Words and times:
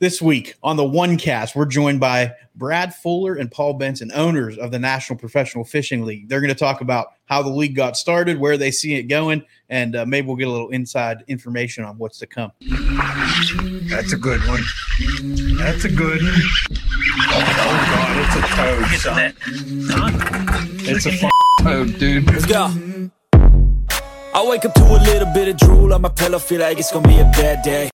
This 0.00 0.22
week 0.22 0.54
on 0.62 0.78
the 0.78 0.82
OneCast, 0.82 1.54
we're 1.54 1.66
joined 1.66 2.00
by 2.00 2.32
Brad 2.54 2.94
Fuller 2.94 3.34
and 3.34 3.50
Paul 3.50 3.74
Benson, 3.74 4.10
owners 4.14 4.56
of 4.56 4.70
the 4.70 4.78
National 4.78 5.18
Professional 5.18 5.62
Fishing 5.62 6.06
League. 6.06 6.26
They're 6.26 6.40
going 6.40 6.48
to 6.48 6.58
talk 6.58 6.80
about 6.80 7.08
how 7.26 7.42
the 7.42 7.50
league 7.50 7.76
got 7.76 7.98
started, 7.98 8.38
where 8.40 8.56
they 8.56 8.70
see 8.70 8.94
it 8.94 9.02
going, 9.04 9.44
and 9.68 9.94
uh, 9.94 10.06
maybe 10.06 10.26
we'll 10.26 10.36
get 10.36 10.48
a 10.48 10.50
little 10.50 10.70
inside 10.70 11.22
information 11.28 11.84
on 11.84 11.98
what's 11.98 12.16
to 12.20 12.26
come. 12.26 12.50
That's 13.90 14.14
a 14.14 14.16
good 14.16 14.40
one. 14.48 14.62
That's 15.58 15.84
a 15.84 15.90
good 15.90 16.22
one. 16.22 16.42
Oh 17.32 17.44
God, 17.92 18.16
it's 18.24 18.36
a 18.36 18.40
toad, 18.56 18.86
son. 19.00 19.34
It's 20.88 21.04
a 21.04 21.12
f- 21.12 21.30
toad, 21.60 21.98
dude. 21.98 22.26
Let's 22.26 22.46
go. 22.46 22.70
I 24.32 24.46
wake 24.48 24.64
up 24.64 24.72
to 24.72 24.82
a 24.82 24.96
little 24.96 25.30
bit 25.34 25.48
of 25.48 25.58
drool 25.58 25.92
on 25.92 26.00
my 26.00 26.08
pillow, 26.08 26.38
feel 26.38 26.62
like 26.62 26.78
it's 26.78 26.90
gonna 26.90 27.06
be 27.06 27.18
a 27.18 27.24
bad 27.24 27.62
day. 27.62 27.89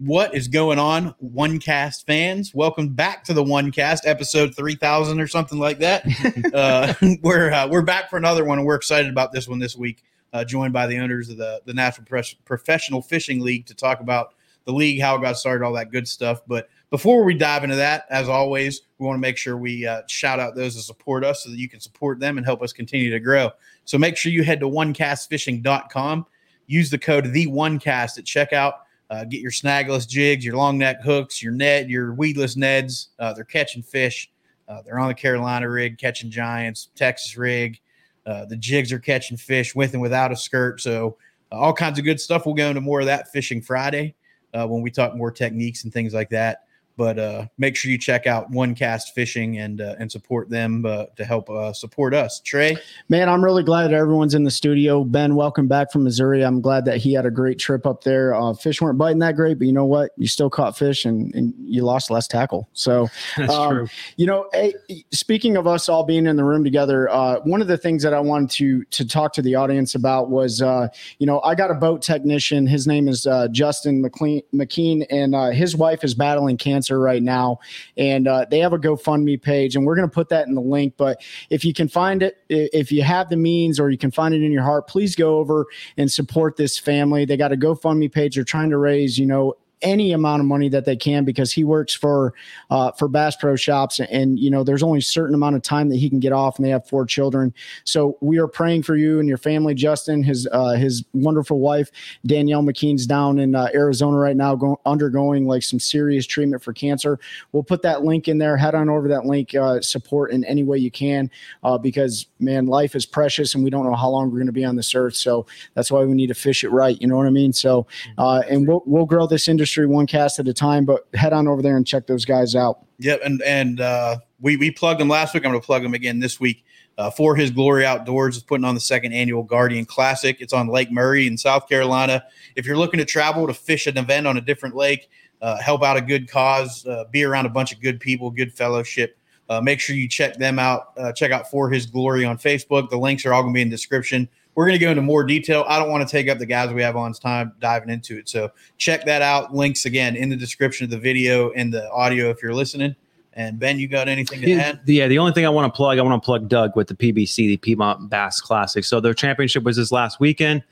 What 0.00 0.34
is 0.34 0.48
going 0.48 0.78
on, 0.78 1.14
OneCast 1.22 2.06
fans? 2.06 2.54
Welcome 2.54 2.88
back 2.88 3.22
to 3.24 3.34
the 3.34 3.44
OneCast, 3.44 4.06
episode 4.06 4.56
three 4.56 4.74
thousand 4.74 5.20
or 5.20 5.26
something 5.26 5.58
like 5.58 5.78
that. 5.80 6.06
uh, 6.54 6.94
we're 7.22 7.52
uh, 7.52 7.68
we're 7.68 7.82
back 7.82 8.08
for 8.08 8.16
another 8.16 8.46
one, 8.46 8.56
and 8.56 8.66
we're 8.66 8.76
excited 8.76 9.10
about 9.10 9.30
this 9.30 9.46
one 9.46 9.58
this 9.58 9.76
week. 9.76 10.02
Uh, 10.32 10.42
joined 10.42 10.72
by 10.72 10.86
the 10.86 10.96
owners 10.96 11.28
of 11.28 11.36
the 11.36 11.60
the 11.66 11.74
National 11.74 12.06
Pres- 12.06 12.32
Professional 12.46 13.02
Fishing 13.02 13.40
League 13.40 13.66
to 13.66 13.74
talk 13.74 14.00
about 14.00 14.32
the 14.64 14.72
league, 14.72 15.02
how 15.02 15.16
it 15.16 15.20
got 15.20 15.36
started, 15.36 15.62
all 15.62 15.74
that 15.74 15.90
good 15.90 16.08
stuff. 16.08 16.40
But 16.46 16.70
before 16.88 17.22
we 17.22 17.34
dive 17.34 17.62
into 17.62 17.76
that, 17.76 18.06
as 18.08 18.26
always, 18.26 18.80
we 18.98 19.04
want 19.04 19.18
to 19.18 19.20
make 19.20 19.36
sure 19.36 19.58
we 19.58 19.86
uh, 19.86 20.00
shout 20.08 20.40
out 20.40 20.54
those 20.54 20.76
that 20.76 20.82
support 20.82 21.26
us 21.26 21.44
so 21.44 21.50
that 21.50 21.58
you 21.58 21.68
can 21.68 21.78
support 21.78 22.20
them 22.20 22.38
and 22.38 22.46
help 22.46 22.62
us 22.62 22.72
continue 22.72 23.10
to 23.10 23.20
grow. 23.20 23.50
So 23.84 23.98
make 23.98 24.16
sure 24.16 24.32
you 24.32 24.44
head 24.44 24.60
to 24.60 24.66
onecastfishing.com, 24.66 26.26
use 26.68 26.88
the 26.88 26.98
code 26.98 27.30
the 27.34 27.48
onecast 27.48 28.16
at 28.16 28.24
checkout. 28.24 28.76
Uh, 29.10 29.24
get 29.24 29.40
your 29.40 29.50
snagless 29.50 30.08
jigs, 30.08 30.44
your 30.44 30.56
long 30.56 30.78
neck 30.78 31.02
hooks, 31.02 31.42
your 31.42 31.52
net, 31.52 31.88
your 31.88 32.14
weedless 32.14 32.54
neds. 32.54 33.08
Uh, 33.18 33.32
they're 33.32 33.44
catching 33.44 33.82
fish. 33.82 34.30
Uh, 34.68 34.82
they're 34.82 35.00
on 35.00 35.08
the 35.08 35.14
Carolina 35.14 35.68
rig, 35.68 35.98
catching 35.98 36.30
giants, 36.30 36.90
Texas 36.94 37.36
rig. 37.36 37.80
Uh, 38.24 38.44
the 38.44 38.56
jigs 38.56 38.92
are 38.92 39.00
catching 39.00 39.36
fish 39.36 39.74
with 39.74 39.94
and 39.94 40.00
without 40.00 40.30
a 40.30 40.36
skirt. 40.36 40.80
So, 40.80 41.16
uh, 41.50 41.56
all 41.56 41.72
kinds 41.72 41.98
of 41.98 42.04
good 42.04 42.20
stuff. 42.20 42.46
We'll 42.46 42.54
go 42.54 42.68
into 42.68 42.80
more 42.80 43.00
of 43.00 43.06
that 43.06 43.32
fishing 43.32 43.60
Friday 43.60 44.14
uh, 44.54 44.66
when 44.66 44.80
we 44.80 44.92
talk 44.92 45.16
more 45.16 45.32
techniques 45.32 45.82
and 45.82 45.92
things 45.92 46.14
like 46.14 46.30
that. 46.30 46.64
But 47.00 47.18
uh, 47.18 47.46
make 47.56 47.76
sure 47.76 47.90
you 47.90 47.96
check 47.96 48.26
out 48.26 48.52
OneCast 48.52 49.14
Fishing 49.14 49.56
and 49.56 49.80
uh, 49.80 49.94
and 49.98 50.12
support 50.12 50.50
them 50.50 50.84
uh, 50.84 51.06
to 51.16 51.24
help 51.24 51.48
uh, 51.48 51.72
support 51.72 52.12
us. 52.12 52.40
Trey, 52.40 52.76
Man, 53.08 53.26
I'm 53.26 53.42
really 53.42 53.62
glad 53.62 53.84
that 53.84 53.94
everyone's 53.94 54.34
in 54.34 54.44
the 54.44 54.50
studio. 54.50 55.02
Ben, 55.02 55.34
welcome 55.34 55.66
back 55.66 55.90
from 55.90 56.04
Missouri. 56.04 56.44
I'm 56.44 56.60
glad 56.60 56.84
that 56.84 56.98
he 56.98 57.14
had 57.14 57.24
a 57.24 57.30
great 57.30 57.58
trip 57.58 57.86
up 57.86 58.04
there. 58.04 58.34
Uh, 58.34 58.52
fish 58.52 58.82
weren't 58.82 58.98
biting 58.98 59.20
that 59.20 59.34
great, 59.34 59.56
but 59.58 59.66
you 59.66 59.72
know 59.72 59.86
what? 59.86 60.10
You 60.18 60.28
still 60.28 60.50
caught 60.50 60.76
fish 60.76 61.06
and, 61.06 61.34
and 61.34 61.54
you 61.58 61.84
lost 61.84 62.10
less 62.10 62.28
tackle. 62.28 62.68
So, 62.74 63.08
That's 63.38 63.50
um, 63.50 63.70
true. 63.70 63.88
you 64.18 64.26
know, 64.26 64.50
hey, 64.52 64.74
speaking 65.10 65.56
of 65.56 65.66
us 65.66 65.88
all 65.88 66.04
being 66.04 66.26
in 66.26 66.36
the 66.36 66.44
room 66.44 66.64
together, 66.64 67.08
uh, 67.08 67.40
one 67.44 67.62
of 67.62 67.66
the 67.66 67.78
things 67.78 68.02
that 68.02 68.12
I 68.12 68.20
wanted 68.20 68.50
to 68.50 68.84
to 68.84 69.08
talk 69.08 69.32
to 69.32 69.42
the 69.42 69.54
audience 69.54 69.94
about 69.94 70.28
was, 70.28 70.60
uh, 70.60 70.88
you 71.18 71.26
know, 71.26 71.40
I 71.40 71.54
got 71.54 71.70
a 71.70 71.74
boat 71.74 72.02
technician. 72.02 72.66
His 72.66 72.86
name 72.86 73.08
is 73.08 73.26
uh, 73.26 73.48
Justin 73.48 74.02
McLean, 74.02 74.42
McKean, 74.52 75.06
and 75.08 75.34
uh, 75.34 75.48
his 75.48 75.74
wife 75.74 76.04
is 76.04 76.12
battling 76.12 76.58
cancer 76.58 76.89
right 76.98 77.22
now, 77.22 77.60
and 77.96 78.26
uh, 78.26 78.46
they 78.50 78.58
have 78.58 78.72
a 78.72 78.78
GoFundMe 78.78 79.40
page, 79.40 79.76
and 79.76 79.86
we're 79.86 79.96
going 79.96 80.08
to 80.08 80.14
put 80.14 80.28
that 80.30 80.48
in 80.48 80.54
the 80.54 80.60
link. 80.60 80.94
But 80.96 81.22
if 81.50 81.64
you 81.64 81.72
can 81.72 81.88
find 81.88 82.22
it, 82.22 82.38
if 82.48 82.90
you 82.90 83.02
have 83.02 83.28
the 83.28 83.36
means 83.36 83.78
or 83.78 83.90
you 83.90 83.98
can 83.98 84.10
find 84.10 84.34
it 84.34 84.42
in 84.42 84.52
your 84.52 84.62
heart, 84.62 84.88
please 84.88 85.14
go 85.14 85.38
over 85.38 85.66
and 85.96 86.10
support 86.10 86.56
this 86.56 86.78
family. 86.78 87.24
They 87.24 87.36
got 87.36 87.52
a 87.52 87.56
GoFundMe 87.56 88.10
page. 88.10 88.34
They're 88.34 88.44
trying 88.44 88.70
to 88.70 88.78
raise, 88.78 89.18
you 89.18 89.26
know, 89.26 89.54
any 89.82 90.12
amount 90.12 90.40
of 90.40 90.46
money 90.46 90.68
that 90.68 90.84
they 90.84 90.96
can 90.96 91.24
because 91.24 91.52
he 91.52 91.64
works 91.64 91.94
for 91.94 92.34
uh, 92.70 92.92
for 92.92 93.08
Bass 93.08 93.36
Pro 93.36 93.56
Shops, 93.56 94.00
and 94.00 94.38
you 94.38 94.50
know 94.50 94.62
there's 94.62 94.82
only 94.82 94.98
a 94.98 95.02
certain 95.02 95.34
amount 95.34 95.56
of 95.56 95.62
time 95.62 95.88
that 95.88 95.96
he 95.96 96.08
can 96.08 96.20
get 96.20 96.32
off, 96.32 96.56
and 96.56 96.64
they 96.64 96.70
have 96.70 96.86
four 96.86 97.06
children. 97.06 97.54
So 97.84 98.18
we 98.20 98.38
are 98.38 98.48
praying 98.48 98.82
for 98.82 98.96
you 98.96 99.18
and 99.18 99.28
your 99.28 99.38
family. 99.38 99.74
Justin, 99.74 100.22
his 100.22 100.46
uh, 100.52 100.72
his 100.72 101.04
wonderful 101.12 101.60
wife 101.60 101.90
Danielle 102.26 102.62
McKean's 102.62 103.06
down 103.06 103.38
in 103.38 103.54
uh, 103.54 103.68
Arizona 103.74 104.16
right 104.16 104.36
now, 104.36 104.54
going 104.54 104.76
undergoing 104.86 105.46
like 105.46 105.62
some 105.62 105.80
serious 105.80 106.26
treatment 106.26 106.62
for 106.62 106.72
cancer. 106.72 107.18
We'll 107.52 107.62
put 107.62 107.82
that 107.82 108.04
link 108.04 108.28
in 108.28 108.38
there. 108.38 108.56
Head 108.56 108.74
on 108.74 108.88
over 108.88 109.08
that 109.08 109.26
link. 109.26 109.54
Uh, 109.54 109.80
support 109.80 110.32
in 110.32 110.44
any 110.44 110.62
way 110.62 110.78
you 110.78 110.90
can, 110.90 111.30
uh, 111.64 111.78
because 111.78 112.26
man, 112.38 112.66
life 112.66 112.94
is 112.94 113.06
precious, 113.06 113.54
and 113.54 113.64
we 113.64 113.70
don't 113.70 113.84
know 113.84 113.94
how 113.94 114.08
long 114.08 114.30
we're 114.30 114.38
going 114.38 114.46
to 114.46 114.52
be 114.52 114.64
on 114.64 114.76
this 114.76 114.94
earth. 114.94 115.16
So 115.16 115.46
that's 115.74 115.90
why 115.90 116.04
we 116.04 116.14
need 116.14 116.28
to 116.28 116.34
fish 116.34 116.64
it 116.64 116.70
right. 116.70 117.00
You 117.00 117.08
know 117.08 117.16
what 117.16 117.26
I 117.26 117.30
mean? 117.30 117.52
So, 117.52 117.86
uh, 118.18 118.42
and 118.48 118.66
we'll 118.66 118.82
we'll 118.86 119.06
grow 119.06 119.26
this 119.26 119.48
industry 119.48 119.69
one 119.78 120.06
cast 120.06 120.38
at 120.38 120.48
a 120.48 120.54
time. 120.54 120.84
But 120.84 121.06
head 121.14 121.32
on 121.32 121.48
over 121.48 121.62
there 121.62 121.76
and 121.76 121.86
check 121.86 122.06
those 122.06 122.24
guys 122.24 122.54
out. 122.54 122.84
Yep, 122.98 123.20
and 123.24 123.42
and 123.42 123.80
uh, 123.80 124.16
we 124.40 124.56
we 124.56 124.70
plugged 124.70 125.00
him 125.00 125.08
last 125.08 125.34
week. 125.34 125.44
I'm 125.44 125.52
going 125.52 125.60
to 125.60 125.66
plug 125.66 125.84
him 125.84 125.94
again 125.94 126.20
this 126.20 126.40
week. 126.40 126.64
Uh, 126.98 127.10
for 127.10 127.34
his 127.34 127.50
glory 127.50 127.86
outdoors 127.86 128.36
is 128.36 128.42
putting 128.42 128.64
on 128.64 128.74
the 128.74 128.80
second 128.80 129.14
annual 129.14 129.42
Guardian 129.42 129.86
Classic. 129.86 130.36
It's 130.38 130.52
on 130.52 130.68
Lake 130.68 130.92
Murray 130.92 131.26
in 131.26 131.38
South 131.38 131.66
Carolina. 131.66 132.22
If 132.56 132.66
you're 132.66 132.76
looking 132.76 132.98
to 132.98 133.06
travel 133.06 133.46
to 133.46 133.54
fish 133.54 133.86
an 133.86 133.96
event 133.96 134.26
on 134.26 134.36
a 134.36 134.40
different 134.42 134.76
lake, 134.76 135.08
uh, 135.40 135.56
help 135.62 135.82
out 135.82 135.96
a 135.96 136.02
good 136.02 136.28
cause, 136.28 136.86
uh, 136.86 137.04
be 137.10 137.24
around 137.24 137.46
a 137.46 137.48
bunch 137.48 137.72
of 137.72 137.80
good 137.80 138.00
people, 138.00 138.30
good 138.30 138.52
fellowship. 138.52 139.16
Uh, 139.48 139.62
make 139.62 139.80
sure 139.80 139.96
you 139.96 140.08
check 140.08 140.36
them 140.36 140.58
out. 140.58 140.92
Uh, 140.98 141.10
check 141.12 141.30
out 141.30 141.50
For 141.50 141.70
His 141.70 141.86
Glory 141.86 142.26
on 142.26 142.36
Facebook. 142.36 142.90
The 142.90 142.98
links 142.98 143.24
are 143.24 143.32
all 143.32 143.42
going 143.42 143.54
to 143.54 143.58
be 143.58 143.62
in 143.62 143.70
the 143.70 143.76
description. 143.76 144.28
We're 144.54 144.66
going 144.66 144.78
to 144.78 144.84
go 144.84 144.90
into 144.90 145.02
more 145.02 145.24
detail. 145.24 145.64
I 145.68 145.78
don't 145.78 145.90
want 145.90 146.06
to 146.06 146.10
take 146.10 146.28
up 146.28 146.38
the 146.38 146.46
guys 146.46 146.72
we 146.72 146.82
have 146.82 146.96
on's 146.96 147.18
time 147.18 147.52
diving 147.60 147.88
into 147.88 148.18
it. 148.18 148.28
So 148.28 148.50
check 148.78 149.04
that 149.06 149.22
out. 149.22 149.54
Links 149.54 149.84
again 149.84 150.16
in 150.16 150.28
the 150.28 150.36
description 150.36 150.84
of 150.84 150.90
the 150.90 150.98
video 150.98 151.50
and 151.52 151.72
the 151.72 151.90
audio 151.90 152.30
if 152.30 152.42
you're 152.42 152.54
listening. 152.54 152.96
And 153.34 153.58
Ben, 153.58 153.78
you 153.78 153.86
got 153.86 154.08
anything 154.08 154.40
to 154.40 154.52
add? 154.54 154.80
yeah, 154.86 155.06
the 155.06 155.18
only 155.18 155.32
thing 155.32 155.46
I 155.46 155.50
want 155.50 155.72
to 155.72 155.76
plug, 155.76 155.98
I 155.98 156.02
want 156.02 156.20
to 156.20 156.24
plug 156.24 156.48
Doug 156.48 156.74
with 156.74 156.88
the 156.88 156.94
PBC, 156.94 157.36
the 157.36 157.56
Piedmont 157.58 158.10
Bass 158.10 158.40
Classic. 158.40 158.84
So 158.84 159.00
their 159.00 159.14
championship 159.14 159.62
was 159.62 159.76
this 159.76 159.92
last 159.92 160.18
weekend. 160.18 160.64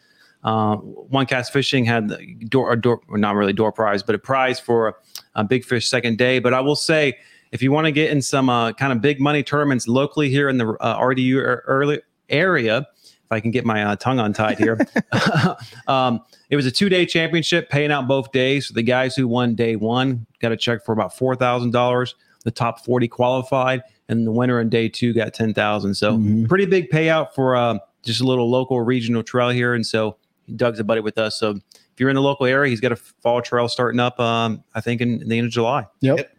Uh, 0.45 0.77
OneCast 0.77 1.51
Fishing 1.51 1.85
had 1.85 2.09
the 2.09 2.35
door, 2.49 2.73
a 2.73 2.81
door, 2.81 3.01
or 3.09 3.17
not 3.19 3.35
really 3.35 3.53
door 3.53 3.73
prize, 3.73 4.03
but 4.03 4.15
a 4.15 4.19
prize 4.19 4.59
for 4.61 4.99
a 5.35 5.45
big 5.45 5.65
fish 5.65 5.89
second 5.89 6.19
day. 6.19 6.41
But 6.41 6.53
I 6.53 6.61
will 6.61 6.77
say, 6.77 7.17
if 7.53 7.63
you 7.63 7.73
want 7.73 7.87
to 7.87 7.93
get 7.93 8.11
in 8.11 8.21
some 8.21 8.49
uh, 8.49 8.73
kind 8.73 8.93
of 8.93 9.01
big 9.01 9.21
money 9.21 9.43
tournaments 9.43 9.89
locally 9.89 10.29
here 10.29 10.49
in 10.49 10.59
the 10.59 10.77
uh, 10.81 11.01
RDU 11.01 11.37
er- 11.37 11.65
early 11.67 12.01
area, 12.29 12.87
if 13.29 13.33
I 13.33 13.41
can 13.41 13.51
get 13.51 13.67
my 13.67 13.85
uh, 13.85 13.95
tongue 13.97 14.19
untied 14.21 14.57
here, 14.59 14.79
um, 15.87 16.21
it 16.49 16.57
was 16.57 16.65
a 16.65 16.71
two 16.71 16.89
day 16.89 17.05
championship, 17.05 17.69
paying 17.69 17.93
out 17.93 18.09
both 18.09 18.33
days. 18.33 18.69
So 18.69 18.75
the 18.75 18.83
guys 18.83 19.15
who 19.15 19.29
won 19.29 19.55
day 19.55 19.77
one 19.77 20.25
got 20.41 20.51
a 20.51 20.57
check 20.57 20.83
for 20.83 20.93
about 20.93 21.15
four 21.17 21.37
thousand 21.37 21.73
dollars. 21.73 22.15
The 22.45 22.51
top 22.51 22.85
forty 22.87 23.07
qualified, 23.07 23.83
and 24.09 24.27
the 24.27 24.33
winner 24.33 24.61
in 24.61 24.71
day 24.71 24.89
two 24.89 25.13
got 25.13 25.35
ten 25.35 25.53
thousand. 25.53 25.95
So 25.95 26.17
Mhm. 26.17 26.49
pretty 26.49 26.65
big 26.65 26.89
payout 26.89 27.35
for 27.35 27.55
uh, 27.55 27.79
just 28.03 28.23
a 28.23 28.25
little 28.25 28.49
local 28.49 28.81
regional 28.81 29.23
trail 29.23 29.51
here. 29.51 29.75
And 29.75 29.87
so 29.87 30.17
Doug's 30.57 30.81
a 30.81 30.85
buddy 30.85 31.03
with 31.03 31.19
us. 31.19 31.39
So 31.39 31.51
if 31.51 32.01
you're 32.01 32.09
in 32.09 32.15
the 32.15 32.23
local 32.23 32.47
area, 32.47 32.71
he's 32.71 32.81
got 32.81 32.93
a 32.93 32.97
fall 32.97 33.43
trail 33.43 33.69
starting 33.69 34.01
up. 34.01 34.19
Um, 34.19 34.65
I 34.75 34.81
think 34.81 35.03
in, 35.03 35.21
in 35.21 35.29
the 35.29 35.37
end 35.37 35.49
of 35.49 35.53
July. 35.53 35.87
Yep. 36.01 36.33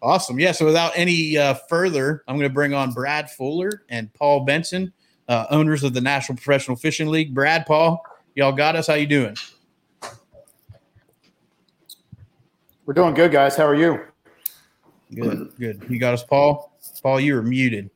Awesome. 0.00 0.38
Yeah. 0.38 0.52
So 0.52 0.64
without 0.64 0.92
any 0.94 1.36
uh, 1.36 1.54
further, 1.68 2.22
I'm 2.28 2.36
going 2.36 2.48
to 2.48 2.54
bring 2.54 2.72
on 2.74 2.92
Brad 2.92 3.28
Fuller 3.32 3.82
and 3.88 4.14
Paul 4.14 4.44
Benson, 4.44 4.92
uh, 5.28 5.46
owners 5.50 5.84
of 5.84 5.94
the 5.94 6.00
National 6.00 6.36
Professional 6.36 6.76
Fishing 6.76 7.08
League. 7.08 7.34
Brad, 7.34 7.66
Paul, 7.66 8.02
y'all 8.34 8.52
got 8.52 8.76
us. 8.76 8.86
How 8.86 8.94
you 8.94 9.06
doing? 9.06 9.36
We're 12.86 12.94
doing 12.94 13.14
good, 13.14 13.30
guys. 13.30 13.54
How 13.54 13.66
are 13.66 13.74
you? 13.74 14.00
Good. 15.14 15.52
Good. 15.58 15.86
You 15.88 15.98
got 15.98 16.14
us, 16.14 16.24
Paul. 16.24 16.72
Paul, 17.02 17.20
you 17.20 17.34
were 17.34 17.42
muted. 17.42 17.90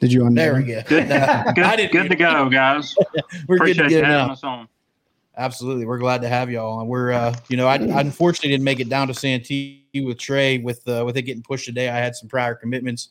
Did 0.00 0.12
you 0.12 0.24
on 0.24 0.34
There 0.34 0.56
we 0.56 0.64
go. 0.64 0.82
Good, 0.82 1.10
I 1.12 1.52
good, 1.52 1.90
good 1.90 2.08
to 2.10 2.16
go, 2.16 2.48
guys. 2.50 2.94
We're 3.48 3.58
good 3.58 3.76
to 3.76 3.82
Appreciate 3.82 3.90
you 3.90 4.04
having 4.04 4.32
us 4.32 4.44
on. 4.44 4.68
Absolutely. 5.36 5.86
We're 5.86 5.98
glad 5.98 6.20
to 6.22 6.28
have 6.28 6.50
y'all. 6.50 6.80
And 6.80 6.88
we're, 6.88 7.10
uh, 7.10 7.34
you 7.48 7.56
know, 7.56 7.66
I, 7.66 7.74
I 7.74 8.00
unfortunately 8.00 8.50
didn't 8.50 8.64
make 8.64 8.78
it 8.78 8.88
down 8.88 9.08
to 9.08 9.14
Santee 9.14 9.84
with 9.94 10.18
Trey 10.18 10.58
with, 10.58 10.86
uh, 10.86 11.02
with 11.04 11.16
it 11.16 11.22
getting 11.22 11.42
pushed 11.42 11.64
today. 11.64 11.88
I 11.88 11.96
had 11.96 12.14
some 12.14 12.28
prior 12.28 12.54
commitments. 12.54 13.08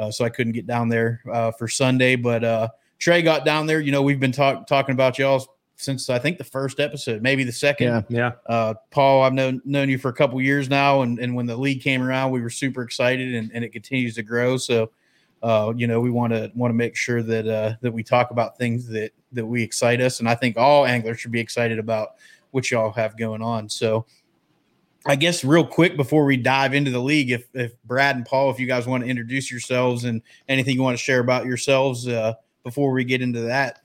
Uh, 0.00 0.10
so 0.10 0.24
I 0.24 0.30
couldn't 0.30 0.54
get 0.54 0.66
down 0.66 0.88
there, 0.88 1.22
uh, 1.30 1.52
for 1.52 1.68
Sunday, 1.68 2.16
but, 2.16 2.42
uh, 2.42 2.68
Trey 2.98 3.22
got 3.22 3.44
down 3.44 3.66
there. 3.66 3.80
You 3.80 3.92
know, 3.92 4.02
we've 4.02 4.20
been 4.20 4.32
talk, 4.32 4.66
talking 4.66 4.94
about 4.94 5.18
y'all 5.18 5.46
since 5.80 6.10
I 6.10 6.18
think 6.18 6.36
the 6.36 6.44
first 6.44 6.78
episode, 6.78 7.22
maybe 7.22 7.42
the 7.44 7.52
second. 7.52 8.04
Yeah. 8.08 8.32
Yeah. 8.46 8.54
Uh, 8.54 8.74
Paul, 8.90 9.22
I've 9.22 9.32
known 9.32 9.62
known 9.64 9.88
you 9.88 9.96
for 9.96 10.10
a 10.10 10.12
couple 10.12 10.40
years 10.42 10.68
now, 10.68 11.02
and, 11.02 11.18
and 11.18 11.34
when 11.34 11.46
the 11.46 11.56
league 11.56 11.82
came 11.82 12.02
around, 12.02 12.30
we 12.30 12.42
were 12.42 12.50
super 12.50 12.82
excited, 12.82 13.34
and, 13.34 13.50
and 13.54 13.64
it 13.64 13.70
continues 13.72 14.14
to 14.16 14.22
grow. 14.22 14.58
So, 14.58 14.90
uh, 15.42 15.72
you 15.74 15.86
know, 15.86 16.00
we 16.00 16.10
want 16.10 16.34
to 16.34 16.52
want 16.54 16.70
to 16.70 16.76
make 16.76 16.96
sure 16.96 17.22
that 17.22 17.48
uh, 17.48 17.74
that 17.80 17.92
we 17.92 18.02
talk 18.02 18.30
about 18.30 18.58
things 18.58 18.86
that 18.88 19.12
that 19.32 19.46
we 19.46 19.62
excite 19.62 20.02
us, 20.02 20.20
and 20.20 20.28
I 20.28 20.34
think 20.34 20.58
all 20.58 20.84
anglers 20.84 21.18
should 21.18 21.32
be 21.32 21.40
excited 21.40 21.78
about 21.78 22.16
what 22.50 22.70
y'all 22.70 22.92
have 22.92 23.16
going 23.16 23.40
on. 23.40 23.68
So, 23.68 24.04
I 25.06 25.16
guess 25.16 25.44
real 25.44 25.64
quick 25.64 25.96
before 25.96 26.24
we 26.24 26.36
dive 26.36 26.74
into 26.74 26.90
the 26.90 27.00
league, 27.00 27.30
if 27.30 27.46
if 27.54 27.72
Brad 27.84 28.16
and 28.16 28.26
Paul, 28.26 28.50
if 28.50 28.60
you 28.60 28.66
guys 28.66 28.86
want 28.86 29.02
to 29.02 29.08
introduce 29.08 29.50
yourselves 29.50 30.04
and 30.04 30.20
anything 30.48 30.74
you 30.74 30.82
want 30.82 30.96
to 30.96 31.02
share 31.02 31.20
about 31.20 31.46
yourselves 31.46 32.06
uh, 32.06 32.34
before 32.64 32.92
we 32.92 33.04
get 33.04 33.22
into 33.22 33.40
that. 33.40 33.80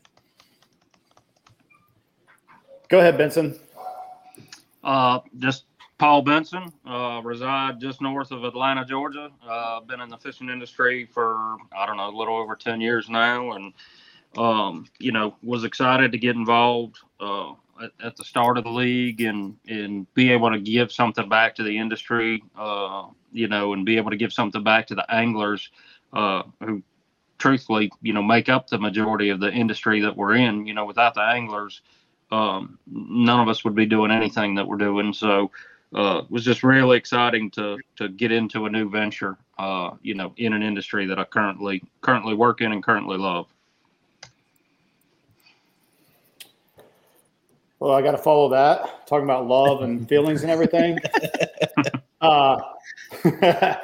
Go 2.89 2.99
ahead, 2.99 3.17
Benson. 3.17 3.57
Uh, 4.83 5.19
just 5.39 5.63
Paul 5.97 6.21
Benson, 6.21 6.71
uh, 6.85 7.21
reside 7.23 7.79
just 7.79 8.01
north 8.01 8.31
of 8.31 8.43
Atlanta, 8.43 8.83
Georgia. 8.85 9.31
Uh, 9.47 9.79
been 9.79 10.01
in 10.01 10.09
the 10.09 10.17
fishing 10.17 10.49
industry 10.49 11.05
for 11.05 11.55
I 11.75 11.85
don't 11.85 11.97
know 11.97 12.09
a 12.09 12.15
little 12.15 12.35
over 12.35 12.55
ten 12.55 12.81
years 12.81 13.09
now, 13.09 13.53
and 13.53 13.73
um, 14.37 14.85
you 14.99 15.13
know 15.13 15.35
was 15.41 15.63
excited 15.63 16.11
to 16.11 16.17
get 16.17 16.35
involved 16.35 16.97
uh, 17.21 17.53
at, 17.81 17.91
at, 18.03 18.15
the 18.15 18.23
start 18.23 18.57
of 18.57 18.63
the 18.63 18.69
league 18.69 19.21
and 19.21 19.57
and 19.67 20.11
be 20.13 20.31
able 20.31 20.51
to 20.51 20.59
give 20.59 20.91
something 20.91 21.27
back 21.29 21.55
to 21.55 21.63
the 21.63 21.77
industry. 21.77 22.43
Uh, 22.57 23.07
you 23.31 23.47
know, 23.47 23.73
and 23.73 23.85
be 23.85 23.97
able 23.97 24.11
to 24.11 24.17
give 24.17 24.31
something 24.31 24.63
back 24.63 24.87
to 24.87 24.95
the 24.95 25.13
anglers 25.13 25.69
uh, 26.13 26.43
who 26.63 26.81
truthfully, 27.37 27.91
you 28.01 28.13
know, 28.13 28.23
make 28.23 28.49
up 28.49 28.67
the 28.67 28.77
majority 28.77 29.29
of 29.29 29.39
the 29.39 29.51
industry 29.51 30.01
that 30.01 30.15
we're 30.15 30.35
in. 30.35 30.65
You 30.65 30.73
know, 30.73 30.85
without 30.85 31.13
the 31.13 31.21
anglers, 31.21 31.81
um, 32.31 32.79
none 32.87 33.41
of 33.41 33.49
us 33.49 33.63
would 33.63 33.75
be 33.75 33.85
doing 33.85 34.11
anything 34.11 34.55
that 34.55 34.67
we're 34.67 34.77
doing. 34.77 35.13
So, 35.13 35.51
uh, 35.93 36.21
it 36.23 36.31
was 36.31 36.43
just 36.43 36.63
really 36.63 36.97
exciting 36.97 37.51
to 37.51 37.77
to 37.97 38.09
get 38.09 38.31
into 38.31 38.65
a 38.65 38.69
new 38.69 38.89
venture. 38.89 39.37
Uh, 39.57 39.91
you 40.01 40.15
know, 40.15 40.33
in 40.37 40.53
an 40.53 40.61
industry 40.61 41.05
that 41.05 41.19
I 41.19 41.23
currently 41.23 41.83
currently 42.01 42.33
work 42.33 42.61
in 42.61 42.71
and 42.71 42.83
currently 42.83 43.17
love. 43.17 43.47
Well, 47.85 47.93
I 47.93 48.01
got 48.01 48.13
to 48.13 48.17
follow 48.17 48.49
that. 48.49 49.05
Talking 49.05 49.25
about 49.25 49.45
love 49.47 49.83
and 49.83 50.09
feelings 50.09 50.41
and 50.41 50.49
everything. 50.49 50.97
uh, 52.19 52.57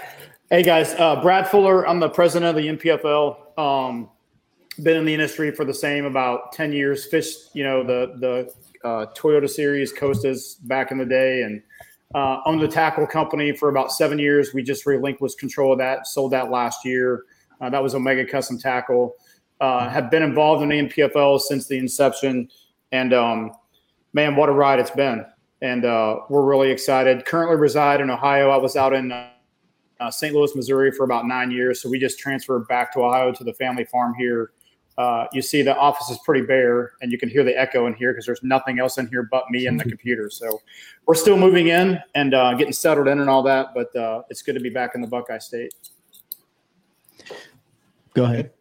hey 0.49 0.63
guys, 0.63 0.95
uh, 0.95 1.21
Brad 1.21 1.47
Fuller. 1.47 1.87
I'm 1.87 1.99
the 1.99 2.09
president 2.09 2.49
of 2.49 2.63
the 2.63 2.67
NPFL. 2.69 3.59
Um, 3.59 4.09
been 4.81 4.97
in 4.97 5.05
the 5.05 5.13
industry 5.13 5.51
for 5.51 5.65
the 5.65 5.73
same 5.75 6.05
about 6.05 6.51
ten 6.51 6.73
years. 6.73 7.05
Fished, 7.05 7.53
you 7.53 7.63
know, 7.63 7.83
the 7.83 8.15
the 8.17 8.87
uh, 8.87 9.05
Toyota 9.15 9.47
Series 9.47 9.93
Costas 9.93 10.55
back 10.63 10.89
in 10.89 10.97
the 10.97 11.05
day, 11.05 11.43
and 11.43 11.61
uh, 12.15 12.39
owned 12.47 12.59
the 12.59 12.67
tackle 12.67 13.05
company 13.05 13.55
for 13.55 13.69
about 13.69 13.91
seven 13.91 14.17
years. 14.17 14.51
We 14.51 14.63
just 14.63 14.87
relinquished 14.87 15.37
control 15.37 15.73
of 15.73 15.77
that, 15.77 16.07
sold 16.07 16.31
that 16.31 16.49
last 16.49 16.83
year. 16.83 17.25
Uh, 17.61 17.69
that 17.69 17.83
was 17.83 17.93
Omega 17.93 18.25
Custom 18.25 18.57
Tackle. 18.57 19.13
Uh, 19.59 19.87
have 19.89 20.09
been 20.09 20.23
involved 20.23 20.63
in 20.63 20.69
the 20.69 20.89
NPFL 20.89 21.39
since 21.39 21.67
the 21.67 21.77
inception, 21.77 22.49
and 22.91 23.13
um, 23.13 23.51
man, 24.13 24.35
what 24.35 24.49
a 24.49 24.51
ride 24.51 24.79
it's 24.79 24.91
been! 24.91 25.25
And 25.61 25.85
uh, 25.85 26.21
we're 26.29 26.43
really 26.43 26.71
excited. 26.71 27.25
Currently 27.25 27.55
reside 27.55 28.01
in 28.01 28.09
Ohio. 28.09 28.49
I 28.49 28.57
was 28.57 28.75
out 28.75 28.93
in 28.93 29.11
uh, 29.11 30.09
St. 30.09 30.33
Louis, 30.33 30.55
Missouri 30.55 30.91
for 30.91 31.03
about 31.03 31.27
nine 31.27 31.51
years, 31.51 31.81
so 31.81 31.89
we 31.89 31.99
just 31.99 32.19
transferred 32.19 32.67
back 32.67 32.93
to 32.93 32.99
Ohio 32.99 33.31
to 33.31 33.43
the 33.43 33.53
family 33.53 33.85
farm 33.85 34.13
here 34.17 34.51
uh, 34.97 35.25
you 35.33 35.41
see 35.41 35.61
the 35.61 35.75
office 35.75 36.09
is 36.09 36.17
pretty 36.19 36.45
bare 36.45 36.93
and 37.01 37.11
you 37.11 37.17
can 37.17 37.29
hear 37.29 37.43
the 37.43 37.57
echo 37.57 37.87
in 37.87 37.93
here 37.93 38.11
because 38.11 38.25
there's 38.25 38.43
nothing 38.43 38.79
else 38.79 38.97
in 38.97 39.07
here 39.07 39.27
but 39.31 39.49
me 39.49 39.65
and 39.65 39.79
the 39.79 39.83
computer. 39.83 40.29
So 40.29 40.61
we're 41.05 41.15
still 41.15 41.37
moving 41.37 41.67
in 41.67 41.99
and 42.13 42.33
uh, 42.33 42.53
getting 42.53 42.73
settled 42.73 43.07
in 43.07 43.19
and 43.19 43.29
all 43.29 43.41
that, 43.43 43.73
but 43.73 43.95
uh, 43.95 44.23
it's 44.29 44.41
good 44.41 44.53
to 44.53 44.59
be 44.59 44.69
back 44.69 44.91
in 44.93 45.01
the 45.01 45.07
Buckeye 45.07 45.37
State. 45.37 45.73
Go 48.13 48.25
ahead. 48.25 48.51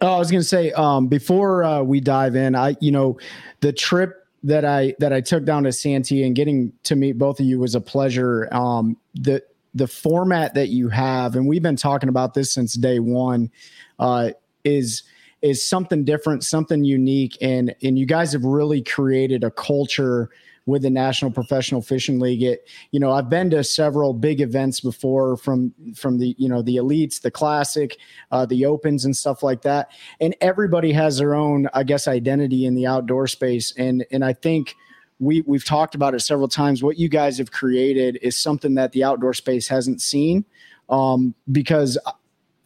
Oh, 0.00 0.14
I 0.14 0.18
was 0.18 0.30
going 0.30 0.42
to 0.42 0.48
say 0.48 0.72
um, 0.72 1.06
before 1.06 1.64
uh, 1.64 1.82
we 1.82 2.00
dive 2.00 2.36
in, 2.36 2.54
I 2.54 2.76
you 2.80 2.90
know 2.90 3.18
the 3.60 3.72
trip 3.72 4.17
that 4.42 4.64
I 4.64 4.94
that 4.98 5.12
I 5.12 5.20
took 5.20 5.44
down 5.44 5.64
to 5.64 5.72
Santee 5.72 6.22
and 6.22 6.34
getting 6.34 6.72
to 6.84 6.96
meet 6.96 7.18
both 7.18 7.40
of 7.40 7.46
you 7.46 7.58
was 7.58 7.74
a 7.74 7.80
pleasure. 7.80 8.48
Um, 8.52 8.96
the 9.14 9.42
the 9.74 9.86
format 9.86 10.54
that 10.54 10.68
you 10.68 10.88
have, 10.88 11.36
and 11.36 11.46
we've 11.46 11.62
been 11.62 11.76
talking 11.76 12.08
about 12.08 12.34
this 12.34 12.52
since 12.52 12.74
day 12.74 12.98
one, 12.98 13.50
uh, 13.98 14.30
is 14.64 15.02
is 15.42 15.64
something 15.64 16.04
different, 16.04 16.44
something 16.44 16.84
unique, 16.84 17.36
and 17.40 17.74
and 17.82 17.98
you 17.98 18.06
guys 18.06 18.32
have 18.32 18.44
really 18.44 18.82
created 18.82 19.44
a 19.44 19.50
culture 19.50 20.30
with 20.68 20.82
the 20.82 20.90
National 20.90 21.30
Professional 21.30 21.80
Fishing 21.80 22.20
League. 22.20 22.42
It, 22.42 22.68
you 22.90 23.00
know, 23.00 23.10
I've 23.10 23.30
been 23.30 23.48
to 23.50 23.64
several 23.64 24.12
big 24.12 24.42
events 24.42 24.80
before 24.80 25.38
from 25.38 25.72
from 25.96 26.18
the 26.18 26.36
you 26.38 26.46
know 26.46 26.60
the 26.60 26.76
elites, 26.76 27.22
the 27.22 27.30
classic, 27.30 27.96
uh, 28.30 28.44
the 28.44 28.66
opens, 28.66 29.06
and 29.06 29.16
stuff 29.16 29.42
like 29.42 29.62
that. 29.62 29.90
And 30.20 30.36
everybody 30.42 30.92
has 30.92 31.16
their 31.18 31.34
own, 31.34 31.68
I 31.72 31.84
guess, 31.84 32.06
identity 32.06 32.66
in 32.66 32.74
the 32.74 32.86
outdoor 32.86 33.26
space. 33.26 33.72
And 33.78 34.04
and 34.12 34.22
I 34.22 34.34
think 34.34 34.76
we 35.18 35.42
we've 35.46 35.64
talked 35.64 35.94
about 35.94 36.14
it 36.14 36.20
several 36.20 36.48
times. 36.48 36.82
What 36.82 36.98
you 36.98 37.08
guys 37.08 37.38
have 37.38 37.50
created 37.50 38.18
is 38.20 38.36
something 38.36 38.74
that 38.74 38.92
the 38.92 39.04
outdoor 39.04 39.32
space 39.32 39.66
hasn't 39.68 40.02
seen. 40.02 40.44
Um, 40.90 41.34
because 41.50 41.98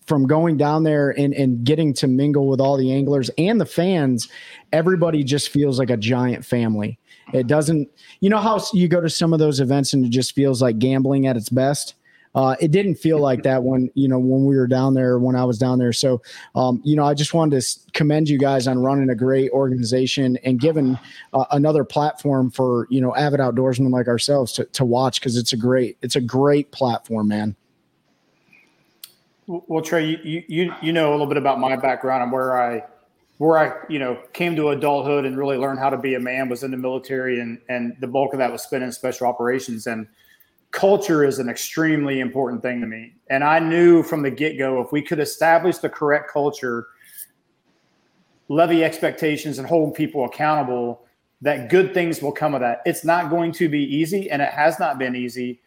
from 0.06 0.26
going 0.26 0.56
down 0.56 0.82
there 0.82 1.10
and, 1.10 1.32
and 1.34 1.64
getting 1.64 1.94
to 1.94 2.06
mingle 2.08 2.48
with 2.48 2.60
all 2.60 2.76
the 2.76 2.93
anglers 2.93 3.31
and 3.38 3.60
the 3.60 3.66
fans, 3.66 4.28
everybody 4.72 5.22
just 5.22 5.48
feels 5.48 5.78
like 5.78 5.90
a 5.90 5.96
giant 5.96 6.44
family. 6.44 6.98
It 7.32 7.46
doesn't, 7.46 7.88
you 8.20 8.28
know, 8.28 8.38
how 8.38 8.62
you 8.72 8.88
go 8.88 9.00
to 9.00 9.10
some 9.10 9.32
of 9.32 9.38
those 9.38 9.60
events 9.60 9.92
and 9.92 10.04
it 10.04 10.10
just 10.10 10.34
feels 10.34 10.60
like 10.60 10.78
gambling 10.78 11.26
at 11.26 11.36
its 11.36 11.48
best. 11.48 11.94
Uh, 12.34 12.56
it 12.60 12.70
didn't 12.70 12.94
feel 12.94 13.19
like 13.19 13.42
that 13.42 13.62
when 13.62 13.90
you 13.94 14.08
know 14.08 14.19
when 14.19 14.46
we 14.46 14.56
were 14.56 14.66
down 14.66 14.94
there 14.94 15.19
when 15.19 15.36
I 15.36 15.44
was 15.44 15.58
down 15.58 15.78
there. 15.78 15.92
So 15.92 16.22
um, 16.54 16.80
you 16.84 16.96
know 16.96 17.04
I 17.04 17.14
just 17.14 17.34
wanted 17.34 17.60
to 17.60 17.80
commend 17.92 18.28
you 18.28 18.38
guys 18.38 18.66
on 18.66 18.78
running 18.78 19.10
a 19.10 19.14
great 19.14 19.50
organization 19.50 20.38
and 20.44 20.58
giving 20.58 20.98
uh, 21.34 21.44
another 21.50 21.84
platform 21.84 22.50
for 22.50 22.86
you 22.90 23.00
know 23.00 23.14
avid 23.16 23.40
outdoorsmen 23.40 23.90
like 23.90 24.08
ourselves 24.08 24.52
to, 24.52 24.64
to 24.64 24.84
watch 24.84 25.20
because 25.20 25.36
it's 25.36 25.52
a 25.52 25.56
great 25.56 25.98
it's 26.00 26.16
a 26.16 26.20
great 26.20 26.70
platform, 26.72 27.28
man. 27.28 27.54
Well, 29.46 29.82
Trey, 29.82 30.19
you, 30.22 30.42
you 30.48 30.74
you 30.80 30.92
know 30.92 31.10
a 31.10 31.12
little 31.12 31.26
bit 31.26 31.36
about 31.36 31.60
my 31.60 31.76
background 31.76 32.22
and 32.22 32.32
where 32.32 32.58
I 32.58 32.82
where 33.43 33.59
I 33.59 33.73
you 33.89 33.99
know 33.99 34.23
came 34.33 34.55
to 34.55 34.69
adulthood 34.69 35.25
and 35.25 35.37
really 35.37 35.56
learned 35.56 35.81
how 35.81 35.91
to 35.91 35.97
be 35.97 36.15
a 36.15 36.21
man 36.21 36.49
was 36.49 36.62
in 36.62 36.71
the 36.71 36.77
military 36.77 37.41
and 37.41 37.61
and 37.69 37.97
the 37.99 38.06
bulk 38.06 38.33
of 38.35 38.39
that 38.39 38.53
was 38.53 38.62
spent 38.62 38.85
in 38.85 38.93
special 38.93 39.27
operations 39.27 39.89
and 39.89 40.06
culture 40.71 41.25
is 41.25 41.41
an 41.41 41.49
extremely 41.49 42.21
important 42.21 42.62
thing 42.62 42.81
to 42.81 42.87
me. 42.87 43.15
And 43.31 43.43
I 43.43 43.59
knew 43.59 44.05
from 44.05 44.23
the 44.23 44.31
get 44.31 44.59
go 44.59 44.81
if 44.81 44.93
we 44.93 45.03
could 45.03 45.19
establish 45.19 45.79
the 45.79 45.89
correct 45.89 46.31
culture, 46.31 46.87
levy 48.47 48.85
expectations, 48.85 49.59
and 49.59 49.67
hold 49.67 49.97
people 49.97 50.25
accountable, 50.25 51.05
that 51.41 51.69
good 51.69 51.93
things 51.93 52.23
will 52.23 52.33
come 52.33 52.55
of 52.55 52.61
that. 52.61 52.81
It's 52.87 53.05
not 53.05 53.29
going 53.29 53.50
to 53.53 53.69
be 53.69 53.83
easy, 53.83 54.31
and 54.31 54.41
it 54.41 54.50
has 54.50 54.79
not 54.79 54.99
been 55.00 55.17
easy 55.17 55.61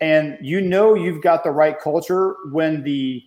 and 0.00 0.38
you 0.40 0.60
know 0.60 0.94
you've 0.94 1.22
got 1.22 1.44
the 1.44 1.50
right 1.50 1.78
culture 1.78 2.36
when 2.50 2.82
the 2.82 3.22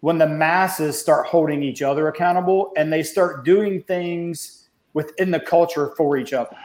when 0.00 0.18
the 0.18 0.26
masses 0.26 0.98
start 0.98 1.26
holding 1.26 1.62
each 1.62 1.82
other 1.82 2.08
accountable 2.08 2.72
and 2.76 2.92
they 2.92 3.02
start 3.02 3.44
doing 3.44 3.82
things 3.82 4.68
within 4.94 5.30
the 5.30 5.40
culture 5.40 5.92
for 5.96 6.16
each 6.16 6.32
other 6.32 6.56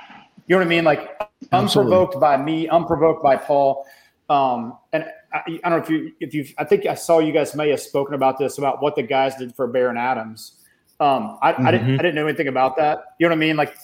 you 0.48 0.56
know 0.56 0.60
what 0.60 0.66
i 0.66 0.70
mean 0.70 0.84
like 0.84 1.22
unprovoked 1.52 2.20
by 2.20 2.38
me 2.38 2.68
unprovoked 2.70 3.22
by 3.22 3.36
paul 3.36 3.86
um, 4.30 4.78
and 4.92 5.06
I, 5.31 5.59
I, 5.64 5.69
don't 5.69 5.80
know 5.80 5.83
if 5.83 5.90
you 5.90 6.12
if 6.19 6.33
you 6.33 6.45
I 6.57 6.64
think 6.64 6.86
I 6.86 6.95
saw 6.95 7.19
you 7.19 7.31
guys 7.31 7.56
may 7.56 7.69
have 7.69 7.80
spoken 7.80 8.16
about 8.16 8.40
this 8.40 8.57
about 8.57 8.81
what 8.81 8.95
the 8.95 9.04
guys 9.04 9.36
did 9.36 9.56
for 9.56 9.68
Baron 9.68 9.98
Adams. 9.98 10.54
Um, 11.00 11.38
I, 11.42 11.54
mm-hmm. 11.54 11.68
I 11.68 11.71
didn't 11.71 11.94
I 11.94 11.98
didn't 11.98 12.16
know 12.16 12.26
anything 12.26 12.48
about 12.48 12.76
that. 12.78 13.16
You 13.19 13.28
know 13.28 13.36
what 13.36 13.38
I 13.38 13.40
mean? 13.40 13.56
Like, 13.56 13.76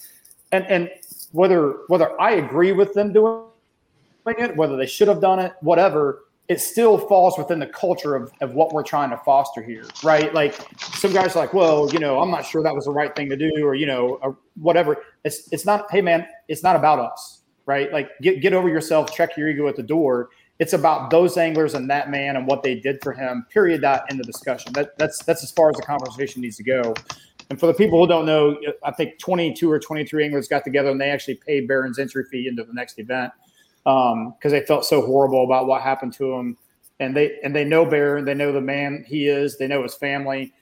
and 0.51 0.65
and 0.65 0.89
whether 1.31 1.79
whether 1.87 2.19
I 2.19 2.33
agree 2.33 2.71
with 2.71 2.93
them 2.93 3.13
doing 3.13 3.43
it, 4.25 4.55
whether 4.55 4.77
they 4.77 4.85
should 4.87 5.09
have 5.09 5.21
done 5.21 5.39
it, 5.39 5.53
whatever, 5.61 6.23
it 6.47 6.59
still 6.59 6.97
falls 6.97 7.37
within 7.37 7.59
the 7.59 7.67
culture 7.67 8.15
of, 8.15 8.31
of 8.41 8.53
what 8.53 8.73
we're 8.73 8.83
trying 8.83 9.09
to 9.09 9.17
foster 9.17 9.61
here, 9.61 9.85
right? 10.03 10.33
Like 10.33 10.59
some 10.77 11.13
guys 11.13 11.35
are 11.35 11.39
like, 11.39 11.53
well, 11.53 11.89
you 11.93 11.99
know, 11.99 12.19
I'm 12.19 12.29
not 12.29 12.45
sure 12.45 12.61
that 12.63 12.75
was 12.75 12.85
the 12.85 12.91
right 12.91 13.15
thing 13.15 13.29
to 13.29 13.37
do, 13.37 13.51
or 13.63 13.73
you 13.73 13.85
know, 13.85 14.19
or 14.21 14.37
whatever. 14.55 14.97
It's 15.23 15.51
it's 15.53 15.65
not. 15.65 15.89
Hey, 15.91 16.01
man, 16.01 16.27
it's 16.47 16.63
not 16.63 16.75
about 16.75 16.99
us, 16.99 17.41
right? 17.65 17.91
Like 17.93 18.09
get 18.21 18.41
get 18.41 18.53
over 18.53 18.67
yourself, 18.67 19.13
check 19.13 19.37
your 19.37 19.49
ego 19.49 19.67
at 19.67 19.75
the 19.75 19.83
door. 19.83 20.29
It's 20.59 20.73
about 20.73 21.09
those 21.09 21.37
anglers 21.37 21.73
and 21.73 21.89
that 21.89 22.11
man 22.11 22.35
and 22.35 22.45
what 22.45 22.63
they 22.63 22.75
did 22.75 23.01
for 23.01 23.13
him. 23.13 23.45
Period. 23.49 23.81
That 23.81 24.03
in 24.11 24.17
the 24.17 24.23
discussion. 24.23 24.73
That 24.73 24.97
that's 24.97 25.23
that's 25.23 25.43
as 25.43 25.51
far 25.51 25.69
as 25.69 25.77
the 25.77 25.83
conversation 25.83 26.41
needs 26.41 26.57
to 26.57 26.63
go. 26.63 26.93
And 27.49 27.59
for 27.59 27.67
the 27.67 27.73
people 27.73 27.99
who 27.99 28.07
don't 28.07 28.25
know, 28.25 28.57
I 28.83 28.91
think 28.91 29.19
22 29.19 29.69
or 29.69 29.77
23 29.77 30.23
anglers 30.23 30.47
got 30.47 30.63
together 30.63 30.89
and 30.89 31.01
they 31.01 31.09
actually 31.09 31.35
paid 31.35 31.67
Baron's 31.67 31.99
entry 31.99 32.23
fee 32.31 32.47
into 32.47 32.63
the 32.63 32.73
next 32.73 32.97
event 32.97 33.33
because 33.83 34.13
um, 34.13 34.51
they 34.51 34.61
felt 34.61 34.85
so 34.85 35.05
horrible 35.05 35.43
about 35.43 35.67
what 35.67 35.81
happened 35.81 36.13
to 36.13 36.33
him. 36.33 36.57
And 36.99 37.15
they 37.15 37.39
and 37.43 37.55
they 37.55 37.65
know 37.65 37.83
Bear, 37.83 38.21
they 38.21 38.35
know 38.35 38.51
the 38.51 38.61
man 38.61 39.03
he 39.07 39.27
is, 39.27 39.57
they 39.57 39.67
know 39.67 39.81
his 39.81 39.95
family, 39.95 40.53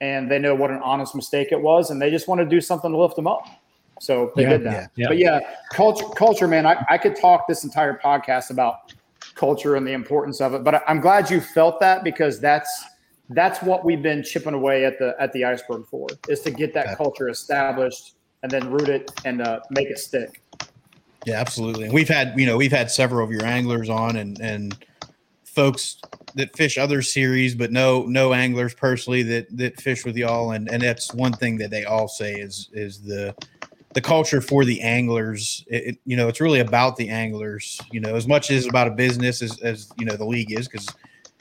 and 0.00 0.30
they 0.30 0.38
know 0.38 0.54
what 0.54 0.70
an 0.70 0.80
honest 0.82 1.14
mistake 1.16 1.48
it 1.50 1.60
was, 1.60 1.90
and 1.90 2.00
they 2.00 2.10
just 2.10 2.28
want 2.28 2.40
to 2.40 2.44
do 2.44 2.60
something 2.60 2.92
to 2.92 2.96
lift 2.96 3.18
him 3.18 3.26
up. 3.26 3.44
So 4.00 4.32
they 4.36 4.42
yeah, 4.42 4.48
did 4.50 4.64
that. 4.64 4.72
Yeah, 4.72 4.86
yeah. 4.94 5.08
But 5.08 5.18
yeah, 5.18 5.40
culture, 5.72 6.06
culture, 6.14 6.46
man. 6.46 6.66
I, 6.66 6.84
I 6.88 6.98
could 6.98 7.16
talk 7.16 7.48
this 7.48 7.64
entire 7.64 7.98
podcast 7.98 8.50
about 8.50 8.92
culture 9.34 9.74
and 9.74 9.84
the 9.84 9.92
importance 9.92 10.40
of 10.40 10.54
it, 10.54 10.62
but 10.62 10.84
I'm 10.86 11.00
glad 11.00 11.30
you 11.30 11.40
felt 11.40 11.80
that 11.80 12.04
because 12.04 12.38
that's 12.38 12.84
that's 13.30 13.60
what 13.62 13.84
we've 13.84 14.02
been 14.02 14.22
chipping 14.22 14.54
away 14.54 14.84
at 14.84 14.98
the 14.98 15.14
at 15.18 15.32
the 15.32 15.44
iceberg 15.44 15.86
for 15.86 16.06
is 16.28 16.40
to 16.42 16.50
get 16.50 16.72
that 16.74 16.96
culture 16.96 17.28
established 17.28 18.14
and 18.42 18.50
then 18.52 18.70
root 18.70 18.88
it 18.88 19.10
and 19.24 19.42
uh, 19.42 19.60
make 19.70 19.88
it 19.88 19.98
stick. 19.98 20.42
Yeah, 21.28 21.40
absolutely. 21.40 21.84
And 21.84 21.92
we've 21.92 22.08
had, 22.08 22.32
you 22.38 22.46
know, 22.46 22.56
we've 22.56 22.72
had 22.72 22.90
several 22.90 23.22
of 23.22 23.30
your 23.30 23.44
anglers 23.44 23.90
on 23.90 24.16
and 24.16 24.40
and 24.40 24.76
folks 25.44 26.00
that 26.36 26.56
fish 26.56 26.78
other 26.78 27.02
series, 27.02 27.54
but 27.54 27.70
no 27.70 28.04
no 28.04 28.32
anglers 28.32 28.72
personally 28.72 29.22
that 29.24 29.54
that 29.56 29.78
fish 29.78 30.06
with 30.06 30.16
y'all. 30.16 30.52
And 30.52 30.70
and 30.70 30.82
that's 30.82 31.12
one 31.12 31.32
thing 31.34 31.58
that 31.58 31.70
they 31.70 31.84
all 31.84 32.08
say 32.08 32.34
is 32.34 32.70
is 32.72 33.02
the 33.02 33.34
the 33.92 34.00
culture 34.00 34.40
for 34.40 34.64
the 34.64 34.80
anglers. 34.80 35.64
It, 35.66 35.84
it, 35.84 35.98
you 36.06 36.16
know, 36.16 36.28
it's 36.28 36.40
really 36.40 36.60
about 36.60 36.96
the 36.96 37.10
anglers. 37.10 37.78
You 37.92 38.00
know, 38.00 38.14
as 38.14 38.26
much 38.26 38.50
as 38.50 38.66
about 38.66 38.88
a 38.88 38.92
business 38.92 39.42
as, 39.42 39.60
as 39.60 39.92
you 39.98 40.06
know 40.06 40.16
the 40.16 40.24
league 40.24 40.58
is, 40.58 40.66
because 40.66 40.88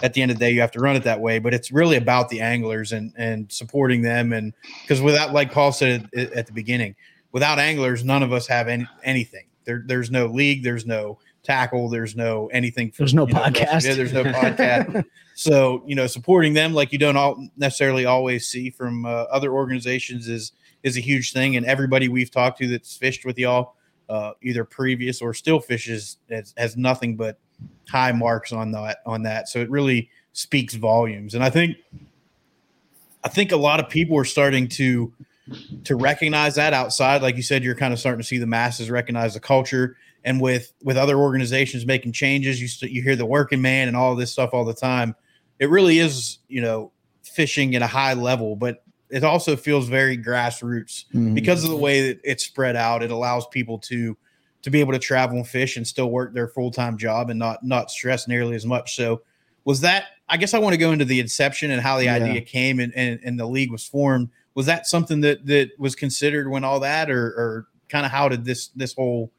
at 0.03 0.13
the 0.13 0.21
end 0.21 0.31
of 0.31 0.37
the 0.37 0.45
day 0.45 0.51
you 0.51 0.59
have 0.59 0.71
to 0.71 0.81
run 0.81 0.97
it 0.97 1.03
that 1.03 1.21
way. 1.21 1.39
But 1.39 1.53
it's 1.53 1.71
really 1.71 1.95
about 1.95 2.27
the 2.27 2.41
anglers 2.41 2.91
and 2.91 3.13
and 3.15 3.49
supporting 3.49 4.01
them, 4.01 4.33
and 4.33 4.53
because 4.81 5.01
without, 5.01 5.31
like 5.31 5.53
Paul 5.53 5.71
said 5.71 6.09
at, 6.13 6.33
at 6.33 6.45
the 6.45 6.53
beginning, 6.53 6.93
without 7.31 7.57
anglers, 7.57 8.03
none 8.03 8.23
of 8.23 8.33
us 8.33 8.47
have 8.47 8.67
any 8.67 8.85
anything. 9.03 9.46
There, 9.67 9.83
there's 9.85 10.09
no 10.09 10.25
league. 10.25 10.63
There's 10.63 10.85
no 10.85 11.19
tackle. 11.43 11.89
There's 11.89 12.15
no 12.15 12.47
anything. 12.47 12.93
There's 12.97 13.13
no 13.13 13.25
know, 13.25 13.33
podcast. 13.33 13.85
Yeah, 13.85 13.93
there's 13.93 14.13
no 14.13 14.23
podcast. 14.23 15.05
so 15.35 15.83
you 15.85 15.93
know, 15.93 16.07
supporting 16.07 16.53
them 16.53 16.73
like 16.73 16.91
you 16.91 16.97
don't 16.97 17.17
all 17.17 17.47
necessarily 17.57 18.05
always 18.05 18.47
see 18.47 18.71
from 18.71 19.05
uh, 19.05 19.25
other 19.29 19.51
organizations 19.53 20.27
is 20.27 20.53
is 20.83 20.97
a 20.97 21.01
huge 21.01 21.33
thing. 21.33 21.57
And 21.57 21.65
everybody 21.65 22.07
we've 22.07 22.31
talked 22.31 22.59
to 22.59 22.67
that's 22.67 22.95
fished 22.95 23.25
with 23.25 23.37
y'all, 23.37 23.75
uh, 24.09 24.31
either 24.41 24.63
previous 24.63 25.21
or 25.21 25.33
still 25.33 25.59
fishes, 25.59 26.17
has, 26.29 26.53
has 26.57 26.77
nothing 26.77 27.17
but 27.17 27.37
high 27.89 28.13
marks 28.13 28.53
on 28.53 28.71
that 28.71 28.99
on 29.05 29.23
that. 29.23 29.49
So 29.49 29.59
it 29.59 29.69
really 29.69 30.09
speaks 30.31 30.75
volumes. 30.75 31.35
And 31.35 31.43
I 31.43 31.49
think 31.49 31.75
I 33.23 33.29
think 33.29 33.51
a 33.51 33.57
lot 33.57 33.81
of 33.81 33.89
people 33.89 34.17
are 34.17 34.25
starting 34.25 34.69
to 34.69 35.11
to 35.85 35.95
recognize 35.95 36.55
that 36.55 36.73
outside 36.73 37.21
like 37.21 37.35
you 37.37 37.41
said 37.43 37.63
you're 37.63 37.75
kind 37.75 37.93
of 37.93 37.99
starting 37.99 38.19
to 38.21 38.27
see 38.27 38.37
the 38.37 38.45
masses 38.47 38.89
recognize 38.89 39.33
the 39.33 39.39
culture. 39.39 39.95
And 40.23 40.41
with 40.41 40.73
with 40.83 40.97
other 40.97 41.17
organizations 41.17 41.85
making 41.85 42.11
changes 42.11 42.59
you 42.61 42.67
st- 42.67 42.91
you 42.91 43.01
hear 43.01 43.15
the 43.15 43.25
working 43.25 43.61
man 43.61 43.87
and 43.87 43.95
all 43.95 44.15
this 44.15 44.31
stuff 44.31 44.49
all 44.53 44.65
the 44.65 44.73
time. 44.73 45.15
It 45.59 45.69
really 45.69 45.99
is 45.99 46.39
you 46.47 46.61
know 46.61 46.91
fishing 47.23 47.75
at 47.75 47.81
a 47.81 47.87
high 47.87 48.13
level 48.13 48.55
but 48.55 48.83
it 49.09 49.23
also 49.23 49.55
feels 49.55 49.87
very 49.87 50.17
grassroots 50.17 51.05
Mhm. 51.13 51.33
because 51.33 51.63
of 51.63 51.69
the 51.69 51.77
way 51.77 52.09
that 52.09 52.19
it's 52.25 52.43
spread 52.43 52.75
out. 52.75 53.03
It 53.03 53.11
allows 53.11 53.47
people 53.47 53.77
to 53.79 54.17
to 54.63 54.69
be 54.69 54.81
able 54.81 54.91
to 54.93 54.99
travel 54.99 55.37
and 55.37 55.47
fish 55.47 55.77
and 55.77 55.87
still 55.87 56.09
work 56.11 56.33
their 56.33 56.47
full-time 56.49 56.97
job 56.97 57.29
and 57.29 57.39
not 57.39 57.63
not 57.63 57.89
stress 57.89 58.27
nearly 58.27 58.55
as 58.55 58.65
much. 58.65 58.95
So 58.95 59.21
was 59.63 59.81
that 59.81 60.05
i 60.29 60.35
guess 60.37 60.53
i 60.53 60.59
want 60.59 60.73
to 60.73 60.77
go 60.77 60.91
into 60.93 61.05
the 61.05 61.19
inception 61.21 61.71
and 61.71 61.81
how 61.81 61.97
the 61.97 62.05
Yeah. 62.05 62.15
idea 62.15 62.41
came 62.41 62.79
and, 62.81 62.93
and 62.95 63.19
and 63.23 63.39
the 63.39 63.45
league 63.45 63.71
was 63.71 63.85
formed 63.85 64.29
was 64.57 64.65
that 64.65 64.87
something 64.87 65.21
that 65.21 65.45
that 65.45 65.69
was 65.77 65.95
considered 65.95 66.49
when 66.49 66.63
all 66.63 66.79
that 66.79 67.11
or 67.11 67.27
or 67.27 67.67
kind 67.87 68.07
of 68.07 68.11
how 68.11 68.27
did 68.27 68.43
this 68.43 68.69
this 68.69 68.93
whole 68.93 69.31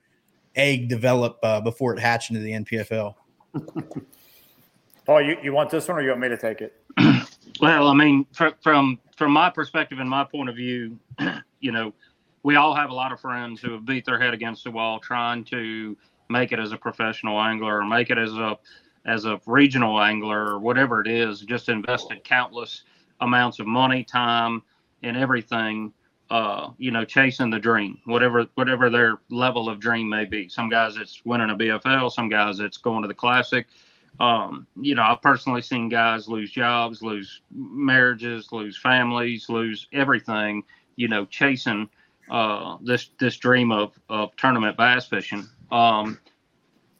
egg 0.54 0.88
develop 0.88 1.38
uh, 1.42 1.60
before 1.60 1.92
it 1.92 1.98
hatched 1.98 2.30
into 2.30 2.40
the 2.40 2.52
npfl 2.52 3.14
Paul, 5.04 5.22
you, 5.22 5.38
you 5.42 5.54
want 5.54 5.70
this 5.70 5.88
one 5.88 5.96
or 5.96 6.02
you 6.02 6.10
want 6.10 6.20
me 6.20 6.28
to 6.28 6.36
take 6.36 6.60
it? 6.60 6.80
Well, 7.60 7.88
I 7.88 7.94
mean, 7.94 8.24
fr- 8.32 8.54
from 8.62 9.00
from 9.16 9.32
my 9.32 9.50
perspective 9.50 9.98
and 9.98 10.08
my 10.08 10.22
point 10.22 10.48
of 10.48 10.54
view, 10.54 10.96
you 11.60 11.72
know, 11.72 11.92
we 12.44 12.54
all 12.54 12.72
have 12.72 12.90
a 12.90 12.94
lot 12.94 13.10
of 13.10 13.20
friends 13.20 13.60
who 13.60 13.72
have 13.72 13.84
beat 13.84 14.04
their 14.04 14.20
head 14.20 14.32
against 14.32 14.62
the 14.62 14.70
wall 14.70 15.00
trying 15.00 15.42
to 15.46 15.96
make 16.28 16.52
it 16.52 16.60
as 16.60 16.70
a 16.70 16.76
professional 16.76 17.40
angler 17.40 17.78
or 17.78 17.84
make 17.84 18.10
it 18.10 18.18
as 18.18 18.32
a 18.34 18.56
as 19.06 19.24
a 19.24 19.40
regional 19.46 20.00
angler 20.00 20.52
or 20.52 20.60
whatever 20.60 21.00
it 21.00 21.08
is. 21.08 21.40
Just 21.40 21.68
invested 21.68 22.22
countless 22.22 22.84
amounts 23.20 23.58
of 23.58 23.66
money, 23.66 24.04
time, 24.04 24.62
and 25.02 25.16
everything. 25.16 25.92
Uh, 26.30 26.72
you 26.76 26.90
know, 26.90 27.06
chasing 27.06 27.48
the 27.48 27.58
dream, 27.58 27.98
whatever 28.04 28.44
whatever 28.54 28.90
their 28.90 29.18
level 29.30 29.66
of 29.66 29.80
dream 29.80 30.06
may 30.06 30.26
be. 30.26 30.46
Some 30.46 30.68
guys 30.68 30.98
it's 30.98 31.22
winning 31.24 31.48
a 31.48 31.56
BFL, 31.56 32.12
some 32.12 32.28
guys 32.28 32.60
it's 32.60 32.76
going 32.76 33.00
to 33.00 33.08
the 33.08 33.14
classic 33.14 33.66
um, 34.20 34.66
you 34.80 34.94
know, 34.94 35.02
I've 35.02 35.22
personally 35.22 35.62
seen 35.62 35.88
guys 35.88 36.28
lose 36.28 36.50
jobs, 36.50 37.02
lose 37.02 37.42
marriages, 37.52 38.50
lose 38.50 38.76
families, 38.76 39.48
lose 39.48 39.86
everything, 39.92 40.64
you 40.96 41.08
know, 41.08 41.24
chasing 41.26 41.88
uh, 42.30 42.78
this 42.82 43.10
this 43.20 43.36
dream 43.36 43.70
of, 43.70 43.98
of 44.08 44.34
tournament 44.36 44.76
bass 44.76 45.06
fishing. 45.06 45.46
Um, 45.70 46.18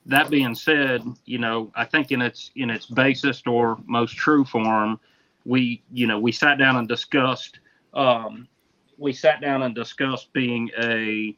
that 0.06 0.30
being 0.30 0.54
said, 0.54 1.02
you 1.24 1.38
know, 1.38 1.72
I 1.74 1.84
think 1.84 2.12
in 2.12 2.22
its 2.22 2.50
in 2.54 2.70
its 2.70 2.86
basest 2.86 3.48
or 3.48 3.78
most 3.86 4.16
true 4.16 4.44
form, 4.44 5.00
we 5.44 5.82
you 5.92 6.06
know 6.06 6.20
we 6.20 6.30
sat 6.30 6.56
down 6.56 6.76
and 6.76 6.86
discussed 6.86 7.58
um, 7.94 8.48
we 8.96 9.12
sat 9.12 9.40
down 9.40 9.62
and 9.62 9.74
discussed 9.74 10.32
being 10.32 10.70
a 10.78 11.36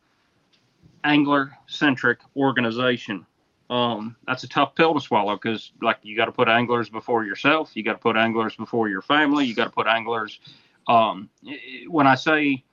angler 1.05 1.53
centric 1.67 2.19
organization. 2.37 3.27
Um, 3.69 4.17
that's 4.27 4.43
a 4.43 4.49
tough 4.49 4.75
pill 4.75 4.95
to 4.95 5.01
swallow 5.01 5.37
because 5.37 5.73
like 5.81 5.99
you 6.03 6.17
got 6.17 6.27
to 6.27 6.33
put 6.33 6.49
anglers 6.49 6.89
before 6.89 7.25
yourself 7.25 7.71
you 7.75 7.85
got 7.85 7.93
to 7.93 7.99
put 7.99 8.17
anglers 8.17 8.57
before 8.57 8.89
your 8.89 9.01
family 9.01 9.47
you 9.47 9.55
got 9.55 9.67
to 9.67 9.71
put 9.71 9.87
anglers 9.87 10.41
um, 10.89 11.31
when 11.87 12.05
i 12.05 12.17
say 12.17 12.65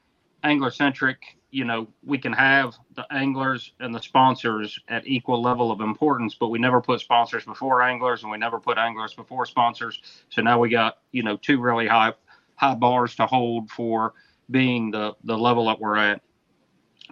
angler 0.44 0.72
centric 0.72 1.38
you 1.52 1.64
know 1.64 1.88
we 2.04 2.18
can 2.18 2.34
have 2.34 2.76
the 2.96 3.06
anglers 3.12 3.74
and 3.80 3.94
the 3.96 4.02
sponsors 4.02 4.80
at 4.90 5.08
equal 5.08 5.42
level 5.42 5.72
of 5.72 5.82
importance 5.82 6.36
but 6.36 6.50
we 6.50 6.60
never 6.60 6.82
put 6.82 7.00
sponsors 7.00 7.46
before 7.46 7.82
anglers 7.82 8.24
and 8.24 8.32
we 8.32 8.38
never 8.38 8.60
put 8.60 8.78
anglers 8.78 9.14
before 9.14 9.46
sponsors. 9.46 10.02
So 10.30 10.42
now 10.42 10.60
we 10.60 10.70
got 10.70 10.98
you 11.12 11.24
know 11.24 11.38
two 11.38 11.60
really 11.60 11.88
high 11.88 12.14
high 12.58 12.76
bars 12.76 13.16
to 13.16 13.26
hold 13.26 13.72
for 13.72 14.14
being 14.52 14.92
the 14.92 15.14
the 15.24 15.38
level 15.38 15.68
that 15.68 15.80
we're 15.80 15.98
at. 15.98 16.22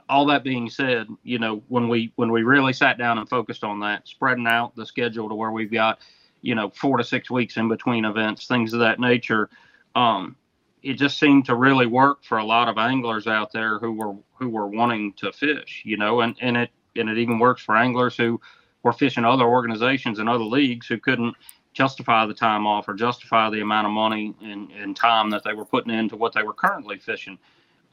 All 0.09 0.25
that 0.25 0.43
being 0.43 0.69
said, 0.69 1.07
you 1.23 1.39
know, 1.39 1.63
when 1.69 1.87
we 1.87 2.11
when 2.15 2.31
we 2.31 2.43
really 2.43 2.73
sat 2.73 2.97
down 2.97 3.17
and 3.17 3.29
focused 3.29 3.63
on 3.63 3.79
that, 3.79 4.07
spreading 4.07 4.47
out 4.47 4.75
the 4.75 4.85
schedule 4.85 5.29
to 5.29 5.35
where 5.35 5.51
we've 5.51 5.71
got, 5.71 5.99
you 6.41 6.53
know, 6.53 6.69
four 6.69 6.97
to 6.97 7.03
six 7.03 7.31
weeks 7.31 7.57
in 7.57 7.69
between 7.69 8.05
events, 8.05 8.47
things 8.47 8.73
of 8.73 8.79
that 8.81 8.99
nature, 8.99 9.49
um, 9.95 10.35
it 10.83 10.93
just 10.93 11.17
seemed 11.17 11.45
to 11.45 11.55
really 11.55 11.87
work 11.87 12.23
for 12.23 12.37
a 12.37 12.43
lot 12.45 12.67
of 12.67 12.77
anglers 12.77 13.25
out 13.25 13.51
there 13.51 13.79
who 13.79 13.93
were 13.93 14.15
who 14.37 14.49
were 14.49 14.67
wanting 14.67 15.13
to 15.13 15.31
fish, 15.31 15.81
you 15.85 15.97
know, 15.97 16.21
and 16.21 16.35
and 16.41 16.57
it 16.57 16.69
and 16.95 17.09
it 17.09 17.17
even 17.17 17.39
works 17.39 17.63
for 17.63 17.75
anglers 17.75 18.15
who 18.15 18.39
were 18.83 18.93
fishing 18.93 19.25
other 19.25 19.45
organizations 19.45 20.19
and 20.19 20.29
other 20.29 20.43
leagues 20.43 20.87
who 20.87 20.97
couldn't 20.99 21.35
justify 21.75 22.25
the 22.25 22.33
time 22.33 22.65
off 22.65 22.87
or 22.87 22.93
justify 22.93 23.49
the 23.49 23.59
amount 23.59 23.85
of 23.85 23.91
money 23.91 24.33
and, 24.41 24.71
and 24.71 24.95
time 24.95 25.29
that 25.29 25.43
they 25.43 25.53
were 25.53 25.65
putting 25.65 25.93
into 25.93 26.15
what 26.15 26.33
they 26.33 26.41
were 26.41 26.53
currently 26.53 26.97
fishing. 26.97 27.37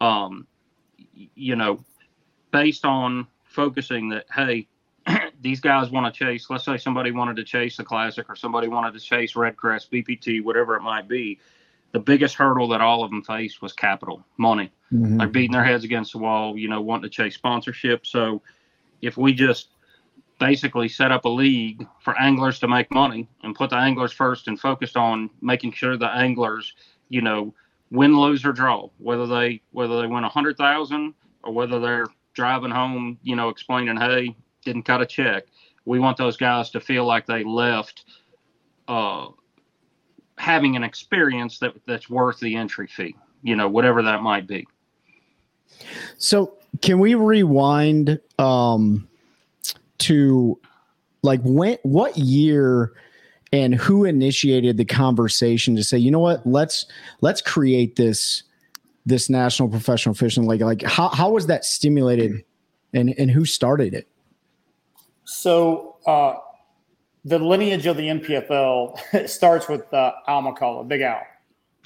Um, 0.00 0.46
you 1.34 1.56
know, 1.56 1.84
based 2.52 2.84
on 2.84 3.26
focusing 3.44 4.08
that, 4.10 4.26
hey, 4.32 4.68
these 5.42 5.60
guys 5.60 5.90
want 5.90 6.12
to 6.12 6.16
chase, 6.16 6.48
let's 6.48 6.64
say 6.64 6.78
somebody 6.78 7.10
wanted 7.10 7.34
to 7.36 7.44
chase 7.44 7.76
the 7.76 7.82
classic 7.82 8.30
or 8.30 8.36
somebody 8.36 8.68
wanted 8.68 8.94
to 8.94 9.00
chase 9.00 9.34
Red 9.34 9.56
Crest, 9.56 9.90
BPT, 9.90 10.42
whatever 10.42 10.76
it 10.76 10.82
might 10.82 11.08
be. 11.08 11.40
The 11.90 12.00
biggest 12.00 12.36
hurdle 12.36 12.68
that 12.68 12.80
all 12.80 13.02
of 13.02 13.10
them 13.10 13.22
faced 13.22 13.60
was 13.60 13.72
capital, 13.72 14.24
money 14.38 14.70
Mhm. 14.92 15.18
like 15.18 15.32
beating 15.32 15.52
their 15.52 15.64
heads 15.64 15.84
against 15.84 16.12
the 16.12 16.18
wall, 16.18 16.56
you 16.56 16.68
know, 16.68 16.80
wanting 16.80 17.02
to 17.02 17.08
chase 17.08 17.34
sponsorship. 17.34 18.06
So 18.06 18.42
if 19.00 19.16
we 19.16 19.32
just 19.32 19.68
basically 20.42 20.88
set 20.88 21.12
up 21.12 21.24
a 21.24 21.28
league 21.28 21.86
for 22.00 22.18
anglers 22.20 22.58
to 22.58 22.66
make 22.66 22.90
money 22.90 23.28
and 23.44 23.54
put 23.54 23.70
the 23.70 23.76
anglers 23.76 24.12
first 24.12 24.48
and 24.48 24.58
focused 24.58 24.96
on 24.96 25.30
making 25.40 25.70
sure 25.70 25.96
the 25.96 26.08
anglers, 26.08 26.74
you 27.10 27.20
know, 27.20 27.54
win, 27.92 28.18
lose 28.18 28.44
or 28.44 28.52
draw, 28.52 28.88
whether 28.98 29.24
they 29.24 29.62
whether 29.70 30.00
they 30.00 30.08
win 30.08 30.24
a 30.24 30.28
hundred 30.28 30.56
thousand 30.56 31.14
or 31.44 31.52
whether 31.52 31.78
they're 31.78 32.08
driving 32.34 32.72
home, 32.72 33.16
you 33.22 33.36
know, 33.36 33.50
explaining, 33.50 33.96
hey, 33.96 34.34
didn't 34.64 34.82
cut 34.82 35.00
a 35.00 35.06
check. 35.06 35.44
We 35.84 36.00
want 36.00 36.16
those 36.16 36.36
guys 36.36 36.70
to 36.70 36.80
feel 36.80 37.04
like 37.04 37.24
they 37.24 37.44
left 37.44 38.04
uh 38.88 39.28
having 40.38 40.74
an 40.74 40.82
experience 40.82 41.60
that 41.60 41.74
that's 41.86 42.10
worth 42.10 42.40
the 42.40 42.56
entry 42.56 42.88
fee, 42.88 43.14
you 43.44 43.54
know, 43.54 43.68
whatever 43.68 44.02
that 44.02 44.22
might 44.22 44.48
be. 44.48 44.66
So 46.18 46.58
can 46.80 46.98
we 46.98 47.14
rewind 47.14 48.18
um 48.40 49.06
to 50.02 50.58
like 51.22 51.40
when 51.42 51.78
what 51.82 52.16
year 52.16 52.92
and 53.52 53.74
who 53.74 54.04
initiated 54.04 54.76
the 54.76 54.84
conversation 54.84 55.76
to 55.76 55.84
say, 55.84 55.98
you 55.98 56.10
know 56.10 56.18
what, 56.18 56.46
let's 56.46 56.86
let's 57.20 57.40
create 57.40 57.96
this 57.96 58.42
this 59.04 59.28
national 59.28 59.68
professional 59.68 60.14
fishing 60.14 60.46
league? 60.46 60.62
Like 60.62 60.82
how 60.82 61.08
how 61.08 61.30
was 61.30 61.46
that 61.46 61.64
stimulated 61.64 62.44
and 62.92 63.14
and 63.18 63.30
who 63.30 63.44
started 63.44 63.94
it? 63.94 64.08
So 65.24 65.96
uh, 66.06 66.34
the 67.24 67.38
lineage 67.38 67.86
of 67.86 67.96
the 67.96 68.04
NPFL 68.04 69.28
starts 69.28 69.68
with 69.68 69.92
uh, 69.92 70.12
Al 70.26 70.42
McCullough, 70.42 70.88
Big 70.88 71.02
Al. 71.02 71.20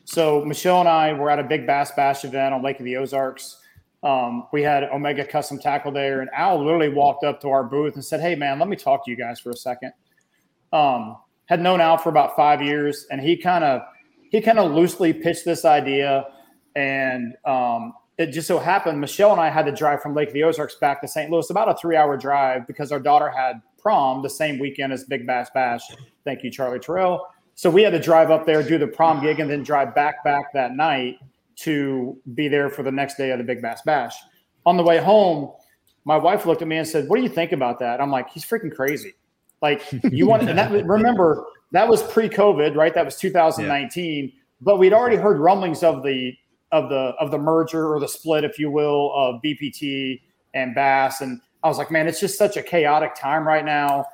So 0.05 0.45
Michelle 0.45 0.81
and 0.81 0.89
I 0.89 1.13
were 1.13 1.31
at 1.31 1.39
a 1.39 1.45
big 1.45 1.67
bass 1.67 1.91
bash 1.91 2.25
event 2.25 2.55
on 2.55 2.63
Lake 2.63 2.79
of 2.79 2.85
the 2.85 2.97
Ozarks. 2.97 3.59
Um, 4.07 4.47
we 4.53 4.63
had 4.63 4.85
Omega 4.85 5.25
Custom 5.25 5.59
Tackle 5.59 5.91
there, 5.91 6.21
and 6.21 6.31
Al 6.33 6.65
literally 6.65 6.91
walked 6.91 7.25
up 7.25 7.41
to 7.41 7.49
our 7.49 7.65
booth 7.65 7.97
and 7.97 8.05
said, 8.05 8.21
"Hey, 8.21 8.37
man, 8.37 8.61
let 8.61 8.69
me 8.69 8.77
talk 8.77 9.05
to 9.05 9.11
you 9.11 9.17
guys 9.17 9.41
for 9.41 9.51
a 9.51 9.57
second. 9.57 9.93
Um, 10.73 11.17
had 11.47 11.61
known 11.61 11.81
Al 11.81 11.99
for 11.99 12.11
about 12.11 12.37
five 12.37 12.63
years, 12.63 13.07
and 13.11 13.21
he 13.21 13.37
kind 13.37 13.65
of 13.65 13.83
he 14.31 14.41
kind 14.41 14.61
of 14.61 14.71
loosely 14.71 15.13
pitched 15.13 15.45
this 15.45 15.65
idea, 15.65 16.25
and 16.77 17.35
um, 17.45 17.95
it 18.17 18.27
just 18.27 18.47
so 18.47 18.61
happened 18.61 19.01
Michelle 19.01 19.33
and 19.33 19.41
I 19.41 19.51
had 19.51 19.67
to 19.67 19.73
drive 19.73 20.03
from 20.03 20.15
Lake 20.15 20.29
of 20.29 20.35
the 20.35 20.45
Ozarks 20.45 20.77
back 20.77 21.01
to 21.01 21.09
St. 21.09 21.29
Louis, 21.29 21.51
about 21.51 21.69
a 21.69 21.75
three-hour 21.75 22.17
drive, 22.17 22.65
because 22.69 22.93
our 22.93 23.01
daughter 23.01 23.29
had 23.29 23.61
prom 23.77 24.23
the 24.23 24.31
same 24.31 24.61
weekend 24.61 24.93
as 24.93 25.03
Big 25.03 25.27
Bass 25.27 25.51
Bash. 25.53 25.83
Thank 26.25 26.45
you, 26.45 26.51
Charlie 26.53 26.79
Terrell. 26.79 27.27
So 27.57 27.69
we 27.71 27.83
had 27.83 27.91
to 27.91 28.01
drive 28.01 28.31
up 28.31 28.47
there, 28.47 28.63
do 28.63 28.79
the 28.79 28.87
prom 28.87 29.21
gig, 29.21 29.41
and 29.41 29.51
then 29.51 29.65
drive 29.65 29.97
back 29.97 30.23
back 30.23 30.53
that 30.53 30.77
night 30.77 31.19
to 31.57 32.19
be 32.35 32.49
there 32.49 32.69
for 32.71 32.83
the 32.83 32.93
next 32.93 33.17
day 33.17 33.31
of 33.31 33.39
the 33.39 33.45
Big 33.45 33.63
Bass 33.63 33.83
Bash. 33.83 34.15
on 34.65 34.77
the 34.77 34.83
way 34.83 34.99
home, 34.99 35.53
my 36.05 36.17
wife 36.17 36.45
looked 36.45 36.61
at 36.61 36.69
me 36.69 36.77
and 36.77 36.87
said, 36.87 37.09
"What 37.09 37.17
do 37.17 37.23
you 37.23 37.29
think 37.29 37.53
about 37.53 37.79
that?" 37.81 38.01
I'm 38.01 38.11
like, 38.11 38.31
"He's 38.31 38.45
freaking 38.45 38.75
crazy." 38.75 39.15
Like 39.63 39.83
you 40.11 40.27
want, 40.27 40.49
and 40.49 40.59
that 40.59 40.71
remember 40.87 41.47
that 41.73 41.89
was 41.89 42.03
pre-COVID, 42.03 42.77
right? 42.77 42.95
That 42.95 43.05
was 43.05 43.17
2019, 43.17 44.33
but 44.61 44.79
we'd 44.79 44.93
already 44.93 45.17
heard 45.17 45.39
rumblings 45.39 45.83
of 45.83 46.03
the 46.03 46.33
of 46.73 46.89
the 46.89 47.15
of 47.21 47.31
the 47.31 47.39
merger 47.39 47.93
or 47.93 48.01
the 48.01 48.09
split, 48.09 48.45
if 48.45 48.59
you 48.59 48.71
will, 48.71 49.13
of 49.15 49.41
BPT 49.43 50.21
and 50.55 50.75
Bass, 50.75 51.21
and 51.21 51.41
I 51.67 51.69
was 51.69 51.79
like, 51.79 51.91
man, 51.91 52.07
it's 52.07 52.21
just 52.21 52.39
such 52.39 52.57
a 52.57 52.63
chaotic 52.63 53.17
time 53.17 53.47
right 53.47 53.65
now. 53.65 54.07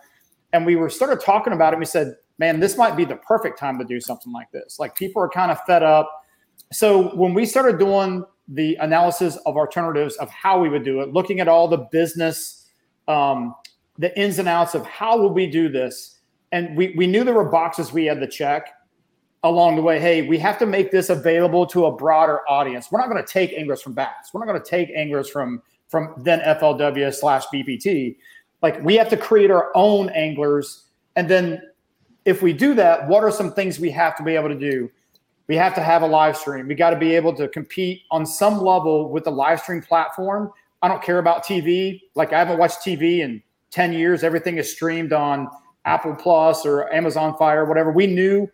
And 0.54 0.64
we 0.64 0.76
were 0.76 0.88
started 0.88 1.20
talking 1.20 1.52
about 1.52 1.74
it. 1.74 1.76
And 1.76 1.80
we 1.80 1.86
said, 1.86 2.16
man, 2.38 2.60
this 2.60 2.78
might 2.78 2.96
be 2.96 3.04
the 3.04 3.16
perfect 3.16 3.58
time 3.58 3.78
to 3.78 3.84
do 3.84 4.00
something 4.00 4.32
like 4.32 4.50
this. 4.50 4.78
Like 4.78 4.96
people 4.96 5.22
are 5.22 5.28
kind 5.28 5.50
of 5.50 5.60
fed 5.64 5.82
up. 5.82 6.21
So 6.72 7.14
when 7.14 7.34
we 7.34 7.46
started 7.46 7.78
doing 7.78 8.24
the 8.48 8.76
analysis 8.76 9.36
of 9.46 9.56
alternatives 9.56 10.16
of 10.16 10.28
how 10.30 10.60
we 10.60 10.68
would 10.68 10.84
do 10.84 11.00
it, 11.00 11.12
looking 11.12 11.40
at 11.40 11.48
all 11.48 11.68
the 11.68 11.78
business, 11.92 12.66
um, 13.08 13.54
the 13.98 14.16
ins 14.18 14.38
and 14.38 14.48
outs 14.48 14.74
of 14.74 14.84
how 14.86 15.18
will 15.18 15.32
we 15.32 15.46
do 15.46 15.68
this, 15.68 16.18
and 16.50 16.76
we 16.76 16.94
we 16.96 17.06
knew 17.06 17.24
there 17.24 17.34
were 17.34 17.48
boxes 17.48 17.92
we 17.92 18.06
had 18.06 18.20
to 18.20 18.26
check 18.26 18.68
along 19.44 19.76
the 19.76 19.82
way. 19.82 19.98
Hey, 19.98 20.26
we 20.26 20.38
have 20.38 20.58
to 20.58 20.66
make 20.66 20.90
this 20.90 21.10
available 21.10 21.66
to 21.66 21.86
a 21.86 21.92
broader 21.92 22.40
audience. 22.48 22.90
We're 22.90 23.00
not 23.00 23.10
going 23.10 23.22
to 23.22 23.30
take 23.30 23.52
anglers 23.52 23.82
from 23.82 23.94
Bass. 23.94 24.30
We're 24.32 24.40
not 24.40 24.46
going 24.46 24.62
to 24.62 24.68
take 24.68 24.90
anglers 24.90 25.28
from 25.28 25.62
from 25.88 26.14
then 26.18 26.40
FLW 26.40 27.14
slash 27.14 27.44
BPT. 27.52 28.16
Like 28.62 28.82
we 28.82 28.94
have 28.96 29.08
to 29.10 29.16
create 29.16 29.50
our 29.50 29.70
own 29.74 30.08
anglers, 30.10 30.86
and 31.16 31.28
then 31.28 31.62
if 32.24 32.40
we 32.40 32.52
do 32.52 32.74
that, 32.74 33.08
what 33.08 33.24
are 33.24 33.30
some 33.30 33.52
things 33.52 33.78
we 33.78 33.90
have 33.90 34.16
to 34.16 34.22
be 34.22 34.34
able 34.34 34.48
to 34.48 34.58
do? 34.58 34.90
We 35.52 35.58
have 35.58 35.74
to 35.74 35.82
have 35.82 36.00
a 36.00 36.06
live 36.06 36.34
stream. 36.34 36.66
We 36.66 36.74
got 36.74 36.90
to 36.90 36.96
be 36.96 37.14
able 37.14 37.34
to 37.34 37.46
compete 37.46 38.04
on 38.10 38.24
some 38.24 38.62
level 38.62 39.10
with 39.10 39.24
the 39.24 39.30
live 39.30 39.60
stream 39.60 39.82
platform. 39.82 40.50
I 40.80 40.88
don't 40.88 41.02
care 41.02 41.18
about 41.18 41.44
TV. 41.44 42.00
Like 42.14 42.32
I 42.32 42.38
haven't 42.38 42.56
watched 42.56 42.78
TV 42.78 43.18
in 43.18 43.42
10 43.70 43.92
years. 43.92 44.24
Everything 44.24 44.56
is 44.56 44.72
streamed 44.72 45.12
on 45.12 45.50
Apple 45.84 46.14
Plus 46.14 46.64
or 46.64 46.90
Amazon 46.90 47.36
Fire, 47.36 47.66
whatever. 47.66 47.92
We 47.92 48.06
knew, 48.06 48.50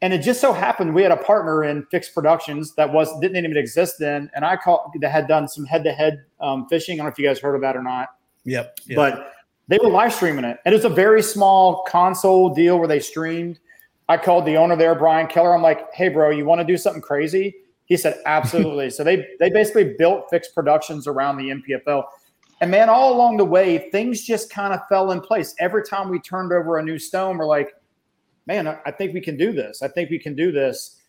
and 0.00 0.14
it 0.14 0.22
just 0.22 0.40
so 0.40 0.54
happened 0.54 0.94
we 0.94 1.02
had 1.02 1.12
a 1.12 1.16
partner 1.18 1.64
in 1.64 1.84
Phyx 1.92 2.10
Productions 2.14 2.74
that 2.76 2.90
was 2.90 3.20
didn't 3.20 3.36
even 3.36 3.58
exist 3.58 3.96
then, 3.98 4.30
and 4.34 4.42
I 4.42 4.56
called 4.56 4.92
that 4.98 5.10
had 5.10 5.28
done 5.28 5.46
some 5.46 5.66
head-to-head 5.66 6.24
um, 6.40 6.66
fishing. 6.70 6.94
I 6.94 6.96
don't 7.00 7.08
know 7.08 7.12
if 7.12 7.18
you 7.18 7.26
guys 7.26 7.38
heard 7.38 7.54
of 7.54 7.60
that 7.60 7.76
or 7.76 7.82
not. 7.82 8.16
Yep. 8.46 8.78
yep. 8.86 8.96
But 8.96 9.34
they 9.68 9.76
were 9.76 9.90
live 9.90 10.14
streaming 10.14 10.46
it. 10.46 10.56
And 10.64 10.72
it 10.72 10.78
was 10.78 10.86
a 10.86 10.88
very 10.88 11.22
small 11.22 11.82
console 11.82 12.48
deal 12.48 12.78
where 12.78 12.88
they 12.88 13.00
streamed. 13.00 13.58
I 14.10 14.16
called 14.16 14.44
the 14.44 14.56
owner 14.56 14.74
there, 14.74 14.96
Brian 14.96 15.28
Keller. 15.28 15.54
I'm 15.54 15.62
like, 15.62 15.94
hey, 15.94 16.08
bro, 16.08 16.30
you 16.30 16.44
want 16.44 16.60
to 16.60 16.64
do 16.64 16.76
something 16.76 17.00
crazy? 17.00 17.54
He 17.84 17.96
said, 17.96 18.20
absolutely. 18.26 18.90
so 18.96 19.04
they 19.04 19.24
they 19.38 19.50
basically 19.50 19.94
built 19.96 20.28
Phyx 20.32 20.46
productions 20.52 21.06
around 21.06 21.36
the 21.36 21.50
NPFL. 21.50 22.02
And 22.60 22.72
man, 22.72 22.88
all 22.88 23.14
along 23.14 23.36
the 23.36 23.44
way, 23.44 23.88
things 23.92 24.22
just 24.22 24.50
kind 24.50 24.74
of 24.74 24.80
fell 24.88 25.12
in 25.12 25.20
place. 25.20 25.54
Every 25.60 25.84
time 25.84 26.08
we 26.08 26.18
turned 26.18 26.52
over 26.52 26.78
a 26.78 26.82
new 26.82 26.98
stone, 26.98 27.38
we're 27.38 27.46
like, 27.46 27.72
man, 28.46 28.66
I 28.66 28.90
think 28.90 29.14
we 29.14 29.20
can 29.20 29.36
do 29.36 29.52
this. 29.52 29.80
I 29.80 29.86
think 29.86 30.10
we 30.10 30.18
can 30.18 30.34
do 30.34 30.50
this. 30.50 31.00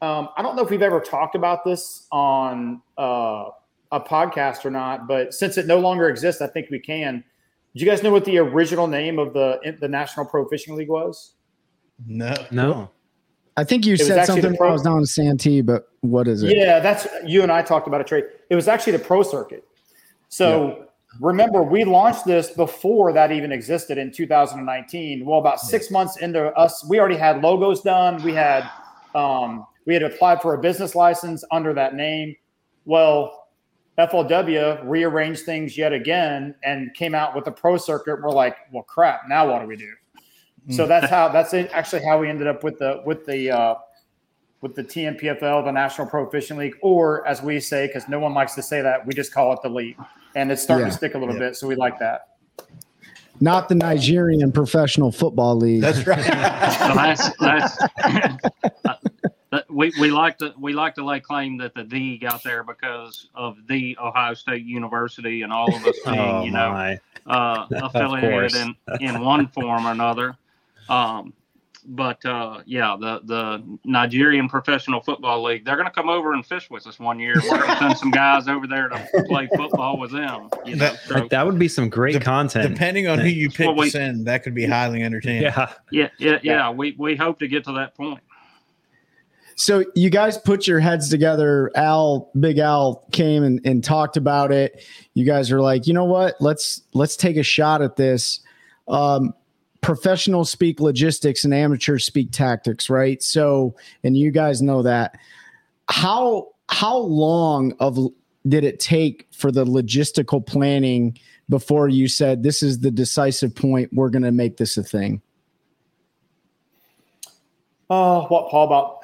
Um, 0.00 0.30
I 0.34 0.40
don't 0.40 0.56
know 0.56 0.62
if 0.62 0.70
we've 0.70 0.80
ever 0.80 1.00
talked 1.00 1.34
about 1.34 1.64
this 1.66 2.06
on 2.10 2.80
uh, 2.96 3.50
a 3.92 4.00
podcast 4.00 4.64
or 4.64 4.70
not, 4.70 5.06
but 5.06 5.34
since 5.34 5.58
it 5.58 5.66
no 5.66 5.80
longer 5.80 6.08
exists, 6.08 6.40
I 6.40 6.46
think 6.46 6.70
we 6.70 6.80
can. 6.80 7.22
Do 7.76 7.84
you 7.84 7.90
guys 7.90 8.02
know 8.02 8.10
what 8.10 8.24
the 8.24 8.38
original 8.38 8.86
name 8.86 9.18
of 9.18 9.34
the 9.34 9.76
the 9.80 9.88
National 9.88 10.24
Pro 10.24 10.48
Fishing 10.48 10.76
League 10.76 10.88
was? 10.88 11.34
No, 12.06 12.34
no. 12.50 12.90
I 13.56 13.64
think 13.64 13.84
you 13.84 13.96
said 13.96 14.24
something 14.24 14.54
when 14.54 14.68
I 14.68 14.72
was 14.72 14.82
down 14.82 14.98
in 14.98 15.06
Santee, 15.06 15.62
but 15.62 15.88
what 16.00 16.28
is 16.28 16.44
it? 16.44 16.56
Yeah, 16.56 16.78
that's 16.78 17.08
you 17.26 17.42
and 17.42 17.50
I 17.50 17.62
talked 17.62 17.88
about 17.88 18.00
a 18.00 18.04
trade. 18.04 18.24
It 18.50 18.54
was 18.54 18.68
actually 18.68 18.92
the 18.92 19.00
pro 19.00 19.24
circuit. 19.24 19.66
So 20.28 20.78
yeah. 20.78 20.84
remember, 21.20 21.64
we 21.64 21.82
launched 21.82 22.24
this 22.24 22.50
before 22.50 23.12
that 23.14 23.32
even 23.32 23.50
existed 23.50 23.98
in 23.98 24.12
2019. 24.12 25.26
Well, 25.26 25.40
about 25.40 25.60
six 25.60 25.90
months 25.90 26.18
into 26.18 26.52
us, 26.56 26.86
we 26.88 27.00
already 27.00 27.16
had 27.16 27.42
logos 27.42 27.80
done. 27.80 28.22
We 28.22 28.32
had 28.32 28.70
um, 29.16 29.66
we 29.86 29.94
had 29.94 30.04
applied 30.04 30.40
for 30.40 30.54
a 30.54 30.58
business 30.58 30.94
license 30.94 31.42
under 31.50 31.74
that 31.74 31.94
name. 31.94 32.36
Well, 32.84 33.48
FLW 33.98 34.82
rearranged 34.84 35.44
things 35.44 35.76
yet 35.76 35.92
again 35.92 36.54
and 36.62 36.94
came 36.94 37.14
out 37.14 37.34
with 37.34 37.44
the 37.44 37.50
pro 37.50 37.76
circuit. 37.76 38.22
We're 38.22 38.30
like, 38.30 38.56
well, 38.72 38.84
crap. 38.84 39.22
Now 39.28 39.50
what 39.50 39.62
do 39.62 39.66
we 39.66 39.74
do? 39.74 39.92
So 40.70 40.84
mm. 40.84 40.88
that's 40.88 41.10
how 41.10 41.28
that's 41.28 41.54
actually 41.54 42.04
how 42.04 42.18
we 42.18 42.28
ended 42.28 42.46
up 42.46 42.62
with 42.62 42.78
the 42.78 43.02
with 43.04 43.24
the 43.26 43.50
uh, 43.50 43.74
with 44.60 44.74
the 44.74 44.84
TNPFL, 44.84 45.64
the 45.64 45.70
National 45.70 46.06
Pro 46.06 46.28
Fishing 46.28 46.56
League, 46.56 46.76
or 46.82 47.26
as 47.26 47.42
we 47.42 47.60
say, 47.60 47.86
because 47.86 48.08
no 48.08 48.18
one 48.18 48.34
likes 48.34 48.54
to 48.56 48.62
say 48.62 48.82
that, 48.82 49.06
we 49.06 49.14
just 49.14 49.32
call 49.32 49.52
it 49.52 49.60
the 49.62 49.68
league, 49.68 49.96
and 50.34 50.50
it's 50.50 50.62
starting 50.62 50.86
yeah. 50.86 50.90
to 50.90 50.96
stick 50.96 51.14
a 51.14 51.18
little 51.18 51.34
yeah. 51.34 51.40
bit. 51.40 51.56
So 51.56 51.66
we 51.66 51.74
like 51.74 51.98
that. 52.00 52.28
Not 53.40 53.68
the 53.68 53.76
Nigerian 53.76 54.50
Professional 54.50 55.12
Football 55.12 55.56
League. 55.56 55.80
That's 55.80 56.04
right. 56.06 56.24
that's, 56.26 57.30
that's, 57.38 57.78
we, 59.70 59.92
we 60.00 60.10
like 60.10 60.38
to 60.38 60.52
we 60.58 60.72
like 60.72 60.94
to 60.96 61.04
lay 61.04 61.20
claim 61.20 61.56
that 61.58 61.74
the 61.74 61.84
D 61.84 62.18
got 62.18 62.42
there 62.42 62.64
because 62.64 63.28
of 63.34 63.56
the 63.68 63.96
Ohio 64.00 64.34
State 64.34 64.64
University 64.64 65.42
and 65.42 65.52
all 65.52 65.72
of 65.72 65.86
us 65.86 65.96
being 66.04 66.18
oh, 66.18 66.42
you 66.42 66.50
know 66.50 66.96
uh, 67.26 67.66
affiliated 67.70 68.54
in 68.56 68.74
in 69.00 69.20
one 69.20 69.46
form 69.48 69.86
or 69.86 69.92
another. 69.92 70.36
Um, 70.88 71.32
but 71.88 72.24
uh, 72.26 72.62
yeah, 72.66 72.96
the 73.00 73.20
the 73.24 73.78
Nigerian 73.84 74.48
Professional 74.48 75.00
Football 75.00 75.42
League 75.42 75.64
they're 75.64 75.76
going 75.76 75.86
to 75.86 75.92
come 75.92 76.08
over 76.08 76.34
and 76.34 76.44
fish 76.44 76.68
with 76.70 76.86
us 76.86 76.98
one 76.98 77.18
year. 77.18 77.34
We're 77.42 77.58
going 77.58 77.70
to 77.70 77.76
send 77.78 77.98
some 77.98 78.10
guys 78.10 78.46
over 78.46 78.66
there 78.66 78.88
to 78.88 79.24
play 79.26 79.48
football 79.56 79.98
with 79.98 80.12
them. 80.12 80.50
You 80.66 80.76
know? 80.76 80.84
that, 80.84 81.00
so, 81.00 81.28
that 81.30 81.46
would 81.46 81.58
be 81.58 81.68
some 81.68 81.88
great 81.88 82.12
de- 82.12 82.20
content. 82.20 82.68
Depending 82.68 83.08
on 83.08 83.18
who 83.18 83.28
you 83.28 83.50
pick 83.50 83.74
we, 83.74 83.86
to 83.86 83.90
send, 83.90 84.26
that 84.26 84.42
could 84.42 84.54
be 84.54 84.66
highly 84.66 85.02
entertaining. 85.02 85.44
Yeah, 85.44 85.72
yeah, 85.90 86.08
yeah, 86.18 86.38
yeah. 86.42 86.70
We 86.70 86.94
we 86.98 87.16
hope 87.16 87.38
to 87.38 87.48
get 87.48 87.64
to 87.64 87.72
that 87.72 87.94
point. 87.94 88.20
So 89.58 89.84
you 89.96 90.08
guys 90.08 90.38
put 90.38 90.68
your 90.68 90.78
heads 90.78 91.08
together. 91.08 91.72
Al, 91.74 92.30
Big 92.38 92.58
Al 92.58 93.04
came 93.10 93.42
and, 93.42 93.60
and 93.64 93.82
talked 93.82 94.16
about 94.16 94.52
it. 94.52 94.84
You 95.14 95.24
guys 95.24 95.50
are 95.50 95.60
like, 95.60 95.88
you 95.88 95.94
know 95.94 96.04
what? 96.04 96.36
Let's 96.38 96.82
let's 96.92 97.16
take 97.16 97.36
a 97.36 97.42
shot 97.42 97.82
at 97.82 97.96
this. 97.96 98.40
Um, 98.86 99.34
professionals 99.80 100.50
speak 100.50 100.80
logistics 100.80 101.44
and 101.44 101.54
amateurs 101.54 102.04
speak 102.04 102.32
tactics, 102.32 102.90
right? 102.90 103.22
So, 103.22 103.76
and 104.04 104.16
you 104.16 104.30
guys 104.30 104.62
know 104.62 104.82
that. 104.82 105.16
How 105.88 106.48
how 106.68 106.98
long 106.98 107.72
of 107.80 107.98
did 108.46 108.64
it 108.64 108.80
take 108.80 109.26
for 109.32 109.50
the 109.50 109.64
logistical 109.64 110.44
planning 110.44 111.18
before 111.48 111.88
you 111.88 112.08
said 112.08 112.42
this 112.42 112.62
is 112.62 112.80
the 112.80 112.90
decisive 112.90 113.54
point? 113.54 113.90
We're 113.92 114.10
going 114.10 114.22
to 114.22 114.32
make 114.32 114.56
this 114.56 114.76
a 114.76 114.82
thing. 114.82 115.22
Oh, 117.90 118.20
uh, 118.20 118.26
what 118.28 118.50
Paul 118.50 118.66
about 118.66 118.98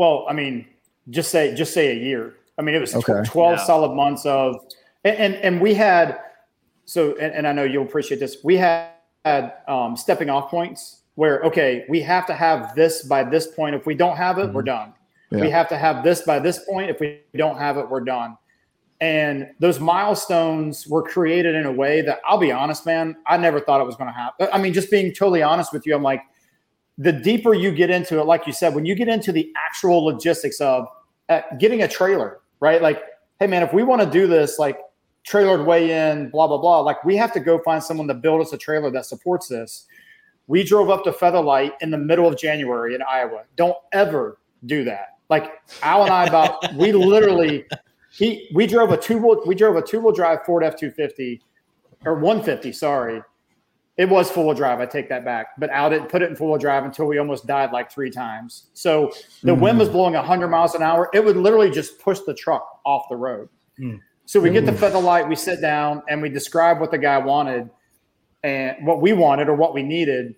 well, 0.00 0.24
I 0.26 0.32
mean, 0.32 0.66
just 1.10 1.30
say 1.30 1.54
just 1.54 1.74
say 1.74 1.90
a 1.90 1.94
year. 1.94 2.34
I 2.56 2.62
mean, 2.62 2.74
it 2.74 2.80
was 2.80 2.94
okay. 2.94 3.22
twelve 3.24 3.58
yeah. 3.58 3.64
solid 3.64 3.94
months 3.94 4.24
of, 4.24 4.56
and, 5.04 5.16
and, 5.16 5.34
and 5.36 5.60
we 5.60 5.74
had, 5.74 6.18
so 6.86 7.16
and, 7.16 7.34
and, 7.34 7.46
I 7.46 7.52
know 7.52 7.64
you'll 7.64 7.84
appreciate 7.84 8.18
this. 8.18 8.38
We 8.42 8.56
had, 8.56 8.88
had 9.24 9.54
um, 9.68 9.96
stepping 9.96 10.30
off 10.30 10.50
points 10.50 11.02
where 11.14 11.42
okay, 11.42 11.84
we 11.88 12.00
have 12.00 12.26
to 12.26 12.34
have 12.34 12.74
this 12.74 13.02
by 13.02 13.22
this 13.22 13.48
point. 13.48 13.74
If 13.74 13.86
we 13.86 13.94
don't 13.94 14.16
have 14.16 14.38
it, 14.38 14.46
mm-hmm. 14.46 14.54
we're 14.54 14.62
done. 14.62 14.94
Yeah. 15.30 15.42
We 15.42 15.50
have 15.50 15.68
to 15.68 15.76
have 15.76 16.02
this 16.02 16.22
by 16.22 16.38
this 16.38 16.64
point. 16.64 16.90
If 16.90 17.00
we 17.00 17.20
don't 17.36 17.58
have 17.58 17.76
it, 17.76 17.88
we're 17.88 18.00
done. 18.00 18.36
And 19.00 19.48
those 19.60 19.80
milestones 19.80 20.86
were 20.86 21.02
created 21.02 21.54
in 21.54 21.66
a 21.66 21.72
way 21.72 22.02
that 22.02 22.20
I'll 22.26 22.38
be 22.38 22.52
honest, 22.52 22.84
man, 22.84 23.16
I 23.26 23.36
never 23.36 23.60
thought 23.60 23.80
it 23.80 23.84
was 23.84 23.96
going 23.96 24.08
to 24.08 24.14
happen. 24.14 24.48
I 24.52 24.58
mean, 24.58 24.72
just 24.74 24.90
being 24.90 25.14
totally 25.14 25.42
honest 25.42 25.72
with 25.72 25.86
you, 25.86 25.94
I'm 25.94 26.02
like, 26.02 26.22
the 26.98 27.12
deeper 27.12 27.54
you 27.54 27.72
get 27.72 27.88
into 27.88 28.20
it, 28.20 28.26
like 28.26 28.46
you 28.46 28.52
said, 28.52 28.74
when 28.74 28.84
you 28.84 28.94
get 28.94 29.08
into 29.08 29.32
the 29.32 29.50
actual 29.56 30.04
logistics 30.04 30.60
of 30.60 30.86
uh, 31.30 31.40
getting 31.58 31.82
a 31.82 31.88
trailer, 31.88 32.40
right? 32.60 32.82
Like, 32.82 33.02
hey, 33.38 33.46
man, 33.46 33.62
if 33.62 33.72
we 33.72 33.82
want 33.82 34.02
to 34.02 34.10
do 34.10 34.26
this, 34.26 34.58
like 34.58 34.78
trailered 35.26 35.64
way 35.64 35.90
in, 35.90 36.30
blah, 36.30 36.46
blah, 36.46 36.58
blah, 36.58 36.80
like 36.80 37.04
we 37.04 37.16
have 37.16 37.32
to 37.32 37.40
go 37.40 37.58
find 37.60 37.82
someone 37.82 38.08
to 38.08 38.14
build 38.14 38.40
us 38.40 38.52
a 38.52 38.58
trailer 38.58 38.90
that 38.90 39.06
supports 39.06 39.48
this. 39.48 39.86
We 40.46 40.64
drove 40.64 40.90
up 40.90 41.04
to 41.04 41.12
Featherlite 41.12 41.72
in 41.80 41.90
the 41.90 41.98
middle 41.98 42.26
of 42.26 42.36
January 42.36 42.94
in 42.94 43.02
Iowa. 43.02 43.44
Don't 43.56 43.76
ever 43.92 44.38
do 44.66 44.84
that. 44.84 45.18
Like 45.28 45.52
Al 45.82 46.02
and 46.02 46.12
I 46.12 46.26
about 46.26 46.74
we 46.74 46.92
literally 46.92 47.64
he 48.10 48.48
we 48.52 48.66
drove 48.66 48.90
a 48.90 48.96
two 48.96 49.18
wheel 49.18 49.42
we 49.46 49.54
drove 49.54 49.76
a 49.76 49.82
two 49.82 50.00
wheel 50.00 50.12
drive 50.12 50.40
Ford 50.44 50.64
F 50.64 50.76
two 50.76 50.90
fifty 50.90 51.40
or 52.04 52.16
one 52.16 52.42
fifty 52.42 52.72
sorry 52.72 53.22
it 54.00 54.08
was 54.08 54.30
full 54.30 54.46
wheel 54.46 54.54
drive. 54.54 54.80
I 54.80 54.86
take 54.86 55.10
that 55.10 55.26
back. 55.26 55.48
But 55.58 55.68
Al 55.68 55.90
didn't 55.90 56.08
put 56.08 56.22
it 56.22 56.30
in 56.30 56.34
full 56.34 56.48
wheel 56.48 56.56
drive 56.56 56.86
until 56.86 57.04
we 57.04 57.18
almost 57.18 57.46
died 57.46 57.70
like 57.70 57.92
three 57.92 58.08
times. 58.08 58.68
So 58.72 59.12
the 59.42 59.54
mm. 59.54 59.60
wind 59.60 59.78
was 59.78 59.90
blowing 59.90 60.14
100 60.14 60.48
miles 60.48 60.74
an 60.74 60.82
hour. 60.82 61.10
It 61.12 61.22
would 61.22 61.36
literally 61.36 61.70
just 61.70 61.98
push 62.00 62.18
the 62.20 62.32
truck 62.32 62.66
off 62.86 63.10
the 63.10 63.16
road. 63.16 63.50
Mm. 63.78 64.00
So 64.30 64.38
we 64.38 64.50
get 64.50 64.64
the 64.64 64.70
Featherlite, 64.70 65.28
we 65.28 65.34
sit 65.34 65.60
down, 65.60 66.04
and 66.08 66.22
we 66.22 66.28
describe 66.28 66.78
what 66.78 66.92
the 66.92 66.98
guy 66.98 67.18
wanted 67.18 67.68
and 68.44 68.86
what 68.86 69.02
we 69.02 69.12
wanted 69.12 69.48
or 69.48 69.56
what 69.56 69.74
we 69.74 69.82
needed. 69.82 70.36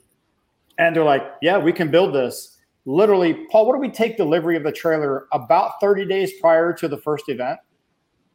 And 0.78 0.96
they're 0.96 1.04
like, 1.04 1.22
yeah, 1.42 1.58
we 1.58 1.74
can 1.74 1.90
build 1.90 2.14
this. 2.14 2.56
Literally, 2.86 3.46
Paul, 3.50 3.66
what 3.66 3.74
do 3.74 3.80
we 3.80 3.90
take 3.90 4.16
delivery 4.16 4.56
of 4.56 4.62
the 4.62 4.72
trailer 4.72 5.26
about 5.30 5.72
30 5.78 6.06
days 6.06 6.32
prior 6.40 6.72
to 6.72 6.88
the 6.88 6.96
first 6.96 7.28
event? 7.28 7.60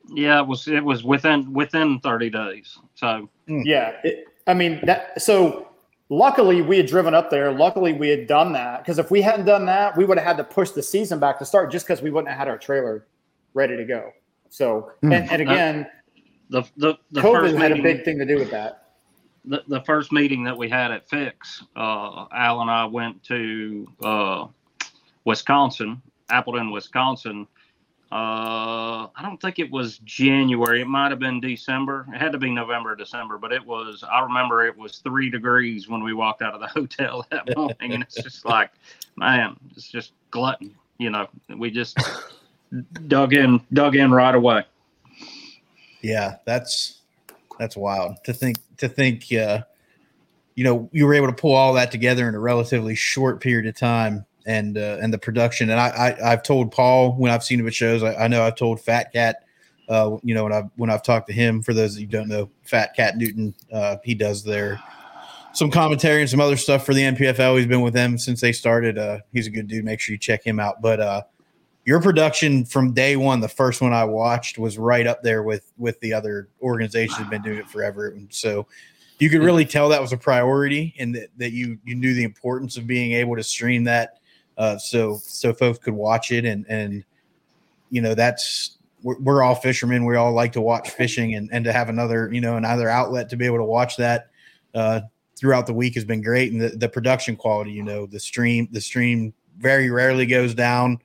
Yeah, 0.10 0.42
it 0.42 0.46
was 0.46 0.68
it 0.68 0.84
was 0.84 1.04
within 1.04 1.52
within 1.52 2.02
30 2.02 2.30
days. 2.30 2.78
So 2.94 3.28
hmm. 3.48 3.62
Yeah, 3.66 3.94
it, 4.04 4.26
I 4.46 4.54
mean 4.54 4.80
that. 4.84 5.20
So 5.20 5.70
luckily 6.10 6.62
we 6.62 6.78
had 6.78 6.86
driven 6.86 7.16
up 7.16 7.32
there. 7.32 7.52
Luckily 7.52 7.94
we 7.94 8.10
had 8.10 8.28
done 8.28 8.54
that 8.54 8.84
because 8.84 9.00
if 9.00 9.10
we 9.10 9.24
hadn't 9.24 9.48
done 9.48 9.66
that, 9.66 9.98
we 9.98 10.06
would 10.06 10.20
have 10.20 10.28
had 10.28 10.38
to 10.38 10.44
push 10.44 10.70
the 10.70 10.84
season 10.84 11.18
back 11.18 11.40
to 11.40 11.46
start 11.46 11.72
just 11.72 11.88
because 11.88 12.04
we 12.04 12.12
wouldn't 12.12 12.30
have 12.30 12.38
had 12.38 12.48
our 12.48 12.60
trailer 12.60 13.08
ready 13.56 13.76
to 13.76 13.86
go. 13.86 14.12
So 14.50 14.92
and, 15.02 15.14
and 15.14 15.42
again, 15.42 15.88
the 16.50 16.64
the, 16.78 16.98
the 17.12 17.22
COVID 17.22 17.42
first 17.42 17.58
had 17.58 17.72
a 17.72 17.82
big 17.82 18.04
thing 18.04 18.18
to 18.20 18.26
do 18.26 18.38
with 18.38 18.52
that. 18.52 18.92
the, 19.48 19.64
the 19.68 19.82
first 19.82 20.12
meeting 20.12 20.44
that 20.44 20.58
we 20.58 20.70
had 20.70 20.92
at 20.92 21.10
Phyx, 21.10 21.64
uh, 21.76 22.26
Al 22.34 22.62
and 22.62 22.70
I 22.70 22.86
went 22.86 23.24
to 23.24 23.88
uh, 24.04 24.48
Wisconsin, 25.26 26.02
Appleton, 26.30 26.72
Wisconsin. 26.72 27.48
Uh, 28.10 29.08
I 29.16 29.22
don't 29.22 29.40
think 29.42 29.60
it 29.60 29.70
was 29.70 29.98
January. 30.00 30.82
It 30.82 30.88
might 30.88 31.10
have 31.10 31.20
been 31.20 31.42
December. 31.42 32.06
It 32.14 32.22
had 32.22 32.32
to 32.32 32.38
be 32.38 32.50
November, 32.50 32.94
or 32.94 32.96
December, 32.96 33.38
but 33.38 33.52
it 33.52 33.66
was. 33.66 34.04
I 34.10 34.22
remember 34.22 34.66
it 34.66 34.78
was 34.78 35.00
three 35.00 35.30
degrees 35.30 35.90
when 35.90 36.04
we 36.04 36.14
walked 36.14 36.42
out 36.42 36.54
of 36.54 36.62
the 36.62 36.68
hotel 36.80 37.26
that 37.32 37.54
morning, 37.56 37.94
and 37.94 38.04
it's 38.04 38.16
just 38.16 38.46
like, 38.46 38.72
man, 39.18 39.58
it's 39.76 39.90
just 39.90 40.14
glutton. 40.32 40.74
You 41.00 41.10
know, 41.10 41.28
we 41.58 41.70
just 41.70 41.98
dug 43.08 43.34
in, 43.34 43.62
dug 43.74 43.96
in 43.96 44.12
right 44.12 44.36
away. 44.36 44.64
Yeah, 46.02 46.36
that's 46.46 46.98
that's 47.60 47.76
wild 47.76 48.18
to 48.24 48.34
think 48.34 48.58
to 48.78 48.88
think 48.88 49.26
uh 49.34 49.62
you 50.56 50.64
know 50.64 50.90
you 50.92 51.06
were 51.06 51.14
able 51.14 51.28
to 51.28 51.34
pull 51.34 51.54
all 51.54 51.74
that 51.74 51.92
together 51.92 52.28
in 52.30 52.36
a 52.36 52.40
relatively 52.40 52.96
short 52.96 53.42
period 53.42 53.68
of 53.68 53.76
time 53.76 54.26
and 54.46 54.78
uh, 54.78 54.98
and 55.02 55.14
the 55.14 55.18
production. 55.18 55.70
And 55.70 55.80
I, 55.80 55.88
I 55.88 56.32
I've 56.32 56.44
told 56.44 56.72
Paul 56.72 57.14
when 57.14 57.32
I've 57.32 57.44
seen 57.44 57.60
him 57.60 57.68
at 57.68 57.74
shows 57.74 58.04
I, 58.04 58.16
I 58.16 58.28
know 58.28 58.44
I've 58.44 58.56
told 58.56 58.80
Fat 58.80 59.12
Cat 59.12 59.44
uh 59.90 60.18
you 60.24 60.34
know 60.34 60.44
when 60.44 60.54
I've 60.54 60.70
when 60.76 60.90
I've 60.90 61.04
talked 61.04 61.28
to 61.28 61.34
him 61.34 61.62
for 61.62 61.74
those 61.74 61.96
that 61.96 62.02
you 62.02 62.08
don't 62.08 62.28
know 62.28 62.50
Fat 62.64 62.96
Cat 62.96 63.18
Newton 63.18 63.54
uh 63.72 63.98
he 64.04 64.16
does 64.16 64.44
their 64.44 64.82
some 65.54 65.72
commentary 65.72 66.22
and 66.22 66.30
some 66.30 66.40
other 66.40 66.58
stuff 66.58 66.86
for 66.86 66.94
the 66.94 67.02
NPFL 67.02 67.58
he's 67.58 67.68
been 67.68 67.82
with 67.82 67.94
them 67.94 68.18
since 68.18 68.42
they 68.42 68.52
started. 68.52 68.98
Uh 68.98 69.20
he's 69.34 69.48
a 69.48 69.52
good 69.52 69.68
dude. 69.68 69.86
Make 69.86 70.00
sure 70.00 70.14
you 70.14 70.20
check 70.20 70.46
him 70.46 70.60
out. 70.60 70.82
But 70.82 71.00
uh 71.00 71.24
your 71.88 72.02
production 72.02 72.66
from 72.66 72.92
day 72.92 73.16
one, 73.16 73.40
the 73.40 73.48
first 73.48 73.82
one 73.82 73.94
I 73.94 74.04
watched 74.04 74.58
was 74.58 74.78
right 74.78 75.08
up 75.08 75.24
there 75.24 75.42
with 75.42 75.72
with 75.78 75.98
the 76.02 76.12
other 76.12 76.50
organizations 76.62 77.18
have 77.18 77.30
been 77.30 77.42
doing 77.42 77.60
it 77.60 77.70
forever. 77.70 78.10
And 78.10 78.28
so 78.30 78.68
you 79.20 79.30
could 79.30 79.42
really 79.42 79.64
tell 79.64 79.88
that 79.88 80.02
was 80.02 80.12
a 80.12 80.18
priority 80.18 80.94
and 81.00 81.16
that, 81.16 81.30
that 81.38 81.54
you 81.54 81.80
you 81.86 81.96
knew 81.96 82.14
the 82.14 82.26
importance 82.26 82.76
of 82.76 82.88
being 82.88 83.14
able 83.14 83.38
to 83.38 83.44
stream 83.44 83.86
that 83.86 84.20
uh, 84.58 84.78
so 84.78 85.18
so 85.24 85.54
folks 85.54 85.80
could 85.80 85.94
watch 85.94 86.34
it. 86.34 86.44
And 86.44 86.66
and 86.68 87.06
you 87.90 88.02
know 88.02 88.14
that's 88.14 88.80
we're, 89.02 89.20
we're 89.20 89.42
all 89.42 89.56
fishermen. 89.56 90.04
We 90.04 90.18
all 90.18 90.34
like 90.34 90.52
to 90.54 90.62
watch 90.62 90.90
fishing 90.90 91.36
and 91.36 91.50
and 91.54 91.64
to 91.64 91.72
have 91.72 91.88
another 91.88 92.30
you 92.34 92.42
know 92.42 92.58
another 92.58 92.90
outlet 92.90 93.30
to 93.30 93.38
be 93.38 93.46
able 93.46 93.60
to 93.60 93.64
watch 93.64 93.96
that 93.96 94.28
uh, 94.76 95.00
throughout 95.40 95.68
the 95.68 95.74
week 95.74 95.96
has 95.96 96.04
been 96.04 96.22
great. 96.22 96.52
And 96.52 96.60
the, 96.60 96.68
the 96.68 96.90
production 96.90 97.38
quality 97.38 97.72
you 97.72 97.84
know 97.84 98.06
the 98.06 98.20
stream 98.20 98.68
the 98.74 98.82
stream 98.82 99.34
very 99.58 99.90
rarely 99.90 100.26
goes 100.26 100.54
down 100.54 101.00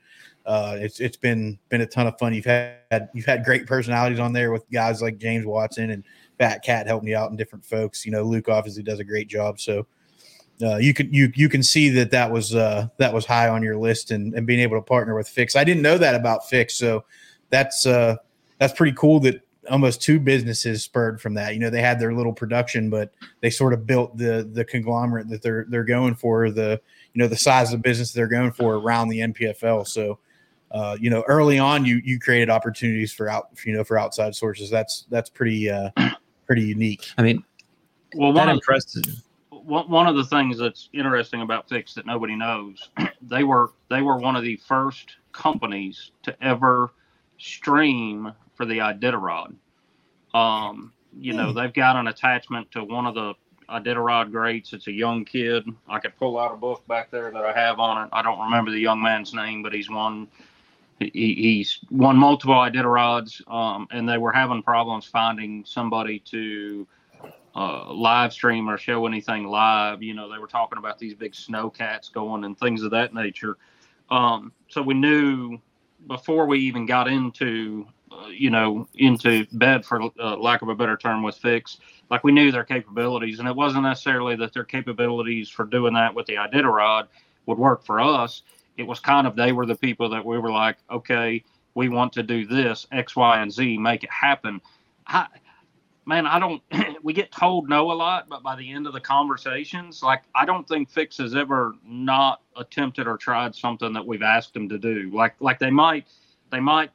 uh, 0.46 0.76
it's 0.78 1.00
it's 1.00 1.16
been 1.16 1.58
been 1.68 1.82
a 1.82 1.86
ton 1.86 2.06
of 2.06 2.18
fun. 2.18 2.34
You've 2.34 2.44
had 2.44 3.08
you've 3.14 3.26
had 3.26 3.44
great 3.44 3.66
personalities 3.66 4.18
on 4.18 4.32
there 4.32 4.50
with 4.50 4.68
guys 4.70 5.00
like 5.00 5.18
James 5.18 5.46
Watson 5.46 5.90
and 5.90 6.04
Fat 6.38 6.64
Cat 6.64 6.86
helping 6.86 7.08
you 7.08 7.16
out 7.16 7.30
and 7.30 7.38
different 7.38 7.64
folks. 7.64 8.04
You 8.04 8.12
know, 8.12 8.22
Luke 8.22 8.48
obviously 8.48 8.82
does 8.82 9.00
a 9.00 9.04
great 9.04 9.28
job. 9.28 9.60
So 9.60 9.86
uh, 10.62 10.76
you 10.76 10.94
can 10.94 11.12
you 11.12 11.32
you 11.34 11.48
can 11.48 11.62
see 11.62 11.88
that 11.90 12.10
that 12.10 12.30
was 12.30 12.54
uh, 12.54 12.88
that 12.98 13.12
was 13.12 13.24
high 13.24 13.48
on 13.48 13.62
your 13.62 13.76
list 13.76 14.10
and, 14.10 14.34
and 14.34 14.46
being 14.46 14.60
able 14.60 14.76
to 14.76 14.82
partner 14.82 15.14
with 15.14 15.28
Phyx. 15.28 15.56
I 15.56 15.64
didn't 15.64 15.82
know 15.82 15.98
that 15.98 16.14
about 16.14 16.42
Phyx, 16.44 16.72
so 16.72 17.04
that's 17.50 17.86
uh, 17.86 18.16
that's 18.58 18.72
pretty 18.72 18.96
cool. 18.96 19.20
That 19.20 19.42
almost 19.70 20.02
two 20.02 20.18
businesses 20.18 20.82
spurred 20.82 21.20
from 21.20 21.34
that. 21.34 21.54
You 21.54 21.60
know, 21.60 21.70
they 21.70 21.80
had 21.80 22.00
their 22.00 22.12
little 22.12 22.32
production, 22.32 22.90
but 22.90 23.12
they 23.40 23.50
sort 23.50 23.72
of 23.72 23.86
built 23.86 24.16
the 24.16 24.48
the 24.52 24.64
conglomerate 24.64 25.28
that 25.28 25.42
they're 25.42 25.66
they're 25.68 25.84
going 25.84 26.14
for 26.14 26.50
the 26.50 26.80
you 27.12 27.18
know 27.18 27.28
the 27.28 27.36
size 27.36 27.72
of 27.72 27.78
the 27.78 27.88
business 27.88 28.12
they're 28.12 28.28
going 28.28 28.52
for 28.52 28.74
around 28.74 29.08
the 29.08 29.20
NPFL. 29.20 29.86
So 29.86 30.18
uh, 30.72 30.96
you 30.98 31.10
know, 31.10 31.22
early 31.28 31.58
on, 31.58 31.84
you 31.84 32.00
you 32.04 32.18
created 32.18 32.48
opportunities 32.48 33.12
for 33.12 33.28
out, 33.28 33.48
you 33.64 33.74
know, 33.74 33.84
for 33.84 33.98
outside 33.98 34.34
sources. 34.34 34.70
That's 34.70 35.06
that's 35.10 35.28
pretty 35.28 35.70
uh, 35.70 35.90
pretty 36.46 36.62
unique. 36.62 37.06
I 37.18 37.22
mean, 37.22 37.44
Well, 38.14 38.32
one 38.32 38.48
of, 38.48 38.54
impressed. 38.54 39.06
one 39.50 39.88
one 39.90 40.06
of 40.06 40.16
the 40.16 40.24
things 40.24 40.58
that's 40.58 40.88
interesting 40.92 41.42
about 41.42 41.68
Phyx 41.68 41.94
that 41.94 42.06
nobody 42.06 42.34
knows, 42.36 42.90
they 43.22 43.44
were 43.44 43.72
they 43.90 44.00
were 44.00 44.16
one 44.16 44.34
of 44.34 44.44
the 44.44 44.56
first 44.56 45.16
companies 45.32 46.10
to 46.22 46.42
ever 46.42 46.92
stream 47.38 48.32
for 48.54 48.64
the 48.64 48.78
Iditarod. 48.78 49.54
Um, 50.32 50.92
you 51.18 51.34
know, 51.34 51.52
they've 51.52 51.74
got 51.74 51.96
an 51.96 52.08
attachment 52.08 52.70
to 52.72 52.84
one 52.84 53.06
of 53.06 53.14
the 53.14 53.34
Iditarod 53.68 54.30
greats. 54.30 54.72
It's 54.72 54.86
a 54.86 54.92
young 54.92 55.24
kid. 55.24 55.66
I 55.88 55.98
could 55.98 56.16
pull 56.16 56.38
out 56.38 56.52
a 56.52 56.56
book 56.56 56.86
back 56.88 57.10
there 57.10 57.30
that 57.30 57.44
I 57.44 57.52
have 57.52 57.78
on 57.78 58.04
it. 58.04 58.10
I 58.12 58.22
don't 58.22 58.40
remember 58.40 58.70
the 58.70 58.78
young 58.78 59.02
man's 59.02 59.34
name, 59.34 59.62
but 59.62 59.74
he's 59.74 59.90
won. 59.90 60.28
He, 61.12 61.34
he's 61.34 61.80
won 61.90 62.16
multiple 62.16 62.54
Iditarods, 62.54 63.46
um, 63.50 63.86
and 63.90 64.08
they 64.08 64.18
were 64.18 64.32
having 64.32 64.62
problems 64.62 65.06
finding 65.06 65.64
somebody 65.64 66.18
to 66.20 66.86
uh, 67.54 67.92
live 67.92 68.32
stream 68.32 68.68
or 68.68 68.78
show 68.78 69.06
anything 69.06 69.46
live. 69.46 70.02
You 70.02 70.14
know, 70.14 70.30
they 70.30 70.38
were 70.38 70.46
talking 70.46 70.78
about 70.78 70.98
these 70.98 71.14
big 71.14 71.34
snow 71.34 71.70
cats 71.70 72.08
going 72.08 72.44
and 72.44 72.58
things 72.58 72.82
of 72.82 72.90
that 72.92 73.14
nature. 73.14 73.58
Um, 74.10 74.52
so 74.68 74.82
we 74.82 74.94
knew 74.94 75.58
before 76.06 76.46
we 76.46 76.58
even 76.60 76.86
got 76.86 77.08
into, 77.08 77.86
uh, 78.10 78.26
you 78.26 78.50
know, 78.50 78.88
into 78.94 79.46
bed 79.52 79.84
for 79.84 80.02
uh, 80.18 80.36
lack 80.36 80.62
of 80.62 80.68
a 80.68 80.74
better 80.74 80.96
term 80.96 81.22
with 81.22 81.40
Phyx, 81.40 81.78
like 82.10 82.24
we 82.24 82.32
knew 82.32 82.50
their 82.50 82.64
capabilities, 82.64 83.38
and 83.38 83.48
it 83.48 83.54
wasn't 83.54 83.84
necessarily 83.84 84.36
that 84.36 84.52
their 84.52 84.64
capabilities 84.64 85.48
for 85.48 85.64
doing 85.64 85.94
that 85.94 86.14
with 86.14 86.26
the 86.26 86.34
Iditarod 86.34 87.06
would 87.46 87.58
work 87.58 87.84
for 87.84 88.00
us. 88.00 88.42
It 88.82 88.88
was 88.88 88.98
kind 88.98 89.28
of 89.28 89.36
they 89.36 89.52
were 89.52 89.64
the 89.64 89.76
people 89.76 90.08
that 90.08 90.26
we 90.26 90.36
were 90.38 90.50
like, 90.50 90.76
okay, 90.90 91.44
we 91.74 91.88
want 91.88 92.12
to 92.14 92.24
do 92.24 92.44
this 92.44 92.84
X, 92.90 93.14
Y, 93.14 93.40
and 93.40 93.52
Z, 93.52 93.78
make 93.78 94.02
it 94.02 94.10
happen. 94.10 94.60
I, 95.06 95.28
man, 96.04 96.26
I 96.26 96.40
don't. 96.40 96.60
we 97.04 97.12
get 97.12 97.30
told 97.30 97.68
no 97.68 97.92
a 97.92 97.94
lot, 97.94 98.28
but 98.28 98.42
by 98.42 98.56
the 98.56 98.72
end 98.72 98.88
of 98.88 98.92
the 98.92 99.00
conversations, 99.00 100.02
like 100.02 100.22
I 100.34 100.44
don't 100.44 100.66
think 100.66 100.92
Phyx 100.92 101.18
has 101.18 101.36
ever 101.36 101.76
not 101.86 102.40
attempted 102.56 103.06
or 103.06 103.16
tried 103.16 103.54
something 103.54 103.92
that 103.92 104.04
we've 104.04 104.22
asked 104.22 104.52
them 104.52 104.68
to 104.68 104.78
do. 104.78 105.12
Like 105.14 105.36
like 105.38 105.60
they 105.60 105.70
might 105.70 106.08
they 106.50 106.58
might 106.58 106.90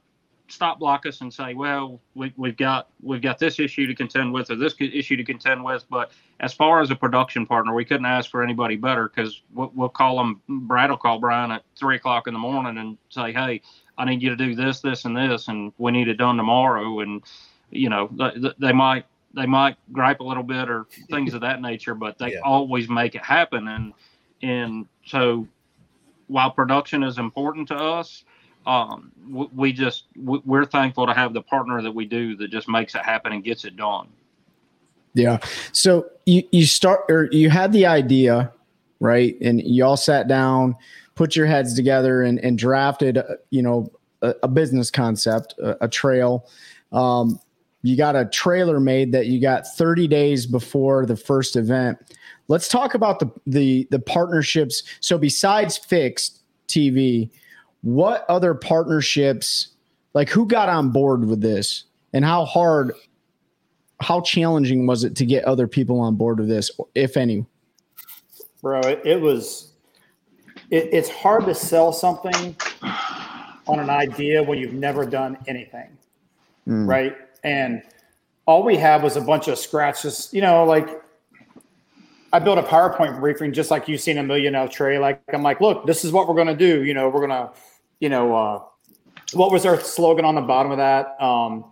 stop 0.47 0.79
block 0.79 1.05
us 1.05 1.21
and 1.21 1.33
say, 1.33 1.53
well, 1.53 1.99
we, 2.15 2.33
we've 2.38 2.57
got 2.57 2.89
we've 3.01 3.21
got 3.21 3.39
this 3.39 3.60
issue 3.60 3.86
to 3.88 3.95
contend 3.95 4.33
with 4.33 4.49
or 4.49 4.55
this 4.55 4.75
issue 4.79 5.17
to 5.17 5.23
contend 5.23 5.63
with. 5.63 5.86
But 5.89 6.12
as 6.39 6.53
far 6.53 6.81
as 6.81 6.91
a 6.91 6.95
production 6.95 7.45
partner, 7.45 7.73
we 7.73 7.86
couldn't 7.86 8.05
ask 8.05 8.29
for 8.29 8.43
anybody 8.43 8.75
better 8.75 9.10
because 9.10 9.41
we'll, 9.53 9.71
we'll 9.75 9.89
call 9.89 10.17
them. 10.17 10.41
Brad 10.47 10.89
will 10.89 10.97
call 10.97 11.19
Brian 11.19 11.51
at 11.51 11.63
three 11.77 11.95
o'clock 11.97 12.27
in 12.27 12.33
the 12.33 12.39
morning 12.39 12.77
and 12.77 12.97
say, 13.10 13.31
hey, 13.33 13.62
I 13.97 14.05
need 14.05 14.21
you 14.21 14.29
to 14.29 14.36
do 14.36 14.55
this, 14.55 14.79
this, 14.79 15.05
and 15.05 15.15
this, 15.17 15.47
and 15.47 15.73
we 15.77 15.91
need 15.91 16.07
it 16.07 16.15
done 16.15 16.38
tomorrow. 16.38 16.99
And 17.01 17.21
you 17.71 17.89
know, 17.89 18.10
they, 18.13 18.51
they 18.60 18.71
might 18.73 19.05
they 19.33 19.45
might 19.45 19.75
gripe 19.91 20.19
a 20.21 20.23
little 20.23 20.43
bit 20.43 20.69
or 20.69 20.86
things 21.10 21.33
of 21.33 21.41
that 21.41 21.62
nature, 21.62 21.93
but 21.95 22.17
they 22.17 22.33
Yeah. 22.33 22.39
always 22.43 22.89
make 22.89 23.15
it 23.15 23.23
happen. 23.23 23.67
And 23.67 23.93
and 24.41 24.86
so 25.05 25.47
while 26.27 26.51
production 26.51 27.03
is 27.03 27.17
important 27.17 27.67
to 27.69 27.75
us, 27.75 28.23
um, 28.67 29.12
we, 29.27 29.47
we 29.56 29.73
just 29.73 30.03
we, 30.15 30.39
we're 30.45 30.65
thankful 30.65 31.08
to 31.08 31.13
have 31.13 31.34
the 31.34 31.41
partner 31.41 31.82
that 31.82 31.91
we 31.91 32.06
do 32.06 32.36
that 32.36 32.51
just 32.51 32.67
makes 32.67 32.93
it 32.93 33.01
happen 33.01 33.32
and 33.32 33.43
gets 33.43 33.65
it 33.65 33.75
done. 33.75 34.10
Yeah. 35.13 35.39
So 35.71 36.06
you 36.25 36.43
you 36.51 36.65
start 36.65 37.06
or 37.10 37.30
you 37.32 37.49
had 37.49 37.71
the 37.71 37.86
idea, 37.86 38.51
right? 38.99 39.36
And 39.41 39.62
you 39.63 39.86
all 39.86 39.97
sat 39.97 40.27
down, 40.27 40.75
put 41.15 41.36
your 41.36 41.47
heads 41.47 41.73
together, 41.73 42.21
and 42.21 42.39
and 42.39 42.58
drafted, 42.58 43.17
uh, 43.17 43.23
you 43.49 43.63
know, 43.63 43.89
a, 44.21 44.36
a 44.43 44.47
business 44.47 44.91
concept, 44.91 45.56
a, 45.60 45.86
a 45.86 45.88
trail. 45.88 46.47
Um, 46.91 47.39
you 47.84 47.95
got 47.95 48.17
a 48.17 48.25
trailer 48.25 48.82
made 48.82 49.13
that 49.13 49.27
you 49.27 49.39
got 49.39 49.65
30 49.65 50.08
days 50.08 50.45
before 50.45 51.06
the 51.06 51.15
first 51.15 51.56
event. 51.56 51.97
Let's 52.49 52.67
talk 52.67 52.95
about 52.95 53.19
the 53.19 53.32
the 53.47 53.88
the 53.91 53.99
partnerships. 53.99 54.84
So 54.99 55.17
besides 55.17 55.80
Phyx 55.80 56.39
TV, 56.67 57.30
what 57.88 58.26
other 58.28 58.54
partnerships 58.54 59.69
like 60.13 60.30
who 60.30 60.45
got 60.45 60.67
on 60.67 60.89
board 60.89 61.26
with 61.26 61.39
this? 61.39 61.86
And 62.12 62.26
how 62.26 62.43
hard 62.43 62.91
how 64.02 64.19
challenging 64.21 64.86
was 64.86 65.04
it 65.06 65.15
to 65.15 65.26
get 65.26 65.45
other 65.45 65.67
people 65.67 66.00
on 66.02 66.15
board 66.15 66.39
with 66.39 66.50
this 66.50 66.69
if 66.95 67.15
any? 67.15 67.45
Bro 68.62 68.82
it, 68.82 69.02
it 69.06 69.21
was 69.21 69.71
it, 70.69 70.89
it's 70.91 71.10
hard 71.10 71.45
to 71.45 71.56
sell 71.56 71.93
something 71.93 72.58
on 73.67 73.80
an 73.80 73.89
idea 73.89 74.43
when 74.43 74.58
you've 74.60 74.73
never 74.73 75.06
done 75.06 75.38
anything 75.47 75.88
Mm. 76.67 76.86
right? 76.86 77.15
And 77.45 77.82
all 78.45 78.63
we 78.63 78.76
had 78.76 79.02
was 79.02 79.15
a 79.15 79.21
bunch 79.21 79.47
of 79.47 79.58
scratches 79.58 80.30
you 80.34 80.41
know 80.41 80.65
like 80.65 80.89
i 82.34 82.39
built 82.39 82.58
a 82.58 82.63
powerpoint 82.63 83.17
briefing 83.19 83.54
just 83.54 83.71
like 83.71 83.88
you've 83.88 84.02
seen 84.02 84.17
a 84.17 84.23
million 84.23 84.56
out 84.56 84.71
tray. 84.71 85.00
Like 85.00 85.21
i'm 85.34 85.43
like 85.43 85.62
look 85.62 85.86
this 85.86 86.04
is 86.04 86.12
what 86.12 86.28
we're 86.28 86.36
going 86.36 86.47
to 86.47 86.56
do. 86.56 86.84
You 86.84 86.93
know 86.93 87.08
we're 87.08 87.26
going 87.26 87.30
to 87.30 87.50
you 87.99 88.10
know 88.10 88.36
uh 88.36 88.62
what 89.33 89.51
was 89.51 89.65
our 89.65 89.79
slogan 89.79 90.25
on 90.25 90.36
the 90.36 90.41
bottom 90.41 90.71
of 90.71 90.77
that 90.77 91.21
um 91.21 91.65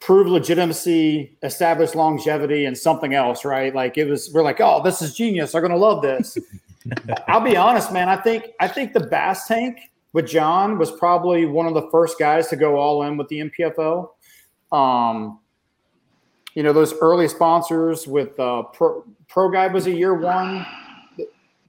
prove 0.00 0.26
legitimacy, 0.26 1.36
establish 1.42 1.94
longevity, 1.94 2.64
and 2.64 2.76
something 2.76 3.14
else, 3.14 3.44
right? 3.44 3.74
Like 3.74 3.98
it 3.98 4.08
was, 4.08 4.30
we're 4.32 4.42
like, 4.42 4.60
oh, 4.60 4.82
this 4.82 5.02
is 5.02 5.14
genius. 5.14 5.52
They're 5.52 5.60
gonna 5.60 5.76
love 5.76 6.02
this. 6.02 6.36
I'll 7.28 7.42
be 7.42 7.56
honest, 7.56 7.92
man. 7.92 8.08
I 8.08 8.16
think 8.16 8.46
I 8.58 8.66
think 8.66 8.94
the 8.94 9.00
Bass 9.00 9.46
Tank 9.46 9.78
with 10.12 10.26
John 10.26 10.78
was 10.78 10.90
probably 10.90 11.44
one 11.44 11.66
of 11.66 11.74
the 11.74 11.88
first 11.90 12.18
guys 12.18 12.48
to 12.48 12.56
go 12.56 12.76
all 12.76 13.02
in 13.04 13.16
with 13.16 13.28
the 13.28 13.40
NPFL. 13.40 14.08
Um, 14.72 15.38
you 16.54 16.62
know, 16.62 16.72
those 16.72 16.94
early 16.94 17.28
sponsors 17.28 18.06
with 18.08 18.38
uh, 18.40 18.62
Pro, 18.62 19.04
Pro 19.28 19.50
Guide 19.50 19.72
was 19.72 19.86
a 19.86 19.92
year 19.92 20.14
one. 20.14 20.66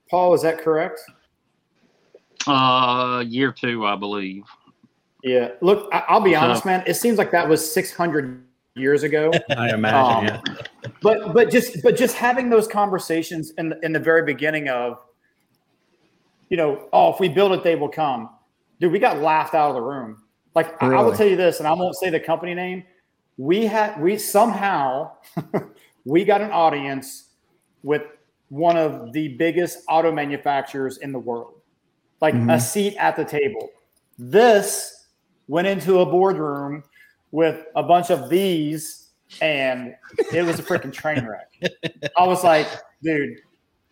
Paul, 0.09 0.33
is 0.33 0.41
that 0.41 0.59
correct? 0.59 0.99
Uh, 2.47 3.23
year 3.27 3.51
two, 3.51 3.85
I 3.85 3.95
believe. 3.95 4.43
Yeah. 5.23 5.49
Look, 5.61 5.89
I, 5.93 6.13
will 6.13 6.21
be 6.21 6.35
honest, 6.35 6.65
man. 6.65 6.83
It 6.87 6.95
seems 6.95 7.17
like 7.17 7.31
that 7.31 7.47
was 7.47 7.73
600 7.73 8.43
years 8.75 9.03
ago. 9.03 9.31
I 9.57 9.73
imagine. 9.73 10.35
Um, 10.35 10.41
yeah. 10.45 10.91
But 11.01 11.33
but 11.33 11.51
just 11.51 11.81
but 11.83 11.95
just 11.95 12.15
having 12.15 12.49
those 12.49 12.67
conversations 12.67 13.51
in 13.57 13.73
in 13.83 13.91
the 13.91 13.99
very 13.99 14.23
beginning 14.23 14.69
of, 14.69 14.99
you 16.49 16.57
know, 16.57 16.87
oh, 16.93 17.13
if 17.13 17.19
we 17.19 17.29
build 17.29 17.51
it, 17.53 17.63
they 17.63 17.75
will 17.75 17.89
come. 17.89 18.29
Dude, 18.79 18.91
we 18.91 18.99
got 18.99 19.19
laughed 19.19 19.53
out 19.53 19.69
of 19.69 19.75
the 19.75 19.81
room. 19.81 20.23
Like 20.55 20.81
really? 20.81 20.95
I, 20.95 20.99
I 20.99 21.03
will 21.03 21.15
tell 21.15 21.27
you 21.27 21.37
this, 21.37 21.59
and 21.59 21.67
I 21.67 21.73
won't 21.73 21.95
say 21.95 22.09
the 22.09 22.19
company 22.19 22.53
name. 22.53 22.83
We 23.37 23.65
had 23.65 23.99
we 24.01 24.17
somehow 24.17 25.11
we 26.05 26.25
got 26.25 26.41
an 26.41 26.51
audience 26.51 27.29
with 27.83 28.03
one 28.49 28.77
of 28.77 29.13
the 29.13 29.29
biggest 29.29 29.79
auto 29.87 30.11
manufacturers 30.11 30.97
in 30.97 31.11
the 31.11 31.19
world, 31.19 31.60
like 32.21 32.33
mm-hmm. 32.33 32.51
a 32.51 32.59
seat 32.59 32.95
at 32.97 33.15
the 33.15 33.25
table. 33.25 33.69
This 34.17 35.07
went 35.47 35.67
into 35.67 35.99
a 35.99 36.05
boardroom 36.05 36.83
with 37.31 37.65
a 37.75 37.83
bunch 37.83 38.09
of 38.09 38.29
these, 38.29 39.09
and 39.41 39.95
it 40.31 40.43
was 40.43 40.59
a 40.59 40.63
freaking 40.63 40.93
train 40.93 41.25
wreck. 41.25 41.49
I 42.17 42.25
was 42.27 42.43
like, 42.43 42.67
dude, 43.03 43.39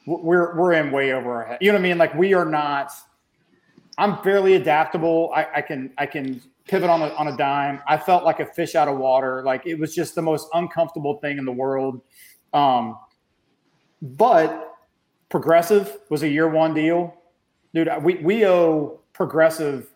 we're 0.05 0.55
we're 0.57 0.73
in 0.73 0.91
way 0.91 1.13
over 1.13 1.33
our 1.33 1.45
head. 1.45 1.57
You 1.61 1.71
know 1.71 1.77
what 1.77 1.85
I 1.85 1.89
mean? 1.89 1.97
Like 1.97 2.13
we 2.15 2.33
are 2.33 2.45
not. 2.45 2.91
I'm 3.97 4.21
fairly 4.23 4.53
adaptable. 4.55 5.31
I, 5.35 5.47
I 5.57 5.61
can 5.61 5.91
I 5.97 6.05
can 6.05 6.41
pivot 6.67 6.89
on 6.89 7.01
a 7.01 7.09
on 7.15 7.27
a 7.27 7.37
dime. 7.37 7.81
I 7.87 7.97
felt 7.97 8.23
like 8.23 8.39
a 8.39 8.45
fish 8.45 8.75
out 8.75 8.87
of 8.87 8.97
water. 8.97 9.43
Like 9.43 9.65
it 9.65 9.75
was 9.75 9.93
just 9.93 10.15
the 10.15 10.21
most 10.21 10.47
uncomfortable 10.53 11.17
thing 11.17 11.37
in 11.37 11.45
the 11.45 11.51
world. 11.51 12.01
Um, 12.53 12.97
but 14.01 14.73
progressive 15.29 15.97
was 16.09 16.23
a 16.23 16.27
year 16.27 16.47
one 16.47 16.73
deal, 16.73 17.13
dude. 17.73 17.89
We 18.01 18.15
we 18.15 18.45
owe 18.45 18.99
progressive 19.13 19.91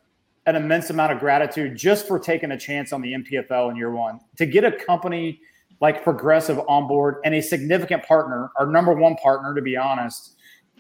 an 0.46 0.56
immense 0.56 0.90
amount 0.90 1.14
of 1.14 1.20
gratitude 1.20 1.76
just 1.76 2.08
for 2.08 2.20
taking 2.20 2.52
a 2.52 2.58
chance 2.58 2.92
on 2.92 3.02
the 3.02 3.14
NPFL 3.14 3.72
in 3.72 3.78
year 3.78 3.92
one. 3.92 4.20
To 4.38 4.46
get 4.46 4.64
a 4.66 4.72
company 4.72 5.40
like 5.80 6.04
Progressive 6.04 6.60
on 6.68 6.88
board 6.88 7.18
and 7.26 7.36
a 7.36 7.42
significant 7.42 8.04
partner, 8.04 8.52
our 8.58 8.66
number 8.66 8.94
one 8.94 9.16
partner, 9.16 9.54
to 9.56 9.62
be 9.62 9.76
honest, 9.76 10.36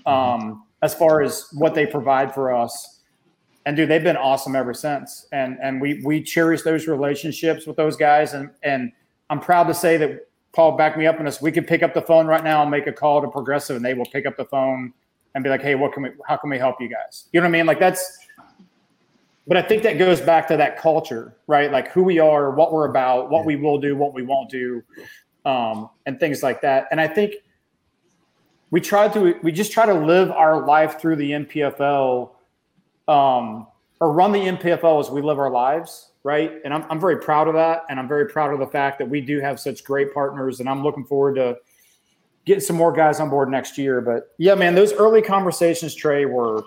um, 0.05 0.63
as 0.81 0.93
far 0.93 1.21
as 1.21 1.47
what 1.53 1.73
they 1.73 1.85
provide 1.85 2.33
for 2.33 2.53
us. 2.53 3.01
And 3.65 3.77
dude, 3.77 3.89
they've 3.89 4.03
been 4.03 4.17
awesome 4.17 4.55
ever 4.55 4.73
since. 4.73 5.27
And 5.31 5.57
and 5.61 5.81
we 5.81 6.01
we 6.03 6.21
cherish 6.21 6.63
those 6.63 6.87
relationships 6.87 7.65
with 7.65 7.77
those 7.77 7.95
guys. 7.95 8.33
And 8.33 8.49
and 8.63 8.91
I'm 9.29 9.39
proud 9.39 9.65
to 9.65 9.73
say 9.73 9.97
that 9.97 10.27
Paul 10.53 10.77
backed 10.77 10.97
me 10.97 11.07
up 11.07 11.17
on 11.19 11.25
this. 11.25 11.41
We 11.41 11.51
could 11.51 11.67
pick 11.67 11.81
up 11.81 11.93
the 11.93 12.01
phone 12.01 12.27
right 12.27 12.43
now 12.43 12.61
and 12.61 12.69
make 12.69 12.87
a 12.87 12.91
call 12.91 13.21
to 13.21 13.27
Progressive, 13.27 13.77
and 13.77 13.85
they 13.85 13.93
will 13.93 14.05
pick 14.05 14.25
up 14.25 14.37
the 14.37 14.45
phone 14.45 14.93
and 15.35 15.43
be 15.43 15.49
like, 15.49 15.61
"Hey, 15.61 15.75
what 15.75 15.93
can 15.93 16.03
we? 16.03 16.09
How 16.27 16.37
can 16.37 16.49
we 16.49 16.57
help 16.57 16.79
you 16.79 16.89
guys?" 16.89 17.29
You 17.31 17.41
know 17.41 17.45
what 17.45 17.55
I 17.55 17.57
mean? 17.57 17.65
Like 17.65 17.79
that's 17.79 18.19
but 19.47 19.57
I 19.57 19.61
think 19.61 19.83
that 19.83 19.97
goes 19.97 20.21
back 20.21 20.47
to 20.47 20.57
that 20.57 20.77
culture, 20.77 21.35
right? 21.47 21.71
Like 21.71 21.91
who 21.91 22.03
we 22.03 22.19
are, 22.19 22.51
what 22.51 22.71
we're 22.71 22.87
about, 22.87 23.29
what 23.29 23.45
we 23.45 23.55
will 23.55 23.77
do, 23.77 23.95
what 23.95 24.13
we 24.13 24.23
won't 24.23 24.49
do, 24.49 24.81
um, 25.45 25.89
and 26.05 26.19
things 26.19 26.41
like 26.41 26.61
that. 26.61 26.87
And 26.91 27.01
I 27.01 27.07
think 27.07 27.35
we 28.71 28.79
try 28.79 29.07
to 29.09 29.37
we 29.43 29.51
just 29.51 29.71
try 29.71 29.85
to 29.85 29.93
live 29.93 30.31
our 30.31 30.65
life 30.65 30.99
through 30.99 31.17
the 31.17 31.31
NPFL, 31.31 32.31
um, 33.07 33.67
or 33.99 34.11
run 34.13 34.31
the 34.31 34.39
NPFL 34.39 34.99
as 34.99 35.11
we 35.11 35.21
live 35.21 35.39
our 35.39 35.51
lives, 35.51 36.11
right? 36.23 36.53
And 36.63 36.73
I'm 36.73 36.85
I'm 36.89 36.99
very 36.99 37.17
proud 37.17 37.49
of 37.49 37.53
that, 37.55 37.83
and 37.89 37.99
I'm 37.99 38.07
very 38.07 38.29
proud 38.29 38.53
of 38.53 38.59
the 38.59 38.67
fact 38.67 38.97
that 38.99 39.09
we 39.09 39.19
do 39.19 39.41
have 39.41 39.59
such 39.59 39.83
great 39.83 40.13
partners, 40.13 40.61
and 40.61 40.69
I'm 40.69 40.83
looking 40.83 41.03
forward 41.03 41.35
to 41.35 41.57
getting 42.45 42.61
some 42.61 42.75
more 42.75 42.91
guys 42.91 43.19
on 43.19 43.29
board 43.29 43.49
next 43.49 43.77
year. 43.77 44.01
But 44.01 44.33
yeah, 44.37 44.55
man, 44.55 44.75
those 44.75 44.93
early 44.93 45.21
conversations, 45.21 45.95
Trey, 45.95 46.25
were 46.25 46.63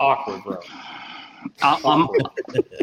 awkward, 0.00 0.42
bro. 0.42 0.58
I, 1.62 1.80
I'm 1.84 2.08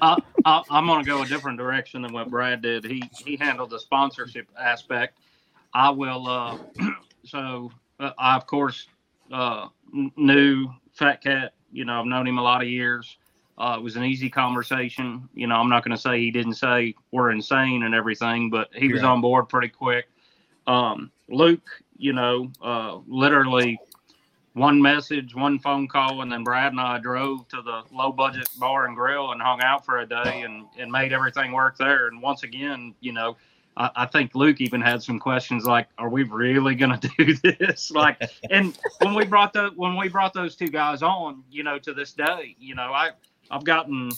I, 0.01 0.17
I, 0.45 0.61
I'm 0.69 0.87
going 0.87 1.03
to 1.03 1.07
go 1.07 1.21
a 1.21 1.25
different 1.25 1.57
direction 1.57 2.01
than 2.01 2.13
what 2.13 2.29
Brad 2.29 2.61
did. 2.61 2.85
He 2.85 3.03
he 3.17 3.35
handled 3.35 3.69
the 3.69 3.79
sponsorship 3.79 4.47
aspect. 4.59 5.19
I 5.73 5.89
will. 5.89 6.27
Uh, 6.27 6.57
so 7.25 7.71
uh, 7.99 8.11
I 8.17 8.35
of 8.35 8.47
course 8.47 8.87
uh, 9.31 9.67
knew 10.15 10.69
Fat 10.93 11.21
Cat. 11.21 11.53
You 11.71 11.85
know, 11.85 11.99
I've 11.99 12.05
known 12.05 12.27
him 12.27 12.37
a 12.37 12.43
lot 12.43 12.61
of 12.61 12.67
years. 12.67 13.17
Uh, 13.57 13.75
it 13.77 13.83
was 13.83 13.95
an 13.95 14.03
easy 14.03 14.29
conversation. 14.29 15.29
You 15.33 15.47
know, 15.47 15.55
I'm 15.55 15.69
not 15.69 15.83
going 15.83 15.95
to 15.95 16.01
say 16.01 16.19
he 16.19 16.31
didn't 16.31 16.55
say 16.55 16.95
we're 17.11 17.31
insane 17.31 17.83
and 17.83 17.93
everything, 17.93 18.49
but 18.49 18.69
he 18.73 18.91
was 18.91 19.03
on 19.03 19.21
board 19.21 19.47
pretty 19.47 19.69
quick. 19.69 20.05
Um, 20.65 21.11
Luke, 21.29 21.67
you 22.03 22.11
know, 22.11 22.51
uh, 22.61 22.99
literally 23.07 23.79
one 24.55 24.81
message, 24.81 25.33
one 25.33 25.57
phone 25.57 25.87
call, 25.87 26.21
and 26.21 26.29
then 26.29 26.43
Brad 26.43 26.73
and 26.73 26.81
I 26.81 26.99
drove 26.99 27.47
to 27.47 27.61
the 27.61 27.83
low 27.95 28.11
budget 28.11 28.49
bar 28.59 28.85
and 28.85 28.95
grill 28.95 29.31
and 29.31 29.41
hung 29.41 29.61
out 29.61 29.85
for 29.85 29.99
a 29.99 30.05
day 30.05 30.41
and, 30.41 30.65
and 30.77 30.91
made 30.91 31.13
everything 31.13 31.53
work 31.53 31.77
there. 31.77 32.07
And 32.07 32.21
once 32.21 32.43
again, 32.43 32.93
you 32.99 33.13
know, 33.13 33.37
I, 33.77 33.89
I 33.95 34.05
think 34.05 34.35
Luke 34.35 34.59
even 34.59 34.81
had 34.81 35.01
some 35.01 35.17
questions 35.17 35.63
like, 35.63 35.87
"Are 35.97 36.09
we 36.09 36.23
really 36.23 36.75
going 36.75 36.99
to 36.99 37.09
do 37.17 37.35
this?" 37.35 37.89
like, 37.89 38.21
and 38.51 38.77
when 39.01 39.15
we 39.15 39.23
brought 39.23 39.53
the 39.53 39.71
when 39.77 39.95
we 39.95 40.09
brought 40.09 40.33
those 40.33 40.57
two 40.57 40.67
guys 40.67 41.01
on, 41.01 41.41
you 41.49 41.63
know, 41.63 41.79
to 41.79 41.93
this 41.93 42.11
day, 42.11 42.57
you 42.59 42.75
know, 42.75 42.91
I 42.91 43.11
I've 43.49 43.63
gotten, 43.63 44.11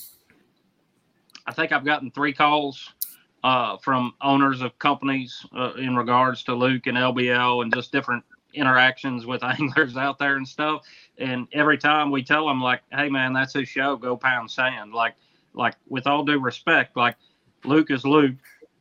I 1.46 1.54
think 1.54 1.72
I've 1.72 1.86
gotten 1.86 2.10
three 2.10 2.34
calls 2.34 2.95
uh, 3.44 3.78
from 3.78 4.14
owners 4.22 4.62
of 4.62 4.78
companies 4.80 5.46
uh, 5.56 5.74
in 5.74 5.96
regards 5.96 6.44
to 6.44 6.56
Luke 6.56 6.88
and 6.88 6.98
LBL 6.98 7.64
and 7.64 7.74
just 7.74 7.92
different 7.92 8.24
interactions 8.54 9.26
with 9.26 9.44
anglers 9.60 9.98
out 9.98 10.18
there 10.18 10.38
and 10.38 10.48
stuff. 10.48 10.84
And 11.18 11.48
every 11.54 11.78
time 11.78 12.12
we 12.12 12.24
tell 12.24 12.48
them 12.48 12.62
like, 12.62 12.82
"Hey 12.92 13.10
man, 13.10 13.34
that's 13.34 13.54
his 13.54 13.68
show. 13.68 13.96
Go 13.96 14.18
pound 14.18 14.50
sand." 14.50 14.94
Like, 14.94 15.16
like 15.54 15.76
with 15.88 16.08
all 16.08 16.24
due 16.24 16.40
respect, 16.40 16.96
like 16.98 17.16
Luke 17.64 17.92
is 17.92 18.06
Luke. 18.06 18.36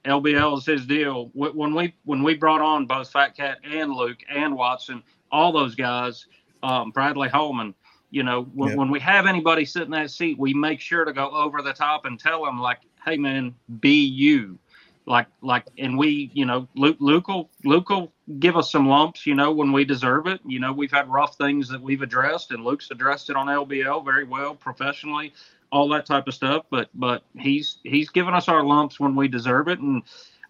LBL 0.05 0.59
is 0.59 0.67
his 0.67 0.87
deal. 0.87 1.31
When 1.33 1.75
we 1.75 1.95
when 2.05 2.23
we 2.23 2.35
brought 2.35 2.61
on 2.61 2.87
both 2.87 3.11
Fat 3.11 3.37
Cat 3.37 3.59
and 3.65 3.93
Luke 3.93 4.19
and 4.29 4.55
Watson, 4.55 5.03
all 5.33 5.51
those 5.51 5.75
guys, 5.75 6.27
um, 6.63 6.91
Bradley 6.91 7.29
Holman, 7.29 7.75
you 8.11 8.23
know, 8.23 8.45
when, 8.55 8.71
yep. 8.71 8.79
when 8.79 8.91
we 8.91 9.01
have 9.01 9.27
anybody 9.27 9.65
sit 9.65 9.83
in 9.83 9.91
that 9.91 10.11
seat, 10.11 10.39
we 10.39 10.55
make 10.55 10.81
sure 10.81 11.05
to 11.05 11.13
go 11.13 11.31
over 11.31 11.63
the 11.63 11.73
top 11.73 12.05
and 12.05 12.19
tell 12.19 12.45
them 12.45 12.61
like, 12.61 12.79
"Hey 13.05 13.17
man, 13.17 13.55
be 13.81 14.05
you." 14.05 14.59
like 15.07 15.27
like 15.43 15.67
and 15.79 15.99
we 15.99 16.31
you 16.33 16.47
know 16.47 16.67
luke 16.75 16.97
luke 16.99 17.29
will 17.29 17.51
luke 17.65 17.91
will 17.91 18.11
give 18.39 18.57
us 18.57 18.73
some 18.73 18.89
lumps 18.89 19.27
you 19.27 19.35
know 19.35 19.53
when 19.53 19.71
we 19.73 19.85
deserve 19.85 20.27
it. 20.27 20.41
You 20.47 20.61
know 20.61 20.73
we've 20.73 20.91
had 20.91 21.11
rough 21.11 21.37
things 21.37 21.69
that 21.69 21.81
we've 21.83 22.01
addressed 22.03 22.53
and 22.53 22.65
luke's 22.65 22.91
addressed 22.91 23.29
it 23.29 23.37
on 23.37 23.47
lbl 23.47 24.05
very 24.05 24.25
well 24.25 24.55
professionally 24.55 25.33
all 25.75 25.89
that 25.89 26.07
type 26.07 26.29
of 26.29 26.35
stuff. 26.35 26.67
But 26.71 26.89
but 26.95 27.25
he's 27.37 27.79
he's 27.83 28.09
given 28.09 28.33
us 28.33 28.49
our 28.49 28.65
lumps 28.65 29.01
when 29.01 29.15
we 29.17 29.29
deserve 29.29 29.69
it. 29.69 29.81
And 29.81 30.03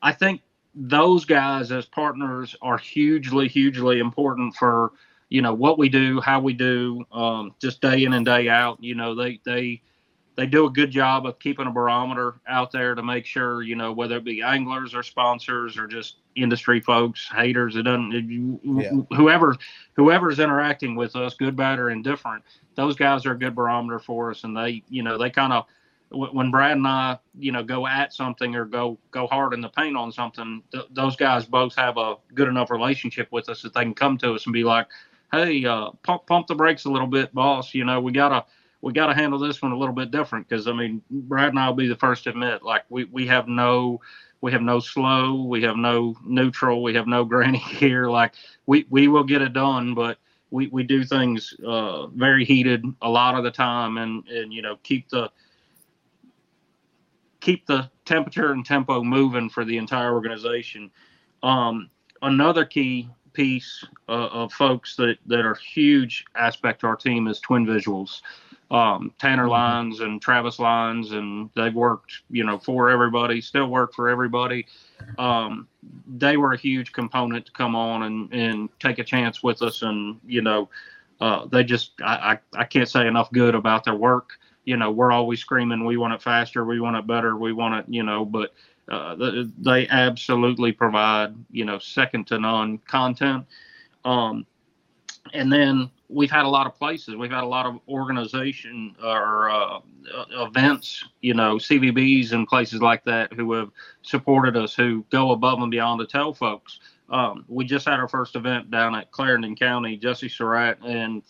i 0.02 0.12
think 0.12 0.42
those 0.74 1.24
guys 1.24 1.72
as 1.72 1.86
partners 1.86 2.54
are 2.62 2.78
hugely 2.78 3.48
hugely 3.48 3.98
important 4.00 4.54
for 4.54 4.92
you 5.30 5.40
know 5.40 5.54
what 5.54 5.78
we 5.78 5.88
do 5.88 6.20
how 6.20 6.40
we 6.40 6.52
do 6.52 7.04
um, 7.10 7.54
just 7.60 7.80
day 7.80 8.04
in 8.04 8.12
and 8.12 8.26
day 8.26 8.48
out. 8.48 8.82
You 8.82 8.94
know 8.94 9.14
they 9.14 9.40
they 9.44 9.82
they 10.36 10.46
do 10.46 10.66
a 10.66 10.70
good 10.70 10.90
job 10.90 11.26
of 11.26 11.38
keeping 11.38 11.66
a 11.66 11.70
barometer 11.70 12.34
out 12.48 12.72
there 12.72 12.94
to 12.94 13.02
make 13.02 13.26
sure 13.26 13.62
you 13.62 13.76
know 13.76 13.92
whether 13.92 14.16
it 14.16 14.24
be 14.24 14.42
anglers 14.42 14.94
or 14.94 15.02
sponsors 15.02 15.78
or 15.78 15.86
just 15.86 16.16
industry 16.36 16.80
folks 16.80 17.28
haters 17.34 17.76
it 17.76 17.82
doesn't 17.82 18.12
it, 18.12 18.24
yeah. 18.64 19.16
whoever 19.16 19.56
whoever's 19.94 20.38
interacting 20.38 20.96
with 20.96 21.16
us 21.16 21.34
good 21.34 21.56
bad 21.56 21.78
or 21.78 21.90
indifferent 21.90 22.42
those 22.74 22.96
guys 22.96 23.24
are 23.26 23.32
a 23.32 23.38
good 23.38 23.54
barometer 23.54 23.98
for 23.98 24.30
us 24.30 24.44
and 24.44 24.56
they 24.56 24.82
you 24.88 25.02
know 25.02 25.16
they 25.16 25.30
kind 25.30 25.52
of 25.52 25.66
when 26.10 26.50
brad 26.50 26.76
and 26.76 26.86
i 26.86 27.18
you 27.38 27.50
know 27.50 27.62
go 27.62 27.86
at 27.86 28.12
something 28.12 28.54
or 28.54 28.64
go 28.64 28.98
go 29.10 29.26
hard 29.26 29.52
in 29.52 29.60
the 29.60 29.68
paint 29.68 29.96
on 29.96 30.12
something 30.12 30.62
th- 30.72 30.86
those 30.90 31.16
guys 31.16 31.44
both 31.44 31.74
have 31.74 31.96
a 31.96 32.16
good 32.34 32.48
enough 32.48 32.70
relationship 32.70 33.28
with 33.32 33.48
us 33.48 33.62
that 33.62 33.74
they 33.74 33.82
can 33.82 33.94
come 33.94 34.18
to 34.18 34.34
us 34.34 34.46
and 34.46 34.52
be 34.52 34.64
like 34.64 34.86
hey 35.32 35.64
uh, 35.64 35.90
pump 36.02 36.26
pump 36.26 36.46
the 36.46 36.54
brakes 36.54 36.84
a 36.84 36.90
little 36.90 37.08
bit 37.08 37.32
boss 37.34 37.74
you 37.74 37.84
know 37.84 38.00
we 38.00 38.12
gotta 38.12 38.44
we 38.84 38.92
got 38.92 39.06
to 39.06 39.14
handle 39.14 39.38
this 39.38 39.62
one 39.62 39.72
a 39.72 39.78
little 39.78 39.94
bit 39.94 40.10
different 40.10 40.46
because 40.46 40.68
I 40.68 40.72
mean, 40.74 41.00
Brad 41.10 41.48
and 41.48 41.58
I 41.58 41.68
will 41.68 41.74
be 41.74 41.88
the 41.88 41.96
first 41.96 42.24
to 42.24 42.30
admit, 42.30 42.62
like 42.62 42.84
we 42.90 43.04
we 43.04 43.26
have 43.28 43.48
no 43.48 44.02
we 44.42 44.52
have 44.52 44.60
no 44.60 44.78
slow, 44.78 45.42
we 45.42 45.62
have 45.62 45.78
no 45.78 46.14
neutral, 46.22 46.82
we 46.82 46.94
have 46.94 47.06
no 47.06 47.24
granny 47.24 47.58
here. 47.58 48.10
Like 48.10 48.34
we 48.66 48.86
we 48.90 49.08
will 49.08 49.24
get 49.24 49.40
it 49.40 49.54
done, 49.54 49.94
but 49.94 50.18
we 50.50 50.66
we 50.66 50.82
do 50.82 51.02
things 51.02 51.54
uh, 51.66 52.08
very 52.08 52.44
heated 52.44 52.84
a 53.00 53.08
lot 53.08 53.34
of 53.36 53.42
the 53.42 53.50
time, 53.50 53.96
and 53.96 54.28
and 54.28 54.52
you 54.52 54.60
know 54.60 54.76
keep 54.82 55.08
the 55.08 55.30
keep 57.40 57.66
the 57.66 57.90
temperature 58.04 58.52
and 58.52 58.66
tempo 58.66 59.02
moving 59.02 59.48
for 59.48 59.64
the 59.64 59.78
entire 59.78 60.12
organization. 60.12 60.90
Um, 61.42 61.88
another 62.20 62.66
key 62.66 63.08
piece 63.32 63.82
uh, 64.10 64.28
of 64.28 64.52
folks 64.52 64.94
that 64.96 65.16
that 65.24 65.46
are 65.46 65.54
huge 65.54 66.26
aspect 66.34 66.82
to 66.82 66.86
our 66.86 66.96
team 66.96 67.28
is 67.28 67.40
Twin 67.40 67.64
Visuals. 67.64 68.20
Um, 68.70 69.12
Tanner 69.18 69.46
Lines 69.46 70.00
and 70.00 70.20
Travis 70.20 70.58
Lines, 70.58 71.12
and 71.12 71.50
they've 71.54 71.74
worked, 71.74 72.22
you 72.30 72.44
know, 72.44 72.58
for 72.58 72.90
everybody, 72.90 73.40
still 73.40 73.66
work 73.66 73.94
for 73.94 74.08
everybody. 74.08 74.66
Um, 75.18 75.68
they 76.08 76.36
were 76.36 76.54
a 76.54 76.56
huge 76.56 76.92
component 76.92 77.46
to 77.46 77.52
come 77.52 77.76
on 77.76 78.04
and, 78.04 78.32
and 78.32 78.68
take 78.80 78.98
a 78.98 79.04
chance 79.04 79.42
with 79.42 79.62
us. 79.62 79.82
And, 79.82 80.18
you 80.26 80.40
know, 80.40 80.70
uh, 81.20 81.46
they 81.46 81.62
just, 81.62 81.92
I, 82.02 82.38
I, 82.54 82.60
I 82.62 82.64
can't 82.64 82.88
say 82.88 83.06
enough 83.06 83.30
good 83.32 83.54
about 83.54 83.84
their 83.84 83.94
work. 83.94 84.30
You 84.64 84.78
know, 84.78 84.90
we're 84.90 85.12
always 85.12 85.40
screaming, 85.40 85.84
we 85.84 85.98
want 85.98 86.14
it 86.14 86.22
faster, 86.22 86.64
we 86.64 86.80
want 86.80 86.96
it 86.96 87.06
better, 87.06 87.36
we 87.36 87.52
want 87.52 87.74
it, 87.74 87.84
you 87.92 88.02
know, 88.02 88.24
but 88.24 88.54
uh, 88.90 89.14
th- 89.14 89.46
they 89.58 89.86
absolutely 89.88 90.72
provide, 90.72 91.34
you 91.50 91.66
know, 91.66 91.78
second 91.78 92.26
to 92.28 92.38
none 92.38 92.78
content. 92.78 93.44
Um, 94.06 94.46
and 95.32 95.52
then 95.52 95.90
we've 96.08 96.30
had 96.30 96.44
a 96.44 96.48
lot 96.48 96.66
of 96.66 96.74
places. 96.76 97.16
We've 97.16 97.30
had 97.30 97.44
a 97.44 97.46
lot 97.46 97.66
of 97.66 97.80
organization 97.88 98.94
or 99.02 99.50
uh, 99.50 99.80
events, 100.30 101.04
you 101.22 101.34
know, 101.34 101.56
CVBs 101.56 102.32
and 102.32 102.46
places 102.46 102.82
like 102.82 103.04
that 103.04 103.32
who 103.32 103.52
have 103.52 103.70
supported 104.02 104.56
us, 104.56 104.74
who 104.74 105.04
go 105.10 105.32
above 105.32 105.60
and 105.60 105.70
beyond 105.70 106.00
to 106.00 106.06
tell 106.06 106.34
folks. 106.34 106.78
Um, 107.08 107.44
we 107.48 107.64
just 107.64 107.86
had 107.86 107.98
our 107.98 108.08
first 108.08 108.36
event 108.36 108.70
down 108.70 108.94
at 108.94 109.10
Clarendon 109.10 109.56
County, 109.56 109.96
Jesse 109.96 110.28
Surratt, 110.28 110.78
and 110.84 111.22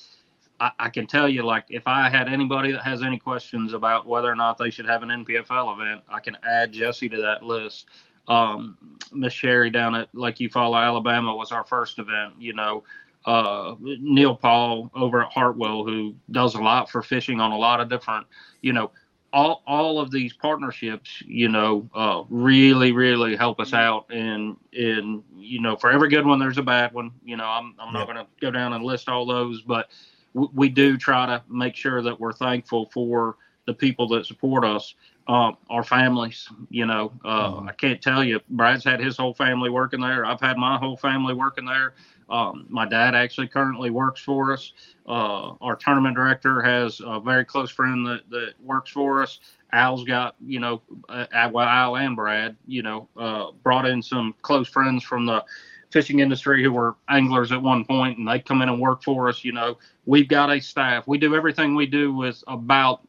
I, 0.61 0.89
can 0.89 1.07
tell 1.07 1.29
you, 1.29 1.43
like, 1.43 1.67
if 1.69 1.87
I 1.87 2.09
had 2.09 2.29
anybody 2.29 2.73
that 2.73 2.83
has 2.83 3.03
any 3.03 3.19
questions 3.19 3.73
about 3.73 4.07
whether 4.07 4.31
or 4.31 4.37
not 4.37 4.57
they 4.57 4.71
should 4.71 4.87
have 4.87 5.03
an 5.03 5.09
NPFL 5.09 5.75
event, 5.75 6.03
I 6.09 6.21
can 6.21 6.37
add 6.45 6.73
Jesse 6.73 7.09
to 7.09 7.21
that 7.23 7.43
list. 7.43 7.87
Um, 8.29 8.79
Miss 9.13 9.33
Sherry 9.33 9.69
down 9.69 9.95
at 9.95 10.09
Lake 10.15 10.37
Eufaula, 10.37 10.83
Alabama 10.85 11.35
was 11.35 11.53
our 11.53 11.65
first 11.65 11.99
event. 11.99 12.35
You 12.39 12.55
know, 12.55 12.85
uh, 13.25 13.75
Neil 13.81 14.35
Paul 14.35 14.91
over 14.95 15.23
at 15.23 15.33
Hartwell, 15.33 15.85
who 15.85 16.15
does 16.31 16.55
a 16.55 16.61
lot 16.61 16.91
for 16.91 17.03
fishing 17.03 17.41
on 17.41 17.53
a 17.53 17.59
lot 17.59 17.81
of 17.81 17.89
different, 17.89 18.27
you 18.61 18.73
know, 18.73 18.91
all 19.33 19.63
all 19.67 19.99
of 19.99 20.11
these 20.11 20.33
partnerships, 20.33 21.23
you 21.27 21.49
know, 21.49 21.89
uh, 21.95 22.23
really 22.29 22.93
really 22.93 23.35
help 23.35 23.59
us 23.61 23.73
out. 23.73 24.07
And 24.11 24.57
and 24.73 25.23
you 25.37 25.61
know, 25.61 25.77
for 25.77 25.91
every 25.91 26.09
good 26.09 26.25
one, 26.25 26.39
there's 26.39 26.59
a 26.59 26.63
bad 26.63 26.93
one. 26.93 27.11
You 27.25 27.37
know, 27.37 27.47
I'm 27.47 27.75
I'm 27.79 27.93
not 27.93 28.07
going 28.07 28.19
to 28.19 28.27
go 28.41 28.51
down 28.51 28.73
and 28.73 28.85
list 28.85 29.09
all 29.09 29.27
those, 29.27 29.61
but 29.63 29.89
w- 30.35 30.53
we 30.55 30.69
do 30.69 30.97
try 30.97 31.27
to 31.27 31.43
make 31.49 31.75
sure 31.75 32.01
that 32.03 32.19
we're 32.19 32.33
thankful 32.33 32.89
for 32.93 33.37
the 33.67 33.75
people 33.75 34.07
that 34.09 34.27
support 34.27 34.65
us. 34.65 34.95
Um, 35.27 35.57
our 35.71 35.83
families, 35.83 36.49
you 36.69 36.85
know, 36.85 37.11
uh, 37.25 37.49
mm-hmm. 37.49 37.69
I 37.69 37.73
can't 37.73 38.01
tell 38.01 38.23
you. 38.23 38.41
Brad's 38.51 38.85
had 38.85 39.01
his 39.01 39.17
whole 39.17 39.33
family 39.33 39.71
working 39.71 40.01
there. 40.01 40.25
I've 40.25 40.41
had 40.41 40.59
my 40.59 40.77
whole 40.77 40.99
family 40.99 41.33
working 41.33 41.65
there. 41.65 41.95
Um, 42.29 42.67
my 42.69 42.87
dad 42.87 43.15
actually 43.15 43.49
currently 43.49 43.91
works 43.91 44.21
for 44.21 44.53
us. 44.53 44.73
Uh, 45.07 45.55
our 45.61 45.77
tournament 45.77 46.17
director 46.17 46.63
has 46.63 47.01
a 47.05 47.21
very 47.21 47.45
close 47.45 47.71
friend 47.71 48.07
that, 48.07 48.29
that 48.31 48.55
works 48.63 48.91
for 48.91 49.23
us. 49.23 49.41
Al's 49.73 50.05
got, 50.05 50.37
you 50.45 50.61
know, 50.61 50.83
uh, 51.09 51.27
well, 51.53 51.67
Al 51.67 51.97
and 51.97 52.15
Brad, 52.15 52.57
you 52.67 52.83
know, 52.83 53.09
uh, 53.17 53.51
brought 53.63 53.87
in 53.87 54.01
some 54.03 54.35
close 54.43 54.69
friends 54.69 55.03
from 55.03 55.27
the 55.27 55.45
fishing 55.91 56.21
industry 56.21 56.63
who 56.63 56.73
were 56.73 56.97
anglers 57.09 57.53
at 57.53 57.63
one 57.63 57.85
point 57.85 58.19
and 58.19 58.27
they 58.27 58.41
come 58.41 58.63
in 58.63 58.69
and 58.69 58.81
work 58.81 59.03
for 59.03 59.29
us. 59.29 59.45
You 59.45 59.53
know, 59.53 59.79
we've 60.07 60.29
got 60.29 60.51
a 60.51 60.61
staff. 60.61 61.07
We 61.07 61.19
do 61.19 61.35
everything 61.35 61.75
we 61.75 61.87
do 61.87 62.13
with 62.13 62.43
about 62.49 63.01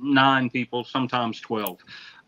nine 0.00 0.50
people, 0.50 0.84
sometimes 0.84 1.40
12. 1.40 1.80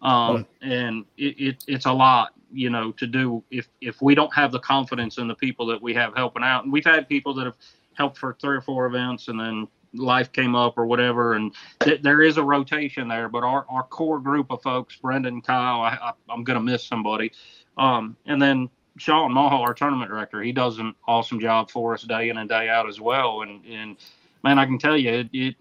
Um, 0.07 0.47
and 0.63 1.05
it, 1.17 1.41
it, 1.41 1.65
it's 1.67 1.87
a 1.87 1.93
lot 1.93 2.33
you 2.53 2.71
know 2.71 2.93
to 2.93 3.09
do 3.09 3.43
if 3.51 3.69
if 3.81 4.01
we 4.01 4.15
don't 4.15 4.33
have 4.33 4.53
the 4.53 4.61
confidence 4.61 5.19
in 5.19 5.27
the 5.27 5.35
people 5.35 5.67
that 5.67 5.83
we 5.83 5.93
have 5.95 6.15
helping 6.15 6.45
out. 6.45 6.63
And 6.63 6.73
we've 6.73 6.85
had 6.85 7.09
people 7.09 7.35
that 7.35 7.45
have 7.45 7.57
helped 7.95 8.17
for 8.17 8.37
three 8.41 8.57
or 8.57 8.61
four 8.61 8.87
events 8.87 9.27
and 9.27 9.39
then 9.39 9.67
life 9.95 10.31
came 10.31 10.55
up 10.55 10.79
or 10.79 10.87
whatever. 10.87 11.35
And 11.35 11.53
th- 11.81 12.03
there 12.03 12.23
is 12.23 12.37
a 12.37 12.43
rotation 12.43 13.09
there 13.09 13.29
but 13.29 13.43
our, 13.43 13.67
our 13.69 13.83
core 13.83 14.21
group 14.21 14.47
of 14.51 14.63
folks 14.63 14.95
brendan 14.95 15.41
kyle 15.43 15.81
I, 15.81 16.13
am 16.33 16.45
going 16.45 16.59
to 16.59 16.65
miss 16.65 16.85
somebody. 16.85 17.33
Um, 17.77 18.17
and 18.27 18.41
then 18.41 18.71
sean 18.99 19.35
mahal 19.35 19.63
our 19.63 19.75
tournament 19.75 20.09
director 20.09 20.41
he 20.41 20.53
does 20.53 20.79
an 20.79 20.95
awesome 21.09 21.41
job 21.41 21.69
for 21.71 21.95
us 21.95 22.05
day 22.05 22.29
in 22.29 22.39
and 22.39 22.49
day 22.49 22.69
out 22.69 22.89
as 22.89 23.01
well. 23.01 23.43
And 23.43 23.65
and 23.67 23.97
man 24.45 24.61
i 24.61 24.67
can 24.67 24.79
tell 24.79 24.97
you 24.97 25.11
it, 25.11 25.29
it 25.33 25.57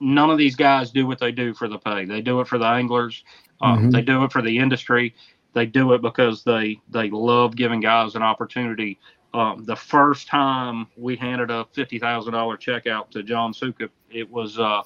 none 0.00 0.30
of 0.30 0.38
these 0.38 0.56
guys 0.56 0.90
do 0.90 1.06
what 1.06 1.18
they 1.18 1.32
do 1.32 1.54
for 1.54 1.68
the 1.68 1.78
pay. 1.78 2.04
They 2.04 2.20
do 2.20 2.40
it 2.40 2.46
for 2.46 2.58
the 2.58 2.66
anglers 2.66 3.24
uh, 3.60 3.76
mm-hmm. 3.76 3.90
they 3.90 4.02
do 4.02 4.24
it 4.24 4.32
for 4.32 4.42
the 4.42 4.58
industry 4.58 5.14
they 5.54 5.66
do 5.66 5.92
it 5.94 6.02
because 6.02 6.44
they 6.44 6.80
they 6.88 7.10
love 7.10 7.56
giving 7.56 7.80
guys 7.80 8.14
an 8.14 8.22
opportunity. 8.22 8.98
Um, 9.34 9.64
the 9.64 9.76
first 9.76 10.28
time 10.28 10.86
we 10.96 11.16
handed 11.16 11.50
a 11.50 11.66
fifty 11.72 11.98
thousand 11.98 12.32
dollar 12.32 12.56
check 12.56 12.86
out 12.86 13.10
to 13.12 13.22
John 13.22 13.52
Soukup, 13.52 13.90
it 14.10 14.30
was 14.30 14.58
uh, 14.58 14.82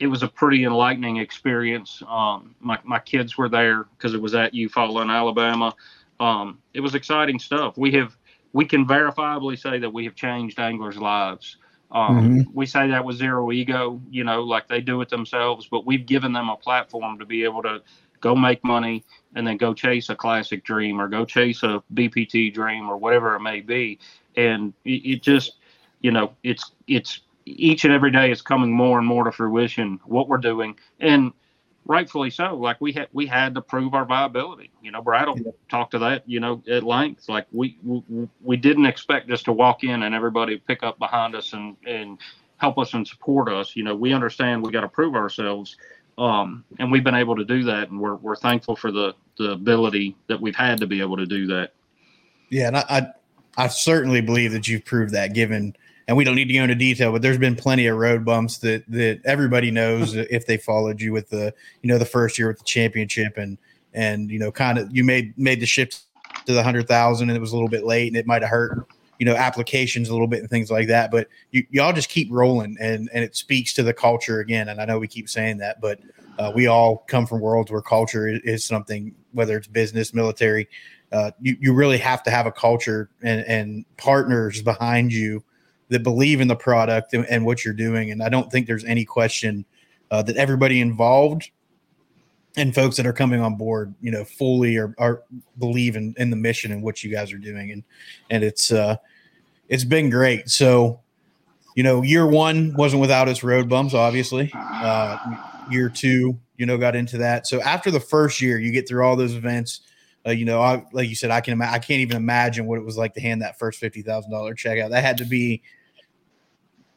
it 0.00 0.06
was 0.06 0.22
a 0.22 0.28
pretty 0.28 0.64
enlightening 0.64 1.18
experience. 1.18 2.02
Um, 2.08 2.54
my 2.60 2.78
my 2.84 2.98
kids 2.98 3.38
were 3.38 3.48
there 3.48 3.84
because 3.84 4.14
it 4.14 4.20
was 4.20 4.34
at 4.34 4.52
Eufaula 4.52 5.02
in 5.02 5.10
Alabama. 5.10 5.74
Um, 6.20 6.58
it 6.74 6.80
was 6.80 6.94
exciting 6.94 7.38
stuff. 7.38 7.76
We 7.76 7.92
have 7.92 8.16
we 8.52 8.64
can 8.64 8.86
verifiably 8.86 9.58
say 9.58 9.78
that 9.78 9.90
we 9.90 10.04
have 10.04 10.14
changed 10.14 10.58
anglers' 10.58 10.98
lives. 10.98 11.58
Um, 11.90 12.40
mm-hmm. 12.42 12.50
We 12.52 12.66
say 12.66 12.88
that 12.88 13.04
with 13.04 13.16
zero 13.16 13.50
ego, 13.50 14.02
you 14.10 14.24
know, 14.24 14.42
like 14.42 14.68
they 14.68 14.82
do 14.82 15.00
it 15.00 15.08
themselves, 15.08 15.68
but 15.70 15.86
we've 15.86 16.04
given 16.04 16.32
them 16.32 16.50
a 16.50 16.56
platform 16.56 17.18
to 17.18 17.24
be 17.24 17.44
able 17.44 17.62
to 17.62 17.80
go 18.20 18.34
make 18.34 18.62
money 18.64 19.04
and 19.34 19.46
then 19.46 19.56
go 19.56 19.74
chase 19.74 20.08
a 20.08 20.14
classic 20.14 20.64
dream 20.64 21.00
or 21.00 21.08
go 21.08 21.24
chase 21.24 21.62
a 21.62 21.82
BPT 21.94 22.52
dream 22.52 22.88
or 22.88 22.96
whatever 22.96 23.34
it 23.34 23.40
may 23.40 23.60
be. 23.60 23.98
And 24.36 24.72
it, 24.84 25.04
it 25.04 25.22
just, 25.22 25.56
you 26.00 26.10
know, 26.10 26.32
it's 26.42 26.72
it's 26.86 27.20
each 27.44 27.84
and 27.84 27.94
every 27.94 28.10
day 28.10 28.30
is 28.30 28.42
coming 28.42 28.72
more 28.72 28.98
and 28.98 29.06
more 29.06 29.24
to 29.24 29.32
fruition 29.32 30.00
what 30.04 30.28
we're 30.28 30.38
doing. 30.38 30.76
And 31.00 31.32
rightfully 31.88 32.28
so 32.30 32.54
like 32.54 32.80
we 32.80 32.92
had 32.92 33.08
we 33.12 33.26
had 33.26 33.54
to 33.54 33.60
prove 33.62 33.94
our 33.94 34.04
viability. 34.04 34.70
You 34.82 34.92
know 34.92 35.02
brad 35.02 35.26
will 35.26 35.56
talk 35.68 35.90
to 35.92 35.98
that 36.00 36.22
you 36.28 36.38
know 36.38 36.62
at 36.70 36.84
length. 36.84 37.28
Like 37.28 37.46
we, 37.50 37.78
we 37.82 38.28
we 38.40 38.56
didn't 38.56 38.86
expect 38.86 39.28
just 39.28 39.46
to 39.46 39.52
walk 39.52 39.82
in 39.82 40.04
and 40.04 40.14
everybody 40.14 40.58
pick 40.58 40.82
up 40.84 40.98
behind 40.98 41.34
us 41.34 41.52
and 41.54 41.76
and 41.86 42.18
help 42.58 42.78
us 42.78 42.92
and 42.94 43.08
support 43.08 43.48
us. 43.48 43.74
You 43.74 43.82
know 43.82 43.96
we 43.96 44.12
understand 44.12 44.62
we 44.62 44.70
got 44.70 44.82
to 44.82 44.88
prove 44.88 45.16
ourselves 45.16 45.76
um, 46.18 46.64
and 46.80 46.90
we've 46.90 47.04
been 47.04 47.14
able 47.14 47.36
to 47.36 47.44
do 47.44 47.62
that, 47.64 47.90
and 47.90 48.00
we're 48.00 48.16
we're 48.16 48.36
thankful 48.36 48.74
for 48.74 48.90
the 48.90 49.14
the 49.38 49.52
ability 49.52 50.16
that 50.26 50.40
we've 50.40 50.56
had 50.56 50.78
to 50.80 50.86
be 50.86 51.00
able 51.00 51.16
to 51.16 51.26
do 51.26 51.46
that. 51.46 51.72
Yeah, 52.50 52.66
and 52.66 52.76
I 52.76 52.84
I, 52.88 53.06
I 53.56 53.68
certainly 53.68 54.20
believe 54.20 54.52
that 54.52 54.66
you've 54.66 54.84
proved 54.84 55.12
that. 55.14 55.32
Given, 55.32 55.76
and 56.08 56.16
we 56.16 56.24
don't 56.24 56.34
need 56.34 56.48
to 56.48 56.54
go 56.54 56.64
into 56.64 56.74
detail, 56.74 57.12
but 57.12 57.22
there's 57.22 57.38
been 57.38 57.54
plenty 57.54 57.86
of 57.86 57.96
road 57.96 58.24
bumps 58.24 58.58
that 58.58 58.84
that 58.88 59.20
everybody 59.24 59.70
knows 59.70 60.14
if 60.16 60.44
they 60.44 60.56
followed 60.56 61.00
you 61.00 61.12
with 61.12 61.30
the 61.30 61.54
you 61.82 61.88
know 61.88 61.98
the 61.98 62.04
first 62.04 62.36
year 62.36 62.48
with 62.48 62.58
the 62.58 62.64
championship 62.64 63.36
and 63.36 63.56
and 63.94 64.28
you 64.28 64.40
know 64.40 64.50
kind 64.50 64.76
of 64.76 64.94
you 64.94 65.04
made 65.04 65.38
made 65.38 65.60
the 65.60 65.66
shift 65.66 66.00
to 66.46 66.52
the 66.52 66.62
hundred 66.62 66.88
thousand 66.88 67.30
and 67.30 67.36
it 67.36 67.40
was 67.40 67.52
a 67.52 67.54
little 67.54 67.68
bit 67.68 67.84
late 67.84 68.08
and 68.08 68.16
it 68.16 68.26
might 68.26 68.42
have 68.42 68.50
hurt 68.50 68.86
you 69.18 69.26
know 69.26 69.34
applications 69.34 70.08
a 70.08 70.12
little 70.12 70.26
bit 70.26 70.40
and 70.40 70.50
things 70.50 70.70
like 70.70 70.88
that 70.88 71.10
but 71.10 71.28
you, 71.50 71.64
y'all 71.70 71.92
just 71.92 72.08
keep 72.08 72.28
rolling 72.30 72.76
and 72.80 73.08
and 73.12 73.24
it 73.24 73.34
speaks 73.36 73.72
to 73.72 73.82
the 73.82 73.92
culture 73.92 74.40
again 74.40 74.68
and 74.68 74.80
i 74.80 74.84
know 74.84 74.98
we 74.98 75.08
keep 75.08 75.28
saying 75.28 75.58
that 75.58 75.80
but 75.80 76.00
uh, 76.38 76.52
we 76.54 76.68
all 76.68 76.98
come 77.08 77.26
from 77.26 77.40
worlds 77.40 77.70
where 77.70 77.82
culture 77.82 78.28
is, 78.28 78.40
is 78.44 78.64
something 78.64 79.14
whether 79.32 79.56
it's 79.56 79.66
business 79.66 80.14
military 80.14 80.68
uh, 81.10 81.30
you, 81.40 81.56
you 81.58 81.74
really 81.74 81.96
have 81.96 82.22
to 82.22 82.30
have 82.30 82.46
a 82.46 82.52
culture 82.52 83.08
and, 83.22 83.40
and 83.46 83.84
partners 83.96 84.60
behind 84.60 85.12
you 85.12 85.42
that 85.88 86.02
believe 86.02 86.40
in 86.40 86.48
the 86.48 86.56
product 86.56 87.14
and, 87.14 87.24
and 87.26 87.44
what 87.44 87.64
you're 87.64 87.74
doing 87.74 88.10
and 88.10 88.22
i 88.22 88.28
don't 88.28 88.52
think 88.52 88.66
there's 88.66 88.84
any 88.84 89.04
question 89.04 89.64
uh, 90.10 90.22
that 90.22 90.36
everybody 90.36 90.80
involved 90.80 91.50
and 92.58 92.74
folks 92.74 92.96
that 92.96 93.06
are 93.06 93.12
coming 93.12 93.40
on 93.40 93.54
board, 93.54 93.94
you 94.00 94.10
know, 94.10 94.24
fully 94.24 94.76
or, 94.76 94.94
or 94.98 95.22
believe 95.58 95.96
in, 95.96 96.12
in 96.18 96.28
the 96.28 96.36
mission 96.36 96.72
and 96.72 96.82
what 96.82 97.04
you 97.04 97.10
guys 97.10 97.32
are 97.32 97.38
doing. 97.38 97.70
And, 97.70 97.84
and 98.30 98.42
it's, 98.42 98.72
uh, 98.72 98.96
it's 99.68 99.84
been 99.84 100.10
great. 100.10 100.48
So, 100.48 101.00
you 101.74 101.82
know, 101.82 102.02
year 102.02 102.26
one 102.26 102.74
wasn't 102.74 103.00
without 103.00 103.28
its 103.28 103.44
road 103.44 103.68
bumps, 103.68 103.94
obviously. 103.94 104.50
Uh, 104.54 105.18
year 105.70 105.88
two, 105.88 106.38
you 106.56 106.66
know, 106.66 106.78
got 106.78 106.96
into 106.96 107.18
that. 107.18 107.46
So 107.46 107.60
after 107.60 107.90
the 107.90 108.00
first 108.00 108.40
year, 108.40 108.58
you 108.58 108.72
get 108.72 108.88
through 108.88 109.04
all 109.04 109.16
those 109.16 109.34
events. 109.34 109.82
Uh, 110.26 110.30
you 110.30 110.44
know, 110.44 110.60
I, 110.60 110.84
like 110.92 111.08
you 111.08 111.14
said, 111.14 111.30
I 111.30 111.40
can, 111.40 111.60
I 111.62 111.78
can't 111.78 112.00
even 112.00 112.16
imagine 112.16 112.66
what 112.66 112.78
it 112.78 112.84
was 112.84 112.96
like 112.96 113.14
to 113.14 113.20
hand 113.20 113.42
that 113.42 113.58
first 113.58 113.78
fifty 113.78 114.02
thousand 114.02 114.30
dollar 114.30 114.54
check 114.54 114.78
out. 114.80 114.90
That 114.90 115.04
had 115.04 115.18
to 115.18 115.24
be 115.24 115.62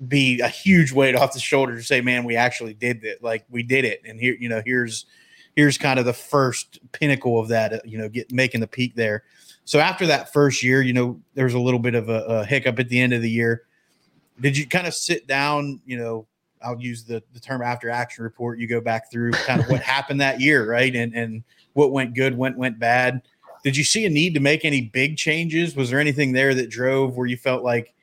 be 0.07 0.39
a 0.39 0.47
huge 0.47 0.91
weight 0.91 1.15
off 1.15 1.33
the 1.33 1.39
shoulder 1.39 1.75
to 1.75 1.83
say, 1.83 2.01
man, 2.01 2.23
we 2.23 2.35
actually 2.35 2.73
did 2.73 3.03
it. 3.03 3.21
Like 3.21 3.45
we 3.49 3.61
did 3.61 3.85
it, 3.85 4.01
and 4.05 4.19
here, 4.19 4.35
you 4.39 4.49
know, 4.49 4.61
here's 4.65 5.05
here's 5.55 5.77
kind 5.77 5.99
of 5.99 6.05
the 6.05 6.13
first 6.13 6.79
pinnacle 6.91 7.39
of 7.39 7.49
that, 7.49 7.73
uh, 7.73 7.79
you 7.85 7.97
know, 7.97 8.09
get 8.09 8.31
making 8.31 8.61
the 8.61 8.67
peak 8.67 8.95
there. 8.95 9.23
So 9.65 9.79
after 9.79 10.07
that 10.07 10.33
first 10.33 10.63
year, 10.63 10.81
you 10.81 10.93
know, 10.93 11.21
there 11.33 11.45
was 11.45 11.53
a 11.53 11.59
little 11.59 11.79
bit 11.79 11.95
of 11.95 12.09
a, 12.09 12.23
a 12.23 12.45
hiccup 12.45 12.79
at 12.79 12.89
the 12.89 12.99
end 12.99 13.13
of 13.13 13.21
the 13.21 13.29
year. 13.29 13.63
Did 14.39 14.57
you 14.57 14.67
kind 14.67 14.87
of 14.87 14.93
sit 14.93 15.27
down, 15.27 15.79
you 15.85 15.97
know, 15.97 16.27
I'll 16.63 16.79
use 16.79 17.03
the, 17.03 17.23
the 17.33 17.39
term 17.39 17.61
after 17.61 17.89
action 17.89 18.23
report. 18.23 18.59
You 18.59 18.67
go 18.67 18.81
back 18.81 19.11
through 19.11 19.31
kind 19.31 19.61
of 19.61 19.69
what 19.69 19.81
happened 19.81 20.21
that 20.21 20.39
year, 20.39 20.69
right? 20.69 20.95
And 20.95 21.13
and 21.15 21.43
what 21.73 21.91
went 21.91 22.15
good, 22.15 22.37
went 22.37 22.57
went 22.57 22.79
bad. 22.79 23.21
Did 23.63 23.77
you 23.77 23.83
see 23.83 24.05
a 24.05 24.09
need 24.09 24.33
to 24.33 24.39
make 24.39 24.65
any 24.65 24.81
big 24.81 25.17
changes? 25.17 25.75
Was 25.75 25.89
there 25.89 25.99
anything 25.99 26.33
there 26.33 26.53
that 26.55 26.69
drove 26.69 27.15
where 27.15 27.27
you 27.27 27.37
felt 27.37 27.63
like 27.63 27.93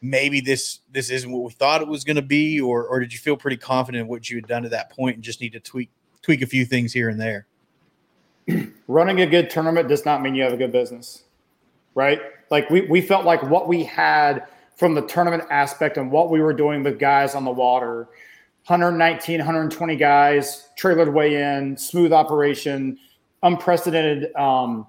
maybe 0.00 0.40
this 0.40 0.80
this 0.92 1.10
isn't 1.10 1.30
what 1.30 1.42
we 1.42 1.50
thought 1.52 1.82
it 1.82 1.88
was 1.88 2.04
going 2.04 2.16
to 2.16 2.22
be, 2.22 2.60
or 2.60 2.86
or 2.86 3.00
did 3.00 3.12
you 3.12 3.18
feel 3.18 3.36
pretty 3.36 3.56
confident 3.56 4.02
in 4.02 4.08
what 4.08 4.30
you 4.30 4.36
had 4.36 4.46
done 4.46 4.62
to 4.62 4.68
that 4.70 4.90
point 4.90 5.16
and 5.16 5.24
just 5.24 5.40
need 5.40 5.52
to 5.52 5.60
tweak 5.60 5.90
tweak 6.22 6.42
a 6.42 6.46
few 6.46 6.64
things 6.64 6.92
here 6.92 7.08
and 7.08 7.20
there? 7.20 7.46
Running 8.88 9.20
a 9.20 9.26
good 9.26 9.50
tournament 9.50 9.88
does 9.88 10.04
not 10.04 10.22
mean 10.22 10.34
you 10.34 10.42
have 10.44 10.52
a 10.52 10.56
good 10.56 10.72
business, 10.72 11.24
right? 11.94 12.20
Like 12.50 12.70
we 12.70 12.82
we 12.82 13.00
felt 13.00 13.24
like 13.24 13.42
what 13.42 13.66
we 13.66 13.82
had 13.82 14.46
from 14.76 14.94
the 14.94 15.02
tournament 15.02 15.42
aspect 15.50 15.96
and 15.96 16.10
what 16.10 16.30
we 16.30 16.40
were 16.40 16.52
doing 16.52 16.82
with 16.82 16.98
guys 16.98 17.34
on 17.34 17.44
the 17.44 17.50
water 17.50 18.08
119 18.66 19.38
120 19.38 19.96
guys 19.96 20.68
trailered 20.78 21.12
way 21.12 21.42
in 21.42 21.76
smooth 21.76 22.12
operation 22.12 22.98
unprecedented 23.42 24.34
um, 24.36 24.86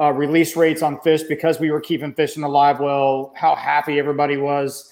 uh, 0.00 0.12
release 0.12 0.56
rates 0.56 0.82
on 0.82 1.00
fish 1.00 1.22
because 1.22 1.58
we 1.58 1.70
were 1.70 1.80
keeping 1.80 2.12
fish 2.12 2.36
in 2.36 2.42
the 2.42 2.48
live 2.48 2.80
well 2.80 3.32
how 3.34 3.54
happy 3.54 3.98
everybody 3.98 4.36
was. 4.36 4.90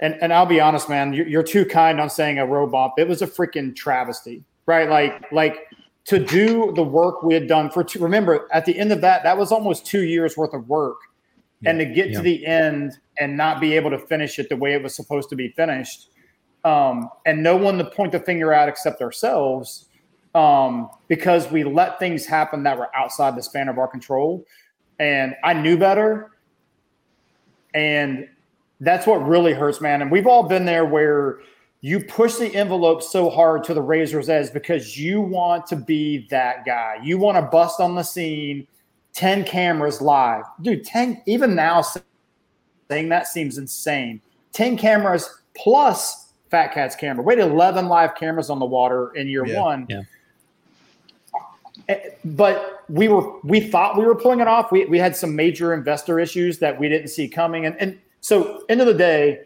And 0.00 0.16
and 0.20 0.32
i'll 0.32 0.46
be 0.46 0.60
honest 0.60 0.88
man 0.88 1.12
you're, 1.12 1.26
you're 1.26 1.42
too 1.42 1.64
kind 1.64 2.00
on 2.00 2.10
saying 2.10 2.38
a 2.38 2.46
road 2.46 2.72
bump 2.72 2.94
it 2.98 3.08
was 3.08 3.22
a 3.22 3.26
freaking 3.26 3.74
travesty 3.74 4.44
right? 4.68 4.90
Like 4.90 5.32
like 5.32 5.56
to 6.08 6.18
do 6.18 6.72
the 6.74 6.82
work 6.82 7.22
we 7.22 7.34
had 7.34 7.46
done 7.46 7.70
for 7.70 7.84
two 7.84 7.98
remember 8.00 8.48
at 8.52 8.64
the 8.64 8.78
end 8.78 8.92
of 8.92 9.00
that 9.02 9.22
that 9.22 9.36
was 9.36 9.52
almost 9.52 9.86
two 9.86 10.04
years 10.04 10.36
worth 10.36 10.54
of 10.54 10.68
work. 10.68 10.96
And 11.66 11.78
to 11.80 11.84
get 11.84 12.10
Yeah. 12.10 12.18
to 12.18 12.22
the 12.22 12.46
end 12.46 12.98
and 13.18 13.36
not 13.36 13.60
be 13.60 13.74
able 13.74 13.90
to 13.90 13.98
finish 13.98 14.38
it 14.38 14.48
the 14.48 14.56
way 14.56 14.74
it 14.74 14.82
was 14.82 14.94
supposed 14.94 15.28
to 15.30 15.36
be 15.36 15.48
finished 15.48 16.10
um, 16.64 17.08
and 17.26 17.42
no 17.42 17.56
one 17.56 17.78
to 17.78 17.84
point 17.84 18.12
the 18.12 18.20
finger 18.20 18.52
at 18.52 18.68
except 18.68 19.00
ourselves 19.02 19.86
um, 20.34 20.90
because 21.08 21.50
we 21.50 21.64
let 21.64 21.98
things 21.98 22.26
happen 22.26 22.62
that 22.62 22.78
were 22.78 22.94
outside 22.94 23.36
the 23.36 23.42
span 23.42 23.68
of 23.68 23.78
our 23.78 23.88
control. 23.88 24.44
And 24.98 25.34
i 25.44 25.52
knew 25.52 25.76
better. 25.76 26.30
And 27.74 28.28
that's 28.80 29.06
what 29.06 29.16
really 29.26 29.52
hurts 29.52 29.80
man. 29.80 30.02
And 30.02 30.10
we've 30.10 30.26
all 30.26 30.44
been 30.44 30.64
there 30.64 30.84
where 30.84 31.40
you 31.80 32.00
push 32.00 32.34
the 32.36 32.54
envelope 32.54 33.02
so 33.02 33.30
hard 33.30 33.62
to 33.64 33.72
the 33.74 33.82
razor's 33.82 34.28
edge 34.28 34.52
because 34.52 34.98
you 34.98 35.20
want 35.20 35.66
to 35.66 35.76
be 35.76 36.26
that 36.28 36.64
guy 36.66 36.98
you 37.02 37.16
want 37.18 37.36
to 37.36 37.42
bust 37.42 37.80
on 37.80 37.94
the 37.94 38.02
scene 38.02 38.66
10 39.14 39.44
cameras 39.44 40.00
live. 40.00 40.44
Dude, 40.62 40.84
10, 40.84 41.22
even 41.26 41.54
now 41.56 41.82
saying 42.88 43.08
that 43.08 43.26
seems 43.26 43.58
insane. 43.58 44.20
10 44.52 44.76
cameras 44.76 45.28
plus 45.56 46.32
Fat 46.50 46.68
Cat's 46.72 46.94
camera. 46.94 47.24
Wait, 47.24 47.40
11 47.40 47.88
live 47.88 48.14
cameras 48.14 48.48
on 48.48 48.60
the 48.60 48.64
water 48.66 49.12
in 49.16 49.26
year 49.26 49.44
Yeah, 49.44 49.60
one. 49.60 49.86
yeah. 49.88 50.02
Eh, 51.88 51.98
But 52.24 52.84
we 52.88 53.08
were, 53.08 53.38
we 53.40 53.58
thought 53.60 53.98
we 53.98 54.04
were 54.04 54.14
pulling 54.14 54.40
it 54.40 54.46
off. 54.46 54.70
We, 54.70 54.84
we 54.86 54.98
had 54.98 55.16
some 55.16 55.34
major 55.34 55.74
investor 55.74 56.20
issues 56.20 56.58
that 56.60 56.78
we 56.78 56.88
didn't 56.88 57.08
see 57.08 57.28
coming. 57.28 57.66
And, 57.66 57.74
and 57.80 57.98
so, 58.20 58.62
end 58.68 58.80
of 58.80 58.86
the 58.86 58.94
day, 58.94 59.40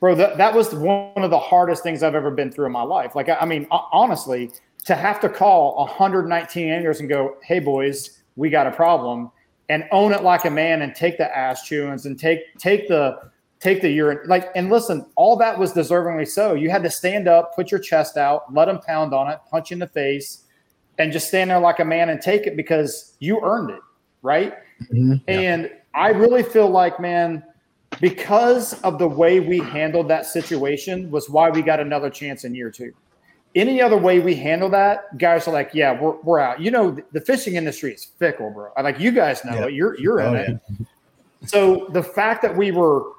bro, 0.00 0.14
that, 0.14 0.38
that 0.38 0.54
was 0.54 0.74
one 0.74 1.12
of 1.16 1.30
the 1.30 1.38
hardest 1.38 1.82
things 1.82 2.02
I've 2.02 2.14
ever 2.14 2.30
been 2.30 2.50
through 2.50 2.66
in 2.66 2.72
my 2.72 2.82
life. 2.82 3.14
Like, 3.14 3.28
I, 3.28 3.36
I 3.36 3.44
mean, 3.44 3.66
honestly, 3.70 4.50
to 4.86 4.94
have 4.94 5.20
to 5.20 5.28
call 5.28 5.76
119 5.76 6.68
anglers 6.68 7.00
and 7.00 7.08
go, 7.08 7.36
"Hey 7.42 7.58
boys, 7.58 8.22
we 8.36 8.50
got 8.50 8.66
a 8.66 8.70
problem," 8.70 9.30
and 9.68 9.84
own 9.90 10.12
it 10.12 10.22
like 10.22 10.44
a 10.44 10.50
man 10.50 10.82
and 10.82 10.94
take 10.94 11.18
the 11.18 11.36
ass 11.36 11.68
chewings 11.68 12.06
and 12.06 12.18
take 12.18 12.56
take 12.58 12.88
the 12.88 13.18
take 13.58 13.82
the 13.82 13.90
urine 13.90 14.20
like 14.26 14.48
and 14.54 14.70
listen, 14.70 15.04
all 15.16 15.36
that 15.36 15.58
was 15.58 15.72
deservingly 15.72 16.26
so. 16.26 16.54
You 16.54 16.70
had 16.70 16.82
to 16.84 16.90
stand 16.90 17.26
up, 17.26 17.54
put 17.56 17.70
your 17.70 17.80
chest 17.80 18.16
out, 18.16 18.52
let 18.54 18.66
them 18.66 18.78
pound 18.78 19.12
on 19.12 19.28
it, 19.28 19.40
punch 19.50 19.70
you 19.70 19.74
in 19.74 19.80
the 19.80 19.88
face, 19.88 20.44
and 20.98 21.12
just 21.12 21.28
stand 21.28 21.50
there 21.50 21.58
like 21.58 21.80
a 21.80 21.84
man 21.84 22.08
and 22.10 22.20
take 22.20 22.46
it 22.46 22.56
because 22.56 23.14
you 23.18 23.40
earned 23.42 23.70
it, 23.70 23.80
right? 24.22 24.54
Mhm. 24.92 25.20
And 25.26 25.70
I 25.94 26.10
really 26.10 26.42
feel 26.42 26.68
like, 26.68 27.00
man, 27.00 27.42
because 28.00 28.80
of 28.82 28.98
the 28.98 29.08
way 29.08 29.40
we 29.40 29.58
handled 29.58 30.08
that 30.08 30.26
situation 30.26 31.10
was 31.10 31.30
why 31.30 31.50
we 31.50 31.62
got 31.62 31.80
another 31.80 32.10
chance 32.10 32.44
in 32.44 32.54
year 32.54 32.70
two. 32.70 32.92
Any 33.54 33.80
other 33.80 33.96
way 33.96 34.20
we 34.20 34.34
handle 34.34 34.68
that, 34.70 35.16
guys 35.16 35.48
are 35.48 35.52
like, 35.52 35.70
yeah, 35.72 35.98
we're, 35.98 36.20
we're 36.22 36.38
out. 36.38 36.60
You 36.60 36.70
know, 36.70 36.96
the 37.12 37.20
fishing 37.22 37.56
industry 37.56 37.94
is 37.94 38.04
fickle, 38.04 38.50
bro. 38.50 38.70
I 38.76 38.82
Like 38.82 39.00
you 39.00 39.10
guys 39.12 39.44
know 39.44 39.54
Yeah. 39.54 39.66
it. 39.66 39.74
You're 39.74 39.98
you're 39.98 40.20
in 40.20 40.26
Oh, 40.26 40.34
it. 40.34 40.60
So 41.46 41.88
the 41.92 42.02
fact 42.02 42.42
that 42.42 42.54
we 42.54 42.70
were 42.70 43.12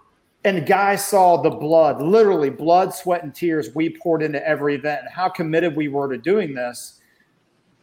and 0.43 0.65
guys 0.65 1.05
saw 1.05 1.41
the 1.41 1.49
blood, 1.49 2.01
literally 2.01 2.49
blood, 2.49 2.93
sweat, 2.93 3.23
and 3.23 3.33
tears 3.33 3.73
we 3.75 3.89
poured 3.97 4.21
into 4.21 4.45
every 4.47 4.75
event 4.75 5.01
and 5.01 5.09
how 5.09 5.27
committed 5.27 5.75
we 5.75 5.87
were 5.87 6.07
to 6.07 6.17
doing 6.17 6.53
this. 6.53 7.01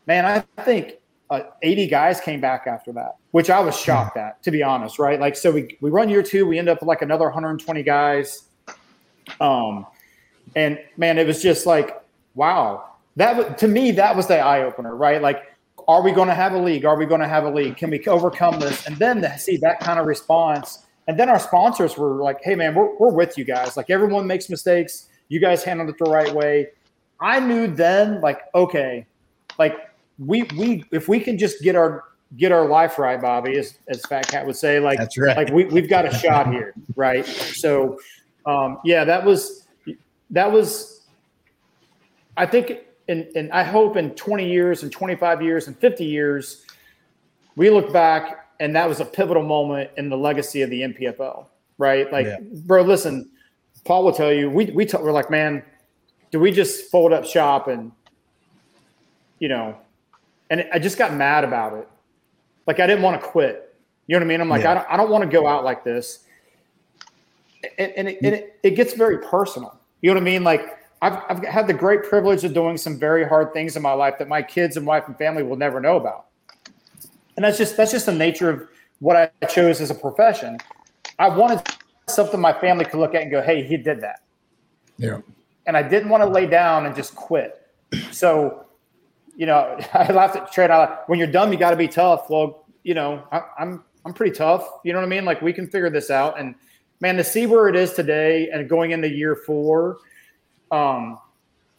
Man, 0.07 0.25
I 0.25 0.41
think 0.63 0.95
uh, 1.31 1.41
80 1.63 1.87
guys 1.87 2.21
came 2.21 2.41
back 2.41 2.67
after 2.67 2.93
that, 2.93 3.17
which 3.31 3.51
I 3.51 3.61
was 3.61 3.79
shocked 3.79 4.17
at, 4.17 4.43
to 4.43 4.51
be 4.51 4.63
honest, 4.63 4.99
right? 4.99 5.19
Like, 5.19 5.37
so 5.37 5.51
we, 5.51 5.77
we 5.81 5.91
run 5.91 6.09
year 6.09 6.23
two, 6.23 6.47
we 6.47 6.59
end 6.59 6.69
up 6.69 6.81
with 6.81 6.89
like 6.89 7.03
another 7.03 7.25
120 7.25 7.83
guys. 7.83 8.45
Um, 9.41 9.87
and 10.55 10.79
man, 10.97 11.19
it 11.19 11.27
was 11.27 11.43
just 11.43 11.67
like, 11.67 12.03
wow, 12.35 12.91
that 13.17 13.59
to 13.59 13.69
me, 13.69 13.91
that 13.93 14.15
was 14.15 14.27
the 14.27 14.39
eye 14.39 14.63
opener, 14.63 14.95
right? 14.95 15.23
Like, 15.23 15.55
are 15.89 16.03
we 16.03 16.13
going 16.13 16.29
to 16.29 16.35
have 16.35 16.53
a 16.53 16.59
league? 16.59 16.85
Are 16.85 16.97
we 16.97 17.07
going 17.07 17.21
to 17.21 17.29
have 17.29 17.45
a 17.45 17.51
league? 17.51 17.77
Can 17.77 17.91
we 17.91 18.05
overcome 18.07 18.61
this? 18.61 18.87
And 18.87 18.97
then 18.97 19.21
to 19.23 19.39
see 19.39 19.57
that 19.59 19.81
kind 19.81 19.99
of 19.99 20.07
response. 20.07 20.87
And 21.07 21.19
then 21.19 21.29
our 21.29 21.39
sponsors 21.39 21.99
were 21.99 22.23
like, 22.23 22.39
hey, 22.43 22.55
man, 22.55 22.75
we're, 22.75 22.97
we're 22.97 23.13
with 23.13 23.37
you 23.37 23.45
guys. 23.45 23.77
Like, 23.77 23.91
everyone 23.91 24.27
makes 24.27 24.49
mistakes. 24.49 25.09
You 25.29 25.41
guys 25.41 25.63
handled 25.63 25.91
it 25.91 25.97
the 25.99 26.11
right 26.11 26.33
way. 26.33 26.69
I 27.21 27.41
knew 27.41 27.67
then, 27.67 28.21
like, 28.21 28.41
okay, 28.55 29.07
like 29.59 29.91
we 30.19 30.45
we 30.57 30.85
if 30.93 31.09
we 31.09 31.21
can 31.21 31.39
just 31.39 31.63
get 31.63 31.77
our 31.77 32.05
get 32.37 32.53
our 32.53 32.67
life 32.67 32.99
right, 32.99 33.21
Bobby, 33.21 33.59
as 33.59 33.79
as 33.89 34.05
Fat 34.07 34.29
Cat 34.29 34.47
would 34.47 34.57
say, 34.57 34.81
like 34.81 34.99
That's 34.99 35.19
right. 35.19 35.37
like 35.37 35.51
we 35.51 35.65
we've 35.67 35.89
got 35.89 36.07
a 36.07 36.13
shot 36.13 36.53
here, 36.53 36.75
right? 36.97 37.27
So, 37.27 37.99
um, 38.47 38.79
yeah, 38.85 39.05
that 39.05 39.25
was 39.25 39.67
that 40.31 40.51
was. 40.51 41.07
I 42.37 42.47
think, 42.47 42.79
and 43.09 43.27
and 43.37 43.53
I 43.53 43.63
hope 43.63 43.97
in 43.97 44.11
20 44.15 44.49
years, 44.49 44.83
and 44.83 44.91
25 44.91 45.41
years, 45.43 45.69
and 45.69 45.79
50 45.79 46.05
years, 46.05 46.65
we 47.55 47.71
look 47.71 47.93
back 47.93 48.45
and 48.61 48.75
that 48.77 48.89
was 48.89 49.01
a 49.01 49.05
pivotal 49.05 49.43
moment 49.43 49.91
in 49.97 50.09
the 50.09 50.17
legacy 50.17 50.63
of 50.63 50.71
the 50.71 50.83
NPFL, 50.83 51.47
right? 51.79 52.11
Like, 52.13 52.27
Yeah. 52.27 52.39
bro, 52.67 52.83
listen, 52.83 53.31
Paul 53.85 54.05
will 54.05 54.13
tell 54.13 54.33
you, 54.33 54.51
we 54.51 54.67
we 54.67 54.87
t- 54.87 54.97
we're 54.97 55.13
like, 55.13 55.31
man, 55.31 55.63
do 56.31 56.41
we 56.41 56.51
just 56.51 56.91
fold 56.91 57.13
up 57.13 57.25
shop 57.25 57.69
and, 57.69 57.93
you 59.39 59.49
know, 59.49 59.77
and 60.61 60.69
I 60.73 60.79
just 60.79 60.97
got 60.99 61.13
mad 61.13 61.43
about 61.43 61.77
it. 61.77 61.89
Like 62.67 62.79
I 62.79 62.87
didn't 62.87 63.03
want 63.03 63.21
to 63.21 63.27
quit. 63.27 63.75
You 64.07 64.15
know 64.15 64.21
what 64.21 64.27
I 64.27 64.29
mean? 64.29 64.41
I'm 64.41 64.49
like, 64.49 64.63
Yeah. 64.63 64.71
I 64.71 64.75
don't, 64.75 64.87
I 64.91 64.97
don't 64.97 65.11
want 65.11 65.25
to 65.25 65.31
go 65.31 65.49
out 65.49 65.65
like 65.65 65.83
this. 65.83 66.21
And, 67.77 67.93
and, 67.97 68.09
it, 68.09 68.19
and 68.23 68.35
it, 68.35 68.61
it 68.63 68.71
gets 68.77 68.93
very 68.93 69.19
personal. 69.19 69.77
You 70.01 70.11
know 70.11 70.15
what 70.15 70.23
I 70.23 70.25
mean? 70.25 70.45
Like 70.45 70.79
I've, 71.03 71.23
I've 71.29 71.45
had 71.45 71.67
the 71.67 71.75
great 71.75 72.05
privilege 72.05 72.45
of 72.45 72.55
doing 72.55 72.77
some 72.77 72.99
very 72.99 73.27
hard 73.27 73.53
things 73.53 73.75
in 73.75 73.83
my 73.83 73.95
life 73.95 74.15
that 74.19 74.29
my 74.29 74.43
kids 74.43 74.77
and 74.77 74.87
wife 74.87 75.05
and 75.09 75.19
family 75.19 75.43
will 75.43 75.57
never 75.57 75.81
know 75.81 75.97
about. 75.97 76.27
And 77.37 77.45
that's 77.45 77.59
just, 77.59 77.77
that's 77.77 77.91
just 77.91 78.07
the 78.07 78.13
nature 78.13 78.49
of 78.49 78.69
what 79.01 79.17
I 79.17 79.47
chose 79.47 79.81
as 79.81 79.91
a 79.91 79.95
profession. 79.95 80.59
I 81.19 81.31
wanted 81.31 81.67
something 82.07 82.41
my 82.41 82.53
family 82.53 82.85
could 82.85 83.01
look 83.01 83.15
at 83.17 83.23
and 83.23 83.31
go, 83.31 83.43
Hey, 83.43 83.65
he 83.65 83.77
did 83.77 84.01
that. 84.03 84.21
Yeah. 84.99 85.19
And 85.67 85.77
I 85.77 85.83
didn't 85.83 86.11
want 86.11 86.23
to 86.23 86.29
lay 86.29 86.47
down 86.47 86.87
and 86.87 86.95
just 86.95 87.17
quit. 87.17 87.61
So, 88.13 88.64
you 89.37 89.47
know, 89.47 89.79
I 89.95 90.13
laughed 90.13 90.37
at 90.37 90.53
Trent. 90.53 90.73
I, 90.73 90.99
when 91.07 91.19
you're 91.19 91.29
dumb, 91.29 91.53
you 91.53 91.59
got 91.59 91.71
to 91.71 91.77
be 91.77 91.89
tough. 91.89 92.31
Well, 92.31 92.65
you 92.83 92.95
know, 92.95 93.25
I, 93.33 93.43
I'm 93.59 93.85
I'm 94.05 94.13
pretty 94.13 94.35
tough. 94.35 94.69
You 94.85 94.93
know 94.93 94.99
what 94.99 95.07
I 95.07 95.09
mean? 95.09 95.25
Like 95.25 95.41
we 95.43 95.53
can 95.53 95.67
figure 95.67 95.91
this 95.91 96.11
out. 96.11 96.39
And 96.39 96.55
man, 97.01 97.17
to 97.17 97.25
see 97.25 97.47
where 97.47 97.69
it 97.69 97.77
is 97.77 97.95
today 97.95 98.51
and 98.51 98.69
going 98.69 98.91
into 98.91 99.09
year 99.09 99.35
four, 99.35 99.99
um, 100.71 101.19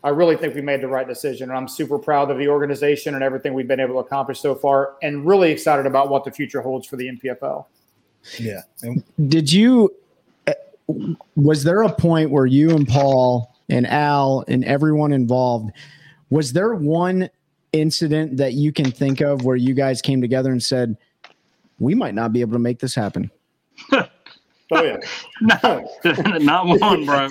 I 0.04 0.10
really 0.10 0.36
think 0.36 0.56
we 0.56 0.62
made 0.62 0.82
the 0.82 0.88
right 0.88 1.08
decision. 1.08 1.50
And 1.50 1.58
I'm 1.58 1.68
super 1.68 2.00
proud 2.00 2.32
of 2.32 2.38
the 2.38 2.48
organization 2.48 3.16
and 3.16 3.24
everything 3.24 3.54
we've 3.54 3.68
been 3.68 3.80
able 3.80 3.96
to 3.96 4.00
accomplish 4.00 4.40
so 4.40 4.56
far, 4.56 4.96
and 5.04 5.26
really 5.26 5.52
excited 5.52 5.86
about 5.86 6.10
what 6.10 6.24
the 6.24 6.32
future 6.32 6.62
holds 6.62 6.88
for 6.88 6.96
the 6.96 7.08
NPFL. 7.08 7.66
Yeah. 8.40 8.62
And 8.82 9.04
Did 9.30 9.52
you? 9.52 9.94
uh, 10.48 10.54
Was 11.36 11.64
there 11.64 11.84
a 11.84 11.92
point 11.92 12.32
where 12.32 12.48
you 12.48 12.72
and 12.76 12.88
Paul 12.88 13.56
and 13.70 13.86
Al 13.86 14.44
and 14.48 14.64
everyone 14.66 15.12
involved? 15.12 15.72
Was 16.32 16.54
there 16.54 16.74
one 16.74 17.30
incident 17.80 18.38
that 18.38 18.54
you 18.54 18.72
can 18.72 18.92
think 18.92 19.22
of 19.22 19.44
where 19.44 19.56
you 19.56 19.74
guys 19.74 20.02
came 20.02 20.22
together 20.22 20.52
and 20.52 20.62
said, 20.64 20.98
"We 21.80 21.94
might 21.96 22.14
not 22.16 22.34
be 22.34 22.42
able 22.42 22.54
to 22.54 22.60
make 22.60 22.80
this 22.80 22.96
happen"? 22.96 23.32
Oh 24.72 24.84
yeah, 24.84 24.98
No, 25.64 25.88
not 26.40 26.66
one, 26.66 27.06
bro. 27.06 27.30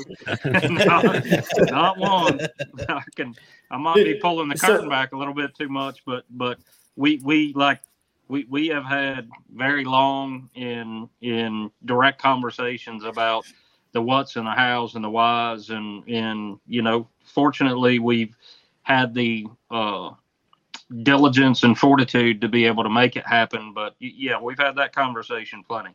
not, 0.54 1.24
not 1.68 1.98
one. 1.98 2.40
I 2.88 3.02
can. 3.16 3.34
I 3.72 3.76
might 3.76 3.96
be 3.96 4.14
pulling 4.22 4.48
the 4.48 4.56
So- 4.56 4.68
curtain 4.68 4.88
back 4.88 5.12
a 5.12 5.18
little 5.18 5.34
bit 5.34 5.52
too 5.56 5.68
much, 5.68 6.04
but 6.06 6.24
but 6.30 6.58
we 6.94 7.20
we 7.24 7.52
like 7.54 7.80
we 8.28 8.46
we 8.48 8.68
have 8.68 8.84
had 8.84 9.28
very 9.52 9.84
long 9.84 10.48
in 10.54 11.08
in 11.22 11.72
direct 11.84 12.22
conversations 12.22 13.02
about 13.02 13.44
the 13.90 14.00
what's 14.00 14.36
and 14.36 14.46
the 14.46 14.52
hows 14.52 14.94
and 14.94 15.04
the 15.04 15.10
whys 15.10 15.70
and 15.70 16.08
and 16.08 16.60
you 16.68 16.82
know 16.82 17.08
fortunately 17.24 17.98
we've 17.98 18.36
had 18.82 19.12
the 19.12 19.44
uh, 19.72 20.10
diligence 21.02 21.62
and 21.62 21.78
fortitude 21.78 22.40
to 22.40 22.48
be 22.48 22.64
able 22.64 22.82
to 22.82 22.90
make 22.90 23.16
it 23.16 23.26
happen 23.26 23.72
but 23.74 23.94
yeah 23.98 24.40
we've 24.40 24.58
had 24.58 24.76
that 24.76 24.94
conversation 24.94 25.62
plenty. 25.66 25.90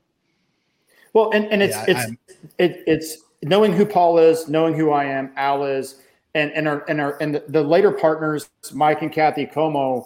Well 1.13 1.31
and, 1.31 1.45
and 1.45 1.63
it's 1.63 1.75
Yeah, 1.75 1.85
it's 1.87 2.11
it, 2.57 2.83
it's 2.85 3.17
knowing 3.43 3.73
who 3.73 3.85
paul 3.85 4.17
is 4.17 4.47
knowing 4.47 4.73
who 4.73 4.91
i 4.91 5.05
am 5.05 5.31
al 5.37 5.63
is 5.63 6.01
and 6.35 6.51
and 6.51 6.67
our 6.67 6.83
and 6.89 6.99
our 6.99 7.17
and 7.21 7.35
the, 7.35 7.43
the 7.47 7.63
later 7.63 7.91
partners 7.91 8.49
mike 8.73 9.01
and 9.01 9.11
kathy 9.11 9.45
como 9.45 10.05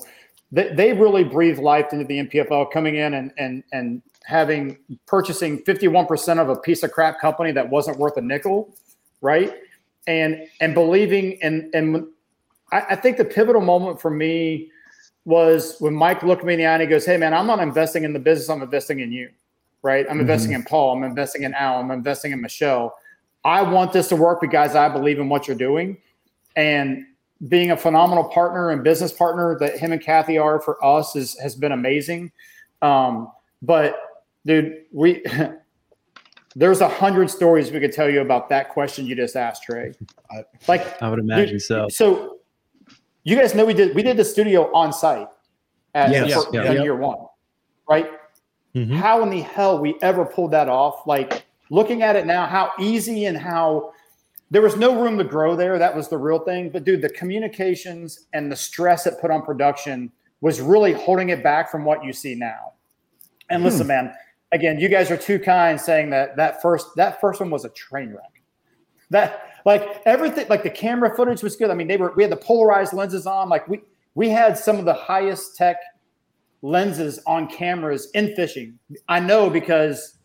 they, 0.52 0.72
they 0.74 0.94
really 0.94 1.24
breathe 1.24 1.58
life 1.58 1.92
into 1.92 2.06
the 2.06 2.20
NPFL 2.20 2.72
coming 2.72 2.96
in 2.96 3.16
and 3.16 3.32
and 3.38 3.64
and 3.72 4.02
having 4.26 4.78
purchasing 5.06 5.62
51% 5.64 6.40
of 6.40 6.48
a 6.48 6.56
piece 6.56 6.82
of 6.84 6.94
crap 6.94 7.20
company 7.20 7.52
that 7.52 7.70
wasn't 7.70 7.98
worth 7.98 8.16
a 8.16 8.22
nickel 8.22 8.74
right? 9.24 9.56
And 10.06 10.48
and 10.62 10.76
believing 10.76 11.42
and 11.42 11.74
and 11.74 12.06
I, 12.72 12.82
I 12.92 12.96
think 12.96 13.18
the 13.18 13.26
pivotal 13.26 13.62
moment 13.62 14.00
for 14.00 14.12
me 14.12 14.70
was 15.26 15.78
when 15.80 15.94
Mike 15.94 16.24
looked 16.24 16.44
me 16.44 16.54
in 16.54 16.60
the 16.60 16.66
eye 16.66 16.74
and 16.74 16.82
he 16.82 16.88
goes, 16.88 17.06
Hey 17.06 17.18
man, 17.18 17.34
I'm 17.34 17.48
not 17.48 17.60
investing 17.60 18.04
in 18.04 18.14
the 18.14 18.20
business, 18.20 18.50
I'm 18.50 18.62
investing 18.62 19.00
in 19.00 19.12
you. 19.12 19.30
Right. 19.82 20.06
I'm 20.10 20.22
investing 20.22 20.54
in 20.54 20.64
Paul, 20.64 20.96
I'm 20.96 21.04
investing 21.04 21.44
in 21.44 21.54
Al, 21.54 21.80
I'm 21.80 21.92
investing 21.92 22.32
in 22.32 22.42
Michelle. 22.42 22.96
I 23.44 23.62
want 23.62 23.92
this 23.92 24.08
to 24.10 24.16
work 24.16 24.40
because 24.40 24.76
I 24.76 24.88
believe 24.88 25.20
in 25.20 25.28
what 25.28 25.48
you're 25.48 25.58
doing. 25.58 25.98
And 26.56 27.06
being 27.48 27.72
a 27.72 27.78
phenomenal 27.78 28.24
partner 28.26 28.70
and 28.70 28.84
business 28.84 29.12
partner 29.12 29.58
that 29.60 29.78
him 29.78 29.92
and 29.92 30.02
Kathy 30.02 30.38
are 30.38 30.62
for 30.62 30.84
us 30.84 31.16
is 31.16 31.38
has 31.40 31.56
been 31.56 31.74
amazing. 31.74 32.32
Um, 32.82 33.32
but 33.62 34.00
dude, 34.46 34.84
we 34.92 35.24
there's 36.56 36.82
a 36.82 36.88
hundred 36.88 37.30
stories 37.30 37.72
we 37.72 37.80
could 37.80 37.92
tell 37.92 38.10
you 38.10 38.22
about 38.22 38.50
that 38.50 38.70
question 38.70 39.06
you 39.06 39.16
just 39.16 39.36
asked, 39.36 39.64
Trey. 39.64 39.94
Like 40.68 41.02
I 41.02 41.10
would 41.10 41.20
imagine 41.20 41.56
Dude, 41.56 41.62
so. 41.62 41.88
So 41.90 42.40
you 43.24 43.36
guys 43.36 43.54
know 43.56 43.66
we 43.66 43.74
did 43.74 43.96
we 43.96 44.04
did 44.04 44.18
the 44.18 44.26
studio 44.26 44.72
on 44.74 44.92
site 44.94 45.28
at 45.96 46.12
Yes. 46.12 46.46
for- 46.46 46.54
Yeah. 46.54 46.72
in 46.72 46.84
year 46.84 46.96
one, 46.96 47.18
right? 47.90 48.10
Mhm. 48.76 48.96
How 48.96 49.22
in 49.24 49.30
the 49.30 49.42
hell 49.42 49.80
we 49.80 49.96
ever 50.02 50.26
pulled 50.26 50.52
that 50.52 50.68
off? 50.68 51.06
Like 51.06 51.46
looking 51.70 52.02
at 52.02 52.16
it 52.16 52.26
now, 52.26 52.46
how 52.46 52.72
easy 52.80 53.26
and 53.26 53.38
how 53.38 53.94
there 54.52 54.62
was 54.62 54.76
no 54.76 55.02
room 55.02 55.18
to 55.18 55.24
grow 55.24 55.56
there. 55.56 55.78
That 55.80 55.96
was 55.96 56.10
the 56.10 56.18
real 56.18 56.40
thing. 56.40 56.70
But 56.70 56.84
dude, 56.84 57.02
the 57.02 57.10
communications 57.10 58.28
and 58.34 58.52
the 58.52 58.56
stress 58.56 59.06
it 59.08 59.20
put 59.20 59.32
on 59.32 59.42
production 59.44 60.12
was 60.42 60.60
really 60.62 60.94
holding 60.94 61.30
it 61.30 61.42
back 61.44 61.72
from 61.72 61.86
what 61.86 62.04
you 62.04 62.14
see 62.14 62.36
now. 62.36 62.74
And 63.50 63.64
listen, 63.64 63.88
man, 63.88 64.14
again, 64.52 64.80
you 64.80 64.90
guys 64.90 65.10
are 65.12 65.18
too 65.18 65.40
kind 65.40 65.80
saying 65.80 66.10
that 66.12 66.36
that 66.38 66.62
first 66.62 66.88
that 66.96 67.22
first 67.22 67.40
one 67.40 67.50
was 67.50 67.66
a 67.66 67.70
train 67.70 68.12
wreck. 68.12 68.42
That 69.10 69.53
like 69.66 70.02
everything, 70.06 70.48
like 70.50 70.64
the 70.64 70.70
camera 70.70 71.16
footage 71.16 71.42
was 71.42 71.56
good. 71.56 71.70
I 71.70 71.74
mean, 71.74 71.88
they 71.88 71.98
were 71.98 72.14
we 72.16 72.24
had 72.24 72.32
the 72.32 72.38
polarized 72.38 72.94
lenses 72.94 73.26
on. 73.26 73.50
Like 73.50 73.68
we 73.68 73.82
we 74.16 74.30
had 74.30 74.58
some 74.58 74.78
of 74.78 74.86
the 74.86 74.94
highest 74.94 75.56
tech 75.56 75.78
lenses 76.62 77.20
on 77.26 77.48
cameras 77.48 78.10
in 78.14 78.36
fishing. 78.36 78.78
I 79.08 79.20
know 79.20 79.50
because 79.50 80.18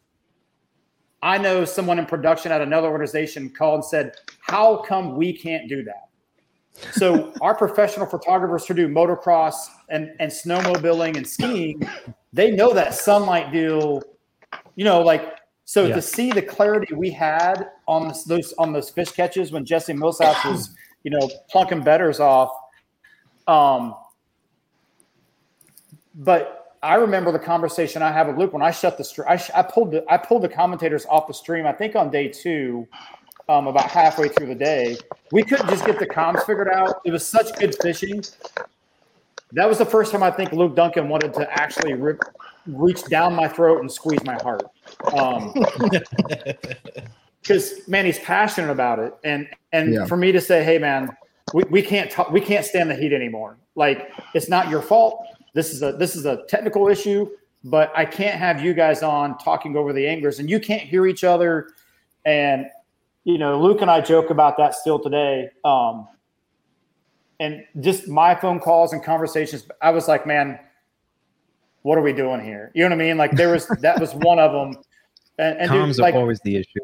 I 1.23 1.39
know 1.39 1.65
someone 1.65 1.99
in 1.99 2.07
production 2.07 2.53
at 2.53 2.61
another 2.61 2.89
organization 2.89 3.51
called 3.51 3.77
and 3.77 3.85
said, 3.85 4.13
"How 4.41 4.79
come 4.79 5.17
we 5.17 5.33
can't 5.33 5.69
do 5.69 5.83
that?" 5.85 6.09
So 6.93 7.33
our 7.41 7.55
professional 7.55 8.07
photographers 8.07 8.67
who 8.67 8.75
do 8.75 8.89
motocross 8.89 9.55
and 9.89 10.11
and 10.19 10.31
snowmobiling 10.31 11.17
and 11.17 11.27
skiing, 11.27 11.89
they 12.33 12.51
know 12.51 12.73
that 12.73 12.95
sunlight 12.95 13.53
deal. 13.53 14.03
You 14.77 14.85
know, 14.85 15.03
like 15.03 15.38
so 15.69 15.85
Yeah. 15.85 15.97
to 15.97 16.01
see 16.01 16.33
the 16.33 16.41
clarity 16.41 16.95
we 16.95 17.11
had 17.11 17.69
on 17.87 18.09
this, 18.09 18.25
those 18.25 18.55
on 18.57 18.73
those 18.73 18.89
fish 18.89 19.11
catches 19.11 19.53
when 19.53 19.67
Jesse 19.67 19.93
Millsap 19.93 20.43
was, 20.47 20.75
you 21.03 21.11
know, 21.11 21.29
plunking 21.51 21.83
bedders 21.83 22.21
off. 22.21 22.51
Um, 23.47 23.95
but 26.15 26.77
I 26.83 26.95
remember 26.95 27.33
the 27.33 27.39
conversation 27.39 28.01
I 28.01 28.11
had 28.11 28.29
with 28.29 28.39
Luke 28.39 28.55
when 28.55 28.63
I 28.63 28.71
shut 28.71 28.97
the 28.97 29.05
stream. 29.05 29.27
I, 29.29 29.37
sh- 29.37 29.51
I 29.55 29.61
pulled 29.63 29.91
the 29.91 30.03
I 30.11 30.17
pulled 30.17 30.41
the 30.43 30.49
commentators 30.49 31.05
off 31.05 31.27
the 31.27 31.35
stream. 31.35 31.67
I 31.67 31.73
think 31.73 31.95
on 31.97 32.11
day 32.11 32.29
two, 32.29 32.89
um, 33.51 33.67
about 33.67 33.91
halfway 33.91 34.29
through 34.29 34.47
the 34.47 34.55
day, 34.55 34.97
we 35.33 35.43
couldn't 35.43 35.69
just 35.69 35.85
get 35.85 35.99
the 35.99 36.07
comms 36.07 36.47
figured 36.47 36.71
out. 36.71 37.03
It 37.05 37.11
was 37.11 37.29
such 37.29 37.55
good 37.59 37.77
fishing. 37.83 38.23
That 39.53 39.69
was 39.69 39.77
the 39.77 39.85
first 39.85 40.13
time 40.13 40.23
I 40.23 40.31
think 40.31 40.53
Luke 40.53 40.75
Duncan 40.75 41.11
wanted 41.11 41.35
to 41.35 41.51
actually 41.53 41.93
rip, 41.93 42.21
reach 42.69 43.05
down 43.05 43.35
my 43.35 43.49
throat 43.49 43.81
and 43.81 43.91
squeeze 43.91 44.23
my 44.25 44.35
heart. 44.43 44.63
Um, 45.13 45.55
because 47.41 47.89
man, 47.89 48.05
he's 48.05 48.19
passionate 48.19 48.71
about 48.71 48.99
it, 48.99 49.15
and 49.25 49.49
and 49.73 49.95
Yeah. 49.95 50.05
for 50.07 50.17
me 50.17 50.33
to 50.33 50.41
say, 50.41 50.63
hey 50.63 50.79
man, 50.79 51.17
we, 51.55 51.65
we 51.71 51.83
can't 51.83 52.11
talk, 52.11 52.31
we 52.31 52.41
can't 52.41 52.65
stand 52.65 52.91
the 52.91 52.95
heat 52.95 53.13
anymore. 53.13 53.57
Like 53.75 54.13
it's 54.35 54.49
not 54.49 54.69
your 54.69 54.83
fault. 54.83 55.25
This 55.55 55.73
is 55.73 55.83
a 55.83 55.93
this 55.93 56.15
is 56.15 56.27
a 56.27 56.45
technical 56.49 56.89
issue, 56.89 57.29
but 57.65 57.91
I 57.97 58.05
can't 58.05 58.37
have 58.39 58.63
you 58.63 58.75
guys 58.75 59.03
on 59.03 59.39
talking 59.39 59.77
over 59.77 59.93
the 59.93 60.07
anglers, 60.07 60.39
and 60.39 60.51
you 60.51 60.61
can't 60.61 60.83
hear 60.83 61.07
each 61.07 61.25
other. 61.25 61.71
And 62.25 62.67
you 63.25 63.39
know, 63.39 63.61
Luke 63.61 63.83
and 63.83 63.91
I 63.91 64.01
joke 64.01 64.31
about 64.31 64.57
that 64.59 64.75
still 64.75 64.99
today. 64.99 65.51
Um, 65.65 66.09
and 67.41 67.65
just 67.81 68.09
my 68.09 68.35
phone 68.35 68.59
calls 68.59 68.93
and 68.93 69.03
conversations, 69.03 69.67
I 69.81 69.91
was 69.91 70.09
like, 70.09 70.27
man, 70.27 70.59
what 71.89 71.97
are 71.97 72.03
we 72.03 72.13
doing 72.13 72.45
here? 72.45 72.71
You 72.75 72.83
know 72.83 72.95
what 72.95 73.03
I 73.03 73.07
mean? 73.07 73.17
Like 73.17 73.31
there 73.33 73.49
was 73.49 73.67
that 73.81 73.99
was 73.99 74.15
one 74.15 74.39
of 74.39 74.53
them. 74.53 74.83
And, 75.39 75.59
and 75.59 75.71
dude, 75.71 75.81
Comms 75.81 75.99
like, 75.99 76.15
are 76.15 76.19
always 76.19 76.39
the 76.41 76.57
issue. 76.57 76.81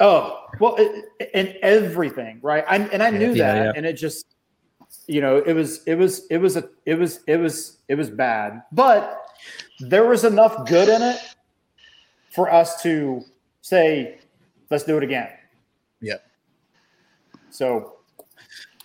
Oh 0.00 0.46
well, 0.58 0.74
it, 0.78 1.30
and 1.32 1.56
everything, 1.62 2.40
right? 2.42 2.64
I, 2.68 2.78
and 2.78 3.00
I 3.04 3.10
knew 3.10 3.32
Yeah, 3.32 3.54
that, 3.54 3.64
yeah. 3.66 3.72
and 3.76 3.86
it 3.86 3.92
just, 3.92 4.34
you 5.06 5.20
know, 5.20 5.36
it 5.36 5.52
was, 5.52 5.84
it 5.84 5.94
was, 5.94 6.26
it 6.28 6.38
was 6.38 6.56
a, 6.56 6.68
it 6.86 6.96
was, 6.98 7.20
it 7.28 7.36
was, 7.36 7.78
it 7.86 7.94
was 7.94 8.10
bad, 8.10 8.64
but 8.72 9.28
there 9.78 10.06
was 10.06 10.24
enough 10.24 10.66
good 10.66 10.88
in 10.88 11.00
it 11.00 11.20
for 12.34 12.52
us 12.52 12.82
to 12.82 13.22
say, 13.62 14.18
let's 14.70 14.82
do 14.82 14.96
it 14.96 15.04
again. 15.04 15.28
Yep. 16.00 16.26
So 17.50 17.98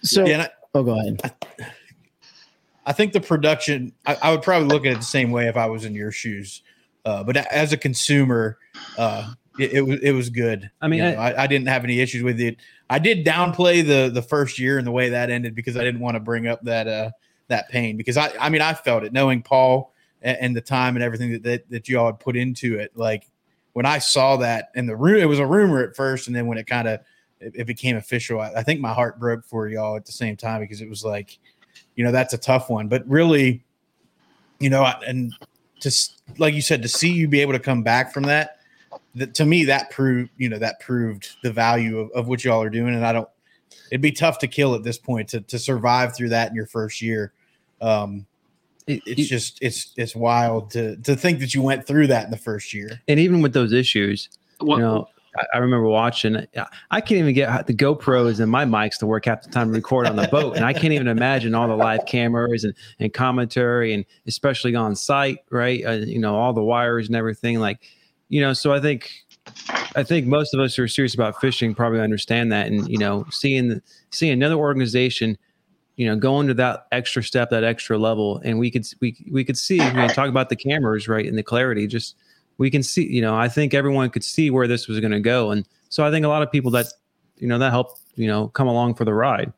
So, 0.04 0.26
Yeah, 0.28 0.44
I, 0.44 0.50
oh, 0.76 0.84
go 0.84 1.00
ahead. 1.00 1.20
I 1.24 1.32
think 2.94 3.14
the 3.14 3.22
production, 3.22 3.94
I, 4.06 4.18
I 4.22 4.32
would 4.32 4.42
probably 4.42 4.68
look 4.68 4.86
at 4.86 4.94
it 4.94 4.96
the 4.98 5.06
same 5.06 5.32
way 5.32 5.48
if 5.48 5.58
I 5.58 5.68
was 5.68 5.86
in 5.86 5.94
your 5.94 6.12
shoes. 6.12 6.62
Uh, 7.06 7.24
but 7.24 7.38
as 7.38 7.74
a 7.74 7.78
consumer, 7.78 8.58
uh, 8.98 9.34
it, 9.58 9.74
it 9.74 9.82
was 9.82 10.00
it 10.02 10.12
was 10.12 10.30
good. 10.30 10.70
I 10.82 10.88
mean, 10.88 11.00
You 11.00 11.12
know, 11.12 11.18
I, 11.18 11.44
I 11.44 11.48
didn't 11.48 11.68
have 11.68 11.84
any 11.84 12.00
issues 12.00 12.24
with 12.24 12.40
it. 12.40 12.58
I 12.90 13.00
did 13.00 13.26
downplay 13.26 13.86
the 13.86 14.10
the 14.10 14.22
first 14.22 14.60
year 14.60 14.78
and 14.78 14.88
the 14.88 14.92
way 14.92 15.10
that 15.10 15.30
ended 15.30 15.56
because 15.56 15.78
I 15.78 15.84
didn't 15.84 16.02
want 16.02 16.16
to 16.16 16.20
bring 16.20 16.48
up 16.48 16.62
that 16.64 16.88
uh 16.88 17.12
that 17.48 17.70
pain 17.70 17.98
because 17.98 18.18
I 18.18 18.32
I 18.40 18.50
mean 18.50 18.62
I 18.62 18.74
felt 18.74 19.04
it 19.04 19.14
knowing 19.14 19.42
Paul 19.42 19.94
and, 20.22 20.38
and 20.40 20.56
the 20.56 20.62
time 20.62 20.96
and 20.96 21.04
everything 21.04 21.32
that, 21.34 21.44
that 21.44 21.70
that 21.70 21.90
you 21.90 22.00
all 22.00 22.08
had 22.08 22.20
put 22.20 22.36
into 22.36 22.80
it. 22.80 22.92
Like 22.96 23.30
when 23.74 23.86
I 23.86 24.00
saw 24.00 24.38
that 24.38 24.70
in 24.76 24.86
the 24.88 24.96
room, 24.96 25.22
it 25.22 25.26
was 25.26 25.40
a 25.40 25.46
rumor 25.46 25.84
at 25.84 25.96
first, 25.96 26.28
and 26.28 26.36
then 26.36 26.48
when 26.48 26.58
it 26.58 26.68
kind 26.68 26.88
of 26.88 27.02
it, 27.40 27.54
it 27.56 27.68
became 27.68 27.96
official, 27.96 28.40
I, 28.40 28.52
I 28.58 28.64
think 28.64 28.80
my 28.80 28.94
heart 28.94 29.20
broke 29.20 29.46
for 29.46 29.68
y'all 29.68 29.96
at 29.96 30.06
the 30.06 30.12
same 30.12 30.36
time 30.36 30.62
because 30.62 30.82
it 30.82 30.90
was 30.90 31.04
like, 31.04 31.40
you 31.96 32.04
know, 32.04 32.12
that's 32.12 32.34
a 32.34 32.38
tough 32.38 32.70
one. 32.70 32.88
But 32.88 33.08
really, 33.08 33.64
you 34.60 34.70
know, 34.70 34.84
and 35.06 35.34
just 35.80 36.22
like 36.38 36.54
you 36.54 36.62
said, 36.62 36.82
to 36.82 36.88
see 36.88 37.12
you 37.12 37.28
be 37.28 37.42
able 37.42 37.54
to 37.54 37.60
come 37.60 37.84
back 37.84 38.14
from 38.14 38.24
that, 38.24 38.58
that 39.16 39.34
to 39.36 39.46
me 39.46 39.66
that 39.66 39.92
proved, 39.92 40.30
you 40.38 40.50
know, 40.50 40.60
that 40.60 40.80
proved 40.80 41.36
the 41.44 41.52
value 41.52 42.00
of, 42.00 42.12
of 42.12 42.28
what 42.28 42.44
y'all 42.44 42.62
are 42.62 42.70
doing. 42.70 42.94
And 42.94 43.06
I 43.06 43.14
don't, 43.14 43.30
it'd 43.92 44.02
be 44.02 44.12
tough 44.12 44.40
to 44.40 44.48
kill 44.48 44.76
at 44.76 44.84
this 44.84 44.98
point 44.98 45.30
to 45.30 45.42
to 45.42 45.60
survive 45.60 46.16
through 46.16 46.30
that 46.30 46.50
in 46.50 46.56
your 46.56 46.68
first 46.68 47.02
year. 47.02 47.34
Um, 47.82 48.26
it's 48.88 49.28
just 49.28 49.60
it's 49.62 49.94
it's 49.98 50.16
wild 50.16 50.72
to 50.72 50.96
to 50.98 51.16
think 51.16 51.40
that 51.40 51.54
you 51.54 51.62
went 51.62 51.86
through 51.86 52.08
that 52.08 52.26
in 52.26 52.32
the 52.32 52.38
first 52.38 52.74
year. 52.74 53.02
and 53.08 53.20
even 53.20 53.42
with 53.42 53.54
those 53.54 53.72
issues, 53.72 54.30
Well, 54.62 54.78
you 54.78 54.84
know, 54.84 55.08
I, 55.54 55.58
remember 55.60 55.88
watching. 55.88 56.48
I- 56.92 57.02
can't 57.02 57.20
even 57.20 57.34
get 57.34 57.68
the 57.68 57.74
GoPros 57.74 58.40
and 58.40 58.52
my 58.52 58.66
mics 58.66 58.98
to 59.00 59.06
work 59.06 59.26
half 59.26 59.44
the 59.44 59.50
time 59.50 59.68
to 59.68 59.74
record 59.74 60.08
on 60.08 60.16
the 60.16 60.28
boat, 60.28 60.56
and 60.56 60.66
I 60.66 60.74
can't 60.74 60.94
even 60.94 61.08
imagine 61.08 61.56
all 61.56 61.68
the 61.68 61.76
live 61.76 62.06
cameras 62.06 62.64
and 62.64 62.74
and 63.00 63.14
commentary, 63.14 63.94
and 63.94 64.06
especially 64.28 64.76
on 64.76 64.96
site, 64.96 65.40
right? 65.52 65.86
Uh, 65.86 65.92
you 65.92 66.20
know, 66.20 66.36
all 66.36 66.54
the 66.54 66.64
wires 66.64 67.08
and 67.08 67.16
everything. 67.16 67.60
Like, 67.60 67.82
you 68.30 68.42
know, 68.42 68.54
so 68.54 68.74
I 68.74 68.80
think. 68.80 69.12
I 69.96 70.04
think 70.04 70.28
most 70.28 70.54
of 70.54 70.60
us 70.60 70.76
who 70.76 70.84
are 70.84 70.88
serious 70.88 71.16
about 71.16 71.42
fishing 71.42 71.74
probably 71.74 72.02
understand 72.02 72.52
that, 72.52 72.68
and 72.68 72.88
you 72.88 73.00
know, 73.00 73.26
seeing 73.32 73.82
seeing 74.12 74.32
another 74.32 74.56
organization, 74.56 75.40
you 75.96 76.06
know, 76.06 76.16
going 76.16 76.48
to 76.48 76.54
that 76.56 76.86
extra 76.92 77.24
step, 77.24 77.50
that 77.50 77.64
extra 77.64 77.98
level, 77.98 78.40
and 78.46 78.60
we 78.60 78.70
could 78.70 78.86
we 79.02 79.18
we 79.32 79.44
could 79.44 79.58
see 79.58 79.78
you 79.78 80.08
talk 80.10 80.30
about 80.30 80.50
the 80.50 80.56
cameras, 80.56 81.08
right, 81.08 81.26
and 81.26 81.38
the 81.38 81.44
clarity, 81.44 81.88
just 81.88 82.16
we 82.60 82.70
can 82.70 82.84
see, 82.84 83.08
you 83.08 83.22
know, 83.22 83.36
I 83.36 83.48
think 83.50 83.74
everyone 83.74 84.10
could 84.12 84.24
see 84.24 84.52
where 84.52 84.68
this 84.68 84.88
was 84.88 85.00
going 85.00 85.12
to 85.14 85.20
go. 85.20 85.50
And 85.52 85.66
so 85.90 86.06
I 86.06 86.12
think 86.12 86.26
a 86.26 86.30
lot 86.30 86.44
of 86.44 86.52
people 86.52 86.70
that, 86.72 86.86
you 87.38 87.48
know, 87.48 87.58
that 87.58 87.72
helped, 87.72 88.02
you 88.16 88.28
know, 88.28 88.50
come 88.50 88.68
along 88.68 88.94
for 88.96 89.06
the 89.06 89.14
ride. 89.14 89.52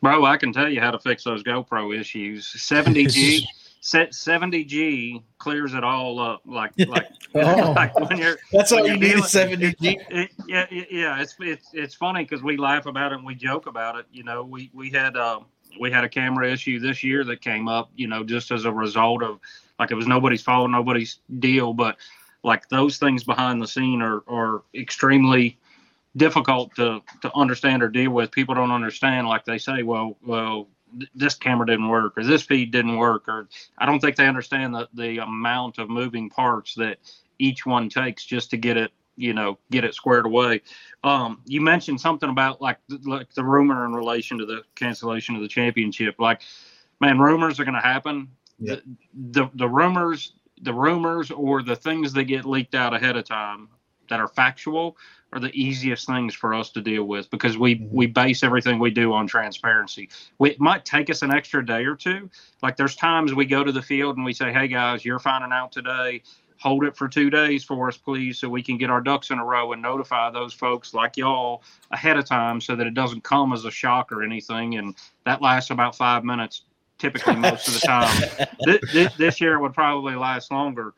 Bro, 0.00 0.24
I 0.24 0.36
can 0.36 0.52
tell 0.52 0.68
you 0.68 0.80
how 0.80 0.92
to 0.92 0.98
fix 1.00 1.24
those 1.24 1.42
GoPro 1.42 1.98
issues. 1.98 2.46
70G, 2.56 3.42
set 3.80 4.12
70G 4.12 5.24
clears 5.38 5.74
it 5.74 5.82
all 5.82 6.20
up. 6.20 6.40
Like, 6.46 6.70
like, 6.88 7.08
Oh. 7.34 7.72
like 7.76 7.98
when 7.98 8.16
you're, 8.16 8.38
That's 8.52 8.70
all 8.72 8.78
when 8.82 8.86
you 8.86 8.90
you're 8.92 9.00
need 9.00 9.08
dealing- 9.08 9.24
is 9.24 9.30
70 9.30 9.74
G. 9.80 9.98
it, 10.08 10.30
yeah, 10.46 10.66
it- 10.70 10.88
yeah, 10.90 11.20
it's 11.20 11.34
it's 11.40 11.68
it's 11.74 11.94
funny 11.94 12.22
because 12.22 12.42
we 12.42 12.56
laugh 12.56 12.86
about 12.86 13.12
it 13.12 13.16
and 13.16 13.26
we 13.26 13.34
joke 13.34 13.66
about 13.66 13.96
it. 13.96 14.06
You 14.12 14.22
know, 14.24 14.44
we 14.44 14.70
we 14.72 14.88
had 14.90 15.16
uh, 15.16 15.40
we 15.80 15.90
had 15.90 16.04
a 16.04 16.08
camera 16.08 16.50
issue 16.50 16.78
this 16.78 17.02
year 17.04 17.24
that 17.24 17.42
came 17.42 17.68
up. 17.68 17.90
You 17.96 18.06
know, 18.06 18.22
just 18.24 18.50
as 18.52 18.64
a 18.64 18.72
result 18.72 19.22
of 19.22 19.40
like 19.78 19.90
it 19.90 19.94
was 19.94 20.06
nobody's 20.06 20.42
fault, 20.42 20.70
nobody's 20.70 21.20
deal, 21.38 21.72
but 21.72 21.96
like 22.42 22.68
those 22.68 22.98
things 22.98 23.24
behind 23.24 23.60
the 23.60 23.68
scene 23.68 24.02
are 24.02 24.22
are 24.28 24.62
extremely 24.74 25.58
difficult 26.16 26.74
to 26.76 27.00
to 27.22 27.34
understand 27.34 27.82
or 27.82 27.88
deal 27.88 28.10
with. 28.10 28.30
People 28.30 28.54
don't 28.54 28.72
understand. 28.72 29.28
Like 29.28 29.44
they 29.44 29.58
say, 29.58 29.82
well, 29.82 30.16
well, 30.24 30.68
th- 30.98 31.10
this 31.14 31.34
camera 31.34 31.66
didn't 31.66 31.88
work 31.88 32.16
or 32.16 32.24
this 32.24 32.42
feed 32.42 32.70
didn't 32.70 32.96
work, 32.96 33.28
or 33.28 33.48
I 33.78 33.86
don't 33.86 34.00
think 34.00 34.16
they 34.16 34.26
understand 34.26 34.74
the 34.74 34.88
the 34.94 35.18
amount 35.18 35.78
of 35.78 35.90
moving 35.90 36.30
parts 36.30 36.74
that 36.74 36.98
each 37.38 37.66
one 37.66 37.88
takes 37.88 38.24
just 38.24 38.50
to 38.50 38.56
get 38.56 38.76
it 38.76 38.92
you 39.18 39.34
know 39.34 39.58
get 39.70 39.84
it 39.84 39.94
squared 39.94 40.24
away 40.24 40.62
um 41.02 41.42
you 41.44 41.60
mentioned 41.60 42.00
something 42.00 42.30
about 42.30 42.62
like 42.62 42.78
like 43.04 43.32
the 43.34 43.44
rumor 43.44 43.84
in 43.84 43.92
relation 43.92 44.38
to 44.38 44.46
the 44.46 44.62
cancellation 44.76 45.34
of 45.34 45.42
the 45.42 45.48
championship 45.48 46.14
like 46.20 46.42
man 47.00 47.18
rumors 47.18 47.58
are 47.58 47.64
going 47.64 47.74
to 47.74 47.80
happen 47.80 48.28
Yeah. 48.58 48.76
the, 48.76 49.42
the 49.42 49.50
the 49.54 49.68
rumors 49.68 50.32
the 50.62 50.74
rumors 50.74 51.30
or 51.30 51.62
the 51.62 51.76
things 51.76 52.12
that 52.14 52.24
get 52.24 52.44
leaked 52.44 52.74
out 52.74 52.94
ahead 52.94 53.16
of 53.16 53.24
time 53.24 53.68
that 54.08 54.20
are 54.20 54.28
factual 54.28 54.96
are 55.32 55.38
the 55.40 55.52
easiest 55.54 56.06
things 56.06 56.34
for 56.34 56.54
us 56.54 56.70
to 56.70 56.80
deal 56.80 57.04
with 57.04 57.30
because 57.30 57.56
we 57.58 57.76
Mhm. 57.76 57.90
we 57.92 58.06
base 58.06 58.42
everything 58.42 58.78
we 58.80 58.90
do 58.90 59.12
on 59.12 59.26
transparency 59.28 60.08
we, 60.38 60.50
it 60.50 60.60
might 60.60 60.84
take 60.84 61.10
us 61.10 61.22
an 61.22 61.32
extra 61.32 61.64
day 61.64 61.84
or 61.84 61.94
two 61.94 62.28
like 62.62 62.76
there's 62.76 62.96
times 62.96 63.34
we 63.34 63.44
go 63.46 63.62
to 63.62 63.72
the 63.72 63.82
field 63.82 64.16
and 64.16 64.24
we 64.24 64.32
say 64.32 64.52
hey 64.52 64.66
guys 64.68 65.04
you're 65.04 65.20
finding 65.20 65.52
out 65.52 65.70
today 65.72 66.22
hold 66.60 66.84
it 66.84 66.96
for 66.96 67.08
two 67.08 67.30
days 67.30 67.62
for 67.64 67.86
us, 67.88 67.96
please, 67.96 68.38
so 68.38 68.48
we 68.48 68.62
can 68.62 68.76
get 68.78 68.90
our 68.90 69.00
ducks 69.00 69.30
in 69.30 69.38
a 69.38 69.44
row 69.44 69.72
and 69.72 69.80
notify 69.80 70.28
those 70.30 70.52
folks 70.52 70.92
like 70.92 71.16
y'all 71.16 71.62
ahead 71.92 72.16
of 72.18 72.24
time 72.24 72.60
so 72.60 72.74
that 72.74 72.86
it 72.86 72.94
doesn't 72.94 73.22
come 73.22 73.52
as 73.52 73.64
a 73.64 73.70
shock 73.70 74.10
or 74.10 74.24
anything. 74.24 74.76
And 74.76 74.96
that 75.24 75.40
lasts 75.40 75.70
about 75.70 75.94
five 75.94 76.24
minutes, 76.24 76.62
typically 76.98 77.36
most 77.36 77.68
of 77.68 77.74
the 77.74 77.80
time. 77.80 78.28
This, 78.64 78.92
this, 78.92 79.14
this 79.14 79.40
year 79.40 79.58
would 79.60 79.72
probably 79.74 80.14
last 80.14 80.50
longer. 80.50 80.94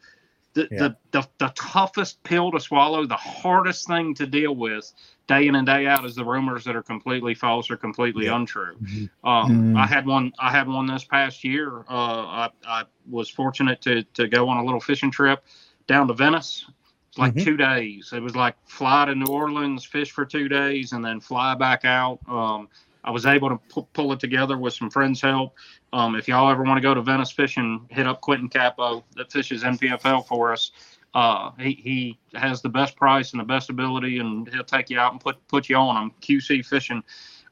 The, 0.55 0.67
Yeah. 0.71 0.79
the, 0.79 0.97
the, 1.13 1.29
the 1.39 1.49
toughest 1.55 2.23
pill 2.25 2.51
to 2.51 2.59
swallow, 2.59 3.07
the 3.07 3.15
hardest 3.15 3.87
thing 3.87 4.15
to 4.15 4.27
deal 4.27 4.57
with 4.57 4.91
day 5.29 5.47
in 5.47 5.55
and 5.55 5.65
day 5.67 5.87
out 5.87 6.05
is 6.05 6.17
the 6.17 6.25
rumors 6.25 6.65
that 6.65 6.75
are 6.75 6.83
completely 6.83 7.35
false 7.35 7.71
or 7.71 7.77
completely 7.77 8.25
Yeah. 8.25 8.35
untrue. 8.37 8.75
Mhm. 8.83 9.11
Um, 9.23 9.75
Mm. 9.75 9.79
I 9.79 9.87
had 9.87 10.07
one. 10.07 10.33
I 10.41 10.51
had 10.51 10.67
one 10.67 10.87
this 10.87 11.05
past 11.05 11.45
year. 11.45 11.85
Uh, 11.89 11.93
I, 11.93 12.49
I 12.67 12.83
was 13.09 13.29
fortunate 13.29 13.81
to 13.83 14.03
to 14.03 14.27
go 14.27 14.49
on 14.49 14.57
a 14.57 14.65
little 14.65 14.81
fishing 14.81 15.11
trip 15.13 15.45
down 15.87 16.09
to 16.09 16.15
Venice. 16.15 16.67
It's 17.11 17.19
like 17.19 17.35
Mhm. 17.35 17.45
two 17.45 17.57
days. 17.57 18.13
It 18.13 18.21
was 18.23 18.35
like 18.35 18.57
fly 18.67 19.05
to 19.05 19.15
New 19.15 19.27
Orleans, 19.27 19.85
fish 19.85 20.11
for 20.11 20.25
two 20.25 20.49
days, 20.49 20.93
and 20.93 21.05
then 21.05 21.21
fly 21.21 21.55
back 21.55 21.85
out. 21.85 22.19
Um, 22.29 22.69
I 23.05 23.11
was 23.13 23.25
able 23.25 23.49
to 23.51 23.57
pu- 23.69 23.87
pull 23.95 24.13
it 24.13 24.19
together 24.21 24.59
with 24.59 24.75
some 24.75 24.91
friends' 24.91 25.21
help. 25.21 25.55
Um, 25.93 26.15
if 26.15 26.29
y'all 26.29 26.51
ever 26.51 26.63
want 26.63 26.77
to 26.77 26.83
go 26.83 26.95
to 26.95 27.03
Venice 27.03 27.31
fishing, 27.31 27.87
hit 27.91 28.07
up 28.07 28.21
Quentin 28.21 28.49
Capo 28.49 29.05
that 29.17 29.33
fishes 29.33 29.65
NPFL 29.65 30.27
for 30.27 30.53
us. 30.53 30.71
Uh, 31.15 31.51
he, 31.59 31.73
he 31.73 32.19
has 32.39 32.63
the 32.63 32.69
best 32.69 32.97
price 32.97 33.33
and 33.33 33.41
the 33.41 33.45
best 33.45 33.71
ability, 33.71 34.19
and 34.19 34.49
he'll 34.49 34.63
take 34.63 34.91
you 34.91 34.99
out 34.99 35.13
and 35.13 35.21
put 35.21 35.37
put 35.49 35.69
you 35.69 35.77
on 35.77 35.95
them. 35.97 36.13
QC 36.23 36.65
fishing. 36.65 37.03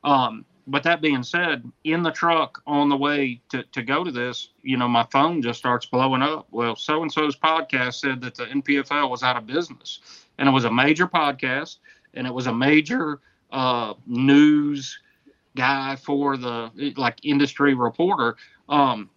Um, 0.05 0.45
but 0.69 0.83
that 0.83 1.01
being 1.01 1.23
said, 1.23 1.71
in 1.85 2.03
the 2.03 2.11
truck 2.11 2.63
on 2.67 2.89
the 2.91 2.97
way 2.97 3.41
to, 3.49 3.63
to 3.63 3.83
go 3.83 4.05
to 4.05 4.13
this, 4.13 4.51
you 4.63 4.77
know, 4.77 4.87
my 4.87 5.05
phone 5.11 5.41
just 5.41 5.59
starts 5.59 5.87
blowing 5.87 6.23
up. 6.23 6.47
Well, 6.51 6.77
so 6.77 7.03
and 7.03 7.11
so's 7.11 7.35
podcast 7.35 7.95
said 7.95 8.21
that 8.21 8.35
the 8.35 8.45
NPFL 8.45 9.11
was 9.11 9.23
out 9.23 9.37
of 9.37 9.47
business, 9.47 10.01
and 10.37 10.49
it 10.49 10.53
was 10.53 10.67
a 10.67 10.71
major 10.71 11.09
podcast, 11.09 11.79
and 12.15 12.27
it 12.27 12.35
was 12.35 12.47
a 12.47 12.55
major 12.55 13.21
uh, 13.51 13.95
news 14.07 14.99
guy 15.59 15.97
for 15.97 16.37
the 16.39 16.71
like 16.97 17.19
industry 17.25 17.75
reporter. 17.75 18.37
Um, 18.69 19.11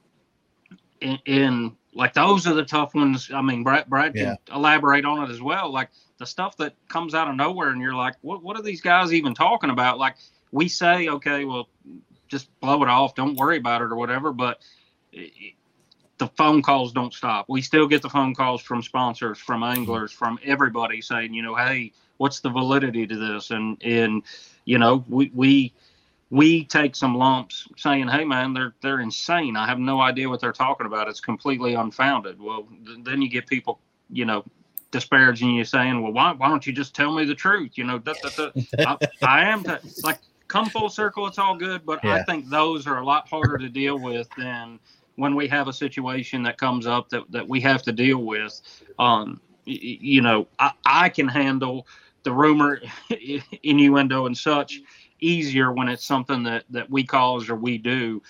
and, 1.01 1.19
and 1.27 1.71
like 1.93 2.13
those 2.13 2.47
are 2.47 2.53
the 2.53 2.65
tough 2.65 2.93
ones. 2.95 3.31
I 3.33 3.41
mean, 3.41 3.63
Brad, 3.63 3.87
Brad 3.89 4.15
can 4.15 4.55
elaborate 4.55 5.05
on 5.05 5.23
it 5.23 5.31
as 5.33 5.41
well. 5.41 5.71
Like 5.71 5.89
the 6.17 6.25
stuff 6.25 6.57
that 6.57 6.75
comes 6.89 7.13
out 7.15 7.29
of 7.29 7.35
nowhere, 7.35 7.69
and 7.69 7.81
you're 7.81 7.95
like, 7.95 8.15
what 8.21 8.43
what 8.43 8.57
are 8.57 8.63
these 8.63 8.81
guys 8.81 9.13
even 9.13 9.33
talking 9.33 9.69
about? 9.69 9.97
Like 9.99 10.15
we 10.51 10.67
say, 10.67 11.07
okay, 11.09 11.45
well, 11.45 11.69
just 12.27 12.47
blow 12.59 12.81
it 12.83 12.89
off, 12.89 13.15
don't 13.15 13.35
worry 13.37 13.57
about 13.57 13.81
it 13.81 13.85
or 13.91 13.95
whatever. 13.95 14.33
But 14.33 14.61
it, 15.11 15.31
it- 15.39 15.53
the 16.17 16.27
phone 16.37 16.61
calls 16.61 16.93
don't 16.93 17.15
stop. 17.15 17.45
We 17.49 17.63
still 17.63 17.87
get 17.87 18.03
the 18.03 18.09
phone 18.09 18.35
calls 18.35 18.61
from 18.61 18.83
sponsors, 18.83 19.39
from 19.39 19.63
anglers, 19.63 20.11
from 20.11 20.37
everybody 20.45 21.01
saying, 21.01 21.33
you 21.33 21.41
know, 21.41 21.55
hey, 21.55 21.93
what's 22.17 22.41
the 22.41 22.49
validity 22.51 23.07
to 23.07 23.15
this? 23.17 23.49
And 23.49 23.81
and 23.83 24.21
you 24.65 24.77
know, 24.77 25.03
we 25.09 25.31
we 25.33 25.73
we 26.31 26.63
take 26.63 26.95
some 26.95 27.13
lumps 27.15 27.67
saying, 27.77 28.07
hey 28.07 28.23
man, 28.23 28.53
they're 28.53 28.73
they're 28.81 29.01
insane. 29.01 29.57
I 29.57 29.67
have 29.67 29.79
no 29.79 29.99
idea 30.01 30.29
what 30.29 30.39
they're 30.39 30.53
talking 30.53 30.87
about. 30.87 31.09
It's 31.09 31.19
completely 31.19 31.73
unfounded. 31.75 32.41
Well, 32.41 32.67
th- 32.85 32.99
then 33.03 33.21
you 33.21 33.29
get 33.29 33.47
people, 33.47 33.79
you 34.09 34.23
know, 34.23 34.45
disparaging 34.91 35.51
you 35.51 35.65
saying, 35.65 36.01
well, 36.01 36.13
why 36.13 36.31
why 36.31 36.47
don't 36.47 36.65
you 36.65 36.71
just 36.71 36.95
tell 36.95 37.13
me 37.13 37.25
the 37.25 37.35
truth? 37.35 37.77
You 37.77 37.83
know, 37.83 37.99
that, 37.99 38.21
that, 38.21 38.35
that, 38.37 38.53
I, 38.87 38.97
I 39.21 39.45
am 39.49 39.63
t- 39.65 39.73
like 40.03 40.19
come 40.47 40.69
full 40.69 40.89
circle. 40.89 41.27
It's 41.27 41.37
all 41.37 41.57
good, 41.57 41.85
but 41.85 42.03
I 42.05 42.23
think 42.23 42.49
those 42.49 42.87
are 42.87 42.97
a 42.97 43.05
lot 43.05 43.27
harder 43.27 43.57
to 43.57 43.69
deal 43.69 43.99
with 43.99 44.29
than 44.37 44.79
when 45.17 45.35
we 45.35 45.49
have 45.49 45.67
a 45.67 45.73
situation 45.73 46.43
that 46.43 46.57
comes 46.57 46.87
up 46.87 47.09
that, 47.09 47.29
that 47.31 47.47
we 47.47 47.59
have 47.59 47.83
to 47.83 47.91
deal 47.91 48.19
with. 48.19 48.59
Um, 48.97 49.41
y- 49.67 49.79
you 49.81 50.21
know, 50.21 50.47
I, 50.59 50.71
I 50.85 51.09
can 51.09 51.27
handle 51.27 51.85
the 52.23 52.31
rumor, 52.31 52.81
innuendo, 53.63 54.27
and 54.27 54.37
such 54.37 54.79
easier 55.21 55.71
when 55.71 55.87
it's 55.87 56.05
something 56.05 56.43
that 56.43 56.65
that 56.69 56.89
we 56.89 57.03
cause 57.03 57.49
or 57.49 57.55
we 57.55 57.77
do. 57.77 58.21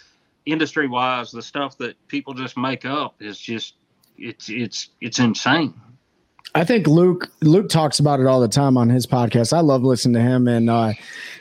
Industry 0.45 0.87
wise, 0.87 1.31
the 1.31 1.41
stuff 1.41 1.77
that 1.77 1.95
people 2.07 2.33
just 2.33 2.57
make 2.57 2.85
up 2.85 3.15
is 3.21 3.39
just 3.39 3.75
it's 4.17 4.49
it's 4.49 4.89
it's 4.99 5.19
insane. 5.19 5.73
I 6.53 6.65
think 6.65 6.85
Luke 6.85 7.31
Luke 7.41 7.69
talks 7.69 7.99
about 7.99 8.19
it 8.19 8.25
all 8.25 8.41
the 8.41 8.47
time 8.49 8.75
on 8.75 8.89
his 8.89 9.07
podcast. 9.07 9.53
I 9.53 9.61
love 9.61 9.83
listening 9.83 10.15
to 10.15 10.21
him, 10.21 10.49
and 10.49 10.69
uh, 10.69 10.91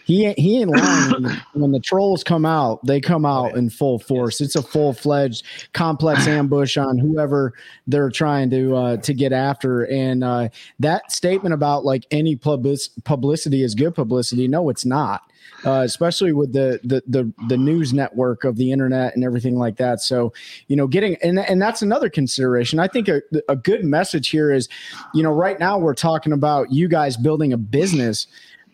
he 0.04 0.32
he 0.34 0.60
ain't 0.60 0.70
lying. 0.70 1.10
when, 1.10 1.42
when 1.52 1.72
the 1.72 1.80
trolls 1.80 2.22
come 2.22 2.46
out, 2.46 2.84
they 2.86 3.00
come 3.00 3.26
out 3.26 3.56
in 3.56 3.70
full 3.70 3.98
force. 3.98 4.40
It's 4.40 4.54
a 4.54 4.62
full 4.62 4.92
fledged 4.92 5.44
complex 5.72 6.26
ambush 6.28 6.76
on 6.76 6.96
whoever 6.96 7.54
they're 7.88 8.10
trying 8.10 8.50
to 8.50 8.76
uh, 8.76 8.96
to 8.98 9.12
get 9.12 9.32
after. 9.32 9.82
And 9.82 10.22
uh, 10.22 10.50
that 10.78 11.10
statement 11.10 11.54
about 11.54 11.84
like 11.84 12.06
any 12.12 12.36
public 12.36 12.78
publicity 13.02 13.64
is 13.64 13.74
good 13.74 13.96
publicity. 13.96 14.46
No, 14.46 14.68
it's 14.68 14.84
not. 14.84 15.22
Uh, 15.64 15.82
especially 15.84 16.32
with 16.32 16.52
the, 16.52 16.80
the 16.84 17.02
the 17.06 17.32
the 17.48 17.56
news 17.56 17.92
network 17.92 18.44
of 18.44 18.56
the 18.56 18.72
internet 18.72 19.14
and 19.14 19.22
everything 19.22 19.56
like 19.56 19.76
that. 19.76 20.00
So, 20.00 20.32
you 20.68 20.76
know, 20.76 20.86
getting 20.86 21.16
and 21.22 21.38
and 21.38 21.60
that's 21.60 21.82
another 21.82 22.08
consideration. 22.08 22.78
I 22.78 22.88
think 22.88 23.08
a, 23.08 23.20
a 23.48 23.56
good 23.56 23.84
message 23.84 24.30
here 24.30 24.50
is 24.52 24.68
you 25.12 25.22
know 25.22 25.32
right 25.32 25.60
now 25.60 25.78
we're 25.78 25.94
talking 25.94 26.32
about 26.32 26.72
you 26.72 26.88
guys 26.88 27.16
building 27.16 27.52
a 27.52 27.58
business 27.58 28.26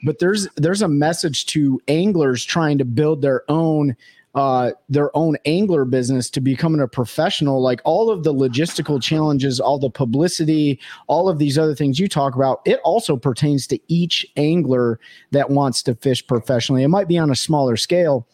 but 0.04 0.18
there's 0.18 0.46
there's 0.56 0.82
a 0.82 0.88
message 0.88 1.46
to 1.46 1.80
anglers 1.88 2.44
trying 2.44 2.78
to 2.78 2.84
build 2.84 3.22
their 3.22 3.42
own 3.50 3.96
uh, 4.36 4.72
their 4.90 5.14
own 5.16 5.36
angler 5.46 5.84
business 5.84 6.28
to 6.30 6.40
becoming 6.40 6.82
a 6.82 6.86
professional. 6.86 7.62
Like 7.62 7.80
all 7.84 8.10
of 8.10 8.22
the 8.22 8.32
logistical 8.32 9.02
challenges 9.02 9.58
all 9.58 9.78
the 9.78 9.90
publicity 9.90 10.78
all 11.06 11.28
of 11.28 11.38
these 11.38 11.58
other 11.58 11.74
things 11.74 11.98
you 11.98 12.08
talk 12.08 12.34
about 12.34 12.60
it 12.64 12.78
also 12.84 13.16
pertains 13.16 13.66
to 13.66 13.78
each 13.88 14.26
angler 14.36 15.00
that 15.30 15.50
wants 15.50 15.82
to 15.84 15.94
fish 15.96 16.26
professionally. 16.26 16.82
It 16.82 16.88
might 16.88 17.08
be 17.08 17.18
on 17.18 17.30
a 17.30 17.36
smaller 17.36 17.76
scale 17.76 18.26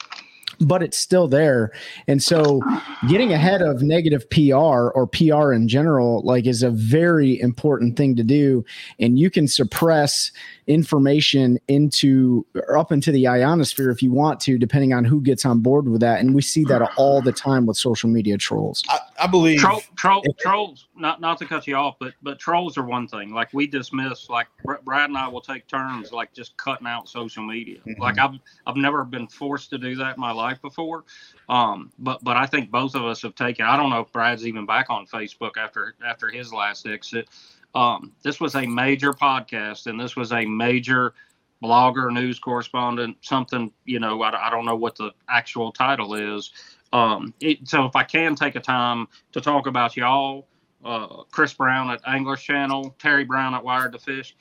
but 0.60 0.82
it's 0.82 0.98
still 0.98 1.28
there. 1.28 1.72
And 2.06 2.22
so 2.22 2.60
getting 3.08 3.32
ahead 3.32 3.62
of 3.62 3.82
negative 3.82 4.28
PR 4.30 4.90
or 4.90 5.06
PR 5.06 5.52
in 5.52 5.68
general, 5.68 6.22
like 6.22 6.46
is 6.46 6.62
a 6.62 6.70
very 6.70 7.40
important 7.40 7.96
thing 7.96 8.16
to 8.16 8.22
do. 8.22 8.64
And 8.98 9.18
you 9.18 9.30
can 9.30 9.48
suppress 9.48 10.30
information 10.66 11.58
into 11.68 12.46
or 12.54 12.76
up 12.76 12.92
into 12.92 13.10
the 13.10 13.26
ionosphere 13.26 13.90
if 13.90 14.02
you 14.02 14.12
want 14.12 14.40
to, 14.40 14.58
depending 14.58 14.92
on 14.92 15.04
who 15.04 15.20
gets 15.20 15.44
on 15.44 15.60
board 15.60 15.88
with 15.88 16.00
that. 16.00 16.20
And 16.20 16.34
we 16.34 16.42
see 16.42 16.64
that 16.64 16.82
all 16.96 17.20
the 17.20 17.32
time 17.32 17.66
with 17.66 17.76
social 17.76 18.08
media 18.08 18.38
trolls. 18.38 18.82
I, 18.88 18.98
I 19.20 19.26
believe. 19.26 19.58
Troll, 19.58 19.82
troll, 19.96 20.22
trolls. 20.38 20.86
Not 20.96 21.20
not 21.20 21.38
to 21.38 21.46
cut 21.46 21.66
you 21.66 21.76
off, 21.76 21.96
but 21.98 22.14
but 22.22 22.38
trolls 22.38 22.76
are 22.78 22.84
one 22.84 23.08
thing. 23.08 23.32
Like 23.32 23.52
we 23.52 23.66
dismiss. 23.66 24.28
Like 24.28 24.46
Brad 24.84 25.08
and 25.08 25.18
I 25.18 25.28
will 25.28 25.40
take 25.40 25.66
turns, 25.66 26.12
like 26.12 26.32
just 26.32 26.56
cutting 26.56 26.86
out 26.86 27.08
social 27.08 27.42
media. 27.42 27.78
Mhm. 27.86 27.98
Like 27.98 28.18
I've 28.18 28.38
I've 28.66 28.76
never 28.76 29.04
been 29.04 29.26
forced 29.26 29.70
to 29.70 29.78
do 29.78 29.96
that 29.96 30.16
in 30.16 30.20
my 30.20 30.32
life 30.32 30.41
before. 30.62 31.04
Um, 31.48 31.92
but 31.98 32.22
but 32.24 32.36
I 32.36 32.46
think 32.46 32.70
both 32.70 32.94
of 32.94 33.04
us 33.04 33.22
have 33.22 33.34
taken. 33.34 33.66
I 33.66 33.76
don't 33.76 33.90
know 33.90 34.00
if 34.00 34.12
Brad's 34.12 34.46
even 34.46 34.66
back 34.66 34.90
on 34.90 35.06
Facebook 35.06 35.56
after 35.56 35.94
after 36.04 36.28
his 36.28 36.52
last 36.52 36.86
exit. 36.86 37.28
Um, 37.74 38.12
this 38.22 38.40
was 38.40 38.54
a 38.54 38.66
major 38.66 39.12
podcast, 39.12 39.86
and 39.86 39.98
this 39.98 40.16
was 40.16 40.32
a 40.32 40.44
major 40.44 41.14
blogger, 41.62 42.12
news 42.12 42.38
correspondent, 42.38 43.16
something. 43.22 43.72
You 43.84 44.00
know, 44.00 44.22
I, 44.22 44.48
I 44.48 44.50
don't 44.50 44.66
know 44.66 44.76
what 44.76 44.96
the 44.96 45.12
actual 45.28 45.72
title 45.72 46.14
is. 46.14 46.50
Um, 46.92 47.32
it, 47.40 47.66
so 47.68 47.86
if 47.86 47.96
I 47.96 48.04
can 48.04 48.34
take 48.34 48.56
a 48.56 48.60
time 48.60 49.08
to 49.32 49.40
talk 49.40 49.66
about 49.66 49.96
y'all, 49.96 50.46
uh, 50.84 51.22
Chris 51.30 51.54
Brown 51.54 51.90
at 51.90 52.00
Anglers 52.06 52.42
Channel, 52.42 52.94
Terry 52.98 53.24
Brown 53.24 53.54
at 53.54 53.64
Wired 53.64 53.92
to 53.92 53.98
Fish. 53.98 54.36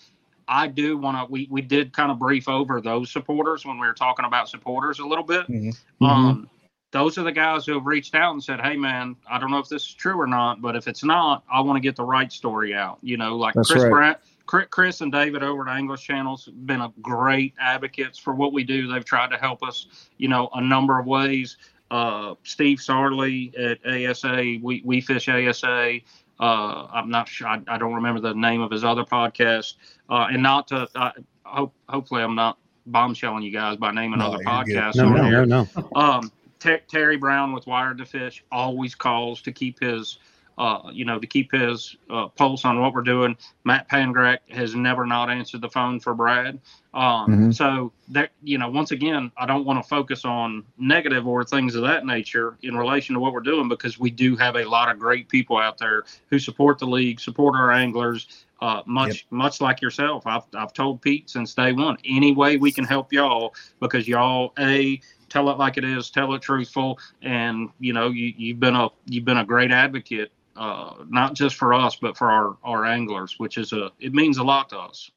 I 0.47 0.67
do 0.67 0.97
want 0.97 1.17
to. 1.17 1.31
We 1.31 1.47
we 1.49 1.61
did 1.61 1.93
kind 1.93 2.11
of 2.11 2.19
brief 2.19 2.49
over 2.49 2.81
those 2.81 3.11
supporters 3.11 3.65
when 3.65 3.79
we 3.79 3.87
were 3.87 3.93
talking 3.93 4.25
about 4.25 4.49
supporters 4.49 4.99
a 4.99 5.05
little 5.05 5.23
bit. 5.23 5.47
Mhm. 5.47 5.75
Um, 6.01 6.49
those 6.91 7.17
are 7.17 7.23
the 7.23 7.31
guys 7.31 7.65
who 7.65 7.73
have 7.73 7.85
reached 7.85 8.15
out 8.15 8.33
and 8.33 8.43
said, 8.43 8.59
"Hey, 8.61 8.75
man, 8.75 9.15
I 9.29 9.39
don't 9.39 9.51
know 9.51 9.59
if 9.59 9.69
this 9.69 9.83
is 9.83 9.93
true 9.93 10.19
or 10.19 10.27
not, 10.27 10.61
but 10.61 10.75
if 10.75 10.87
it's 10.87 11.03
not, 11.03 11.43
I 11.51 11.61
want 11.61 11.77
to 11.77 11.81
get 11.81 11.95
the 11.95 12.03
right 12.03 12.31
story 12.31 12.73
out." 12.73 12.99
You 13.01 13.17
know, 13.17 13.37
like 13.37 13.53
That's 13.53 13.71
Chris 13.71 13.83
right. 13.83 13.91
Brown, 13.91 14.15
Chris, 14.45 14.67
Chris 14.69 15.01
and 15.01 15.11
David 15.11 15.43
over 15.43 15.67
at 15.67 15.75
Anglers 15.75 16.01
Channels 16.01 16.45
have 16.45 16.65
been 16.65 16.81
a 16.81 16.91
great 17.01 17.53
advocates 17.59 18.17
for 18.19 18.33
what 18.33 18.51
we 18.51 18.63
do. 18.63 18.91
They've 18.91 19.05
tried 19.05 19.29
to 19.31 19.37
help 19.37 19.63
us, 19.63 20.09
you 20.17 20.27
know, 20.27 20.49
a 20.53 20.61
number 20.61 20.99
of 20.99 21.05
ways. 21.05 21.57
Uh, 21.89 22.35
Steve 22.43 22.79
Sarley 22.79 23.53
at 23.59 23.79
ASA, 23.85 24.59
we 24.61 24.81
we 24.83 25.01
fish 25.01 25.27
ASA. 25.29 25.99
Uh, 26.41 26.87
I'm 26.91 27.09
not 27.09 27.29
sure. 27.29 27.47
I, 27.47 27.61
I 27.67 27.77
don't 27.77 27.93
remember 27.93 28.19
the 28.19 28.33
name 28.33 28.61
of 28.61 28.71
his 28.71 28.83
other 28.83 29.03
podcast. 29.03 29.75
Uh, 30.09 30.27
and 30.31 30.41
not 30.41 30.67
to. 30.69 30.89
I 30.95 31.11
hope 31.43 31.73
hopefully 31.87 32.23
I'm 32.23 32.35
not 32.35 32.57
bombshelling 32.89 33.43
you 33.43 33.51
guys 33.51 33.77
by 33.77 33.91
naming 33.91 34.19
No, 34.19 34.25
other 34.25 34.43
podcasts. 34.43 34.95
No, 34.95 35.09
no, 35.09 35.43
no, 35.43 35.45
no. 35.45 35.67
Um, 35.95 36.31
Ter- 36.59 36.81
Terry 36.87 37.17
Brown 37.17 37.53
with 37.53 37.67
Wired 37.67 37.99
to 37.99 38.05
Fish 38.05 38.43
always 38.51 38.95
calls 38.95 39.41
to 39.43 39.51
keep 39.51 39.79
his, 39.79 40.17
uh, 40.57 40.89
you 40.91 41.05
know, 41.05 41.17
to 41.19 41.25
keep 41.27 41.51
his 41.51 41.95
uh, 42.09 42.27
pulse 42.27 42.65
on 42.65 42.79
what 42.79 42.93
we're 42.93 43.01
doing. 43.01 43.35
Matt 43.63 43.89
Pangrack 43.89 44.39
has 44.49 44.75
never 44.75 45.05
not 45.05 45.29
answered 45.29 45.61
the 45.61 45.69
phone 45.69 45.99
for 45.99 46.13
Brad. 46.13 46.59
Um, 46.93 47.31
Mhm. 47.31 47.53
So 47.53 47.93
that 48.09 48.31
you 48.43 48.57
know, 48.57 48.69
once 48.69 48.91
again, 48.91 49.31
I 49.37 49.45
don't 49.45 49.65
want 49.65 49.81
to 49.81 49.87
focus 49.87 50.25
on 50.25 50.63
negative 50.77 51.25
or 51.25 51.43
things 51.43 51.75
of 51.75 51.83
that 51.83 52.05
nature 52.05 52.57
in 52.63 52.75
relation 52.75 53.15
to 53.15 53.21
what 53.21 53.33
we're 53.33 53.39
doing 53.39 53.69
because 53.69 53.97
we 53.97 54.11
do 54.11 54.35
have 54.35 54.55
a 54.57 54.65
lot 54.65 54.89
of 54.89 54.99
great 54.99 55.29
people 55.29 55.57
out 55.57 55.77
there 55.77 56.03
who 56.29 56.37
support 56.37 56.79
the 56.79 56.85
league, 56.87 57.19
support 57.19 57.55
our 57.55 57.71
anglers. 57.71 58.45
Uh, 58.61 58.83
much 58.85 59.25
much 59.31 59.59
like 59.59 59.81
yourself, 59.81 60.27
I've 60.27 60.43
I've 60.53 60.73
told 60.73 61.01
Pete 61.01 61.29
since 61.29 61.55
day 61.55 61.71
one. 61.71 61.97
Any 62.05 62.31
way 62.33 62.57
we 62.57 62.71
can 62.71 62.83
help 62.83 63.11
y'all 63.11 63.55
because 63.79 64.07
y'all 64.07 64.53
a 64.59 65.01
tell 65.29 65.49
it 65.49 65.57
like 65.57 65.77
it 65.77 65.83
is, 65.85 66.11
tell 66.11 66.33
it 66.35 66.41
truthful, 66.43 66.99
and 67.23 67.69
you 67.79 67.93
know 67.93 68.09
you 68.09 68.33
you've 68.37 68.59
been 68.59 68.75
a 68.75 68.89
you've 69.05 69.25
been 69.25 69.37
a 69.37 69.45
great 69.45 69.71
advocate, 69.71 70.31
uh, 70.55 70.95
not 71.09 71.33
just 71.33 71.55
for 71.55 71.73
us 71.73 71.95
but 71.95 72.17
for 72.17 72.29
our 72.29 72.57
our 72.63 72.85
anglers, 72.85 73.35
which 73.37 73.57
is 73.57 73.73
a 73.73 73.91
it 73.99 74.13
means 74.13 74.37
a 74.37 74.43
lot 74.43 74.69
to 74.69 74.77
us. 74.77 75.11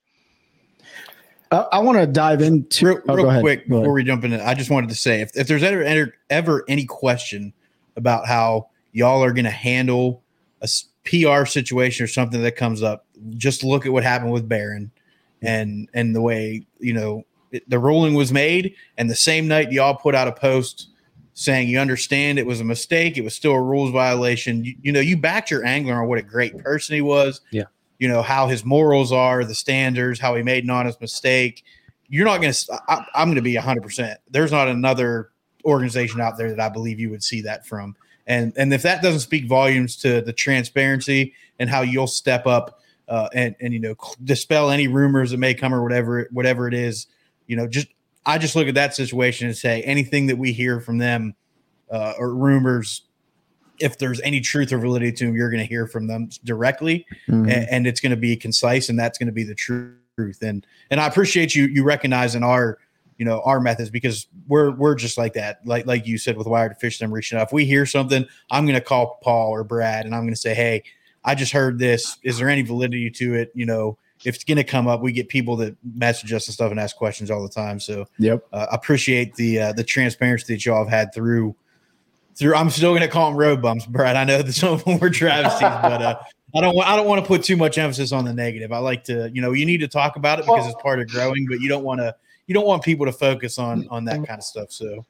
Uh, 1.50 1.66
I 1.70 1.78
want 1.78 1.98
to 1.98 2.06
dive 2.06 2.40
into 2.42 2.86
real, 2.86 3.00
oh, 3.08 3.14
real 3.14 3.40
quick 3.40 3.68
before 3.68 3.92
we 3.92 4.02
jump 4.02 4.24
into 4.24 4.44
I 4.44 4.54
just 4.54 4.70
wanted 4.70 4.88
to 4.90 4.96
say 4.96 5.20
if, 5.20 5.36
if 5.36 5.46
there's 5.46 5.62
ever, 5.62 5.82
ever 5.82 6.14
ever 6.30 6.64
any 6.68 6.84
question 6.84 7.52
about 7.96 8.26
how 8.26 8.68
y'all 8.92 9.22
are 9.22 9.32
going 9.32 9.44
to 9.44 9.50
handle 9.50 10.22
a 10.62 10.68
PR 11.04 11.44
situation 11.44 12.04
or 12.04 12.08
something 12.08 12.42
that 12.42 12.56
comes 12.56 12.82
up, 12.82 13.06
just 13.36 13.62
look 13.62 13.86
at 13.86 13.92
what 13.92 14.02
happened 14.02 14.32
with 14.32 14.48
Barron 14.48 14.90
and 15.42 15.88
and 15.94 16.14
the 16.14 16.22
way 16.22 16.66
you 16.78 16.92
know 16.92 17.24
it, 17.52 17.68
the 17.68 17.78
ruling 17.78 18.14
was 18.14 18.32
made, 18.32 18.74
and 18.98 19.08
the 19.08 19.14
same 19.14 19.46
night 19.46 19.70
y'all 19.70 19.94
put 19.94 20.14
out 20.14 20.26
a 20.26 20.32
post 20.32 20.88
saying 21.34 21.68
you 21.68 21.78
understand 21.78 22.38
it 22.38 22.46
was 22.46 22.60
a 22.60 22.64
mistake, 22.64 23.18
it 23.18 23.24
was 23.24 23.34
still 23.34 23.52
a 23.52 23.62
rules 23.62 23.90
violation. 23.90 24.64
You, 24.64 24.74
you 24.82 24.92
know, 24.92 25.00
you 25.00 25.16
backed 25.16 25.50
your 25.50 25.64
angler 25.64 25.94
on 25.94 26.08
what 26.08 26.18
a 26.18 26.22
great 26.22 26.56
person 26.58 26.94
he 26.94 27.02
was. 27.02 27.40
Yeah. 27.50 27.64
You 27.98 28.08
know 28.08 28.22
how 28.22 28.48
his 28.48 28.64
morals 28.64 29.12
are, 29.12 29.44
the 29.44 29.54
standards, 29.54 30.18
how 30.18 30.34
he 30.34 30.42
made 30.42 30.64
an 30.64 30.70
honest 30.70 31.00
mistake 31.00 31.64
you're 32.08 32.24
not 32.24 32.40
going 32.40 32.52
to 32.52 32.80
i'm 33.14 33.28
going 33.28 33.36
to 33.36 33.42
be 33.42 33.54
100% 33.54 34.16
there's 34.30 34.52
not 34.52 34.68
another 34.68 35.30
organization 35.64 36.20
out 36.20 36.36
there 36.36 36.50
that 36.50 36.60
i 36.60 36.68
believe 36.68 37.00
you 37.00 37.10
would 37.10 37.22
see 37.22 37.40
that 37.40 37.66
from 37.66 37.96
and 38.26 38.52
and 38.56 38.72
if 38.72 38.82
that 38.82 39.02
doesn't 39.02 39.20
speak 39.20 39.46
volumes 39.46 39.96
to 39.96 40.20
the 40.20 40.32
transparency 40.32 41.34
and 41.58 41.68
how 41.68 41.82
you'll 41.82 42.06
step 42.06 42.46
up 42.46 42.80
uh, 43.08 43.28
and 43.34 43.54
and 43.60 43.72
you 43.74 43.80
know 43.80 43.94
dispel 44.24 44.70
any 44.70 44.88
rumors 44.88 45.30
that 45.30 45.38
may 45.38 45.54
come 45.54 45.74
or 45.74 45.82
whatever 45.82 46.28
whatever 46.30 46.68
it 46.68 46.74
is 46.74 47.06
you 47.46 47.56
know 47.56 47.66
just 47.66 47.88
i 48.26 48.38
just 48.38 48.56
look 48.56 48.68
at 48.68 48.74
that 48.74 48.94
situation 48.94 49.46
and 49.46 49.56
say 49.56 49.82
anything 49.82 50.26
that 50.26 50.36
we 50.36 50.52
hear 50.52 50.80
from 50.80 50.98
them 50.98 51.34
uh, 51.90 52.12
or 52.18 52.34
rumors 52.34 53.02
if 53.80 53.98
there's 53.98 54.20
any 54.20 54.40
truth 54.40 54.72
or 54.72 54.78
validity 54.78 55.12
to 55.12 55.26
them 55.26 55.34
you're 55.36 55.50
going 55.50 55.60
to 55.62 55.66
hear 55.68 55.86
from 55.86 56.06
them 56.06 56.28
directly 56.44 57.04
Mhm. 57.28 57.52
and, 57.52 57.68
and 57.70 57.86
it's 57.86 58.00
going 58.00 58.10
to 58.10 58.16
be 58.16 58.36
concise 58.36 58.88
and 58.88 58.98
that's 58.98 59.18
going 59.18 59.26
to 59.26 59.32
be 59.32 59.42
the 59.44 59.54
truth. 59.54 59.88
And 60.42 60.64
and 60.90 61.00
i 61.00 61.06
appreciate 61.08 61.56
you 61.56 61.66
you 61.66 61.82
recognizing 61.82 62.44
our 62.44 62.78
you 63.18 63.24
know 63.24 63.40
our 63.44 63.60
methods 63.60 63.90
because 63.90 64.28
we're 64.46 64.70
we're 64.70 64.94
just 64.94 65.18
like 65.18 65.32
that. 65.34 65.58
Like 65.66 65.86
like 65.86 66.06
you 66.06 66.18
said 66.18 66.36
with 66.36 66.46
wired 66.46 66.72
to 66.72 66.78
fish 66.78 66.98
them 67.00 67.12
reaching 67.12 67.36
out 67.38 67.48
if 67.48 67.52
we 67.52 67.64
hear 67.64 67.84
something 67.84 68.24
i'm 68.50 68.64
going 68.64 68.78
to 68.78 68.84
call 68.84 69.18
paul 69.22 69.50
or 69.50 69.64
brad 69.64 70.04
and 70.04 70.14
i'm 70.14 70.22
going 70.22 70.32
to 70.34 70.40
say 70.40 70.54
hey 70.54 70.84
i 71.24 71.34
just 71.34 71.52
heard 71.52 71.78
this. 71.80 72.16
Is 72.22 72.38
there 72.38 72.48
any 72.48 72.62
validity 72.62 73.10
to 73.10 73.34
it? 73.34 73.50
You 73.54 73.66
know 73.66 73.98
if 74.24 74.34
it's 74.34 74.44
going 74.44 74.56
to 74.56 74.64
come 74.64 74.86
up 74.86 75.00
we 75.00 75.12
get 75.12 75.28
people 75.28 75.56
that 75.56 75.76
message 75.94 76.32
us 76.32 76.46
and 76.46 76.54
stuff 76.54 76.70
and 76.70 76.80
ask 76.80 76.96
questions 76.96 77.30
all 77.30 77.42
the 77.42 77.48
time 77.48 77.78
so 77.80 78.06
Yep. 78.18 78.46
uh, 78.52 78.66
appreciate 78.72 79.34
the 79.34 79.58
uh, 79.60 79.72
the 79.72 79.84
transparency 79.84 80.54
that 80.54 80.64
y'all 80.64 80.78
have 80.84 80.88
had 80.88 81.12
through 81.14 81.54
through 82.36 82.54
i'm 82.54 82.70
still 82.70 82.90
going 82.92 83.02
to 83.02 83.08
call 83.08 83.30
them 83.30 83.38
road 83.38 83.60
bumps 83.60 83.86
brad 83.86 84.16
i 84.16 84.24
know 84.24 84.42
that 84.42 84.52
some 84.52 84.74
of 84.74 84.84
them 84.84 84.98
were 84.98 85.10
travesties 85.10 85.68
but 85.82 86.02
uh 86.02 86.16
I 86.56 86.60
don't 86.60 86.76
want 86.76 86.88
I 86.88 86.94
don't 86.94 87.08
want 87.08 87.20
to 87.20 87.26
put 87.26 87.42
too 87.42 87.56
much 87.56 87.78
emphasis 87.78 88.12
on 88.12 88.24
the 88.24 88.32
negative. 88.32 88.70
I 88.70 88.78
like 88.78 89.02
to, 89.04 89.28
you 89.34 89.42
know, 89.42 89.50
you 89.50 89.66
need 89.66 89.78
to 89.78 89.88
talk 89.88 90.14
about 90.14 90.38
it 90.38 90.46
because 90.46 90.66
it's 90.66 90.80
part 90.80 91.00
of 91.00 91.08
growing, 91.08 91.46
but 91.48 91.58
you 91.60 91.68
don't 91.68 91.82
want 91.82 92.00
to 92.00 92.14
you 92.46 92.54
don't 92.54 92.66
want 92.66 92.84
people 92.84 93.06
to 93.06 93.12
focus 93.12 93.58
on 93.58 93.88
on 93.90 94.04
that 94.04 94.24
kind 94.24 94.38
of 94.38 94.44
stuff. 94.44 94.70
So 94.70 95.04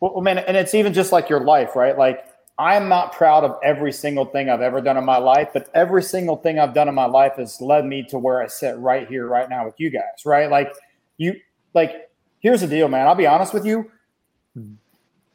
Well, 0.00 0.12
well, 0.12 0.22
man, 0.22 0.38
and 0.38 0.56
it's 0.58 0.74
even 0.74 0.92
just 0.92 1.10
like 1.10 1.30
your 1.30 1.40
life, 1.40 1.74
right? 1.74 1.96
Like 1.96 2.26
I'm 2.58 2.88
not 2.88 3.12
proud 3.12 3.42
of 3.42 3.58
every 3.64 3.92
single 3.92 4.24
thing 4.24 4.48
I've 4.48 4.60
ever 4.60 4.80
done 4.80 4.96
in 4.96 5.04
my 5.04 5.16
life, 5.16 5.48
but 5.52 5.68
every 5.74 6.02
single 6.02 6.36
thing 6.36 6.58
I've 6.58 6.72
done 6.72 6.88
in 6.88 6.94
my 6.94 7.06
life 7.06 7.34
has 7.36 7.60
led 7.60 7.84
me 7.84 8.04
to 8.04 8.18
where 8.18 8.40
I 8.40 8.46
sit 8.46 8.78
right 8.78 9.08
here, 9.08 9.26
right 9.26 9.48
now 9.48 9.64
with 9.64 9.74
you 9.78 9.90
guys, 9.90 10.24
right? 10.24 10.48
Like 10.48 10.72
you, 11.16 11.34
like 11.74 12.10
here's 12.38 12.60
the 12.60 12.68
deal, 12.68 12.88
man. 12.88 13.08
I'll 13.08 13.16
be 13.16 13.26
honest 13.26 13.52
with 13.52 13.66
you. 13.66 13.90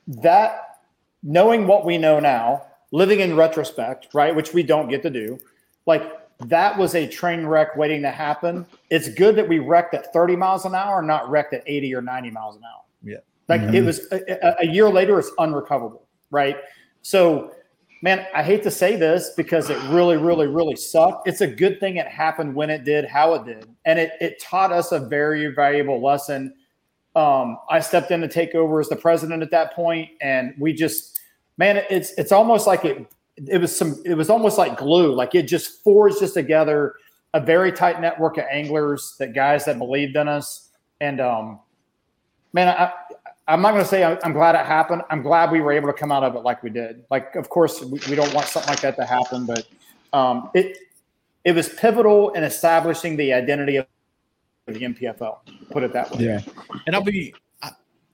That 0.08 0.80
knowing 1.22 1.68
what 1.68 1.86
we 1.86 1.98
know 1.98 2.20
now, 2.20 2.66
living 2.92 3.20
in 3.20 3.36
retrospect, 3.36 4.08
right, 4.14 4.34
which 4.34 4.54
we 4.54 4.64
don't 4.64 4.88
get 4.88 5.04
to 5.04 5.10
do, 5.10 5.40
like 5.86 6.04
that 6.48 6.78
was 6.78 6.96
a 6.96 7.06
train 7.06 7.46
wreck 7.46 7.76
waiting 7.76 8.02
to 8.04 8.12
happen. 8.12 8.66
It's 8.90 9.10
good 9.10 9.36
that 9.36 9.48
we 9.48 9.60
wrecked 9.60 9.94
at 9.94 10.14
30 10.14 10.38
miles 10.38 10.66
an 10.66 10.74
hour, 10.74 11.02
not 11.02 11.30
wrecked 11.30 11.54
at 11.54 11.64
80 11.68 11.94
or 11.96 12.02
90 12.02 12.32
miles 12.32 12.56
an 12.56 12.64
hour. 12.64 12.84
Yeah. 13.04 13.18
Like 13.50 13.62
it 13.62 13.72
mm-hmm. 13.72 13.86
was 13.86 14.00
a, 14.12 14.48
a- 14.48 14.56
a 14.62 14.66
year 14.72 14.90
later, 14.90 15.20
it's 15.20 15.32
unrecoverable, 15.38 16.08
right? 16.32 16.58
So, 17.02 17.54
man, 18.02 18.26
I 18.34 18.44
hate 18.44 18.64
to 18.64 18.72
say 18.72 18.96
this 18.96 19.32
because 19.36 19.70
it 19.70 19.78
really, 19.90 20.18
really, 20.18 20.48
really 20.48 20.76
sucked. 20.76 21.28
It's 21.28 21.42
a 21.42 21.48
good 21.48 21.80
thing 21.80 21.98
it 21.98 22.08
happened 22.08 22.56
when 22.56 22.70
it 22.70 22.84
did, 22.84 23.06
how 23.06 23.34
it 23.36 23.46
did, 23.46 23.68
and 23.86 24.00
it 24.00 24.12
it 24.20 24.42
taught 24.42 24.72
us 24.72 24.92
a 24.92 25.00
very 25.00 25.48
valuable 25.54 26.02
lesson. 26.02 26.54
Um, 27.16 27.58
I 27.70 27.80
stepped 27.80 28.12
in 28.12 28.22
to 28.22 28.28
take 28.28 28.56
over 28.56 28.80
as 28.80 28.90
the 28.90 28.96
president 28.96 29.42
at 29.42 29.52
that 29.52 29.74
point, 29.74 30.10
and 30.22 30.54
we 30.60 30.74
just, 30.74 31.20
man, 31.58 31.84
it's 31.90 32.12
it's 32.14 32.32
almost 32.32 32.68
like 32.68 32.86
it 32.86 33.12
it 33.48 33.60
was 33.60 33.76
some 33.76 34.02
it 34.06 34.16
was 34.16 34.30
almost 34.30 34.58
like 34.58 34.78
glue, 34.78 35.14
like 35.14 35.36
it 35.36 35.44
just 35.44 35.84
forged 35.84 36.22
us 36.22 36.34
together 36.34 36.96
a 37.34 37.40
very 37.40 37.72
tight 37.72 38.02
network 38.02 38.38
of 38.38 38.46
anglers, 38.50 39.16
that 39.20 39.34
guys 39.34 39.66
that 39.66 39.78
believed 39.78 40.16
in 40.16 40.28
us, 40.28 40.70
and 41.00 41.20
um, 41.22 41.60
man, 42.54 42.68
I, 42.68 42.92
I'm 43.50 43.62
not 43.62 43.72
going 43.72 43.84
to 43.84 43.90
say 43.90 44.04
I'm 44.04 44.32
glad 44.32 44.54
it 44.54 44.66
happened. 44.66 45.02
I'm 45.10 45.24
glad 45.24 45.52
we 45.52 45.60
were 45.60 45.72
able 45.72 45.88
to 45.88 45.94
come 45.94 46.12
out 46.12 46.24
of 46.24 46.36
it 46.36 46.40
like 46.40 46.62
we 46.62 46.70
did. 46.70 47.04
Like, 47.10 47.36
of 47.36 47.50
course, 47.50 47.82
we, 47.82 48.16
don't 48.16 48.32
want 48.32 48.46
something 48.48 48.70
like 48.70 48.82
that 48.82 48.96
to 48.98 49.06
happen, 49.06 49.48
but 49.48 49.68
um, 50.14 50.52
it 50.54 50.78
it 51.44 51.54
was 51.54 51.70
pivotal 51.70 52.30
in 52.32 52.44
establishing 52.44 53.18
the 53.18 53.34
identity 53.34 53.78
of 53.78 53.88
the 54.68 54.80
NPFL. 54.80 55.38
Put 55.72 55.84
it 55.84 55.94
that 55.94 56.12
way. 56.12 56.26
Yeah. 56.26 56.42
and 56.86 56.96
I'll 56.96 57.02
be 57.02 57.34
I, 57.64 57.72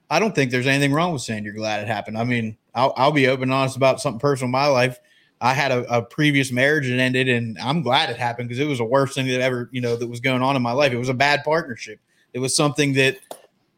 I 0.09 0.19
don't 0.19 0.33
think 0.33 0.51
there's 0.51 0.67
anything 0.67 0.93
wrong 0.93 1.11
with 1.11 1.21
saying 1.21 1.43
you're 1.43 1.53
glad 1.53 1.81
it 1.81 1.87
happened. 1.87 2.17
I 2.17 2.23
mean, 2.23 2.55
I'll 2.73 2.93
I'll 2.95 3.11
be 3.11 3.27
open 3.27 3.43
and 3.43 3.53
honest 3.53 3.75
about 3.75 3.99
something 3.99 4.19
personal 4.19 4.47
in 4.47 4.51
my 4.51 4.67
life. 4.67 4.99
I 5.41 5.53
had 5.53 5.73
a, 5.73 5.97
a 5.97 6.01
previous 6.01 6.49
marriage 6.49 6.87
that 6.87 6.97
ended, 6.97 7.27
and 7.27 7.59
I'm 7.59 7.81
glad 7.81 8.09
it 8.09 8.15
happened 8.15 8.47
because 8.47 8.59
it 8.59 8.67
was 8.67 8.77
the 8.77 8.85
worst 8.85 9.15
thing 9.15 9.27
that 9.27 9.41
ever, 9.41 9.69
you 9.73 9.81
know, 9.81 9.97
that 9.97 10.07
was 10.07 10.21
going 10.21 10.41
on 10.41 10.55
in 10.55 10.61
my 10.61 10.71
life. 10.71 10.93
It 10.93 10.97
was 10.97 11.09
a 11.09 11.13
bad 11.13 11.43
partnership. 11.43 11.99
It 12.31 12.39
was 12.39 12.55
something 12.55 12.93
that 12.93 13.17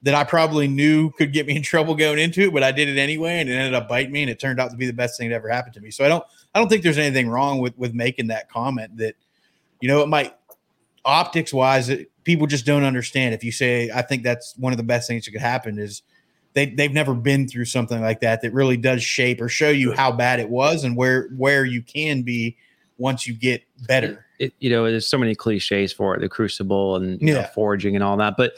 that 0.03 0.13
I 0.13 0.23
probably 0.23 0.67
knew 0.67 1.09
could 1.11 1.33
get 1.33 1.47
me 1.47 1.55
in 1.55 1.63
trouble 1.63 1.95
going 1.95 2.19
into 2.19 2.41
it, 2.41 2.53
but 2.53 2.63
I 2.63 2.71
did 2.71 2.87
it 2.87 2.97
anyway, 2.99 3.39
and 3.39 3.49
it 3.49 3.53
ended 3.53 3.73
up 3.73 3.89
biting 3.89 4.11
me, 4.11 4.21
and 4.21 4.29
it 4.29 4.39
turned 4.39 4.59
out 4.59 4.71
to 4.71 4.77
be 4.77 4.85
the 4.85 4.93
best 4.93 5.17
thing 5.17 5.29
that 5.29 5.35
ever 5.35 5.49
happened 5.49 5.73
to 5.75 5.81
me. 5.81 5.91
So 5.91 6.05
I 6.05 6.07
don't 6.07 6.23
I 6.53 6.59
don't 6.59 6.69
think 6.69 6.83
there's 6.83 6.97
anything 6.97 7.29
wrong 7.29 7.59
with 7.59 7.77
with 7.77 7.93
making 7.93 8.27
that 8.27 8.49
comment 8.49 8.97
that, 8.97 9.15
you 9.81 9.87
know, 9.87 10.01
it 10.01 10.07
might 10.07 10.35
optics 11.05 11.53
wise, 11.53 11.89
it, 11.89 12.11
people 12.23 12.47
just 12.47 12.65
don't 12.65 12.83
understand. 12.83 13.33
If 13.33 13.43
you 13.43 13.51
say, 13.51 13.89
I 13.89 14.01
think 14.01 14.23
that's 14.23 14.55
one 14.57 14.73
of 14.73 14.77
the 14.77 14.83
best 14.83 15.07
things 15.07 15.25
that 15.25 15.31
could 15.31 15.41
happen 15.41 15.79
is 15.79 16.01
they 16.53 16.67
they've 16.67 16.93
never 16.93 17.13
been 17.13 17.47
through 17.47 17.65
something 17.65 18.01
like 18.01 18.19
that 18.21 18.41
that 18.41 18.53
really 18.53 18.77
does 18.77 19.03
shape 19.03 19.41
or 19.41 19.49
show 19.49 19.69
you 19.69 19.93
how 19.93 20.11
bad 20.11 20.39
it 20.39 20.49
was 20.49 20.83
and 20.83 20.95
where 20.95 21.29
where 21.37 21.65
you 21.65 21.81
can 21.81 22.21
be 22.23 22.57
once 22.97 23.27
you 23.27 23.33
get 23.33 23.63
better. 23.87 24.25
it, 24.39 24.53
you 24.59 24.69
know, 24.69 24.83
there's 24.85 25.07
so 25.07 25.17
many 25.19 25.35
cliches 25.35 25.93
for 25.93 26.15
it, 26.15 26.19
the 26.19 26.27
crucible 26.29 26.95
and 26.95 27.21
know, 27.21 27.33
Yeah. 27.33 27.47
foraging 27.49 27.95
and 27.95 28.03
all 28.03 28.17
that, 28.17 28.35
but 28.37 28.53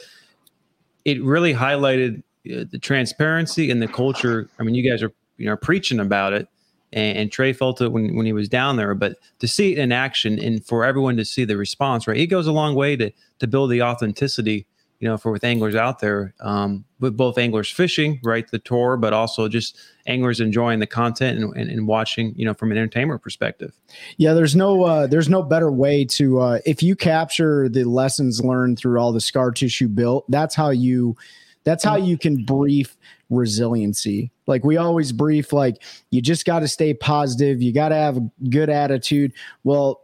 it 1.04 1.22
really 1.22 1.54
highlighted 1.54 2.22
uh, 2.52 2.64
the 2.70 2.78
transparency 2.78 3.70
and 3.70 3.82
the 3.82 3.88
culture. 3.88 4.48
I 4.58 4.62
mean, 4.62 4.74
you 4.74 4.88
guys 4.88 5.02
are 5.02 5.12
you 5.36 5.46
know 5.46 5.56
preaching 5.56 6.00
about 6.00 6.32
it 6.32 6.48
and, 6.92 7.18
and 7.18 7.32
Trey 7.32 7.52
felt 7.52 7.80
it 7.80 7.92
when, 7.92 8.14
when 8.16 8.26
he 8.26 8.32
was 8.32 8.48
down 8.48 8.76
there. 8.76 8.94
But 8.94 9.16
to 9.38 9.48
see 9.48 9.72
it 9.72 9.78
in 9.78 9.92
action 9.92 10.38
and 10.38 10.64
for 10.64 10.84
everyone 10.84 11.16
to 11.16 11.24
see 11.24 11.44
the 11.44 11.56
response, 11.56 12.06
right? 12.06 12.16
It 12.16 12.26
goes 12.26 12.46
a 12.46 12.52
long 12.52 12.74
way 12.74 12.96
to 12.96 13.10
to 13.38 13.46
build 13.46 13.70
the 13.70 13.82
authenticity, 13.82 14.66
you 15.00 15.08
know, 15.08 15.16
for 15.16 15.32
with 15.32 15.44
anglers 15.44 15.74
out 15.74 15.98
there, 15.98 16.34
um, 16.40 16.84
with 17.00 17.16
both 17.16 17.38
anglers 17.38 17.70
fishing, 17.70 18.20
right, 18.22 18.48
the 18.50 18.58
tour, 18.58 18.98
but 18.98 19.14
also 19.14 19.48
just 19.48 19.78
anglers 20.06 20.40
enjoying 20.40 20.78
the 20.78 20.86
content 20.86 21.38
and, 21.38 21.56
and, 21.56 21.70
and 21.70 21.86
watching, 21.86 22.34
you 22.36 22.44
know, 22.44 22.52
from 22.52 22.70
an 22.70 22.76
entertainment 22.76 23.22
perspective. 23.22 23.72
Yeah, 24.18 24.34
there's 24.34 24.54
no 24.54 24.84
uh, 24.84 25.06
there's 25.06 25.30
no 25.30 25.42
better 25.42 25.72
way 25.72 26.04
to 26.04 26.40
uh, 26.40 26.58
if 26.66 26.82
you 26.82 26.94
capture 26.94 27.68
the 27.68 27.84
lessons 27.84 28.44
learned 28.44 28.78
through 28.78 29.00
all 29.00 29.10
the 29.10 29.20
scar 29.20 29.50
tissue 29.50 29.88
built. 29.88 30.30
That's 30.30 30.54
how 30.54 30.68
you 30.68 31.16
that's 31.64 31.82
how 31.82 31.96
you 31.96 32.18
can 32.18 32.44
brief 32.44 32.96
resiliency. 33.30 34.30
Like 34.46 34.64
we 34.64 34.76
always 34.76 35.12
brief, 35.12 35.52
like 35.52 35.82
you 36.10 36.20
just 36.20 36.44
got 36.44 36.60
to 36.60 36.68
stay 36.68 36.92
positive. 36.92 37.62
You 37.62 37.72
got 37.72 37.88
to 37.90 37.94
have 37.94 38.18
a 38.18 38.30
good 38.50 38.68
attitude. 38.68 39.32
Well, 39.64 40.02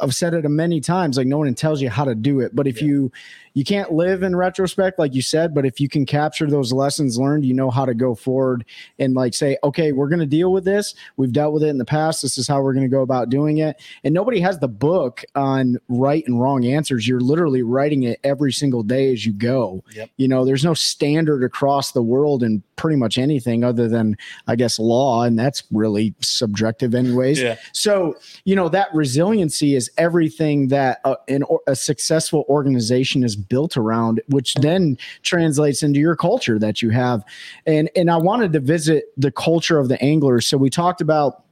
I've 0.00 0.14
said 0.14 0.34
it 0.34 0.48
many 0.48 0.80
times. 0.80 1.16
Like 1.16 1.26
no 1.26 1.38
one 1.38 1.54
tells 1.54 1.80
you 1.80 1.90
how 1.90 2.04
to 2.04 2.14
do 2.14 2.40
it, 2.40 2.54
but 2.54 2.66
if 2.66 2.80
yeah. 2.80 2.88
you 2.88 3.12
you 3.54 3.64
can't 3.64 3.92
live 3.92 4.22
in 4.22 4.34
retrospect, 4.34 4.98
like 4.98 5.14
you 5.14 5.22
said, 5.22 5.54
but 5.54 5.64
if 5.64 5.80
you 5.80 5.88
can 5.88 6.04
capture 6.04 6.50
those 6.50 6.72
lessons 6.72 7.18
learned, 7.18 7.46
you 7.46 7.54
know 7.54 7.70
how 7.70 7.84
to 7.84 7.94
go 7.94 8.14
forward 8.14 8.64
and 8.98 9.14
like 9.14 9.32
say, 9.32 9.56
okay, 9.62 9.92
we're 9.92 10.08
going 10.08 10.20
to 10.20 10.26
deal 10.26 10.52
with 10.52 10.64
this. 10.64 10.94
We've 11.16 11.32
dealt 11.32 11.54
with 11.54 11.62
it 11.62 11.68
in 11.68 11.78
the 11.78 11.84
past. 11.84 12.20
This 12.20 12.36
is 12.36 12.48
how 12.48 12.60
we're 12.62 12.74
going 12.74 12.84
to 12.84 12.94
go 12.94 13.02
about 13.02 13.30
doing 13.30 13.58
it. 13.58 13.80
And 14.02 14.12
nobody 14.12 14.40
has 14.40 14.58
the 14.58 14.68
book 14.68 15.24
on 15.36 15.78
right 15.88 16.24
and 16.26 16.40
wrong 16.40 16.66
answers. 16.66 17.06
You're 17.06 17.20
literally 17.20 17.62
writing 17.62 18.02
it 18.02 18.18
every 18.24 18.52
single 18.52 18.82
day 18.82 19.12
as 19.12 19.24
you 19.24 19.32
go. 19.32 19.84
Yep. 19.94 20.10
You 20.16 20.26
know, 20.26 20.44
there's 20.44 20.64
no 20.64 20.74
standard 20.74 21.44
across 21.44 21.92
the 21.92 22.02
world 22.02 22.42
in 22.42 22.62
pretty 22.74 22.96
much 22.96 23.18
anything 23.18 23.62
other 23.62 23.88
than, 23.88 24.16
I 24.48 24.56
guess, 24.56 24.80
law. 24.80 25.22
And 25.22 25.38
that's 25.38 25.62
really 25.70 26.12
subjective, 26.20 26.92
anyways. 26.92 27.40
Yeah. 27.40 27.56
So, 27.72 28.16
you 28.44 28.56
know, 28.56 28.68
that 28.70 28.92
resiliency 28.92 29.76
is 29.76 29.90
everything 29.96 30.68
that 30.68 31.00
a, 31.04 31.16
an, 31.28 31.44
a 31.68 31.76
successful 31.76 32.44
organization 32.48 33.22
is 33.22 33.36
built 33.48 33.76
around, 33.76 34.20
which 34.28 34.54
then 34.54 34.98
translates 35.22 35.82
into 35.82 36.00
your 36.00 36.16
culture 36.16 36.58
that 36.58 36.82
you 36.82 36.90
have. 36.90 37.24
And 37.66 37.90
and 37.96 38.10
I 38.10 38.16
wanted 38.16 38.52
to 38.54 38.60
visit 38.60 39.12
the 39.16 39.30
culture 39.30 39.78
of 39.78 39.88
the 39.88 40.00
anglers. 40.02 40.46
So 40.46 40.56
we 40.56 40.70
talked 40.70 41.00
about 41.00 41.44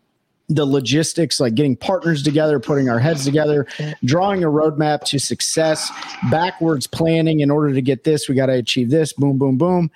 the 0.48 0.66
logistics, 0.66 1.40
like 1.40 1.54
getting 1.54 1.76
partners 1.76 2.22
together, 2.22 2.58
putting 2.60 2.88
our 2.88 2.98
heads 2.98 3.24
together, 3.24 3.66
drawing 4.04 4.44
a 4.44 4.48
roadmap 4.48 5.02
to 5.04 5.18
success, 5.18 5.90
backwards 6.30 6.86
planning 6.86 7.40
in 7.40 7.50
order 7.50 7.72
to 7.72 7.80
get 7.80 8.04
this, 8.04 8.28
we 8.28 8.34
got 8.34 8.46
to 8.46 8.54
achieve 8.54 8.90
this, 8.90 9.12
boom, 9.12 9.38
boom, 9.38 9.56
boom. 9.56 9.90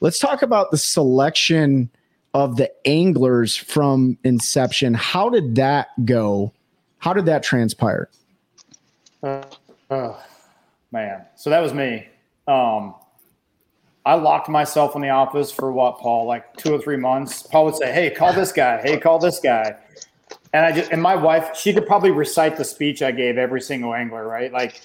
Let's 0.00 0.18
talk 0.18 0.42
about 0.42 0.70
the 0.70 0.78
selection 0.78 1.90
of 2.34 2.56
the 2.56 2.72
anglers 2.86 3.56
from 3.56 4.16
inception. 4.24 4.94
How 4.94 5.28
did 5.28 5.56
that 5.56 5.88
go? 6.04 6.52
How 6.98 7.12
did 7.12 7.26
that 7.26 7.42
transpire? 7.42 8.08
Uh, 9.22 9.42
uh, 9.90 10.14
man. 10.92 11.24
So 11.34 11.50
that 11.50 11.60
was 11.60 11.72
me. 11.74 12.06
Um, 12.46 12.94
I 14.04 14.14
locked 14.14 14.48
myself 14.48 14.94
in 14.96 15.02
the 15.02 15.10
office 15.10 15.50
for 15.50 15.72
what, 15.72 15.98
Paul? 15.98 16.26
Like 16.26 16.56
two 16.56 16.74
or 16.74 16.78
three 16.78 16.96
months. 16.96 17.42
Paul 17.44 17.66
would 17.66 17.76
say, 17.76 17.92
"Hey, 17.92 18.10
call 18.10 18.32
this 18.32 18.52
guy. 18.52 18.80
Hey, 18.82 18.98
call 18.98 19.18
this 19.18 19.40
guy." 19.40 19.76
And 20.52 20.66
I 20.66 20.72
just 20.72 20.90
and 20.90 21.00
my 21.00 21.16
wife, 21.16 21.56
she 21.56 21.72
could 21.72 21.86
probably 21.86 22.10
recite 22.10 22.56
the 22.56 22.64
speech 22.64 23.00
I 23.00 23.12
gave 23.12 23.38
every 23.38 23.60
single 23.60 23.94
angler, 23.94 24.26
right? 24.26 24.52
Like, 24.52 24.82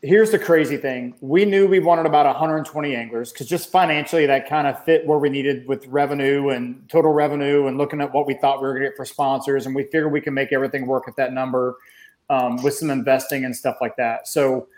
here's 0.00 0.30
the 0.30 0.38
crazy 0.38 0.78
thing: 0.78 1.14
we 1.20 1.44
knew 1.44 1.68
we 1.68 1.80
wanted 1.80 2.06
about 2.06 2.24
120 2.24 2.96
anglers 2.96 3.30
because 3.30 3.46
just 3.46 3.70
financially, 3.70 4.24
that 4.24 4.48
kind 4.48 4.66
of 4.66 4.82
fit 4.84 5.06
where 5.06 5.18
we 5.18 5.28
needed 5.28 5.68
with 5.68 5.86
revenue 5.86 6.48
and 6.48 6.88
total 6.88 7.12
revenue, 7.12 7.66
and 7.66 7.76
looking 7.76 8.00
at 8.00 8.12
what 8.12 8.26
we 8.26 8.34
thought 8.34 8.62
we 8.62 8.68
were 8.68 8.72
going 8.72 8.84
to 8.84 8.88
get 8.88 8.96
for 8.96 9.04
sponsors, 9.04 9.66
and 9.66 9.74
we 9.74 9.82
figured 9.84 10.10
we 10.10 10.22
can 10.22 10.32
make 10.32 10.50
everything 10.50 10.86
work 10.86 11.04
at 11.08 11.16
that 11.16 11.34
number 11.34 11.76
um, 12.30 12.62
with 12.62 12.74
some 12.74 12.90
investing 12.90 13.44
and 13.44 13.54
stuff 13.54 13.78
like 13.80 13.96
that. 13.96 14.28
So 14.28 14.68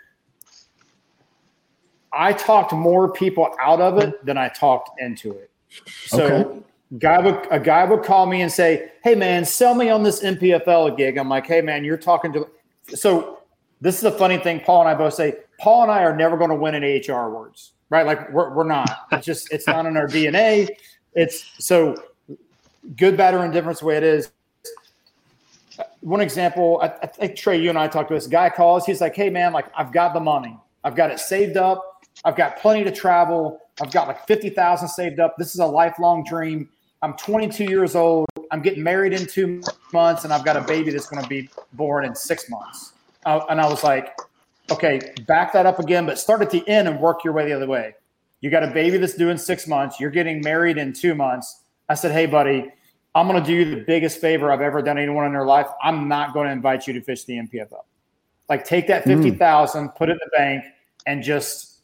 I 2.13 2.33
talked 2.33 2.73
more 2.73 3.11
people 3.11 3.53
out 3.59 3.81
of 3.81 3.97
it 3.97 4.25
than 4.25 4.37
I 4.37 4.49
talked 4.49 4.99
into 4.99 5.31
it. 5.31 5.51
So 6.05 6.25
okay. 6.25 6.59
guy 6.97 7.19
would 7.19 7.47
a 7.49 7.59
guy 7.59 7.85
would 7.85 8.03
call 8.03 8.25
me 8.25 8.41
and 8.41 8.51
say, 8.51 8.91
"Hey 9.03 9.15
man, 9.15 9.45
sell 9.45 9.73
me 9.73 9.89
on 9.89 10.03
this 10.03 10.21
NPFL 10.21 10.97
gig." 10.97 11.17
I'm 11.17 11.29
like, 11.29 11.47
"Hey 11.47 11.61
man, 11.61 11.85
you're 11.85 11.97
talking 11.97 12.33
to." 12.33 12.49
So 12.89 13.39
this 13.79 13.97
is 13.97 14.03
a 14.03 14.11
funny 14.11 14.37
thing. 14.37 14.59
Paul 14.59 14.81
and 14.81 14.89
I 14.89 14.95
both 14.95 15.13
say 15.13 15.35
Paul 15.59 15.83
and 15.83 15.91
I 15.91 16.03
are 16.03 16.15
never 16.15 16.37
going 16.37 16.49
to 16.49 16.55
win 16.55 16.75
in 16.75 16.83
AHR 16.83 17.27
awards, 17.27 17.73
right? 17.89 18.05
Like 18.05 18.31
we're 18.31 18.53
we're 18.53 18.65
not. 18.65 19.07
It's 19.13 19.25
just 19.25 19.51
it's 19.53 19.67
not 19.67 19.85
in 19.85 19.95
our 19.95 20.07
DNA. 20.07 20.67
It's 21.13 21.45
so 21.65 21.95
good, 22.97 23.15
bad, 23.15 23.33
or 23.33 23.45
indifference 23.45 23.79
the 23.79 23.85
way 23.85 23.97
it 23.97 24.03
is 24.03 24.31
one 26.01 26.19
example, 26.19 26.79
I, 26.81 26.87
I, 26.87 27.07
think 27.07 27.35
Trey, 27.35 27.61
you 27.61 27.69
and 27.69 27.77
I 27.77 27.87
talked 27.87 28.09
to 28.09 28.15
this 28.15 28.27
guy 28.27 28.49
calls. 28.49 28.85
He's 28.85 29.01
like, 29.01 29.15
"Hey 29.15 29.29
man, 29.29 29.53
like 29.53 29.67
I've 29.75 29.91
got 29.91 30.13
the 30.13 30.19
money, 30.19 30.57
I've 30.83 30.95
got 30.95 31.11
it 31.11 31.19
saved 31.19 31.57
up, 31.57 32.03
I've 32.25 32.35
got 32.35 32.57
plenty 32.57 32.83
to 32.83 32.91
travel, 32.91 33.59
I've 33.81 33.91
got 33.91 34.07
like 34.07 34.25
fifty 34.27 34.49
thousand 34.49 34.89
saved 34.89 35.19
up. 35.19 35.35
This 35.37 35.53
is 35.53 35.59
a 35.59 35.65
lifelong 35.65 36.23
dream. 36.23 36.69
I'm 37.03 37.13
22 37.13 37.63
years 37.63 37.95
old. 37.95 38.27
I'm 38.51 38.61
getting 38.61 38.83
married 38.83 39.13
in 39.13 39.25
two 39.25 39.63
months, 39.91 40.23
and 40.23 40.31
I've 40.31 40.45
got 40.45 40.55
a 40.55 40.61
baby 40.61 40.91
that's 40.91 41.07
going 41.07 41.23
to 41.23 41.29
be 41.29 41.49
born 41.73 42.05
in 42.05 42.15
six 42.15 42.49
months." 42.49 42.93
Uh, 43.25 43.41
and 43.49 43.61
I 43.61 43.69
was 43.69 43.83
like, 43.83 44.17
"Okay, 44.71 44.99
back 45.27 45.53
that 45.53 45.65
up 45.65 45.79
again, 45.79 46.05
but 46.05 46.17
start 46.17 46.41
at 46.41 46.49
the 46.49 46.67
end 46.67 46.87
and 46.87 46.99
work 46.99 47.23
your 47.23 47.33
way 47.33 47.45
the 47.45 47.53
other 47.53 47.67
way. 47.67 47.95
You 48.41 48.49
got 48.49 48.63
a 48.63 48.71
baby 48.71 48.97
that's 48.97 49.13
due 49.13 49.29
in 49.29 49.37
six 49.37 49.67
months. 49.67 49.99
You're 49.99 50.09
getting 50.09 50.41
married 50.41 50.77
in 50.77 50.93
two 50.93 51.13
months." 51.13 51.61
I 51.87 51.93
said, 51.93 52.11
"Hey, 52.11 52.25
buddy." 52.25 52.71
I'm 53.13 53.27
going 53.27 53.41
to 53.41 53.45
do 53.45 53.53
you 53.53 53.75
the 53.75 53.83
biggest 53.83 54.21
favor 54.21 54.51
I've 54.51 54.61
ever 54.61 54.81
done 54.81 54.97
anyone 54.97 55.25
in 55.25 55.33
their 55.33 55.45
life. 55.45 55.67
I'm 55.81 56.07
not 56.07 56.33
going 56.33 56.47
to 56.47 56.53
invite 56.53 56.87
you 56.87 56.93
to 56.93 57.01
fish 57.01 57.25
the 57.25 57.33
NPFL. 57.33 57.83
Like 58.47 58.65
take 58.65 58.87
that 58.87 59.03
hmm. 59.03 59.21
50,000, 59.21 59.89
mm. 59.89 59.95
put 59.95 60.09
it 60.09 60.13
in 60.13 60.19
the 60.23 60.37
bank 60.37 60.65
and 61.05 61.23
just 61.23 61.79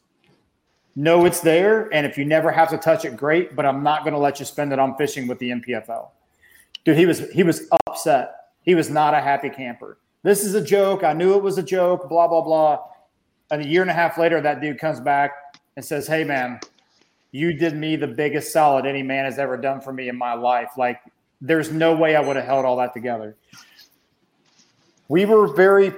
know 0.96 1.24
it's 1.24 1.40
there. 1.40 1.92
And 1.94 2.06
if 2.06 2.18
you 2.18 2.24
never 2.24 2.50
have 2.50 2.70
to 2.70 2.78
touch 2.78 3.04
it, 3.04 3.16
great, 3.16 3.54
but 3.54 3.64
I'm 3.66 3.82
not 3.82 4.04
going 4.04 4.14
to 4.14 4.18
let 4.18 4.38
you 4.38 4.46
spend 4.46 4.72
it 4.72 4.78
on 4.78 4.96
fishing 4.96 5.26
with 5.26 5.38
the 5.38 5.50
NPFL. 5.50 6.08
Dude, 6.84 6.96
he 6.96 7.06
was, 7.06 7.30
he 7.30 7.42
was 7.42 7.68
upset. 7.86 8.34
He 8.62 8.74
was 8.74 8.90
not 8.90 9.14
a 9.14 9.20
happy 9.20 9.50
camper. 9.50 9.98
This 10.22 10.44
is 10.44 10.54
a 10.54 10.62
joke. 10.62 11.04
I 11.04 11.12
knew 11.12 11.34
it 11.34 11.42
was 11.42 11.58
a 11.58 11.62
joke, 11.62 12.08
blah, 12.08 12.28
blah, 12.28 12.42
blah. 12.42 12.80
And 13.50 13.62
a 13.62 13.66
year 13.66 13.82
and 13.82 13.90
a 13.90 13.94
half 13.94 14.18
later, 14.18 14.40
that 14.40 14.60
dude 14.60 14.78
comes 14.78 15.00
back 15.00 15.32
and 15.76 15.84
says, 15.84 16.06
Hey 16.06 16.24
man, 16.24 16.60
you 17.30 17.52
did 17.52 17.76
me 17.76 17.96
the 17.96 18.06
biggest 18.06 18.52
solid 18.52 18.84
any 18.84 19.02
man 19.02 19.24
has 19.24 19.38
ever 19.38 19.56
done 19.56 19.80
for 19.80 19.92
me 19.92 20.08
in 20.08 20.16
my 20.16 20.34
life. 20.34 20.70
Like 20.76 21.00
there's 21.40 21.70
no 21.70 21.94
way 21.94 22.16
I 22.16 22.20
would 22.20 22.36
have 22.36 22.44
held 22.44 22.64
all 22.64 22.76
that 22.78 22.92
together. 22.94 23.36
We 25.08 25.24
were 25.24 25.54
very 25.54 25.92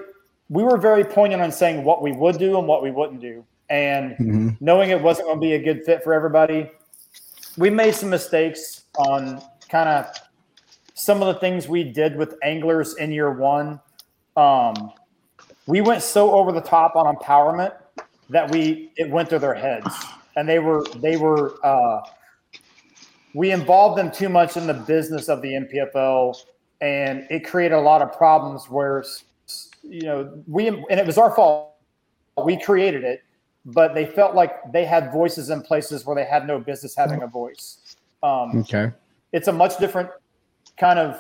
we 0.49 0.64
were 0.64 0.76
very 0.76 1.05
poignant 1.05 1.43
on 1.43 1.53
saying 1.53 1.84
what 1.84 2.03
we 2.03 2.12
would 2.12 2.38
do 2.38 2.59
and 2.59 2.66
what 2.66 2.82
we 2.82 2.91
wouldn't 2.91 3.20
do. 3.20 3.45
And 3.68 4.12
mm-hmm. 4.12 4.49
knowing 4.61 4.91
it 4.91 5.01
wasn't 5.01 5.28
going 5.28 5.36
to 5.36 5.41
be 5.41 5.53
a 5.53 5.62
good 5.62 5.84
fit 5.84 6.03
for 6.03 6.12
everybody, 6.12 6.68
we 7.57 7.70
made 7.70 7.95
some 7.95 8.11
mistakes 8.11 8.82
on 8.99 9.41
kind 9.68 9.88
of 9.88 10.07
some 10.95 11.22
of 11.22 11.32
the 11.32 11.41
things 11.41 11.68
we 11.68 11.84
did 11.84 12.16
with 12.16 12.34
anglers 12.43 12.97
in 12.97 13.12
year 13.12 13.30
one. 13.30 13.80
Um, 14.36 14.93
we 15.66 15.80
went 15.80 16.03
so 16.03 16.32
over 16.32 16.51
the 16.51 16.61
top 16.61 16.97
on 16.97 17.14
empowerment 17.14 17.72
that 18.28 18.51
we 18.51 18.93
it 18.97 19.09
went 19.09 19.28
through 19.28 19.38
their 19.38 19.55
heads, 19.55 19.95
and 20.36 20.49
they 20.49 20.59
were 20.59 20.84
they 20.97 21.16
were 21.16 21.55
uh, 21.64 22.01
we 23.35 23.53
involved 23.53 23.99
them 23.99 24.11
too 24.11 24.28
much 24.28 24.57
in 24.57 24.66
the 24.66 24.74
business 24.74 25.28
of 25.28 25.43
the 25.43 25.49
NPFL, 25.49 26.37
and 26.81 27.26
it 27.31 27.45
created 27.45 27.74
a 27.74 27.81
lot 27.81 28.03
of 28.03 28.12
problems 28.16 28.68
where, 28.68 29.05
you 29.83 30.03
know, 30.03 30.43
we 30.47 30.68
and 30.68 30.85
it 30.91 31.07
was 31.07 31.18
our 31.18 31.35
fault. 31.35 31.74
We 32.43 32.61
created 32.61 33.05
it, 33.05 33.22
but 33.64 33.95
they 33.95 34.07
felt 34.07 34.35
like 34.35 34.72
they 34.72 34.85
had 34.85 35.12
voices 35.12 35.51
in 35.51 35.62
places 35.62 36.07
where 36.07 36.16
they 36.16 36.24
had 36.24 36.47
no 36.47 36.59
business 36.59 36.95
having 36.97 37.22
a 37.22 37.26
voice. 37.26 37.97
Um, 38.22 38.59
okay, 38.61 38.91
it's 39.33 39.49
a 39.49 39.53
much 39.53 39.78
different 39.78 40.11
kind 40.76 40.99
of 40.99 41.18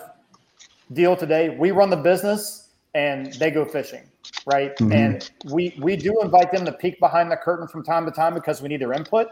deal 0.92 1.16
today. 1.16 1.50
We 1.50 1.70
run 1.70 1.90
the 1.90 1.96
business, 1.96 2.68
and 2.94 3.32
they 3.34 3.50
go 3.50 3.64
fishing, 3.64 4.02
right? 4.46 4.74
Mm-hmm. 4.76 4.92
And 4.92 5.30
we 5.52 5.76
we 5.78 5.96
do 5.96 6.20
invite 6.22 6.50
them 6.50 6.64
to 6.64 6.72
peek 6.72 6.98
behind 6.98 7.30
the 7.30 7.36
curtain 7.36 7.68
from 7.68 7.84
time 7.84 8.04
to 8.06 8.10
time 8.10 8.34
because 8.34 8.62
we 8.62 8.68
need 8.68 8.80
their 8.80 8.92
input. 8.92 9.28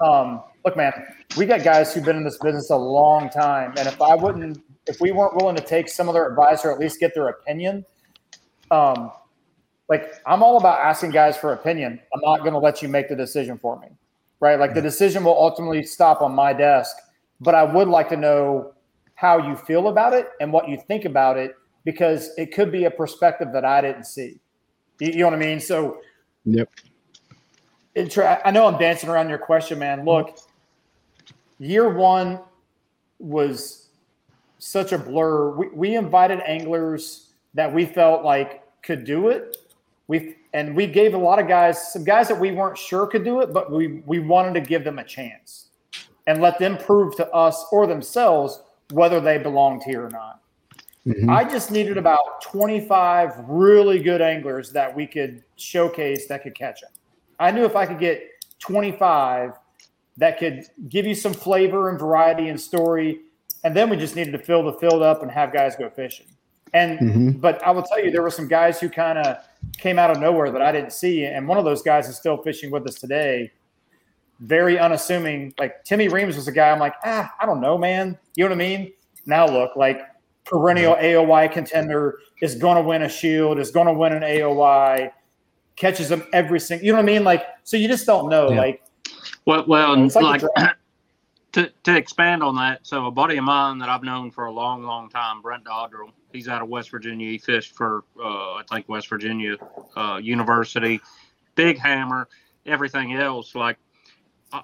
Um, 0.00 0.42
look, 0.64 0.76
man, 0.76 0.92
we 1.36 1.46
got 1.46 1.64
guys 1.64 1.92
who've 1.92 2.04
been 2.04 2.16
in 2.16 2.24
this 2.24 2.38
business 2.38 2.70
a 2.70 2.76
long 2.76 3.30
time, 3.30 3.74
and 3.76 3.88
if 3.88 4.00
I 4.00 4.14
wouldn't, 4.14 4.62
if 4.86 5.00
we 5.00 5.10
weren't 5.10 5.36
willing 5.36 5.56
to 5.56 5.62
take 5.62 5.88
some 5.88 6.08
of 6.08 6.14
their 6.14 6.28
advice 6.28 6.64
or 6.64 6.72
at 6.72 6.78
least 6.78 7.00
get 7.00 7.14
their 7.14 7.28
opinion, 7.28 7.84
um, 8.70 9.10
like 9.88 10.14
I'm 10.26 10.42
all 10.42 10.56
about 10.56 10.80
asking 10.80 11.10
guys 11.10 11.36
for 11.36 11.52
opinion. 11.52 12.00
I'm 12.14 12.20
not 12.20 12.40
going 12.40 12.52
to 12.52 12.58
let 12.58 12.82
you 12.82 12.88
make 12.88 13.08
the 13.08 13.16
decision 13.16 13.58
for 13.58 13.78
me, 13.80 13.88
right? 14.40 14.58
Like 14.58 14.74
the 14.74 14.82
decision 14.82 15.24
will 15.24 15.38
ultimately 15.38 15.82
stop 15.84 16.20
on 16.20 16.34
my 16.34 16.52
desk, 16.52 16.96
but 17.40 17.54
I 17.54 17.64
would 17.64 17.88
like 17.88 18.08
to 18.10 18.16
know 18.16 18.74
how 19.14 19.38
you 19.48 19.56
feel 19.56 19.88
about 19.88 20.12
it 20.12 20.28
and 20.40 20.52
what 20.52 20.68
you 20.68 20.78
think 20.86 21.04
about 21.04 21.36
it 21.36 21.56
because 21.84 22.30
it 22.36 22.52
could 22.54 22.70
be 22.70 22.84
a 22.84 22.90
perspective 22.90 23.48
that 23.52 23.64
I 23.64 23.80
didn't 23.80 24.04
see. 24.04 24.38
You, 25.00 25.12
you 25.12 25.18
know 25.18 25.26
what 25.26 25.34
I 25.34 25.38
mean? 25.38 25.58
So, 25.58 26.00
yep. 26.44 26.70
I 27.96 28.50
know 28.50 28.66
I'm 28.66 28.78
dancing 28.78 29.08
around 29.08 29.28
your 29.28 29.38
question, 29.38 29.78
man. 29.78 30.04
Look, 30.04 30.38
year 31.58 31.88
one 31.88 32.40
was 33.18 33.88
such 34.58 34.92
a 34.92 34.98
blur. 34.98 35.50
We, 35.50 35.68
we 35.68 35.96
invited 35.96 36.40
anglers 36.40 37.30
that 37.54 37.72
we 37.72 37.86
felt 37.86 38.24
like 38.24 38.62
could 38.82 39.04
do 39.04 39.28
it. 39.28 39.56
We 40.06 40.36
and 40.52 40.74
we 40.74 40.86
gave 40.86 41.14
a 41.14 41.18
lot 41.18 41.38
of 41.38 41.48
guys 41.48 41.92
some 41.92 42.04
guys 42.04 42.28
that 42.28 42.38
we 42.38 42.52
weren't 42.52 42.78
sure 42.78 43.06
could 43.06 43.24
do 43.24 43.40
it, 43.40 43.52
but 43.52 43.70
we 43.70 44.02
we 44.06 44.18
wanted 44.18 44.54
to 44.54 44.60
give 44.60 44.84
them 44.84 44.98
a 44.98 45.04
chance 45.04 45.66
and 46.26 46.40
let 46.40 46.58
them 46.58 46.76
prove 46.78 47.16
to 47.16 47.28
us 47.32 47.66
or 47.72 47.86
themselves 47.86 48.62
whether 48.90 49.20
they 49.20 49.38
belonged 49.38 49.82
here 49.82 50.06
or 50.06 50.10
not. 50.10 50.40
Mm-hmm. 51.06 51.30
I 51.30 51.44
just 51.44 51.70
needed 51.70 51.96
about 51.96 52.42
25 52.42 53.48
really 53.48 53.98
good 53.98 54.20
anglers 54.20 54.70
that 54.72 54.94
we 54.94 55.06
could 55.06 55.42
showcase 55.56 56.26
that 56.26 56.42
could 56.42 56.54
catch 56.54 56.82
them. 56.82 56.90
I 57.38 57.50
knew 57.50 57.64
if 57.64 57.76
I 57.76 57.86
could 57.86 57.98
get 57.98 58.22
25 58.60 59.52
that 60.18 60.38
could 60.38 60.64
give 60.88 61.06
you 61.06 61.14
some 61.14 61.32
flavor 61.32 61.88
and 61.88 61.98
variety 61.98 62.48
and 62.48 62.60
story, 62.60 63.20
and 63.64 63.74
then 63.74 63.88
we 63.88 63.96
just 63.96 64.16
needed 64.16 64.32
to 64.32 64.38
fill 64.38 64.64
the 64.64 64.72
field 64.74 65.02
up 65.02 65.22
and 65.22 65.30
have 65.30 65.52
guys 65.52 65.76
go 65.76 65.88
fishing. 65.88 66.26
And 66.74 66.98
mm-hmm. 66.98 67.30
but 67.38 67.62
I 67.64 67.70
will 67.70 67.82
tell 67.82 68.04
you, 68.04 68.10
there 68.10 68.22
were 68.22 68.30
some 68.30 68.48
guys 68.48 68.78
who 68.80 68.90
kind 68.90 69.18
of 69.18 69.38
came 69.78 69.98
out 69.98 70.10
of 70.10 70.20
nowhere 70.20 70.50
that 70.50 70.60
I 70.60 70.72
didn't 70.72 70.92
see, 70.92 71.24
and 71.24 71.48
one 71.48 71.56
of 71.56 71.64
those 71.64 71.82
guys 71.82 72.08
is 72.08 72.16
still 72.16 72.36
fishing 72.42 72.70
with 72.70 72.86
us 72.86 72.96
today. 72.96 73.52
Very 74.40 74.78
unassuming. 74.78 75.54
Like 75.58 75.84
Timmy 75.84 76.08
Reams 76.08 76.36
was 76.36 76.46
a 76.48 76.52
guy. 76.52 76.70
I'm 76.70 76.78
like, 76.78 76.94
ah, 77.04 77.32
I 77.40 77.46
don't 77.46 77.60
know, 77.60 77.78
man. 77.78 78.18
You 78.36 78.44
know 78.44 78.50
what 78.50 78.56
I 78.56 78.58
mean? 78.58 78.92
Now 79.24 79.46
look, 79.46 79.76
like 79.76 80.00
perennial 80.44 80.94
AOY 80.96 81.50
contender 81.52 82.18
is 82.42 82.54
going 82.54 82.76
to 82.76 82.82
win 82.82 83.02
a 83.02 83.08
shield, 83.08 83.58
is 83.58 83.70
going 83.70 83.86
to 83.86 83.92
win 83.92 84.12
an 84.12 84.22
AOY, 84.22 85.10
catches 85.78 86.08
them 86.08 86.24
every 86.32 86.60
single. 86.60 86.84
You 86.84 86.92
know 86.92 86.98
what 86.98 87.04
I 87.04 87.12
mean? 87.12 87.24
Like, 87.24 87.46
so 87.64 87.76
you 87.76 87.88
just 87.88 88.06
don't 88.06 88.28
know. 88.28 88.50
Yeah. 88.50 88.60
Like, 88.60 88.82
well, 89.44 89.64
well, 89.66 90.08
like, 90.14 90.42
like 90.56 90.76
to 91.52 91.72
to 91.84 91.96
expand 91.96 92.42
on 92.42 92.56
that. 92.56 92.86
So 92.86 93.06
a 93.06 93.10
buddy 93.10 93.36
of 93.36 93.44
mine 93.44 93.78
that 93.78 93.88
I've 93.88 94.02
known 94.02 94.30
for 94.30 94.46
a 94.46 94.52
long, 94.52 94.82
long 94.82 95.08
time, 95.08 95.40
Brent 95.42 95.64
Dodrell. 95.64 96.12
He's 96.32 96.48
out 96.48 96.60
of 96.60 96.68
West 96.68 96.90
Virginia. 96.90 97.30
He 97.30 97.38
fished 97.38 97.74
for 97.74 98.04
uh, 98.22 98.54
I 98.54 98.62
think 98.70 98.88
West 98.88 99.08
Virginia 99.08 99.56
uh, 99.96 100.20
University. 100.22 101.00
Big 101.54 101.78
hammer. 101.78 102.28
Everything 102.66 103.14
else 103.14 103.54
like 103.54 103.78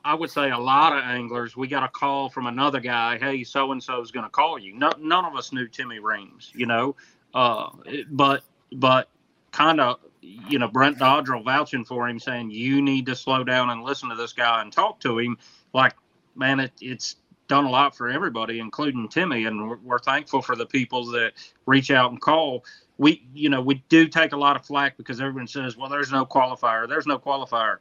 I 0.05 0.15
would 0.15 0.31
say 0.31 0.51
a 0.51 0.59
lot 0.59 0.97
of 0.97 1.05
anglers, 1.05 1.57
we 1.57 1.69
got 1.69 1.83
a 1.83 1.89
call 1.89 2.31
from 2.31 2.47
another 2.47 2.81
guy. 2.81 3.19
Hey, 3.19 3.45
so 3.45 3.73
and 3.73 3.83
so 3.83 4.01
is 4.01 4.11
going 4.11 4.25
to 4.25 4.31
call 4.31 4.59
you. 4.59 4.75
No, 4.75 4.91
none 4.99 5.25
of 5.27 5.37
us 5.37 5.53
knew 5.53 5.69
Timmy 5.69 5.99
Reams, 5.99 6.53
you 6.55 6.65
know, 6.65 6.97
uh, 7.35 7.69
but 8.11 8.45
but 8.73 9.11
kind 9.53 9.81
of, 9.81 10.01
you 10.49 10.59
know, 10.59 10.68
Brent 10.68 10.99
Dodrell 10.99 11.45
vouching 11.45 11.85
for 11.85 12.09
him, 12.09 12.18
saying 12.18 12.51
you 12.51 12.81
need 12.83 13.07
to 13.07 13.16
slow 13.16 13.45
down 13.45 13.70
and 13.70 13.83
listen 13.83 14.09
to 14.09 14.16
this 14.16 14.33
guy 14.33 14.62
and 14.62 14.72
talk 14.72 15.01
to 15.01 15.18
him. 15.18 15.39
Like, 15.72 15.95
man, 16.35 16.61
it, 16.61 16.72
it's 16.81 17.16
done 17.49 17.64
a 17.64 17.70
lot 17.70 17.97
for 17.97 18.09
everybody, 18.09 18.59
including 18.59 19.09
Timmy, 19.09 19.45
and 19.45 19.68
we're, 19.68 19.79
we're 19.79 19.99
thankful 19.99 20.43
for 20.43 20.57
the 20.57 20.66
people 20.66 21.07
that 21.07 21.33
reach 21.66 21.91
out 21.91 22.11
and 22.11 22.20
call. 22.20 22.64
We, 22.97 23.27
you 23.35 23.51
know, 23.51 23.61
we 23.61 23.83
do 23.89 24.09
take 24.09 24.33
a 24.33 24.37
lot 24.37 24.57
of 24.57 24.64
flack 24.64 24.97
because 24.97 25.20
everyone 25.20 25.47
says, 25.47 25.77
well, 25.77 25.89
there's 25.89 26.12
no 26.12 26.25
qualifier, 26.25 26.89
there's 26.89 27.07
no 27.07 27.18
qualifier. 27.18 27.79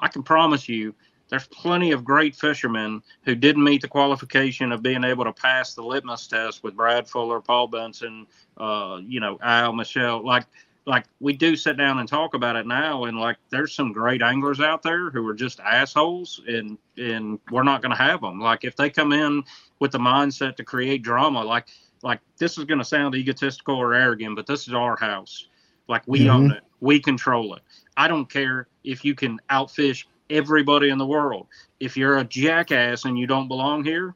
I 0.00 0.08
can 0.08 0.22
promise 0.22 0.68
you 0.68 0.94
there's 1.28 1.46
plenty 1.48 1.92
of 1.92 2.04
great 2.04 2.36
fishermen 2.36 3.02
who 3.24 3.34
didn't 3.34 3.64
meet 3.64 3.82
the 3.82 3.88
qualification 3.88 4.72
of 4.72 4.82
being 4.82 5.04
able 5.04 5.24
to 5.24 5.32
pass 5.32 5.74
the 5.74 5.82
litmus 5.82 6.26
test 6.26 6.62
with 6.62 6.76
Brad 6.76 7.08
Fuller, 7.08 7.40
Paul 7.40 7.68
Benson, 7.68 8.26
uh, 8.58 9.00
you 9.02 9.20
know, 9.20 9.38
Al 9.42 9.72
Michelle. 9.72 10.24
Like, 10.24 10.44
like 10.86 11.04
we 11.20 11.32
do 11.32 11.56
sit 11.56 11.76
down 11.76 11.98
and 11.98 12.08
talk 12.08 12.34
about 12.34 12.56
it 12.56 12.66
now, 12.66 13.04
and 13.04 13.18
like 13.18 13.36
there's 13.50 13.72
some 13.72 13.92
great 13.92 14.22
anglers 14.22 14.60
out 14.60 14.82
there 14.82 15.10
who 15.10 15.26
are 15.26 15.34
just 15.34 15.60
assholes, 15.60 16.42
and 16.46 16.78
and 16.96 17.38
we're 17.50 17.62
not 17.62 17.80
going 17.80 17.90
to 17.90 18.02
have 18.02 18.20
them. 18.20 18.40
Like 18.40 18.64
if 18.64 18.76
they 18.76 18.90
come 18.90 19.12
in 19.12 19.42
with 19.78 19.92
the 19.92 19.98
mindset 19.98 20.56
to 20.56 20.64
create 20.64 21.02
drama, 21.02 21.42
like 21.42 21.68
like 22.02 22.20
this 22.38 22.58
is 22.58 22.64
going 22.64 22.78
to 22.78 22.84
sound 22.84 23.14
egotistical 23.14 23.76
or 23.76 23.94
arrogant, 23.94 24.36
but 24.36 24.46
this 24.46 24.68
is 24.68 24.74
our 24.74 24.96
house. 24.96 25.48
Like 25.88 26.02
we 26.06 26.20
mm-hmm. 26.20 26.30
own 26.30 26.50
it, 26.52 26.62
we 26.80 27.00
control 27.00 27.54
it. 27.54 27.62
I 27.96 28.08
don't 28.08 28.28
care 28.28 28.68
if 28.84 29.04
you 29.04 29.14
can 29.14 29.40
outfish 29.50 30.04
everybody 30.28 30.90
in 30.90 30.98
the 30.98 31.06
world. 31.06 31.46
If 31.80 31.96
you're 31.96 32.18
a 32.18 32.24
jackass 32.24 33.04
and 33.06 33.18
you 33.18 33.26
don't 33.26 33.48
belong 33.48 33.84
here, 33.84 34.14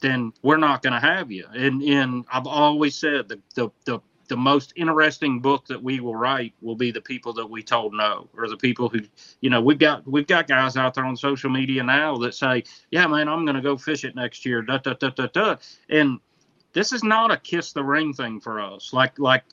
then 0.00 0.32
we're 0.42 0.56
not 0.56 0.82
going 0.82 0.92
to 0.92 1.00
have 1.00 1.32
you. 1.32 1.46
And 1.52 1.82
and 1.82 2.24
I've 2.32 2.46
always 2.46 2.94
said 2.94 3.28
the, 3.28 3.40
the 3.54 3.70
the 3.86 4.00
the 4.28 4.36
most 4.36 4.72
interesting 4.76 5.40
book 5.40 5.66
that 5.66 5.82
we 5.82 6.00
will 6.00 6.16
write 6.16 6.54
will 6.60 6.76
be 6.76 6.90
the 6.90 7.00
people 7.00 7.32
that 7.34 7.48
we 7.48 7.62
told 7.62 7.94
no, 7.94 8.28
or 8.36 8.48
the 8.48 8.56
people 8.56 8.88
who, 8.88 9.00
you 9.40 9.50
know, 9.50 9.60
we've 9.60 9.78
got 9.78 10.06
we've 10.06 10.26
got 10.26 10.48
guys 10.48 10.76
out 10.76 10.94
there 10.94 11.04
on 11.04 11.16
social 11.16 11.50
media 11.50 11.82
now 11.82 12.16
that 12.18 12.34
say, 12.34 12.64
yeah, 12.90 13.06
man, 13.06 13.28
I'm 13.28 13.44
going 13.44 13.56
to 13.56 13.62
go 13.62 13.76
fish 13.76 14.04
it 14.04 14.14
next 14.14 14.44
year, 14.44 14.62
da 14.62 14.78
da 14.78 14.94
da 14.94 15.10
da 15.10 15.26
da, 15.26 15.56
and 15.88 16.20
this 16.72 16.92
is 16.92 17.02
not 17.02 17.30
a 17.30 17.36
kiss 17.36 17.72
the 17.72 17.84
ring 17.84 18.12
thing 18.12 18.40
for 18.40 18.60
us. 18.60 18.92
Like 18.92 19.18
like, 19.18 19.44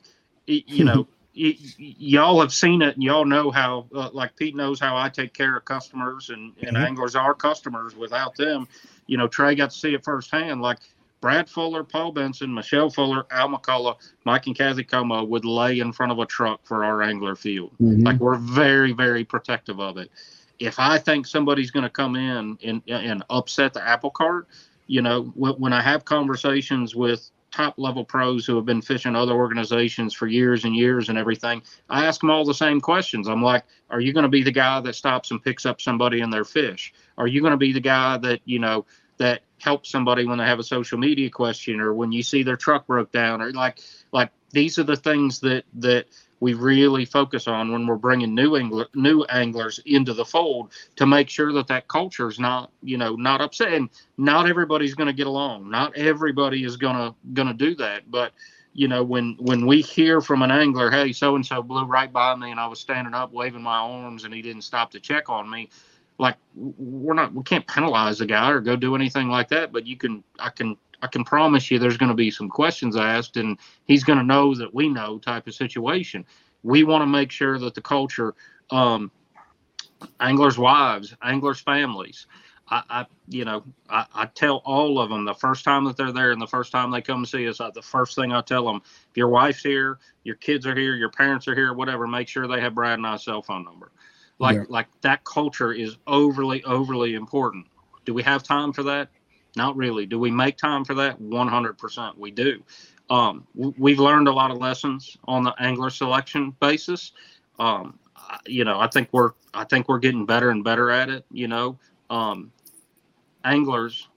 you 0.46 0.84
know, 0.84 1.06
y- 1.36 1.56
y'all 1.76 2.40
have 2.40 2.52
seen 2.52 2.82
it 2.82 2.94
and 2.94 3.02
y'all 3.02 3.24
know 3.24 3.50
how 3.50 3.86
uh, 3.94 4.10
like 4.12 4.36
pete 4.36 4.54
knows 4.54 4.78
how 4.78 4.96
i 4.96 5.08
take 5.08 5.34
care 5.34 5.56
of 5.56 5.64
customers 5.64 6.30
and, 6.30 6.52
and 6.60 6.76
mm-hmm. 6.76 6.84
anglers 6.84 7.16
are 7.16 7.34
customers 7.34 7.96
without 7.96 8.36
them 8.36 8.68
you 9.06 9.16
know 9.16 9.26
trey 9.26 9.54
got 9.54 9.70
to 9.70 9.78
see 9.78 9.94
it 9.94 10.04
firsthand 10.04 10.60
like 10.60 10.78
brad 11.24 11.48
fuller 11.48 11.82
paul 11.82 12.12
benson 12.12 12.52
michelle 12.52 12.90
fuller 12.90 13.24
al 13.30 13.48
mccullough 13.48 13.96
mike 14.26 14.46
and 14.46 14.58
kathy 14.58 14.84
como 14.84 15.24
would 15.24 15.46
lay 15.46 15.80
in 15.80 15.90
front 15.90 16.12
of 16.12 16.18
a 16.18 16.26
truck 16.26 16.60
for 16.64 16.84
our 16.84 17.00
angler 17.00 17.34
field 17.34 17.70
mm-hmm. 17.80 18.02
like 18.02 18.20
we're 18.20 18.36
very 18.36 18.92
very 18.92 19.24
protective 19.24 19.80
of 19.80 19.96
it 19.96 20.10
if 20.58 20.78
i 20.78 20.98
think 20.98 21.26
somebody's 21.26 21.70
going 21.70 21.82
to 21.82 21.88
come 21.88 22.14
in 22.14 22.58
and, 22.62 22.82
and 22.88 23.24
upset 23.30 23.72
the 23.72 23.82
apple 23.82 24.10
cart 24.10 24.46
you 24.86 25.00
know 25.00 25.22
when 25.34 25.72
i 25.72 25.80
have 25.80 26.04
conversations 26.04 26.94
with 26.94 27.30
top 27.50 27.78
level 27.78 28.04
pros 28.04 28.44
who 28.44 28.56
have 28.56 28.66
been 28.66 28.82
fishing 28.82 29.16
other 29.16 29.32
organizations 29.32 30.12
for 30.12 30.26
years 30.26 30.64
and 30.64 30.74
years 30.74 31.08
and 31.08 31.16
everything, 31.16 31.62
I 31.88 32.04
ask 32.04 32.20
them 32.20 32.28
all 32.28 32.44
the 32.44 32.52
same 32.52 32.80
questions. 32.80 33.28
I'm 33.28 33.44
like, 33.44 33.62
are 33.90 34.00
you 34.00 34.12
going 34.12 34.24
to 34.24 34.28
be 34.28 34.42
the 34.42 34.50
guy 34.50 34.80
that 34.80 34.96
stops 34.96 35.30
and 35.30 35.40
picks 35.40 35.64
up 35.64 35.80
somebody 35.80 36.20
in 36.20 36.30
their 36.30 36.44
fish? 36.44 36.92
Are 37.16 37.28
you 37.28 37.40
going 37.40 37.52
to 37.52 37.56
be 37.56 37.72
the 37.72 37.78
guy 37.78 38.18
that, 38.18 38.40
you 38.44 38.58
know, 38.58 38.86
that 39.18 39.42
helps 39.64 39.90
somebody 39.90 40.26
when 40.26 40.36
they 40.38 40.44
have 40.44 40.58
a 40.58 40.64
social 40.64 40.98
media 40.98 41.30
question 41.30 41.80
or 41.80 41.94
when 41.94 42.12
you 42.12 42.22
see 42.22 42.42
their 42.42 42.56
truck 42.56 42.86
broke 42.86 43.10
down 43.10 43.40
or 43.40 43.50
like 43.52 43.80
like 44.12 44.30
these 44.50 44.78
are 44.78 44.84
the 44.84 44.96
things 44.96 45.40
that 45.40 45.64
that 45.72 46.06
we 46.40 46.52
really 46.52 47.06
focus 47.06 47.48
on 47.48 47.72
when 47.72 47.86
we're 47.86 47.96
bringing 47.96 48.34
new 48.34 48.56
angler, 48.56 48.86
new 48.94 49.24
anglers 49.24 49.80
into 49.86 50.12
the 50.12 50.24
fold 50.24 50.72
to 50.96 51.06
make 51.06 51.30
sure 51.30 51.54
that 51.54 51.68
that 51.68 51.88
culture 51.88 52.28
is 52.28 52.38
not 52.38 52.70
you 52.82 52.98
know 52.98 53.16
not 53.16 53.40
upset. 53.40 53.72
And 53.72 53.88
not 54.18 54.46
everybody's 54.46 54.94
going 54.94 55.06
to 55.06 55.14
get 55.14 55.26
along. 55.26 55.70
Not 55.70 55.96
everybody 55.96 56.62
is 56.64 56.76
going 56.76 56.96
to 56.96 57.14
going 57.32 57.48
to 57.48 57.54
do 57.54 57.74
that. 57.76 58.10
But 58.10 58.32
you 58.74 58.88
know 58.88 59.02
when 59.02 59.36
when 59.38 59.66
we 59.66 59.80
hear 59.80 60.20
from 60.20 60.42
an 60.42 60.50
angler 60.50 60.90
hey 60.90 61.12
so 61.12 61.36
and 61.36 61.46
so 61.46 61.62
blew 61.62 61.84
right 61.84 62.12
by 62.12 62.34
me 62.34 62.50
and 62.50 62.58
i 62.58 62.66
was 62.66 62.80
standing 62.80 63.14
up 63.14 63.32
waving 63.32 63.62
my 63.62 63.76
arms 63.76 64.24
and 64.24 64.34
he 64.34 64.42
didn't 64.42 64.62
stop 64.62 64.90
to 64.90 64.98
check 64.98 65.30
on 65.30 65.48
me 65.48 65.70
like 66.24 66.36
we're 66.56 67.14
not 67.14 67.32
we 67.32 67.42
can't 67.42 67.66
penalize 67.66 68.20
a 68.20 68.26
guy 68.26 68.50
or 68.50 68.60
go 68.60 68.74
do 68.74 68.94
anything 68.94 69.28
like 69.28 69.48
that 69.48 69.72
but 69.72 69.86
you 69.86 69.96
can 69.96 70.24
i 70.38 70.50
can 70.50 70.76
I 71.04 71.06
can 71.06 71.22
promise 71.22 71.70
you 71.70 71.78
there's 71.78 71.98
going 71.98 72.08
to 72.08 72.16
be 72.16 72.30
some 72.30 72.48
questions 72.48 72.96
asked, 72.96 73.36
and 73.36 73.58
he's 73.84 74.04
going 74.04 74.18
to 74.18 74.24
know 74.24 74.54
that 74.54 74.72
we 74.72 74.88
know 74.88 75.18
type 75.18 75.46
of 75.46 75.54
situation. 75.54 76.24
We 76.62 76.82
want 76.82 77.02
to 77.02 77.06
make 77.06 77.30
sure 77.30 77.58
that 77.58 77.74
the 77.74 77.82
culture, 77.82 78.34
um, 78.70 79.10
anglers' 80.18 80.56
wives, 80.56 81.14
anglers' 81.22 81.60
families, 81.60 82.26
I, 82.70 82.82
I 82.88 83.06
you 83.28 83.44
know, 83.44 83.64
I, 83.90 84.06
I, 84.14 84.26
tell 84.26 84.62
all 84.64 84.98
of 84.98 85.10
them 85.10 85.26
the 85.26 85.34
first 85.34 85.62
time 85.62 85.84
that 85.84 85.98
they're 85.98 86.10
there 86.10 86.32
and 86.32 86.40
the 86.40 86.46
first 86.46 86.72
time 86.72 86.90
they 86.90 87.02
come 87.02 87.26
see 87.26 87.46
us, 87.46 87.60
I, 87.60 87.70
the 87.70 87.82
first 87.82 88.14
thing 88.14 88.32
I 88.32 88.40
tell 88.40 88.64
them, 88.64 88.80
if 89.10 89.16
your 89.16 89.28
wife's 89.28 89.62
here, 89.62 89.98
your 90.22 90.36
kids 90.36 90.66
are 90.66 90.74
here, 90.74 90.94
your 90.94 91.10
parents 91.10 91.46
are 91.48 91.54
here, 91.54 91.74
whatever, 91.74 92.06
make 92.06 92.28
sure 92.28 92.48
they 92.48 92.62
have 92.62 92.74
Brad 92.74 92.98
and 92.98 93.06
I's 93.06 93.24
cell 93.24 93.42
phone 93.42 93.64
number. 93.64 93.92
Like, 94.38 94.56
yeah. 94.56 94.64
like 94.68 94.86
that 95.02 95.24
culture 95.24 95.72
is 95.72 95.96
overly, 96.06 96.62
overly 96.64 97.14
important. 97.14 97.66
Do 98.04 98.14
we 98.14 98.22
have 98.22 98.42
time 98.42 98.72
for 98.72 98.82
that? 98.84 99.08
Not 99.56 99.76
really. 99.76 100.06
Do 100.06 100.18
we 100.18 100.30
make 100.30 100.56
time 100.56 100.84
for 100.84 100.94
that? 100.94 101.20
100% 101.20 102.18
we 102.18 102.30
do. 102.30 102.62
Um, 103.10 103.46
we've 103.54 104.00
learned 104.00 104.28
a 104.28 104.32
lot 104.32 104.50
of 104.50 104.58
lessons 104.58 105.16
on 105.24 105.44
the 105.44 105.54
angler 105.58 105.90
selection 105.90 106.56
basis. 106.60 107.12
Um, 107.58 107.98
you 108.46 108.64
know, 108.64 108.80
I 108.80 108.88
think 108.88 109.08
we're 109.12 109.32
I 109.52 109.64
think 109.64 109.88
we're 109.88 109.98
getting 109.98 110.26
better 110.26 110.50
and 110.50 110.64
better 110.64 110.90
at 110.90 111.08
it. 111.10 111.24
You 111.30 111.48
know, 111.48 111.78
um, 112.10 112.50
anglers 113.44 114.08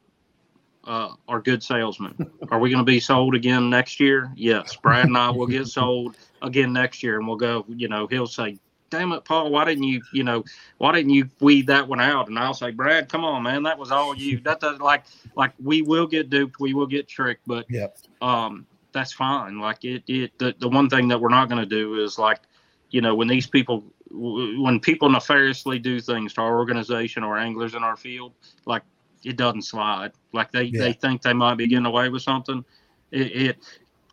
uh, 0.86 1.10
are 1.28 1.42
good 1.42 1.62
salesmen. 1.62 2.16
Are 2.50 2.60
we 2.60 2.70
going 2.70 2.80
to 2.80 2.90
be 2.90 3.00
sold 3.00 3.36
again 3.36 3.70
next 3.70 4.00
year? 4.00 4.32
Yes. 4.36 4.76
Brad 4.78 5.06
and 5.06 5.18
I 5.18 5.30
will 5.30 5.48
get 5.48 5.68
sold 5.68 6.16
again 6.42 6.72
next 6.72 7.04
year, 7.04 7.18
and 7.18 7.28
we'll 7.28 7.38
go. 7.38 7.66
You 7.68 7.90
know, 7.90 8.08
he'll 8.08 8.26
say, 8.26 8.58
damn 8.90 9.12
it, 9.12 9.26
Paul, 9.26 9.52
why 9.52 9.66
didn't 9.66 9.84
you, 9.84 10.02
you 10.14 10.24
know, 10.24 10.44
why 10.78 10.94
didn't 10.94 11.12
you 11.12 11.30
weed 11.40 11.68
that 11.68 11.88
one 11.88 12.00
out? 12.00 12.28
And 12.28 12.38
I'll 12.40 12.54
say, 12.54 12.72
Brad, 12.72 13.10
come 13.10 13.24
on, 13.24 13.44
man, 13.44 13.64
that 13.64 13.78
was 13.78 13.92
all 13.92 14.16
you. 14.16 14.40
That 14.42 14.60
does 14.60 14.80
like, 14.80 15.04
like 15.36 15.54
we 15.62 15.82
will 15.82 16.08
get 16.08 16.30
duped, 16.30 16.60
we 16.60 16.74
will 16.74 16.88
get 16.88 17.08
tricked, 17.08 17.42
but 17.46 17.66
yeah, 17.70 17.88
um, 18.22 18.66
that's 18.94 19.14
fine. 19.14 19.60
Like 19.60 19.84
it, 19.84 20.04
it, 20.08 20.38
the, 20.40 20.56
the 20.60 20.70
one 20.70 20.90
thing 20.90 21.08
that 21.10 21.20
we're 21.20 21.30
not 21.30 21.50
going 21.50 21.62
to 21.62 21.68
do 21.68 22.04
is 22.04 22.18
like, 22.18 22.40
you 22.90 23.02
know, 23.02 23.16
when 23.16 23.28
these 23.28 23.48
people, 23.48 23.84
when 24.10 24.80
people 24.80 25.10
nefariously 25.10 25.78
do 25.80 26.00
things 26.00 26.34
to 26.34 26.42
our 26.42 26.58
organization 26.58 27.24
or 27.24 27.38
anglers 27.38 27.76
in 27.76 27.84
our 27.84 27.98
field, 27.98 28.32
like 28.66 28.84
it 29.24 29.36
doesn't 29.36 29.64
slide. 29.64 30.14
Like 30.32 30.52
they 30.52 30.64
Yeah. 30.64 30.82
they 30.82 30.94
think 30.94 31.22
they 31.22 31.34
might 31.34 31.56
be 31.56 31.68
getting 31.68 31.86
away 31.86 32.08
with 32.10 32.22
something. 32.22 32.64
It, 33.12 33.36
it 33.36 33.58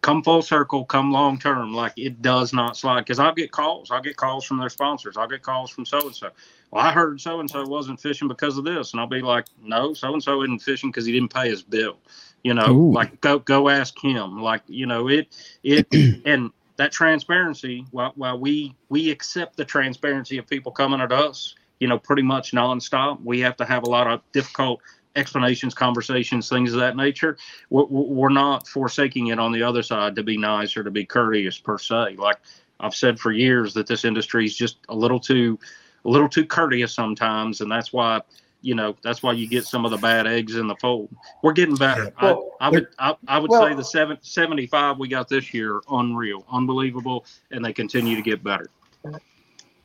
come 0.05 0.23
full 0.23 0.43
circle, 0.43 0.85
come 0.85 1.11
long 1.11 1.39
term. 1.39 1.73
Like 1.73 1.95
it 1.97 2.21
does 2.21 2.53
not 2.53 2.77
slide 2.77 3.01
because 3.01 3.19
I'll 3.19 3.35
get 3.35 3.51
calls. 3.51 3.91
I'll 3.91 4.03
get 4.03 4.17
calls 4.17 4.45
from 4.45 4.59
their 4.59 4.69
sponsors. 4.69 5.17
I'll 5.17 5.27
get 5.27 5.43
calls 5.43 5.71
from 5.71 5.87
so 5.87 5.99
and 6.01 6.15
so. 6.15 6.29
Well, 6.71 6.85
I 6.85 6.93
heard 6.93 7.21
so 7.23 7.41
and 7.41 7.49
so 7.49 7.67
wasn't 7.67 8.01
fishing 8.01 8.29
because 8.29 8.59
of 8.59 8.65
this, 8.65 8.93
and 8.93 9.01
I'll 9.01 9.07
be 9.07 9.23
like, 9.23 9.47
no, 9.63 9.95
so 9.95 10.13
and 10.13 10.23
so 10.23 10.43
isn't 10.43 10.61
fishing 10.61 10.91
because 10.91 11.07
he 11.07 11.13
didn't 11.13 11.33
pay 11.33 11.49
his 11.49 11.63
bill. 11.63 11.97
You 12.43 12.53
know, 12.53 12.71
Ooh. 12.71 12.93
like 12.93 13.19
go 13.23 13.39
go 13.39 13.71
ask 13.71 13.99
him. 13.99 14.43
Like 14.43 14.61
you 14.67 14.85
know 14.85 15.09
it 15.09 15.29
it 15.63 15.89
and 16.27 16.51
that 16.77 16.93
transparency. 16.93 17.87
While 17.91 18.13
while 18.15 18.39
we 18.39 18.77
we 18.91 19.11
accept 19.11 19.57
the 19.57 19.65
transparency 19.65 20.37
of 20.37 20.47
people 20.47 20.71
coming 20.71 21.01
at 21.01 21.13
us, 21.13 21.55
you 21.81 21.89
know, 21.89 21.99
pretty 21.99 22.23
much 22.23 22.53
nonstop. 22.53 23.25
We 23.25 23.41
have 23.41 23.57
to 23.57 23.65
have 23.65 23.85
a 23.85 23.91
lot 23.91 24.07
of 24.07 24.21
difficult 24.33 24.83
explanations, 25.17 25.75
conversations, 25.75 26.49
things 26.49 26.73
of 26.73 26.81
that 26.81 26.97
nature. 26.97 27.37
We're, 27.71 27.85
we're 27.85 28.29
not 28.29 28.67
forsaking 28.67 29.29
it 29.29 29.39
on 29.39 29.53
the 29.53 29.63
other 29.63 29.83
side 29.83 30.17
to 30.17 30.23
be 30.23 30.37
nice 30.37 30.77
or 30.77 30.85
to 30.85 30.91
be 30.91 31.05
courteous 31.05 31.59
per 31.59 31.79
se. 31.79 32.17
Like 32.19 32.39
I've 32.81 32.95
said 32.95 33.19
for 33.19 33.33
years 33.33 33.75
that 33.75 33.87
this 33.87 34.05
industry 34.05 34.45
is 34.45 34.57
just 34.57 34.79
a 34.89 34.95
little 34.95 35.21
too, 35.21 35.59
a 36.05 36.09
little 36.09 36.29
too 36.29 36.45
courteous 36.45 36.93
sometimes, 36.93 37.61
and 37.61 37.71
that's 37.71 37.93
why. 37.93 38.21
You 38.67 38.75
know 38.75 38.97
that's 39.03 39.23
why 39.23 39.33
you 39.33 39.47
get 39.47 39.67
some 39.67 39.85
of 39.85 39.91
the 39.91 39.99
bad 39.99 40.27
eggs 40.27 40.57
in 40.57 40.67
the 40.67 40.77
fold. 40.77 41.15
We're 41.43 41.53
getting 41.53 41.75
better. 41.75 42.11
Well, 42.23 42.53
I, 42.63 42.69
I 42.69 42.71
would 42.71 42.87
I, 42.99 43.15
I 43.29 43.39
would 43.39 43.51
well- 43.51 43.63
say 43.63 43.75
the 43.75 43.85
seven, 43.85 44.17
75 44.23 44.99
we 44.99 45.07
got 45.07 45.29
this 45.29 45.53
year 45.53 45.83
unreal, 45.91 46.47
unbelievable, 46.51 47.27
and 47.51 47.63
they 47.63 47.75
continue 47.75 48.17
to 48.17 48.23
get 48.23 48.43
better. 48.43 48.71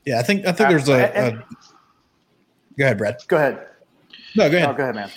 Yeah, 0.06 0.20
I 0.20 0.24
think 0.24 0.48
I 0.48 0.54
think 0.54 0.70
there's 0.70 0.88
a. 0.88 0.94
A 0.94 1.32
go 2.78 2.86
ahead, 2.86 2.98
Brad. 2.98 3.18
Go 3.28 3.36
ahead. 3.36 3.68
No, 4.36 4.50
go 4.50 4.58
Oh, 4.58 4.62
ahead. 4.64 4.78
go 4.78 4.84
ahead, 4.84 4.96
man. 4.96 5.10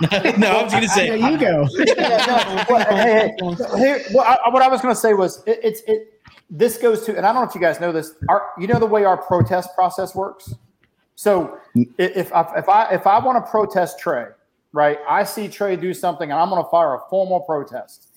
no, 0.38 0.48
I 0.58 0.62
was 0.62 0.72
going 0.72 0.84
to 0.84 0.88
say. 0.90 1.08
There 1.08 1.30
you 1.30 1.38
go. 1.38 1.66
Yeah, 1.78 2.24
no, 2.26 2.64
well, 2.74 2.86
hey, 2.96 3.34
hey, 3.40 3.78
here, 3.78 4.02
what, 4.12 4.26
I, 4.26 4.48
what 4.50 4.62
I 4.62 4.68
was 4.68 4.80
going 4.80 4.94
to 4.94 5.00
say 5.00 5.14
was 5.14 5.42
it, 5.46 5.60
it's 5.62 5.80
it. 5.86 6.20
This 6.50 6.78
goes 6.78 7.04
to, 7.06 7.16
and 7.16 7.26
I 7.26 7.32
don't 7.32 7.42
know 7.42 7.48
if 7.48 7.54
you 7.54 7.60
guys 7.60 7.80
know 7.80 7.92
this. 7.92 8.14
Our, 8.28 8.50
you 8.58 8.66
know 8.66 8.78
the 8.78 8.86
way 8.86 9.04
our 9.04 9.16
protest 9.16 9.70
process 9.74 10.14
works. 10.14 10.54
So 11.14 11.58
if 11.98 12.32
I, 12.32 12.42
if 12.58 12.68
I 12.68 12.90
if 12.94 13.06
I 13.06 13.18
want 13.18 13.44
to 13.44 13.50
protest 13.50 13.98
Trey, 13.98 14.26
right? 14.72 14.98
I 15.08 15.24
see 15.24 15.48
Trey 15.48 15.74
do 15.76 15.92
something, 15.92 16.30
and 16.30 16.38
I'm 16.40 16.48
going 16.48 16.62
to 16.62 16.70
file 16.70 16.92
a 17.04 17.10
formal 17.10 17.40
protest. 17.40 18.08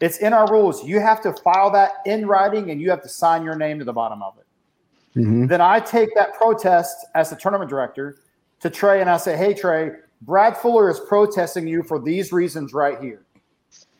It's 0.00 0.18
in 0.18 0.32
our 0.32 0.50
rules. 0.50 0.82
You 0.84 0.98
have 1.00 1.20
to 1.22 1.32
file 1.34 1.70
that 1.72 1.92
in 2.06 2.26
writing, 2.26 2.70
and 2.70 2.80
you 2.80 2.90
have 2.90 3.02
to 3.02 3.08
sign 3.08 3.42
your 3.44 3.54
name 3.56 3.78
to 3.80 3.84
the 3.84 3.92
bottom 3.92 4.22
of 4.22 4.34
it. 4.38 5.18
Mhm. 5.20 5.48
Then 5.48 5.60
I 5.60 5.78
take 5.80 6.14
that 6.14 6.34
protest 6.34 7.06
as 7.14 7.30
the 7.30 7.36
tournament 7.36 7.70
director 7.70 8.16
to 8.60 8.70
Trey 8.70 9.00
and 9.00 9.10
I 9.10 9.16
say, 9.16 9.36
Hey, 9.36 9.54
Trey, 9.54 9.90
Brad 10.22 10.56
Fuller 10.56 10.90
is 10.90 11.00
protesting 11.00 11.66
you 11.66 11.82
for 11.82 12.00
these 12.00 12.32
reasons 12.32 12.72
right 12.72 13.00
here. 13.00 13.22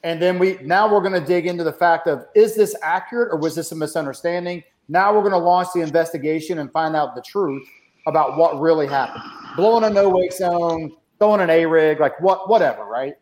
And 0.03 0.21
then 0.23 0.39
we 0.39 0.59
now 0.63 0.93
we're 0.93 1.01
going 1.01 1.21
to 1.21 1.27
dig 1.27 1.47
into 1.47 1.65
the 1.65 1.73
fact 1.73 2.07
of 2.07 2.27
is 2.35 2.55
this 2.55 2.75
accurate 2.83 3.33
or 3.33 3.39
was 3.39 3.55
this 3.55 3.73
a 3.73 3.77
misunderstanding? 3.77 4.63
Now 4.89 5.13
we're 5.13 5.21
going 5.21 5.33
to 5.33 5.39
launch 5.39 5.69
the 5.75 5.81
investigation 5.81 6.59
and 6.61 6.71
find 6.71 6.95
out 6.95 7.15
the 7.17 7.23
truth 7.23 7.67
about 8.07 8.37
what 8.37 8.61
really 8.61 8.87
happened. 8.87 9.25
Blowing 9.57 9.83
a 9.85 9.91
no 9.91 10.09
wake 10.09 10.33
zone, 10.33 10.93
throwing 11.19 11.41
an 11.41 11.51
A 11.51 11.67
rig, 11.67 11.99
like 11.99 12.21
what, 12.21 12.49
whatever, 12.49 12.85
right? 12.85 13.15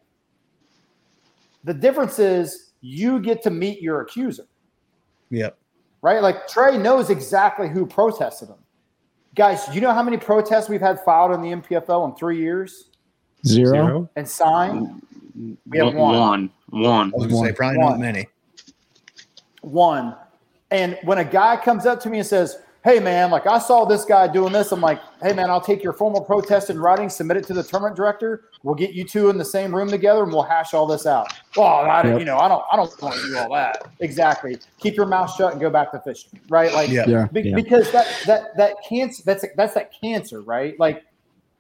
The 1.65 1.73
difference 1.73 2.19
is 2.19 2.73
you 2.83 3.19
get 3.19 3.43
to 3.45 3.51
meet 3.51 3.81
your 3.81 4.03
accuser 4.03 4.45
Yep. 5.31 5.57
right? 6.03 6.21
Like 6.21 6.47
Trey 6.47 6.77
knows 6.77 7.09
exactly 7.09 7.69
who 7.69 7.87
protested 7.87 8.51
him. 8.51 8.59
Guys, 9.35 9.67
do 9.67 9.73
you 9.75 9.81
know 9.81 9.93
how 9.93 10.03
many 10.03 10.17
protests 10.17 10.69
we've 10.69 10.81
had 10.81 11.01
filed 11.01 11.33
in 11.33 11.43
the 11.43 11.49
NPFL 11.49 12.09
in 12.09 12.15
three 12.15 12.39
years 12.39 12.91
Zero. 13.45 14.09
and 14.15 14.29
signed? 14.29 15.03
We 15.69 15.79
have 15.79 15.95
one. 15.95 16.15
one, 16.15 16.51
one. 16.71 17.13
I 17.13 17.17
was 17.17 17.27
going 17.27 17.45
to 17.45 17.49
say 17.51 17.55
probably 17.55 17.79
One. 17.79 17.93
not 17.93 18.01
many. 18.01 18.29
One. 19.63 20.15
And 20.71 20.99
when 21.03 21.19
a 21.19 21.25
guy 21.25 21.57
comes 21.57 21.85
up 21.87 22.01
to 22.01 22.11
me 22.11 22.19
and 22.19 22.27
says, 22.27 22.59
Hey 22.85 23.01
man, 23.01 23.31
like 23.31 23.47
I 23.47 23.59
saw 23.59 23.87
this 23.87 24.05
guy 24.05 24.29
doing 24.29 24.53
this, 24.53 24.71
I'm 24.71 24.83
like, 24.83 25.01
Hey 25.23 25.33
man, 25.33 25.49
I'll 25.49 25.61
take 25.61 25.83
your 25.83 25.95
formal 25.95 26.21
protest 26.21 26.69
in 26.69 26.79
writing, 26.79 27.09
submit 27.09 27.39
it 27.39 27.47
to 27.47 27.55
the 27.55 27.63
tournament 27.63 27.97
director. 27.97 28.45
We'll 28.63 28.75
get 28.75 28.93
you 28.93 29.05
two 29.05 29.31
in 29.31 29.39
the 29.39 29.45
same 29.45 29.75
room 29.75 29.89
together 29.89 30.23
and 30.23 30.31
we'll 30.31 30.43
hash 30.43 30.75
all 30.75 30.87
this 30.87 31.07
out. 31.07 31.33
Well, 31.57 31.67
I, 31.67 32.03
Yep. 32.03 32.19
you 32.19 32.27
know, 32.27 32.37
I 32.37 32.47
don't, 32.47 32.63
I 32.71 32.77
don't 32.77 33.03
want 33.03 33.15
to 33.15 33.27
do 33.27 33.39
all 33.39 33.55
that. 33.55 33.87
Exactly. 34.01 34.59
Keep 34.81 34.97
your 34.97 35.07
mouth 35.07 35.35
shut 35.35 35.53
and 35.53 35.61
go 35.63 35.71
back 35.71 35.93
to 35.93 36.01
fishing, 36.01 36.39
right? 36.51 36.75
Like, 36.75 36.91
Yeah. 36.91 37.07
Yeah. 37.09 37.27
Be- 37.33 37.41
Yeah. 37.41 37.55
because 37.57 37.91
that 37.93 38.07
that 38.27 38.55
that 38.59 38.75
cancer 38.87 39.23
that's 39.25 39.47
that's 39.57 39.73
that 39.75 39.91
cancer 39.99 40.43
right 40.43 40.79
like 40.79 41.05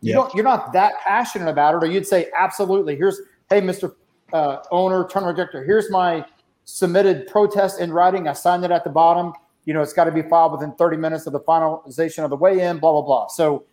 you 0.02 0.10
Yeah. 0.10 0.16
don't 0.16 0.34
you're 0.34 0.44
not 0.44 0.74
that 0.74 0.92
passionate 1.00 1.48
about 1.48 1.74
it 1.74 1.86
or 1.86 1.90
you'd 1.90 2.06
say 2.06 2.28
absolutely 2.36 2.96
here's 2.96 3.18
hey 3.48 3.62
mr 3.62 3.94
uh, 4.34 4.58
owner 4.70 5.04
tournament 5.04 5.36
director 5.36 5.64
here's 5.64 5.90
my 5.90 6.22
submitted 6.66 7.26
protest 7.28 7.80
in 7.80 7.90
writing 7.92 8.26
i 8.28 8.32
signed 8.34 8.64
it 8.64 8.70
at 8.70 8.84
the 8.84 8.90
bottom 8.90 9.32
you 9.64 9.74
know 9.74 9.80
it's 9.82 9.92
got 9.92 10.04
to 10.04 10.12
be 10.12 10.22
filed 10.22 10.52
within 10.52 10.72
30 10.72 10.96
minutes 10.96 11.26
of 11.26 11.32
the 11.32 11.40
finalization 11.40 12.24
of 12.24 12.30
the 12.30 12.36
weigh-in 12.36 12.78
blah 12.78 12.92
blah 12.92 13.02
blah 13.02 13.26
so 13.28 13.64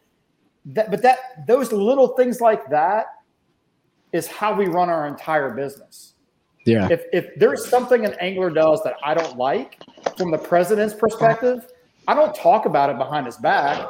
that 0.65 0.89
but 0.91 1.01
that 1.01 1.45
those 1.47 1.71
little 1.71 2.09
things 2.09 2.39
like 2.41 2.69
that 2.69 3.05
is 4.11 4.27
how 4.27 4.53
we 4.53 4.67
run 4.67 4.89
our 4.89 5.07
entire 5.07 5.49
business 5.51 6.13
Yeah. 6.65 6.87
if 6.91 7.03
if 7.13 7.27
there's 7.37 7.67
something 7.67 8.05
an 8.05 8.13
angler 8.19 8.49
does 8.49 8.83
that 8.83 8.95
I 9.03 9.13
don't 9.13 9.37
like 9.37 9.81
from 10.17 10.31
the 10.31 10.37
president's 10.37 10.93
perspective, 10.93 11.65
I 12.07 12.13
don't 12.13 12.33
talk 12.35 12.65
about 12.65 12.89
it 12.89 12.97
behind 12.97 13.25
his 13.25 13.37
back. 13.37 13.87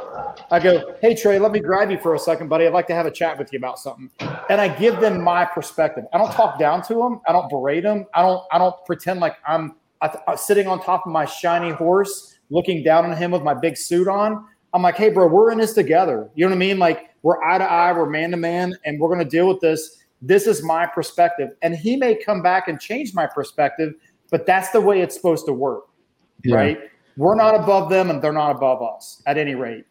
I 0.51 0.59
go, 0.59 0.95
"Hey 1.01 1.15
Trey, 1.15 1.39
let 1.39 1.51
me 1.51 1.59
grab 1.59 1.89
you 1.89 1.97
for 1.97 2.13
a 2.13 2.19
second, 2.19 2.47
buddy. 2.49 2.67
I'd 2.67 2.73
like 2.73 2.87
to 2.87 2.93
have 2.93 3.05
a 3.05 3.11
chat 3.11 3.37
with 3.39 3.51
you 3.51 3.57
about 3.57 3.79
something." 3.79 4.09
And 4.49 4.61
I 4.61 4.67
give 4.67 4.99
them 4.99 5.21
my 5.23 5.43
perspective. 5.45 6.05
I 6.13 6.17
don't 6.17 6.31
talk 6.31 6.59
down 6.59 6.81
to 6.83 6.93
them. 6.93 7.21
I 7.27 7.31
don't 7.31 7.49
berate 7.49 7.83
them. 7.83 8.05
I 8.13 8.21
don't 8.21 8.43
I 8.51 8.57
don't 8.57 8.75
pretend 8.85 9.19
like 9.19 9.35
I'm 9.47 9.75
I, 10.01 10.07
I'm 10.07 10.19
uh, 10.27 10.35
sitting 10.35 10.67
on 10.67 10.81
top 10.81 11.05
of 11.05 11.11
my 11.11 11.25
shiny 11.25 11.71
horse, 11.71 12.39
looking 12.49 12.83
down 12.83 13.05
on 13.05 13.15
him 13.15 13.31
with 13.31 13.43
my 13.43 13.53
big 13.53 13.77
suit 13.77 14.07
on. 14.07 14.45
I'm 14.73 14.81
like, 14.81 14.95
"Hey, 14.95 15.09
bro, 15.09 15.27
we're 15.27 15.51
in 15.51 15.57
this 15.57 15.73
together." 15.73 16.29
You 16.35 16.45
know 16.45 16.51
what 16.51 16.55
I 16.55 16.59
mean? 16.59 16.79
Like 16.79 17.09
we're 17.23 17.41
eye 17.43 17.57
to 17.57 17.63
eye, 17.63 17.91
we're 17.93 18.09
man 18.09 18.31
to 18.31 18.37
man, 18.37 18.75
and 18.85 18.99
we're 18.99 19.09
going 19.09 19.19
to 19.19 19.29
deal 19.29 19.47
with 19.47 19.59
this 19.59 20.01
this 20.21 20.45
is 20.45 20.63
my 20.63 20.85
perspective 20.85 21.49
and 21.61 21.75
he 21.75 21.95
may 21.95 22.15
come 22.15 22.41
back 22.41 22.67
and 22.67 22.79
change 22.79 23.13
my 23.13 23.25
perspective 23.25 23.93
but 24.29 24.45
that's 24.45 24.69
the 24.69 24.79
way 24.79 25.01
it's 25.01 25.15
supposed 25.15 25.45
to 25.45 25.53
work 25.53 25.85
Yeah. 26.43 26.55
right 26.55 26.79
we're 27.17 27.35
not 27.35 27.55
above 27.55 27.89
them 27.89 28.09
and 28.09 28.21
they're 28.21 28.31
not 28.31 28.51
above 28.55 28.81
us 28.81 29.21
at 29.25 29.37
any 29.37 29.55
rate 29.55 29.85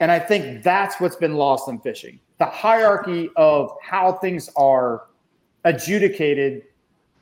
and 0.00 0.10
i 0.10 0.18
think 0.18 0.62
that's 0.62 1.00
what's 1.00 1.16
been 1.16 1.34
lost 1.34 1.68
in 1.68 1.80
fishing 1.80 2.20
the 2.38 2.46
hierarchy 2.46 3.30
of 3.36 3.72
how 3.82 4.12
things 4.12 4.48
are 4.56 5.06
adjudicated 5.64 6.62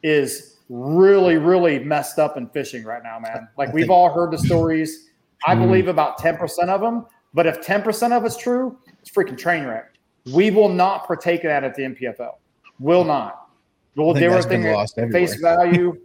is 0.02 0.51
really 0.72 1.36
really 1.36 1.78
messed 1.78 2.18
up 2.18 2.38
in 2.38 2.48
fishing 2.48 2.82
right 2.82 3.02
now 3.02 3.18
man. 3.18 3.46
Like 3.58 3.72
we've 3.74 3.90
all 3.90 4.12
heard 4.12 4.30
the 4.30 4.38
stories. 4.38 5.10
I 5.46 5.54
mm. 5.54 5.66
believe 5.66 5.88
about 5.88 6.18
10% 6.18 6.68
of 6.68 6.80
them 6.80 7.06
but 7.34 7.47
if 7.47 7.60
10% 7.60 8.12
of 8.12 8.24
it's 8.24 8.36
true 8.36 8.78
it's 9.01 9.10
freaking 9.10 9.36
train 9.36 9.64
wreck. 9.64 9.94
We 10.32 10.51
will 10.51 10.68
not 10.68 11.06
partake 11.06 11.42
in 11.42 11.48
that 11.48 11.62
at 11.62 11.74
the 11.74 11.82
npfl 11.82 12.32
will 12.80 13.05
not. 13.05 13.48
We'll 13.97 14.14
do 14.14 14.24
everything 14.24 14.64
lost 14.72 14.97
at 14.98 15.10
face 15.10 15.34
value? 15.34 16.01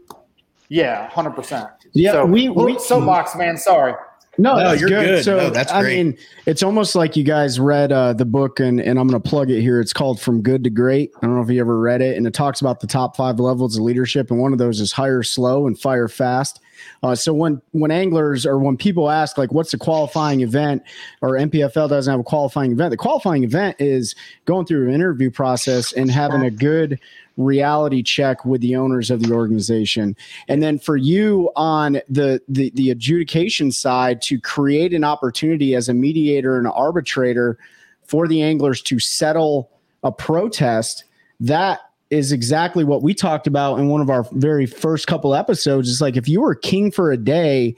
Yeah 0.68 1.10
100% 1.12 1.70
Yeah, 1.94 2.12
so, 2.12 2.26
we- 2.26 2.50
we, 2.50 2.74
we- 2.74 2.80
soapbox 2.80 3.36
man. 3.38 3.56
Sorry 3.58 3.94
No, 4.38 4.56
No, 4.58 4.74
you're 4.74 4.90
good. 4.90 5.24
So 5.24 5.38
No, 5.38 5.50
that's 5.50 5.72
I 5.72 5.82
mean, 5.82 6.18
it's 6.46 6.62
almost 6.62 6.96
like 6.96 7.16
you 7.16 7.24
guys 7.24 7.60
read 7.60 7.92
uh, 7.92 8.14
the 8.14 8.26
book, 8.26 8.60
and 8.60 8.80
and 8.80 9.00
I'm 9.00 9.08
going 9.08 9.22
to 9.22 9.30
plug 9.30 9.50
it 9.50 9.62
here. 9.62 9.82
It's 9.82 9.94
called 9.94 10.22
From 10.22 10.42
Good 10.42 10.64
to 10.66 10.70
Great. 10.70 11.12
I 11.18 11.26
don't 11.26 11.36
know 11.36 11.42
if 11.42 11.50
you 11.50 11.60
ever 11.60 11.80
read 11.80 12.02
it, 12.02 12.18
and 12.18 12.28
it 12.28 12.34
talks 12.34 12.62
about 12.62 12.80
the 12.80 12.88
top 12.88 13.16
five 13.16 13.40
levels 13.40 13.78
of 13.78 13.84
leadership, 13.84 14.30
and 14.30 14.40
one 14.40 14.54
of 14.54 14.60
those 14.60 14.80
is 14.80 14.92
hire 14.92 15.24
slow 15.24 15.66
and 15.66 15.80
fire 15.80 16.08
fast. 16.08 16.60
Uh, 17.02 17.16
so 17.16 17.34
when 17.34 17.62
when 17.72 17.90
anglers 17.90 18.46
or 18.46 18.60
when 18.60 18.78
people 18.78 19.10
ask 19.10 19.38
like, 19.38 19.52
what's 19.52 19.72
the 19.72 19.78
qualifying 19.78 20.42
event, 20.42 20.84
or 21.22 21.32
NPFL 21.32 21.90
doesn't 21.90 22.12
have 22.12 22.20
a 22.20 22.24
qualifying 22.24 22.72
event, 22.72 22.92
the 22.92 22.98
qualifying 22.98 23.44
event 23.44 23.76
is 23.80 24.16
going 24.46 24.66
through 24.66 24.88
an 24.88 24.94
interview 24.94 25.32
process 25.32 25.94
and 25.94 26.12
having 26.12 26.44
a 26.44 26.52
good 26.52 27.00
reality 27.38 28.04
check 28.04 28.44
with 28.44 28.62
the 28.62 28.76
owners 28.76 29.10
of 29.10 29.22
the 29.22 29.32
organization. 29.32 30.16
And 30.48 30.62
then 30.62 30.80
for 30.80 30.98
you 30.98 31.52
on 31.56 32.02
the, 32.10 32.42
the 32.48 32.72
the 32.72 32.90
adjudication 32.90 33.72
side 33.72 34.22
to 34.24 34.40
create 34.40 34.94
an 34.94 35.04
opportunity 35.04 35.76
as 35.76 35.88
a 35.88 35.94
mediator 35.94 36.58
and 36.58 36.68
arbitrator 36.68 37.58
for 38.04 38.28
the 38.28 38.42
anglers 38.42 38.82
to 38.82 39.00
settle 39.00 39.70
a 40.04 40.12
protest 40.12 41.04
that 41.40 41.82
is 42.10 42.32
exactly 42.32 42.84
what 42.84 43.04
we 43.04 43.14
talked 43.14 43.48
about 43.48 43.80
in 43.80 43.90
one 43.90 44.02
of 44.02 44.10
our 44.10 44.26
very 44.32 44.66
first 44.66 45.08
couple 45.08 45.36
episodes. 45.36 45.92
It's 45.92 46.02
like 46.02 46.16
if 46.16 46.28
you 46.28 46.42
were 46.42 46.56
king 46.56 46.90
for 46.90 47.12
a 47.12 47.18
day 47.18 47.76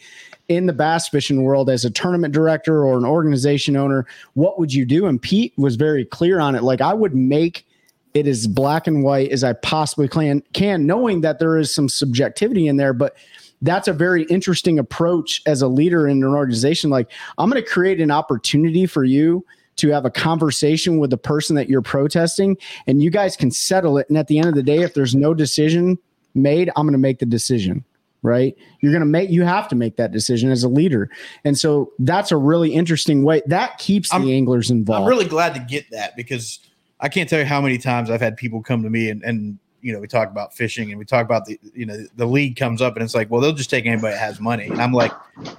in 0.48 0.66
the 0.66 0.74
bass 0.74 1.10
fishing 1.10 1.44
world 1.44 1.70
as 1.70 1.84
a 1.84 1.90
tournament 1.90 2.34
director 2.34 2.84
or 2.84 2.98
an 2.98 3.06
organization 3.06 3.76
owner 3.76 4.06
what 4.34 4.60
would 4.60 4.74
you 4.74 4.86
do? 4.86 5.08
And 5.08 5.22
pete 5.22 5.54
was 5.58 5.76
very 5.76 6.06
clear 6.06 6.40
on 6.40 6.56
it. 6.56 6.64
Like 6.64 6.82
i 6.82 6.94
would 6.94 7.16
make 7.16 7.66
it 8.14 8.28
as 8.28 8.48
black 8.48 8.88
and 8.88 9.04
white 9.04 9.32
as 9.32 9.44
I 9.44 9.54
possibly 9.54 10.08
can, 10.08 10.42
can, 10.54 10.86
knowing 10.86 11.22
that 11.22 11.40
there 11.40 11.58
is 11.58 11.74
some 11.74 11.90
subjectivity 11.90 12.68
in 12.68 12.78
there. 12.78 12.94
But 12.94 13.16
that's 13.62 13.88
a 13.88 13.94
very 13.94 14.24
interesting 14.24 14.80
approach 14.80 15.42
as 15.46 15.62
a 15.62 15.68
leader 15.68 16.08
in 16.08 16.24
an 16.24 16.30
organization. 16.30 16.90
Like, 16.90 17.12
I'm 17.38 17.50
going 17.50 17.62
to 17.62 17.70
create 17.70 18.02
an 18.02 18.12
opportunity 18.12 18.86
for 18.86 19.04
you 19.04 19.46
to 19.78 19.90
have 19.90 20.06
a 20.06 20.12
conversation 20.12 20.98
with 20.98 21.10
the 21.10 21.18
person 21.18 21.56
that 21.56 21.70
you're 21.70 21.82
protesting 21.82 22.58
and 22.88 23.02
you 23.02 23.10
guys 23.10 23.38
can 23.38 23.52
settle 23.52 23.98
it. 23.98 24.10
And 24.10 24.18
at 24.18 24.28
the 24.28 24.38
end 24.38 24.48
of 24.48 24.56
the 24.56 24.64
day, 24.64 24.80
if 24.80 24.94
there's 24.94 25.16
no 25.16 25.34
decision 25.34 25.98
made, 26.34 26.70
I'm 26.76 26.86
going 26.86 26.94
to 26.94 26.98
make 26.98 27.20
the 27.20 27.26
decision 27.26 27.84
right 28.22 28.58
you're 28.82 28.92
going 28.92 29.00
to 29.00 29.06
make 29.06 29.30
you 29.30 29.44
have 29.44 29.68
to 29.70 29.76
make 29.76 29.96
that 29.96 30.12
decision 30.12 30.52
as 30.52 30.64
a 30.64 30.68
leader 30.68 31.10
and 31.46 31.58
so 31.58 31.92
that's 32.00 32.34
a 32.34 32.38
really 32.38 32.74
interesting 32.74 33.24
way 33.24 33.42
that 33.46 33.78
keeps 33.78 34.12
I'm- 34.12 34.26
the 34.26 34.34
anglers 34.36 34.70
involved 34.70 35.04
I'm 35.04 35.10
really 35.10 35.26
glad 35.30 35.54
to 35.54 35.62
get 35.62 35.90
that 35.92 36.18
because 36.18 36.60
I 37.00 37.10
can't 37.10 37.30
tell 37.30 37.40
you 37.40 37.46
how 37.46 37.62
many 37.62 37.78
times 37.78 38.10
I've 38.10 38.22
had 38.22 38.36
people 38.38 38.62
come 38.62 38.84
to 38.84 38.90
me 38.90 39.10
and, 39.10 39.24
and 39.24 39.58
you 39.82 39.94
know 39.94 40.00
we 40.00 40.08
talk 40.08 40.30
about 40.30 40.54
fishing 40.54 40.90
and 40.92 41.00
we 41.00 41.06
talk 41.06 41.26
about 41.26 41.46
the 41.46 41.60
you 41.74 41.86
know 41.86 42.06
the 42.16 42.26
league 42.26 42.58
comes 42.58 42.82
up 42.82 42.96
and 42.96 43.04
it's 43.04 43.16
like 43.16 43.30
well 43.30 43.42
they'll 43.42 43.54
just 43.54 43.70
take 43.70 43.86
anybody 43.86 44.14
that 44.14 44.20
has 44.20 44.40
money. 44.40 44.66
And 44.68 44.82
I'm 44.82 44.92
like 44.92 45.12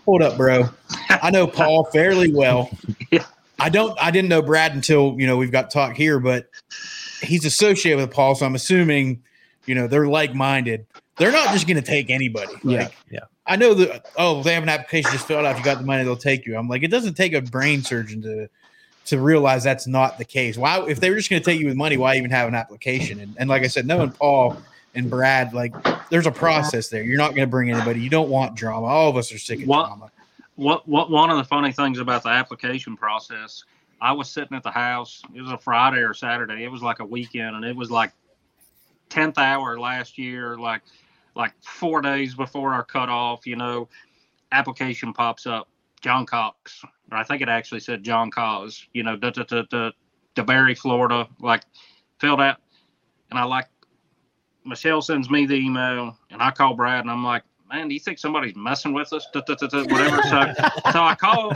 hold 0.04 0.22
up 0.22 0.36
bro. 0.36 0.68
I 1.08 1.30
know 1.30 1.46
Paul 1.46 1.84
fairly 1.92 2.32
well. 2.32 2.70
Yeah. 3.10 3.24
I 3.58 3.68
don't 3.68 3.96
I 4.00 4.10
didn't 4.10 4.28
know 4.28 4.42
Brad 4.42 4.74
until 4.74 5.14
you 5.18 5.26
know 5.26 5.36
we've 5.36 5.52
got 5.52 5.70
talk 5.70 5.94
here 5.96 6.18
but 6.18 6.48
he's 7.22 7.44
associated 7.44 7.98
with 7.98 8.10
Paul. 8.10 8.34
So 8.34 8.46
I'm 8.46 8.54
assuming 8.54 9.22
you 9.66 9.74
know 9.74 9.86
they're 9.86 10.06
like 10.06 10.34
minded 10.34 10.86
they're 11.16 11.32
not 11.32 11.52
just 11.52 11.66
going 11.66 11.76
to 11.76 11.82
take 11.82 12.08
anybody. 12.08 12.52
Yeah. 12.64 12.84
Like, 12.84 12.96
Yeah. 13.10 13.20
I 13.46 13.56
know 13.56 13.74
that 13.74 14.06
oh 14.16 14.42
they 14.42 14.54
have 14.54 14.62
an 14.62 14.68
application 14.68 15.10
just 15.12 15.26
fill 15.26 15.40
it 15.40 15.46
out. 15.46 15.52
If 15.52 15.58
you 15.58 15.64
got 15.64 15.78
the 15.78 15.84
money 15.84 16.04
they'll 16.04 16.16
take 16.16 16.46
you. 16.46 16.56
I'm 16.56 16.68
like 16.68 16.82
it 16.82 16.90
doesn't 16.90 17.14
take 17.14 17.32
a 17.32 17.40
brain 17.40 17.82
surgeon 17.82 18.20
to 18.22 18.48
to 19.06 19.20
realize 19.20 19.64
that's 19.64 19.86
not 19.86 20.18
the 20.18 20.24
case. 20.24 20.56
Why, 20.56 20.84
if 20.88 21.00
they 21.00 21.10
were 21.10 21.16
just 21.16 21.30
going 21.30 21.42
to 21.42 21.44
take 21.50 21.60
you 21.60 21.66
with 21.66 21.76
money, 21.76 21.96
why 21.96 22.16
even 22.16 22.30
have 22.30 22.48
an 22.48 22.54
application? 22.54 23.20
And, 23.20 23.34
and 23.38 23.48
like 23.48 23.62
I 23.62 23.66
said, 23.66 23.86
knowing 23.86 24.10
Paul 24.12 24.56
and 24.94 25.08
Brad, 25.10 25.52
like 25.54 25.74
there's 26.10 26.26
a 26.26 26.30
process 26.32 26.88
there. 26.88 27.02
You're 27.02 27.18
not 27.18 27.30
going 27.30 27.46
to 27.46 27.50
bring 27.50 27.70
anybody. 27.70 28.00
You 28.00 28.10
don't 28.10 28.28
want 28.28 28.54
drama. 28.56 28.86
All 28.86 29.08
of 29.10 29.16
us 29.16 29.32
are 29.32 29.38
sick 29.38 29.62
of 29.62 29.68
What- 29.68 29.86
drama. 29.86 30.10
what 30.56 30.86
what 30.86 31.10
one 31.10 31.30
of 31.30 31.38
the 31.38 31.44
funny 31.44 31.72
things 31.72 31.98
about 31.98 32.22
the 32.22 32.28
application 32.28 32.94
process 32.96 33.64
i 34.02 34.12
was 34.12 34.28
sitting 34.30 34.54
at 34.56 34.62
the 34.62 34.70
house 34.70 35.22
it 35.34 35.40
was 35.40 35.50
a 35.52 35.56
friday 35.58 35.98
or 36.00 36.12
saturday 36.12 36.64
it 36.64 36.68
was 36.70 36.82
like 36.82 36.98
a 37.00 37.04
weekend 37.04 37.56
and 37.56 37.64
it 37.64 37.74
was 37.74 37.90
like 37.90 38.12
10th 39.08 39.38
hour 39.38 39.78
last 39.80 40.18
year 40.18 40.58
like 40.58 40.82
like 41.34 41.52
four 41.62 42.02
days 42.02 42.34
before 42.34 42.74
our 42.74 42.82
cutoff 42.84 43.46
you 43.46 43.56
know 43.56 43.88
application 44.52 45.12
pops 45.14 45.46
up 45.46 45.66
john 46.02 46.26
cox 46.26 46.82
or 47.10 47.16
i 47.16 47.24
think 47.24 47.42
it 47.42 47.48
actually 47.48 47.80
said 47.80 48.02
john 48.02 48.30
cause 48.30 48.86
you 48.92 49.02
know 49.02 49.16
to, 49.16 49.92
DeBary, 50.36 50.78
florida 50.78 51.28
like 51.40 51.62
filled 52.18 52.40
out 52.40 52.58
and 53.30 53.38
i 53.38 53.44
like 53.44 53.66
michelle 54.64 55.02
sends 55.02 55.28
me 55.28 55.46
the 55.46 55.54
email 55.54 56.16
and 56.30 56.42
i 56.42 56.50
call 56.50 56.74
brad 56.74 57.00
and 57.00 57.10
i'm 57.10 57.24
like 57.24 57.42
man, 57.70 57.88
do 57.88 57.94
you 57.94 58.00
think 58.00 58.18
somebody's 58.18 58.56
messing 58.56 58.92
with 58.92 59.12
us? 59.12 59.28
Da, 59.32 59.40
da, 59.42 59.54
da, 59.54 59.66
da, 59.68 59.84
whatever. 59.84 60.20
So, 60.24 60.52
so 60.90 61.02
I 61.02 61.14
call, 61.14 61.54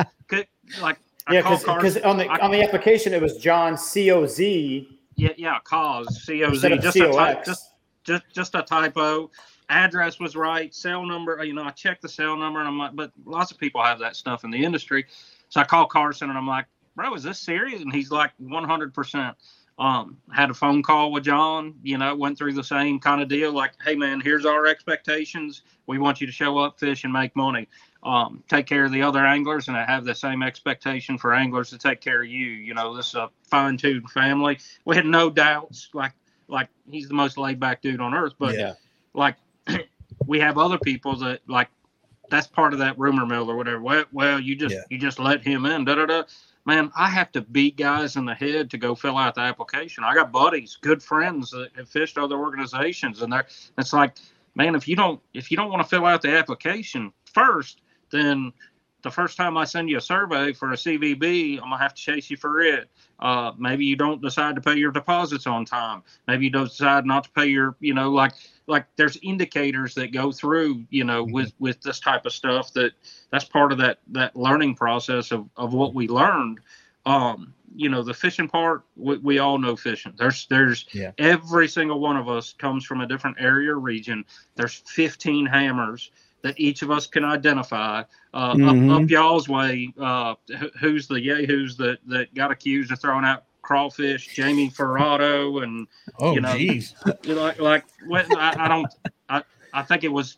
like, 0.79 0.99
I 1.27 1.35
Yeah, 1.35 1.43
because 1.43 1.97
on 1.99 2.19
the 2.19 2.29
I- 2.29 2.39
on 2.39 2.51
the 2.51 2.63
application 2.63 3.13
it 3.15 3.23
was 3.23 3.39
John 3.39 3.79
C 3.79 4.11
O 4.11 4.27
Z 4.27 4.89
Yeah, 5.17 5.33
yeah, 5.37 5.59
cause 5.65 6.23
C 6.25 6.45
O 6.45 6.55
Z, 6.55 6.79
just 6.79 6.93
C 6.95 7.01
a 7.01 7.09
O 7.09 7.17
type, 7.17 7.45
just 7.45 7.73
just 8.05 8.25
just 8.33 8.55
a 8.55 8.63
typo. 8.63 9.31
Address 9.71 10.21
was 10.21 10.37
right, 10.37 10.75
cell 10.75 11.07
number. 11.07 11.43
You 11.43 11.55
know, 11.55 11.63
I 11.63 11.71
checked 11.71 12.03
the 12.03 12.09
cell 12.09 12.37
number, 12.37 12.59
and 12.61 12.69
I'm 12.69 12.79
like, 12.79 12.95
but 12.95 13.13
lots 13.25 13.51
of 13.51 13.59
people 13.59 13.83
have 13.83 13.99
that 14.01 14.17
stuff 14.17 14.45
in 14.45 14.51
the 14.51 14.63
industry. 14.63 15.07
So 15.55 15.61
I 15.61 15.65
call 15.65 15.87
Carson, 15.87 16.31
and 16.31 16.37
I'm 16.37 16.49
like, 16.49 16.67
bro, 16.97 17.15
is 17.15 17.23
this 17.23 17.39
serious? 17.39 17.81
And 17.81 17.93
he's 17.95 18.11
like, 18.11 18.33
100. 18.39 18.93
percent 18.93 19.37
Um, 19.79 20.17
had 20.33 20.51
a 20.51 20.55
phone 20.55 20.83
call 20.83 21.13
with 21.13 21.23
John. 21.23 21.77
You 21.85 21.97
know, 21.97 22.17
went 22.17 22.37
through 22.37 22.55
the 22.55 22.65
same 22.65 22.99
kind 22.99 23.23
of 23.23 23.29
deal. 23.29 23.53
Like, 23.53 23.75
hey 23.85 23.95
man, 23.95 24.21
here's 24.21 24.45
our 24.45 24.67
expectations. 24.67 25.63
We 25.87 25.99
want 25.99 26.21
you 26.21 26.27
to 26.27 26.33
show 26.33 26.59
up, 26.59 26.81
fish, 26.81 27.05
and 27.05 27.13
make 27.13 27.37
money. 27.37 27.69
Um, 28.03 28.43
take 28.49 28.67
care 28.67 28.85
of 28.85 28.91
the 28.91 29.03
other 29.03 29.25
anglers, 29.25 29.69
and 29.69 29.77
I 29.77 29.85
have 29.85 30.05
the 30.05 30.15
same 30.17 30.43
expectation 30.43 31.19
for 31.19 31.33
anglers 31.33 31.71
to 31.71 31.79
take 31.79 32.01
care 32.01 32.23
of 32.23 32.27
you. 32.27 32.47
You 32.47 32.75
know, 32.75 32.97
this 32.97 33.11
is 33.11 33.15
a 33.15 33.31
fine-tuned 33.45 34.11
family. 34.11 34.59
We 34.85 34.97
had 34.97 35.07
no 35.07 35.31
doubts. 35.31 35.89
Like, 35.95 36.15
like 36.49 36.69
he's 36.91 37.07
the 37.07 37.15
most 37.15 37.39
laid-back 37.39 37.81
dude 37.81 38.01
on 38.01 38.13
earth. 38.13 38.35
But 38.41 38.57
Yeah. 38.57 38.73
like, 39.15 39.37
we 40.27 40.41
have 40.41 40.59
other 40.59 40.79
people 40.79 41.15
that 41.19 41.43
like 41.49 41.69
that's 42.31 42.47
part 42.47 42.73
of 42.73 42.79
that 42.81 42.99
rumor 42.99 43.27
mill 43.27 43.51
or 43.51 43.57
whatever. 43.57 43.81
Well, 43.81 44.05
well, 44.13 44.41
you 44.41 44.57
just 44.57 44.75
Yeah. 44.75 44.83
you 44.91 44.99
just 44.99 45.19
let 45.19 45.43
him 45.43 45.67
in. 45.67 45.85
Da 45.85 45.95
da 45.95 46.07
da. 46.07 46.23
Man, 46.67 46.91
I 46.97 47.09
have 47.11 47.31
to 47.33 47.43
beat 47.43 47.77
guys 47.77 48.17
in 48.17 48.25
the 48.25 48.35
head 48.35 48.71
to 48.71 48.79
go 48.79 48.95
fill 48.95 49.19
out 49.19 49.35
the 49.35 49.43
application. 49.43 50.03
I 50.03 50.15
got 50.15 50.33
buddies, 50.33 50.79
good 50.81 51.03
friends 51.03 51.51
that 51.51 51.71
have 51.77 51.89
fished 51.89 52.17
other 52.17 52.37
organizations, 52.37 53.21
and 53.23 53.33
they're 53.33 53.47
it's 53.79 53.93
like, 53.93 54.15
man, 54.55 54.75
if 54.75 54.89
you 54.89 54.97
don't 54.97 55.21
if 55.35 55.51
you 55.51 55.57
don't 55.57 55.71
want 55.71 55.83
to 55.83 55.89
fill 55.89 56.07
out 56.07 56.23
the 56.23 56.31
application 56.37 57.13
first, 57.33 57.83
then 58.11 58.53
the 59.03 59.11
first 59.11 59.37
time 59.37 59.59
I 59.59 59.65
send 59.65 59.91
you 59.91 59.99
a 59.99 60.01
survey 60.01 60.55
for 60.55 60.73
a 60.73 60.77
CVB, 60.77 61.57
I'm 61.59 61.65
gonna 61.65 61.77
have 61.79 61.93
to 61.95 62.01
chase 62.03 62.31
you 62.31 62.39
for 62.39 62.63
it. 62.63 62.89
Uh, 63.21 63.53
maybe 63.59 63.85
you 63.85 63.97
don't 63.97 64.23
decide 64.23 64.55
to 64.55 64.63
pay 64.63 64.77
your 64.77 64.91
deposits 64.93 65.47
on 65.47 65.67
time. 65.67 66.03
Maybe 66.27 66.47
you 66.47 66.51
don't 66.51 66.69
decide 66.71 67.05
not 67.05 67.25
to 67.25 67.31
pay 67.33 67.47
your, 67.47 67.77
you 67.81 67.93
know, 67.93 68.11
like 68.11 68.33
like 68.67 68.87
there's 68.97 69.19
indicators 69.23 69.95
that 69.95 70.13
go 70.13 70.33
through, 70.33 70.85
you 70.91 71.05
know, 71.05 71.25
with 71.25 71.53
with 71.59 71.81
this 71.83 72.01
type 72.01 72.27
of 72.27 72.33
stuff 72.33 72.73
that 72.73 72.93
that's 73.31 73.45
part 73.45 73.73
of 73.73 73.79
that 73.79 73.99
that 74.09 74.35
learning 74.37 74.75
process 74.75 75.33
of 75.33 75.49
of 75.57 75.75
what 75.75 75.95
we 75.95 76.09
learned. 76.09 76.61
Um, 77.07 77.53
you 77.77 77.89
know, 77.89 78.03
the 78.03 78.15
fishing 78.15 78.49
part, 78.49 78.85
we, 78.97 79.19
we 79.19 79.39
all 79.39 79.59
know 79.59 79.77
fishing. 79.77 80.15
There's 80.17 80.47
there's 80.47 80.87
Yeah. 80.93 81.11
every 81.19 81.69
single 81.69 82.01
one 82.01 82.17
of 82.17 82.29
us 82.29 82.53
comes 82.55 82.85
from 82.85 83.01
a 83.01 83.07
different 83.07 83.37
area 83.41 83.73
or 83.73 83.81
region. 83.81 84.25
There's 84.55 84.83
15 84.87 85.45
hammers 85.47 86.11
that 86.43 86.59
each 86.59 86.83
of 86.83 86.91
us 86.91 87.07
can 87.07 87.25
identify. 87.25 88.05
Uh, 88.33 88.55
Mhm. 88.55 88.91
up, 88.91 89.03
up 89.03 89.11
y'all's 89.11 89.49
way, 89.49 89.93
uh, 90.01 90.35
who's 90.81 91.07
the 91.07 91.21
yahoos 91.21 91.77
that 91.77 91.99
that 92.07 92.33
got 92.35 92.51
accused 92.51 92.93
of 92.93 93.01
throwing 93.01 93.25
out 93.25 93.45
crawfish? 93.65 94.29
Jamie 94.35 94.71
Ferrado 94.71 95.63
and 95.65 95.87
Oh, 96.21 96.35
You 96.35 96.41
know, 96.43 96.57
geez. 96.57 96.95
like 97.25 97.59
like 97.61 97.85
I, 98.09 98.55
I 98.59 98.69
don't 98.69 98.87
I, 99.29 99.43
I 99.73 99.83
think 99.83 100.05
it 100.05 100.13
was 100.13 100.37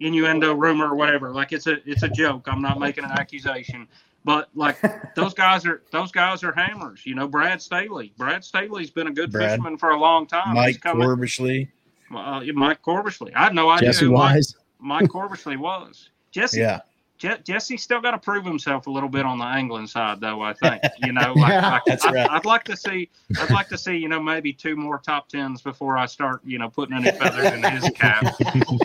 innuendo 0.00 0.54
rumor 0.54 0.88
or 0.92 0.94
whatever 0.94 1.32
like 1.32 1.52
it's 1.52 1.66
a 1.66 1.78
it's 1.90 2.02
a 2.02 2.08
joke 2.10 2.46
i'm 2.48 2.60
not 2.60 2.78
making 2.78 3.02
an 3.02 3.10
accusation 3.12 3.88
but 4.26 4.50
like 4.54 4.76
those 5.14 5.32
guys 5.32 5.64
are 5.64 5.82
those 5.90 6.12
guys 6.12 6.44
are 6.44 6.52
hammers 6.52 7.06
you 7.06 7.14
know 7.14 7.26
brad 7.26 7.62
staley 7.62 8.12
brad 8.18 8.44
staley's 8.44 8.90
been 8.90 9.06
a 9.06 9.10
good 9.10 9.32
Brad. 9.32 9.52
fisherman 9.52 9.78
for 9.78 9.90
a 9.92 9.98
long 9.98 10.26
time 10.26 10.54
Mike 10.54 10.80
Corbishley. 10.82 11.68
uh, 12.14 12.42
mike 12.52 12.82
corbishley 12.82 13.32
i 13.34 13.44
had 13.44 13.54
no 13.54 13.70
idea 13.70 13.88
Jesse 13.88 14.04
who 14.04 14.10
Mike, 14.12 14.34
Wise. 14.34 14.54
mike 14.80 15.06
corbishley 15.08 15.56
was 15.56 16.10
jesse 16.30 16.60
Yeah. 16.60 16.80
Je- 17.18 17.38
Jesse's 17.44 17.82
still 17.82 18.00
got 18.00 18.10
to 18.12 18.18
prove 18.18 18.44
himself 18.44 18.86
a 18.86 18.90
little 18.90 19.08
bit 19.08 19.24
on 19.24 19.38
the 19.38 19.44
angling 19.44 19.86
side, 19.86 20.20
though. 20.20 20.42
I 20.42 20.52
think 20.52 20.82
you 20.98 21.12
know, 21.12 21.32
like, 21.34 21.50
Yeah. 21.50 21.70
like, 21.70 21.82
That's 21.86 22.04
I, 22.04 22.12
right. 22.12 22.30
I'd 22.30 22.44
like 22.44 22.64
to 22.64 22.76
see, 22.76 23.08
I'd 23.40 23.50
like 23.50 23.68
to 23.68 23.78
see, 23.78 23.96
you 23.96 24.08
know, 24.08 24.20
maybe 24.22 24.52
two 24.52 24.76
more 24.76 24.98
top 24.98 25.28
tens 25.28 25.62
before 25.62 25.96
I 25.96 26.06
start, 26.06 26.40
you 26.44 26.58
know, 26.58 26.68
putting 26.68 26.96
any 26.96 27.10
feathers 27.16 27.52
in 27.52 27.62
his 27.62 27.88
cap. 27.94 28.24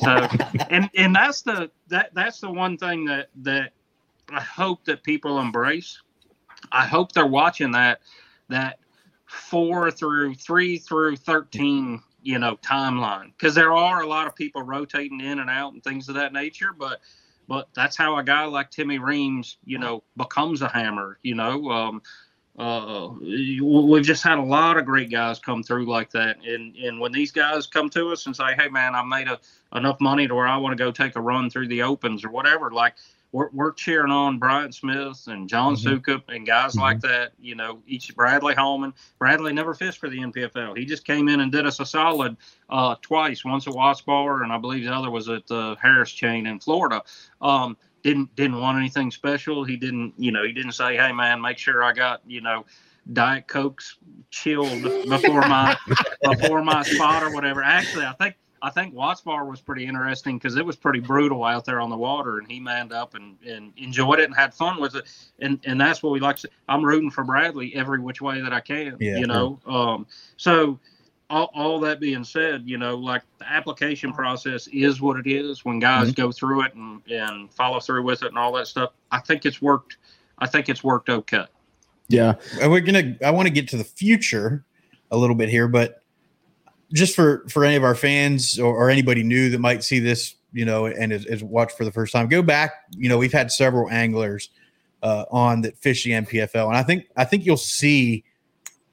So, 0.01 0.27
and 0.69 0.89
and 0.95 1.15
that's 1.15 1.41
the 1.41 1.69
that 1.89 2.13
that's 2.13 2.39
the 2.39 2.51
one 2.51 2.77
thing 2.77 3.05
that 3.05 3.29
that 3.43 3.71
I 4.31 4.41
hope 4.41 4.85
that 4.85 5.03
people 5.03 5.39
embrace. 5.39 6.01
I 6.71 6.85
hope 6.85 7.11
they're 7.11 7.25
watching 7.25 7.71
that 7.71 8.01
that 8.49 8.79
four 9.25 9.91
through 9.91 10.35
three 10.35 10.77
through 10.77 11.17
thirteen, 11.17 12.01
you 12.23 12.39
know, 12.39 12.55
timeline 12.57 13.31
because 13.37 13.55
there 13.55 13.73
are 13.73 14.01
a 14.01 14.07
lot 14.07 14.27
of 14.27 14.35
people 14.35 14.61
rotating 14.61 15.19
in 15.21 15.39
and 15.39 15.49
out 15.49 15.73
and 15.73 15.83
things 15.83 16.07
of 16.09 16.15
that 16.15 16.33
nature, 16.33 16.71
but 16.77 16.99
but 17.47 17.69
that's 17.73 17.95
how 17.95 18.17
a 18.17 18.23
guy 18.23 18.45
like 18.45 18.71
Timmy 18.71 18.99
Reams, 18.99 19.57
you 19.65 19.79
know, 19.79 20.03
becomes 20.17 20.61
a 20.61 20.67
hammer. 20.67 21.19
You 21.23 21.35
know, 21.35 21.69
um, 21.69 22.01
uh, 22.57 23.09
we've 23.21 24.03
just 24.03 24.23
had 24.23 24.37
a 24.37 24.43
lot 24.43 24.77
of 24.77 24.85
great 24.85 25.09
guys 25.09 25.39
come 25.39 25.63
through 25.63 25.85
like 25.85 26.11
that, 26.11 26.37
and 26.45 26.75
and 26.75 26.99
when 26.99 27.11
these 27.11 27.31
guys 27.31 27.67
come 27.67 27.89
to 27.91 28.11
us 28.11 28.25
and 28.25 28.35
say, 28.35 28.53
"Hey, 28.57 28.69
man, 28.69 28.93
I 28.93 29.03
made 29.03 29.27
a, 29.27 29.39
enough 29.73 29.99
money 30.01 30.27
to 30.27 30.35
where 30.35 30.47
I 30.47 30.57
want 30.57 30.77
to 30.77 30.83
go 30.83 30.91
take 30.91 31.15
a 31.15 31.21
run 31.21 31.49
through 31.49 31.69
the 31.69 31.83
opens 31.83 32.23
or 32.23 32.29
whatever," 32.29 32.71
like 32.71 32.95
we're, 33.31 33.49
we're 33.51 33.71
cheering 33.71 34.11
on 34.11 34.39
Brian 34.39 34.71
Smith 34.71 35.23
and 35.27 35.47
John. 35.47 35.75
Soukup 35.75 36.23
and 36.27 36.45
guys 36.45 36.75
like 36.75 36.99
that. 37.01 37.31
You 37.39 37.55
know, 37.55 37.79
each 37.87 38.13
Bradley 38.15 38.53
Hallman. 38.53 38.93
Bradley 39.19 39.53
never 39.53 39.73
fished 39.73 39.99
for 39.99 40.09
the 40.09 40.17
NPFL. 40.17 40.77
He 40.77 40.85
just 40.85 41.05
came 41.05 41.29
in 41.29 41.39
and 41.39 41.51
did 41.51 41.65
us 41.65 41.79
a 41.79 41.85
solid 41.85 42.35
uh, 42.69 42.95
twice. 43.01 43.45
Once 43.45 43.67
at 43.67 43.73
Bar, 44.05 44.43
and 44.43 44.51
I 44.51 44.57
believe 44.57 44.85
the 44.85 44.93
other 44.93 45.09
was 45.09 45.29
at 45.29 45.47
the 45.47 45.77
Harris 45.81 46.11
Chain 46.11 46.45
in 46.45 46.59
Florida. 46.59 47.03
Um, 47.41 47.77
didn't 48.03 48.35
didn't 48.35 48.59
want 48.59 48.77
anything 48.77 49.11
special. 49.11 49.63
He 49.63 49.77
didn't, 49.77 50.13
you 50.17 50.31
know, 50.31 50.43
he 50.43 50.51
didn't 50.51 50.73
say, 50.73 50.97
"Hey, 50.97 51.11
man, 51.11 51.39
make 51.41 51.57
sure 51.57 51.83
I 51.83 51.93
got, 51.93 52.21
you 52.27 52.41
know." 52.41 52.65
Diet 53.13 53.47
Cokes 53.47 53.97
chilled 54.29 54.83
before 55.09 55.41
my 55.41 55.75
before 56.23 56.63
my 56.63 56.83
spot 56.83 57.23
or 57.23 57.33
whatever. 57.33 57.63
Actually, 57.63 58.05
I 58.05 58.13
think 58.13 58.35
I 58.63 58.69
think 58.69 58.93
Watts 58.93 59.21
Bar 59.21 59.45
was 59.45 59.59
pretty 59.59 59.85
interesting 59.85 60.37
because 60.37 60.55
it 60.55 60.65
was 60.65 60.75
pretty 60.75 60.99
brutal 60.99 61.43
out 61.43 61.65
there 61.65 61.79
on 61.79 61.89
the 61.89 61.97
water, 61.97 62.37
and 62.37 62.49
he 62.49 62.59
manned 62.59 62.93
up 62.93 63.15
and, 63.15 63.37
and 63.45 63.73
enjoyed 63.77 64.19
it 64.19 64.25
and 64.25 64.35
had 64.35 64.53
fun 64.53 64.79
with 64.79 64.95
it. 64.95 65.05
And 65.39 65.59
and 65.65 65.81
that's 65.81 66.03
what 66.03 66.11
we 66.11 66.19
like. 66.19 66.37
To, 66.37 66.49
I'm 66.69 66.83
rooting 66.83 67.09
for 67.09 67.23
Bradley 67.23 67.73
every 67.75 67.99
which 67.99 68.21
way 68.21 68.39
that 68.41 68.53
I 68.53 68.59
can. 68.59 68.97
Yeah. 68.99 69.17
you 69.17 69.27
know. 69.27 69.59
Um, 69.65 70.05
so 70.37 70.79
all, 71.31 71.49
all 71.55 71.79
that 71.79 71.99
being 71.99 72.23
said, 72.23 72.63
you 72.65 72.77
know, 72.77 72.95
like 72.95 73.23
the 73.39 73.51
application 73.51 74.13
process 74.13 74.67
is 74.67 75.01
what 75.01 75.17
it 75.17 75.27
is. 75.27 75.65
When 75.65 75.79
guys 75.79 76.11
go 76.11 76.31
through 76.31 76.65
it 76.65 76.75
and 76.75 77.01
and 77.09 77.51
follow 77.51 77.79
through 77.79 78.03
with 78.03 78.21
it 78.21 78.27
and 78.27 78.37
all 78.37 78.51
that 78.53 78.67
stuff, 78.67 78.91
I 79.11 79.19
think 79.19 79.45
it's 79.45 79.61
worked. 79.61 79.97
I 80.37 80.45
think 80.45 80.69
it's 80.69 80.83
worked 80.83 81.09
okay. 81.09 81.45
Yeah. 82.09 82.35
And 82.59 82.71
we're 82.71 82.81
gonna. 82.81 83.15
I 83.23 83.31
want 83.31 83.47
to 83.47 83.53
get 83.53 83.69
to 83.69 83.77
the 83.77 83.83
future 83.83 84.65
a 85.09 85.17
little 85.17 85.35
bit 85.35 85.49
here, 85.49 85.67
but 85.67 86.00
just 86.93 87.15
for 87.15 87.45
for 87.49 87.65
any 87.65 87.75
of 87.75 87.83
our 87.83 87.95
fans 87.95 88.59
or, 88.59 88.75
or 88.75 88.89
anybody 88.89 89.23
new 89.23 89.49
that 89.49 89.59
might 89.59 89.83
see 89.83 89.99
this, 89.99 90.35
you 90.53 90.65
know, 90.65 90.85
and 90.85 91.13
is, 91.13 91.25
is 91.25 91.43
watched 91.43 91.77
for 91.77 91.85
the 91.85 91.91
first 91.91 92.13
time, 92.13 92.27
go 92.27 92.41
back. 92.41 92.73
You 92.91 93.09
know, 93.09 93.17
we've 93.17 93.33
had 93.33 93.51
several 93.51 93.89
anglers 93.89 94.49
uh, 95.03 95.25
on 95.31 95.61
that 95.61 95.77
fish 95.77 96.03
the 96.03 96.11
NPFL, 96.11 96.67
and 96.67 96.77
I 96.77 96.83
think 96.83 97.05
I 97.17 97.25
think 97.25 97.45
you'll 97.45 97.57
see 97.57 98.23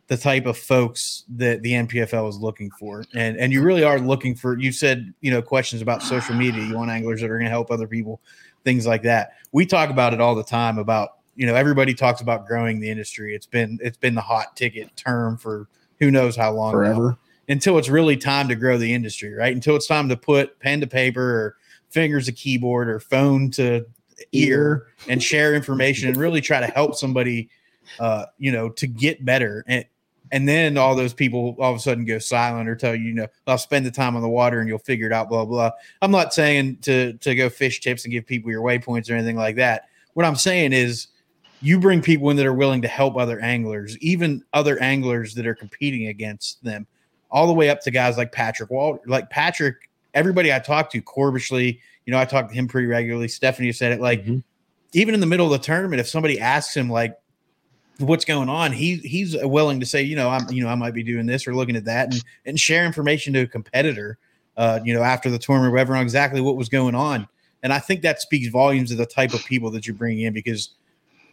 the 0.07 0.17
type 0.17 0.47
of 0.47 0.57
folks 0.57 1.25
that 1.37 1.63
the 1.63 1.73
NPFL 1.73 2.29
is 2.29 2.39
looking 2.39 2.71
for, 2.71 3.05
and 3.15 3.37
and 3.37 3.53
you 3.53 3.63
really 3.63 3.85
are 3.85 3.99
looking 3.99 4.35
for. 4.35 4.59
You 4.59 4.73
said 4.73 5.13
you 5.21 5.31
know 5.31 5.43
questions 5.43 5.83
about 5.83 6.03
social 6.03 6.35
media. 6.35 6.65
You 6.65 6.77
want 6.77 6.91
anglers 6.91 7.21
that 7.21 7.31
are 7.31 7.39
going 7.39 7.45
to 7.45 7.51
help 7.51 7.71
other 7.71 7.89
people, 7.89 8.21
things 8.65 8.87
like 8.87 9.03
that. 9.03 9.33
We 9.53 9.67
talk 9.67 9.91
about 9.91 10.15
it 10.15 10.21
all 10.21 10.35
the 10.35 10.45
time 10.45 10.79
about 10.79 11.11
you 11.37 11.47
know 11.47 11.55
everybody 11.55 11.95
talks 11.95 12.21
about 12.21 12.47
growing 12.47 12.81
the 12.81 12.91
industry. 12.91 13.35
It's 13.35 13.47
been 13.47 13.79
it's 13.83 13.99
been 13.99 14.15
the 14.15 14.21
hot 14.21 14.57
ticket 14.57 14.97
term 14.97 15.37
for 15.37 15.69
who 15.99 16.11
knows 16.11 16.37
how 16.37 16.53
long 16.53 16.73
Forever. 16.73 17.19
Until 17.49 17.79
it's 17.79 17.89
really 17.89 18.17
time 18.17 18.49
to 18.49 18.55
grow 18.55 18.77
the 18.77 18.93
industry, 18.93 19.33
right? 19.33 19.55
Until 19.55 19.77
it's 19.77 19.87
time 19.87 20.09
to 20.09 20.17
put 20.17 20.59
pen 20.61 20.81
to 20.81 20.87
paper 20.87 21.23
or 21.23 21.57
fingers 21.91 22.27
to 22.27 22.33
keyboard 22.33 22.89
or 22.89 23.01
phone 23.01 23.51
to 23.53 23.87
ear 24.33 24.89
and 25.09 25.23
share 25.23 25.55
information 25.55 26.09
and 26.09 26.17
really 26.17 26.41
try 26.41 26.61
to 26.61 26.67
help 26.67 26.95
somebody, 26.95 27.49
uh, 28.01 28.27
you 28.39 28.53
know, 28.53 28.69
to 28.69 28.87
get 28.87 29.25
better. 29.25 29.65
And 29.67 29.85
and 30.31 30.47
then 30.47 30.77
all 30.77 30.95
those 30.95 31.15
people 31.15 31.57
all 31.59 31.73
of 31.73 31.77
a 31.79 31.81
sudden 31.81 32.05
go 32.05 32.19
silent 32.19 32.69
or 32.69 32.77
tell 32.77 32.95
you, 32.95 33.05
you 33.05 33.15
know, 33.15 33.27
I'll 33.47 33.57
spend 33.57 33.87
the 33.87 33.91
time 33.91 34.15
on 34.15 34.21
the 34.21 34.29
water 34.29 34.61
and 34.61 34.69
you'll 34.69 34.79
figure 34.79 35.07
it 35.07 35.13
out, 35.13 35.29
blah 35.31 35.45
blah. 35.45 35.71
I'm 36.03 36.11
not 36.11 36.35
saying 36.35 36.79
to 36.83 37.15
to 37.15 37.35
go 37.35 37.49
fish 37.49 37.81
tips 37.81 38.05
and 38.05 38.13
give 38.13 38.27
people 38.27 38.51
your 38.51 38.63
waypoints 38.63 39.11
or 39.11 39.15
anything 39.15 39.37
like 39.37 39.57
that. 39.57 39.89
What 40.15 40.27
I'm 40.27 40.37
saying 40.37 40.73
is 40.73 41.09
you 41.61 41.81
bring 41.81 42.03
people 42.03 42.31
in 42.31 42.37
that 42.37 42.47
are 42.47 42.53
willing 42.55 42.83
to 42.83 42.89
help 42.89 43.17
other 43.17 43.41
anglers, 43.41 43.97
even 43.99 44.45
other 44.53 44.81
anglers 44.83 45.35
that 45.35 45.47
are 45.47 45.55
competing 45.55 46.09
against 46.09 46.63
them, 46.63 46.87
all 47.31 47.47
the 47.47 47.53
way 47.53 47.71
up 47.71 47.81
to 47.83 47.91
guys 47.91 48.17
like 48.17 48.33
Patrick 48.33 48.71
Walter. 48.71 49.01
Like 49.07 49.31
Patrick, 49.31 49.91
everybody 50.15 50.53
I 50.53 50.59
talked 50.59 50.93
to, 50.93 51.03
Corbishley, 51.03 51.79
you 52.07 52.11
know, 52.11 52.19
I 52.19 52.25
talk 52.25 52.49
to 52.49 52.55
him 52.55 52.69
pretty 52.69 52.87
regularly. 52.87 53.29
Stephanie 53.29 53.73
said 53.73 53.93
it 53.93 54.01
like 54.01 54.25
Mhm. 54.25 54.43
even 54.95 55.15
in 55.15 55.21
the 55.21 55.27
middle 55.27 55.47
of 55.47 55.53
the 55.53 55.65
tournament, 55.65 56.01
if 56.01 56.09
somebody 56.09 56.41
asks 56.41 56.75
him 56.77 56.89
like 56.89 57.17
what's 57.99 58.25
going 58.25 58.49
on, 58.49 58.73
he 58.73 58.97
he's 58.97 59.37
willing 59.43 59.81
to 59.81 59.87
say, 59.87 60.03
you 60.03 60.17
know, 60.17 60.31
I'm 60.31 60.51
you 60.51 60.63
know, 60.63 60.69
I 60.71 60.75
might 60.75 60.95
be 60.95 61.03
doing 61.03 61.27
this 61.27 61.47
or 61.47 61.55
looking 61.55 61.77
at 61.77 61.85
that 61.85 62.13
and 62.13 62.25
and 62.47 62.61
share 62.61 62.87
information 62.87 63.35
to 63.35 63.41
a 63.41 63.47
competitor, 63.47 64.19
uh, 64.57 64.81
you 64.85 64.95
know, 64.95 65.03
after 65.03 65.31
the 65.31 65.39
tournament, 65.39 65.73
whatever 65.73 65.97
on 65.97 66.03
exactly 66.03 66.41
what 66.41 66.57
was 66.57 66.69
going 66.69 66.95
on. 66.95 67.29
And 67.63 67.73
I 67.73 67.81
think 67.81 68.03
that 68.03 68.23
speaks 68.23 68.49
volumes 68.49 68.93
of 68.93 68.99
the 68.99 69.07
type 69.07 69.35
of 69.35 69.45
people 69.45 69.71
that 69.73 69.87
you're 69.87 69.97
bringing 69.97 70.25
in 70.27 70.33
because 70.33 70.71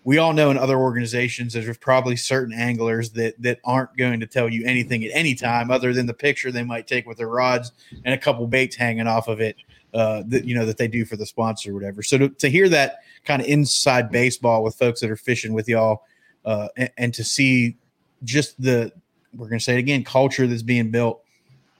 we 0.05 0.19
all 0.19 0.31
know 0.31 0.51
in 0.51 0.57
other 0.57 0.77
organizations 0.77 1.51
there's 1.51 1.77
probably 1.79 2.15
certain 2.15 2.53
anglers 2.53 3.09
that 3.09 3.33
that 3.41 3.59
aren't 3.65 3.97
going 3.97 4.19
to 4.21 4.27
tell 4.27 4.47
you 4.47 4.63
anything 4.65 5.03
at 5.03 5.11
any 5.13 5.35
time 5.35 5.69
other 5.69 5.91
than 5.91 6.05
the 6.05 6.13
picture 6.13 6.51
they 6.51 6.63
might 6.63 6.87
take 6.87 7.05
with 7.05 7.17
their 7.17 7.27
rods 7.27 7.73
and 8.05 8.13
a 8.13 8.17
couple 8.17 8.47
baits 8.47 8.75
hanging 8.75 9.07
off 9.07 9.27
of 9.27 9.41
it 9.41 9.57
uh, 9.93 10.23
that 10.27 10.45
you 10.45 10.55
know 10.55 10.65
that 10.65 10.77
they 10.77 10.87
do 10.87 11.03
for 11.05 11.17
the 11.17 11.25
sponsor 11.25 11.71
or 11.71 11.73
whatever. 11.73 12.03
So 12.03 12.17
to, 12.17 12.29
to 12.29 12.49
hear 12.49 12.69
that 12.69 12.99
kind 13.25 13.41
of 13.41 13.47
inside 13.47 14.11
baseball 14.11 14.63
with 14.63 14.75
folks 14.75 15.01
that 15.01 15.09
are 15.09 15.17
fishing 15.17 15.53
with 15.53 15.67
y'all, 15.67 16.03
uh, 16.45 16.67
and, 16.77 16.89
and 16.97 17.13
to 17.13 17.23
see 17.23 17.77
just 18.23 18.61
the 18.61 18.91
we're 19.35 19.47
going 19.47 19.59
to 19.59 19.63
say 19.63 19.75
it 19.75 19.79
again 19.79 20.03
culture 20.03 20.47
that's 20.47 20.61
being 20.61 20.91
built 20.91 21.21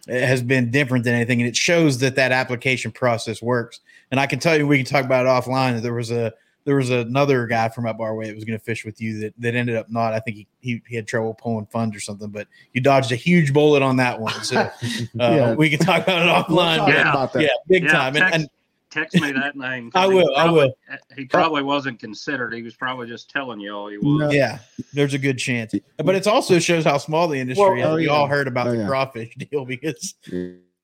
has 0.08 0.42
been 0.42 0.72
different 0.72 1.04
than 1.04 1.14
anything, 1.14 1.42
and 1.42 1.48
it 1.48 1.56
shows 1.56 2.00
that 2.00 2.16
that 2.16 2.32
application 2.32 2.92
process 2.92 3.42
works. 3.42 3.82
And 4.12 4.20
I 4.20 4.28
can 4.28 4.40
tell 4.40 4.58
you, 4.58 4.66
we 4.68 4.78
can 4.78 4.86
talk 4.86 5.04
about 5.04 5.26
it 5.26 5.30
offline. 5.30 5.76
That 5.76 5.82
there 5.84 5.94
was 5.94 6.12
a 6.12 6.34
there 6.66 6.76
was 6.76 6.90
another 6.90 7.48
guy 7.48 7.70
from 7.70 7.86
up 7.86 8.00
our 8.00 8.14
way 8.16 8.28
that 8.28 8.36
was 8.36 8.44
going 8.44 8.58
to 8.60 8.64
fish 8.66 8.84
with 8.86 9.00
you 9.00 9.20
that, 9.22 9.34
that 9.40 9.56
ended 9.56 9.76
up 9.76 9.90
not. 9.90 10.14
I 10.14 10.20
think 10.20 10.36
he, 10.38 10.48
he, 10.60 10.82
he 10.88 10.96
had 10.96 11.08
trouble 11.08 11.34
pulling 11.34 11.68
funds 11.68 11.96
or 11.96 12.00
something, 12.00 12.30
but 12.30 12.48
you 12.74 12.82
dodged 12.82 13.12
a 13.12 13.16
huge 13.16 13.54
bullet 13.54 13.82
on 13.84 13.98
that 13.98 14.20
one. 14.20 14.34
So 14.44 14.58
uh, 14.60 14.70
Yeah. 15.14 15.54
we 15.54 15.70
can 15.70 15.80
talk 15.80 16.04
about 16.04 16.22
it 16.24 16.26
We'll 16.52 16.60
offline. 16.60 16.88
Yeah. 16.90 17.10
about 17.12 17.34
that. 17.34 17.44
yeah, 17.44 17.50
big 17.68 17.84
Yeah, 17.84 17.92
time. 17.92 18.16
And, 18.16 18.18
text- 18.18 18.36
and 18.36 18.50
Text 18.92 19.16
me 19.20 19.34
that 19.34 19.58
name. 19.58 19.92
I 19.96 20.08
he 20.08 20.14
will, 20.14 20.36
I 20.38 20.50
will. 20.50 20.74
He 21.18 21.26
probably 21.26 21.62
wasn't 21.64 22.00
considered. 22.00 22.54
He 22.54 22.62
was 22.62 22.76
probably 22.76 23.08
just 23.08 23.30
telling 23.30 23.60
y'all 23.60 23.90
he 23.90 23.98
was. 23.98 24.06
No. 24.06 24.30
yeah, 24.32 24.60
there's 24.94 25.14
a 25.14 25.18
good 25.18 25.38
chance. 25.38 25.74
But 25.98 26.16
it 26.16 26.26
also 26.28 26.60
shows 26.60 26.86
how 26.86 26.98
small 26.98 27.28
the 27.28 27.38
industry 27.38 27.62
Well, 27.66 27.74
is. 27.78 27.86
oh, 27.86 27.96
you 27.98 28.08
yeah. 28.08 28.14
all 28.14 28.28
heard 28.28 28.48
about 28.48 28.68
Oh, 28.68 28.72
the 28.72 28.78
yeah. 28.78 28.88
crawfish 28.88 29.36
deal 29.52 29.66
because 29.66 30.14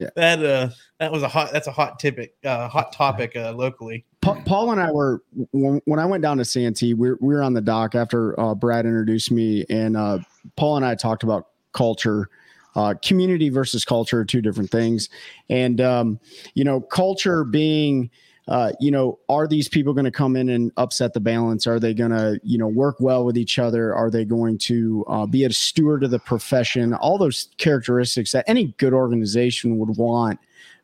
Yeah. 0.01 0.09
that 0.15 0.43
uh 0.43 0.69
that 0.99 1.11
was 1.11 1.21
a 1.21 1.27
hot 1.27 1.51
that's 1.51 1.67
a 1.67 1.71
hot 1.71 1.99
topic 1.99 2.33
uh 2.43 2.67
hot 2.67 2.91
topic 2.91 3.35
uh 3.35 3.51
locally. 3.51 4.03
Pa- 4.21 4.41
Paul 4.45 4.71
and 4.71 4.81
I 4.81 4.91
were 4.91 5.21
when, 5.51 5.99
I 5.99 6.05
went 6.05 6.23
down 6.23 6.37
to 6.37 6.45
Santee, 6.45 6.95
we, 6.95 7.11
we 7.13 7.35
were 7.35 7.43
on 7.43 7.53
the 7.53 7.61
dock 7.61 7.93
after 7.93 8.39
uh, 8.39 8.55
Brad 8.55 8.85
introduced 8.85 9.31
me, 9.31 9.65
and 9.69 9.95
uh, 9.95 10.19
Paul 10.55 10.77
and 10.77 10.85
I 10.85 10.95
talked 10.95 11.23
about 11.23 11.47
culture, 11.73 12.29
uh, 12.75 12.93
community 13.03 13.49
versus 13.49 13.85
culture, 13.85 14.19
are 14.19 14.25
two 14.25 14.41
different 14.41 14.69
things, 14.69 15.09
and 15.49 15.79
um, 15.81 16.19
you 16.53 16.63
know, 16.63 16.81
culture 16.81 17.43
being. 17.43 18.09
Uh, 18.47 18.71
you 18.79 18.91
know, 18.91 19.19
are 19.29 19.47
these 19.47 19.69
people 19.69 19.93
going 19.93 20.05
to 20.05 20.11
come 20.11 20.35
in 20.35 20.49
and 20.49 20.71
upset 20.77 21.13
the 21.13 21.19
balance? 21.19 21.67
Are 21.67 21.79
they 21.79 21.93
going 21.93 22.11
to, 22.11 22.39
you 22.43 22.57
know, 22.57 22.67
work 22.67 22.95
well 22.99 23.23
with 23.23 23.37
each 23.37 23.59
other? 23.59 23.93
Are 23.93 24.09
they 24.09 24.25
going 24.25 24.57
to 24.59 25.05
uh, 25.07 25.25
be 25.25 25.45
a 25.45 25.53
steward 25.53 26.03
of 26.03 26.11
the 26.11 26.19
profession? 26.19 26.93
All 26.95 27.17
those 27.17 27.49
characteristics 27.57 28.31
that 28.31 28.45
any 28.47 28.73
good 28.77 28.93
organization 28.93 29.77
would 29.77 29.95
want 29.97 30.39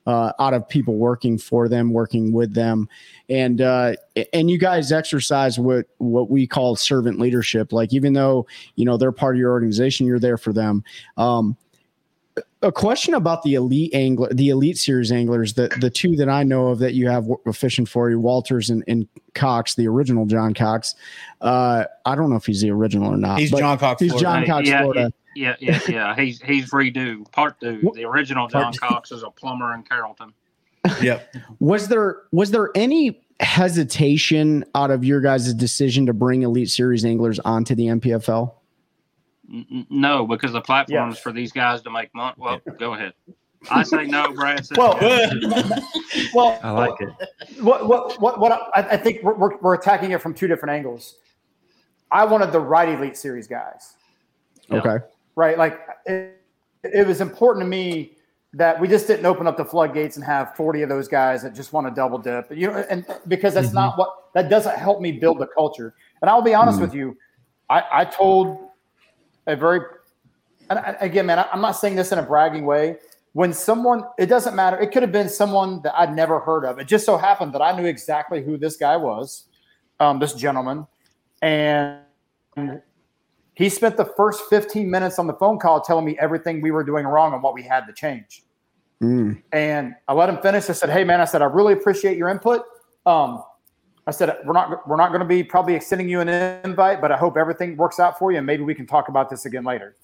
uh, 0.08 0.32
out 0.40 0.54
of 0.54 0.68
people 0.70 0.96
working 0.96 1.38
for 1.38 1.68
them, 1.68 1.92
working 1.92 2.32
with 2.32 2.54
them, 2.54 2.88
and 3.30 3.60
uh, 3.60 3.94
and 4.32 4.50
you 4.50 4.58
guys 4.58 4.94
exercise 4.94 5.60
what 5.60 5.86
what 5.98 6.30
we 6.30 6.48
call 6.48 6.78
servant 6.78 7.20
leadership. 7.20 7.74
Like 7.74 7.94
even 7.94 8.14
though 8.14 8.48
you 8.76 8.86
know 8.86 8.96
they're 8.96 9.12
part 9.12 9.36
of 9.36 9.40
your 9.40 9.52
organization, 9.52 10.08
you're 10.08 10.18
there 10.18 10.38
for 10.38 10.54
them. 10.54 10.84
Um, 11.18 11.58
a 12.62 12.72
question 12.72 13.14
about 13.14 13.44
the 13.44 13.54
elite 13.54 13.94
angler, 13.94 14.34
the 14.34 14.50
elite 14.50 14.78
series 14.78 15.12
anglers, 15.12 15.54
the 15.54 15.68
the 15.80 15.90
two 15.90 16.16
that 16.16 16.30
I 16.30 16.44
know 16.44 16.68
of 16.68 16.80
that 16.80 16.94
you 16.94 17.08
have 17.08 17.28
fishing 17.54 17.86
for 17.86 18.10
you, 18.10 18.20
Walters 18.20 18.70
and, 18.70 18.84
and 18.88 19.08
Cox, 19.36 19.76
the 19.76 19.88
original 19.88 20.26
John 20.26 20.54
Cox. 20.54 20.96
Uh, 21.42 21.86
I 22.06 22.16
don't 22.16 22.30
know 22.30 22.36
if 22.36 22.46
he's 22.46 22.62
the 22.62 22.72
original 22.72 23.14
or 23.14 23.18
not. 23.18 23.40
He's 23.40 23.52
but 23.52 23.60
John 23.60 23.78
Cox. 23.78 24.02
He's 24.02 24.12
Florida. 24.12 24.26
John 24.26 24.46
Cox, 24.46 24.68
yeah, 24.68 24.82
Florida. 24.82 25.14
Yeah, 25.36 25.56
yeah, 25.60 25.80
yeah. 25.88 26.16
He's 26.16 26.42
he's 26.42 26.72
redo 26.72 27.32
part 27.32 27.60
two. 27.60 27.92
The 27.94 28.06
original 28.06 28.48
John 28.48 28.74
Cox 28.74 29.12
is 29.12 29.24
a 29.24 29.30
plumber 29.30 29.74
in 29.74 29.84
Carrollton. 29.84 30.34
Yeah. 31.02 31.20
Was 31.60 31.90
there 31.90 32.22
was 32.32 32.52
there 32.52 32.70
any 32.74 33.22
hesitation 33.42 34.64
out 34.74 34.90
of 34.90 35.04
your 35.04 35.20
guys' 35.20 35.54
decision 35.54 36.06
to 36.06 36.14
bring 36.14 36.44
elite 36.44 36.70
series 36.70 37.04
anglers 37.04 37.40
onto 37.40 37.76
the 37.76 37.88
NPFL? 37.88 38.54
N- 39.52 39.66
n- 39.72 39.88
No, 39.90 40.26
because 40.26 40.52
the 40.54 40.62
platform 40.62 41.08
Yeah. 41.10 41.14
is 41.14 41.20
for 41.20 41.32
these 41.32 41.52
guys 41.52 41.82
to 41.84 41.90
make 41.90 42.14
money. 42.14 42.36
Well, 42.38 42.60
go 42.80 42.94
ahead. 42.94 43.14
I 43.72 43.84
say 43.84 44.06
no, 44.06 44.32
Brad 44.34 44.66
says 44.66 44.78
Well, 44.78 44.98
yes. 45.02 45.34
well, 46.34 46.60
I 46.64 46.72
like 46.72 46.94
it. 47.02 47.10
what 47.62 47.88
what 47.88 48.22
what, 48.22 48.40
what 48.40 48.52
I, 48.52 48.82
I 48.92 48.98
think 48.98 49.24
we're, 49.24 49.34
we're, 49.36 49.58
we're 49.58 49.74
attacking 49.74 50.12
it 50.12 50.22
from 50.22 50.34
two 50.34 50.48
different 50.48 50.74
angles. 50.76 51.16
I 52.12 52.24
wanted 52.26 52.52
the 52.52 52.60
right 52.60 52.88
elite 52.90 53.18
series 53.18 53.48
guys, 53.48 53.96
Yeah. 54.70 54.78
Okay. 54.78 55.06
right? 55.36 55.58
Like 55.58 55.80
it, 56.06 56.40
it 56.84 57.08
was 57.08 57.20
important 57.20 57.64
to 57.64 57.68
me 57.68 58.14
that 58.54 58.80
we 58.80 58.88
just 58.88 59.08
didn't 59.08 59.26
open 59.26 59.46
up 59.48 59.58
the 59.58 59.66
floodgates 59.66 60.16
and 60.16 60.24
have 60.26 60.56
40 60.56 60.84
of 60.84 60.90
those 60.90 61.08
guys 61.08 61.44
that 61.44 61.54
just 61.54 61.74
want 61.74 61.86
to 61.88 61.94
double 61.94 62.18
dip. 62.18 62.50
You 62.56 62.68
know, 62.68 62.86
and 62.90 63.06
because 63.28 63.54
that's 63.56 63.74
not 63.74 63.98
what 63.98 64.10
that 64.36 64.50
doesn't 64.50 64.78
help 64.78 65.02
me 65.02 65.12
build 65.12 65.40
the 65.40 65.48
culture. 65.48 65.96
And 66.22 66.30
I'll 66.30 66.42
be 66.44 66.54
honest 66.54 66.78
Mhm. 66.78 66.82
with 66.82 66.94
you, 66.94 67.18
I, 67.70 67.84
I 67.92 68.06
told 68.06 68.67
a 69.48 69.56
very 69.56 69.82
and 70.70 70.98
again, 71.00 71.26
man, 71.26 71.46
I'm 71.52 71.62
not 71.62 71.72
saying 71.72 71.96
this 71.96 72.12
in 72.12 72.20
a 72.20 72.24
bragging 72.24 72.66
way. 72.66 72.98
When 73.34 73.54
someone, 73.54 74.04
it 74.18 74.26
doesn't 74.26 74.56
matter. 74.56 74.80
It 74.80 74.92
could 74.92 75.04
have 75.04 75.12
been 75.12 75.30
someone 75.30 75.82
that 75.84 75.94
I'd 75.98 76.16
never 76.16 76.40
heard 76.40 76.66
of. 76.66 76.80
It 76.80 76.88
just 76.88 77.06
so 77.06 77.18
happened 77.18 77.54
that 77.54 77.62
I 77.62 77.78
knew 77.78 77.86
exactly 77.86 78.44
who 78.44 78.58
this 78.58 78.78
guy 78.78 78.98
was, 78.98 79.46
um, 80.00 80.20
this 80.20 80.34
gentleman, 80.34 80.88
and 81.42 82.00
he 83.54 83.70
spent 83.70 83.96
the 83.96 84.06
first 84.06 84.44
15 84.50 84.90
minutes 84.90 85.20
on 85.20 85.28
the 85.28 85.34
phone 85.34 85.60
call 85.60 85.82
telling 85.82 86.06
me 86.06 86.18
everything 86.20 86.62
we 86.62 86.72
were 86.72 86.84
doing 86.84 87.06
wrong 87.06 87.34
and 87.34 87.44
what 87.44 87.54
we 87.54 87.62
had 87.62 87.86
to 87.86 87.94
change. 87.94 88.44
Mm. 89.02 89.44
And 89.52 89.94
I 90.08 90.14
let 90.14 90.30
him 90.30 90.38
finish. 90.38 90.70
I 90.70 90.74
said, 90.74 90.90
"Hey, 90.90 91.04
man," 91.04 91.22
I 91.22 91.26
said, 91.26 91.44
"I 91.44 91.46
really 91.46 91.74
appreciate 91.74 92.18
your 92.18 92.30
input." 92.30 92.64
Um, 93.06 93.44
I 94.08 94.12
said, 94.12 94.38
"We're 94.46 94.54
not 94.54 94.88
we're 94.88 94.96
not 94.96 95.10
going 95.10 95.20
to 95.20 95.28
be 95.28 95.44
probably 95.44 95.76
extending 95.76 96.08
you 96.08 96.22
an 96.22 96.30
invite, 96.30 97.02
but 97.02 97.12
I 97.12 97.18
hope 97.18 97.36
everything 97.38 97.76
works 97.76 98.00
out 98.00 98.18
for 98.18 98.32
you, 98.32 98.38
and 98.38 98.48
maybe 98.48 98.64
we 98.64 98.74
can 98.74 98.88
talk 98.88 99.10
about 99.10 99.30
this 99.30 99.46
again 99.46 99.66
later." 99.66 99.96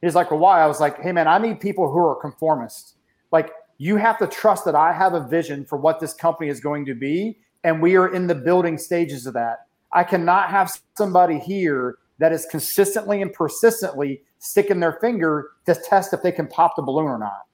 He's 0.00 0.14
like, 0.14 0.30
"Well, 0.30 0.40
why?" 0.40 0.62
I 0.62 0.66
was 0.66 0.80
like, 0.80 1.02
"Hey, 1.02 1.10
man, 1.10 1.26
I 1.26 1.38
need 1.38 1.58
people 1.58 1.90
who 1.90 1.98
are 1.98 2.16
conformists. 2.22 2.94
Like, 3.32 3.50
you 3.78 3.96
have 3.96 4.16
to 4.18 4.28
trust 4.28 4.64
that 4.64 4.76
I 4.76 4.92
have 4.92 5.12
a 5.12 5.20
vision 5.20 5.64
for 5.64 5.76
what 5.76 5.98
this 5.98 6.14
company 6.14 6.48
is 6.48 6.60
going 6.60 6.86
to 6.86 6.94
be, 6.94 7.38
and 7.64 7.82
we 7.82 7.96
are 7.96 8.08
in 8.14 8.28
the 8.28 8.34
building 8.34 8.78
stages 8.78 9.26
of 9.26 9.34
that. 9.34 9.66
I 9.92 10.04
cannot 10.04 10.50
have 10.50 10.70
somebody 10.96 11.40
here 11.40 11.98
that 12.18 12.32
is 12.32 12.46
consistently 12.46 13.20
and 13.22 13.32
persistently 13.32 14.22
sticking 14.38 14.78
their 14.78 14.92
finger 14.94 15.50
to 15.66 15.74
test 15.74 16.12
if 16.12 16.22
they 16.22 16.32
can 16.32 16.46
pop 16.46 16.76
the 16.76 16.82
balloon 16.82 17.06
or 17.06 17.18
not." 17.18 17.46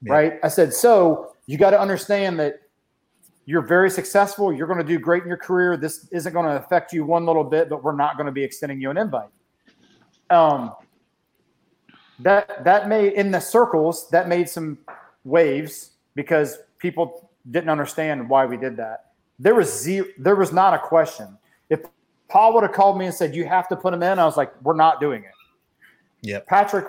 Yeah. 0.00 0.12
right? 0.12 0.32
I 0.42 0.48
said, 0.48 0.72
so 0.72 1.34
you 1.46 1.58
got 1.58 1.70
to 1.70 1.80
understand 1.80 2.38
that 2.40 2.60
you're 3.46 3.62
very 3.62 3.90
successful. 3.90 4.52
You're 4.52 4.66
going 4.66 4.78
to 4.78 4.84
do 4.84 4.98
great 4.98 5.22
in 5.22 5.28
your 5.28 5.36
career. 5.36 5.76
This 5.76 6.08
isn't 6.10 6.32
going 6.32 6.46
to 6.46 6.56
affect 6.56 6.92
you 6.92 7.04
one 7.04 7.26
little 7.26 7.44
bit, 7.44 7.68
but 7.68 7.82
we're 7.82 7.94
not 7.94 8.16
going 8.16 8.26
to 8.26 8.32
be 8.32 8.42
extending 8.42 8.80
you 8.80 8.90
an 8.90 8.96
invite. 8.96 9.28
um, 10.30 10.74
that 12.20 12.62
that 12.64 12.88
made 12.88 13.14
in 13.14 13.30
the 13.30 13.40
circles 13.40 14.08
that 14.10 14.28
made 14.28 14.48
some 14.48 14.78
waves 15.24 15.90
because 16.14 16.58
people 16.78 17.30
didn't 17.50 17.70
understand 17.70 18.28
why 18.28 18.46
we 18.46 18.56
did 18.56 18.76
that. 18.76 19.12
There 19.38 19.54
was 19.54 19.82
zero, 19.82 20.06
there 20.18 20.36
was 20.36 20.52
not 20.52 20.74
a 20.74 20.78
question. 20.78 21.36
If 21.68 21.80
Paul 22.28 22.54
would 22.54 22.62
have 22.62 22.72
called 22.72 22.98
me 22.98 23.06
and 23.06 23.14
said 23.14 23.34
you 23.34 23.46
have 23.46 23.68
to 23.68 23.76
put 23.76 23.92
him 23.92 24.02
in, 24.02 24.18
I 24.18 24.24
was 24.24 24.36
like, 24.36 24.52
we're 24.62 24.76
not 24.76 25.00
doing 25.00 25.24
it. 25.24 25.32
Yeah, 26.22 26.38
Patrick 26.46 26.86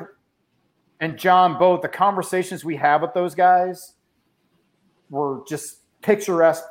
and 0.99 1.18
John 1.18 1.57
both 1.57 1.82
the 1.82 1.90
conversations 1.90 2.64
we 2.64 2.76
have 2.77 3.02
with 3.02 3.14
those 3.14 3.36
guys 3.36 3.94
were 5.10 5.41
just 5.48 5.80
picturesque 6.06 6.64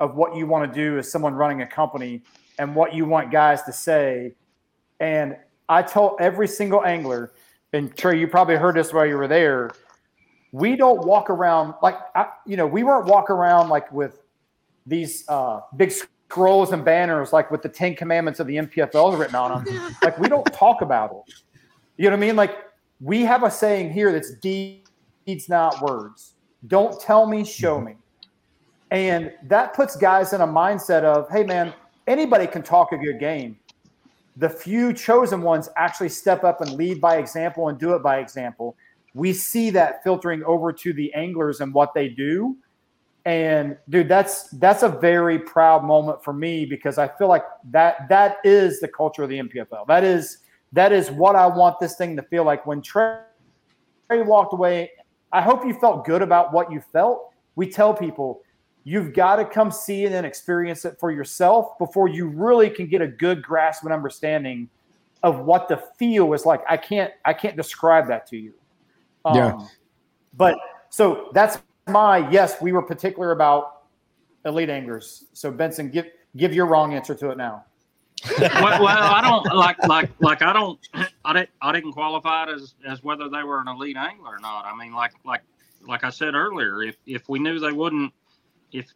of 0.00 0.16
what 0.16 0.36
you 0.36 0.46
want 0.46 0.70
to 0.70 0.78
do 0.78 0.98
as 0.98 1.10
someone 1.10 1.34
running 1.34 1.62
a 1.62 1.66
company 1.66 2.22
and 2.58 2.74
what 2.74 2.94
you 2.94 3.06
want 3.06 3.32
guys 3.32 3.62
to 3.62 3.72
say. 3.72 4.34
And 5.00 5.36
I 5.68 5.82
told 5.82 6.20
every 6.20 6.46
single 6.46 6.84
angler, 6.84 7.32
and 7.72 7.96
Trey, 7.96 8.20
you 8.20 8.28
probably 8.28 8.56
heard 8.56 8.76
this 8.76 8.92
while 8.92 9.06
you 9.06 9.16
were 9.16 9.28
there. 9.28 9.70
We 10.52 10.76
don't 10.76 11.06
walk 11.06 11.30
around 11.30 11.74
like 11.82 11.96
I, 12.14 12.26
you 12.46 12.58
know, 12.58 12.66
we 12.66 12.82
weren't 12.82 13.06
walk 13.06 13.30
around 13.30 13.70
like 13.70 13.90
with 13.90 14.20
these 14.84 15.24
uh, 15.28 15.60
big 15.76 15.90
scrolls 15.90 16.72
and 16.72 16.84
banners, 16.84 17.32
like 17.32 17.50
with 17.50 17.62
the 17.62 17.70
Ten 17.70 17.94
Commandments 17.94 18.38
of 18.40 18.46
the 18.46 18.56
NPFL 18.56 19.18
written 19.18 19.34
on 19.34 19.64
them. 19.64 19.96
like 20.02 20.18
we 20.18 20.28
don't 20.28 20.44
talk 20.52 20.82
about 20.82 21.22
it. 21.26 21.34
You 21.96 22.10
know 22.10 22.16
what 22.16 22.22
I 22.22 22.26
mean? 22.26 22.36
Like 22.36 22.58
we 23.00 23.22
have 23.22 23.44
a 23.44 23.50
saying 23.50 23.92
here 23.92 24.12
that's 24.12 24.34
deeds, 24.34 25.48
not 25.48 25.80
words. 25.80 26.34
Don't 26.66 27.00
tell 27.00 27.26
me, 27.26 27.44
show 27.44 27.80
me. 27.80 27.96
And 28.92 29.32
that 29.44 29.72
puts 29.72 29.96
guys 29.96 30.34
in 30.34 30.42
a 30.42 30.46
mindset 30.46 31.02
of, 31.02 31.26
hey, 31.30 31.44
man, 31.44 31.72
anybody 32.06 32.46
can 32.46 32.62
talk 32.62 32.92
a 32.92 32.98
good 32.98 33.18
game. 33.18 33.58
The 34.36 34.50
few 34.50 34.92
chosen 34.92 35.40
ones 35.40 35.70
actually 35.76 36.10
step 36.10 36.44
up 36.44 36.60
and 36.60 36.72
lead 36.72 37.00
by 37.00 37.16
example 37.16 37.68
and 37.68 37.78
do 37.78 37.94
it 37.94 38.02
by 38.02 38.18
example. 38.18 38.76
We 39.14 39.32
see 39.32 39.70
that 39.70 40.04
filtering 40.04 40.44
over 40.44 40.74
to 40.74 40.92
the 40.92 41.12
anglers 41.14 41.62
and 41.62 41.72
what 41.72 41.94
they 41.94 42.08
do. 42.08 42.58
And 43.24 43.78
dude, 43.88 44.08
that's 44.08 44.50
that's 44.50 44.82
a 44.82 44.88
very 44.90 45.38
proud 45.38 45.84
moment 45.84 46.22
for 46.22 46.34
me 46.34 46.66
because 46.66 46.98
I 46.98 47.08
feel 47.08 47.28
like 47.28 47.44
that 47.70 48.10
that 48.10 48.38
is 48.44 48.80
the 48.80 48.88
culture 48.88 49.22
of 49.22 49.30
the 49.30 49.38
NPFL. 49.38 49.86
That 49.86 50.04
is 50.04 50.38
that 50.72 50.92
is 50.92 51.10
what 51.10 51.34
I 51.34 51.46
want 51.46 51.80
this 51.80 51.96
thing 51.96 52.14
to 52.16 52.22
feel 52.24 52.44
like. 52.44 52.66
When 52.66 52.82
Trey, 52.82 53.20
Trey 54.08 54.22
walked 54.22 54.52
away, 54.52 54.90
I 55.32 55.40
hope 55.40 55.64
you 55.64 55.72
felt 55.74 56.04
good 56.04 56.20
about 56.20 56.52
what 56.52 56.70
you 56.70 56.82
felt. 56.92 57.30
We 57.54 57.70
tell 57.70 57.94
people 57.94 58.42
You've 58.84 59.14
got 59.14 59.36
to 59.36 59.44
come 59.44 59.70
see 59.70 60.04
it 60.04 60.12
and 60.12 60.26
experience 60.26 60.84
it 60.84 60.98
for 60.98 61.10
yourself 61.12 61.78
before 61.78 62.08
you 62.08 62.26
really 62.26 62.68
can 62.68 62.88
get 62.88 63.00
a 63.00 63.06
good 63.06 63.42
grasp 63.42 63.84
and 63.84 63.92
understanding 63.92 64.68
of 65.22 65.40
what 65.40 65.68
the 65.68 65.82
feel 65.98 66.32
is 66.32 66.44
like. 66.44 66.62
I 66.68 66.76
can't 66.76 67.12
I 67.24 67.32
can't 67.32 67.56
describe 67.56 68.08
that 68.08 68.26
to 68.28 68.36
you. 68.36 68.52
Um, 69.24 69.36
yeah. 69.36 69.66
But 70.34 70.58
so 70.90 71.30
that's 71.32 71.58
my 71.86 72.28
yes. 72.30 72.60
We 72.60 72.72
were 72.72 72.82
particular 72.82 73.30
about 73.32 73.82
elite 74.44 74.70
anglers. 74.70 75.26
So 75.32 75.50
Benson, 75.50 75.90
give 75.90 76.06
give 76.36 76.52
your 76.52 76.66
wrong 76.66 76.94
answer 76.94 77.14
to 77.14 77.30
it 77.30 77.36
now. 77.36 77.64
well, 78.38 78.82
well, 78.82 78.86
I 78.88 79.20
don't 79.20 79.56
like 79.56 79.76
like 79.86 80.10
like 80.20 80.42
I 80.42 80.52
don't 80.52 80.78
I 81.24 81.32
didn't 81.32 81.50
I 81.60 81.72
didn't 81.72 81.92
qualify 81.92 82.44
it 82.44 82.50
as 82.50 82.74
as 82.86 83.02
whether 83.02 83.28
they 83.28 83.42
were 83.42 83.60
an 83.60 83.68
elite 83.68 83.96
angler 83.96 84.36
or 84.36 84.38
not. 84.38 84.64
I 84.64 84.76
mean, 84.76 84.92
like 84.92 85.12
like 85.24 85.42
like 85.86 86.04
I 86.04 86.10
said 86.10 86.34
earlier, 86.34 86.82
if 86.82 86.96
if 87.06 87.28
we 87.28 87.38
knew 87.38 87.58
they 87.58 87.72
wouldn't 87.72 88.12
if 88.72 88.92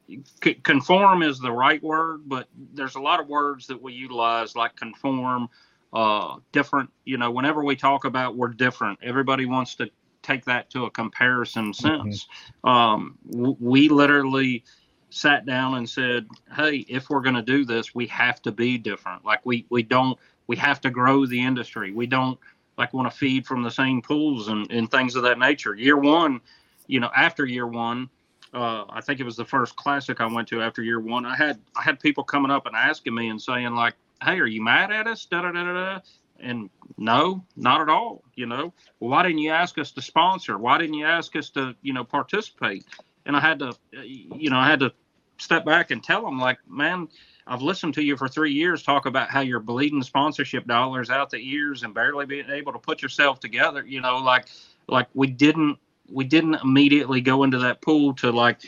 conform 0.63 1.23
is 1.23 1.39
the 1.39 1.53
right 1.53 1.83
word, 1.83 2.23
but 2.27 2.49
there's 2.73 2.95
a 2.95 3.01
lot 3.01 3.21
of 3.21 3.29
words 3.29 3.67
that 3.67 3.81
we 3.81 3.93
utilize 3.93 4.57
like 4.57 4.75
conform, 4.77 5.49
uh, 5.93 6.37
different. 6.53 6.91
You 7.05 7.19
know, 7.19 7.31
whenever 7.31 7.63
we 7.63 7.77
talk 7.77 8.05
about 8.05 8.37
we're 8.37 8.49
different, 8.49 8.99
everybody 9.03 9.47
wants 9.47 9.75
to 9.77 9.91
take 10.23 10.45
that 10.47 10.71
to 10.71 10.85
a 10.85 10.91
comparison 10.91 11.73
mm-hmm. 11.73 11.87
sense. 11.87 12.27
Mm-hmm. 12.65 12.69
Um, 12.69 13.19
w- 13.31 13.57
we 13.61 13.89
literally 13.89 14.65
sat 15.11 15.45
down 15.47 15.75
and 15.75 15.89
said, 15.89 16.27
"Hey, 16.55 16.85
if 16.89 17.11
we're 17.11 17.21
going 17.21 17.37
to 17.37 17.43
do 17.43 17.65
this, 17.65 17.95
we 17.95 18.07
have 18.07 18.41
to 18.43 18.53
be 18.53 18.79
different. 18.79 19.25
Like 19.25 19.45
we 19.45 19.67
we 19.69 19.83
don't 19.83 20.19
we 20.47 20.57
have 20.57 20.81
to 20.83 20.91
grow 20.91 21.27
the 21.27 21.41
industry. 21.41 21.93
We 21.93 22.07
don't 22.07 22.39
like 22.79 22.95
want 22.95 23.11
to 23.11 23.17
feed 23.17 23.47
from 23.47 23.63
the 23.63 23.71
same 23.71 24.03
pools 24.03 24.49
and, 24.49 24.71
and 24.71 24.91
things 24.91 25.17
of 25.17 25.23
that 25.23 25.39
nature. 25.39 25.75
Year 25.75 25.97
one, 25.97 26.41
you 26.87 27.01
know, 27.01 27.11
after 27.15 27.45
year 27.45 27.67
one." 27.67 28.09
Uh, 28.55 28.85
I 28.89 29.01
think 29.01 29.21
it 29.21 29.25
was 29.25 29.37
the 29.37 29.45
first 29.45 29.77
classic 29.77 30.21
I 30.21 30.27
went 30.27 30.49
to 30.49 30.63
after 30.63 30.83
year 30.83 31.01
one. 31.01 31.27
I 31.27 31.37
had 31.37 31.61
I 31.77 31.83
had 31.83 32.01
people 32.01 32.25
coming 32.25 32.51
up 32.51 32.67
and 32.67 32.77
asking 32.77 33.15
me 33.15 33.29
and 33.29 33.41
saying 33.41 33.75
like, 33.75 33.95
"Hey, 34.23 34.39
are 34.39 34.47
you 34.47 34.63
mad 34.63 34.93
at 34.93 35.07
us?" 35.07 35.27
Da 35.27 35.43
da 35.43 35.53
da 35.53 35.65
da. 35.65 36.01
And 36.39 36.69
no, 36.99 37.45
not 37.57 37.81
at 37.81 37.89
all. 37.89 38.23
You 38.35 38.47
know, 38.47 38.73
well, 39.01 39.11
why 39.11 39.23
didn't 39.23 39.39
you 39.39 39.51
ask 39.51 39.79
us 39.79 39.91
to 39.93 40.03
sponsor? 40.03 40.59
Why 40.59 40.79
didn't 40.79 40.95
you 40.95 41.07
ask 41.07 41.35
us 41.37 41.51
to 41.51 41.75
you 41.83 41.93
know 41.93 42.05
participate? 42.05 42.85
And 43.25 43.37
I 43.37 43.41
had 43.41 43.59
to, 43.59 43.73
you 44.05 44.51
know, 44.51 44.59
I 44.59 44.69
had 44.69 44.81
to 44.81 44.93
step 45.39 45.65
back 45.65 45.91
and 45.91 46.03
tell 46.03 46.23
them 46.23 46.39
like, 46.39 46.59
man, 46.69 47.09
I've 47.47 47.63
listened 47.63 47.95
to 47.95 48.03
you 48.03 48.17
for 48.17 48.29
three 48.29 48.53
years 48.53 48.83
talk 48.83 49.07
about 49.07 49.31
how 49.31 49.41
you're 49.41 49.61
bleeding 49.61 50.03
sponsorship 50.03 50.67
dollars 50.67 51.11
out 51.11 51.31
the 51.31 51.39
ears 51.39 51.83
and 51.83 51.95
barely 51.95 52.27
being 52.27 52.51
able 52.51 52.73
to 52.73 52.79
put 52.79 53.03
yourself 53.03 53.41
together. 53.41 53.85
You 53.87 54.01
know, 54.01 54.19
like 54.19 54.47
like 54.89 55.09
we 55.15 55.27
didn't 55.27 55.79
we 56.11 56.25
didn't 56.25 56.55
immediately 56.55 57.21
go 57.21 57.45
into 57.45 57.59
that 57.59 57.81
pool 57.81 58.15
to 58.15 58.31
like 58.31 58.61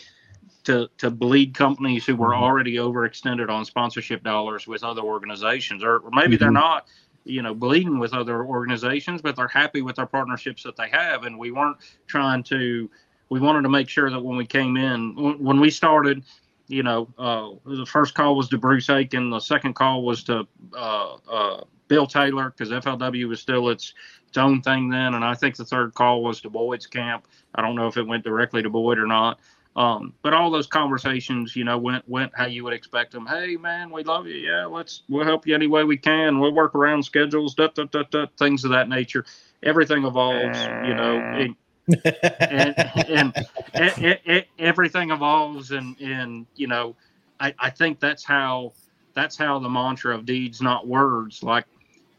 to 0.64 0.88
to 0.98 1.10
bleed 1.10 1.54
companies 1.54 2.04
who 2.04 2.14
were 2.16 2.28
mm-hmm. 2.28 2.42
already 2.42 2.76
overextended 2.76 3.48
on 3.48 3.64
sponsorship 3.64 4.22
dollars 4.22 4.66
with 4.66 4.84
other 4.84 5.02
organizations, 5.02 5.82
or, 5.82 5.98
or 5.98 6.10
maybe 6.12 6.34
mm-hmm. 6.34 6.44
they're 6.44 6.50
not, 6.50 6.88
you 7.24 7.42
know, 7.42 7.54
bleeding 7.54 7.98
with 7.98 8.12
other 8.12 8.44
organizations, 8.44 9.22
but 9.22 9.36
they're 9.36 9.48
happy 9.48 9.82
with 9.82 9.96
their 9.96 10.06
partnerships 10.06 10.62
that 10.62 10.76
they 10.76 10.88
have, 10.90 11.24
and 11.24 11.38
we 11.38 11.50
weren't 11.50 11.78
trying 12.06 12.42
to. 12.44 12.90
We 13.30 13.40
wanted 13.40 13.62
to 13.62 13.68
make 13.68 13.90
sure 13.90 14.10
that 14.10 14.20
when 14.20 14.38
we 14.38 14.46
came 14.46 14.78
in, 14.78 15.14
when 15.38 15.60
we 15.60 15.70
started, 15.70 16.24
you 16.66 16.82
know, 16.82 17.08
uh, 17.18 17.50
the 17.66 17.84
first 17.84 18.14
call 18.14 18.36
was 18.36 18.48
to 18.48 18.58
Bruce 18.58 18.88
Akin, 18.88 19.28
the 19.28 19.40
second 19.40 19.74
call 19.74 20.02
was 20.02 20.22
to 20.24 20.46
uh, 20.74 21.16
uh, 21.30 21.64
Bill 21.88 22.06
Taylor 22.06 22.50
because 22.50 22.70
FLW 22.70 23.28
was 23.28 23.40
still 23.40 23.68
its 23.70 23.94
its 24.28 24.38
own 24.38 24.62
thing 24.62 24.88
then. 24.88 25.14
And 25.14 25.24
I 25.24 25.34
think 25.34 25.56
the 25.56 25.64
third 25.64 25.94
call 25.94 26.22
was 26.22 26.40
to 26.42 26.50
Boyd's 26.50 26.86
camp. 26.86 27.26
I 27.54 27.62
don't 27.62 27.74
know 27.74 27.88
if 27.88 27.96
it 27.96 28.06
went 28.06 28.24
directly 28.24 28.62
to 28.62 28.70
Boyd 28.70 28.98
or 28.98 29.06
not. 29.06 29.40
Um, 29.76 30.12
but 30.22 30.34
all 30.34 30.50
those 30.50 30.66
conversations, 30.66 31.54
you 31.54 31.62
know, 31.62 31.78
went 31.78 32.08
went 32.08 32.32
how 32.34 32.46
you 32.46 32.64
would 32.64 32.72
expect 32.72 33.12
them. 33.12 33.26
Hey, 33.26 33.56
man, 33.56 33.90
we 33.90 34.02
love 34.02 34.26
you. 34.26 34.34
Yeah, 34.34 34.66
let's 34.66 35.02
we'll 35.08 35.24
help 35.24 35.46
you 35.46 35.54
any 35.54 35.68
way 35.68 35.84
we 35.84 35.96
can. 35.96 36.40
We'll 36.40 36.52
work 36.52 36.74
around 36.74 37.04
schedules, 37.04 37.54
da, 37.54 37.68
da, 37.68 37.84
da, 37.84 38.26
things 38.38 38.64
of 38.64 38.72
that 38.72 38.88
nature. 38.88 39.24
Everything 39.62 40.04
evolves, 40.04 40.58
you 40.60 40.94
know. 40.94 41.18
And, 41.18 41.56
and, 42.04 43.34
and, 43.74 44.20
and, 44.26 44.44
everything 44.58 45.12
evolves, 45.12 45.70
and 45.70 45.96
and 46.00 46.46
you 46.56 46.66
know, 46.66 46.96
I, 47.38 47.54
I 47.60 47.70
think 47.70 48.00
that's 48.00 48.24
how 48.24 48.72
that's 49.14 49.36
how 49.36 49.60
the 49.60 49.68
mantra 49.68 50.12
of 50.12 50.26
deeds, 50.26 50.60
not 50.60 50.88
words. 50.88 51.44
Like 51.44 51.66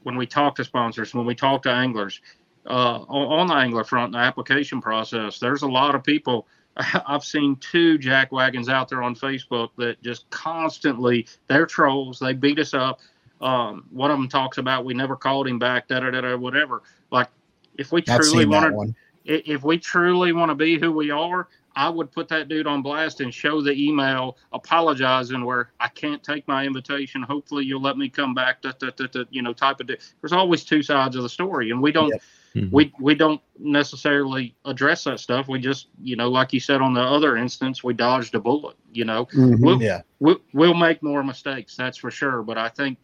when 0.03 0.15
we 0.15 0.25
talk 0.25 0.55
to 0.55 0.63
sponsors, 0.63 1.13
when 1.13 1.25
we 1.25 1.35
talk 1.35 1.63
to 1.63 1.71
anglers, 1.71 2.21
uh, 2.67 2.99
on, 3.07 3.47
the 3.47 3.53
angler 3.53 3.83
front, 3.83 4.11
the 4.11 4.17
application 4.17 4.81
process, 4.81 5.39
there's 5.39 5.63
a 5.63 5.67
lot 5.67 5.95
of 5.95 6.03
people. 6.03 6.47
I've 7.07 7.23
seen 7.23 7.55
two 7.57 7.97
jack 7.97 8.31
wagons 8.31 8.69
out 8.69 8.89
there 8.89 9.01
on 9.01 9.15
Facebook 9.15 9.69
that 9.77 10.01
just 10.01 10.29
constantly 10.29 11.27
they're 11.47 11.65
trolls. 11.65 12.19
They 12.19 12.33
beat 12.33 12.59
us 12.59 12.73
up. 12.73 12.99
Um, 13.41 13.85
one 13.91 14.11
of 14.11 14.17
them 14.17 14.27
talks 14.27 14.57
about 14.57 14.85
we 14.85 14.93
never 14.93 15.15
called 15.15 15.47
him 15.47 15.59
back, 15.59 15.87
da 15.87 16.01
da 16.01 16.11
da 16.11 16.21
da, 16.21 16.35
whatever. 16.35 16.83
Like 17.11 17.29
if 17.77 17.91
we 17.91 18.01
truly 18.01 18.45
want 18.45 18.75
to, 18.75 18.93
if 19.25 19.63
we 19.63 19.77
truly 19.77 20.33
want 20.33 20.49
to 20.49 20.55
be 20.55 20.77
who 20.77 20.91
we 20.91 21.09
are, 21.09 21.47
I 21.75 21.89
would 21.89 22.11
put 22.11 22.27
that 22.29 22.47
dude 22.47 22.67
on 22.67 22.81
blast 22.81 23.21
and 23.21 23.33
show 23.33 23.61
the 23.61 23.71
email 23.71 24.37
apologizing 24.53 25.43
where 25.45 25.71
I 25.79 25.87
can't 25.87 26.23
take 26.23 26.47
my 26.47 26.65
invitation. 26.65 27.21
Hopefully 27.21 27.65
you'll 27.65 27.81
let 27.81 27.97
me 27.97 28.09
come 28.09 28.33
back. 28.33 28.61
Da, 28.61 28.71
da, 28.79 28.89
da, 28.89 29.23
you 29.29 29.41
know, 29.41 29.53
type 29.53 29.79
of. 29.79 29.87
There's 29.87 30.33
always 30.33 30.63
two 30.63 30.83
sides 30.83 31.15
of 31.15 31.23
the 31.23 31.29
story, 31.29 31.71
and 31.71 31.81
we 31.81 31.91
don't. 31.91 32.09
Yep. 32.09 32.21
Mm-hmm. 32.55 32.75
We 32.75 32.91
we 32.99 33.13
don't 33.13 33.39
necessarily 33.59 34.55
address 34.65 35.03
that 35.03 35.19
stuff. 35.19 35.47
We 35.47 35.59
just, 35.59 35.89
you 36.01 36.15
know, 36.15 36.29
like 36.29 36.51
you 36.51 36.59
said 36.59 36.81
on 36.81 36.95
the 36.95 37.01
other 37.01 37.37
instance, 37.37 37.83
we 37.83 37.93
dodged 37.93 38.33
a 38.33 38.39
bullet. 38.39 38.75
You 38.91 39.05
know, 39.05 39.27
mm-hmm. 39.27 39.63
we'll, 39.63 39.81
yeah, 39.81 40.01
we'll, 40.19 40.41
we'll 40.51 40.73
make 40.73 41.03
more 41.03 41.23
mistakes, 41.23 41.75
that's 41.75 41.97
for 41.97 42.09
sure. 42.09 42.41
But 42.41 42.57
I 42.57 42.69
think 42.69 42.97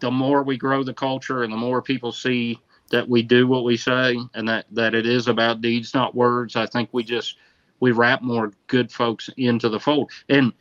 the 0.00 0.10
more 0.10 0.42
we 0.42 0.56
grow 0.56 0.82
the 0.82 0.94
culture 0.94 1.42
and 1.42 1.52
the 1.52 1.58
more 1.58 1.82
people 1.82 2.10
see 2.10 2.58
that 2.90 3.06
we 3.06 3.22
do 3.22 3.46
what 3.46 3.64
we 3.64 3.76
say 3.76 4.16
and 4.34 4.48
that 4.48 4.64
that 4.72 4.94
it 4.94 5.06
is 5.06 5.28
about 5.28 5.60
deeds, 5.60 5.94
not 5.94 6.14
words, 6.14 6.56
I 6.56 6.64
think 6.64 6.88
we 6.92 7.04
just 7.04 7.36
we 7.80 7.92
wrap 7.92 8.22
more 8.22 8.52
good 8.66 8.92
folks 8.92 9.28
into 9.36 9.68
the 9.68 9.80
fold. 9.80 10.10
And 10.28 10.52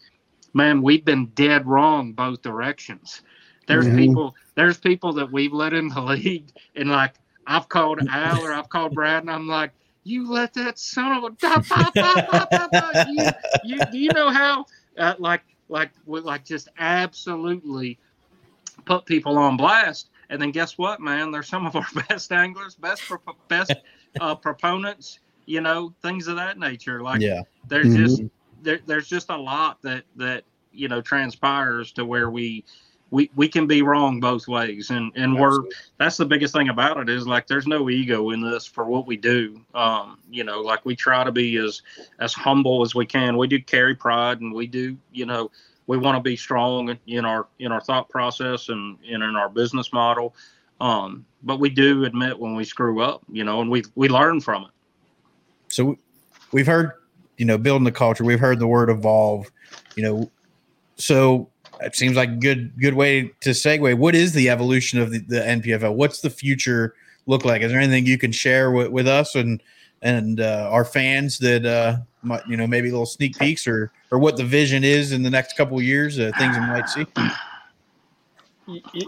man, 0.54 0.82
we've 0.82 1.06
been 1.06 1.28
dead 1.28 1.68
wrong 1.68 2.14
both 2.14 2.42
directions. 2.42 3.22
There's 3.68 3.86
mm-hmm. 3.86 3.98
people, 3.98 4.36
there's 4.56 4.78
people 4.78 5.14
that 5.14 5.32
we've 5.32 5.54
let 5.54 5.74
in 5.74 5.90
the 5.90 6.02
league, 6.16 6.52
and 6.76 6.90
like 6.90 7.16
I've 7.46 7.70
called 7.70 8.00
Al 8.10 8.42
or 8.42 8.52
I've 8.52 8.70
called 8.70 8.94
Brad, 8.94 9.24
and 9.24 9.32
I'm 9.32 9.48
like, 9.48 9.72
you 10.04 10.30
let 10.30 10.54
that 10.56 10.80
son 10.80 11.12
of 11.18 11.24
a 11.26 11.30
da, 11.32 11.58
da, 11.58 12.68
da, 12.72 13.04
you, 13.08 13.30
you, 13.64 13.80
do 13.92 14.00
you 14.00 14.10
know 14.14 14.30
how 14.30 14.66
uh, 14.98 15.14
like 15.20 15.44
like 15.68 15.92
like 16.08 16.46
just 16.46 16.70
absolutely 16.80 18.00
put 18.86 19.06
people 19.06 19.38
on 19.38 19.56
blast 19.56 20.10
And 20.30 20.42
then 20.42 20.52
guess 20.52 20.78
what, 20.78 21.00
man? 21.00 21.32
They're 21.32 21.44
some 21.44 21.66
of 21.66 21.76
our 21.76 21.86
best 22.10 22.32
anglers, 22.32 22.76
best 22.76 23.04
best 23.48 23.74
uh, 24.20 24.36
proponents. 24.36 25.20
You 25.50 25.62
know, 25.62 25.94
things 26.04 26.28
of 26.28 26.36
that 26.36 26.60
nature. 26.60 27.02
Like, 27.02 27.22
Yeah. 27.22 27.42
there's 27.68 27.88
Mhm. 27.88 27.98
just 27.98 28.24
there, 28.62 28.80
there's 28.86 29.08
just 29.08 29.32
a 29.32 29.38
lot 29.38 29.82
that 29.82 30.04
that 30.16 30.44
you 30.72 30.88
know 30.88 31.02
transpires 31.02 31.92
to 31.94 32.06
where 32.06 32.30
we 32.30 32.64
we 33.10 33.32
we 33.36 33.48
can 33.48 33.66
be 33.66 33.82
wrong 33.82 34.20
both 34.20 34.48
ways, 34.48 34.92
and 34.92 35.12
and 35.16 35.36
we're 35.40 35.64
that's 35.98 36.18
the 36.18 36.26
biggest 36.26 36.54
thing 36.54 36.70
about 36.70 36.98
it 36.98 37.10
is 37.10 37.26
like 37.26 37.48
there's 37.48 37.66
no 37.66 37.90
ego 37.90 38.30
in 38.30 38.42
this 38.42 38.68
for 38.68 38.86
what 38.86 39.08
we 39.08 39.18
do. 39.18 39.60
Um, 39.74 40.20
you 40.30 40.44
know, 40.44 40.62
like 40.62 40.86
we 40.86 40.96
try 40.96 41.24
to 41.24 41.32
be 41.32 41.58
as 41.58 41.82
as 42.20 42.32
humble 42.34 42.84
as 42.84 42.94
we 42.94 43.08
can. 43.08 43.36
We 43.38 43.48
do 43.48 43.60
carry 43.60 43.96
pride, 43.96 44.42
and 44.42 44.54
we 44.54 44.68
do 44.68 44.98
you 45.12 45.26
know 45.26 45.50
we 45.88 45.98
want 45.98 46.16
to 46.16 46.22
be 46.22 46.36
strong 46.36 46.96
in 47.08 47.26
our 47.26 47.48
in 47.58 47.72
our 47.72 47.82
thought 47.82 48.08
process 48.10 48.70
and, 48.70 49.00
and 49.10 49.24
in 49.24 49.36
our 49.36 49.50
business 49.50 49.92
model. 49.92 50.36
Um, 50.80 51.26
but 51.42 51.60
we 51.60 51.70
do 51.70 52.06
admit 52.06 52.40
when 52.40 52.56
we 52.56 52.64
screw 52.66 53.02
up, 53.02 53.24
you 53.32 53.44
know, 53.44 53.62
and 53.62 53.72
we 53.72 53.84
we 53.96 54.10
learn 54.10 54.42
from 54.42 54.66
it. 54.66 54.70
So 55.70 55.98
we've 56.52 56.68
heard, 56.68 56.92
you 57.38 57.46
know, 57.46 57.58
building 57.58 57.86
the 57.86 57.92
culture. 57.92 58.24
We've 58.24 58.40
heard 58.40 58.60
the 58.60 58.68
word 58.68 58.90
evolve. 58.90 59.50
You 59.96 60.04
know, 60.04 60.32
so 60.96 61.50
it 61.82 61.96
seems 61.96 62.16
like 62.16 62.30
a 62.30 62.36
good 62.36 62.78
good 62.80 62.94
way 62.94 63.32
to 63.42 63.52
segue. 63.52 63.98
What 63.98 64.16
is 64.16 64.34
the 64.34 64.50
evolution 64.50 65.00
of 65.00 65.12
the, 65.12 65.20
the 65.20 65.40
NPFL? 65.40 65.96
What's 65.96 66.22
the 66.22 66.30
future 66.30 66.96
look 67.26 67.46
like? 67.46 67.62
Is 67.62 67.72
there 67.72 67.80
anything 67.80 68.06
you 68.06 68.18
can 68.18 68.32
share 68.32 68.72
with, 68.72 68.90
with 68.90 69.08
us 69.08 69.36
and 69.36 69.62
and 70.02 70.40
uh, 70.40 70.70
our 70.72 70.86
fans 70.86 71.40
that 71.40 71.66
uh, 71.66 71.98
might, 72.24 72.46
you 72.48 72.56
know, 72.56 72.66
maybe 72.66 72.90
little 72.90 73.06
sneak 73.06 73.38
peeks 73.38 73.68
or 73.68 73.92
or 74.12 74.20
what 74.20 74.38
the 74.38 74.44
vision 74.44 74.84
is 74.84 75.12
in 75.12 75.24
the 75.24 75.30
next 75.30 75.56
couple 75.56 75.82
years? 75.82 76.20
Uh, 76.20 76.32
things 76.38 76.56
we 76.56 76.66
might 76.66 76.90
see. 76.90 77.06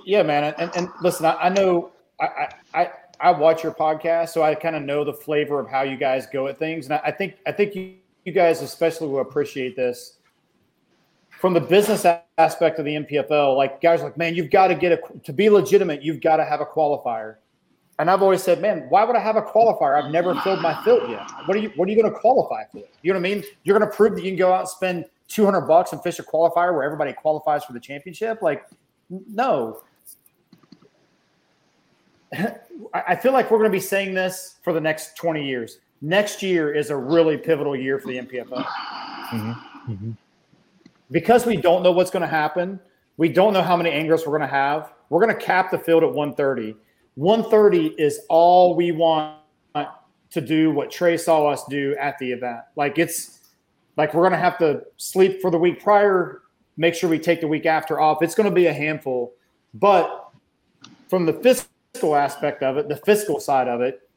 Yeah, 0.05 0.23
man. 0.23 0.55
And, 0.57 0.71
and 0.75 0.89
listen, 1.01 1.25
I, 1.25 1.33
I 1.33 1.49
know 1.49 1.91
I, 2.19 2.49
I, 2.73 2.89
I 3.21 3.31
watch 3.31 3.63
your 3.63 3.73
podcast, 3.73 4.29
so 4.29 4.41
I 4.41 4.55
kind 4.55 4.75
of 4.75 4.81
know 4.81 5.03
the 5.03 5.13
flavor 5.13 5.59
of 5.59 5.69
how 5.69 5.83
you 5.83 5.97
guys 5.97 6.25
go 6.25 6.47
at 6.47 6.57
things. 6.57 6.85
And 6.85 6.99
I, 7.03 7.11
think 7.11 7.37
I 7.45 7.51
think 7.51 7.75
you, 7.75 7.95
you 8.25 8.31
guys 8.31 8.61
especially 8.61 9.07
will 9.07 9.21
appreciate 9.21 9.75
this 9.75 10.17
from 11.29 11.53
the 11.53 11.59
business 11.59 12.05
aspect 12.37 12.79
of 12.79 12.85
the 12.85 12.95
NPFL. 12.95 13.55
Like 13.55 13.81
guys, 13.81 14.01
like 14.01 14.17
man, 14.17 14.35
you've 14.35 14.49
got 14.49 14.67
to 14.67 14.75
get 14.75 14.91
a 14.91 15.19
to 15.23 15.33
be 15.33 15.49
legitimate. 15.49 16.03
You've 16.03 16.21
got 16.21 16.37
to 16.37 16.45
have 16.45 16.61
a 16.61 16.65
qualifier. 16.65 17.35
And 17.99 18.09
I've 18.09 18.23
always 18.23 18.41
said, 18.41 18.61
man, 18.61 18.87
why 18.89 19.03
would 19.03 19.15
I 19.15 19.19
have 19.19 19.35
a 19.35 19.43
qualifier? 19.43 20.03
I've 20.03 20.11
never 20.11 20.33
filled 20.41 20.61
my 20.61 20.81
field 20.83 21.07
yet. 21.09 21.29
What 21.45 21.55
are 21.55 21.59
you 21.59 21.71
What 21.75 21.87
are 21.87 21.91
you 21.91 22.01
going 22.01 22.11
to 22.11 22.19
qualify 22.19 22.63
for? 22.71 22.83
You 23.03 23.13
know 23.13 23.19
what 23.19 23.27
I 23.27 23.35
mean? 23.35 23.43
You're 23.63 23.77
going 23.77 23.89
to 23.89 23.95
prove 23.95 24.15
that 24.15 24.23
you 24.23 24.31
can 24.31 24.39
go 24.39 24.51
out 24.51 24.61
and 24.61 24.69
spend 24.69 25.05
200 25.27 25.61
bucks 25.61 25.93
and 25.93 26.01
fish 26.01 26.17
a 26.17 26.23
qualifier 26.23 26.73
where 26.73 26.83
everybody 26.83 27.13
qualifies 27.13 27.63
for 27.63 27.73
the 27.73 27.79
championship? 27.79 28.41
Like, 28.41 28.65
no. 29.09 29.83
I 32.93 33.15
feel 33.15 33.33
like 33.33 33.51
we're 33.51 33.57
going 33.57 33.71
to 33.71 33.75
be 33.75 33.81
saying 33.81 34.13
this 34.13 34.55
for 34.63 34.73
the 34.73 34.81
next 34.81 35.15
20 35.17 35.45
years. 35.45 35.79
Next 36.01 36.41
year 36.41 36.73
is 36.73 36.89
a 36.89 36.95
really 36.95 37.37
pivotal 37.37 37.75
year 37.75 37.99
for 37.99 38.07
the 38.07 38.17
NPFL. 38.17 38.65
Mm-hmm. 38.65 39.51
Mm-hmm. 39.91 40.11
Because 41.11 41.45
we 41.45 41.57
don't 41.57 41.83
know 41.83 41.91
what's 41.91 42.11
going 42.11 42.21
to 42.21 42.27
happen, 42.27 42.79
we 43.17 43.29
don't 43.29 43.53
know 43.53 43.61
how 43.61 43.75
many 43.75 43.91
anglers 43.91 44.25
we're 44.25 44.37
going 44.37 44.47
to 44.49 44.55
have. 44.55 44.93
We're 45.09 45.21
going 45.23 45.37
to 45.37 45.45
cap 45.45 45.71
the 45.71 45.77
field 45.77 46.03
at 46.03 46.09
130. 46.09 46.75
130 47.15 47.87
is 48.01 48.21
all 48.29 48.75
we 48.75 48.91
want 48.91 49.37
to 50.31 50.41
do 50.41 50.71
what 50.71 50.89
Trey 50.89 51.17
saw 51.17 51.47
us 51.47 51.63
do 51.65 51.95
at 51.99 52.17
the 52.17 52.31
event. 52.31 52.61
Like 52.75 52.97
it's 52.97 53.49
like 53.97 54.13
we're 54.13 54.21
going 54.21 54.31
to 54.31 54.37
have 54.37 54.57
to 54.59 54.83
sleep 54.97 55.41
for 55.41 55.51
the 55.51 55.57
week 55.57 55.83
prior, 55.83 56.41
make 56.77 56.95
sure 56.95 57.09
we 57.09 57.19
take 57.19 57.41
the 57.41 57.47
week 57.47 57.65
after 57.65 57.99
off. 57.99 58.23
It's 58.23 58.33
going 58.33 58.49
to 58.49 58.55
be 58.55 58.67
a 58.67 58.73
handful. 58.73 59.33
But 59.73 60.31
from 61.09 61.25
the 61.25 61.33
fiscal 61.33 61.70
aspect 61.99 62.63
of 62.63 62.77
it, 62.77 62.87
the 62.87 62.95
fiscal 62.95 63.39
side 63.39 63.67
of 63.67 63.81
it, 63.81 64.07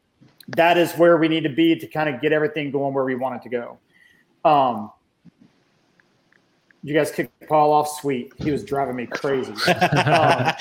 that 0.48 0.78
is 0.78 0.92
where 0.94 1.16
we 1.16 1.28
need 1.28 1.42
to 1.42 1.48
be 1.48 1.76
to 1.76 1.86
kind 1.86 2.12
of 2.12 2.20
get 2.20 2.32
everything 2.32 2.70
going 2.70 2.94
where 2.94 3.04
we 3.04 3.14
want 3.14 3.36
it 3.36 3.42
to 3.42 3.48
go. 3.48 3.78
Um, 4.44 4.90
you 6.82 6.94
guys 6.94 7.10
kicked 7.10 7.32
Paul 7.48 7.72
off 7.72 7.88
sweet. 8.00 8.32
He 8.38 8.50
was 8.50 8.64
driving 8.64 8.96
me 8.96 9.06
crazy. 9.06 9.54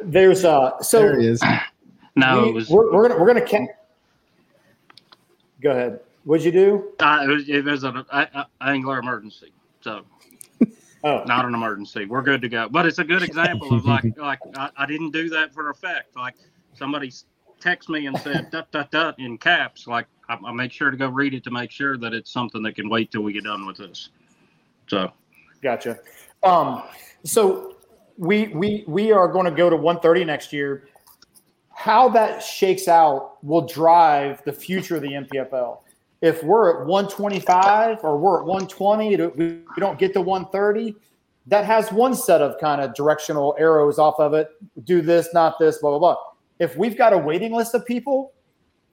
Um, 0.00 0.10
there's 0.10 0.44
uh 0.44 0.80
so 0.80 1.00
There 1.00 1.20
he 1.20 1.26
is. 1.26 1.42
No, 2.14 2.42
we, 2.44 2.48
it 2.50 2.54
was 2.54 2.68
we're, 2.68 2.92
we're 2.92 3.08
gonna 3.08 3.20
we're 3.20 3.26
gonna 3.26 3.44
ca- 3.44 3.66
go 5.60 5.72
ahead. 5.72 5.98
What'd 6.22 6.46
you 6.46 6.52
do? 6.52 6.92
uh, 7.00 7.24
it 7.24 7.28
was 7.28 7.48
it 7.48 7.64
was 7.64 7.82
an 7.82 7.96
a, 7.96 8.04
a, 8.12 8.46
angler 8.60 9.00
emergency, 9.00 9.52
so 9.80 10.04
Oh, 11.04 11.22
not 11.24 11.44
an 11.44 11.54
emergency. 11.54 12.06
We're 12.06 12.22
good 12.22 12.42
to 12.42 12.48
go. 12.48 12.68
But 12.68 12.86
it's 12.86 12.98
a 12.98 13.04
good 13.04 13.22
example 13.22 13.74
of 13.74 13.84
like 13.84 14.04
like 14.16 14.40
I, 14.56 14.70
I 14.76 14.86
didn't 14.86 15.12
do 15.12 15.28
that 15.30 15.54
for 15.54 15.70
effect. 15.70 16.16
Like 16.16 16.34
somebody 16.74 17.12
text 17.60 17.88
me 17.88 18.06
and 18.06 18.18
said 18.18 18.50
dut 18.50 18.70
dut 18.72 18.90
dut 18.90 19.18
in 19.18 19.38
caps. 19.38 19.86
Like 19.86 20.06
I, 20.28 20.38
I 20.44 20.52
make 20.52 20.72
sure 20.72 20.90
to 20.90 20.96
go 20.96 21.08
read 21.08 21.34
it 21.34 21.44
to 21.44 21.50
make 21.50 21.70
sure 21.70 21.96
that 21.98 22.14
it's 22.14 22.30
something 22.30 22.62
that 22.62 22.74
can 22.74 22.88
wait 22.88 23.10
till 23.10 23.22
we 23.22 23.32
get 23.32 23.44
done 23.44 23.66
with 23.66 23.76
this. 23.76 24.10
So 24.88 25.12
gotcha. 25.62 25.98
Um, 26.42 26.82
so 27.24 27.76
we 28.16 28.48
we 28.48 28.84
we 28.86 29.12
are 29.12 29.28
going 29.28 29.44
to 29.44 29.50
go 29.50 29.70
to 29.70 29.76
130 29.76 30.24
next 30.24 30.52
year. 30.52 30.88
How 31.70 32.08
that 32.08 32.42
shakes 32.42 32.88
out 32.88 33.42
will 33.44 33.66
drive 33.66 34.42
the 34.44 34.52
future 34.52 34.96
of 34.96 35.02
the 35.02 35.12
NPFL. 35.12 35.78
If 36.20 36.42
we're 36.42 36.80
at 36.80 36.86
125 36.86 37.98
or 38.02 38.18
we're 38.18 38.40
at 38.40 38.46
120, 38.46 39.16
we 39.36 39.62
don't 39.78 39.98
get 39.98 40.12
to 40.14 40.20
130. 40.20 40.96
That 41.46 41.64
has 41.64 41.90
one 41.92 42.14
set 42.14 42.42
of 42.42 42.60
kind 42.60 42.80
of 42.80 42.94
directional 42.94 43.56
arrows 43.58 43.98
off 43.98 44.18
of 44.18 44.34
it. 44.34 44.50
Do 44.84 45.00
this, 45.00 45.28
not 45.32 45.58
this, 45.58 45.78
blah 45.78 45.90
blah 45.90 45.98
blah. 45.98 46.16
If 46.58 46.76
we've 46.76 46.98
got 46.98 47.12
a 47.12 47.18
waiting 47.18 47.52
list 47.52 47.74
of 47.74 47.86
people, 47.86 48.32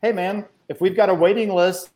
hey 0.02 0.12
man, 0.12 0.46
if 0.70 0.80
we've 0.82 0.96
got 0.96 1.10
a 1.10 1.14
waiting 1.14 1.54
list, 1.54 1.90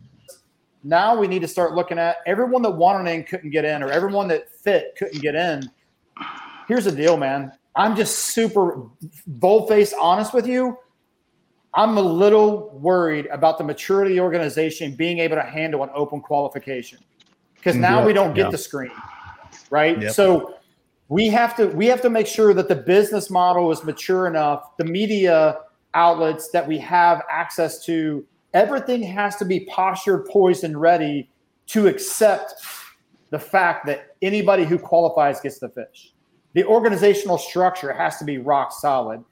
now 0.83 1.17
we 1.17 1.27
need 1.27 1.41
to 1.43 1.47
start 1.47 1.75
looking 1.75 1.99
at 1.99 2.17
everyone 2.25 2.61
that 2.63 2.71
wanted 2.71 3.09
in 3.11 3.23
couldn't 3.23 3.51
get 3.51 3.65
in, 3.65 3.83
or 3.83 3.91
everyone 3.91 4.27
that 4.29 4.49
fit 4.49 4.95
couldn't 4.97 5.21
get 5.21 5.35
in. 5.35 5.69
Here's 6.67 6.85
the 6.85 6.91
deal, 6.91 7.17
man. 7.17 7.51
I'm 7.75 7.95
just 7.95 8.17
super 8.17 8.83
bold-faced 9.27 9.93
honest 10.01 10.33
with 10.33 10.47
you. 10.47 10.77
I'm 11.73 11.97
a 11.97 12.01
little 12.01 12.69
worried 12.69 13.27
about 13.27 13.57
the 13.57 13.63
maturity 13.63 14.11
of 14.11 14.15
the 14.15 14.21
organization 14.21 14.95
being 14.95 15.19
able 15.19 15.35
to 15.35 15.43
handle 15.43 15.83
an 15.83 15.89
open 15.93 16.21
qualification. 16.21 16.99
Because 17.55 17.75
now 17.75 17.99
Yeah, 17.99 18.05
we 18.05 18.13
don't 18.13 18.33
get 18.33 18.45
yeah. 18.45 18.51
the 18.51 18.57
screen. 18.57 18.91
Right. 19.69 20.01
Yep. 20.01 20.13
So 20.13 20.55
we 21.09 21.27
have 21.27 21.55
to 21.57 21.67
we 21.67 21.85
have 21.87 22.01
to 22.01 22.09
make 22.09 22.27
sure 22.27 22.53
that 22.53 22.67
the 22.67 22.75
business 22.75 23.29
model 23.29 23.71
is 23.71 23.83
mature 23.83 24.27
enough, 24.27 24.77
the 24.77 24.85
media 24.85 25.59
outlets 25.93 26.49
that 26.51 26.67
we 26.67 26.77
have 26.77 27.23
access 27.29 27.83
to, 27.85 28.25
everything 28.53 29.01
has 29.03 29.35
to 29.37 29.45
be 29.45 29.61
postured, 29.61 30.25
poised, 30.25 30.63
and 30.63 30.79
ready 30.79 31.29
to 31.67 31.87
accept 31.87 32.53
the 33.31 33.39
fact 33.39 33.85
that 33.85 34.15
anybody 34.21 34.65
who 34.65 34.77
qualifies 34.77 35.39
gets 35.39 35.59
the 35.59 35.69
fish. 35.69 36.13
The 36.53 36.63
organizational 36.63 37.37
structure 37.37 37.93
has 37.93 38.17
to 38.17 38.25
be 38.25 38.39
rock 38.39 38.71
solid. 38.71 39.23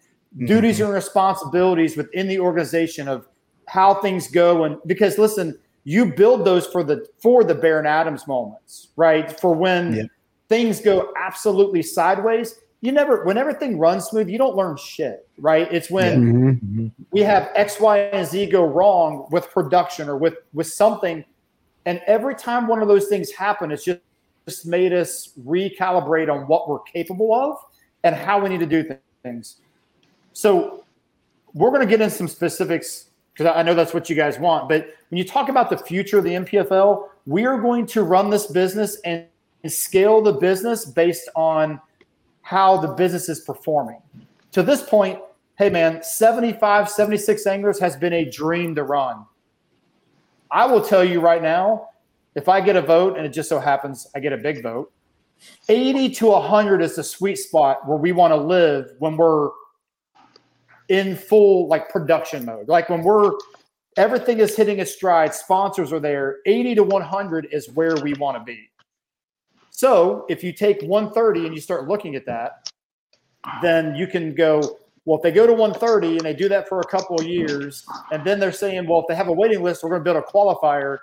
Duties 0.46 0.80
and 0.82 0.92
responsibilities 0.94 1.98
within 1.98 2.28
the 2.28 2.40
organization 2.40 3.08
of 3.08 3.28
how 3.68 3.96
things 3.96 4.30
go, 4.30 4.66
and 4.66 4.78
because 4.86 5.18
listen, 5.18 5.58
you 5.84 6.14
build 6.14 6.46
those 6.46 6.68
for 6.68 6.84
the 6.84 7.08
for 7.22 7.44
the 7.44 7.56
Baron 7.56 7.86
Adams 7.88 8.28
moments, 8.28 8.90
right? 8.98 9.40
For 9.40 9.54
when 9.54 9.96
Yeah. 9.96 10.04
things 10.50 10.80
go 10.80 11.12
absolutely 11.18 11.82
sideways. 11.82 12.56
You 12.82 12.92
never, 12.92 13.24
when 13.26 13.38
everything 13.38 13.80
runs 13.80 14.06
smooth, 14.06 14.30
you 14.30 14.38
don't 14.38 14.56
learn 14.56 14.78
shit, 14.78 15.28
right? 15.40 15.68
It's 15.72 15.90
when 15.90 16.62
Mhm. 16.62 16.92
we 17.12 17.22
have 17.22 17.50
X, 17.56 17.80
Y, 17.80 17.98
and 17.98 18.28
Z 18.28 18.46
go 18.48 18.64
wrong 18.64 19.28
with 19.32 19.50
production 19.50 20.08
or 20.08 20.18
with 20.18 20.36
with 20.54 20.68
something, 20.68 21.26
and 21.86 22.02
every 22.06 22.36
time 22.36 22.68
one 22.68 22.82
of 22.82 22.88
those 22.88 23.08
things 23.08 23.32
happen, 23.32 23.72
it's 23.72 23.84
just 23.86 24.02
just 24.48 24.66
made 24.66 24.94
us 24.94 25.34
recalibrate 25.46 26.32
on 26.32 26.48
what 26.48 26.70
we're 26.70 26.80
capable 26.80 27.34
of 27.34 27.58
and 28.04 28.16
how 28.16 28.40
we 28.42 28.48
need 28.48 28.62
to 28.62 28.66
do 28.66 28.98
things. 29.24 29.58
So 30.38 30.86
we're 31.56 31.72
going 31.72 31.82
to 31.82 31.88
get 31.88 32.00
in 32.00 32.12
some 32.12 32.28
specifics 32.28 33.06
because 33.34 33.52
I 33.56 33.64
know 33.64 33.74
that's 33.74 33.92
what 33.92 34.08
you 34.08 34.16
guys 34.16 34.38
want. 34.38 34.70
But 34.70 34.94
when 35.10 35.18
you 35.18 35.24
talk 35.24 35.50
about 35.50 35.72
the 35.72 35.80
future 35.80 36.20
of 36.20 36.24
the 36.26 36.30
NPFL, 36.30 37.08
we 37.26 37.48
are 37.48 37.60
going 37.60 37.88
to 37.88 38.04
run 38.04 38.30
this 38.30 38.46
business 38.46 39.00
and, 39.04 39.26
and 39.64 39.74
scale 39.74 40.22
the 40.22 40.34
business 40.34 40.86
based 40.86 41.28
on 41.36 41.82
how 42.44 42.78
the 42.78 42.90
business 42.90 43.30
is 43.30 43.40
performing. 43.40 44.00
To 44.52 44.62
this 44.62 44.84
point, 44.84 45.20
hey 45.58 45.72
man, 45.72 46.04
75, 46.04 46.88
76 46.88 47.48
anglers 47.48 47.80
has 47.80 47.98
been 47.98 48.14
a 48.14 48.30
dream 48.30 48.76
to 48.76 48.84
run. 48.84 49.26
I 50.52 50.68
will 50.68 50.84
tell 50.84 51.04
you 51.04 51.20
right 51.20 51.42
now, 51.42 51.90
if 52.36 52.48
I 52.48 52.62
get 52.62 52.76
a 52.76 52.82
vote 52.84 53.18
and 53.18 53.26
it 53.26 53.30
just 53.30 53.50
so 53.50 53.60
happens 53.60 54.06
I 54.16 54.20
get 54.20 54.34
a 54.34 54.38
big 54.38 54.62
vote, 54.62 54.92
80 55.68 56.14
to 56.14 56.28
100 56.28 56.84
is 56.84 56.96
the 56.96 57.04
sweet 57.04 57.40
spot 57.40 57.88
where 57.88 57.98
we 57.98 58.12
want 58.12 58.34
to 58.34 58.38
live 58.38 58.92
when 59.00 59.18
we're 59.18 59.50
in 60.90 61.16
full 61.16 61.68
like 61.68 61.90
production 61.90 62.46
mode. 62.46 62.68
Like 62.68 62.90
when 62.90 63.04
we're 63.04 63.32
everything 63.98 64.40
is 64.40 64.56
hitting 64.56 64.80
its 64.80 64.94
stride, 64.94 65.34
sponsors 65.34 65.92
are 65.92 66.00
there, 66.00 66.38
80 66.46 66.76
to 66.76 66.84
100 66.84 67.48
is 67.52 67.70
where 67.72 67.96
we 67.96 68.14
want 68.14 68.38
to 68.38 68.44
be. 68.44 68.70
So 69.72 70.26
if 70.30 70.44
you 70.44 70.54
take 70.54 70.82
130 70.82 71.46
and 71.46 71.56
you 71.56 71.62
start 71.62 71.88
looking 71.88 72.16
at 72.16 72.26
that, 72.26 72.70
then 73.62 73.96
you 73.96 74.08
can 74.08 74.34
go. 74.34 74.80
Well, 75.06 75.18
if 75.18 75.24
they 75.24 75.32
go 75.32 75.48
to 75.48 75.54
130 75.54 76.18
and 76.18 76.22
they 76.22 76.34
do 76.34 76.50
that 76.50 76.68
for 76.68 76.82
a 76.82 76.84
couple 76.84 77.18
of 77.18 77.26
years, 77.26 77.86
and 78.12 78.26
then 78.26 78.42
they're 78.42 78.52
saying, 78.52 78.88
well, 78.88 79.00
if 79.00 79.06
they 79.08 79.16
have 79.16 79.30
a 79.30 79.34
waiting 79.34 79.64
list, 79.64 79.82
we're 79.82 79.90
going 79.90 80.02
to 80.02 80.04
build 80.04 80.18
a 80.18 80.22
qualifier. 80.22 80.98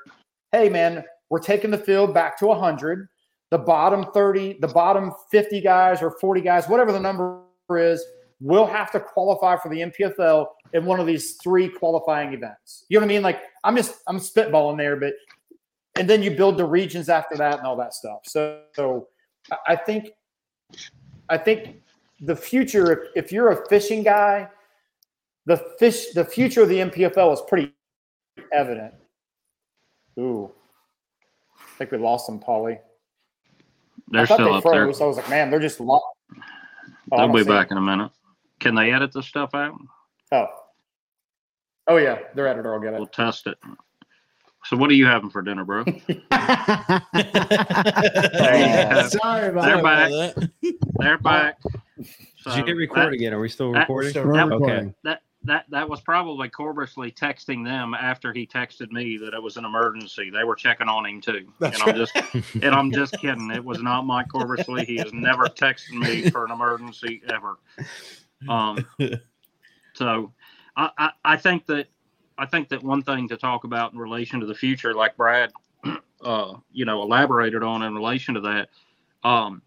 Hey, 0.53 0.69
man, 0.69 1.03
we're 1.31 1.39
taking 1.39 1.71
the 1.71 1.79
field 1.79 2.13
back 2.13 2.39
to 2.41 2.47
100. 2.47 3.09
The 3.51 3.59
bottom 3.59 4.05
30, 4.13 4.59
the 4.61 4.69
bottom 4.69 5.13
50 5.31 5.61
guys 5.63 6.03
or 6.03 6.11
40 6.21 6.43
guys, 6.43 6.69
whatever 6.69 6.93
the 6.93 7.01
number 7.01 7.45
is, 7.71 8.05
will 8.41 8.67
have 8.67 8.91
to 8.93 9.01
qualify 9.01 9.57
for 9.57 9.69
the 9.69 9.81
NPFL 9.81 10.47
in 10.73 10.85
one 10.85 11.01
of 11.01 11.07
these 11.07 11.35
three 11.43 11.69
qualifying 11.69 12.33
events. 12.35 12.85
You 12.89 12.99
know 12.99 13.07
what 13.07 13.11
I 13.13 13.15
mean? 13.15 13.23
Like 13.23 13.43
I'm 13.63 13.77
just 13.77 13.97
I'm 14.07 14.19
spitballing 14.19 14.77
there, 14.77 14.97
but 14.97 15.15
and 15.97 16.09
then 16.09 16.23
you 16.23 16.31
build 16.33 16.57
the 16.59 16.65
regions 16.65 17.09
after 17.09 17.37
that 17.37 17.59
and 17.59 17.67
all 17.67 17.77
that 17.77 17.95
stuff. 17.95 18.21
So, 18.25 18.63
so 18.75 19.09
I 19.67 19.77
think 19.77 20.11
I 21.29 21.39
think 21.39 21.83
the 22.21 22.35
future, 22.37 22.93
if, 22.93 23.25
if 23.27 23.33
you're 23.33 23.51
a 23.53 23.69
fishing 23.69 24.03
guy, 24.03 24.49
the 25.47 25.57
fish 25.79 26.11
the 26.15 26.25
future 26.25 26.63
of 26.63 26.69
the 26.69 26.79
NPFL 26.79 27.33
is 27.33 27.43
pretty 27.49 27.73
evident. 28.53 28.95
Ooh. 30.19 30.51
I 31.57 31.77
think 31.79 31.91
we 31.91 31.99
lost 31.99 32.27
them, 32.27 32.39
Paulie. 32.41 32.79
They're 34.09 34.23
I 34.23 34.27
thought 34.27 34.35
still 34.37 34.47
they 34.53 34.59
up 34.59 34.65
there. 34.65 34.85
froze. 34.85 35.01
I 35.01 35.07
was 35.07 35.17
like, 35.17 35.29
man, 35.29 35.51
they're 35.51 35.61
just 35.61 35.81
lost. 35.81 36.05
Oh, 37.13 37.17
They'll 37.17 37.33
be 37.33 37.43
back 37.45 37.67
it. 37.69 37.73
in 37.73 37.79
a 37.79 37.81
minute. 37.81 38.11
Can 38.65 38.75
they 38.75 38.91
edit 38.93 39.13
this 39.13 39.27
stuff 39.27 39.55
out? 39.55 39.75
Oh. 40.33 40.47
Oh 41.87 41.99
yeah, 41.99 42.19
their 42.35 42.49
editor 42.49 42.73
will 42.73 42.81
get 42.81 42.95
it. 42.95 42.97
We'll 42.97 43.07
test 43.07 43.47
it. 43.47 43.59
So, 44.65 44.79
what 44.79 44.89
are 44.89 44.95
you 44.95 45.05
having 45.05 45.29
for 45.29 45.43
dinner, 45.43 45.65
bro? 45.67 45.85
Oh. 47.87 49.09
Sorry 49.09 49.49
about 49.49 49.65
They're 49.65 49.83
that. 49.83 50.35
back. 50.37 50.51
They're 50.99 51.19
back. 51.19 51.59
So 52.41 52.51
Did 52.51 52.59
you 52.61 52.65
hit 52.67 52.77
record 52.77 53.13
again? 53.15 53.33
Are 53.35 53.41
we 53.41 53.49
still 53.49 53.71
recording? 53.71 54.13
so- 54.13 54.25
We're 54.27 54.35
That- 54.35 54.49
recording. 54.49 54.95
That 55.05 55.21
that 55.47 55.67
that 55.69 55.87
was 55.91 56.01
probably 56.01 56.49
Corbushley 56.49 57.15
texting 57.15 57.63
them 57.67 57.93
after 57.93 58.33
he 58.33 58.47
texted 58.47 58.91
me 58.93 59.19
that 59.19 59.35
it 59.35 59.43
was 59.43 59.59
an 59.59 59.67
emergency. 59.67 60.31
They 60.31 60.43
were 60.45 60.55
checking 60.57 60.89
on 60.89 61.05
him 61.05 61.21
too, 61.21 61.47
That's 61.61 61.79
and 61.83 61.91
I'm 61.91 61.97
just 61.97 62.17
and 62.55 62.75
I'm 62.75 62.91
just 62.91 63.19
kidding. 63.19 63.51
It 63.51 63.63
was 63.63 63.83
not 63.83 64.07
Mike 64.07 64.29
Corbushley. 64.29 64.87
He 64.87 64.97
has 64.97 65.13
never 65.13 65.45
texted 65.49 65.93
me 65.99 66.31
for 66.31 66.47
an 66.47 66.51
emergency 66.51 67.21
ever. 67.29 67.59
Um, 68.49 68.87
so 69.95 70.33
I, 70.77 70.91
I 70.99 71.11
I 71.25 71.37
think 71.37 71.67
that 71.67 71.89
I 72.39 72.47
think 72.47 72.69
that 72.71 72.83
one 72.83 73.03
thing 73.03 73.29
to 73.29 73.37
talk 73.37 73.65
about 73.65 73.93
in 73.93 73.99
relation 73.99 74.41
to 74.41 74.47
the 74.47 74.55
future, 74.55 74.95
like 74.95 75.17
Brad, 75.17 75.53
uh, 76.25 76.55
you 76.73 76.85
know, 76.85 77.03
elaborated 77.03 77.63
on 77.63 77.83
in 77.83 77.95
relation 77.95 78.35
to 78.35 78.41
that, 78.41 78.69
um, 79.29 79.63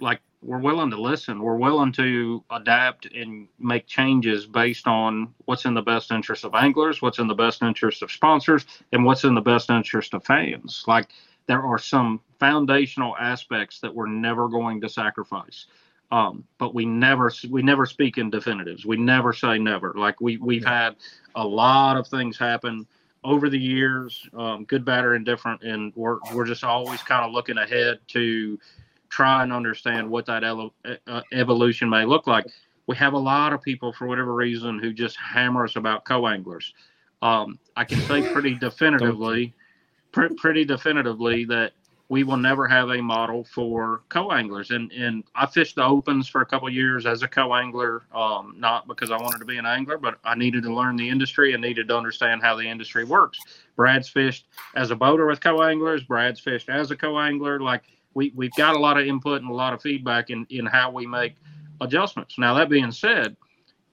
like 0.00 0.20
we're 0.42 0.58
willing 0.58 0.90
to 0.90 1.00
listen. 1.00 1.40
We're 1.40 1.56
willing 1.56 1.92
to 1.92 2.44
adapt 2.50 3.06
and 3.06 3.48
make 3.58 3.86
changes 3.86 4.44
based 4.46 4.88
on 4.88 5.32
what's 5.44 5.64
in 5.64 5.74
the 5.74 5.82
best 5.82 6.10
interest 6.10 6.44
of 6.44 6.54
anglers, 6.54 7.00
what's 7.00 7.20
in 7.20 7.28
the 7.28 7.34
best 7.34 7.62
interest 7.62 8.02
of 8.02 8.10
sponsors, 8.10 8.66
and 8.92 9.04
what's 9.04 9.24
in 9.24 9.34
the 9.34 9.40
best 9.40 9.70
interest 9.70 10.14
of 10.14 10.24
fans. 10.24 10.84
Like 10.88 11.10
there 11.46 11.62
are 11.62 11.78
some 11.78 12.20
foundational 12.40 13.16
aspects 13.16 13.78
that 13.80 13.94
we're 13.94 14.08
never 14.08 14.48
going 14.48 14.80
to 14.80 14.88
sacrifice. 14.88 15.66
Um, 16.12 16.44
but 16.58 16.74
we 16.74 16.84
never 16.84 17.32
we 17.48 17.62
never 17.62 17.86
speak 17.86 18.18
in 18.18 18.28
definitives. 18.28 18.84
We 18.84 18.98
never 18.98 19.32
say 19.32 19.58
never. 19.58 19.94
Like 19.96 20.20
we 20.20 20.36
we've 20.36 20.64
had 20.64 20.96
a 21.34 21.44
lot 21.44 21.96
of 21.96 22.06
things 22.06 22.36
happen 22.36 22.86
over 23.24 23.48
the 23.48 23.58
years, 23.58 24.28
um, 24.34 24.64
good, 24.64 24.84
bad, 24.84 25.06
or 25.06 25.14
indifferent, 25.14 25.62
and 25.62 25.90
we're 25.96 26.18
we're 26.34 26.44
just 26.44 26.64
always 26.64 27.02
kind 27.02 27.24
of 27.24 27.32
looking 27.32 27.56
ahead 27.56 27.98
to 28.08 28.60
try 29.08 29.42
and 29.42 29.54
understand 29.54 30.08
what 30.08 30.26
that 30.26 30.44
ele- 30.44 30.74
uh, 31.06 31.22
evolution 31.32 31.88
may 31.88 32.04
look 32.04 32.26
like. 32.26 32.46
We 32.86 32.96
have 32.96 33.14
a 33.14 33.18
lot 33.18 33.54
of 33.54 33.62
people, 33.62 33.90
for 33.90 34.06
whatever 34.06 34.34
reason, 34.34 34.78
who 34.78 34.92
just 34.92 35.16
hammer 35.16 35.64
us 35.64 35.76
about 35.76 36.04
co-anglers. 36.04 36.74
Um, 37.22 37.58
I 37.74 37.84
can 37.84 38.00
say 38.00 38.30
pretty 38.32 38.54
definitively, 38.60 39.54
pr- 40.10 40.34
pretty 40.36 40.66
definitively 40.66 41.46
that 41.46 41.72
we 42.12 42.24
will 42.24 42.36
never 42.36 42.68
have 42.68 42.90
a 42.90 43.00
model 43.00 43.42
for 43.42 44.02
co-anglers. 44.10 44.70
And 44.70 44.92
and 44.92 45.24
I 45.34 45.46
fished 45.46 45.76
the 45.76 45.84
opens 45.84 46.28
for 46.28 46.42
a 46.42 46.46
couple 46.46 46.68
years 46.68 47.06
as 47.06 47.22
a 47.22 47.26
co-angler, 47.26 48.02
um, 48.14 48.54
not 48.58 48.86
because 48.86 49.10
I 49.10 49.16
wanted 49.16 49.38
to 49.38 49.46
be 49.46 49.56
an 49.56 49.64
angler, 49.64 49.96
but 49.96 50.18
I 50.22 50.34
needed 50.34 50.62
to 50.64 50.74
learn 50.74 50.96
the 50.96 51.08
industry 51.08 51.54
and 51.54 51.62
needed 51.62 51.88
to 51.88 51.96
understand 51.96 52.42
how 52.42 52.54
the 52.54 52.68
industry 52.68 53.04
works. 53.04 53.38
Brad's 53.76 54.10
fished 54.10 54.46
as 54.76 54.90
a 54.90 54.94
boater 54.94 55.26
with 55.26 55.40
co-anglers. 55.40 56.04
Brad's 56.04 56.38
fished 56.38 56.68
as 56.68 56.90
a 56.90 56.96
co-angler. 56.96 57.60
Like 57.60 57.84
we 58.12 58.30
we've 58.36 58.54
got 58.58 58.76
a 58.76 58.78
lot 58.78 59.00
of 59.00 59.06
input 59.06 59.40
and 59.40 59.50
a 59.50 59.54
lot 59.54 59.72
of 59.72 59.80
feedback 59.80 60.28
in 60.28 60.46
in 60.50 60.66
how 60.66 60.90
we 60.90 61.06
make 61.06 61.36
adjustments. 61.80 62.38
Now 62.38 62.52
that 62.52 62.68
being 62.68 62.92
said, 62.92 63.38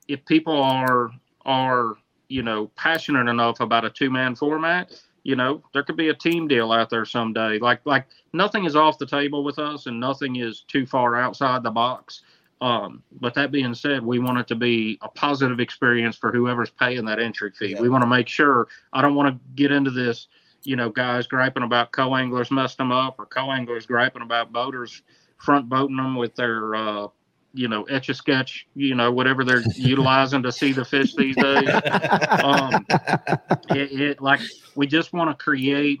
if 0.08 0.22
people 0.26 0.62
are 0.62 1.10
are 1.46 1.94
you 2.28 2.42
know 2.42 2.70
passionate 2.76 3.30
enough 3.30 3.60
about 3.60 3.86
a 3.86 3.90
two 3.90 4.10
man 4.10 4.34
format, 4.34 4.92
you 5.22 5.36
know 5.36 5.62
there 5.72 5.82
could 5.82 5.96
be 5.96 6.08
a 6.08 6.14
team 6.14 6.48
deal 6.48 6.72
out 6.72 6.90
there 6.90 7.04
someday. 7.04 7.58
Like 7.58 7.80
like 7.84 8.06
nothing 8.32 8.64
is 8.64 8.76
off 8.76 8.98
the 8.98 9.06
table 9.06 9.44
with 9.44 9.58
us, 9.58 9.86
and 9.86 9.98
nothing 10.00 10.36
is 10.36 10.64
too 10.68 10.86
far 10.86 11.16
outside 11.16 11.62
the 11.62 11.70
box. 11.70 12.22
Um, 12.60 13.02
but 13.20 13.32
that 13.34 13.50
being 13.50 13.72
said, 13.72 14.04
we 14.04 14.18
want 14.18 14.38
it 14.38 14.46
to 14.48 14.54
be 14.54 14.98
a 15.00 15.08
positive 15.08 15.60
experience 15.60 16.16
for 16.16 16.30
whoever's 16.30 16.70
paying 16.70 17.06
that 17.06 17.18
entry 17.18 17.52
fee. 17.52 17.70
Yeah. 17.70 17.80
We 17.80 17.88
want 17.88 18.02
to 18.02 18.08
make 18.08 18.28
sure. 18.28 18.68
I 18.92 19.00
don't 19.00 19.14
want 19.14 19.34
to 19.34 19.40
get 19.54 19.72
into 19.72 19.90
this, 19.90 20.28
you 20.62 20.76
know, 20.76 20.90
guys 20.90 21.26
griping 21.26 21.62
about 21.62 21.92
co-anglers 21.92 22.50
messed 22.50 22.76
them 22.76 22.92
up, 22.92 23.18
or 23.18 23.26
co-anglers 23.26 23.86
griping 23.86 24.22
about 24.22 24.52
boaters 24.52 25.02
front 25.38 25.70
boating 25.70 25.96
them 25.96 26.16
with 26.16 26.34
their, 26.34 26.74
uh, 26.74 27.06
you 27.52 27.68
know, 27.68 27.84
etch 27.84 28.08
a 28.08 28.14
sketch, 28.14 28.66
you 28.74 28.94
know, 28.94 29.10
whatever 29.10 29.44
they're 29.44 29.62
utilizing 29.74 30.42
to 30.42 30.52
see 30.52 30.72
the 30.72 30.84
fish 30.84 31.14
these 31.14 31.36
days. 31.36 31.68
Um, 32.42 32.86
it, 33.70 34.00
it 34.00 34.22
like 34.22 34.40
we 34.74 34.86
just 34.86 35.12
want 35.12 35.30
to 35.30 35.42
create 35.42 36.00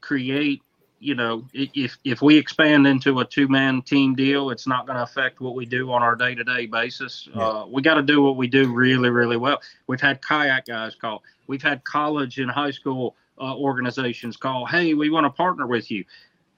create 0.00 0.62
you 1.00 1.14
know 1.14 1.44
if 1.52 1.98
if 2.04 2.22
we 2.22 2.36
expand 2.36 2.86
into 2.86 3.20
a 3.20 3.24
two 3.24 3.48
man 3.48 3.82
team 3.82 4.14
deal 4.14 4.50
it's 4.50 4.66
not 4.66 4.86
going 4.86 4.96
to 4.96 5.02
affect 5.02 5.40
what 5.40 5.54
we 5.54 5.66
do 5.66 5.90
on 5.90 6.02
our 6.02 6.14
day 6.14 6.34
to 6.34 6.44
day 6.44 6.66
basis 6.66 7.28
uh, 7.34 7.64
we 7.68 7.82
got 7.82 7.94
to 7.94 8.02
do 8.02 8.22
what 8.22 8.36
we 8.36 8.46
do 8.46 8.72
really 8.72 9.10
really 9.10 9.36
well. 9.36 9.60
We've 9.86 10.00
had 10.00 10.22
kayak 10.22 10.66
guys 10.66 10.94
call. 10.94 11.22
We've 11.46 11.62
had 11.62 11.84
college 11.84 12.38
and 12.38 12.50
high 12.50 12.70
school 12.70 13.16
uh, 13.38 13.56
organizations 13.56 14.36
call 14.36 14.66
hey 14.66 14.94
we 14.94 15.10
want 15.10 15.24
to 15.24 15.30
partner 15.30 15.66
with 15.66 15.90
you. 15.90 16.04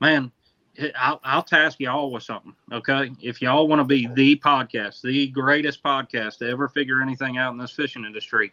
Man 0.00 0.30
I'll, 0.98 1.20
I'll 1.24 1.42
task 1.42 1.80
y'all 1.80 2.10
with 2.10 2.22
something 2.22 2.54
okay? 2.72 3.10
If 3.22 3.40
y'all 3.42 3.68
want 3.68 3.80
to 3.80 3.84
be 3.84 4.08
the 4.14 4.36
podcast 4.36 5.02
the 5.02 5.28
greatest 5.28 5.82
podcast 5.82 6.38
to 6.38 6.48
ever 6.48 6.68
figure 6.68 7.02
anything 7.02 7.38
out 7.38 7.52
in 7.52 7.58
this 7.58 7.72
fishing 7.72 8.04
industry 8.04 8.52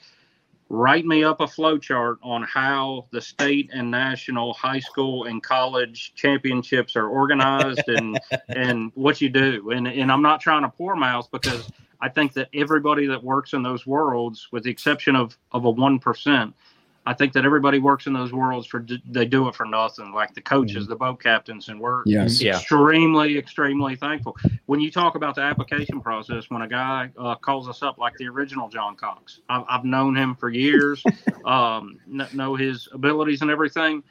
write 0.69 1.05
me 1.05 1.23
up 1.23 1.39
a 1.39 1.47
flow 1.47 1.77
chart 1.77 2.17
on 2.23 2.41
how 2.43 3.05
the 3.11 3.21
state 3.21 3.69
and 3.73 3.91
national 3.91 4.53
high 4.53 4.79
school 4.79 5.25
and 5.25 5.43
college 5.43 6.13
championships 6.15 6.95
are 6.95 7.07
organized 7.07 7.87
and 7.87 8.19
and 8.49 8.91
what 8.95 9.21
you 9.21 9.29
do. 9.29 9.69
And 9.69 9.87
and 9.87 10.11
I'm 10.11 10.21
not 10.21 10.41
trying 10.41 10.63
to 10.63 10.69
pour 10.69 10.95
mouth 10.95 11.29
because 11.31 11.69
I 12.01 12.09
think 12.09 12.33
that 12.33 12.49
everybody 12.53 13.05
that 13.07 13.23
works 13.23 13.53
in 13.53 13.61
those 13.61 13.85
worlds 13.85 14.47
with 14.51 14.63
the 14.63 14.71
exception 14.71 15.15
of 15.15 15.37
of 15.51 15.65
a 15.65 15.71
1% 15.73 16.53
I 17.05 17.13
think 17.13 17.33
that 17.33 17.43
everybody 17.45 17.79
works 17.79 18.07
in 18.07 18.13
those 18.13 18.31
worlds 18.31 18.65
for 18.65 18.85
they 19.09 19.25
do 19.25 19.47
it 19.49 19.55
for 19.55 19.65
nothing 19.65 20.13
like 20.13 20.33
the 20.33 20.41
coaches 20.41 20.87
the 20.87 20.95
boat 20.95 21.21
captains 21.21 21.67
and 21.69 21.79
we're 21.79 22.03
Yes. 22.05 22.41
Yeah. 22.41 22.55
extremely 22.57 23.37
extremely 23.37 23.95
thankful 23.95 24.37
when 24.67 24.79
you 24.79 24.89
talk 24.89 25.15
about 25.15 25.35
the 25.35 25.41
application 25.41 25.99
process 26.01 26.49
when 26.49 26.61
a 26.61 26.67
guy 26.67 27.09
uh, 27.17 27.35
calls 27.35 27.67
us 27.67 27.83
up 27.83 27.97
like 27.97 28.15
the 28.17 28.27
original 28.27 28.69
john 28.69 28.95
cox 28.95 29.41
i've, 29.49 29.63
I've 29.67 29.83
known 29.83 30.15
him 30.15 30.35
for 30.35 30.49
years 30.49 31.03
um, 31.45 31.99
kn- 32.09 32.29
know 32.33 32.55
his 32.55 32.87
abilities 32.93 33.41
and 33.41 33.51
everything 33.51 34.03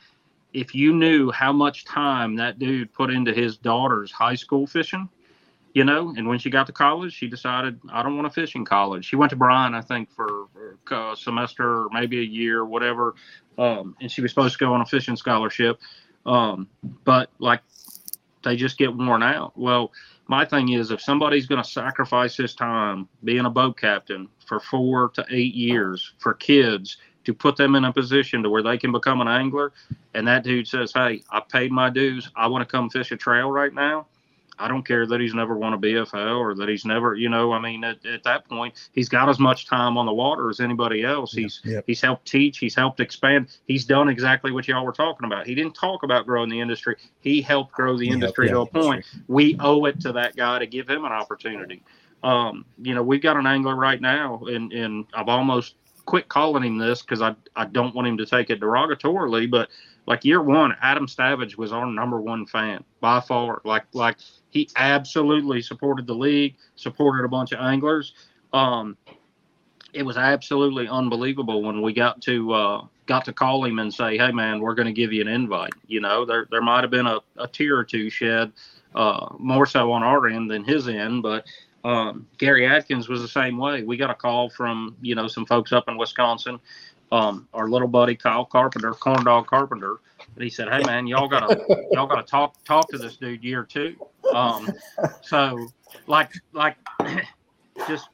if 0.53 0.75
you 0.75 0.93
knew 0.93 1.31
how 1.31 1.53
much 1.53 1.87
time 1.87 2.37
that 2.37 2.59
dude 2.59 2.93
put 2.93 3.11
into 3.11 3.33
his 3.33 3.57
daughter's 3.57 4.13
high 4.13 4.35
school 4.35 4.67
fishing 4.67 5.09
you 5.75 5.85
know 5.85 6.13
and 6.17 6.29
when 6.29 6.39
she 6.39 6.51
got 6.51 6.67
to 6.67 6.73
college 6.73 7.13
she 7.13 7.29
decided 7.29 7.79
i 7.91 8.03
don't 8.03 8.17
want 8.17 8.27
to 8.27 8.41
fish 8.41 8.55
in 8.55 8.65
college 8.65 9.05
she 9.05 9.17
went 9.17 9.31
to 9.31 9.37
bryan 9.37 9.75
i 9.75 9.81
think 9.81 10.11
for 10.11 10.47
a 10.91 11.17
semester 11.17 11.85
or 11.85 11.89
maybe 11.93 12.19
a 12.19 12.25
year 12.25 12.65
whatever 12.65 13.15
um, 13.59 13.97
and 14.01 14.11
she 14.11 14.23
was 14.23 14.31
supposed 14.31 14.55
to 14.55 14.59
go 14.59 14.73
on 14.73 14.81
a 14.81 14.87
fishing 14.87 15.17
scholarship 15.17 15.81
um, 16.27 16.69
but 17.05 17.31
like 17.39 17.61
they 18.43 18.57
just 18.57 18.79
get 18.79 18.95
worn 18.95 19.23
out. 19.23 19.57
Well, 19.57 19.93
my 20.29 20.45
thing 20.45 20.71
is 20.71 20.91
if 20.91 21.01
somebody's 21.01 21.47
going 21.47 21.63
to 21.63 21.69
sacrifice 21.69 22.37
his 22.37 22.55
time 22.55 23.09
being 23.25 23.45
a 23.45 23.51
boat 23.51 23.77
captain 23.79 24.29
for 24.47 24.61
four 24.61 25.11
to 25.11 25.25
eight 25.31 25.55
years 25.55 26.13
for 26.19 26.35
kids 26.35 26.99
to 27.25 27.35
put 27.35 27.57
them 27.57 27.77
in 27.77 27.85
a 27.85 27.93
position 27.93 28.43
to 28.43 28.51
where 28.51 28.63
they 28.63 28.77
can 28.77 28.91
become 28.91 29.21
an 29.21 29.29
angler, 29.29 29.73
and 30.15 30.27
that 30.27 30.43
dude 30.43 30.67
says, 30.67 30.93
"Hey, 30.93 31.23
I 31.31 31.41
paid 31.41 31.71
my 31.71 31.89
dues. 31.89 32.29
I 32.35 32.49
want 32.49 32.67
to 32.67 32.71
come 32.71 32.91
fish 32.91 33.13
a 33.13 33.17
trail 33.17 33.51
right 33.51 33.73
now." 33.73 34.07
I 34.59 34.69
don't 34.69 34.87
care 34.87 35.07
that 35.07 35.21
he's 35.21 35.35
never 35.35 35.57
won 35.57 35.73
a 35.73 35.79
BFL 35.79 36.39
or 36.39 36.55
that 36.55 36.69
he's 36.69 36.85
never, 36.85 37.15
you 37.15 37.29
know, 37.29 37.53
I 37.53 37.59
mean, 37.59 37.85
at, 37.85 38.05
at 38.05 38.23
that 38.25 38.49
point, 38.49 38.75
he's 38.93 39.09
got 39.09 39.29
as 39.29 39.39
much 39.39 39.67
time 39.67 39.97
on 39.97 40.07
the 40.07 40.13
water 40.13 40.51
as 40.51 40.61
anybody 40.61 41.03
else. 41.03 41.33
He's 41.33 41.61
he's 41.87 42.01
helped 42.01 42.27
teach, 42.27 42.59
he's 42.59 42.75
helped 42.75 43.01
expand, 43.01 43.49
he's 43.67 43.85
done 43.85 44.09
exactly 44.09 44.53
what 44.53 44.69
y'all 44.69 44.85
were 44.85 44.93
talking 44.93 45.27
about. 45.27 45.47
He 45.47 45.55
didn't 45.55 45.75
talk 45.75 46.03
about 46.03 46.27
growing 46.27 46.51
the 46.51 46.61
industry. 46.61 46.97
He 47.21 47.41
helped 47.41 47.73
grow 47.73 47.97
the 47.97 48.09
industry 48.09 48.49
to 48.49 48.61
a 48.61 48.67
point. 48.67 49.05
We 49.29 49.57
owe 49.61 49.85
it 49.87 50.01
to 50.01 50.13
that 50.13 50.37
guy 50.37 50.59
to 50.59 50.67
give 50.67 50.89
him 50.89 51.05
an 51.05 51.13
opportunity. 51.13 51.83
Um, 52.23 52.65
you 52.81 52.95
know, 52.95 53.03
we've 53.03 53.23
got 53.23 53.37
an 53.37 53.47
angler 53.47 53.75
right 53.75 54.01
now, 54.01 54.43
and 54.47 54.73
and 54.73 55.07
I've 55.15 55.29
almost 55.29 55.75
quit 56.05 56.29
calling 56.29 56.63
him 56.63 56.79
this 56.79 57.03
because 57.03 57.23
I 57.23 57.35
I 57.57 57.65
don't 57.65 57.95
want 57.95 58.09
him 58.09 58.17
to 58.19 58.27
take 58.27 58.51
it 58.51 58.61
derogatorily, 58.61 59.51
but 59.51 59.71
like 60.07 60.25
year 60.25 60.43
one, 60.43 60.75
Adam 60.83 61.07
Stavage 61.07 61.57
was 61.57 61.73
our 61.73 61.87
number 61.87 62.21
one 62.21 62.47
fan 62.47 62.85
by 63.01 63.21
far. 63.21 63.61
Like 63.65 63.85
like 63.93 64.17
he 64.51 64.69
absolutely 64.77 65.63
supported 65.63 66.07
the 66.07 66.15
league, 66.15 66.57
supported 66.77 67.25
a 67.25 67.29
bunch 67.29 67.53
of 67.53 67.61
anglers. 67.61 68.15
Um, 68.53 68.97
it 69.93 70.03
was 70.03 70.17
absolutely 70.17 70.89
unbelievable 70.89 71.63
when 71.63 71.83
we 71.83 71.93
got 71.93 72.21
to 72.23 72.53
uh, 72.53 72.87
got 73.07 73.25
to 73.27 73.33
call 73.33 73.65
him 73.65 73.79
and 73.79 73.93
say, 73.93 74.17
"Hey, 74.17 74.33
man, 74.33 74.61
we're 74.61 74.75
going 74.75 74.87
to 74.87 74.93
give 74.93 75.13
you 75.13 75.21
an 75.21 75.29
invite." 75.29 75.73
You 75.87 76.01
know, 76.01 76.25
there 76.25 76.47
there 76.51 76.63
might 76.63 76.83
have 76.83 76.91
been 76.91 77.07
a, 77.07 77.19
a 77.37 77.47
tear 77.47 77.79
or 77.79 77.85
two 77.85 78.11
shed, 78.11 78.53
uh, 78.95 79.29
more 79.39 79.67
so 79.67 79.93
on 79.93 80.03
our 80.03 80.27
end 80.29 80.51
than 80.51 80.65
his 80.65 80.89
end, 80.89 81.23
but 81.23 81.47
um, 81.85 82.27
Gary 82.39 82.67
Atkins 82.67 83.09
was 83.09 83.23
the 83.23 83.29
same 83.29 83.59
way. 83.59 83.83
We 83.83 83.97
got 83.97 84.11
a 84.11 84.15
call 84.15 84.49
from 84.51 84.97
you 85.01 85.15
know 85.15 85.29
some 85.29 85.47
folks 85.47 85.73
up 85.73 85.89
in 85.89 85.97
Wisconsin. 85.97 86.61
Um, 87.13 87.47
our 87.53 87.69
little 87.69 87.89
buddy 87.89 88.17
Kyle 88.17 88.47
Carpenter, 88.47 88.93
Corn 88.95 89.23
Dog 89.25 89.47
Carpenter, 89.47 90.01
and 90.35 90.43
he 90.43 90.49
said, 90.49 90.69
"Hey 90.73 90.83
man, 90.85 91.07
y'all 91.07 91.29
gotta 91.29 91.65
y'all 91.93 92.07
gotta 92.07 92.23
talk 92.23 92.57
talk 92.65 92.89
to 92.89 92.99
this 92.99 93.19
dude 93.19 93.45
year 93.45 93.65
two. 93.65 93.95
Um, 94.33 94.71
so 95.21 95.69
like 96.07 96.33
like 96.53 96.77
just 97.87 98.09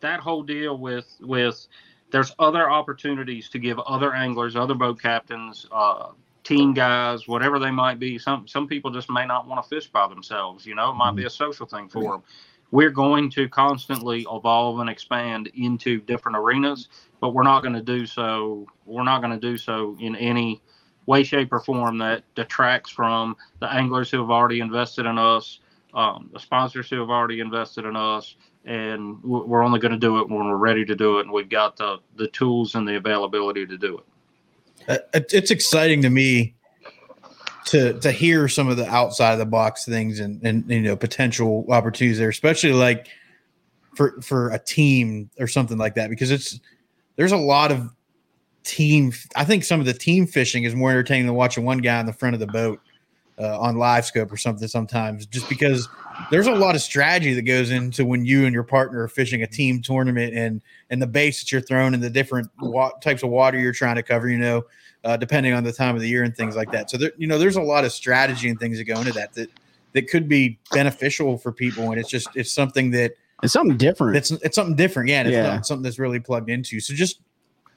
that 0.00 0.20
whole 0.20 0.42
deal 0.42 0.76
with 0.78 1.06
with 1.20 1.66
there's 2.10 2.34
other 2.38 2.68
opportunities 2.68 3.48
to 3.50 3.58
give 3.58 3.78
other 3.80 4.12
anglers, 4.14 4.56
other 4.56 4.74
boat 4.74 5.00
captains, 5.00 5.66
uh, 5.72 6.08
team 6.44 6.74
guys, 6.74 7.26
whatever 7.26 7.58
they 7.58 7.70
might 7.70 7.98
be. 7.98 8.18
Some 8.18 8.46
some 8.46 8.68
people 8.68 8.90
just 8.90 9.10
may 9.10 9.26
not 9.26 9.46
want 9.46 9.62
to 9.62 9.68
fish 9.68 9.88
by 9.88 10.06
themselves. 10.08 10.66
You 10.66 10.74
know, 10.74 10.90
it 10.90 10.94
might 10.94 11.16
be 11.16 11.24
a 11.24 11.30
social 11.30 11.66
thing 11.66 11.88
for 11.88 12.02
them. 12.02 12.22
We're 12.74 12.90
going 12.90 13.30
to 13.30 13.48
constantly 13.48 14.26
evolve 14.28 14.80
and 14.80 14.90
expand 14.90 15.48
into 15.54 16.00
different 16.00 16.36
arenas, 16.36 16.88
but 17.20 17.32
we're 17.32 17.44
not 17.44 17.62
going 17.62 17.76
to 17.76 17.80
do 17.80 18.04
so. 18.04 18.66
We're 18.84 19.04
not 19.04 19.20
going 19.22 19.30
to 19.32 19.38
do 19.38 19.56
so 19.56 19.96
in 20.00 20.16
any 20.16 20.60
way, 21.06 21.22
shape, 21.22 21.52
or 21.52 21.60
form 21.60 21.98
that 21.98 22.24
detracts 22.34 22.90
from 22.90 23.36
the 23.60 23.72
anglers 23.72 24.10
who 24.10 24.18
have 24.18 24.30
already 24.32 24.58
invested 24.58 25.06
in 25.06 25.18
us, 25.18 25.60
um, 25.94 26.28
the 26.32 26.40
sponsors 26.40 26.90
who 26.90 26.98
have 26.98 27.10
already 27.10 27.38
invested 27.38 27.84
in 27.84 27.94
us, 27.94 28.34
and 28.64 29.22
we're 29.22 29.62
only 29.62 29.78
going 29.78 29.92
to 29.92 29.96
do 29.98 30.18
it 30.18 30.28
when 30.28 30.44
we're 30.48 30.56
ready 30.56 30.84
to 30.84 30.96
do 30.96 31.18
it, 31.18 31.26
and 31.26 31.30
we've 31.32 31.48
got 31.48 31.76
the 31.76 31.98
the 32.16 32.26
tools 32.26 32.74
and 32.74 32.88
the 32.88 32.96
availability 32.96 33.64
to 33.66 33.78
do 33.78 33.98
it. 33.98 34.04
Uh, 34.88 34.98
it- 35.16 35.32
it's 35.32 35.52
exciting 35.52 36.02
to 36.02 36.10
me 36.10 36.56
to 37.74 37.98
to 37.98 38.12
hear 38.12 38.46
some 38.46 38.68
of 38.68 38.76
the 38.76 38.86
outside 38.86 39.32
of 39.32 39.40
the 39.40 39.46
box 39.46 39.84
things 39.84 40.20
and 40.20 40.40
and 40.44 40.70
you 40.70 40.80
know 40.80 40.94
potential 40.94 41.66
opportunities 41.70 42.18
there, 42.18 42.28
especially 42.28 42.72
like 42.72 43.08
for 43.96 44.20
for 44.22 44.50
a 44.50 44.60
team 44.60 45.28
or 45.40 45.48
something 45.48 45.76
like 45.76 45.96
that, 45.96 46.08
because 46.08 46.30
it's 46.30 46.60
there's 47.16 47.32
a 47.32 47.36
lot 47.36 47.72
of 47.72 47.90
team. 48.62 49.12
I 49.34 49.44
think 49.44 49.64
some 49.64 49.80
of 49.80 49.86
the 49.86 49.92
team 49.92 50.28
fishing 50.28 50.62
is 50.62 50.76
more 50.76 50.92
entertaining 50.92 51.26
than 51.26 51.34
watching 51.34 51.64
one 51.64 51.78
guy 51.78 51.98
in 51.98 52.06
the 52.06 52.12
front 52.12 52.34
of 52.34 52.40
the 52.40 52.46
boat 52.46 52.80
uh, 53.40 53.58
on 53.58 53.74
LiveScope 53.74 54.30
or 54.30 54.36
something. 54.36 54.68
Sometimes 54.68 55.26
just 55.26 55.48
because 55.48 55.88
there's 56.30 56.46
a 56.46 56.52
lot 56.54 56.74
of 56.74 56.80
strategy 56.80 57.34
that 57.34 57.42
goes 57.42 57.70
into 57.70 58.04
when 58.04 58.24
you 58.24 58.44
and 58.46 58.54
your 58.54 58.62
partner 58.62 59.02
are 59.02 59.08
fishing 59.08 59.42
a 59.42 59.46
team 59.46 59.80
tournament 59.82 60.34
and 60.34 60.60
and 60.90 61.00
the 61.02 61.06
baits 61.06 61.40
that 61.40 61.52
you're 61.52 61.60
throwing 61.60 61.94
and 61.94 62.02
the 62.02 62.10
different 62.10 62.48
wa- 62.60 62.90
types 63.02 63.22
of 63.22 63.30
water 63.30 63.58
you're 63.58 63.72
trying 63.72 63.96
to 63.96 64.02
cover. 64.02 64.28
You 64.28 64.38
know, 64.38 64.62
uh, 65.04 65.16
depending 65.16 65.52
on 65.52 65.64
the 65.64 65.72
time 65.72 65.94
of 65.94 66.00
the 66.00 66.08
year 66.08 66.22
and 66.22 66.34
things 66.36 66.56
like 66.56 66.70
that. 66.72 66.90
So 66.90 66.96
there, 66.96 67.12
you 67.16 67.26
know, 67.26 67.38
there's 67.38 67.56
a 67.56 67.62
lot 67.62 67.84
of 67.84 67.92
strategy 67.92 68.48
and 68.48 68.58
things 68.58 68.78
that 68.78 68.84
go 68.84 68.98
into 68.98 69.12
that 69.12 69.32
that 69.34 69.50
that 69.92 70.08
could 70.08 70.28
be 70.28 70.58
beneficial 70.72 71.38
for 71.38 71.52
people. 71.52 71.90
And 71.90 71.98
it's 72.00 72.08
just 72.10 72.28
it's 72.34 72.52
something 72.52 72.90
that 72.92 73.12
It's 73.42 73.52
something 73.52 73.76
different. 73.76 74.16
it's 74.16 74.30
it's 74.30 74.54
something 74.56 74.76
different. 74.76 75.08
Yeah, 75.10 75.20
and 75.20 75.28
it's 75.28 75.34
Yeah. 75.34 75.60
something 75.62 75.82
that's 75.82 75.98
really 75.98 76.20
plugged 76.20 76.50
into. 76.50 76.80
So 76.80 76.94
just 76.94 77.20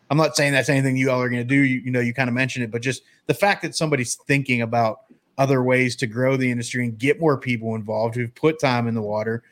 I'm 0.09 0.17
not 0.17 0.35
saying 0.37 0.53
that's 0.53 0.69
anything 0.69 0.95
you 0.95 1.11
all 1.11 1.21
are 1.21 1.27
going 1.29 1.41
to 1.41 1.47
do. 1.47 1.55
You, 1.55 1.81
you 1.81 1.91
know, 1.91 1.99
you 1.99 2.13
kind 2.13 2.29
of 2.29 2.33
mentioned 2.33 2.63
it, 2.63 2.71
but 2.71 2.81
just 2.81 3.03
the 3.25 3.33
fact 3.33 3.61
that 3.63 3.75
somebody's 3.75 4.15
thinking 4.25 4.61
about 4.61 5.01
other 5.37 5.63
ways 5.63 5.95
to 5.97 6.07
grow 6.07 6.35
the 6.35 6.49
industry 6.49 6.83
and 6.83 6.97
get 6.97 7.19
more 7.19 7.37
people 7.37 7.75
involved 7.75 8.15
who've 8.15 8.33
put 8.35 8.59
time 8.59 8.87
in 8.87 8.95
the 8.95 9.01
water 9.01 9.43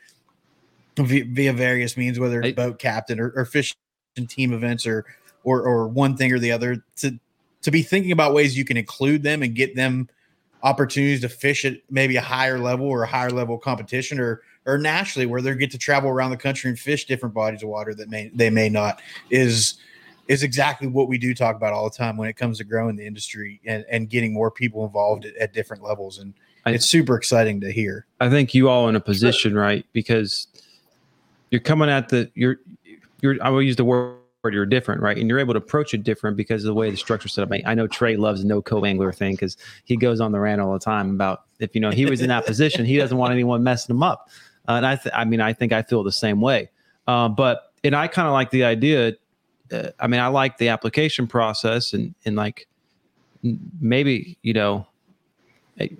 via, 0.96 1.24
via 1.24 1.52
various 1.52 1.96
means, 1.96 2.18
whether 2.18 2.40
it's 2.40 2.48
I- 2.48 2.52
boat 2.52 2.78
captain 2.78 3.20
or, 3.20 3.32
or 3.36 3.44
fishing 3.44 3.76
team 4.28 4.52
events 4.52 4.86
or 4.86 5.04
or 5.44 5.62
or 5.62 5.86
one 5.86 6.16
thing 6.16 6.32
or 6.32 6.38
the 6.38 6.52
other, 6.52 6.82
to 6.96 7.18
to 7.62 7.70
be 7.70 7.82
thinking 7.82 8.12
about 8.12 8.34
ways 8.34 8.56
you 8.56 8.64
can 8.64 8.76
include 8.76 9.22
them 9.22 9.42
and 9.42 9.54
get 9.54 9.74
them 9.76 10.08
opportunities 10.62 11.20
to 11.20 11.28
fish 11.28 11.64
at 11.64 11.74
maybe 11.90 12.16
a 12.16 12.20
higher 12.20 12.58
level 12.58 12.86
or 12.86 13.02
a 13.02 13.06
higher 13.06 13.30
level 13.30 13.58
competition 13.58 14.18
or 14.18 14.42
or 14.66 14.78
nationally 14.78 15.26
where 15.26 15.40
they 15.40 15.54
get 15.54 15.70
to 15.70 15.78
travel 15.78 16.10
around 16.10 16.30
the 16.30 16.36
country 16.36 16.68
and 16.68 16.78
fish 16.78 17.04
different 17.04 17.34
bodies 17.34 17.62
of 17.62 17.68
water 17.68 17.94
that 17.94 18.08
may 18.08 18.30
they 18.34 18.50
may 18.50 18.68
not 18.68 19.00
is 19.30 19.74
is 20.28 20.42
exactly 20.42 20.88
what 20.88 21.08
we 21.08 21.18
do 21.18 21.34
talk 21.34 21.56
about 21.56 21.72
all 21.72 21.88
the 21.88 21.96
time 21.96 22.16
when 22.16 22.28
it 22.28 22.36
comes 22.36 22.58
to 22.58 22.64
growing 22.64 22.96
the 22.96 23.06
industry 23.06 23.60
and, 23.66 23.84
and 23.90 24.10
getting 24.10 24.32
more 24.32 24.50
people 24.50 24.84
involved 24.84 25.24
at, 25.24 25.36
at 25.36 25.52
different 25.52 25.82
levels 25.82 26.18
and 26.18 26.34
I- 26.64 26.72
it's 26.72 26.86
super 26.86 27.16
exciting 27.16 27.60
to 27.60 27.70
hear 27.70 28.06
I 28.20 28.28
think 28.28 28.54
you 28.54 28.68
all 28.68 28.88
in 28.88 28.96
a 28.96 29.00
position, 29.00 29.54
right? 29.54 29.86
Because 29.92 30.48
you're 31.50 31.60
coming 31.60 31.88
at 31.88 32.08
the 32.08 32.30
you're 32.34 32.56
you're 33.20 33.36
I 33.40 33.50
will 33.50 33.62
use 33.62 33.76
the 33.76 33.84
word 33.84 34.16
you're 34.52 34.66
different, 34.66 35.02
right? 35.02 35.16
And 35.16 35.28
you're 35.28 35.40
able 35.40 35.54
to 35.54 35.58
approach 35.58 35.92
it 35.92 36.04
different 36.04 36.36
because 36.36 36.62
of 36.62 36.68
the 36.68 36.74
way 36.74 36.88
the 36.88 36.96
structure 36.96 37.26
set 37.28 37.42
up. 37.42 37.52
I, 37.52 37.62
I 37.66 37.74
know 37.74 37.88
Trey 37.88 38.16
loves 38.16 38.44
no 38.44 38.62
co-angler 38.62 39.12
thing 39.12 39.32
because 39.34 39.56
he 39.84 39.96
goes 39.96 40.20
on 40.20 40.30
the 40.30 40.38
rant 40.38 40.60
all 40.60 40.72
the 40.72 40.78
time 40.78 41.10
about 41.10 41.44
if 41.58 41.74
you 41.74 41.80
know 41.80 41.90
he 41.90 42.06
was 42.06 42.20
in 42.20 42.28
that 42.28 42.46
position, 42.46 42.84
he 42.84 42.96
doesn't 42.96 43.16
want 43.16 43.32
anyone 43.32 43.62
messing 43.64 43.94
him 43.94 44.02
up. 44.02 44.28
Uh, 44.68 44.72
and 44.72 44.86
I 44.86 44.96
th- 44.96 45.14
I 45.14 45.24
mean 45.24 45.40
I 45.40 45.52
think 45.52 45.72
I 45.72 45.82
feel 45.82 46.02
the 46.02 46.12
same 46.12 46.40
way. 46.40 46.70
Uh, 47.06 47.28
but 47.28 47.72
and 47.82 47.94
I 47.94 48.08
kind 48.08 48.26
of 48.28 48.32
like 48.34 48.50
the 48.50 48.64
idea. 48.64 49.14
Uh, 49.72 49.90
I 49.98 50.06
mean 50.06 50.20
I 50.20 50.28
like 50.28 50.58
the 50.58 50.68
application 50.68 51.26
process 51.26 51.92
and 51.92 52.14
and 52.24 52.36
like 52.36 52.66
maybe 53.80 54.38
you 54.42 54.52
know 54.52 54.86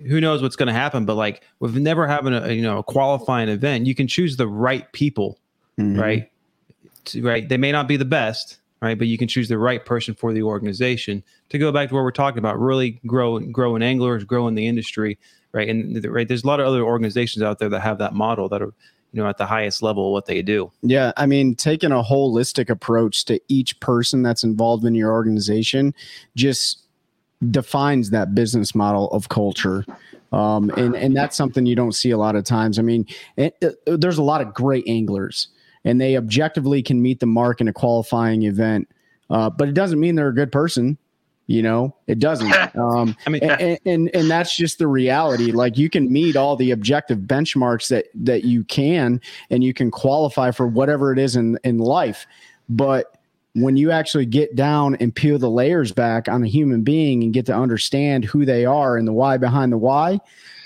who 0.07 0.19
knows 0.19 0.41
what's 0.41 0.55
going 0.55 0.67
to 0.67 0.73
happen 0.73 1.05
but 1.05 1.15
like 1.15 1.43
with 1.59 1.75
never 1.77 2.07
having 2.07 2.33
a 2.33 2.51
you 2.51 2.61
know 2.61 2.79
a 2.79 2.83
qualifying 2.83 3.49
event 3.49 3.85
you 3.85 3.93
can 3.95 4.07
choose 4.07 4.37
the 4.37 4.47
right 4.47 4.91
people 4.93 5.39
Mhm. 5.79 5.99
right? 5.99 6.31
To, 7.05 7.21
right? 7.21 7.47
They 7.47 7.57
may 7.57 7.71
not 7.71 7.87
be 7.87 7.97
the 7.97 8.05
best 8.05 8.59
right? 8.81 8.97
But 8.97 9.07
you 9.07 9.17
can 9.17 9.27
choose 9.27 9.47
the 9.49 9.57
right 9.57 9.83
person 9.83 10.13
for 10.13 10.33
the 10.33 10.43
organization. 10.43 11.23
To 11.49 11.57
go 11.57 11.71
back 11.71 11.89
to 11.89 11.95
what 11.95 12.01
we're 12.03 12.11
talking 12.11 12.37
about 12.37 12.59
really 12.59 12.99
grow 13.07 13.39
growing 13.39 13.81
anglers 13.81 14.23
growing 14.23 14.55
the 14.55 14.67
industry 14.67 15.17
right? 15.53 15.69
And 15.69 16.05
right? 16.05 16.27
There's 16.27 16.43
a 16.43 16.47
lot 16.47 16.59
of 16.59 16.67
other 16.67 16.83
organizations 16.83 17.41
out 17.41 17.57
there 17.59 17.69
that 17.69 17.79
have 17.79 17.97
that 17.99 18.13
model 18.13 18.49
that 18.49 18.61
are 18.61 18.73
you 19.13 19.21
know 19.21 19.29
at 19.29 19.37
the 19.37 19.45
highest 19.45 19.81
level 19.81 20.11
what 20.13 20.25
they 20.25 20.41
do 20.41 20.71
Yeah, 20.81 21.11
I 21.17 21.25
mean, 21.25 21.55
taking 21.55 21.91
a 21.91 22.03
holistic 22.03 22.69
approach 22.69 23.25
to 23.25 23.39
each 23.47 23.79
person 23.79 24.21
that's 24.23 24.43
involved 24.43 24.85
in 24.85 24.95
your 24.95 25.11
organization 25.11 25.93
just 26.35 26.83
defines 27.51 28.09
that 28.09 28.33
business 28.35 28.73
model 28.73 29.09
of 29.11 29.29
culture. 29.29 29.85
Um, 30.31 30.69
and, 30.71 30.95
and 30.95 31.15
that's 31.15 31.37
something 31.37 31.65
you 31.65 31.75
don't 31.75 31.93
see 31.93 32.11
a 32.11 32.17
lot 32.17 32.35
of 32.35 32.43
times. 32.43 32.79
I 32.79 32.81
mean, 32.81 33.05
it, 33.37 33.55
it- 33.61 33.79
there's 34.01 34.17
a 34.17 34.23
lot 34.23 34.41
of 34.41 34.53
great 34.53 34.83
anglers, 34.87 35.47
and 35.85 36.01
they 36.01 36.17
objectively 36.17 36.81
can 36.83 37.01
meet 37.01 37.19
the 37.19 37.25
mark 37.27 37.61
in 37.61 37.67
a 37.67 37.73
qualifying 37.73 38.43
event, 38.43 38.89
uh, 39.29 39.49
but 39.49 39.69
it 39.69 39.73
doesn't 39.73 39.99
mean 39.99 40.15
they're 40.15 40.27
a 40.29 40.35
good 40.35 40.51
person. 40.51 40.97
You 41.47 41.63
know, 41.63 41.95
it 42.07 42.19
doesn't. 42.19 42.53
Um, 42.77 43.15
i 43.25 43.29
mean 43.29 43.43
and, 43.43 43.79
and 43.85 44.09
and 44.13 44.29
that's 44.29 44.55
just 44.55 44.77
the 44.77 44.87
reality 44.87 45.51
like 45.51 45.77
you 45.77 45.89
can 45.89 46.11
meet 46.11 46.35
all 46.35 46.55
the 46.55 46.71
objective 46.71 47.19
benchmarks 47.19 47.87
that 47.89 48.05
that 48.13 48.43
you 48.43 48.63
can 48.65 49.19
and 49.49 49.63
you 49.63 49.73
can 49.73 49.89
qualify 49.89 50.51
for 50.51 50.67
whatever 50.67 51.11
it 51.11 51.17
is 51.17 51.35
in 51.35 51.57
in 51.63 51.79
life 51.79 52.27
but 52.69 53.17
when 53.53 53.77
you 53.77 53.89
actually 53.89 54.25
get 54.25 54.55
down 54.55 54.95
and 54.95 55.15
peel 55.15 55.39
the 55.39 55.49
layers 55.49 55.91
back 55.91 56.29
on 56.29 56.43
a 56.43 56.47
human 56.47 56.83
being 56.83 57.23
and 57.23 57.33
get 57.33 57.47
to 57.47 57.55
understand 57.55 58.25
who 58.25 58.45
they 58.45 58.65
are 58.65 58.97
and 58.97 59.07
the 59.07 59.13
why 59.13 59.37
behind 59.37 59.71
the 59.71 59.77
why 59.77 60.19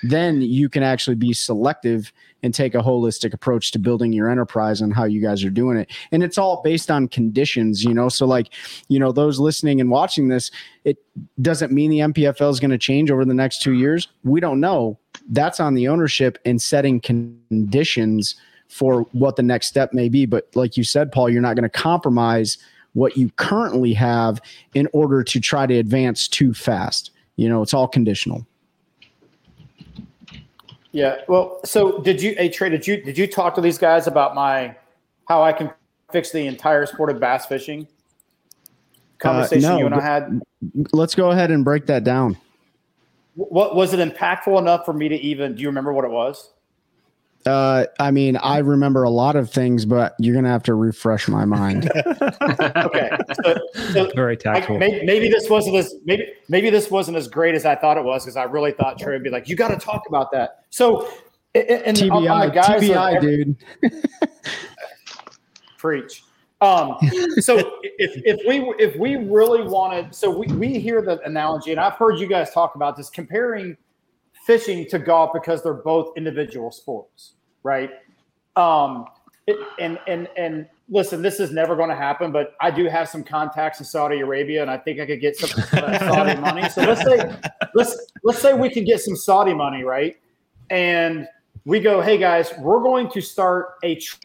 then 0.03 0.41
you 0.41 0.67
can 0.67 0.83
actually 0.83 1.15
be 1.15 1.31
selective 1.31 2.11
and 2.43 2.53
take 2.53 2.76
a 2.76 2.80
holistic 2.80 3.34
approach 3.34 3.72
to 3.72 3.80
building 3.80 4.11
your 4.11 4.30
enterprise 4.30 4.81
and 4.81 4.93
how 4.93 5.03
you 5.03 5.22
guys 5.22 5.43
are 5.43 5.49
doing 5.49 5.77
it 5.77 5.91
and 6.11 6.23
it's 6.23 6.38
all 6.38 6.61
based 6.63 6.89
on 6.89 7.07
conditions 7.07 7.84
you 7.84 7.93
know 7.93 8.09
so 8.09 8.26
like 8.26 8.47
you 8.88 8.99
know 8.99 9.11
those 9.11 9.39
listening 9.39 9.80
and 9.80 9.89
watching 9.89 10.27
this 10.27 10.51
it 10.84 10.97
doesn't 11.41 11.72
mean 11.72 11.89
the 11.89 11.99
NPFL 11.99 12.49
is 12.49 12.59
going 12.59 12.72
to 12.72 12.77
change 12.77 13.11
over 13.11 13.26
the 13.26 13.34
next 13.34 13.61
two 13.61 13.73
years. 13.73 14.07
We 14.23 14.39
don't 14.39 14.59
know. 14.59 14.97
That's 15.30 15.59
on 15.59 15.73
the 15.73 15.88
ownership 15.88 16.38
and 16.45 16.61
setting 16.61 16.99
conditions 16.99 18.35
for 18.68 19.01
what 19.11 19.35
the 19.35 19.43
next 19.43 19.68
step 19.68 19.93
may 19.93 20.09
be. 20.09 20.26
But 20.26 20.47
like 20.55 20.77
you 20.77 20.84
said, 20.84 21.11
Paul, 21.11 21.30
you're 21.30 21.41
not 21.41 21.55
going 21.55 21.69
to 21.69 21.69
compromise 21.69 22.57
what 22.93 23.18
you 23.18 23.30
currently 23.35 23.93
have 23.93 24.41
in 24.73 24.88
order 24.93 25.23
to 25.23 25.39
try 25.39 25.65
to 25.65 25.76
advance 25.76 26.27
too 26.27 26.53
fast. 26.53 27.11
You 27.35 27.49
know, 27.49 27.61
it's 27.61 27.73
all 27.73 27.88
conditional. 27.88 28.45
Yeah. 30.91 31.22
Well, 31.27 31.59
so 31.63 31.99
did 31.99 32.22
you, 32.22 32.35
hey 32.35 32.49
Trey, 32.49 32.69
did 32.69 32.85
you 32.85 33.01
did 33.01 33.18
you 33.18 33.27
talk 33.27 33.55
to 33.55 33.61
these 33.61 33.77
guys 33.77 34.07
about 34.07 34.35
my 34.35 34.76
how 35.27 35.41
I 35.41 35.53
can 35.53 35.72
fix 36.11 36.31
the 36.31 36.45
entire 36.45 36.85
sport 36.85 37.09
of 37.09 37.19
bass 37.19 37.45
fishing 37.45 37.84
uh, 37.84 39.23
conversation 39.23 39.69
no, 39.69 39.77
you 39.77 39.85
and 39.85 39.95
I 39.95 40.01
had? 40.01 40.41
Let's 40.91 41.15
go 41.15 41.31
ahead 41.31 41.51
and 41.51 41.63
break 41.63 41.85
that 41.85 42.03
down. 42.03 42.38
What 43.35 43.76
was 43.76 43.93
it 43.93 43.99
impactful 43.99 44.59
enough 44.59 44.85
for 44.85 44.93
me 44.93 45.07
to 45.07 45.15
even? 45.15 45.55
Do 45.55 45.61
you 45.61 45.69
remember 45.69 45.93
what 45.93 46.03
it 46.03 46.11
was? 46.11 46.51
Uh, 47.45 47.85
I 47.99 48.11
mean, 48.11 48.38
I 48.38 48.59
remember 48.59 49.03
a 49.03 49.09
lot 49.09 49.35
of 49.35 49.49
things, 49.51 49.85
but 49.85 50.15
you're 50.19 50.35
gonna 50.35 50.49
have 50.49 50.63
to 50.63 50.73
refresh 50.76 51.27
my 51.27 51.45
mind. 51.45 51.89
Okay. 52.81 53.09
So, 53.43 53.55
so 53.93 54.11
Very 54.15 54.34
I, 54.34 54.35
tactful. 54.35 54.77
maybe, 54.77 55.05
maybe 55.05 55.30
this 55.30 55.49
wasn't 55.49 55.76
as 55.76 55.95
maybe 56.05 56.26
maybe 56.49 56.69
this 56.69 56.89
wasn't 56.91 57.18
as 57.18 57.27
great 57.27 57.55
as 57.55 57.65
I 57.65 57.76
thought 57.76 57.97
it 57.97 58.03
was 58.03 58.23
because 58.23 58.35
I 58.35 58.43
really 58.43 58.72
thought 58.72 58.99
Trey 58.99 59.13
would 59.13 59.23
be 59.23 59.30
like, 59.30 59.47
you 59.47 59.55
got 59.55 59.69
to 59.69 59.77
talk 59.77 60.03
about 60.07 60.31
that. 60.31 60.65
So, 60.69 61.07
a- 61.55 61.59
a- 61.59 61.88
and 61.88 62.01
on- 62.11 62.27
on 62.27 62.47
the 62.47 62.51
TBI, 62.51 62.53
guys 62.53 62.81
TBI, 62.81 63.15
every- 63.15 63.45
dude. 63.45 63.55
preach. 65.77 66.23
Um, 66.61 66.97
so 67.39 67.57
if 67.84 68.11
if 68.23 68.39
we 68.47 68.59
if 68.77 68.95
we 68.97 69.15
really 69.15 69.63
wanted, 69.63 70.13
so 70.13 70.30
we, 70.30 70.45
we 70.53 70.80
hear 70.80 71.01
the 71.01 71.19
analogy, 71.22 71.72
and 71.72 71.80
I've 71.80 71.93
heard 71.95 72.19
you 72.19 72.27
guys 72.27 72.51
talk 72.51 72.76
about 72.76 72.95
this, 72.95 73.09
comparing 73.09 73.76
fishing 74.45 74.88
to 74.89 74.99
golf 74.99 75.31
because 75.34 75.63
they're 75.63 75.73
both 75.73 76.15
individual 76.18 76.72
sports, 76.72 77.34
right? 77.63 77.91
Um, 78.55 79.05
it, 79.47 79.57
and 79.80 79.99
and 80.07 80.27
and 80.38 80.68
listen, 80.89 81.22
this 81.22 81.39
is 81.39 81.51
never 81.51 81.76
going 81.76 81.89
to 81.89 81.95
happen, 81.95 82.31
but 82.31 82.53
I 82.61 82.69
do 82.69 82.85
have 82.85 83.09
some 83.09 83.23
contacts 83.23 83.80
in 83.80 83.85
Saudi 83.85 84.19
Arabia, 84.19 84.61
and 84.61 84.69
I 84.69 84.77
think 84.77 84.99
I 84.99 85.05
could 85.05 85.22
get 85.22 85.38
some 85.38 85.49
Saudi 85.99 86.39
money. 86.39 86.68
So 86.69 86.84
let's 86.84 87.01
say 87.01 87.34
let's 87.73 88.11
let's 88.23 88.39
say 88.39 88.53
we 88.53 88.69
can 88.69 88.84
get 88.84 89.01
some 89.01 89.15
Saudi 89.15 89.53
money, 89.53 89.84
right? 89.84 90.18
And 90.69 91.27
we 91.65 91.80
go, 91.80 92.01
hey 92.01 92.18
guys, 92.18 92.53
we're 92.59 92.81
going 92.81 93.09
to 93.11 93.22
start 93.22 93.76
a 93.84 93.95
tr- 93.95 94.18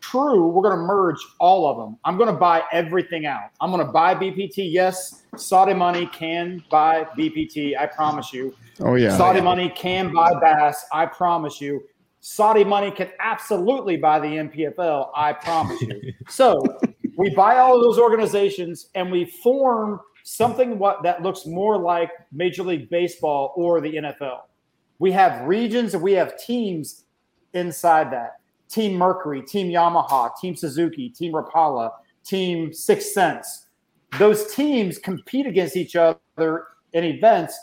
true. 0.00 0.48
We're 0.48 0.62
going 0.62 0.76
to 0.76 0.84
merge 0.84 1.18
all 1.38 1.66
of 1.68 1.76
them. 1.76 1.98
I'm 2.04 2.16
going 2.16 2.32
to 2.32 2.38
buy 2.38 2.62
everything 2.72 3.26
out. 3.26 3.50
I'm 3.60 3.70
going 3.70 3.84
to 3.84 3.92
buy 3.92 4.14
BPT. 4.14 4.72
Yes, 4.72 5.22
Saudi 5.36 5.74
money 5.74 6.06
can 6.06 6.62
buy 6.70 7.04
BPT. 7.16 7.78
I 7.78 7.86
promise 7.86 8.32
you. 8.32 8.54
Oh 8.82 8.94
yeah. 8.94 9.16
Saudi 9.16 9.40
money 9.40 9.70
can 9.70 10.12
buy 10.12 10.32
Bass. 10.40 10.84
I 10.92 11.06
promise 11.06 11.60
you. 11.60 11.82
Saudi 12.20 12.64
money 12.64 12.90
can 12.90 13.10
absolutely 13.18 13.96
buy 13.96 14.20
the 14.20 14.26
NPFL. 14.26 15.10
I 15.14 15.32
promise 15.32 15.80
you. 15.80 16.12
so 16.28 16.62
we 17.16 17.30
buy 17.34 17.58
all 17.58 17.76
of 17.76 17.82
those 17.82 17.98
organizations 17.98 18.88
and 18.94 19.10
we 19.10 19.24
form 19.24 20.00
something 20.24 20.78
what 20.78 21.02
that 21.02 21.22
looks 21.22 21.46
more 21.46 21.78
like 21.78 22.10
Major 22.32 22.62
League 22.62 22.90
Baseball 22.90 23.52
or 23.56 23.80
the 23.80 23.94
NFL. 23.94 24.42
We 24.98 25.12
have 25.12 25.46
regions 25.46 25.94
and 25.94 26.02
we 26.02 26.12
have 26.12 26.38
teams 26.38 27.04
inside 27.54 28.12
that. 28.12 28.40
Team 28.68 28.94
Mercury, 28.94 29.42
Team 29.42 29.68
Yamaha, 29.68 30.30
Team 30.40 30.54
Suzuki, 30.54 31.08
Team 31.08 31.32
Rapala, 31.32 31.90
Team 32.24 32.70
6th 32.70 33.02
Sense. 33.02 33.66
Those 34.18 34.54
teams 34.54 34.98
compete 34.98 35.46
against 35.46 35.76
each 35.76 35.96
other 35.96 36.66
in 36.92 37.04
events, 37.04 37.58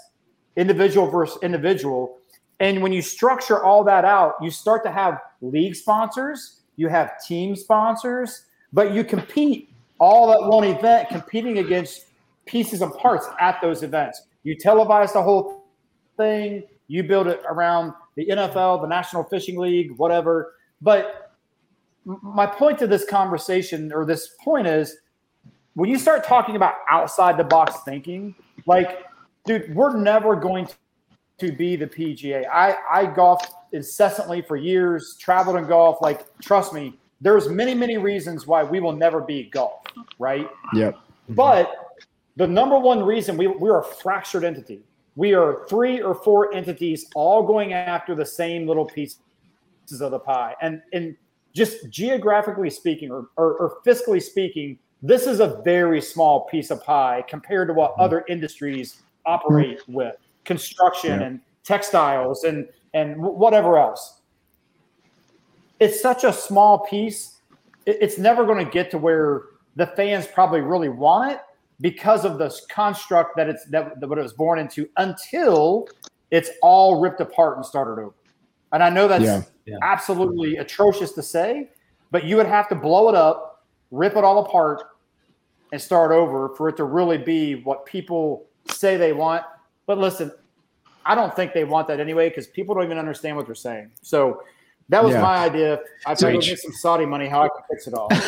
individual 0.58 1.10
versus 1.10 1.38
individual. 1.42 2.18
And 2.60 2.82
when 2.82 2.92
you 2.92 3.02
structure 3.02 3.64
all 3.64 3.84
that 3.86 4.04
out, 4.04 4.34
you 4.42 4.50
start 4.50 4.84
to 4.84 4.92
have 4.92 5.20
league 5.42 5.76
sponsors, 5.76 6.62
you 6.76 6.90
have 6.90 7.24
team 7.26 7.56
sponsors, 7.56 8.46
but 8.74 8.94
you 8.94 9.04
compete 9.04 9.70
all 10.00 10.34
at 10.34 10.50
one 10.50 10.64
event, 10.64 11.10
competing 11.10 11.60
against 11.60 12.08
pieces 12.46 12.82
and 12.82 12.94
parts 12.96 13.28
at 13.40 13.62
those 13.62 13.84
events. 13.84 14.24
You 14.44 14.56
televise 14.56 15.14
the 15.14 15.22
whole 15.22 15.66
thing, 16.18 16.64
you 16.88 17.04
build 17.04 17.28
it 17.28 17.42
around 17.48 17.94
the 18.16 18.28
NFL, 18.28 18.82
the 18.82 18.88
National 18.88 19.24
Fishing 19.24 19.58
League, 19.58 19.92
whatever. 19.98 20.56
But 20.82 21.32
my 22.06 22.46
point 22.48 22.80
to 22.80 22.88
this 22.88 23.06
conversation 23.06 23.92
or 23.94 24.06
this 24.06 24.30
point 24.44 24.66
is 24.66 24.98
when 25.74 25.90
you 25.90 26.00
start 26.00 26.24
talking 26.24 26.56
about 26.56 26.76
outside 26.90 27.38
the 27.38 27.44
box 27.44 27.76
thinking, 27.86 28.34
like, 28.66 29.06
dude, 29.48 29.74
we're 29.74 29.98
never 29.98 30.36
going 30.36 30.68
to 31.40 31.52
be 31.52 31.76
the 31.76 31.88
PGA. 31.88 32.46
I, 32.48 32.76
I 32.92 33.06
golfed 33.06 33.54
incessantly 33.72 34.42
for 34.42 34.56
years, 34.56 35.18
traveled 35.20 35.56
and 35.56 35.68
golf. 35.68 35.98
Like, 36.02 36.26
trust 36.40 36.74
me, 36.74 37.00
there's 37.22 37.50
many, 37.50 37.74
many 37.74 37.98
reasons 37.98 38.46
why 38.46 38.64
we 38.64 38.80
will 38.80 38.92
never 38.92 39.22
be 39.22 39.50
golf, 39.50 39.82
right? 40.20 40.48
Yep. 40.74 40.98
But 41.30 41.72
the 42.36 42.46
number 42.46 42.78
one 42.78 43.04
reason 43.04 43.38
we, 43.38 43.48
we're 43.48 43.80
a 43.80 43.84
fractured 43.84 44.44
entity. 44.44 44.82
We 45.16 45.34
are 45.34 45.66
three 45.68 46.00
or 46.02 46.14
four 46.14 46.54
entities 46.54 47.08
all 47.16 47.42
going 47.42 47.74
after 47.74 48.14
the 48.14 48.26
same 48.26 48.68
little 48.68 48.86
pieces 48.86 49.18
of 50.00 50.12
the 50.12 50.20
pie. 50.20 50.54
And 50.62 50.82
and 50.94 51.16
just 51.56 51.90
geographically 51.90 52.70
speaking 52.70 53.10
or, 53.10 53.30
or, 53.36 53.56
or 53.56 53.78
fiscally 53.84 54.22
speaking, 54.22 54.78
this 55.02 55.26
is 55.26 55.40
a 55.40 55.60
very 55.66 56.00
small 56.00 56.42
piece 56.42 56.70
of 56.70 56.84
pie 56.84 57.24
compared 57.28 57.68
to 57.70 57.74
what 57.74 57.94
mm-hmm. 57.94 58.02
other 58.02 58.24
industries 58.30 59.02
operate 59.28 59.80
mm-hmm. 59.82 59.94
with 59.94 60.16
construction 60.46 61.20
Yeah. 61.20 61.28
and 61.28 61.40
textiles 61.64 62.44
and 62.46 62.68
and 62.94 63.18
whatever 63.22 63.78
else. 63.78 64.22
It's 65.80 66.02
such 66.02 66.24
a 66.24 66.34
small 66.34 66.80
piece. 66.80 67.42
It's 67.86 68.18
never 68.18 68.46
going 68.46 68.66
to 68.66 68.72
get 68.72 68.90
to 68.92 68.98
where 68.98 69.44
the 69.76 69.86
fans 69.86 70.26
probably 70.26 70.62
really 70.62 70.90
want 70.90 71.34
it 71.34 71.40
because 71.82 72.26
of 72.26 72.40
this 72.40 72.66
construct 72.72 73.36
that 73.38 73.48
it's 73.48 73.66
that, 73.66 74.00
that 74.00 74.10
what 74.10 74.18
it 74.18 74.24
was 74.24 74.34
born 74.34 74.58
into 74.58 74.90
until 74.98 75.88
it's 76.32 76.50
all 76.64 77.00
ripped 77.00 77.22
apart 77.22 77.58
and 77.58 77.66
started 77.66 78.02
over. 78.02 78.16
And 78.72 78.82
I 78.82 78.90
know 78.90 79.08
that's 79.08 79.24
Yeah. 79.24 79.44
Yeah. 79.66 79.78
absolutely 79.84 80.58
atrocious 80.58 81.12
to 81.14 81.22
say, 81.22 81.70
but 82.10 82.24
you 82.24 82.36
would 82.38 82.48
have 82.48 82.68
to 82.70 82.76
blow 82.76 83.10
it 83.10 83.16
up, 83.16 83.66
rip 83.92 84.16
it 84.16 84.24
all 84.24 84.40
apart, 84.46 84.82
and 85.72 85.82
start 85.82 86.12
over 86.12 86.50
for 86.56 86.70
it 86.70 86.78
to 86.78 86.86
really 86.86 87.18
be 87.18 87.62
what 87.64 87.86
people 87.86 88.46
say 88.72 88.98
they 88.98 89.14
want. 89.14 89.44
But 89.86 89.98
listen, 89.98 90.32
I 91.06 91.16
don't 91.16 91.36
think 91.36 91.54
they 91.54 91.64
want 91.64 91.88
that 91.88 92.00
anyway 92.00 92.30
because 92.30 92.48
people 92.48 92.76
don't 92.76 92.84
even 92.84 92.98
understand 92.98 93.38
what 93.38 93.46
they're 93.46 93.56
saying. 93.56 93.92
So 94.02 94.44
that 94.90 95.04
was 95.04 95.14
Yeah. 95.14 95.22
my 95.22 95.38
idea. 95.38 95.80
I 96.06 96.14
So- 96.14 96.32
to 96.32 96.38
get 96.38 96.60
some 96.60 96.72
Saudi 96.74 97.06
money, 97.06 97.28
how 97.28 97.42
I 97.44 97.50
can 97.50 97.62
fix 97.70 97.88
it 97.88 97.94
all. 97.94 98.10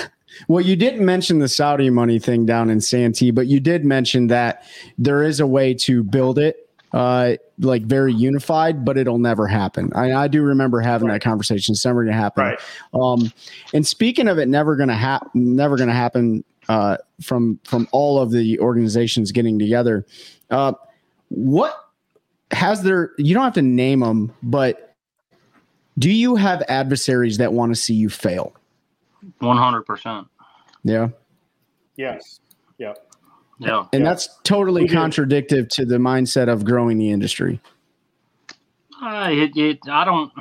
Well, 0.48 0.64
you 0.64 0.76
didn't 0.76 1.04
mention 1.04 1.40
the 1.40 1.48
Saudi 1.48 1.90
money 1.90 2.20
thing 2.20 2.46
down 2.46 2.70
in 2.70 2.82
Santee, 2.82 3.32
but 3.32 3.48
you 3.48 3.60
did 3.60 3.84
mention 3.84 4.28
that 4.28 4.64
there 4.96 5.24
is 5.24 5.40
a 5.40 5.48
way 5.48 5.74
to 5.74 6.04
build 6.04 6.38
it 6.38 6.70
uh 6.94 7.34
like 7.60 7.82
very 7.84 8.14
unified, 8.14 8.86
but 8.86 8.96
it'll 8.96 9.18
never 9.18 9.48
happen. 9.48 9.92
I, 9.96 10.14
I 10.14 10.28
do 10.28 10.44
remember 10.44 10.82
having 10.82 11.08
that 11.08 11.22
conversation. 11.22 11.74
It's 11.74 11.84
never 11.84 12.04
gonna 12.04 12.16
happen. 12.16 12.44
Right. 12.44 12.60
Um 12.94 13.32
and 13.74 13.88
speaking 13.88 14.28
of 14.28 14.38
it 14.38 14.48
never 14.48 14.76
gonna 14.76 14.94
happen 14.96 15.30
never 15.34 15.76
gonna 15.78 15.94
happen 15.96 16.44
uh 16.70 16.96
from 17.22 17.60
from 17.66 17.88
all 17.92 18.20
of 18.20 18.32
the 18.32 18.58
organizations 18.60 19.34
getting 19.34 19.60
together. 19.60 20.06
Uh 20.50 20.72
what 21.28 21.76
has 22.52 22.82
there 22.84 23.12
you 23.18 23.34
don't 23.34 23.44
have 23.44 23.54
to 23.56 23.62
name 23.62 24.00
them, 24.00 24.34
but 24.42 24.96
do 25.98 26.10
you 26.10 26.36
have 26.38 26.64
adversaries 26.70 27.38
that 27.40 27.52
want 27.52 27.72
to 27.72 27.76
see 27.76 27.94
you 27.94 28.10
fail? 28.10 28.54
One 29.40 29.58
hundred 29.58 29.84
percent. 29.84 30.28
Yeah. 30.84 31.10
yes. 31.98 32.40
Yeah. 32.78 32.94
Yeah. 33.60 33.86
And 33.92 34.04
Yeah. 34.04 34.10
that's 34.10 34.30
totally 34.44 34.84
We 34.84 34.88
do. 34.88 34.94
to 35.68 35.86
the 35.86 35.98
mindset 35.98 36.48
of 36.48 36.64
growing 36.64 36.98
the 36.98 37.12
industry. 37.12 37.60
Uh, 39.02 39.28
it, 39.32 39.58
it, 39.58 39.80
I 39.90 40.06
don't. 40.06 40.32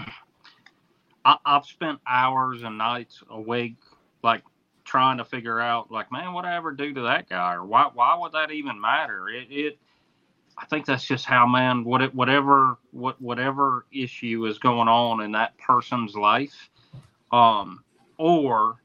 I, 1.24 1.36
I've 1.44 1.64
spent 1.64 1.98
hours 2.06 2.62
and 2.62 2.78
nights 2.78 3.20
awake, 3.28 3.74
like 4.22 4.42
trying 4.89 5.19
to 5.19 5.24
figure 5.24 5.60
out, 5.60 5.90
like, 5.90 6.10
man, 6.10 6.32
what 6.32 6.44
I 6.44 6.56
ever 6.56 6.73
do 6.73 6.93
to 6.94 7.02
that 7.02 7.28
guy, 7.28 7.55
or 7.55 7.65
why, 7.65 7.89
why 7.93 8.16
would 8.19 8.32
that 8.32 8.51
even 8.51 8.81
matter? 8.81 9.28
It, 9.28 9.48
it. 9.51 9.78
I 10.56 10.65
think 10.66 10.86
that's 10.86 11.05
just 11.05 11.24
how, 11.24 11.47
man. 11.47 11.85
What, 11.85 12.02
it, 12.02 12.15
whatever, 12.15 12.78
what, 12.90 13.20
whatever 13.20 13.86
issue 13.93 14.47
is 14.47 14.59
going 14.59 14.89
on 14.89 15.23
in 15.23 15.32
that 15.32 15.56
person's 15.59 16.16
life, 16.16 16.70
um, 17.31 17.85
or 18.16 18.82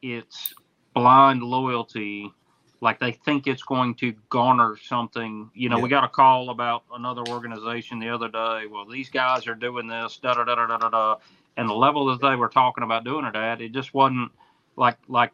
it's 0.00 0.54
blind 0.94 1.42
loyalty 1.42 2.32
like 2.80 2.98
they 2.98 3.12
think 3.12 3.46
it's 3.46 3.62
going 3.62 3.94
to 3.96 4.14
garner 4.30 4.76
something. 4.82 5.50
You 5.54 5.68
know, 5.68 5.78
we 5.78 5.88
got 5.88 6.04
a 6.04 6.08
call 6.08 6.50
about 6.50 6.84
another 6.94 7.22
organization 7.28 7.98
the 7.98 8.08
other 8.08 8.28
day. 8.28 8.66
Well, 8.70 8.86
these 8.90 9.10
guys 9.10 9.46
are 9.46 9.54
doing 9.54 9.86
this, 9.86 10.18
da 10.22 10.34
da 10.34 10.44
da 10.44 10.54
da 10.54 10.78
da 10.78 10.88
da, 10.88 11.16
and 11.56 11.68
the 11.68 11.74
level 11.74 12.06
that 12.06 12.26
they 12.26 12.36
were 12.36 12.48
talking 12.48 12.84
about 12.84 13.04
doing 13.04 13.26
it 13.26 13.36
at, 13.36 13.60
it 13.60 13.72
just 13.72 13.92
wasn't 13.92 14.32
like 14.76 14.96
like 15.08 15.32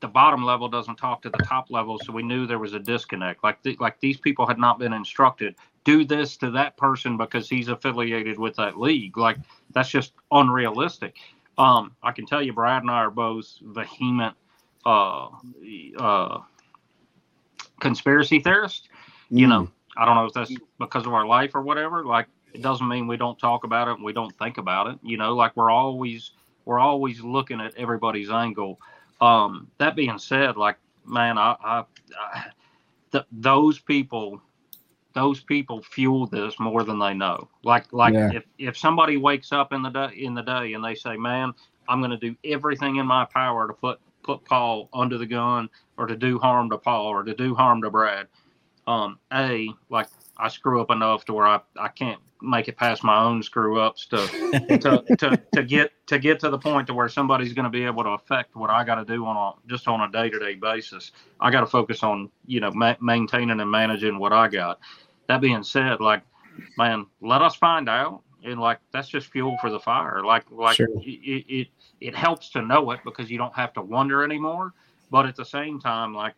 the 0.00 0.08
bottom 0.08 0.44
level 0.44 0.68
doesn't 0.68 0.96
talk 0.96 1.22
to 1.22 1.30
the 1.30 1.38
top 1.40 1.70
level, 1.70 1.98
so 1.98 2.12
we 2.12 2.22
knew 2.22 2.46
there 2.46 2.58
was 2.58 2.74
a 2.74 2.78
disconnect. 2.80 3.42
Like 3.44 3.62
th- 3.62 3.80
like 3.80 4.00
these 4.00 4.18
people 4.18 4.46
had 4.46 4.58
not 4.58 4.78
been 4.78 4.92
instructed 4.92 5.56
do 5.84 6.04
this 6.04 6.36
to 6.38 6.50
that 6.50 6.76
person 6.76 7.16
because 7.16 7.48
he's 7.48 7.68
affiliated 7.68 8.38
with 8.38 8.56
that 8.56 8.78
league. 8.78 9.16
Like 9.16 9.38
that's 9.72 9.88
just 9.88 10.12
unrealistic. 10.30 11.16
Um, 11.58 11.96
I 12.02 12.12
can 12.12 12.26
tell 12.26 12.42
you, 12.42 12.52
Brad 12.52 12.82
and 12.82 12.90
I 12.90 12.96
are 12.98 13.10
both 13.10 13.46
vehement 13.62 14.36
uh, 14.86 15.28
uh, 15.98 16.40
conspiracy 17.80 18.40
theorists. 18.40 18.88
You 19.34 19.46
Mm. 19.46 19.48
know, 19.48 19.68
I 19.96 20.04
don't 20.04 20.14
know 20.16 20.26
if 20.26 20.32
that's 20.34 20.52
because 20.78 21.06
of 21.06 21.14
our 21.14 21.26
life 21.26 21.54
or 21.54 21.62
whatever. 21.62 22.04
Like, 22.04 22.28
it 22.54 22.62
doesn't 22.62 22.88
mean 22.88 23.06
we 23.06 23.16
don't 23.16 23.38
talk 23.38 23.64
about 23.64 23.88
it 23.88 23.96
and 23.96 24.04
we 24.04 24.12
don't 24.12 24.36
think 24.38 24.58
about 24.58 24.88
it. 24.88 24.98
You 25.02 25.16
know, 25.18 25.34
like 25.34 25.56
we're 25.56 25.70
always 25.70 26.32
we're 26.64 26.80
always 26.80 27.20
looking 27.22 27.60
at 27.60 27.74
everybody's 27.76 28.30
angle. 28.30 28.78
Um, 29.20 29.68
that 29.78 29.96
being 29.96 30.18
said, 30.18 30.56
like, 30.56 30.76
man, 31.04 31.38
I, 31.38 31.56
I, 31.62 31.84
I 32.18 32.44
th- 33.12 33.24
those 33.32 33.78
people 33.78 34.40
those 35.14 35.40
people 35.42 35.82
fuel 35.82 36.26
this 36.26 36.58
more 36.60 36.84
than 36.84 36.98
they 36.98 37.14
know. 37.14 37.48
Like 37.64 37.92
like 37.92 38.14
Yeah. 38.14 38.30
if 38.30 38.44
if 38.58 38.76
somebody 38.78 39.16
wakes 39.16 39.52
up 39.52 39.72
in 39.72 39.82
the 39.82 39.90
day 39.90 40.14
in 40.16 40.34
the 40.34 40.42
day 40.42 40.74
and 40.74 40.84
they 40.84 40.94
say, 40.94 41.16
"Man, 41.16 41.52
I'm 41.88 42.00
going 42.00 42.12
to 42.12 42.16
do 42.18 42.36
everything 42.44 42.96
in 42.96 43.06
my 43.06 43.24
power 43.26 43.66
to 43.66 43.74
put 43.74 44.00
put 44.22 44.44
Paul 44.44 44.88
under 44.92 45.18
the 45.18 45.26
gun 45.26 45.68
or 45.96 46.06
to 46.06 46.16
do 46.16 46.38
harm 46.38 46.70
to 46.70 46.78
Paul 46.78 47.06
or 47.06 47.24
to 47.24 47.34
do 47.34 47.54
harm 47.54 47.82
to 47.82 47.90
Brad." 47.90 48.28
Um, 48.86 49.18
a 49.32 49.68
like 49.90 50.08
I 50.38 50.48
screw 50.48 50.80
up 50.80 50.90
enough 50.90 51.24
to 51.26 51.32
where 51.32 51.46
I, 51.46 51.60
I 51.78 51.88
can't 51.88 52.20
make 52.40 52.68
it 52.68 52.76
past 52.76 53.02
my 53.02 53.20
own 53.20 53.42
screw 53.42 53.80
ups 53.80 54.06
to 54.06 54.18
to, 54.78 55.16
to 55.18 55.36
to 55.54 55.62
get 55.64 55.92
to 56.06 56.18
get 56.18 56.38
to 56.40 56.50
the 56.50 56.58
point 56.58 56.86
to 56.86 56.94
where 56.94 57.08
somebody's 57.08 57.52
going 57.52 57.64
to 57.64 57.70
be 57.70 57.84
able 57.84 58.04
to 58.04 58.10
affect 58.10 58.54
what 58.54 58.70
I 58.70 58.84
got 58.84 58.96
to 58.96 59.04
do 59.04 59.26
on 59.26 59.36
a 59.36 59.68
just 59.68 59.88
on 59.88 60.00
a 60.00 60.10
day 60.10 60.30
to 60.30 60.38
day 60.38 60.54
basis. 60.54 61.10
I 61.40 61.50
got 61.50 61.60
to 61.60 61.66
focus 61.66 62.02
on 62.02 62.30
you 62.46 62.60
know 62.60 62.70
ma- 62.72 62.96
maintaining 63.00 63.60
and 63.60 63.70
managing 63.70 64.18
what 64.18 64.32
I 64.32 64.48
got. 64.48 64.78
That 65.26 65.40
being 65.40 65.62
said, 65.62 66.00
like 66.00 66.22
man, 66.76 67.06
let 67.20 67.42
us 67.42 67.54
find 67.56 67.88
out, 67.88 68.22
and 68.44 68.60
like 68.60 68.78
that's 68.92 69.08
just 69.08 69.28
fuel 69.28 69.56
for 69.60 69.70
the 69.70 69.80
fire. 69.80 70.22
Like 70.24 70.44
like 70.50 70.76
Sure. 70.76 70.88
it, 71.00 71.44
it 71.48 71.68
it 72.00 72.14
helps 72.14 72.50
to 72.50 72.62
know 72.62 72.90
it 72.92 73.00
because 73.04 73.30
you 73.30 73.38
don't 73.38 73.54
have 73.54 73.72
to 73.74 73.82
wonder 73.82 74.22
anymore. 74.22 74.72
But 75.10 75.26
at 75.26 75.36
the 75.36 75.44
same 75.44 75.80
time, 75.80 76.14
like 76.14 76.34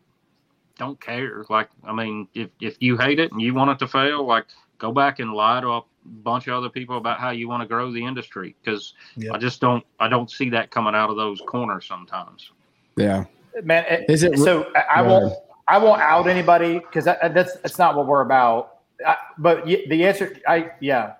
don't 0.81 0.99
care. 0.99 1.45
Like 1.49 1.69
I 1.83 1.93
mean, 1.93 2.27
if 2.33 2.49
if 2.59 2.75
you 2.79 2.97
hate 2.97 3.19
it 3.19 3.31
and 3.31 3.39
you 3.41 3.53
want 3.53 3.69
it 3.71 3.79
to 3.79 3.87
fail, 3.87 4.25
like 4.25 4.45
go 4.79 4.91
back 4.91 5.19
and 5.19 5.31
lie 5.31 5.61
to 5.61 5.69
a 5.69 5.81
bunch 6.23 6.47
of 6.47 6.55
other 6.55 6.69
people 6.69 6.97
about 6.97 7.19
how 7.19 7.29
you 7.29 7.47
want 7.47 7.61
to 7.61 7.67
grow 7.67 7.91
the 7.91 8.03
industry 8.03 8.55
because 8.63 8.95
Yeah. 9.15 9.33
I 9.33 9.37
just 9.37 9.61
don't 9.61 9.83
I 9.99 10.07
don't 10.09 10.29
see 10.31 10.49
that 10.49 10.71
coming 10.71 10.95
out 10.95 11.09
of 11.11 11.17
those 11.17 11.39
corners 11.47 11.85
sometimes. 11.85 12.51
Yeah. 12.97 13.25
man. 13.63 13.85
It, 13.87 14.05
Is 14.09 14.23
it- 14.23 14.37
so? 14.39 14.71
I, 14.75 14.97
I 14.97 15.01
won't. 15.03 15.33
I 15.67 15.77
won't 15.77 16.01
out 16.01 16.27
anybody 16.27 16.79
because 16.79 17.05
that, 17.05 17.33
that's 17.33 17.55
that's 17.57 17.77
not 17.77 17.95
what 17.95 18.07
we're 18.07 18.21
about. 18.21 18.79
I, 19.07 19.15
but 19.37 19.65
y- 19.65 19.83
the 19.87 20.03
answer, 20.05 20.35
I 20.47 20.71
yeah, 20.81 21.13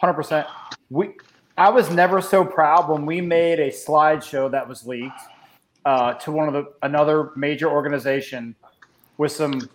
hundred 0.00 0.14
percent. 0.14 0.46
We, 0.90 1.10
I 1.58 1.68
was 1.68 1.90
never 1.90 2.20
so 2.22 2.44
proud 2.44 2.88
when 2.88 3.04
we 3.06 3.20
made 3.20 3.60
a 3.60 3.68
slideshow 3.70 4.50
that 4.50 4.66
was 4.66 4.86
leaked 4.86 5.20
uh, 5.84 6.14
to 6.14 6.32
one 6.32 6.48
of 6.48 6.54
the 6.54 6.72
another 6.82 7.30
major 7.36 7.70
organization 7.70 8.56
with 9.18 9.32
some 9.32 9.68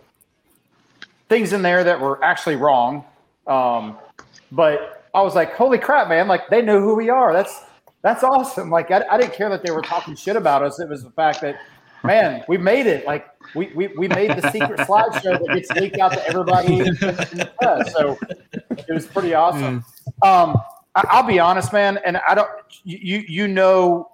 things 1.29 1.53
in 1.53 1.61
there 1.61 1.83
that 1.83 1.99
were 1.99 2.23
actually 2.23 2.55
wrong. 2.55 3.05
Um, 3.45 3.97
but 4.51 5.09
I 5.13 5.21
was 5.21 5.35
like, 5.35 5.55
holy 5.55 5.77
crap, 5.77 6.09
man! 6.09 6.27
Like 6.27 6.49
they 6.49 6.61
know 6.61 6.79
who 6.79 6.95
we 6.95 7.09
are. 7.09 7.33
That's 7.33 7.61
that's 8.01 8.23
awesome. 8.23 8.69
Like 8.69 8.91
I, 8.91 9.03
I 9.09 9.17
didn't 9.17 9.33
care 9.33 9.49
that 9.49 9.63
they 9.63 9.71
were 9.71 9.81
talking 9.81 10.15
shit 10.15 10.35
about 10.35 10.63
us. 10.63 10.79
It 10.79 10.89
was 10.89 11.03
the 11.03 11.09
fact 11.11 11.41
that, 11.41 11.59
man, 12.03 12.43
we 12.47 12.57
made 12.57 12.87
it. 12.87 13.05
Like 13.05 13.27
we 13.55 13.71
we, 13.75 13.87
we 13.97 14.07
made 14.07 14.31
the 14.31 14.51
secret 14.51 14.79
slideshow 14.81 15.39
that 15.39 15.53
gets 15.53 15.69
leaked 15.71 15.97
out 15.97 16.13
to 16.13 16.27
everybody 16.27 16.79
in, 16.79 16.87
in 16.87 16.95
the 16.95 17.51
press. 17.61 17.93
So 17.93 18.17
it 18.69 18.93
was 18.93 19.07
pretty 19.07 19.33
awesome. 19.33 19.83
Um, 20.23 20.57
I, 20.95 21.03
I'll 21.09 21.27
be 21.27 21.39
honest, 21.39 21.73
man, 21.73 21.99
and 22.05 22.17
I 22.27 22.35
don't. 22.35 22.49
You 22.83 23.23
you 23.27 23.47
know, 23.47 24.11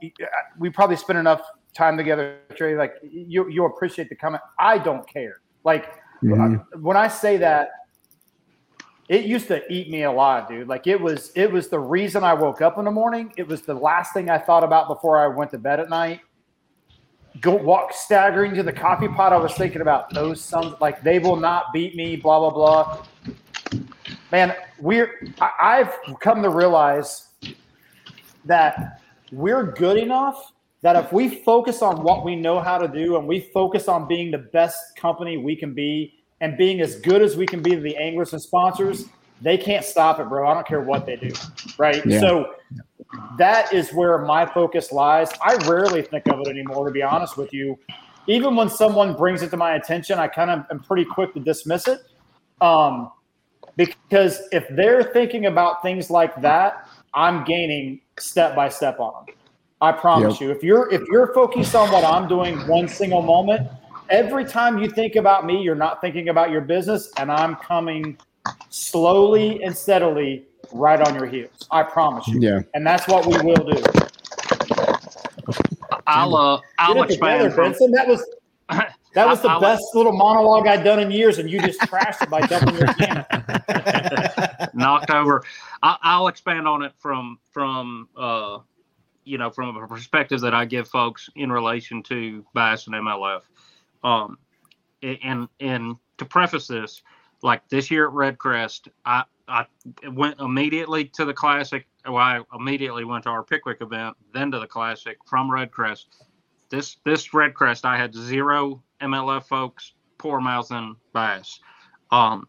we 0.57 0.69
probably 0.69 0.95
spent 0.95 1.19
enough 1.19 1.41
time 1.73 1.97
together, 1.97 2.37
Trey. 2.55 2.75
Like 2.75 2.95
you 3.03 3.49
you 3.49 3.65
appreciate 3.65 4.09
the 4.09 4.15
comment. 4.15 4.43
I 4.59 4.77
don't 4.77 5.07
care. 5.07 5.41
Like 5.63 5.85
Mhm. 6.23 6.63
when 6.81 6.95
I 6.97 7.07
say 7.07 7.37
that, 7.37 7.69
it 9.09 9.25
used 9.25 9.47
to 9.47 9.61
eat 9.71 9.89
me 9.89 10.03
alive, 10.03 10.47
dude. 10.47 10.67
Like 10.67 10.87
it 10.87 10.99
was, 10.99 11.31
it 11.35 11.51
was 11.51 11.67
the 11.67 11.79
reason 11.79 12.23
I 12.23 12.33
woke 12.33 12.61
up 12.61 12.77
in 12.77 12.85
the 12.85 12.91
morning. 12.91 13.33
It 13.35 13.45
was 13.47 13.63
the 13.63 13.73
last 13.73 14.13
thing 14.13 14.29
I 14.29 14.37
thought 14.37 14.63
about 14.63 14.87
before 14.87 15.19
I 15.19 15.27
went 15.27 15.51
to 15.51 15.57
bed 15.57 15.81
at 15.81 15.89
night. 15.89 16.21
Go 17.41 17.55
walk 17.55 17.91
staggering 17.93 18.53
to 18.55 18.63
the 18.63 18.71
coffee 18.71 19.09
pot. 19.09 19.33
I 19.33 19.37
was 19.37 19.53
thinking 19.55 19.81
about 19.81 20.13
those 20.13 20.39
sons. 20.39 20.75
Like 20.79 21.01
they 21.03 21.19
will 21.19 21.35
not 21.35 21.73
beat 21.73 21.95
me. 21.95 22.15
Blah 22.15 22.39
blah 22.39 22.51
blah. 22.51 23.05
Man, 24.31 24.55
we're. 24.79 25.27
I, 25.41 25.51
I've 25.59 26.19
come 26.19 26.41
to 26.41 26.49
realize 26.49 27.29
that 28.45 29.01
we're 29.31 29.63
good 29.73 29.97
enough 29.97 30.53
that 30.84 30.97
if 30.97 31.11
we 31.14 31.30
focus 31.30 31.81
on 31.81 32.03
what 32.03 32.23
we 32.23 32.35
know 32.35 32.60
how 32.60 32.77
to 32.77 32.89
do 32.89 33.18
and 33.18 33.26
we 33.26 33.39
focus 33.39 33.88
on 33.88 34.05
being 34.07 34.30
the 34.31 34.38
best 34.38 34.77
company 34.97 35.38
we 35.38 35.55
can 35.55 35.73
be 35.73 36.14
and 36.41 36.57
being 36.57 36.81
as 36.81 36.97
good 36.97 37.22
as 37.22 37.38
we 37.38 37.45
can 37.45 37.61
be 37.61 37.72
to 37.72 37.80
the 37.80 37.95
anglers 37.95 38.34
and 38.34 38.41
sponsors, 38.41 39.05
they 39.41 39.57
can't 39.57 39.85
stop 39.85 40.19
it, 40.19 40.27
bro. 40.27 40.45
I 40.45 40.53
don't 40.53 40.68
care 40.68 40.81
what 40.81 41.05
they 41.05 41.15
do. 41.15 41.31
Right. 41.77 42.05
Yeah. 42.05 42.19
So 42.19 42.55
that 43.38 43.72
is 43.73 43.91
where 43.93 44.18
my 44.19 44.45
focus 44.45 44.91
lies. 44.91 45.30
I 45.43 45.55
rarely 45.68 46.01
think 46.01 46.27
of 46.27 46.41
it 46.41 46.47
anymore, 46.47 46.85
to 46.85 46.91
be 46.91 47.01
honest 47.01 47.38
with 47.38 47.53
you. 47.53 47.80
Even 48.27 48.55
when 48.55 48.69
someone 48.69 49.15
brings 49.15 49.41
it 49.41 49.51
to 49.51 49.57
my 49.57 49.76
attention, 49.76 50.19
I 50.19 50.27
kind 50.27 50.51
of 50.51 50.65
am 50.69 50.81
pretty 50.81 51.05
quick 51.05 51.34
to 51.35 51.39
dismiss 51.39 51.88
it. 51.88 52.01
Um, 52.60 53.10
because 53.77 54.41
if 54.51 54.65
they're 54.69 55.03
thinking 55.03 55.45
about 55.45 55.81
things 55.81 56.10
like 56.10 56.41
that, 56.41 56.89
I'm 57.14 57.45
gaining 57.45 58.01
step 58.19 58.53
by 58.53 58.68
step 58.68 58.99
on 58.99 59.26
them. 59.26 59.35
I 59.84 59.91
promise 59.91 60.39
Yep. 60.39 60.41
you. 60.41 60.51
If 60.55 60.64
you're 60.64 60.89
if 60.93 61.01
you're 61.11 61.34
focused 61.34 61.76
on 61.76 61.91
what 61.91 62.05
I'm 62.05 62.26
doing 62.27 62.57
one 62.68 62.88
single 62.88 63.22
moment, 63.22 63.68
every 64.10 64.45
time 64.45 64.77
you 64.77 64.89
think 64.89 65.18
about 65.18 65.45
me, 65.45 65.61
you're 65.61 65.76
not 65.76 65.99
thinking 65.99 66.30
about 66.30 66.51
your 66.51 66.61
business, 66.61 67.11
and 67.18 67.30
I'm 67.30 67.57
coming 67.57 68.18
slowly 68.69 69.61
and 69.61 69.76
steadily 69.76 70.45
right 70.72 71.01
on 71.05 71.14
your 71.15 71.26
heels. 71.27 71.68
I 71.69 71.84
promise 71.84 72.26
you. 72.30 72.39
Yeah. 72.39 72.61
And 72.73 72.88
that's 72.88 73.07
what 73.10 73.26
we 73.26 73.38
will 73.41 73.65
do. 73.65 73.84
I'll 76.07 76.35
uh, 76.35 76.61
I'll 76.80 76.93
Get 76.95 77.11
it 77.11 77.14
together, 77.15 77.49
Benson. 77.49 77.91
That 77.91 78.07
was 78.07 78.23
that 78.69 79.27
was 79.27 79.41
the 79.45 79.49
I'll- 79.49 79.60
best 79.60 79.84
little 79.93 80.14
monologue 80.14 80.65
I'd 80.65 80.85
done 80.85 80.99
in 80.99 81.11
years, 81.11 81.39
and 81.39 81.49
you 81.49 81.60
just 81.61 81.81
trashed 81.81 82.22
it 82.22 82.30
by 82.30 82.47
jumping 82.47 82.76
your 82.76 82.88
camera. 82.93 84.69
knocked 84.73 85.11
over. 85.11 85.43
I, 85.81 85.97
I'll 86.03 86.27
expand 86.30 86.69
on 86.69 86.84
it 86.84 86.93
from 86.99 87.38
from 87.51 88.07
uh, 88.18 88.60
you 89.25 89.37
know 89.37 89.49
from 89.49 89.75
a 89.75 89.87
perspective 89.87 90.41
that 90.41 90.53
I 90.53 90.65
give 90.65 90.87
folks 90.87 91.29
in 91.35 91.51
relation 91.51 92.03
to 92.03 92.45
Bass 92.53 92.87
and 92.87 92.95
MLF. 92.95 93.41
Um, 94.03 94.37
and 95.01 95.47
and 95.59 95.95
to 96.17 96.25
preface 96.25 96.67
this, 96.67 97.01
like 97.41 97.67
this 97.69 97.91
year 97.91 98.07
at 98.07 98.13
Redcrest, 98.13 98.87
I 99.05 99.23
I 99.47 99.65
went 100.09 100.39
immediately 100.39 101.05
to 101.05 101.25
the 101.25 101.33
Classic. 101.33 101.85
Well, 102.05 102.17
I 102.17 102.41
immediately 102.53 103.05
went 103.05 103.23
to 103.23 103.29
our 103.29 103.43
Pickwick 103.43 103.81
event, 103.81 104.15
then 104.33 104.51
to 104.51 104.59
the 104.59 104.67
Classic 104.67 105.17
from 105.25 105.49
Redcrest. 105.49 106.05
This 106.69 106.97
this 107.05 107.29
Redcrest, 107.29 107.85
I 107.85 107.97
had 107.97 108.13
zero 108.13 108.81
MLF 109.01 109.45
folks, 109.45 109.93
poor 110.17 110.39
mouthing 110.39 110.95
bass. 111.13 111.59
Um, 112.11 112.47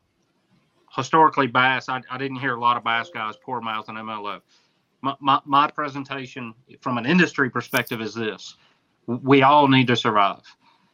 historically 0.95 1.47
bass 1.47 1.89
I, 1.89 2.01
I 2.11 2.19
didn't 2.19 2.39
hear 2.39 2.55
a 2.55 2.61
lot 2.61 2.77
of 2.77 2.85
bass 2.85 3.11
guys 3.13 3.35
poor 3.43 3.61
mouth 3.61 3.89
and 3.89 3.99
mlf 3.99 4.41
my, 5.05 5.15
my, 5.21 5.41
my 5.45 5.71
presentation 5.71 6.55
from 6.81 6.97
an 6.99 7.05
industry 7.05 7.51
perspective 7.51 8.01
is 8.01 8.15
this. 8.15 8.57
We 9.07 9.43
all 9.43 9.69
need 9.69 9.87
to 9.89 9.97
survive. 9.97 10.43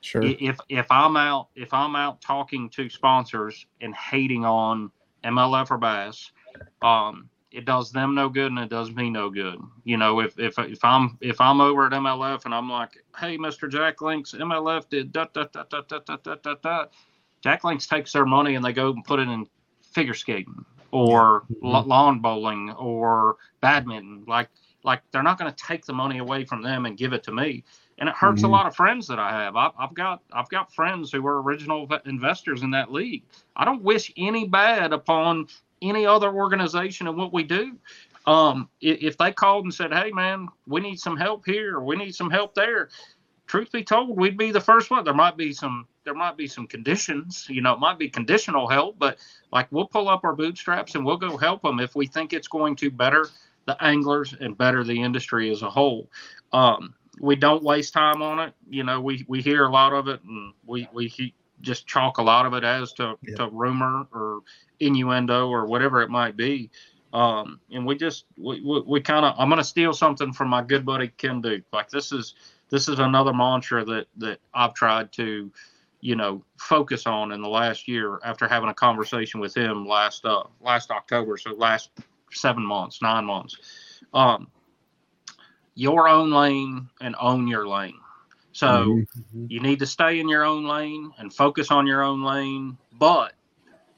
Sure. 0.03 0.23
If 0.23 0.59
if 0.71 0.87
i'm 0.91 1.15
out 1.19 1.49
if 1.55 1.75
i'm 1.75 1.95
out 1.95 2.23
talking 2.23 2.71
to 2.71 2.89
sponsors 2.89 3.67
and 3.83 3.95
hating 3.95 4.47
on 4.47 4.91
mlf 5.25 5.71
or 5.71 5.77
bass 5.77 6.33
um 6.81 7.29
it 7.53 7.67
does 7.67 7.93
them 7.93 8.15
no 8.15 8.31
good 8.31 8.51
and 8.51 8.59
it 8.59 8.71
does 8.71 8.91
me 8.93 9.11
no 9.11 9.29
good. 9.29 9.59
You 9.85 9.99
know 9.99 10.21
if 10.21 10.39
if, 10.39 10.59
if 10.59 10.83
i'm 10.83 11.19
if 11.21 11.39
i'm 11.39 11.61
over 11.61 11.85
at 11.85 11.93
mlf 11.93 12.47
and 12.47 12.55
i'm 12.55 12.71
like 12.71 12.93
hey 13.19 13.37
mr 13.37 13.71
jack 13.71 14.01
links 14.01 14.33
mlf 14.33 14.89
did 14.89 15.13
da 15.13 15.27
da 15.35 15.45
da 15.53 15.65
da 15.69 15.83
da 15.87 15.99
da 15.99 16.17
da 16.17 16.35
da 16.37 16.55
da 16.63 16.85
jack 17.43 17.63
links 17.63 17.87
takes 17.87 18.13
their 18.13 18.25
money 18.25 18.55
and 18.55 18.65
they 18.65 18.73
go 18.73 18.93
and 18.93 19.05
put 19.05 19.21
it 19.21 19.29
in 19.29 19.47
figure 19.93 20.15
skating 20.15 20.65
or 20.93 21.45
la- 21.63 21.81
lawn 21.81 22.21
bowling 22.21 22.71
or 22.73 23.37
badminton. 23.61 24.25
Like 24.27 24.49
like 24.83 25.03
they're 25.13 25.23
not 25.23 25.39
going 25.39 25.53
to 25.53 25.65
take 25.65 25.85
the 25.85 25.93
money 25.93 26.19
away 26.19 26.45
from 26.45 26.63
them 26.63 26.87
and 26.87 26.97
give 26.97 27.13
it 27.13 27.23
to 27.25 27.33
me. 27.33 27.65
And 27.99 28.09
it 28.09 28.15
hurts 28.15 28.41
Mhm. 28.41 28.47
a 28.47 28.49
lot 28.49 28.67
of 28.67 28.75
friends 28.75 29.07
that 29.09 29.19
i 29.19 29.31
have. 29.31 29.57
I've, 29.57 29.73
I've 29.79 29.95
got 29.95 30.23
i've 30.33 30.49
got 30.49 30.73
friends 30.73 31.13
who 31.13 31.23
were 31.23 31.43
original 31.43 31.89
investors 32.07 32.63
in 32.63 32.71
that 32.73 32.91
league. 32.93 33.23
I 33.57 33.65
don't 33.65 33.83
wish 33.83 34.13
any 34.17 34.47
bad 34.49 34.93
upon 34.93 35.49
any 35.83 36.07
other 36.07 36.33
organization 36.33 37.07
and 37.09 37.17
what 37.17 37.33
we 37.33 37.43
do. 37.43 37.77
Um 38.27 38.69
i- 38.83 38.87
if 39.01 39.17
they 39.19 39.33
called 39.33 39.65
and 39.65 39.75
said 39.75 39.93
hey 39.93 40.11
man 40.13 40.49
we 40.67 40.81
need 40.81 40.99
some 41.01 41.17
help 41.17 41.45
here 41.45 41.81
we 41.81 41.97
need 41.97 42.15
some 42.15 42.31
help 42.31 42.55
there 42.55 42.89
truth 43.47 43.73
be 43.73 43.83
told 43.83 44.17
we'd 44.17 44.39
be 44.39 44.53
the 44.53 44.61
first 44.61 44.91
one. 44.91 45.05
There 45.05 45.13
might 45.15 45.37
be 45.37 45.53
some 45.53 45.87
there 46.05 46.15
might 46.15 46.37
be 46.37 46.47
some 46.47 46.67
conditions 46.67 47.47
you 47.49 47.61
know 47.61 47.73
it 47.75 47.79
might 47.81 47.99
be 47.99 48.09
conditional 48.09 48.67
help 48.69 48.99
but 48.99 49.19
like 49.53 49.69
we'll 49.71 49.87
pull 49.87 50.09
up 50.09 50.25
our 50.25 50.35
bootstraps 50.35 50.95
and 50.95 51.05
we'll 51.05 51.17
go 51.17 51.37
help 51.37 51.63
them 51.63 51.79
if 51.81 51.95
we 51.95 52.07
think 52.07 52.33
it's 52.33 52.49
going 52.49 52.75
to 52.77 52.91
better 52.91 53.27
the 53.67 53.83
anglers 53.85 54.35
and 54.41 54.57
better 54.57 54.83
the 54.83 55.01
industry 55.03 55.51
as 55.51 55.63
a 55.63 55.71
whole. 55.71 56.09
Um, 56.53 56.95
we 57.21 57.37
don't 57.37 57.63
waste 57.63 57.93
time 57.93 58.23
on 58.23 58.39
it. 58.41 58.55
You 58.69 58.85
know 58.85 59.01
we 59.01 59.25
we 59.29 59.43
hear 59.43 59.65
a 59.67 59.71
lot 59.71 59.93
of 59.93 60.09
it 60.09 60.21
and 60.25 60.53
we 60.67 60.89
we 60.93 61.35
just 61.61 61.87
chalk 61.87 62.19
a 62.19 62.23
lot 62.23 62.47
of 62.47 62.55
it 62.55 62.65
as 62.65 62.93
to, 62.95 63.17
Yeah. 63.23 63.37
to 63.37 63.49
rumor 63.51 64.07
or 64.13 64.41
innuendo 64.81 65.49
or 65.49 65.67
whatever 65.67 66.01
it 66.01 66.09
might 66.09 66.37
be. 66.37 66.71
Um, 67.13 67.61
and 67.71 67.85
we 67.87 67.97
just 67.97 68.25
we, 68.39 68.61
we, 68.63 68.81
we 68.87 69.01
kind 69.01 69.27
of 69.27 69.35
i'm 69.39 69.49
going 69.49 69.59
to 69.59 69.65
steal 69.65 69.93
something 69.93 70.33
from 70.33 70.49
my 70.49 70.63
good 70.63 70.87
buddy 70.87 71.09
ken 71.09 71.41
duke. 71.41 71.65
Like 71.73 71.91
this 71.91 72.13
is 72.13 72.35
this 72.71 72.89
is 72.89 72.99
another 72.99 73.33
mantra 73.33 73.85
that 73.85 74.07
that 74.17 74.39
i've 74.55 74.75
tried 74.75 75.13
to 75.13 75.51
you 76.01 76.17
know, 76.17 76.45
focus 76.59 77.07
on 77.07 77.33
in 77.33 77.43
the 77.43 77.49
last 77.49 77.89
year 77.89 78.19
after 78.25 78.49
having 78.49 78.71
a 78.71 78.75
conversation 78.75 79.41
with 79.41 79.57
him 79.57 79.87
last 79.87 80.25
uh 80.25 80.45
last 80.61 80.91
October, 80.91 81.37
so 81.37 81.53
last 81.53 81.91
seven 82.33 82.65
months, 82.65 83.03
nine 83.03 83.25
months. 83.25 83.57
Um, 84.15 84.49
your 85.75 86.09
own 86.09 86.31
lane 86.31 86.89
and 87.01 87.15
own 87.21 87.47
your 87.47 87.67
lane. 87.67 87.99
So 88.53 89.03
Mm-hmm. 89.13 89.47
you 89.49 89.61
need 89.61 89.79
to 89.81 89.87
stay 89.87 90.21
in 90.21 90.29
your 90.29 90.45
own 90.45 90.67
lane 90.67 91.13
and 91.19 91.33
focus 91.33 91.71
on 91.71 91.87
your 91.87 92.03
own 92.03 92.23
lane, 92.23 92.77
but 92.99 93.33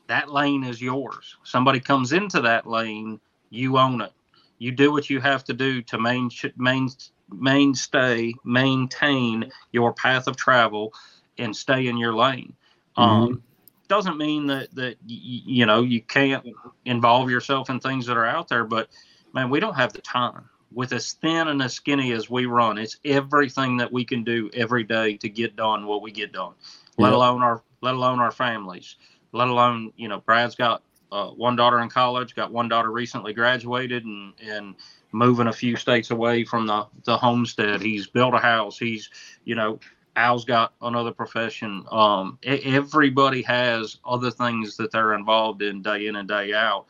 that 0.08 0.30
lane 0.30 0.64
is 0.64 0.80
yours. 0.80 1.36
Somebody 1.44 1.80
comes 1.80 2.12
into 2.12 2.40
that 2.42 2.66
lane, 2.66 3.20
you 3.50 3.78
own 3.78 4.00
it. 4.00 4.12
You 4.58 4.72
do 4.72 4.92
what 4.92 5.10
you 5.10 5.20
have 5.20 5.44
to 5.44 5.52
do 5.54 5.82
to 5.82 5.98
main, 5.98 6.30
main, 6.56 6.88
mainstay, 7.30 8.32
maintain 8.44 9.50
your 9.72 9.92
path 9.92 10.28
of 10.28 10.36
travel 10.36 10.92
and 11.38 11.54
stay 11.56 11.86
in 11.86 11.96
your 11.96 12.14
lane. 12.14 12.54
Um, 12.96 13.42
doesn't 13.88 14.16
mean 14.16 14.46
that 14.46 14.74
that 14.74 14.96
you 15.06 15.66
know 15.66 15.82
you 15.82 16.00
can't 16.00 16.46
involve 16.84 17.30
yourself 17.30 17.70
in 17.70 17.80
things 17.80 18.06
that 18.06 18.16
are 18.16 18.26
out 18.26 18.48
there, 18.48 18.64
but 18.64 18.88
man, 19.34 19.50
we 19.50 19.60
don't 19.60 19.74
have 19.74 19.92
the 19.92 20.00
time. 20.00 20.48
With 20.72 20.92
as 20.92 21.12
thin 21.12 21.48
and 21.48 21.60
as 21.62 21.74
skinny 21.74 22.12
as 22.12 22.30
we 22.30 22.46
run, 22.46 22.78
it's 22.78 22.96
everything 23.04 23.76
that 23.76 23.92
we 23.92 24.04
can 24.04 24.24
do 24.24 24.50
every 24.54 24.84
day 24.84 25.16
to 25.18 25.28
get 25.28 25.56
done 25.56 25.86
what 25.86 26.00
we 26.02 26.10
get 26.10 26.32
done. 26.32 26.54
Let 26.96 27.10
Yeah. 27.10 27.16
alone 27.16 27.42
our 27.42 27.62
let 27.82 27.94
alone 27.94 28.20
our 28.20 28.30
families. 28.32 28.96
Let 29.32 29.48
alone 29.48 29.92
you 29.96 30.08
know 30.08 30.20
Brad's 30.20 30.54
got 30.54 30.82
uh, 31.10 31.28
one 31.28 31.56
daughter 31.56 31.80
in 31.80 31.88
college, 31.90 32.34
got 32.34 32.52
one 32.52 32.68
daughter 32.68 32.90
recently 32.90 33.34
graduated, 33.34 34.04
and 34.04 34.32
and 34.42 34.74
moving 35.12 35.48
a 35.48 35.52
few 35.52 35.76
states 35.76 36.10
away 36.10 36.44
from 36.44 36.66
the 36.66 36.86
the 37.04 37.16
homestead. 37.18 37.82
He's 37.82 38.06
built 38.06 38.34
a 38.34 38.38
house. 38.38 38.78
He's 38.78 39.10
you 39.44 39.54
know 39.54 39.78
Al's 40.16 40.44
got 40.44 40.74
another 40.82 41.12
profession. 41.12 41.84
Um, 41.90 42.38
everybody 42.44 43.42
has 43.42 43.98
other 44.04 44.30
things 44.30 44.76
that 44.76 44.92
they're 44.92 45.14
involved 45.14 45.62
in 45.62 45.82
day 45.82 46.06
in 46.06 46.16
and 46.16 46.28
day 46.28 46.52
out. 46.52 46.86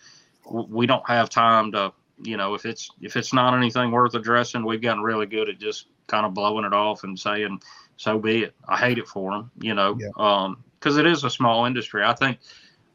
We 0.50 0.86
don't 0.86 1.06
have 1.08 1.30
time 1.30 1.70
to, 1.72 1.92
you 2.22 2.36
know, 2.36 2.54
if 2.54 2.66
it's 2.66 2.90
if 3.00 3.16
it's 3.16 3.32
not 3.32 3.54
anything 3.56 3.90
worth 3.92 4.14
addressing, 4.14 4.64
we've 4.64 4.82
gotten 4.82 5.02
really 5.02 5.26
good 5.26 5.48
at 5.48 5.58
just 5.60 5.86
kind 6.08 6.26
of 6.26 6.34
blowing 6.34 6.64
it 6.64 6.72
off 6.72 7.04
and 7.04 7.18
saying, 7.18 7.62
"So 7.96 8.18
be 8.18 8.44
it." 8.44 8.54
I 8.68 8.76
hate 8.76 8.98
it 8.98 9.06
for 9.06 9.32
them, 9.32 9.50
you 9.60 9.74
know, 9.74 9.96
Yeah. 10.00 10.08
um, 10.16 10.64
because 10.80 10.96
it 10.96 11.06
is 11.06 11.22
a 11.22 11.30
small 11.30 11.64
industry. 11.66 12.02
I 12.04 12.14
think 12.14 12.38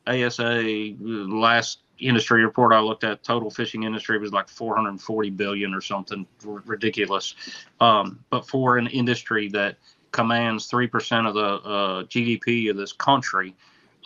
ASA 0.06 0.96
last 1.00 1.80
industry 2.00 2.44
report 2.44 2.74
I 2.74 2.80
looked 2.80 3.04
at, 3.04 3.24
total 3.24 3.50
fishing 3.50 3.84
industry 3.84 4.20
was 4.20 4.32
like 4.32 4.50
440 4.50 5.30
billion 5.32 5.74
or 5.74 5.82
something 5.82 6.28
r- 6.48 6.62
ridiculous. 6.66 7.34
Um, 7.80 8.20
but 8.30 8.48
for 8.48 8.78
an 8.78 8.88
industry 8.88 9.48
that 9.50 9.78
commands 10.18 10.68
3% 10.68 11.28
of 11.28 11.36
the 11.36 11.70
uh, 11.70 12.04
GDP 12.06 12.72
of 12.72 12.76
this 12.76 12.92
country, 12.92 13.56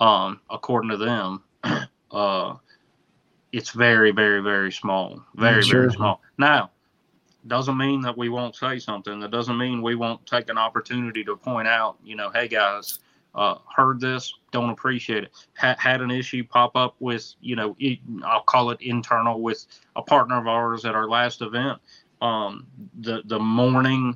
um, 0.02 0.42
according 0.50 0.90
to 0.90 0.98
them, 0.98 1.42
uh, 2.12 2.56
it's 3.54 3.70
very, 3.70 4.12
very, 4.12 4.42
very 4.42 4.74
small. 4.74 5.24
Very, 5.36 5.64
Sure. 5.64 5.84
very 5.84 5.94
small. 5.94 6.22
Now, 6.38 6.72
doesn't 7.48 7.78
mean 7.78 8.02
that 8.02 8.18
we 8.18 8.28
won't 8.28 8.58
say 8.58 8.78
something. 8.78 9.22
That 9.22 9.32
doesn't 9.32 9.58
mean 9.58 9.82
we 9.82 9.96
won't 9.96 10.24
take 10.26 10.50
an 10.50 10.58
opportunity 10.58 11.24
to 11.24 11.38
point 11.38 11.68
out, 11.68 11.96
you 12.04 12.16
know, 12.18 12.30
hey 12.30 12.50
guys, 12.50 13.00
uh, 13.34 13.56
heard 13.74 14.02
this, 14.02 14.34
don't 14.52 14.70
appreciate 14.70 15.24
it. 15.24 15.32
Ha- 15.58 15.78
had 15.80 16.02
an 16.02 16.12
issue 16.12 16.44
pop 16.44 16.76
up 16.76 16.96
with, 17.00 17.34
you 17.40 17.56
know, 17.56 17.78
it, 17.80 18.00
I'll 18.26 18.44
call 18.44 18.70
it 18.72 18.82
internal 18.82 19.42
with 19.42 19.66
a 19.96 20.02
partner 20.02 20.38
of 20.38 20.48
ours 20.48 20.84
at 20.84 20.94
our 20.94 21.08
last 21.08 21.42
event. 21.42 21.80
Um, 22.22 22.68
the 23.00 23.22
the 23.26 23.40
morning, 23.40 24.16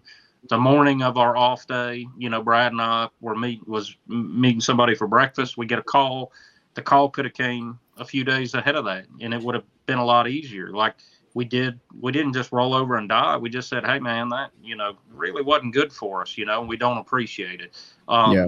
the 0.49 0.57
morning 0.57 1.01
of 1.01 1.17
our 1.17 1.35
off 1.35 1.67
day, 1.67 2.07
you 2.17 2.29
know, 2.29 2.41
Brad 2.41 2.71
and 2.71 2.81
I 2.81 3.09
were 3.21 3.35
meet 3.35 3.67
was 3.67 3.95
meeting 4.07 4.61
somebody 4.61 4.95
for 4.95 5.07
breakfast. 5.07 5.57
We 5.57 5.65
get 5.65 5.79
a 5.79 5.83
call. 5.83 6.31
The 6.75 6.81
call 6.81 7.09
could 7.09 7.25
have 7.25 7.33
came 7.33 7.79
a 7.97 8.05
few 8.05 8.23
days 8.23 8.53
ahead 8.53 8.75
of 8.75 8.85
that, 8.85 9.05
and 9.21 9.33
it 9.33 9.41
would 9.41 9.55
have 9.55 9.63
been 9.85 9.97
a 9.97 10.05
lot 10.05 10.27
easier. 10.27 10.69
Like 10.71 10.95
we 11.33 11.45
did, 11.45 11.79
we 11.99 12.11
didn't 12.11 12.33
just 12.33 12.51
roll 12.51 12.73
over 12.73 12.97
and 12.97 13.09
die. 13.09 13.37
We 13.37 13.49
just 13.49 13.69
said, 13.69 13.85
"Hey, 13.85 13.99
man, 13.99 14.29
that 14.29 14.51
you 14.63 14.75
know 14.75 14.97
really 15.11 15.41
wasn't 15.41 15.73
good 15.73 15.91
for 15.91 16.21
us. 16.21 16.37
You 16.37 16.45
know, 16.45 16.61
we 16.61 16.77
don't 16.77 16.97
appreciate 16.97 17.61
it." 17.61 17.71
Um, 18.07 18.33
Yeah. 18.33 18.47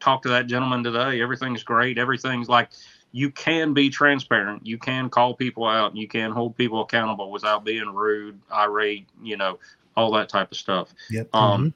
Talk 0.00 0.22
to 0.22 0.28
that 0.30 0.46
gentleman 0.46 0.82
today. 0.82 1.20
Everything's 1.20 1.62
great. 1.62 1.98
Everything's 1.98 2.48
like 2.48 2.70
you 3.12 3.30
can 3.30 3.72
be 3.72 3.88
transparent. 3.88 4.66
You 4.66 4.78
can 4.78 5.08
call 5.08 5.34
people 5.34 5.66
out. 5.66 5.96
You 5.96 6.08
can 6.08 6.32
hold 6.32 6.56
people 6.56 6.82
accountable 6.82 7.30
without 7.30 7.64
being 7.64 7.88
rude, 7.94 8.40
irate. 8.52 9.06
You 9.22 9.36
know, 9.36 9.58
all 9.96 10.12
that 10.12 10.28
type 10.28 10.50
of 10.50 10.56
stuff. 10.56 10.94
Yep. 11.10 11.28
Um, 11.34 11.74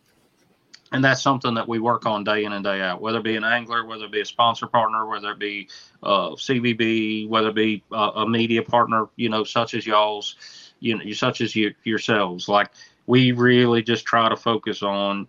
and 0.92 1.04
that's 1.04 1.22
something 1.22 1.54
that 1.54 1.68
we 1.68 1.78
work 1.78 2.04
on 2.04 2.24
day 2.24 2.44
in 2.44 2.52
and 2.52 2.64
day 2.64 2.80
out, 2.80 3.00
whether 3.00 3.18
it 3.18 3.24
be 3.24 3.36
an 3.36 3.44
angler, 3.44 3.86
whether 3.86 4.04
it 4.06 4.12
be 4.12 4.20
a 4.20 4.24
sponsor 4.24 4.66
partner, 4.66 5.06
whether 5.06 5.30
it 5.30 5.38
be 5.38 5.68
uh, 6.02 6.30
CVB, 6.30 7.28
whether 7.28 7.48
it 7.48 7.54
be 7.54 7.84
uh, 7.92 8.12
a 8.16 8.28
media 8.28 8.62
partner, 8.62 9.08
you 9.16 9.28
know, 9.28 9.44
such 9.44 9.74
as 9.74 9.86
y'all's, 9.86 10.36
you 10.80 10.96
know, 10.96 11.12
such 11.12 11.40
as 11.40 11.54
you 11.54 11.74
yourselves. 11.84 12.48
Like 12.48 12.70
we 13.06 13.32
really 13.32 13.82
just 13.82 14.04
try 14.04 14.28
to 14.28 14.36
focus 14.36 14.82
on 14.82 15.28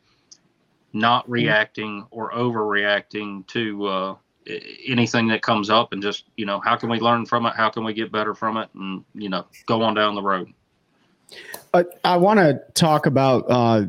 not 0.93 1.29
reacting 1.29 2.05
or 2.11 2.31
overreacting 2.31 3.45
to 3.47 3.85
uh, 3.85 4.15
anything 4.87 5.27
that 5.27 5.41
comes 5.43 5.69
up, 5.69 5.93
and 5.93 6.01
just 6.01 6.25
you 6.37 6.45
know, 6.45 6.59
how 6.59 6.75
can 6.75 6.89
we 6.89 6.99
learn 6.99 7.25
from 7.25 7.45
it? 7.45 7.53
How 7.55 7.69
can 7.69 7.83
we 7.83 7.93
get 7.93 8.11
better 8.11 8.33
from 8.33 8.57
it? 8.57 8.69
And 8.73 9.05
you 9.13 9.29
know, 9.29 9.45
go 9.67 9.83
on 9.83 9.93
down 9.93 10.15
the 10.15 10.23
road. 10.23 10.51
I, 11.73 11.85
I 12.03 12.17
want 12.17 12.39
to 12.39 12.61
talk 12.73 13.05
about. 13.05 13.45
Uh, 13.49 13.87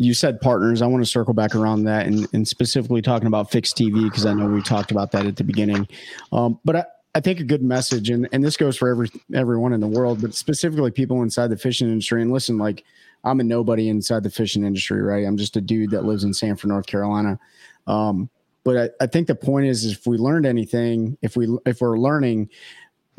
you 0.00 0.14
said 0.14 0.40
partners. 0.40 0.80
I 0.80 0.86
want 0.86 1.04
to 1.04 1.10
circle 1.10 1.34
back 1.34 1.54
around 1.54 1.84
that 1.84 2.06
and, 2.06 2.26
and 2.32 2.48
specifically 2.48 3.02
talking 3.02 3.26
about 3.26 3.50
Phyx 3.50 3.74
TV 3.74 4.04
because 4.04 4.24
I 4.24 4.32
know 4.32 4.46
we 4.46 4.62
talked 4.62 4.90
about 4.90 5.12
that 5.12 5.26
at 5.26 5.36
the 5.36 5.44
beginning. 5.44 5.86
Um, 6.32 6.58
but 6.64 6.76
I, 6.76 6.84
I 7.14 7.20
think 7.20 7.38
a 7.38 7.44
good 7.44 7.62
message, 7.62 8.08
and, 8.08 8.26
and 8.32 8.42
this 8.42 8.56
goes 8.56 8.78
for 8.78 8.88
every 8.88 9.10
everyone 9.34 9.74
in 9.74 9.80
the 9.80 9.86
world, 9.86 10.22
but 10.22 10.34
specifically 10.34 10.90
people 10.90 11.22
inside 11.22 11.48
the 11.48 11.58
fishing 11.58 11.88
industry. 11.88 12.22
And 12.22 12.32
listen, 12.32 12.56
like 12.56 12.84
I'm 13.24 13.40
a 13.40 13.44
nobody 13.44 13.90
inside 13.90 14.22
the 14.22 14.30
fishing 14.30 14.64
industry, 14.64 15.02
right? 15.02 15.26
I'm 15.26 15.36
just 15.36 15.56
a 15.56 15.60
dude 15.60 15.90
that 15.90 16.04
lives 16.04 16.24
in 16.24 16.32
Sanford, 16.32 16.68
North 16.68 16.86
Carolina. 16.86 17.38
Um, 17.86 18.30
but 18.64 18.76
I, 18.76 19.04
I 19.04 19.06
think 19.06 19.26
the 19.26 19.34
point 19.34 19.66
is, 19.66 19.84
is 19.84 19.92
if 19.92 20.06
we 20.06 20.18
learned 20.18 20.46
anything, 20.46 21.18
if 21.20 21.36
we 21.36 21.48
if 21.66 21.80
we're 21.80 21.98
learning, 21.98 22.48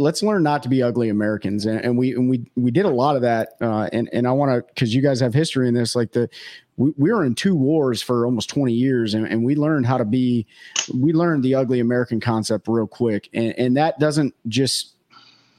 let's 0.02 0.23
learn 0.23 0.44
not 0.44 0.64
to 0.64 0.69
be 0.69 0.82
ugly 0.82 1.10
Americans. 1.10 1.65
And, 1.65 1.80
and 1.80 1.98
we 1.98 2.14
and 2.14 2.30
we 2.30 2.45
we 2.56 2.72
did 2.72 2.86
a 2.86 2.90
lot 2.90 3.15
of 3.15 3.22
that. 3.22 3.53
Uh, 3.61 3.90
and 3.94 4.10
and 4.11 4.28
I 4.28 4.32
want 4.32 4.52
to 4.52 4.73
because 4.73 4.94
you 4.94 5.02
guys 5.02 5.19
have 5.19 5.34
history 5.34 5.68
in 5.68 5.73
this. 5.73 5.95
Like 5.95 6.11
the 6.11 6.30
we, 6.78 6.91
we 6.98 7.11
were 7.11 7.23
in 7.23 7.36
two 7.36 7.56
wars 7.56 8.02
for 8.02 8.26
almost 8.26 8.49
20 8.49 8.73
years, 8.73 9.14
and, 9.14 9.28
and 9.28 9.44
we 9.44 9.56
learned 9.56 9.86
how 9.86 9.98
to 9.98 10.06
be. 10.06 10.48
We 10.94 11.14
learned 11.14 11.44
the 11.44 11.56
ugly 11.56 11.80
American 11.80 12.19
concept 12.19 12.68
real 12.68 12.88
quick, 12.88 13.30
and 13.34 13.53
and 13.57 13.78
that 13.78 13.99
doesn't 13.99 14.34
just 14.48 14.95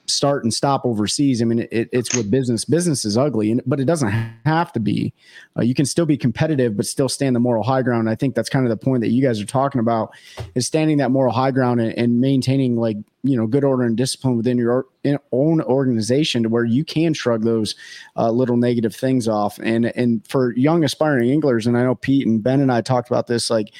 start 0.06 0.42
and 0.44 0.52
stop 0.52 0.84
overseas. 0.84 1.40
I 1.40 1.44
mean, 1.44 1.60
it, 1.70 1.88
it's 1.92 2.14
with 2.14 2.30
business. 2.30 2.64
Business 2.64 3.04
is 3.04 3.16
ugly, 3.16 3.50
and, 3.50 3.62
but 3.66 3.80
it 3.80 3.84
doesn't 3.84 4.10
have 4.44 4.72
to 4.72 4.80
be. 4.80 5.12
Uh, 5.56 5.62
you 5.62 5.74
can 5.74 5.86
still 5.86 6.06
be 6.06 6.16
competitive, 6.16 6.76
but 6.76 6.86
still 6.86 7.08
stand 7.08 7.36
the 7.36 7.40
moral 7.40 7.62
high 7.62 7.82
ground. 7.82 8.08
I 8.08 8.14
think 8.14 8.34
that's 8.34 8.48
kind 8.48 8.64
of 8.66 8.70
the 8.70 8.84
point 8.84 9.00
that 9.02 9.10
you 9.10 9.22
guys 9.22 9.40
are 9.40 9.46
talking 9.46 9.80
about 9.80 10.12
is 10.54 10.66
standing 10.66 10.98
that 10.98 11.10
moral 11.10 11.32
high 11.32 11.50
ground 11.50 11.80
and, 11.80 11.96
and 11.96 12.20
maintaining 12.20 12.76
like 12.76 12.96
you 13.24 13.36
know 13.36 13.46
good 13.46 13.64
order 13.64 13.84
and 13.84 13.96
discipline 13.96 14.36
within 14.36 14.58
your 14.58 14.86
own 15.30 15.60
organization 15.62 16.42
to 16.42 16.48
where 16.48 16.64
you 16.64 16.84
can 16.84 17.14
shrug 17.14 17.44
those 17.44 17.74
uh, 18.16 18.30
little 18.30 18.56
negative 18.56 18.94
things 18.94 19.28
off. 19.28 19.58
And 19.62 19.86
and 19.96 20.26
for 20.26 20.52
young 20.56 20.84
aspiring 20.84 21.30
anglers, 21.30 21.66
and 21.66 21.76
I 21.76 21.84
know 21.84 21.94
Pete 21.94 22.26
and 22.26 22.42
Ben 22.42 22.60
and 22.60 22.72
I 22.72 22.80
talked 22.80 23.08
about 23.08 23.26
this, 23.26 23.50
like 23.50 23.72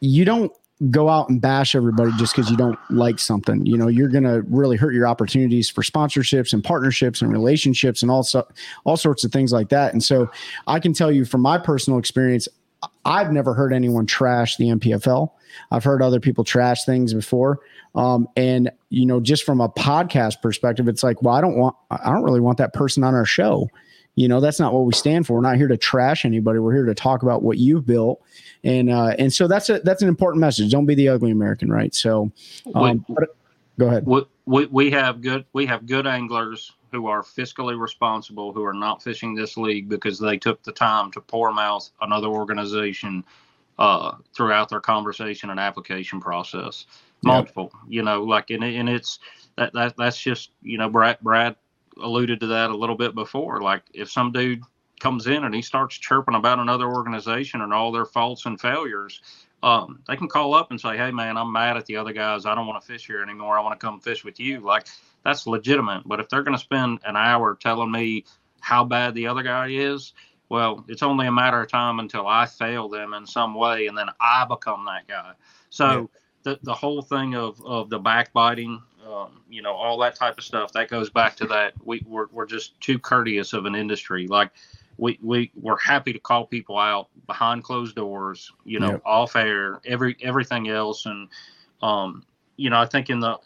you 0.00 0.24
don't 0.24 0.52
go 0.90 1.08
out 1.08 1.28
and 1.30 1.40
bash 1.40 1.74
everybody 1.74 2.12
just 2.18 2.34
because 2.34 2.50
you 2.50 2.56
don't 2.56 2.78
like 2.90 3.18
something. 3.18 3.64
You 3.64 3.78
know, 3.78 3.88
you're 3.88 4.08
going 4.08 4.24
to 4.24 4.42
really 4.48 4.76
hurt 4.76 4.92
your 4.92 5.06
opportunities 5.06 5.70
for 5.70 5.82
sponsorships 5.82 6.52
and 6.52 6.62
partnerships 6.62 7.22
and 7.22 7.32
relationships 7.32 8.02
and 8.02 8.10
all 8.10 8.18
also 8.18 8.46
all 8.84 8.96
sorts 8.96 9.24
of 9.24 9.32
things 9.32 9.52
like 9.52 9.70
that. 9.70 9.92
And 9.92 10.02
so 10.04 10.30
I 10.66 10.80
can 10.80 10.92
tell 10.92 11.10
you 11.10 11.24
from 11.24 11.40
my 11.40 11.58
personal 11.58 11.98
experience, 11.98 12.46
I've 13.04 13.32
never 13.32 13.54
heard 13.54 13.72
anyone 13.72 14.06
trash 14.06 14.56
the 14.56 14.66
NPFL. 14.66 15.30
I've 15.70 15.84
heard 15.84 16.02
other 16.02 16.20
people 16.20 16.44
trash 16.44 16.84
things 16.84 17.14
before. 17.14 17.60
Um, 17.94 18.28
and 18.36 18.70
you 18.90 19.06
know, 19.06 19.20
just 19.20 19.44
from 19.44 19.60
a 19.60 19.68
podcast 19.68 20.42
perspective, 20.42 20.88
it's 20.88 21.02
like, 21.02 21.22
well, 21.22 21.34
I 21.34 21.40
don't 21.40 21.56
want, 21.56 21.74
I 21.90 22.12
don't 22.12 22.22
really 22.22 22.40
want 22.40 22.58
that 22.58 22.74
person 22.74 23.02
on 23.02 23.14
our 23.14 23.24
show. 23.24 23.68
You 24.16 24.28
know, 24.28 24.40
that's 24.40 24.58
not 24.58 24.72
what 24.72 24.86
we 24.86 24.94
stand 24.94 25.26
for. 25.26 25.34
We're 25.34 25.42
not 25.42 25.56
here 25.56 25.68
to 25.68 25.76
trash 25.76 26.24
anybody. 26.24 26.58
We're 26.58 26.74
here 26.74 26.86
to 26.86 26.94
talk 26.94 27.22
about 27.22 27.42
what 27.42 27.58
you've 27.58 27.86
built, 27.86 28.22
and 28.64 28.90
uh, 28.90 29.14
and 29.18 29.32
so 29.32 29.46
that's 29.46 29.68
a 29.68 29.78
that's 29.80 30.02
an 30.02 30.08
important 30.08 30.40
message. 30.40 30.70
Don't 30.70 30.86
be 30.86 30.94
the 30.94 31.08
ugly 31.08 31.30
American, 31.30 31.70
right? 31.70 31.94
So, 31.94 32.32
um, 32.74 33.04
but- 33.08 33.36
go 33.78 33.88
ahead. 33.88 34.06
we, 34.06 34.22
we, 34.46 34.66
we 34.66 34.90
have 34.90 35.20
good 35.20 35.44
we 35.52 35.66
have 35.66 35.86
good 35.86 36.06
anglers 36.06 36.72
who 36.92 37.06
are 37.08 37.22
fiscally 37.22 37.78
responsible 37.78 38.52
who 38.52 38.64
are 38.64 38.72
not 38.72 39.02
fishing 39.02 39.34
this 39.34 39.56
league 39.56 39.88
because 39.88 40.18
they 40.18 40.38
took 40.38 40.62
the 40.62 40.72
time 40.72 41.10
to 41.12 41.20
pour 41.20 41.52
mouth 41.52 41.90
another 42.00 42.28
organization 42.28 43.24
uh, 43.78 44.12
throughout 44.34 44.68
their 44.70 44.80
conversation 44.80 45.50
and 45.50 45.60
application 45.60 46.20
process 46.20 46.86
multiple 47.22 47.72
you 47.88 48.02
know 48.02 48.22
like 48.22 48.50
and, 48.50 48.64
and 48.64 48.88
it's 48.88 49.18
that, 49.56 49.72
that 49.72 49.94
that's 49.96 50.20
just 50.20 50.50
you 50.62 50.78
know 50.78 50.88
brad 50.88 51.18
brad 51.20 51.56
alluded 52.00 52.40
to 52.40 52.46
that 52.46 52.70
a 52.70 52.76
little 52.76 52.96
bit 52.96 53.14
before 53.14 53.60
like 53.60 53.82
if 53.94 54.10
some 54.10 54.32
dude 54.32 54.62
comes 55.00 55.26
in 55.26 55.44
and 55.44 55.54
he 55.54 55.62
starts 55.62 55.96
chirping 55.96 56.34
about 56.34 56.58
another 56.58 56.86
organization 56.86 57.60
and 57.60 57.72
all 57.72 57.92
their 57.92 58.06
faults 58.06 58.46
and 58.46 58.60
failures 58.60 59.20
um, 59.62 60.00
they 60.06 60.16
can 60.16 60.28
call 60.28 60.54
up 60.54 60.70
and 60.70 60.80
say, 60.80 60.96
"Hey, 60.96 61.10
man, 61.10 61.36
I'm 61.36 61.50
mad 61.50 61.76
at 61.76 61.86
the 61.86 61.96
other 61.96 62.12
guys. 62.12 62.46
I 62.46 62.54
don't 62.54 62.66
want 62.66 62.80
to 62.80 62.86
fish 62.86 63.06
here 63.06 63.22
anymore. 63.22 63.58
I 63.58 63.62
want 63.62 63.78
to 63.78 63.84
come 63.84 64.00
fish 64.00 64.24
with 64.24 64.38
you." 64.38 64.60
Like 64.60 64.86
that's 65.24 65.46
legitimate. 65.46 66.02
But 66.06 66.20
if 66.20 66.28
they're 66.28 66.42
going 66.42 66.56
to 66.56 66.62
spend 66.62 67.00
an 67.04 67.16
hour 67.16 67.56
telling 67.60 67.90
me 67.90 68.24
how 68.60 68.84
bad 68.84 69.14
the 69.14 69.26
other 69.26 69.42
guy 69.42 69.68
is, 69.70 70.12
well, 70.48 70.84
it's 70.88 71.02
only 71.02 71.26
a 71.26 71.32
matter 71.32 71.60
of 71.60 71.68
time 71.68 71.98
until 71.98 72.26
I 72.26 72.46
fail 72.46 72.88
them 72.88 73.14
in 73.14 73.26
some 73.26 73.54
way, 73.54 73.86
and 73.86 73.96
then 73.96 74.08
I 74.20 74.44
become 74.44 74.84
that 74.86 75.08
guy. 75.08 75.32
So 75.70 75.90
yeah. 75.90 76.06
The 76.46 76.58
the 76.62 76.72
whole 76.72 77.02
thing 77.02 77.34
of 77.34 77.60
of 77.66 77.90
the 77.90 77.98
backbiting, 77.98 78.80
um, 79.04 79.42
you 79.50 79.62
know, 79.62 79.72
all 79.72 79.98
that 79.98 80.14
type 80.14 80.38
of 80.38 80.44
stuff, 80.44 80.72
that 80.72 80.88
goes 80.88 81.10
back 81.10 81.34
to 81.36 81.46
that 81.48 81.74
we 81.84 82.02
we're, 82.06 82.28
we're 82.30 82.46
just 82.46 82.80
too 82.80 83.00
courteous 83.00 83.52
of 83.52 83.66
an 83.66 83.74
industry. 83.74 84.28
Like 84.28 84.52
we 84.96 85.18
we 85.20 85.50
we're 85.60 85.76
happy 85.76 86.12
to 86.12 86.20
call 86.20 86.46
people 86.46 86.78
out 86.78 87.08
behind 87.26 87.64
closed 87.64 87.96
doors, 87.96 88.52
you 88.64 88.78
know, 88.78 88.92
yep. 88.92 89.02
off 89.04 89.34
air, 89.34 89.80
every 89.84 90.16
everything 90.22 90.68
else, 90.68 91.06
and 91.06 91.28
um, 91.82 92.24
you 92.56 92.70
know, 92.70 92.78
I 92.78 92.86
think 92.86 93.10
in 93.10 93.18
the 93.18 93.38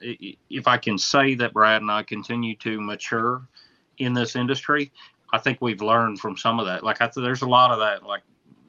if 0.51 0.69
I 0.69 0.77
can 0.77 0.99
say 0.99 1.35
that 1.37 1.55
Brad 1.55 1.81
and 1.81 1.91
I 1.91 2.03
continue 2.03 2.55
to 2.57 2.83
mature 2.83 3.49
in 3.97 4.13
this 4.13 4.37
industry, 4.37 4.93
I 5.33 5.39
think 5.39 5.57
we've 5.63 5.81
learned 5.81 6.21
from 6.21 6.37
some 6.37 6.61
of 6.61 6.67
that. 6.67 6.85
Like 6.85 7.01
I 7.01 7.07
th- 7.07 7.25
there's 7.25 7.43
a 7.43 7.49
lot 7.49 7.71
of 7.71 7.79
that. 7.79 8.03
Like 8.03 8.23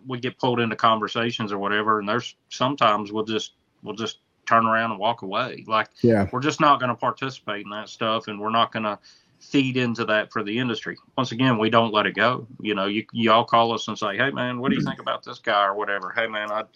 we 0.08 0.22
get 0.22 0.40
pulled 0.40 0.62
into 0.62 0.78
conversations 0.78 1.52
or 1.52 1.58
whatever, 1.58 1.99
and 1.99 2.08
there's 2.08 2.34
sometimes 2.48 3.12
we'll 3.12 3.26
just 3.26 3.56
we'll 3.84 3.95
just 3.95 4.20
turn 4.48 4.66
around 4.66 4.91
and 4.91 4.99
walk 4.99 5.22
away. 5.22 5.64
Like 5.68 5.90
yeah, 6.02 6.28
we're 6.32 6.41
just 6.41 6.60
not 6.60 6.80
going 6.80 6.90
to 6.90 6.95
participate 6.95 7.64
in 7.64 7.72
that 7.72 7.90
stuff, 7.90 8.28
and 8.28 8.40
we're 8.40 8.49
not 8.49 8.72
going 8.72 8.84
to 8.84 8.99
feed 9.40 9.76
into 9.76 10.06
that 10.06 10.32
for 10.32 10.44
the 10.44 10.58
industry. 10.58 10.98
Once 11.18 11.32
again, 11.32 11.58
we 11.58 11.70
don't 11.70 11.94
let 11.94 12.06
it 12.06 12.16
go. 12.16 12.48
You 12.60 12.76
know, 12.76 12.86
you 12.86 13.06
you 13.12 13.32
all 13.32 13.45
call 13.45 13.74
us 13.74 13.88
and 13.88 13.98
say, 13.98 14.18
"Hey, 14.18 14.32
man, 14.32 14.60
what 14.60 14.70
do 14.70 14.78
you 14.78 14.84
think 14.84 14.99
about 14.99 15.24
this 15.24 15.40
guy 15.40 15.66
or 15.66 15.76
whatever?" 15.76 16.14
Hey, 16.16 16.28
man, 16.28 16.52
I'd 16.52 16.68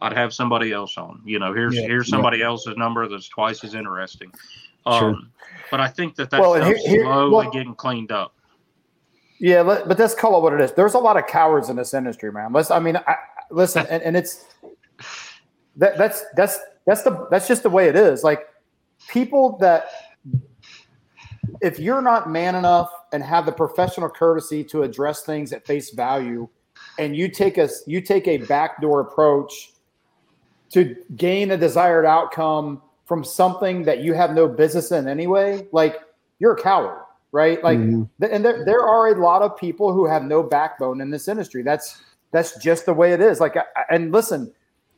I'd 0.00 0.12
have 0.12 0.32
somebody 0.34 0.72
else 0.72 0.96
on. 0.96 1.22
You 1.24 1.38
know, 1.38 1.52
here's 1.52 1.74
yeah, 1.74 1.82
here's 1.82 2.08
somebody 2.08 2.38
yeah. 2.38 2.46
else's 2.46 2.76
number 2.76 3.08
that's 3.08 3.28
twice 3.28 3.62
as 3.64 3.74
interesting. 3.74 4.32
Um, 4.84 4.98
sure. 4.98 5.18
But 5.70 5.80
I 5.80 5.88
think 5.88 6.16
that 6.16 6.30
that's 6.30 6.40
well, 6.40 6.54
here, 6.54 6.76
here, 6.76 7.04
slowly 7.04 7.30
well, 7.30 7.50
getting 7.50 7.74
cleaned 7.74 8.12
up. 8.12 8.34
Yeah, 9.38 9.64
but 9.64 9.98
let's 9.98 10.14
call 10.14 10.38
it 10.38 10.42
what 10.42 10.52
it 10.52 10.60
is. 10.60 10.72
There's 10.72 10.94
a 10.94 10.98
lot 10.98 11.16
of 11.16 11.26
cowards 11.26 11.68
in 11.68 11.74
this 11.74 11.94
industry, 11.94 12.30
man. 12.30 12.52
Let's, 12.52 12.70
I 12.70 12.78
mean, 12.78 12.96
I, 12.96 13.16
listen, 13.50 13.84
and, 13.90 14.00
and 14.02 14.16
it's 14.16 14.44
that 15.76 15.98
that's 15.98 16.24
that's 16.36 16.58
that's 16.86 17.02
the 17.02 17.26
that's 17.30 17.48
just 17.48 17.62
the 17.62 17.70
way 17.70 17.88
it 17.88 17.96
is. 17.96 18.24
Like 18.24 18.48
people 19.08 19.56
that 19.58 19.86
if 21.60 21.78
you're 21.78 22.02
not 22.02 22.30
man 22.30 22.54
enough 22.54 22.90
and 23.12 23.22
have 23.22 23.46
the 23.46 23.52
professional 23.52 24.08
courtesy 24.08 24.64
to 24.64 24.82
address 24.82 25.22
things 25.22 25.52
at 25.52 25.66
face 25.66 25.90
value, 25.90 26.48
and 26.98 27.16
you 27.16 27.28
take 27.28 27.58
a 27.58 27.68
you 27.86 28.00
take 28.00 28.26
a 28.28 28.38
backdoor 28.38 29.00
approach 29.00 29.72
to 30.70 30.96
gain 31.16 31.50
a 31.50 31.56
desired 31.56 32.06
outcome 32.06 32.80
from 33.04 33.22
something 33.22 33.82
that 33.82 34.02
you 34.02 34.14
have 34.14 34.32
no 34.32 34.48
business 34.48 34.90
in 34.90 35.06
anyway, 35.06 35.66
like 35.72 36.00
you're 36.38 36.54
a 36.54 36.62
coward, 36.62 37.04
right? 37.30 37.62
Like, 37.62 37.78
mm-hmm. 37.78 38.24
and 38.24 38.44
there 38.44 38.64
there 38.64 38.80
are 38.82 39.08
a 39.08 39.20
lot 39.20 39.42
of 39.42 39.56
people 39.56 39.92
who 39.92 40.06
have 40.06 40.22
no 40.22 40.42
backbone 40.42 41.00
in 41.00 41.10
this 41.10 41.28
industry. 41.28 41.62
That's 41.62 42.02
that's 42.30 42.56
just 42.62 42.86
the 42.86 42.94
way 42.94 43.12
it 43.12 43.20
is. 43.20 43.38
Like, 43.40 43.56
and 43.90 44.12
listen, 44.12 44.52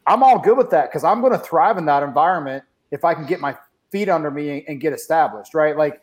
I'm 0.07 0.23
all 0.23 0.39
good 0.39 0.57
with 0.57 0.71
that 0.71 0.91
because 0.91 1.05
I'm 1.05 1.21
going 1.21 1.33
to 1.33 1.39
thrive 1.39 1.79
in 1.79 1.87
that 1.87 2.03
environment 2.03 2.65
if 2.91 3.05
I 3.05 3.15
can 3.15 3.27
get 3.27 3.41
my 3.41 3.57
feet 3.91 4.09
under 4.09 4.31
me 4.31 4.65
and 4.69 4.81
get 4.81 4.93
established, 4.93 5.55
right? 5.55 5.77
Like 5.77 6.01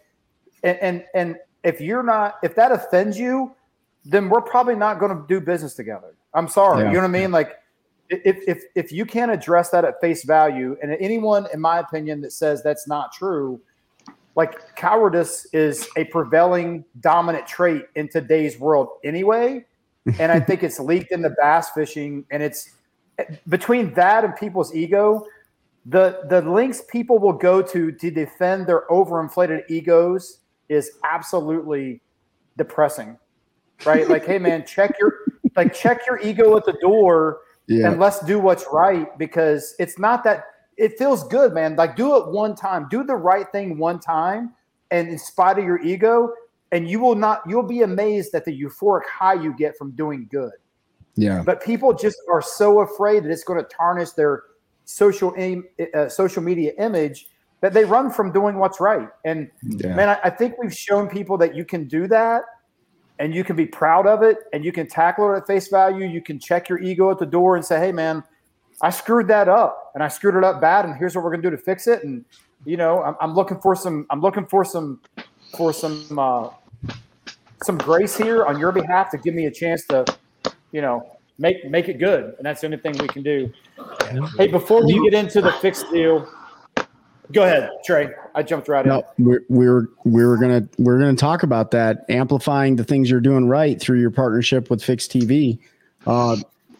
and, 0.63 0.77
and 0.81 1.05
and 1.13 1.35
if 1.63 1.81
you're 1.81 2.03
not 2.03 2.35
if 2.43 2.55
that 2.55 2.71
offends 2.71 3.17
you 3.17 3.53
then 4.05 4.29
we're 4.29 4.41
probably 4.41 4.75
not 4.75 4.99
going 4.99 5.15
to 5.15 5.23
do 5.27 5.39
business 5.39 5.73
together 5.73 6.15
i'm 6.33 6.47
sorry 6.47 6.83
yeah. 6.83 6.89
you 6.89 6.93
know 6.95 7.01
what 7.01 7.15
i 7.15 7.19
mean 7.19 7.31
like 7.31 7.57
if, 8.09 8.37
if 8.47 8.63
if 8.75 8.91
you 8.91 9.05
can't 9.05 9.31
address 9.31 9.69
that 9.69 9.85
at 9.85 9.99
face 10.01 10.23
value 10.23 10.75
and 10.81 10.91
anyone 10.99 11.47
in 11.53 11.61
my 11.61 11.79
opinion 11.79 12.21
that 12.21 12.31
says 12.31 12.61
that's 12.63 12.87
not 12.87 13.11
true 13.13 13.59
like 14.35 14.75
cowardice 14.75 15.45
is 15.53 15.87
a 15.97 16.05
prevailing 16.05 16.83
dominant 16.99 17.45
trait 17.47 17.85
in 17.95 18.07
today's 18.09 18.59
world 18.59 18.89
anyway 19.03 19.63
and 20.19 20.31
i 20.31 20.39
think 20.47 20.63
it's 20.63 20.79
leaked 20.79 21.11
into 21.11 21.29
bass 21.41 21.69
fishing 21.69 22.25
and 22.31 22.43
it's 22.43 22.71
between 23.49 23.93
that 23.93 24.23
and 24.23 24.35
people's 24.35 24.73
ego 24.75 25.25
the 25.85 26.21
the 26.29 26.41
links 26.41 26.83
people 26.89 27.17
will 27.17 27.33
go 27.33 27.61
to 27.61 27.91
to 27.91 28.11
defend 28.11 28.67
their 28.67 28.85
overinflated 28.89 29.63
egos 29.69 30.39
is 30.69 30.91
absolutely 31.03 32.01
depressing, 32.57 33.17
right? 33.85 34.07
like, 34.07 34.25
hey 34.25 34.37
man, 34.37 34.65
check 34.65 34.95
your 34.99 35.13
like 35.55 35.73
check 35.73 36.01
your 36.05 36.19
ego 36.19 36.55
at 36.55 36.65
the 36.65 36.77
door 36.81 37.39
yeah. 37.67 37.89
and 37.89 37.99
let's 37.99 38.19
do 38.25 38.39
what's 38.39 38.65
right 38.71 39.17
because 39.17 39.75
it's 39.79 39.97
not 39.97 40.23
that 40.23 40.45
it 40.77 40.97
feels 40.97 41.27
good, 41.27 41.53
man. 41.53 41.75
Like 41.75 41.95
do 41.95 42.15
it 42.15 42.27
one 42.27 42.55
time, 42.55 42.87
do 42.89 43.03
the 43.03 43.15
right 43.15 43.51
thing 43.51 43.77
one 43.77 43.99
time, 43.99 44.53
and 44.91 45.09
in 45.09 45.17
spite 45.17 45.57
of 45.57 45.65
your 45.65 45.81
ego, 45.81 46.31
and 46.71 46.87
you 46.87 46.99
will 46.99 47.15
not 47.15 47.41
you'll 47.47 47.63
be 47.63 47.81
amazed 47.81 48.35
at 48.35 48.45
the 48.45 48.61
euphoric 48.61 49.05
high 49.05 49.33
you 49.33 49.55
get 49.57 49.75
from 49.77 49.91
doing 49.91 50.27
good. 50.29 50.53
Yeah. 51.21 51.43
But 51.43 51.61
people 51.61 51.93
just 51.93 52.17
are 52.31 52.41
so 52.41 52.79
afraid 52.79 53.23
that 53.23 53.31
it's 53.31 53.43
going 53.43 53.63
to 53.63 53.69
tarnish 53.69 54.11
their 54.11 54.43
social 54.85 55.33
uh, 55.93 56.09
social 56.09 56.41
media 56.41 56.73
image 56.79 57.27
that 57.61 57.73
they 57.73 57.85
run 57.85 58.09
from 58.09 58.31
doing 58.31 58.57
what's 58.57 58.79
right. 58.79 59.07
And 59.23 59.49
yeah. 59.61 59.93
man, 59.93 60.09
I, 60.09 60.19
I, 60.23 60.29
think 60.31 60.55
we've 60.57 60.73
shown 60.73 61.07
people 61.07 61.37
that 61.37 61.55
you 61.55 61.63
can 61.63 61.87
do 61.87 62.07
that 62.07 62.41
and 63.19 63.35
you 63.35 63.43
can 63.43 63.55
be 63.55 63.67
proud 63.67 64.07
of 64.07 64.23
it 64.23 64.37
and 64.51 64.65
you 64.65 64.71
can 64.71 64.87
tackle 64.87 65.31
it 65.31 65.37
at 65.37 65.45
face 65.45 65.67
value. 65.67 66.07
You 66.07 66.21
can 66.21 66.39
check 66.39 66.67
your 66.67 66.79
ego 66.79 67.11
at 67.11 67.19
the 67.19 67.25
door 67.27 67.55
and 67.55 67.63
say, 67.63 67.79
hey, 67.79 67.91
man, 67.91 68.23
I 68.81 68.89
screwed 68.89 69.27
that 69.27 69.47
up 69.47 69.91
and 69.93 70.03
I 70.03 70.07
screwed 70.07 70.33
it 70.33 70.43
up 70.43 70.59
bad. 70.59 70.85
And 70.85 70.95
here's 70.95 71.15
what 71.15 71.23
we're 71.23 71.29
going 71.29 71.43
to 71.43 71.51
do 71.51 71.55
to 71.55 71.61
fix 71.61 71.85
it. 71.85 72.03
And, 72.03 72.25
you 72.65 72.77
know, 72.77 73.03
I'm, 73.03 73.15
I'm 73.21 73.35
looking 73.35 73.59
for 73.61 73.75
some, 73.75 74.07
I'm 74.09 74.21
looking 74.21 74.47
for 74.47 74.65
some, 74.65 74.99
for 75.55 75.71
some, 75.71 76.17
uh, 76.17 76.49
some 77.61 77.77
grace 77.77 78.17
here 78.17 78.43
on 78.43 78.57
your 78.57 78.71
behalf 78.71 79.11
to 79.11 79.19
give 79.19 79.35
me 79.35 79.45
a 79.45 79.51
chance 79.51 79.85
to, 79.89 80.03
you 80.71 80.81
know, 80.81 81.17
make 81.37 81.69
make 81.69 81.87
it 81.89 81.99
good, 81.99 82.35
and 82.37 82.45
that's 82.45 82.61
the 82.61 82.67
only 82.67 82.77
thing 82.77 82.97
we 82.97 83.07
can 83.07 83.23
do. 83.23 83.51
Hey, 84.37 84.47
before 84.47 84.85
we 84.85 85.09
get 85.09 85.13
into 85.13 85.41
the 85.41 85.51
Phyx 85.51 85.89
deal, 85.91 86.27
Go 87.31 87.43
ahead, 87.43 87.69
Trey. 87.85 88.09
I 88.35 88.43
jumped 88.43 88.67
right 88.67 88.85
no, 88.85 89.03
in. 89.17 89.25
We're, 89.25 89.41
we're 89.49 89.87
we're 90.03 90.37
gonna 90.37 90.67
we're 90.77 90.99
gonna 90.99 91.15
talk 91.15 91.43
about 91.43 91.71
that, 91.71 92.05
amplifying 92.09 92.75
the 92.75 92.83
things 92.83 93.09
you're 93.09 93.21
doing 93.21 93.47
right 93.47 93.79
through 93.79 93.99
your 93.99 94.11
partnership 94.11 94.69
with 94.69 94.81
Phyx 94.81 95.07
TV. 95.07 95.59
Uh, 96.05 96.37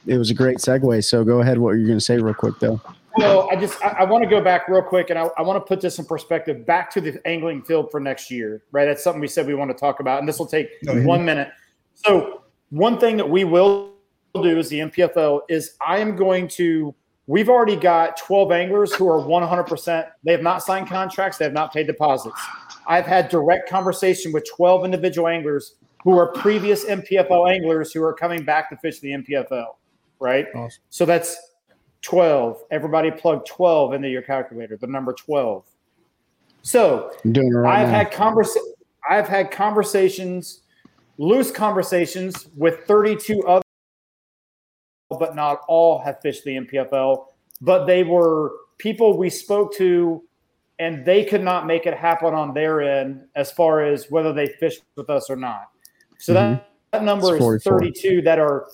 it 0.08 0.18
was 0.18 0.30
a 0.30 0.34
great 0.34 0.58
segue. 0.58 1.04
So 1.04 1.24
go 1.24 1.42
ahead. 1.42 1.58
What 1.58 1.72
you're 1.72 1.88
gonna 1.88 2.02
say, 2.02 2.18
real 2.18 2.34
quick, 2.34 2.60
though. 2.60 2.82
Well, 3.18 3.50
I 3.52 3.56
just 3.56 3.82
I, 3.84 3.90
I 4.00 4.04
want 4.04 4.24
to 4.24 4.30
go 4.30 4.42
back 4.42 4.68
real 4.68 4.82
quick, 4.82 5.10
and 5.10 5.20
I, 5.20 5.30
I 5.38 5.42
want 5.42 5.58
to 5.58 5.68
put 5.68 5.80
this 5.82 6.00
in 6.00 6.06
perspective. 6.06 6.66
Back 6.66 6.92
to 6.92 7.02
the 7.02 7.26
angling 7.26 7.62
field 7.62 7.92
for 7.92 8.00
next 8.00 8.32
year, 8.32 8.64
right? 8.72 8.86
That's 8.86 9.04
something 9.04 9.22
we 9.22 9.28
said 9.28 9.48
we 9.48 9.54
want 9.54 9.72
to 9.72 9.78
talk 9.78 10.00
about, 10.00 10.20
and 10.20 10.28
this 10.28 10.40
will 10.40 10.48
take 10.48 10.70
one 10.84 11.24
minute. 11.24 11.50
So 11.94 12.42
one 12.72 13.00
thing 13.00 13.18
that 13.18 13.30
we 13.30 13.44
will 13.44 13.94
do 14.34 14.58
as 14.58 14.70
the 14.70 14.80
NPFL 14.80 15.42
is 15.50 15.76
I 15.86 16.00
am 16.00 16.16
going 16.16 16.48
to 16.50 16.96
We've 17.28 17.50
already 17.50 17.78
got 17.78 18.18
12 18.18 18.52
anglers 18.52 18.94
who 18.94 19.08
are 19.08 19.22
100%. 19.22 20.10
They 20.24 20.32
have 20.34 20.42
not 20.42 20.64
signed 20.64 20.88
contracts. 20.88 21.38
They 21.38 21.46
have 21.46 21.54
not 21.54 21.72
paid 21.72 21.88
deposits. 21.88 22.42
I've 22.88 23.06
had 23.06 23.30
direct 23.30 23.70
conversation 23.70 24.34
with 24.34 24.46
12 24.54 24.84
individual 24.84 25.30
anglers 25.30 25.76
who 26.04 26.18
are 26.18 26.28
previous 26.34 26.84
NPFL 26.84 27.50
anglers 27.50 27.94
who 27.94 28.04
are 28.04 28.14
coming 28.14 28.44
back 28.44 28.70
to 28.72 28.76
fish 28.78 29.00
the 29.00 29.12
NPFL, 29.12 29.76
right? 30.20 30.48
Awesome. 30.56 30.82
So 30.90 31.06
that's 31.06 31.38
12. 32.02 32.64
Everybody 32.72 33.12
plug 33.12 33.46
12 33.46 33.94
into 33.94 34.10
your 34.10 34.24
calculator, 34.24 34.76
the 34.76 34.88
number 34.88 35.14
12. 35.14 35.64
So 36.64 37.14
right 37.24 37.82
I've 37.82 37.88
now. 37.88 37.98
had 38.00 38.12
conversa- 38.12 38.74
I've 39.10 39.28
had 39.28 39.52
conversations, 39.52 40.64
loose 41.22 41.52
conversations 41.52 42.48
with 42.58 42.80
32 42.88 43.44
other 43.44 43.62
but 45.20 45.36
not 45.36 45.62
all 45.68 46.00
have 46.00 46.20
fished 46.22 46.44
the 46.46 46.52
NPFL. 46.52 47.26
But 47.62 47.86
they 47.86 48.04
were 48.04 48.54
people 48.80 49.18
we 49.18 49.30
spoke 49.30 49.76
to, 49.76 50.24
and 50.80 51.06
they 51.06 51.24
could 51.24 51.44
not 51.44 51.68
make 51.68 51.86
it 51.86 51.94
happen 51.94 52.34
on 52.34 52.54
their 52.56 52.82
end 52.82 53.22
as 53.36 53.52
far 53.52 53.86
as 53.86 54.10
whether 54.10 54.34
they 54.34 54.48
fished 54.48 54.82
with 54.96 55.10
us 55.10 55.30
or 55.30 55.36
not. 55.36 55.70
So 56.18 56.34
mm-hmm. 56.34 56.54
that, 56.54 56.70
that 56.92 57.04
number 57.04 57.38
is 57.38 57.64
32 57.64 58.24
that 58.24 58.40
are 58.40 58.68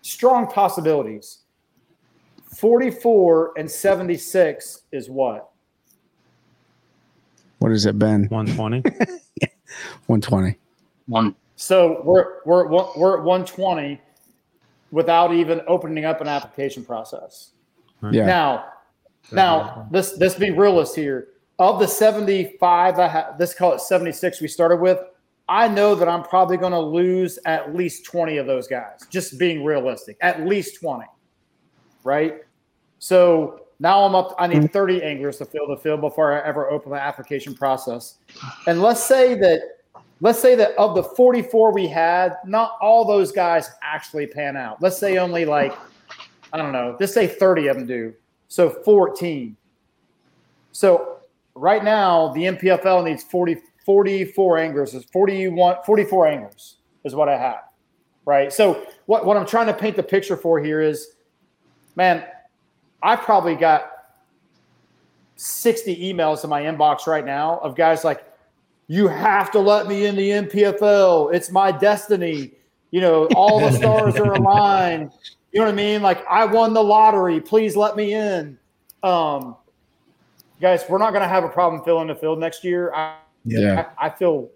strong 0.00 0.46
possibilities. 0.46 1.40
44 2.56 3.52
and 3.58 3.70
76 3.70 4.82
is 4.90 5.10
what? 5.10 5.50
What 7.58 7.72
has 7.72 7.84
it 7.84 7.98
been? 7.98 8.26
120. 8.28 8.80
120. 10.06 10.58
One. 11.06 11.34
So 11.60 12.02
we're 12.04 12.36
we're 12.44 12.68
we're 12.68 13.18
at 13.18 13.24
120 13.24 14.00
without 14.92 15.34
even 15.34 15.60
opening 15.66 16.04
up 16.04 16.20
an 16.20 16.28
application 16.28 16.84
process. 16.84 17.50
Yeah. 18.12 18.26
Now, 18.26 18.64
now 19.32 19.88
let's 19.90 20.16
let's 20.18 20.36
be 20.36 20.52
realist 20.52 20.94
here. 20.94 21.28
Of 21.58 21.80
the 21.80 21.88
75, 21.88 23.00
I 23.00 23.08
ha- 23.08 23.34
let's 23.40 23.54
call 23.54 23.72
it 23.72 23.80
76 23.80 24.40
we 24.40 24.46
started 24.46 24.76
with. 24.76 25.00
I 25.48 25.66
know 25.66 25.96
that 25.96 26.08
I'm 26.08 26.22
probably 26.22 26.56
going 26.56 26.72
to 26.72 26.78
lose 26.78 27.40
at 27.44 27.74
least 27.74 28.04
20 28.04 28.36
of 28.36 28.46
those 28.46 28.68
guys. 28.68 29.04
Just 29.10 29.36
being 29.36 29.64
realistic, 29.64 30.16
at 30.20 30.46
least 30.46 30.80
20. 30.80 31.06
Right. 32.04 32.42
So 33.00 33.66
now 33.80 34.04
I'm 34.04 34.14
up. 34.14 34.36
I 34.38 34.46
need 34.46 34.72
30 34.72 35.02
anglers 35.02 35.38
to 35.38 35.44
fill 35.44 35.66
the 35.66 35.76
field 35.76 36.02
before 36.02 36.32
I 36.32 36.46
ever 36.46 36.70
open 36.70 36.92
the 36.92 37.00
application 37.00 37.52
process. 37.52 38.18
And 38.68 38.80
let's 38.80 39.02
say 39.02 39.34
that 39.34 39.77
let's 40.20 40.40
say 40.40 40.54
that 40.54 40.76
of 40.76 40.94
the 40.94 41.02
44 41.02 41.72
we 41.72 41.86
had, 41.86 42.36
not 42.44 42.76
all 42.80 43.04
those 43.04 43.32
guys 43.32 43.70
actually 43.82 44.26
pan 44.26 44.56
out. 44.56 44.80
Let's 44.82 44.98
say 44.98 45.18
only 45.18 45.44
like 45.44 45.76
I 46.52 46.56
don't 46.56 46.72
know. 46.72 46.96
Let's 46.98 47.12
say 47.12 47.26
30 47.26 47.68
of 47.68 47.76
them 47.76 47.86
do. 47.86 48.14
So 48.48 48.70
14. 48.70 49.56
So 50.72 51.18
right 51.54 51.84
now 51.84 52.32
the 52.32 52.44
NPFL 52.44 53.04
needs 53.04 53.22
40 53.22 53.58
44 53.84 54.58
anglers. 54.58 54.94
Is 54.94 55.04
41 55.04 55.76
44 55.84 56.28
anglers 56.28 56.76
is 57.04 57.14
what 57.14 57.28
I 57.28 57.38
have. 57.38 57.62
Right. 58.24 58.52
So 58.52 58.86
what 59.06 59.24
what 59.24 59.36
I'm 59.36 59.46
trying 59.46 59.66
to 59.66 59.74
paint 59.74 59.96
the 59.96 60.02
picture 60.02 60.36
for 60.36 60.60
here 60.60 60.80
is, 60.80 61.14
man, 61.96 62.24
I 63.02 63.16
probably 63.16 63.54
got 63.54 63.92
60 65.36 66.12
emails 66.12 66.42
in 66.42 66.50
my 66.50 66.62
inbox 66.62 67.06
right 67.06 67.24
now 67.24 67.58
of 67.58 67.76
guys 67.76 68.04
like, 68.04 68.24
you 68.88 69.06
have 69.06 69.50
to 69.52 69.58
let 69.58 69.86
me 69.86 70.06
in 70.06 70.16
the 70.16 70.30
NPFL. 70.30 71.32
It's 71.34 71.50
my 71.50 71.70
destiny. 71.70 72.52
You 72.90 73.02
know, 73.02 73.26
all 73.36 73.60
the 73.60 73.70
stars 73.76 74.16
are 74.16 74.32
aligned. 74.32 75.12
You 75.52 75.60
know 75.60 75.66
what 75.66 75.72
I 75.72 75.76
mean? 75.76 76.02
Like, 76.02 76.26
I 76.26 76.46
won 76.46 76.72
the 76.72 76.82
lottery. 76.82 77.40
Please 77.40 77.76
let 77.76 77.96
me 77.96 78.14
in. 78.14 78.58
Um, 79.02 79.56
guys, 80.60 80.84
we're 80.88 80.98
not 80.98 81.10
going 81.10 81.22
to 81.22 81.28
have 81.28 81.44
a 81.44 81.48
problem 81.48 81.84
filling 81.84 82.08
the 82.08 82.14
field 82.14 82.38
next 82.38 82.64
year. 82.64 82.92
I, 82.94 83.16
Yeah. 83.44 83.90
I, 83.98 84.06
I 84.06 84.10
feel 84.10 84.50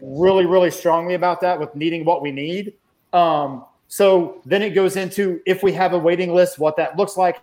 really, 0.00 0.46
really 0.46 0.70
strongly 0.70 1.14
about 1.14 1.40
that 1.40 1.58
with 1.58 1.74
needing 1.74 2.04
what 2.04 2.20
we 2.22 2.30
need. 2.30 2.74
Um, 3.12 3.64
so 3.88 4.40
then 4.44 4.62
it 4.62 4.70
goes 4.70 4.96
into 4.96 5.40
if 5.46 5.62
we 5.62 5.72
have 5.72 5.92
a 5.92 5.98
waiting 5.98 6.34
list, 6.34 6.58
what 6.58 6.76
that 6.76 6.96
looks 6.96 7.16
like. 7.16 7.40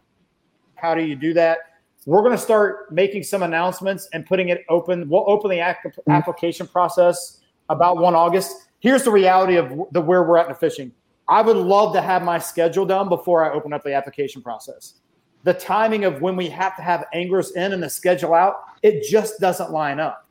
How 0.75 0.95
do 0.95 1.03
you 1.03 1.15
do 1.15 1.33
that? 1.33 1.68
We're 2.09 2.21
going 2.21 2.31
to 2.31 2.41
start 2.41 2.91
making 2.91 3.21
some 3.21 3.43
announcements 3.43 4.09
and 4.13 4.25
putting 4.25 4.49
it 4.49 4.65
open. 4.67 5.07
We'll 5.07 5.29
open 5.29 5.51
the 5.51 5.59
ac- 5.59 5.77
mm-hmm. 5.85 6.09
application 6.09 6.65
process 6.65 7.41
about 7.69 7.97
1 7.97 8.15
August. 8.15 8.69
Here's 8.79 9.03
the 9.03 9.11
reality 9.11 9.57
of 9.57 9.69
the 9.91 10.01
where 10.01 10.23
we're 10.23 10.37
at 10.37 10.47
in 10.47 10.53
the 10.53 10.57
fishing. 10.57 10.91
I 11.27 11.43
would 11.43 11.55
love 11.55 11.93
to 11.93 12.01
have 12.01 12.23
my 12.23 12.39
schedule 12.39 12.83
done 12.83 13.09
before 13.09 13.45
I 13.45 13.53
open 13.53 13.73
up 13.73 13.83
the 13.83 13.93
application 13.93 14.41
process. 14.41 14.95
The 15.43 15.53
timing 15.53 16.03
of 16.03 16.19
when 16.19 16.35
we 16.35 16.49
have 16.49 16.75
to 16.77 16.81
have 16.81 17.05
anglers 17.13 17.51
in 17.51 17.73
and 17.73 17.83
the 17.83 17.91
schedule 17.91 18.33
out, 18.33 18.55
it 18.81 19.07
just 19.07 19.39
doesn't 19.39 19.69
line 19.69 19.99
up. 19.99 20.27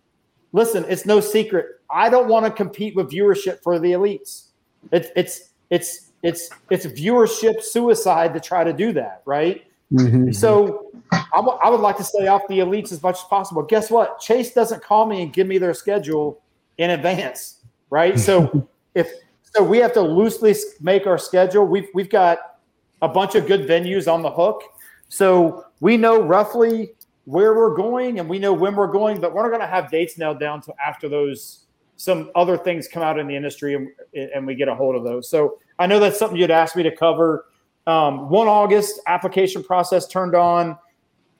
Listen, 0.52 0.84
it's 0.88 1.06
no 1.06 1.20
secret. 1.20 1.80
I 1.88 2.10
don't 2.10 2.26
want 2.26 2.44
to 2.44 2.50
compete 2.50 2.96
with 2.96 3.08
viewership 3.08 3.62
for 3.62 3.78
the 3.78 3.92
elites. 3.92 4.48
It's 4.90 5.10
it's 5.14 5.50
it's 5.70 6.10
it's 6.24 6.50
it's 6.70 6.86
viewership 6.86 7.62
suicide 7.62 8.34
to 8.34 8.40
try 8.40 8.64
to 8.64 8.72
do 8.72 8.92
that, 8.94 9.22
right? 9.26 9.62
Mhm. 9.92 10.34
So 10.34 10.90
I 11.12 11.36
w- 11.36 11.58
I 11.62 11.70
would 11.70 11.80
like 11.80 11.96
to 11.96 12.04
stay 12.04 12.26
off 12.26 12.42
the 12.48 12.58
elites 12.58 12.92
as 12.92 13.02
much 13.02 13.16
as 13.16 13.24
possible. 13.24 13.62
Guess 13.62 13.90
what? 13.90 14.20
Chase 14.20 14.52
doesn't 14.52 14.82
call 14.82 15.06
me 15.06 15.22
and 15.22 15.32
give 15.32 15.46
me 15.46 15.58
their 15.58 15.72
schedule 15.74 16.40
in 16.76 16.90
advance, 16.90 17.62
right? 17.90 18.18
So 18.18 18.68
if 18.94 19.10
so, 19.54 19.62
we 19.62 19.78
have 19.78 19.94
to 19.94 20.02
loosely 20.02 20.54
make 20.80 21.06
our 21.06 21.16
schedule. 21.18 21.64
We've 21.66 21.88
we've 21.94 22.10
got 22.10 22.58
a 23.00 23.08
bunch 23.08 23.34
of 23.34 23.46
good 23.46 23.66
venues 23.66 24.12
on 24.12 24.20
the 24.22 24.30
hook, 24.30 24.62
so 25.08 25.64
we 25.80 25.96
know 25.96 26.20
roughly 26.20 26.92
where 27.24 27.54
we're 27.54 27.74
going 27.74 28.18
and 28.20 28.28
we 28.28 28.38
know 28.38 28.52
when 28.52 28.74
we're 28.74 28.86
going, 28.90 29.20
but 29.20 29.34
we're 29.34 29.42
not 29.42 29.48
going 29.50 29.60
to 29.60 29.66
have 29.66 29.90
dates 29.90 30.16
nailed 30.16 30.40
down 30.40 30.56
until 30.56 30.74
after 30.84 31.08
those 31.08 31.64
some 31.96 32.30
other 32.34 32.56
things 32.56 32.88
come 32.88 33.02
out 33.02 33.18
in 33.18 33.26
the 33.26 33.34
industry 33.36 33.74
and, 33.74 33.88
and 34.14 34.46
we 34.46 34.54
get 34.54 34.68
a 34.68 34.74
hold 34.74 34.94
of 34.96 35.02
those. 35.04 35.28
So 35.28 35.58
I 35.78 35.86
know 35.86 35.98
that's 35.98 36.18
something 36.18 36.38
you'd 36.38 36.50
asked 36.50 36.76
me 36.76 36.82
to 36.84 36.94
cover. 36.94 37.46
Um, 37.88 38.28
1 38.28 38.46
August 38.46 39.00
application 39.06 39.64
process 39.64 40.06
turned 40.06 40.34
on. 40.34 40.78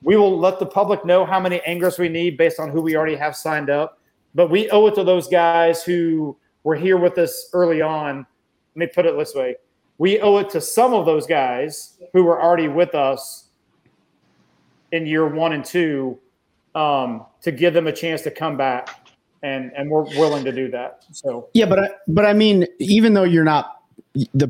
We 0.01 0.17
will 0.17 0.37
let 0.37 0.59
the 0.59 0.65
public 0.65 1.05
know 1.05 1.25
how 1.25 1.39
many 1.39 1.61
anglers 1.61 1.97
we 1.97 2.09
need 2.09 2.37
based 2.37 2.59
on 2.59 2.69
who 2.69 2.81
we 2.81 2.95
already 2.97 3.15
have 3.15 3.35
signed 3.35 3.69
up. 3.69 3.99
But 4.35 4.49
we 4.49 4.69
owe 4.71 4.87
it 4.87 4.95
to 4.95 5.03
those 5.03 5.27
guys 5.27 5.83
who 5.83 6.35
were 6.63 6.75
here 6.75 6.97
with 6.97 7.17
us 7.17 7.49
early 7.53 7.81
on. 7.81 8.25
Let 8.75 8.79
me 8.79 8.87
put 8.87 9.05
it 9.05 9.15
this 9.17 9.33
way 9.33 9.55
we 9.99 10.19
owe 10.21 10.37
it 10.37 10.49
to 10.49 10.61
some 10.61 10.93
of 10.93 11.05
those 11.05 11.27
guys 11.27 11.99
who 12.13 12.23
were 12.23 12.41
already 12.41 12.67
with 12.67 12.95
us 12.95 13.49
in 14.91 15.05
year 15.05 15.27
one 15.27 15.53
and 15.53 15.63
two 15.63 16.17
um, 16.73 17.25
to 17.41 17.51
give 17.51 17.73
them 17.73 17.85
a 17.85 17.91
chance 17.91 18.23
to 18.23 18.31
come 18.31 18.57
back. 18.57 19.07
And, 19.43 19.71
and 19.77 19.89
we're 19.89 20.03
willing 20.03 20.43
to 20.45 20.51
do 20.51 20.69
that. 20.71 21.05
So 21.11 21.49
Yeah, 21.53 21.65
but 21.65 21.79
I, 21.79 21.89
but 22.07 22.25
I 22.25 22.33
mean, 22.33 22.65
even 22.79 23.13
though 23.13 23.23
you're 23.23 23.45
not 23.45 23.78
the 24.33 24.47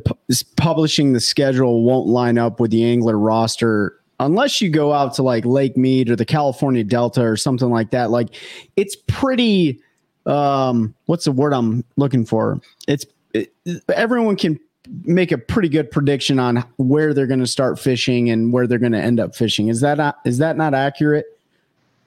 publishing 0.55 1.13
the 1.13 1.19
schedule 1.19 1.83
won't 1.83 2.07
line 2.07 2.37
up 2.37 2.59
with 2.59 2.71
the 2.71 2.83
angler 2.83 3.17
roster 3.17 3.95
unless 4.19 4.61
you 4.61 4.69
go 4.69 4.93
out 4.93 5.13
to 5.15 5.23
like 5.23 5.45
Lake 5.45 5.77
Mead 5.77 6.09
or 6.09 6.15
the 6.15 6.25
California 6.25 6.83
Delta 6.83 7.23
or 7.23 7.37
something 7.37 7.69
like 7.69 7.91
that. 7.91 8.11
Like, 8.11 8.35
it's 8.75 8.95
pretty. 9.07 9.81
Um, 10.25 10.93
what's 11.05 11.25
the 11.25 11.31
word 11.31 11.53
I'm 11.53 11.83
looking 11.95 12.25
for? 12.25 12.59
It's 12.87 13.05
it, 13.33 13.53
everyone 13.93 14.35
can 14.35 14.59
make 15.03 15.31
a 15.31 15.37
pretty 15.37 15.69
good 15.69 15.91
prediction 15.91 16.39
on 16.39 16.63
where 16.77 17.13
they're 17.13 17.27
going 17.27 17.39
to 17.39 17.47
start 17.47 17.79
fishing 17.79 18.29
and 18.29 18.51
where 18.51 18.67
they're 18.67 18.79
going 18.79 18.91
to 18.91 19.01
end 19.01 19.19
up 19.19 19.35
fishing. 19.35 19.67
Is 19.67 19.81
that 19.81 19.97
not, 19.97 20.19
is 20.25 20.37
that 20.39 20.57
not 20.57 20.73
accurate? 20.73 21.25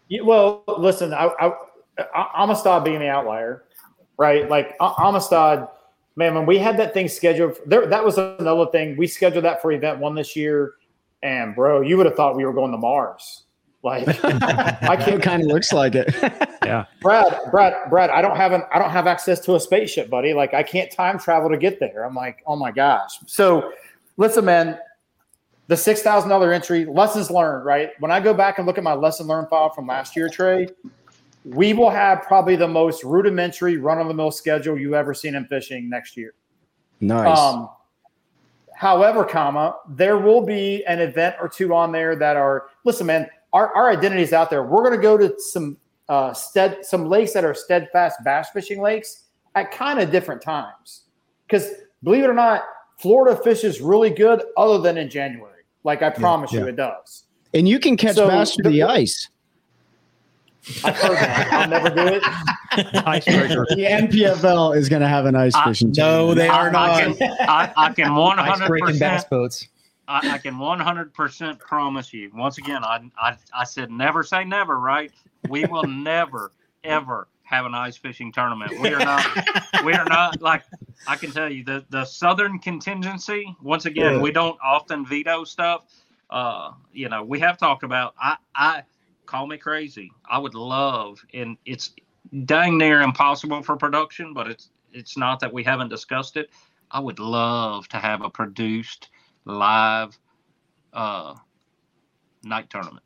Yeah, 0.08 0.22
well, 0.22 0.64
listen, 0.78 1.14
I, 1.14 1.30
I, 1.40 1.52
Amistad 2.36 2.84
being 2.84 3.00
the 3.00 3.08
outlier, 3.08 3.64
right? 4.18 4.48
Like 4.48 4.76
Amistad, 4.80 5.68
man, 6.16 6.34
when 6.34 6.46
we 6.46 6.58
had 6.58 6.76
that 6.78 6.94
thing 6.94 7.08
scheduled, 7.08 7.58
there 7.66 7.86
that 7.86 8.04
was 8.04 8.18
another 8.18 8.66
thing. 8.70 8.96
We 8.96 9.06
scheduled 9.06 9.44
that 9.44 9.62
for 9.62 9.72
event 9.72 9.98
one 9.98 10.14
this 10.14 10.36
year, 10.36 10.74
and 11.22 11.54
bro, 11.54 11.80
you 11.80 11.96
would 11.96 12.06
have 12.06 12.14
thought 12.14 12.36
we 12.36 12.44
were 12.44 12.52
going 12.52 12.72
to 12.72 12.78
Mars. 12.78 13.44
Like 13.82 14.06
I 14.24 14.94
It 14.94 15.04
can't, 15.04 15.22
kind 15.22 15.42
of 15.42 15.48
looks 15.48 15.72
like 15.72 15.94
it. 15.94 16.14
Yeah, 16.62 16.84
Brad, 17.00 17.50
Brad, 17.50 17.90
Brad. 17.90 18.10
I 18.10 18.22
don't 18.22 18.36
have 18.36 18.52
an, 18.52 18.62
I 18.72 18.78
don't 18.78 18.90
have 18.90 19.08
access 19.08 19.40
to 19.40 19.56
a 19.56 19.60
spaceship, 19.60 20.08
buddy. 20.08 20.32
Like 20.32 20.54
I 20.54 20.62
can't 20.62 20.88
time 20.92 21.18
travel 21.18 21.50
to 21.50 21.56
get 21.56 21.80
there. 21.80 22.04
I'm 22.04 22.14
like, 22.14 22.40
oh 22.46 22.54
my 22.54 22.70
gosh. 22.70 23.18
So, 23.26 23.72
listen, 24.16 24.44
man. 24.44 24.78
The 25.66 25.76
six 25.76 26.02
thousand 26.02 26.30
dollar 26.30 26.52
entry 26.52 26.84
lessons 26.84 27.32
learned. 27.32 27.64
Right 27.64 27.90
when 27.98 28.12
I 28.12 28.20
go 28.20 28.32
back 28.32 28.58
and 28.58 28.66
look 28.66 28.78
at 28.78 28.84
my 28.84 28.94
lesson 28.94 29.26
learned 29.26 29.48
file 29.48 29.70
from 29.70 29.88
last 29.88 30.14
year, 30.14 30.28
Trey, 30.28 30.68
we 31.44 31.72
will 31.72 31.90
have 31.90 32.22
probably 32.22 32.56
the 32.56 32.68
most 32.68 33.02
rudimentary 33.04 33.76
run 33.76 33.98
of 33.98 34.08
the 34.08 34.14
mill 34.14 34.30
schedule 34.30 34.78
you've 34.78 34.94
ever 34.94 35.12
seen 35.14 35.34
in 35.34 35.44
fishing 35.46 35.88
next 35.88 36.16
year. 36.16 36.34
nice. 37.00 37.36
Um, 37.38 37.68
however, 38.76 39.24
comma, 39.24 39.76
there 39.88 40.18
will 40.18 40.44
be 40.44 40.84
an 40.86 41.00
event 41.00 41.36
or 41.40 41.48
two 41.48 41.74
on 41.74 41.92
there 41.92 42.16
that 42.16 42.36
are 42.36 42.66
listen, 42.84 43.06
man. 43.06 43.28
Our, 43.52 43.74
our 43.74 43.90
identity 43.90 44.22
is 44.22 44.32
out 44.32 44.48
there. 44.48 44.62
We're 44.62 44.82
going 44.82 44.96
to 44.96 45.02
go 45.02 45.18
to 45.18 45.34
some 45.38 45.76
uh, 46.08 46.32
stead 46.32 46.84
some 46.84 47.06
lakes 47.06 47.32
that 47.32 47.44
are 47.44 47.54
steadfast 47.54 48.18
bass 48.24 48.48
fishing 48.50 48.80
lakes 48.80 49.24
at 49.54 49.70
kind 49.70 49.98
of 50.00 50.10
different 50.10 50.40
times. 50.40 51.02
Because 51.46 51.70
believe 52.02 52.24
it 52.24 52.30
or 52.30 52.34
not, 52.34 52.62
Florida 52.98 53.40
fishes 53.42 53.80
really 53.80 54.10
good, 54.10 54.42
other 54.56 54.78
than 54.78 54.96
in 54.96 55.10
January. 55.10 55.64
Like 55.84 56.02
I 56.02 56.10
promise 56.10 56.52
you, 56.52 56.60
yeah. 56.60 56.66
it 56.66 56.76
does. 56.76 57.24
and 57.52 57.68
you 57.68 57.78
can 57.78 57.96
catch 57.96 58.14
so 58.14 58.28
bass 58.28 58.54
through 58.54 58.64
the- 58.64 58.70
the 58.70 58.82
ice. 58.84 59.28
I've 60.84 60.96
heard 60.96 61.16
that. 61.16 61.48
I'll 61.52 61.68
never 61.68 61.90
do 61.90 62.06
it. 62.06 62.22
Icebreaker. 63.06 63.66
The 63.70 63.84
NPFL 63.84 64.76
is 64.76 64.88
going 64.88 65.02
to 65.02 65.08
have 65.08 65.26
an 65.26 65.34
ice 65.34 65.54
fishing. 65.64 65.92
No, 65.96 66.34
they 66.34 66.48
I, 66.48 66.56
are 66.56 66.68
I 66.68 66.70
not. 66.70 67.18
can, 67.18 67.32
I, 67.40 67.72
I 67.76 67.92
can 67.92 68.14
100 68.14 68.62
Ice-breaking 68.62 68.98
bass 68.98 69.24
percent. 69.24 69.30
boats. 69.30 69.68
I, 70.08 70.30
I 70.34 70.38
can 70.38 70.54
100% 70.54 71.58
promise 71.58 72.12
you. 72.12 72.30
Once 72.34 72.58
again, 72.58 72.84
I, 72.84 73.00
I 73.18 73.36
I 73.54 73.64
said 73.64 73.90
never 73.90 74.22
say 74.22 74.44
never, 74.44 74.78
right? 74.78 75.10
We 75.48 75.64
will 75.64 75.84
never 75.88 76.52
ever 76.84 77.28
have 77.44 77.66
an 77.66 77.74
ice 77.74 77.96
fishing 77.96 78.32
tournament. 78.32 78.72
We 78.80 78.92
are 78.94 78.98
not. 78.98 79.26
we 79.84 79.92
are 79.94 80.04
not 80.06 80.40
like 80.42 80.64
I 81.06 81.16
can 81.16 81.30
tell 81.30 81.50
you 81.50 81.64
the 81.64 81.84
the 81.90 82.04
southern 82.04 82.58
contingency. 82.58 83.54
Once 83.62 83.86
again, 83.86 84.14
Yeah. 84.14 84.20
we 84.20 84.32
don't 84.32 84.58
often 84.62 85.04
veto 85.06 85.44
stuff. 85.44 85.84
Uh, 86.30 86.72
you 86.92 87.08
know, 87.08 87.22
we 87.22 87.38
have 87.40 87.56
talked 87.58 87.82
about. 87.84 88.14
I 88.20 88.36
I 88.56 88.82
call 89.32 89.46
me 89.46 89.56
crazy. 89.56 90.10
I 90.30 90.38
would 90.38 90.54
love, 90.54 91.18
and 91.32 91.56
it's 91.64 91.92
dang 92.44 92.76
near 92.76 93.00
impossible 93.00 93.62
for 93.62 93.76
production, 93.76 94.34
but 94.34 94.46
it's 94.46 94.68
it's 94.92 95.16
not 95.16 95.40
that 95.40 95.50
we 95.52 95.64
haven't 95.64 95.88
discussed 95.88 96.36
it. 96.36 96.50
I 96.90 97.00
would 97.00 97.18
love 97.18 97.88
to 97.88 97.96
have 97.96 98.20
a 98.22 98.28
produced 98.28 99.08
live 99.46 100.18
uh 100.92 101.34
night 102.44 102.68
tournament. 102.68 103.02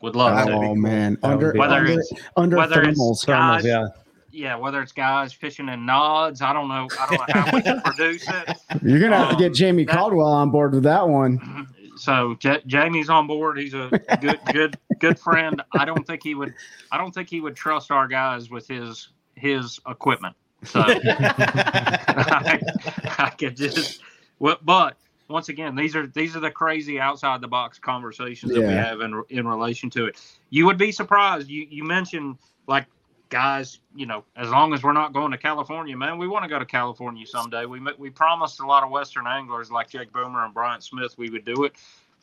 Would 0.00 0.14
love 0.14 0.46
to. 0.46 0.52
Oh 0.52 0.74
man, 0.76 1.18
That 1.22 1.28
under 1.28 1.52
Whether 1.54 1.74
under, 1.74 1.92
it's- 1.92 2.12
under 2.36 2.56
whether 2.56 2.82
it's 2.82 3.00
thermals. 3.00 3.26
guys- 3.26 3.64
Thermals, 3.64 3.66
yeah. 3.66 3.86
Yeah, 4.36 4.56
whether 4.56 4.82
it's 4.82 4.90
guys 4.90 5.32
fishing 5.32 5.68
in 5.68 5.86
nods, 5.86 6.42
I 6.42 6.52
don't 6.52 6.66
know. 6.68 6.88
I 7.00 7.06
don't 7.16 7.28
know 7.28 7.40
how 7.42 7.54
we 7.56 7.62
can 7.62 7.80
produce 7.84 8.26
it. 8.28 8.56
You're 8.82 8.98
gonna 9.00 9.16
have 9.16 9.28
to 9.28 9.34
um, 9.36 9.40
get 9.40 9.54
Jamie 9.54 9.84
that- 9.84 9.96
Caldwell 9.96 10.26
on 10.26 10.50
board 10.50 10.74
with 10.74 10.82
that 10.84 11.08
one. 11.08 11.68
So 11.96 12.34
J- 12.40 12.60
Jamie's 12.66 13.08
on 13.08 13.28
board. 13.28 13.56
He's 13.58 13.74
a 13.74 13.88
good, 14.20 14.40
good, 14.52 14.76
good 14.94 15.18
friend. 15.18 15.62
I 15.72 15.84
don't 15.84 16.06
think 16.06 16.22
he 16.22 16.34
would. 16.34 16.54
I 16.90 16.98
don't 16.98 17.12
think 17.12 17.28
he 17.28 17.40
would 17.40 17.56
trust 17.56 17.90
our 17.90 18.06
guys 18.08 18.50
with 18.50 18.66
his 18.68 19.08
his 19.34 19.80
equipment. 19.88 20.36
So 20.64 20.80
I, 20.86 22.60
I 23.18 23.30
could 23.30 23.56
just. 23.56 24.00
But 24.40 24.96
once 25.28 25.48
again, 25.48 25.74
these 25.74 25.96
are 25.96 26.06
these 26.06 26.36
are 26.36 26.40
the 26.40 26.50
crazy 26.50 27.00
outside 27.00 27.40
the 27.40 27.48
box 27.48 27.78
conversations 27.78 28.52
that 28.52 28.60
we 28.60 28.72
have 28.72 29.00
in 29.00 29.22
in 29.30 29.46
relation 29.46 29.90
to 29.90 30.06
it. 30.06 30.16
You 30.50 30.66
would 30.66 30.78
be 30.78 30.92
surprised. 30.92 31.48
You 31.48 31.66
you 31.68 31.84
mentioned 31.84 32.38
like 32.66 32.86
guys, 33.30 33.80
you 33.94 34.06
know, 34.06 34.24
as 34.36 34.48
long 34.50 34.74
as 34.74 34.82
we're 34.82 34.92
not 34.92 35.12
going 35.12 35.32
to 35.32 35.38
California, 35.38 35.96
man, 35.96 36.18
we 36.18 36.28
want 36.28 36.44
to 36.44 36.48
go 36.48 36.58
to 36.58 36.66
California 36.66 37.26
someday. 37.26 37.66
We 37.66 37.80
we 37.98 38.10
promised 38.10 38.60
a 38.60 38.66
lot 38.66 38.84
of 38.84 38.90
Western 38.90 39.26
anglers 39.26 39.70
like 39.70 39.90
Jake 39.90 40.12
Boomer 40.12 40.44
and 40.44 40.54
Brian 40.54 40.80
Smith 40.80 41.16
we 41.16 41.30
would 41.30 41.44
do 41.44 41.64
it. 41.64 41.72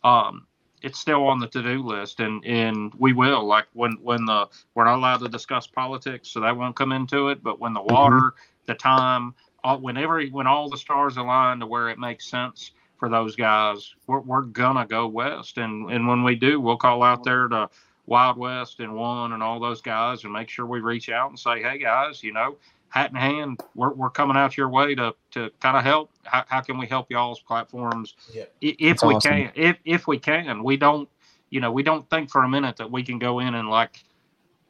Um, 0.03 0.47
it's 0.81 0.99
still 0.99 1.27
on 1.27 1.39
the 1.39 1.47
to-do 1.47 1.83
list, 1.83 2.19
and 2.19 2.43
and 2.45 2.93
we 2.97 3.13
will. 3.13 3.45
Like 3.45 3.67
when 3.73 3.97
when 4.01 4.25
the 4.25 4.47
we're 4.75 4.85
not 4.85 4.97
allowed 4.97 5.19
to 5.21 5.29
discuss 5.29 5.67
politics, 5.67 6.29
so 6.29 6.39
that 6.41 6.55
won't 6.55 6.75
come 6.75 6.91
into 6.91 7.29
it. 7.29 7.43
But 7.43 7.59
when 7.59 7.73
the 7.73 7.79
mm-hmm. 7.79 7.93
water, 7.93 8.33
the 8.65 8.73
time, 8.73 9.35
all, 9.63 9.79
whenever 9.79 10.23
when 10.25 10.47
all 10.47 10.69
the 10.69 10.77
stars 10.77 11.17
align 11.17 11.59
to 11.59 11.65
where 11.65 11.89
it 11.89 11.99
makes 11.99 12.29
sense 12.29 12.71
for 12.97 13.09
those 13.09 13.35
guys, 13.35 13.93
we're, 14.07 14.19
we're 14.19 14.41
gonna 14.41 14.85
go 14.85 15.07
west, 15.07 15.57
and 15.57 15.91
and 15.91 16.07
when 16.07 16.23
we 16.23 16.35
do, 16.35 16.59
we'll 16.59 16.77
call 16.77 17.03
out 17.03 17.23
there 17.23 17.47
to 17.47 17.69
Wild 18.05 18.37
West 18.37 18.79
and 18.79 18.93
One 18.93 19.33
and 19.33 19.43
all 19.43 19.59
those 19.59 19.81
guys, 19.81 20.23
and 20.23 20.33
make 20.33 20.49
sure 20.49 20.65
we 20.65 20.79
reach 20.79 21.09
out 21.09 21.29
and 21.29 21.39
say, 21.39 21.61
hey 21.61 21.77
guys, 21.77 22.23
you 22.23 22.33
know, 22.33 22.57
hat 22.89 23.09
in 23.11 23.15
hand, 23.15 23.61
we're, 23.75 23.93
we're 23.93 24.09
coming 24.09 24.35
out 24.35 24.57
your 24.57 24.69
way 24.69 24.95
to 24.95 25.13
to 25.31 25.49
kind 25.61 25.77
of 25.77 25.83
help. 25.83 26.11
How, 26.25 26.43
how 26.47 26.61
can 26.61 26.77
we 26.77 26.87
help 26.87 27.09
y'all's 27.09 27.39
platforms 27.39 28.15
Yeah. 28.33 28.45
if 28.61 28.77
That's 28.79 29.03
we 29.03 29.15
awesome. 29.15 29.31
can? 29.31 29.51
If 29.55 29.77
if 29.85 30.07
we 30.07 30.19
can, 30.19 30.63
we 30.63 30.77
don't, 30.77 31.07
you 31.51 31.59
know, 31.61 31.71
we 31.71 31.83
don't 31.83 32.09
think 32.09 32.29
for 32.29 32.43
a 32.43 32.49
minute 32.49 32.75
that 32.77 32.91
we 32.91 33.03
can 33.03 33.19
go 33.19 33.39
in 33.39 33.55
and 33.55 33.69
like 33.69 34.03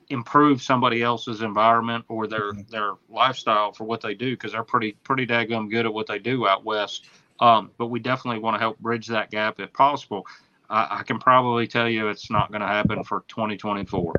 improve 0.10 0.62
somebody 0.62 1.02
else's 1.02 1.42
environment 1.42 2.04
or 2.10 2.28
their 2.28 2.52
Mhm. 2.52 2.70
their 2.70 2.94
lifestyle 3.10 3.72
for 3.72 3.86
what 3.86 4.02
they 4.02 4.14
do 4.14 4.32
because 4.32 4.52
they're 4.52 4.64
pretty 4.64 4.92
pretty 5.04 5.26
daggum 5.26 5.70
good 5.70 5.86
at 5.86 5.94
what 5.94 6.06
they 6.08 6.20
do 6.20 6.48
out 6.48 6.66
west. 6.66 7.06
Um, 7.40 7.72
but 7.78 7.88
we 7.88 8.00
definitely 8.00 8.40
want 8.40 8.56
to 8.56 8.60
help 8.60 8.78
bridge 8.80 9.08
that 9.08 9.32
gap 9.32 9.60
if 9.60 9.74
possible. 9.74 10.28
I, 10.72 11.00
I 11.00 11.04
can 11.04 11.20
probably 11.20 11.68
tell 11.68 11.90
you 11.90 12.08
it's 12.08 12.32
not 12.32 12.50
going 12.50 12.62
to 12.62 12.68
happen 12.68 13.04
for 13.04 13.24
2024. 13.28 14.14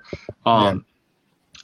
Um, 0.46 0.84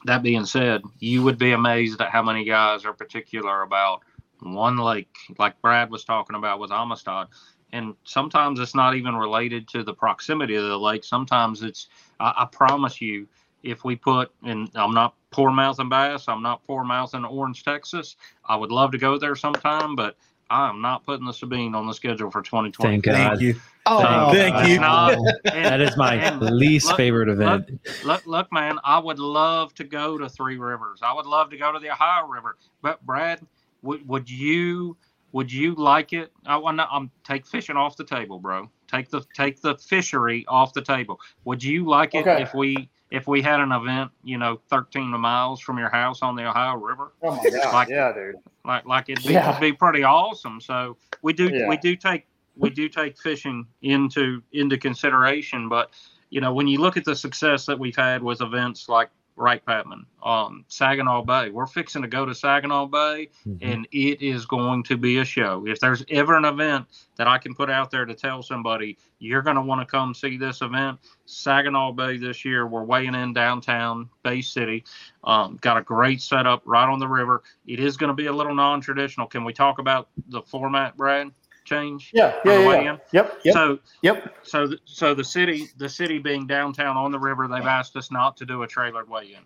That 0.05 0.23
being 0.23 0.47
said, 0.47 0.83
you 0.99 1.23
would 1.23 1.39
be 1.39 1.53
amazed 1.53 2.01
at 2.01 2.11
how 2.11 2.23
many 2.23 2.45
guys 2.45 2.85
are 2.85 2.93
particular 2.93 3.63
about 3.63 4.03
one 4.41 4.77
lake, 4.79 5.15
like 5.39 5.61
Brad 5.61 5.91
was 5.91 6.05
talking 6.05 6.37
about 6.37 6.61
with 6.61 6.71
Amistad. 6.71 7.29
And 7.73 7.95
sometimes 8.05 8.61
it's 8.61 8.75
not 8.75 8.95
even 8.95 9.15
related 9.15 9.69
to 9.69 9.83
the 9.83 9.93
proximity 9.93 10.55
of 10.55 10.65
the 10.65 10.79
lake. 10.79 11.05
Sometimes 11.05 11.63
it's, 11.63 11.89
I, 12.19 12.33
I 12.39 12.49
promise 12.51 13.01
you, 13.01 13.29
if 13.63 13.85
we 13.85 13.97
put, 13.97 14.31
and 14.45 14.71
I'm 14.75 14.95
not 14.95 15.15
poor 15.31 15.51
mouthing 15.51 15.89
bass, 15.89 16.29
I'm 16.29 16.43
not 16.43 16.65
poor 16.65 16.85
mouthing 16.85 17.25
Orange, 17.25 17.65
Texas. 17.65 18.17
I 18.45 18.57
would 18.57 18.71
love 18.71 18.93
to 18.93 18.99
go 18.99 19.19
there 19.19 19.35
sometime, 19.35 19.97
but 19.97 20.17
I'm 20.51 20.81
not 20.81 21.05
putting 21.05 21.27
the 21.27 21.33
Sabine 21.33 21.75
on 21.75 21.87
the 21.87 21.93
schedule 21.93 22.31
for 22.31 22.41
2020. 22.43 22.91
Thank 22.91 23.05
God. 23.05 23.15
Thank 23.15 23.41
you. 23.43 23.55
Oh, 23.87 24.33
Thank 24.33 24.55
It's 24.57 24.69
you. 24.71 24.81
not- 24.81 25.13
and- 25.13 25.27
That 25.65 25.81
is 25.81 25.97
my 25.97 26.35
least 26.39 26.87
look- 26.89 26.97
favorite 26.97 27.29
event. 27.29 27.71
Look, 28.05 28.27
look, 28.27 28.53
man, 28.53 28.79
I 28.85 28.99
would 28.99 29.19
love 29.19 29.75
to 29.75 29.85
go 29.85 30.19
to 30.19 30.29
Three 30.29 30.59
Rivers. 30.59 31.01
I 31.03 31.13
would 31.15 31.27
love 31.27 31.51
to 31.51 31.57
go 31.57 31.73
to 31.73 31.79
the 31.79 31.91
Ohio 31.91 32.27
River. 32.27 32.57
But 32.83 33.05
Brad, 33.05 33.41
would 33.83 34.07
would 34.09 34.29
you 34.31 34.97
would 35.33 35.53
you 35.53 35.75
like 35.75 36.13
it? 36.13 36.33
I 36.47 36.57
want 36.57 36.79
to. 36.79 36.89
I'm 36.91 37.11
take 37.25 37.47
fishing 37.47 37.77
off 37.77 37.97
the 37.97 38.05
table, 38.05 38.39
bro. 38.39 38.71
Take 38.91 39.11
the 39.11 39.23
take 39.35 39.61
the 39.61 39.77
fishery 39.77 40.45
off 40.49 40.73
the 40.73 40.83
table. 40.83 41.21
Would 41.45 41.63
you 41.63 41.85
like 41.87 42.15
it 42.15 42.27
Okay. 42.27 42.43
if 42.43 42.55
we 42.55 42.89
if 43.11 43.27
we 43.27 43.41
had 43.43 43.61
an 43.61 43.73
event, 43.73 44.11
you 44.23 44.37
know, 44.39 44.61
13 44.71 45.09
miles 45.19 45.61
from 45.61 45.79
your 45.79 45.89
house 45.91 46.21
on 46.23 46.37
the 46.37 46.47
Ohio 46.49 46.77
River? 46.77 47.13
Oh 47.23 47.37
my 47.37 47.51
god, 47.51 47.73
Like- 47.73 47.89
yeah, 47.89 48.13
dude. 48.13 48.37
like 48.65 48.85
like 48.87 49.09
it'd 49.09 49.25
be, 49.27 49.33
Yeah. 49.33 49.49
it'd 49.51 49.61
be 49.61 49.73
pretty 49.73 50.03
awesome. 50.05 50.61
So 50.61 50.97
we 51.23 51.33
do 51.33 51.49
Yeah. 51.53 51.69
we 51.69 51.77
do 51.79 51.97
take 51.97 52.27
we 52.57 52.71
do 52.71 52.89
take 52.89 53.17
fishing 53.19 53.67
into 53.83 54.43
into 54.53 54.77
consideration, 54.79 55.69
but 55.69 55.91
you 56.31 56.41
know 56.41 56.53
when 56.53 56.69
you 56.69 56.79
look 56.81 56.97
at 56.97 57.05
the 57.05 57.17
success 57.17 57.65
that 57.67 57.79
we've 57.79 57.97
had 57.97 58.23
with 58.23 58.41
events 58.43 58.89
like 58.89 59.09
Wright 59.39 59.65
Patman, 59.65 60.05
um, 60.25 60.65
Saginaw 60.69 61.23
Bay, 61.23 61.51
we're 61.51 61.67
fixing 61.67 62.03
to 62.03 62.09
go 62.09 62.27
to 62.27 62.35
Saginaw 62.35 62.87
Bay, 62.87 63.29
and 63.63 63.87
it 63.93 64.21
is 64.21 64.47
going 64.47 64.83
to 64.83 64.97
be 64.97 65.19
a 65.19 65.25
show. 65.25 65.65
If 65.67 65.79
there's 65.79 66.05
ever 66.11 66.37
an 66.37 66.45
event 66.45 66.87
that 67.17 67.29
I 67.29 67.39
can 67.39 67.55
put 67.55 67.71
out 67.71 67.91
there 67.91 68.05
to 68.05 68.15
tell 68.15 68.43
somebody 68.43 68.99
you're 69.21 69.43
going 69.43 69.57
to 69.57 69.63
want 69.63 69.81
to 69.81 69.87
come 69.87 70.13
see 70.13 70.37
this 70.37 70.61
event, 70.61 70.99
Saginaw 71.27 71.93
Bay 71.93 72.17
this 72.19 72.45
year, 72.45 72.67
we're 72.67 72.83
weighing 72.83 73.15
in 73.15 73.33
downtown 73.33 74.09
Bay 74.25 74.41
City. 74.43 74.85
Um, 75.23 75.57
got 75.61 75.77
a 75.77 75.83
great 75.83 76.21
setup 76.21 76.63
right 76.65 76.89
on 76.89 76.99
the 76.99 77.09
river. 77.09 77.43
It 77.67 77.79
is 77.79 77.97
going 77.97 78.09
to 78.09 78.15
be 78.15 78.27
a 78.27 78.33
little 78.33 78.55
non-traditional. 78.55 79.29
Can 79.29 79.45
we 79.45 79.53
talk 79.53 79.79
about 79.79 80.09
the 80.29 80.43
format, 80.43 80.97
Brad? 80.97 81.31
Change. 81.69 82.11
Yeah, 82.15 82.29
On 82.29 82.41
the 82.45 82.51
yeah, 82.63 82.69
way 82.69 82.85
yeah. 82.85 82.91
in? 82.93 83.01
Yep, 83.13 83.41
yep, 83.45 83.55
So, 83.55 83.79
yep. 84.03 84.35
so, 84.43 84.67
th- 84.69 84.81
so 84.87 85.15
the 85.15 85.23
city, 85.25 85.67
the 85.77 85.89
city 85.89 86.19
being 86.19 86.47
downtown 86.47 86.97
on 86.97 87.13
the 87.13 87.19
river, 87.19 87.47
they've 87.47 87.67
asked 87.67 87.95
us 87.97 88.11
not 88.11 88.39
to 88.39 88.47
do 88.47 88.63
a 88.63 88.67
trailer 88.67 89.05
weigh-in. 89.05 89.43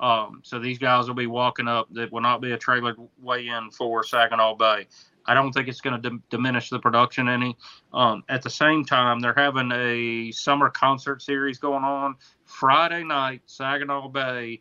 Um, 0.00 0.40
so 0.42 0.58
these 0.58 0.78
guys 0.78 1.06
will 1.06 1.14
be 1.14 1.28
walking 1.28 1.68
up. 1.68 1.86
That 1.92 2.10
will 2.10 2.22
not 2.22 2.40
be 2.40 2.52
a 2.52 2.58
trailer 2.58 2.96
weigh-in 3.22 3.70
for 3.70 4.02
Saginaw 4.02 4.56
Bay. 4.56 4.88
I 5.26 5.34
don't 5.34 5.52
think 5.52 5.68
it's 5.68 5.80
going 5.80 5.94
to 5.94 6.02
dim- 6.10 6.22
diminish 6.28 6.70
the 6.70 6.80
production 6.80 7.28
any. 7.28 7.56
Um, 7.92 8.24
at 8.28 8.42
the 8.42 8.50
same 8.50 8.84
time, 8.84 9.20
they're 9.20 9.34
having 9.36 9.70
a 9.72 10.32
summer 10.32 10.70
concert 10.70 11.22
series 11.22 11.58
going 11.58 11.84
on 11.84 12.16
Friday 12.46 13.04
night, 13.04 13.42
Saginaw 13.46 14.08
Bay. 14.08 14.60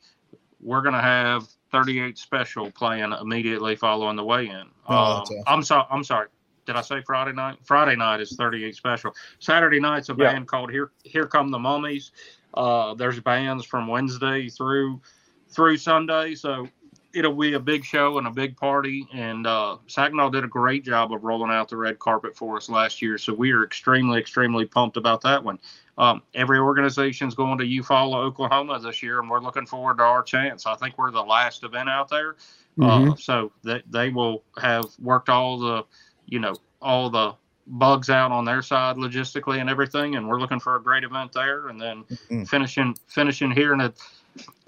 We're 0.62 0.82
going 0.82 0.94
to 0.94 1.02
have 1.02 1.48
38 1.72 2.18
special 2.20 2.70
playing 2.72 3.14
immediately 3.14 3.76
following 3.78 4.18
the 4.18 4.26
weigh-in. 4.26 4.68
Oh, 4.88 5.16
that's 5.20 5.32
awesome. 5.32 5.44
I'm 5.48 5.64
sorry. 5.64 5.86
I'm 5.90 6.04
sorry. 6.04 6.28
Did 6.70 6.76
I 6.76 6.82
say 6.82 7.02
Friday 7.02 7.32
night? 7.34 7.58
Friday 7.64 7.96
night 7.96 8.22
is 8.22 8.36
38 8.36 8.76
special. 8.76 9.16
Saturday 9.40 9.80
night's 9.80 10.10
a 10.10 10.14
Yeah. 10.16 10.34
band 10.34 10.48
called 10.48 10.70
Here 10.70 10.92
Here 11.04 11.26
Come 11.26 11.50
the 11.50 11.58
Mummies. 11.58 12.12
Uh, 12.54 12.94
there's 12.94 13.20
bands 13.20 13.66
from 13.66 13.88
Wednesday 13.88 14.50
through 14.50 15.02
through 15.50 15.78
Sunday, 15.78 16.36
so 16.36 16.68
it'll 17.12 17.34
be 17.34 17.54
a 17.54 17.60
big 17.60 17.84
show 17.84 18.20
and 18.20 18.28
a 18.28 18.30
big 18.30 18.56
party. 18.56 19.08
And 19.12 19.48
uh, 19.48 19.78
Saginaw 19.88 20.30
did 20.30 20.44
a 20.44 20.48
great 20.48 20.86
job 20.86 21.12
of 21.12 21.24
rolling 21.24 21.50
out 21.50 21.70
the 21.70 21.76
red 21.76 21.98
carpet 21.98 22.38
for 22.38 22.58
us 22.58 22.70
last 22.70 23.02
year, 23.02 23.18
so 23.18 23.34
we 23.34 23.52
are 23.52 23.64
extremely 23.64 24.20
extremely 24.20 24.66
pumped 24.66 24.96
about 24.96 25.22
that 25.22 25.44
one. 25.44 25.58
Um, 25.98 26.22
every 26.36 26.60
organization's 26.60 27.34
going 27.34 27.58
to 27.58 27.64
Eufaula, 27.66 28.18
Oklahoma 28.18 28.80
this 28.80 29.02
year, 29.02 29.20
and 29.20 29.28
we're 29.28 29.42
looking 29.42 29.66
forward 29.66 29.98
to 29.98 30.04
our 30.04 30.22
chance. 30.22 30.68
I 30.68 30.76
think 30.76 31.00
we're 31.00 31.10
the 31.10 31.24
last 31.24 31.64
event 31.64 31.90
out 31.90 32.10
there, 32.10 32.36
uh, 32.80 33.16
so 33.16 33.52
that 33.64 33.82
they 33.90 34.10
will 34.10 34.44
have 34.62 34.86
worked 35.00 35.30
all 35.30 35.58
the, 35.58 35.84
you 36.32 36.40
know, 36.40 36.56
all 36.82 37.10
the 37.10 37.34
bugs 37.68 38.10
out 38.10 38.32
on 38.32 38.46
their 38.46 38.62
side 38.62 38.96
logistically 38.96 39.60
and 39.60 39.70
everything, 39.70 40.16
and 40.16 40.28
we're 40.28 40.40
looking 40.40 40.60
for 40.60 40.76
a 40.76 40.82
great 40.82 41.04
event 41.04 41.32
there. 41.34 41.68
And 41.68 41.80
then 41.80 42.04
Mhm. 42.32 42.48
finishing 42.48 42.98
finishing 43.08 43.52
here, 43.52 43.74
and 43.74 43.94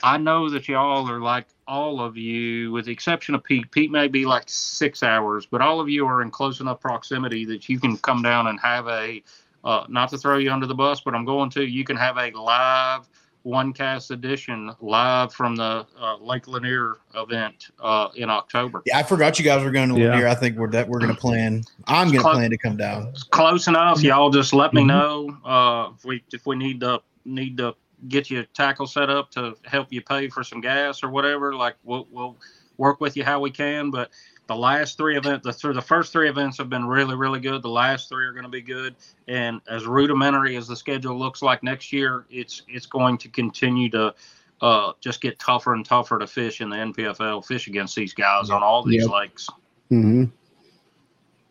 I 0.03 0.17
know 0.17 0.49
that 0.49 0.67
y'all 0.67 1.09
are 1.09 1.19
like 1.19 1.47
all 1.67 2.01
of 2.01 2.17
you, 2.17 2.71
with 2.71 2.85
the 2.85 2.91
exception 2.91 3.35
of 3.35 3.43
Pete. 3.43 3.71
Pete 3.71 3.91
may 3.91 4.07
be 4.07 4.25
like 4.25 4.43
six 4.47 5.03
hours, 5.03 5.45
but 5.45 5.61
all 5.61 5.79
of 5.79 5.89
you 5.89 6.05
are 6.07 6.21
in 6.21 6.31
close 6.31 6.59
enough 6.59 6.79
proximity 6.79 7.45
that 7.45 7.69
you 7.69 7.79
can 7.79 7.97
come 7.97 8.21
down 8.21 8.47
and 8.47 8.59
have 8.59 8.87
a. 8.87 9.23
Uh, 9.63 9.85
not 9.89 10.09
to 10.09 10.17
throw 10.17 10.39
you 10.39 10.51
under 10.51 10.65
the 10.65 10.73
bus, 10.73 11.01
but 11.01 11.13
I'm 11.13 11.23
going 11.25 11.51
to. 11.51 11.63
You 11.63 11.83
can 11.83 11.95
have 11.95 12.17
a 12.17 12.31
live 12.31 13.07
one 13.43 13.73
cast 13.73 14.11
edition 14.11 14.71
live 14.81 15.33
from 15.33 15.55
the 15.55 15.85
uh, 15.99 16.17
Lake 16.17 16.47
Lanier 16.47 16.97
event 17.15 17.69
uh, 17.79 18.09
in 18.15 18.29
October. 18.29 18.83
Yeah, 18.85 18.99
I 18.99 19.03
forgot 19.03 19.39
you 19.39 19.45
guys 19.45 19.63
were 19.63 19.71
going 19.71 19.89
to 19.89 19.99
Yeah. 19.99 20.15
here. 20.15 20.27
I 20.27 20.35
think 20.35 20.57
we're 20.57 20.69
that 20.71 20.87
we're 20.87 20.99
going 20.99 21.13
to 21.13 21.19
plan. 21.19 21.63
I'm 21.87 22.07
going 22.07 22.17
to 22.17 22.21
Close. 22.23 22.35
plan 22.35 22.49
to 22.51 22.57
come 22.57 22.77
down. 22.77 23.13
close 23.31 23.67
enough. 23.67 24.01
Y'all 24.03 24.29
just 24.29 24.53
let 24.53 24.73
me 24.73 24.83
Mhm. 24.83 24.87
know 24.87 25.37
uh, 25.45 25.89
if 25.95 26.05
we 26.05 26.23
if 26.31 26.45
we 26.45 26.55
need 26.55 26.79
to 26.81 27.01
need 27.25 27.57
to 27.57 27.75
get 28.07 28.29
you 28.29 28.39
a 28.41 28.43
tackle 28.47 28.87
set 28.87 29.09
up 29.09 29.29
to 29.31 29.55
help 29.65 29.87
you 29.91 30.01
pay 30.01 30.27
for 30.27 30.43
some 30.43 30.61
gas 30.61 31.03
or 31.03 31.09
whatever. 31.09 31.55
Like 31.55 31.75
we'll 31.83 32.07
we'll 32.11 32.37
work 32.77 32.99
with 33.01 33.15
you 33.17 33.23
how 33.23 33.39
we 33.39 33.49
can. 33.51 33.89
But 33.91 34.11
the 34.51 34.57
last 34.57 34.97
three 34.97 35.15
events, 35.17 35.45
the 35.61 35.73
the 35.73 35.81
first 35.81 36.11
three 36.11 36.27
events 36.27 36.57
have 36.57 36.69
been 36.69 36.85
really 36.85 37.15
really 37.15 37.39
good. 37.39 37.61
The 37.61 37.69
last 37.69 38.09
three 38.09 38.25
are 38.25 38.33
going 38.33 38.43
to 38.43 38.49
be 38.49 38.61
good. 38.61 38.95
And 39.29 39.61
as 39.69 39.85
rudimentary 39.85 40.57
as 40.57 40.67
the 40.67 40.75
schedule 40.75 41.17
looks 41.17 41.41
like 41.41 41.63
next 41.63 41.93
year, 41.93 42.25
it's 42.29 42.63
it's 42.67 42.85
going 42.85 43.17
to 43.19 43.29
continue 43.29 43.89
to. 43.91 44.13
Uh, 44.61 44.93
just 44.99 45.21
get 45.21 45.39
tougher 45.39 45.73
and 45.73 45.83
tougher 45.83 46.19
to 46.19 46.27
fish 46.27 46.61
in 46.61 46.69
the 46.69 46.75
NPFL, 46.75 47.43
fish 47.43 47.65
against 47.65 47.95
these 47.95 48.13
guys 48.13 48.51
on 48.51 48.61
all 48.61 48.83
these 48.83 49.01
Yep. 49.01 49.09
lakes. 49.11 49.49
hmm 49.89 50.25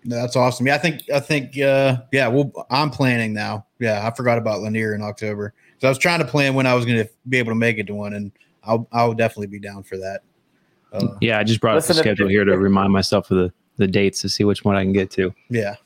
That's 0.05 0.37
awesome. 0.37 0.69
Yeah, 0.69 0.77
I 0.77 0.79
think 0.79 1.11
I 1.13 1.19
think 1.19 1.59
uh 1.59 2.03
yeah, 2.13 2.29
well 2.29 2.53
I'm 2.71 2.89
planning 2.91 3.33
now. 3.33 3.67
Yeah, 3.81 4.07
I 4.07 4.15
forgot 4.15 4.39
about 4.39 4.61
Lanier 4.61 4.95
in 4.95 5.03
October. 5.03 5.55
So 5.79 5.89
I 5.89 5.91
was 5.91 5.99
trying 5.99 6.21
to 6.21 6.25
plan 6.25 6.55
when 6.55 6.67
I 6.67 6.75
was 6.75 6.85
going 6.85 6.99
to 6.99 7.11
be 7.29 7.39
able 7.39 7.51
to 7.51 7.57
make 7.57 7.79
it 7.79 7.89
to 7.89 7.95
one 7.95 8.13
and 8.15 8.31
I'll 8.63 8.87
I'll 8.93 9.15
definitely 9.15 9.49
be 9.49 9.59
down 9.59 9.83
for 9.83 9.97
that. 9.97 10.21
Uh, 10.93 11.07
Yeah, 11.21 11.39
I 11.39 11.45
just 11.45 11.61
brought 11.61 11.77
up 11.77 11.85
the 11.85 11.91
if- 11.93 11.97
schedule 11.99 12.29
here 12.29 12.45
to 12.45 12.59
remind 12.59 12.93
myself 12.93 13.31
of 13.31 13.37
the, 13.39 13.53
the 13.77 13.87
dates 13.87 14.21
to 14.23 14.29
see 14.29 14.45
which 14.45 14.65
one 14.65 14.77
I 14.77 14.83
can 14.83 14.93
get 14.93 15.11
to. 15.13 15.33
yeah. 15.49 15.77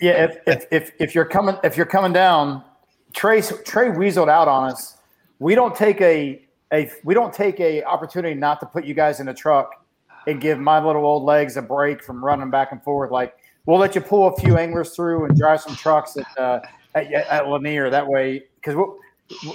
Yeah, 0.00 0.24
if, 0.24 0.36
if 0.48 0.66
if 0.72 0.92
if 0.98 1.14
you're 1.14 1.24
coming 1.24 1.56
if 1.62 1.76
you're 1.76 1.86
coming 1.86 2.12
down, 2.12 2.64
Trey 3.12 3.40
Trey 3.40 3.88
weaseled 3.90 4.28
out 4.28 4.48
on 4.48 4.68
us. 4.72 4.96
We 5.38 5.54
don't 5.54 5.76
take 5.76 6.00
a 6.00 6.42
a 6.72 6.90
we 7.04 7.14
don't 7.14 7.32
take 7.32 7.60
a 7.60 7.84
opportunity 7.84 8.34
not 8.34 8.58
to 8.60 8.66
put 8.66 8.84
you 8.84 8.94
guys 8.94 9.20
in 9.20 9.26
the 9.26 9.34
truck 9.34 9.84
and 10.26 10.40
give 10.40 10.58
my 10.58 10.84
little 10.84 11.04
old 11.04 11.22
legs 11.22 11.56
a 11.56 11.62
break 11.62 12.02
from 12.02 12.24
running 12.24 12.50
back 12.50 12.72
and 12.72 12.82
forth. 12.82 13.12
Like 13.12 13.36
we'll 13.64 13.78
let 13.78 13.94
you 13.94 14.00
pull 14.00 14.26
a 14.26 14.36
few 14.40 14.56
anglers 14.58 14.90
through 14.90 15.26
and 15.26 15.38
drive 15.38 15.60
some 15.60 15.76
trucks 15.76 16.16
at 16.16 16.26
uh, 16.36 16.60
at, 16.96 17.12
at 17.12 17.48
Lanier. 17.48 17.88
That 17.88 18.08
way, 18.08 18.42
because 18.56 18.74
we'll, 18.74 18.98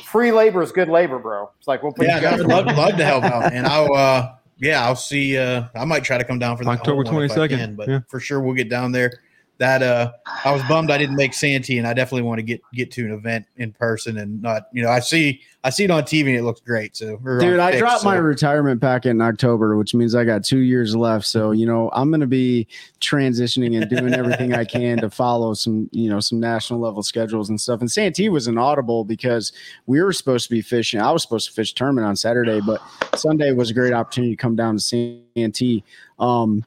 free 0.05 0.31
labor 0.31 0.61
is 0.63 0.71
good 0.71 0.87
labor, 0.87 1.19
bro. 1.19 1.51
It's 1.59 1.67
like 1.67 1.83
we'll 1.83 1.91
put 1.91 2.05
Yeah, 2.07 2.15
you 2.17 2.21
guys 2.21 2.39
I'd 2.39 2.45
love, 2.47 2.67
love 2.67 2.95
to 2.95 3.03
help 3.03 3.25
out, 3.25 3.51
and 3.51 3.67
I'll. 3.67 3.93
uh 3.93 4.33
Yeah, 4.59 4.85
I'll 4.85 4.95
see. 4.95 5.37
uh 5.37 5.65
I 5.75 5.85
might 5.85 6.03
try 6.03 6.17
to 6.17 6.23
come 6.23 6.39
down 6.39 6.57
for 6.57 6.63
the 6.63 6.71
October 6.71 7.03
whole 7.03 7.15
one 7.15 7.23
if 7.23 7.31
I 7.31 7.47
22nd, 7.47 7.75
but 7.75 7.87
yeah. 7.87 7.99
for 8.07 8.19
sure 8.19 8.39
we'll 8.39 8.55
get 8.55 8.69
down 8.69 8.91
there. 8.91 9.21
That 9.59 9.81
uh 9.81 10.11
I 10.45 10.51
was 10.51 10.61
bummed 10.63 10.91
I 10.91 10.97
didn't 10.97 11.15
make 11.15 11.33
Santee, 11.33 11.77
and 11.77 11.87
I 11.87 11.93
definitely 11.93 12.23
want 12.23 12.39
to 12.39 12.43
get 12.43 12.61
get 12.73 12.91
to 12.91 13.05
an 13.05 13.11
event 13.11 13.45
in 13.57 13.73
person 13.73 14.17
and 14.17 14.41
not. 14.41 14.67
You 14.71 14.83
know, 14.83 14.89
I 14.89 14.99
see 14.99 15.41
I 15.67 15.69
see 15.69 15.83
it 15.83 15.91
on 15.91 16.03
TV 16.03 16.27
and 16.27 16.37
it 16.37 16.43
looks 16.43 16.61
great. 16.61 16.95
So 16.95 17.17
Dude, 17.17 17.59
I 17.59 17.77
dropped 17.77 18.03
so- 18.03 18.07
my 18.07 18.15
retirement 18.15 18.79
packet 18.79 19.09
in 19.09 19.19
October, 19.19 19.75
which 19.75 19.93
means 19.93 20.15
I 20.15 20.23
got 20.23 20.45
two 20.45 20.59
years 20.59 20.95
left. 20.95 21.25
So, 21.25 21.51
you 21.51 21.65
know, 21.65 21.89
I'm 21.91 22.09
going 22.09 22.21
to 22.21 22.25
be 22.25 22.67
transitioning 23.01 23.75
and 23.75 23.89
doing 23.89 24.13
everything 24.13 24.53
I 24.53 24.63
can 24.63 24.99
to 24.99 25.09
follow 25.09 25.53
some, 25.53 25.89
you 25.91 26.09
know, 26.09 26.21
some 26.21 26.39
national 26.39 26.79
level 26.79 27.03
schedules 27.03 27.49
and 27.49 27.59
stuff. 27.59 27.81
And 27.81 27.91
Santee 27.91 28.29
was 28.29 28.47
an 28.47 28.57
audible 28.57 29.03
because 29.03 29.51
we 29.87 30.01
were 30.01 30.13
supposed 30.13 30.47
to 30.47 30.51
be 30.55 30.61
fishing. 30.61 31.01
I 31.01 31.11
was 31.11 31.21
supposed 31.21 31.49
to 31.49 31.53
fish 31.53 31.73
tournament 31.73 32.07
on 32.07 32.15
Saturday, 32.15 32.61
but 32.65 32.79
Sunday 33.15 33.51
was 33.51 33.69
a 33.69 33.73
great 33.73 33.91
opportunity 33.91 34.37
to 34.37 34.41
come 34.41 34.55
down 34.55 34.77
to 34.77 35.19
Santee. 35.35 35.83
Um, 36.17 36.63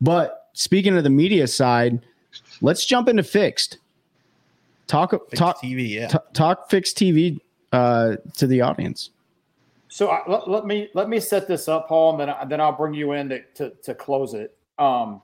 but 0.00 0.50
speaking 0.52 0.96
of 0.96 1.02
the 1.02 1.10
media 1.10 1.48
side, 1.48 2.00
let's 2.60 2.84
jump 2.84 3.08
into 3.08 3.22
Phyx. 3.22 3.76
Talk, 4.86 5.10
Fixed 5.10 5.36
talk, 5.36 5.60
TV. 5.60 5.90
Yeah, 5.90 6.06
t- 6.08 6.18
talk 6.32 6.70
Phyx 6.70 6.92
TV 6.94 7.38
uh, 7.72 8.16
to 8.36 8.46
the 8.46 8.60
audience. 8.60 9.10
So 9.88 10.08
I, 10.10 10.22
let, 10.28 10.48
let 10.48 10.66
me 10.66 10.88
let 10.94 11.08
me 11.08 11.18
set 11.20 11.48
this 11.48 11.68
up, 11.68 11.88
Paul, 11.88 12.12
and 12.12 12.20
then 12.20 12.30
I, 12.30 12.44
then 12.44 12.60
I'll 12.60 12.76
bring 12.76 12.94
you 12.94 13.12
in 13.12 13.28
to 13.30 13.42
to, 13.54 13.70
to 13.82 13.94
close 13.94 14.34
it. 14.34 14.56
Um, 14.78 15.22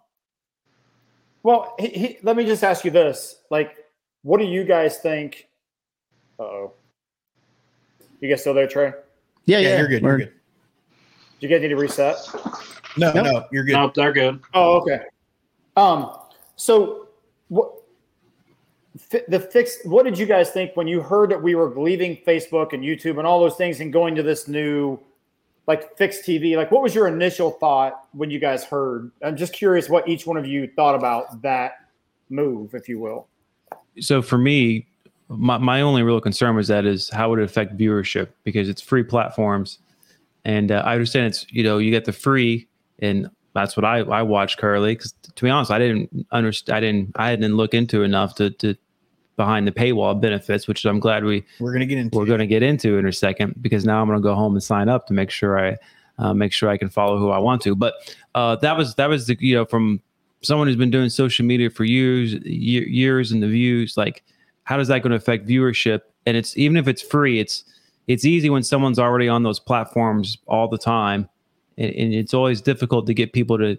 well, 1.43 1.75
he, 1.79 1.89
he, 1.89 2.19
let 2.23 2.37
me 2.37 2.45
just 2.45 2.65
ask 2.65 2.85
you 2.85 2.91
this: 2.91 3.37
like, 3.51 3.77
what 4.23 4.39
do 4.39 4.45
you 4.47 4.65
guys 4.65 4.99
think? 4.99 5.49
Uh 6.39 6.43
oh, 6.45 6.73
you 8.21 8.29
guys 8.29 8.41
still 8.41 8.55
there, 8.55 8.67
Trey? 8.67 8.93
Yeah, 9.45 9.59
yeah, 9.59 9.69
yeah, 9.69 9.79
you're 9.79 9.89
good. 9.89 10.03
You're 10.03 10.19
good. 10.19 10.33
Do 11.41 11.47
you 11.47 11.49
guys 11.49 11.63
need 11.63 11.69
to 11.69 11.77
reset? 11.77 12.17
No, 12.97 13.13
Nope. 13.13 13.25
no, 13.25 13.45
you're 13.53 13.65
good. 13.65 13.73
Nope, 13.73 13.95
they're 13.95 14.13
good. 14.13 14.41
Oh, 14.55 14.81
okay. 14.81 15.01
Um, 15.77 16.17
so 16.57 17.02
what 17.02 17.02
fi- 17.02 17.02
the 19.28 19.39
Phyx? 19.39 19.84
What 19.84 20.05
did 20.05 20.18
you 20.18 20.26
guys 20.26 20.51
think 20.51 20.76
when 20.76 20.86
you 20.86 21.01
heard 21.01 21.30
that 21.30 21.43
we 21.43 21.55
were 21.55 21.70
leaving 21.78 22.16
Facebook 22.26 22.72
and 22.72 22.82
YouTube 22.82 23.18
and 23.18 23.26
all 23.26 23.40
those 23.40 23.56
things 23.56 23.80
and 23.80 23.93
going 23.93 24.14
to 24.14 24.22
this 24.22 24.48
new 24.48 24.98
like 25.66 25.97
Phyx 25.97 26.16
TV? 26.24 26.56
Like, 26.56 26.70
what 26.70 26.82
was 26.82 26.94
your 26.94 27.09
initial 27.09 27.51
thought 27.51 28.06
when 28.12 28.30
you 28.30 28.39
guys 28.39 28.64
heard? 28.64 29.10
I'm 29.22 29.36
just 29.36 29.52
curious 29.52 29.89
what 29.89 30.09
each 30.09 30.26
one 30.26 30.36
of 30.36 30.47
you 30.47 30.68
thought 30.74 30.94
about 30.94 31.43
that 31.43 31.86
move, 32.30 32.74
if 32.74 32.89
you 32.89 32.98
will. 32.98 33.28
so 34.01 34.22
for 34.22 34.39
me, 34.39 34.86
my, 35.28 35.59
my 35.59 35.80
only 35.80 36.02
real 36.02 36.20
concern 36.20 36.56
was 36.56 36.68
that 36.68 36.84
is 36.84 37.09
how 37.10 37.30
would 37.30 37.39
it 37.39 37.44
affect 37.44 37.76
viewership 37.76 38.28
because 38.44 38.68
it's 38.68 38.82
free 38.82 39.02
platforms, 39.02 39.78
and 40.44 40.72
uh, 40.72 40.82
I 40.84 40.93
understand 40.93 41.26
it's 41.26 41.47
you 41.51 41.62
know 41.62 41.78
you 41.78 41.90
get 41.90 42.05
the 42.05 42.12
free 42.12 42.68
and 42.98 43.28
that's 43.55 43.76
what 43.76 43.84
I 43.84 43.98
I 43.98 44.22
watch 44.22 44.56
currently 44.56 44.94
because 44.94 45.12
to 45.34 45.44
be 45.44 45.51
honest 45.51 45.70
I 45.70 45.78
didn't 45.78 46.26
understand 46.30 46.76
I 46.76 46.80
didn't 46.80 47.12
I 47.16 47.36
didn't 47.36 47.56
look 47.56 47.74
into 47.74 48.02
enough 48.02 48.34
to 48.36 48.51
to 48.51 48.76
behind 49.43 49.66
the 49.66 49.73
paywall 49.73 50.14
benefits 50.28 50.69
which 50.69 50.85
I'm 50.85 51.01
glad 51.01 51.24
we 51.24 51.44
We're 51.59 51.73
gonna 51.73 51.86
get 51.93 51.98
into. 51.98 52.16
we're 52.16 52.27
going 52.27 52.39
to 52.39 52.47
get 52.47 52.62
into 52.62 52.97
in 52.98 53.06
a 53.06 53.12
second 53.12 53.55
because 53.60 53.85
now 53.85 54.01
I'm 54.01 54.06
going 54.06 54.19
to 54.19 54.23
go 54.23 54.35
home 54.35 54.55
and 54.55 54.62
sign 54.62 54.89
up 54.89 55.06
to 55.09 55.12
make 55.12 55.31
sure 55.31 55.52
I 55.59 55.77
uh, 56.19 56.32
make 56.32 56.52
sure 56.52 56.69
I 56.69 56.77
can 56.77 56.89
follow 56.89 57.19
who 57.19 57.31
I 57.31 57.39
want 57.39 57.60
to. 57.62 57.74
But 57.74 57.94
uh, 58.36 58.55
that 58.56 58.77
was 58.77 58.94
that 58.94 59.09
was 59.09 59.27
the 59.27 59.36
you 59.40 59.56
know 59.56 59.64
from 59.64 60.01
someone 60.43 60.69
who's 60.69 60.77
been 60.77 60.90
doing 60.90 61.09
social 61.09 61.44
media 61.44 61.70
for 61.70 61.85
years 61.85 62.35
year, 62.44 62.86
years 62.86 63.32
and 63.32 63.43
the 63.43 63.48
views 63.48 63.97
like 63.97 64.23
how 64.64 64.77
does 64.77 64.89
that 64.89 65.02
going 65.02 65.10
to 65.10 65.16
affect 65.16 65.47
viewership? 65.47 66.02
And 66.27 66.36
it's 66.36 66.56
even 66.56 66.77
if 66.77 66.86
it's 66.86 67.02
free, 67.02 67.40
it's 67.40 67.64
it's 68.06 68.24
easy 68.24 68.48
when 68.51 68.62
someone's 68.62 68.98
already 68.98 69.28
on 69.28 69.43
those 69.43 69.59
platforms 69.59 70.39
all 70.47 70.69
the 70.69 70.78
time, 70.78 71.28
and, 71.78 71.93
and 71.94 72.14
it's 72.14 72.35
always 72.35 72.60
difficult 72.60 73.06
to 73.06 73.14
get 73.14 73.32
people 73.32 73.59
to 73.59 73.77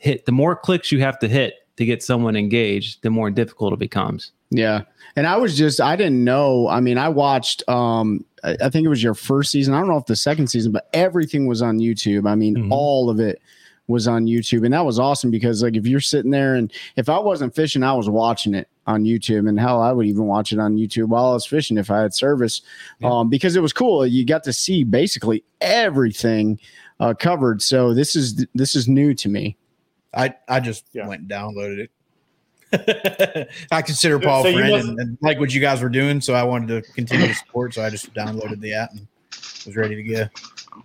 hit. 0.00 0.26
The 0.26 0.32
more 0.32 0.56
clicks 0.56 0.90
you 0.90 1.00
have 1.00 1.18
to 1.20 1.28
hit 1.28 1.54
to 1.76 1.84
get 1.84 2.02
someone 2.02 2.34
engaged, 2.34 3.02
the 3.02 3.10
more 3.10 3.30
difficult 3.30 3.72
it 3.72 3.78
becomes. 3.78 4.32
Yeah. 4.50 4.82
And 5.16 5.26
I 5.26 5.36
was 5.36 5.56
just 5.56 5.80
I 5.80 5.96
didn't 5.96 6.22
know. 6.24 6.68
I 6.68 6.80
mean, 6.80 6.96
I 6.98 7.08
watched 7.08 7.68
um 7.68 8.24
I, 8.44 8.56
I 8.62 8.68
think 8.70 8.84
it 8.86 8.88
was 8.88 9.02
your 9.02 9.14
first 9.14 9.50
season. 9.50 9.74
I 9.74 9.78
don't 9.80 9.88
know 9.88 9.96
if 9.98 10.06
the 10.06 10.16
second 10.16 10.48
season, 10.48 10.72
but 10.72 10.88
everything 10.92 11.46
was 11.46 11.60
on 11.62 11.78
YouTube. 11.78 12.28
I 12.28 12.34
mean, 12.34 12.56
Mhm. 12.56 12.70
all 12.70 13.10
of 13.10 13.20
it 13.20 13.40
was 13.88 14.06
on 14.06 14.26
YouTube. 14.26 14.64
And 14.64 14.72
that 14.74 14.84
was 14.84 14.98
awesome 14.98 15.30
because 15.30 15.62
like 15.62 15.76
if 15.76 15.86
you're 15.86 16.00
sitting 16.00 16.30
there 16.30 16.54
and 16.56 16.70
if 16.96 17.08
I 17.08 17.18
wasn't 17.18 17.54
fishing, 17.54 17.82
I 17.82 17.94
was 17.94 18.08
watching 18.08 18.54
it 18.54 18.68
on 18.86 19.04
YouTube. 19.04 19.48
And 19.48 19.58
hell, 19.58 19.80
I 19.82 19.92
would 19.92 20.06
even 20.06 20.26
watch 20.26 20.52
it 20.52 20.58
on 20.58 20.76
YouTube 20.76 21.08
while 21.08 21.30
I 21.30 21.32
was 21.34 21.46
fishing 21.46 21.78
if 21.78 21.90
I 21.90 22.00
had 22.02 22.14
service. 22.14 22.60
Yeah. 23.00 23.10
Um, 23.10 23.28
because 23.30 23.56
it 23.56 23.60
was 23.60 23.72
cool. 23.72 24.06
You 24.06 24.24
got 24.26 24.44
to 24.44 24.52
see 24.52 24.84
basically 24.84 25.42
everything 25.60 26.58
uh 27.00 27.14
covered. 27.14 27.62
So 27.62 27.92
this 27.94 28.14
is 28.16 28.46
this 28.54 28.74
is 28.74 28.88
new 28.88 29.14
to 29.14 29.28
me. 29.28 29.56
I 30.14 30.34
I 30.48 30.60
just 30.60 30.84
Yeah. 30.92 31.06
went 31.06 31.22
and 31.22 31.30
downloaded 31.30 31.78
it. 31.78 31.90
I 32.72 33.82
consider 33.82 34.18
Paul 34.18 34.42
So 34.42 34.50
a 34.50 34.52
friend 34.52 34.70
must- 34.70 34.88
and, 34.88 34.98
and 35.00 35.18
like 35.22 35.38
what 35.38 35.52
you 35.54 35.60
guys 35.60 35.80
were 35.82 35.88
doing, 35.88 36.20
so 36.20 36.34
I 36.34 36.42
wanted 36.42 36.84
to 36.84 36.92
continue 36.92 37.28
to 37.28 37.34
support. 37.34 37.74
So 37.74 37.82
I 37.82 37.90
just 37.90 38.12
downloaded 38.14 38.60
the 38.60 38.74
app 38.74 38.92
and 38.92 39.06
was 39.66 39.76
ready 39.76 39.94
to 39.96 40.02
go. 40.02 40.28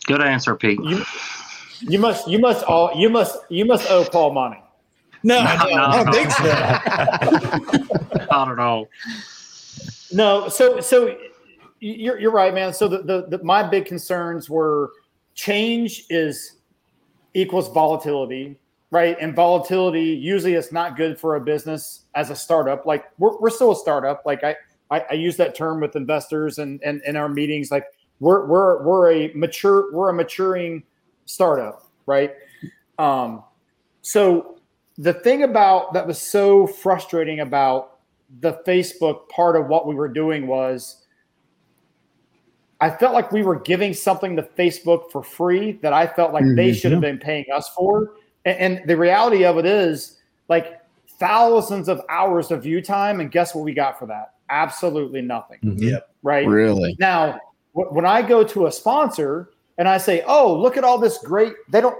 Good 0.06 0.22
answer, 0.22 0.56
Pete. 0.56 0.80
You 0.84 1.04
you 1.82 2.00
must 2.00 2.28
you 2.28 2.40
must 2.40 2.64
all 2.66 2.92
you 2.96 3.10
must 3.10 3.38
you 3.50 3.66
must 3.66 3.90
owe 3.92 4.06
Paul 4.06 4.34
money. 4.34 4.62
No, 5.24 5.42
No, 5.42 5.50
I, 5.50 5.58
don't, 5.58 5.76
no, 5.76 5.84
I 5.84 5.96
don't 5.98 6.06
no. 6.06 6.12
think 6.12 6.32
so. 6.32 8.26
Not 8.32 8.52
at 8.52 8.60
all. 8.60 8.88
No, 10.12 10.50
so 10.50 10.80
so 10.82 11.18
you're 11.80 12.20
you're 12.20 12.32
right, 12.32 12.54
man. 12.54 12.74
So 12.74 12.88
the, 12.88 13.02
the, 13.04 13.38
the 13.38 13.44
my 13.44 13.64
big 13.64 13.86
concerns 13.86 14.50
were 14.50 14.92
change 15.34 16.06
is 16.10 16.58
equals 17.34 17.72
volatility, 17.74 18.58
right? 18.94 19.18
And 19.20 19.36
volatility 19.36 20.04
usually 20.04 20.54
is 20.54 20.72
not 20.72 20.96
good 20.96 21.20
for 21.20 21.36
a 21.36 21.42
business 21.42 22.06
as 22.14 22.30
a 22.30 22.36
startup. 22.36 22.86
Like 22.86 23.06
we're 23.18 23.36
we're 23.40 23.50
still 23.50 23.72
a 23.72 23.76
startup. 23.76 24.22
Like 24.24 24.44
I 24.44 24.56
I, 24.92 25.04
I 25.10 25.14
use 25.16 25.36
that 25.38 25.56
term 25.56 25.82
with 25.82 25.96
investors 25.96 26.60
and 26.60 26.80
and 26.84 27.02
in 27.06 27.16
our 27.18 27.28
meetings. 27.28 27.72
Like 27.72 27.86
we're 28.20 28.46
we're 28.46 28.84
we're 28.84 29.12
a 29.12 29.34
mature 29.34 29.92
we're 29.92 30.10
a 30.10 30.14
maturing 30.14 30.84
startup, 31.26 31.90
right? 32.06 32.36
Um, 33.00 33.44
so 34.04 34.60
the 35.00 35.14
thing 35.14 35.42
about 35.42 35.94
that 35.94 36.06
was 36.06 36.20
so 36.22 36.68
frustrating 36.68 37.40
about 37.40 37.98
the 38.42 38.62
Facebook 38.68 39.28
part 39.30 39.56
of 39.56 39.68
what 39.68 39.88
we 39.88 39.96
were 39.96 40.08
doing 40.08 40.46
was 40.46 41.04
I 42.80 42.92
felt 42.92 43.14
like 43.16 43.32
we 43.32 43.42
were 43.42 43.60
giving 43.60 43.92
something 43.96 44.36
to 44.36 44.44
Facebook 44.44 45.10
for 45.12 45.24
free 45.24 45.80
that 45.82 45.94
I 45.94 46.06
felt 46.06 46.32
like 46.32 46.44
they 46.56 46.70
Mhm. 46.70 46.76
should 46.76 46.92
have 46.92 47.02
been 47.02 47.18
paying 47.18 47.46
us 47.52 47.70
for. 47.70 48.12
And, 48.46 48.78
and 48.80 48.90
the 48.90 48.98
reality 48.98 49.46
of 49.46 49.58
it 49.58 49.66
is 49.66 50.20
like 50.50 50.82
thousands 51.20 51.88
of 51.90 52.02
hours 52.10 52.52
of 52.52 52.64
view 52.64 52.82
time. 52.82 53.20
And 53.20 53.32
guess 53.32 53.56
what 53.56 53.64
we 53.64 53.74
got 53.74 53.98
for 53.98 54.06
that? 54.08 54.34
Absolutely 54.50 55.22
nothing. 55.22 55.60
Yep. 55.62 56.10
Right. 56.22 56.48
Really? 56.48 56.96
Now, 57.00 57.40
wh- 57.74 57.92
when 57.92 58.06
I 58.06 58.22
go 58.22 58.44
to 58.44 58.68
a 58.68 58.72
sponsor 58.72 59.50
and 59.78 59.88
I 59.88 59.98
say, 59.98 60.24
"Oh, 60.28 60.56
look 60.56 60.78
at 60.78 60.84
all 60.84 60.98
this 61.00 61.18
great," 61.20 61.54
they 61.70 61.82
don't, 61.82 61.98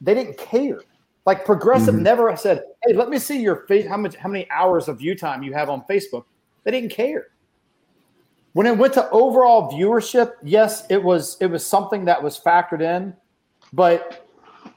they 0.00 0.14
didn't 0.14 0.36
care. 0.38 0.80
Like 1.24 1.44
Progressive 1.44 1.94
Mhm. 1.94 2.00
never 2.02 2.36
said, 2.36 2.64
"Hey, 2.84 2.94
let 2.94 3.08
me 3.08 3.18
see 3.18 3.40
your 3.40 3.64
face, 3.66 3.86
how 3.86 3.96
much, 3.96 4.16
how 4.16 4.28
many 4.28 4.50
hours 4.50 4.88
of 4.88 4.98
view 4.98 5.14
time 5.14 5.42
you 5.44 5.52
have 5.52 5.70
on 5.70 5.82
Facebook." 5.88 6.24
They 6.64 6.72
didn't 6.72 6.90
care. 6.90 7.28
When 8.54 8.66
it 8.66 8.76
went 8.76 8.92
to 8.94 9.08
overall 9.10 9.70
viewership, 9.70 10.32
yes, 10.42 10.84
it 10.90 11.02
was 11.02 11.36
it 11.40 11.46
was 11.46 11.64
something 11.64 12.04
that 12.06 12.20
was 12.22 12.38
factored 12.38 12.82
in, 12.82 13.14
but 13.72 14.21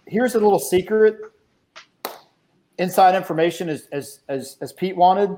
here's 0.08 0.36
a 0.36 0.40
little 0.40 0.60
secret. 0.60 1.18
Inside 2.78 3.16
information, 3.16 3.70
as 3.70 3.88
as 3.92 4.20
as, 4.28 4.58
as 4.62 4.74
Pete 4.74 4.96
wanted, 4.96 5.38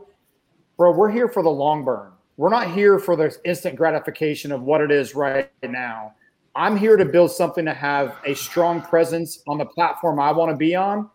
bro. 0.76 0.92
We're 0.92 1.12
here 1.12 1.28
for 1.28 1.44
the 1.44 1.50
long 1.50 1.84
burn. 1.84 2.12
We're 2.38 2.50
not 2.50 2.72
here 2.72 3.00
for 3.00 3.16
the 3.16 3.36
instant 3.46 3.76
gratification 3.76 4.52
of 4.52 4.64
what 4.64 4.82
it 4.82 4.92
is 4.92 5.16
right 5.16 5.52
now. 5.64 6.14
I'm 6.56 6.76
here 6.76 6.98
to 6.98 7.06
build 7.06 7.32
something 7.32 7.66
to 7.66 7.74
have 7.74 8.18
a 8.26 8.34
strong 8.34 8.82
presence 8.82 9.44
on 9.48 9.60
the 9.60 9.66
platform 9.66 10.20
I 10.20 10.32
want 10.32 10.52
to 10.52 10.58
be 10.58 10.76
on 10.76 11.10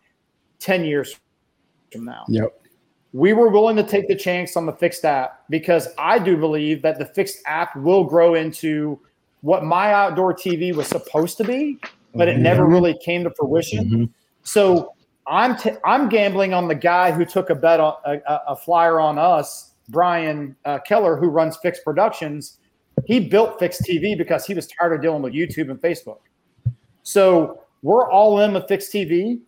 10 0.60 0.84
years 0.84 1.18
from 1.92 2.04
now. 2.04 2.24
Yep. 2.28 2.60
We 3.12 3.32
were 3.32 3.48
willing 3.48 3.76
to 3.76 3.82
take 3.82 4.08
the 4.08 4.14
chance 4.14 4.56
on 4.56 4.66
the 4.66 4.72
Phyx 4.72 5.04
app 5.04 5.44
because 5.50 5.88
I 5.98 6.18
do 6.18 6.36
believe 6.36 6.80
that 6.82 6.98
the 6.98 7.04
Phyx 7.04 7.32
app 7.46 7.76
will 7.76 8.04
grow 8.04 8.34
into 8.34 8.98
what 9.42 9.62
MyOutdoorTV 9.62 10.74
was 10.74 10.86
supposed 10.86 11.36
to 11.38 11.44
be, 11.44 11.78
but 12.14 12.28
it 12.28 12.38
never 12.38 12.66
really 12.66 12.96
came 13.04 13.24
to 13.24 13.30
fruition. 13.30 13.84
Mhm. 13.84 14.10
So 14.42 14.92
I'm 15.26 15.56
t- 15.56 15.70
I'm 15.84 16.08
gambling 16.08 16.52
on 16.52 16.68
the 16.68 16.74
guy 16.74 17.10
who 17.12 17.24
took 17.24 17.50
a 17.50 17.54
bet 17.54 17.80
on 17.80 17.94
a, 18.04 18.18
a- 18.26 18.42
a 18.48 18.56
flyer 18.56 18.98
on 19.00 19.18
us, 19.18 19.72
Brian 19.88 20.56
uh, 20.64 20.78
Keller, 20.80 21.16
who 21.16 21.28
runs 21.28 21.56
Phyx 21.64 21.76
Productions. 21.84 22.58
He 23.06 23.20
built 23.20 23.58
Phyx 23.60 23.82
TV 23.88 24.16
because 24.18 24.44
he 24.46 24.54
was 24.54 24.66
tired 24.66 24.92
of 24.92 25.00
dealing 25.00 25.22
with 25.22 25.32
YouTube 25.32 25.70
and 25.70 25.80
Facebook. 25.80 26.18
So 27.02 27.62
we're 27.82 28.10
all 28.10 28.40
in 28.40 28.52
with 28.54 28.64
Phyx 28.66 28.90
TV 28.90 29.40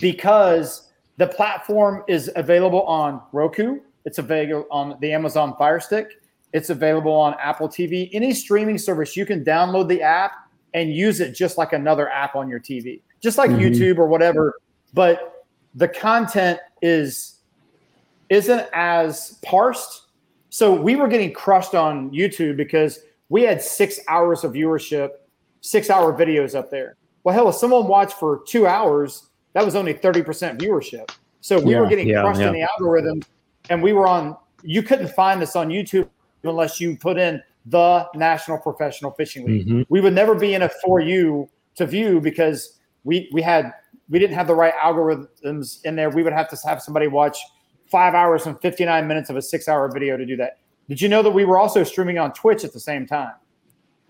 because 0.00 0.82
The 1.18 1.26
platform 1.26 2.04
is 2.08 2.30
available 2.36 2.82
on 2.82 3.22
Roku. 3.32 3.80
It's 4.04 4.18
available 4.18 4.66
on 4.70 4.98
the 5.00 5.12
Amazon 5.14 5.54
Fire 5.56 5.80
Stick. 5.80 6.08
It's 6.52 6.68
available 6.68 7.12
on 7.12 7.34
Apple 7.40 7.68
TV. 7.70 8.10
Any 8.12 8.34
streaming 8.34 8.76
service, 8.76 9.16
you 9.16 9.24
can 9.24 9.42
download 9.42 9.88
the 9.88 10.02
app 10.02 10.32
and 10.76 10.94
use 10.94 11.20
it 11.20 11.32
just 11.32 11.56
like 11.56 11.72
another 11.72 12.10
app 12.10 12.36
on 12.36 12.50
your 12.50 12.60
TV, 12.60 13.00
just 13.20 13.38
like 13.38 13.50
Mhm. 13.50 13.60
YouTube 13.60 13.98
or 13.98 14.06
whatever. 14.06 14.54
But 14.92 15.46
the 15.74 15.88
content 15.88 16.60
is 16.82 17.32
isn't 18.28 18.66
as 18.72 19.38
parsed. 19.42 20.08
So 20.50 20.74
we 20.74 20.96
were 20.96 21.08
getting 21.08 21.32
crushed 21.32 21.74
on 21.74 22.10
YouTube 22.10 22.56
because 22.56 22.98
we 23.28 23.42
had 23.42 23.62
six 23.62 24.00
hours 24.08 24.42
of 24.42 24.52
viewership, 24.52 25.10
six 25.60 25.90
hour 25.90 26.12
videos 26.12 26.54
up 26.56 26.70
there. 26.70 26.96
Well, 27.22 27.34
hell, 27.34 27.48
if 27.48 27.54
someone 27.54 27.86
watched 27.86 28.14
for 28.14 28.42
two 28.46 28.66
hours, 28.66 29.30
that 29.52 29.64
was 29.64 29.76
only 29.76 29.94
30% 29.94 30.58
viewership. 30.58 31.08
So 31.40 31.58
we 31.60 31.76
were 31.76 31.86
getting 31.86 32.08
yeah, 32.08 32.22
crushed 32.22 32.40
in 32.40 32.52
the 32.52 32.62
algorithm 32.62 33.22
and 33.70 33.80
we 33.80 33.92
were 33.92 34.08
on, 34.08 34.36
you 34.62 34.82
couldn't 34.82 35.08
find 35.08 35.40
this 35.40 35.54
on 35.54 35.68
YouTube 35.68 36.08
unless 36.42 36.80
you 36.80 36.96
put 36.96 37.16
in 37.16 37.40
the 37.66 38.06
National 38.14 38.58
Professional 38.58 39.10
Fishing 39.12 39.46
League. 39.46 39.66
Mhm. 39.66 39.86
We 39.88 40.00
would 40.00 40.14
never 40.14 40.34
be 40.34 40.54
in 40.54 40.62
a 40.62 40.70
for 40.84 41.00
you 41.00 41.48
to 41.74 41.86
view 41.86 42.20
because 42.20 42.78
we 43.04 43.28
we 43.32 43.42
had 43.42 43.72
we 44.08 44.18
didn't 44.18 44.36
have 44.36 44.46
the 44.46 44.54
right 44.54 44.74
algorithms 44.74 45.84
in 45.84 45.96
there. 45.96 46.10
We 46.10 46.22
would 46.22 46.32
have 46.32 46.48
to 46.50 46.56
have 46.66 46.80
somebody 46.80 47.08
watch 47.08 47.38
five 47.90 48.14
hours 48.14 48.46
and 48.46 48.60
59 48.60 49.06
minutes 49.06 49.30
of 49.30 49.36
a 49.36 49.42
six 49.42 49.68
hour 49.68 49.90
video 49.92 50.16
to 50.16 50.24
do 50.24 50.36
that. 50.36 50.58
Did 50.88 51.00
you 51.00 51.08
know 51.08 51.22
that 51.22 51.30
we 51.30 51.44
were 51.44 51.58
also 51.58 51.82
streaming 51.82 52.18
on 52.18 52.32
Twitch 52.32 52.64
at 52.64 52.72
the 52.72 52.80
same 52.80 53.06
time? 53.06 53.32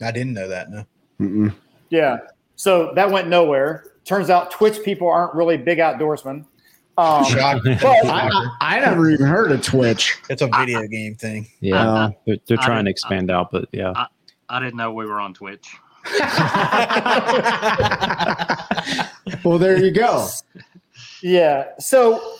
I 0.03 0.11
didn't 0.11 0.35
know 0.35 0.49
that. 0.49 0.71
No. 0.71 0.85
Mm-mm. 1.21 1.55
Yeah. 1.89 2.19
So 2.57 2.93
that 2.95 3.11
went 3.11 3.29
nowhere. 3.29 3.93
Turns 4.05 4.29
out 4.29 4.51
Twitch 4.51 4.83
people 4.83 5.09
aren't 5.09 5.35
really 5.35 5.57
big 5.57 5.79
outdoorsmen. 5.79 6.45
Um, 6.99 7.25
but 7.33 7.85
I, 7.85 8.29
I, 8.33 8.57
I 8.61 8.81
never 8.81 9.11
even 9.11 9.27
heard 9.27 9.53
of 9.53 9.63
Twitch. 9.63 10.17
It's 10.31 10.43
a 10.43 10.49
video 10.49 10.87
game 10.87 11.15
thing. 11.15 11.47
Yeah, 11.61 11.83
Uh, 11.89 12.11
they're, 12.27 12.37
they're 12.47 12.57
trying 12.57 12.85
to 12.85 12.89
didn't- 12.89 12.89
expand 12.89 13.31
out, 13.31 13.51
but 13.51 13.69
yeah. 13.73 13.93
I 14.49 14.61
didn't 14.61 14.77
know 14.77 14.93
we 14.93 15.07
were 15.07 15.21
on 15.21 15.35
Twitch. 15.35 15.77
well, 19.45 19.59
there 19.59 19.83
you 19.83 19.91
go. 19.91 20.29
Yeah. 21.23 21.67
So, 21.79 22.35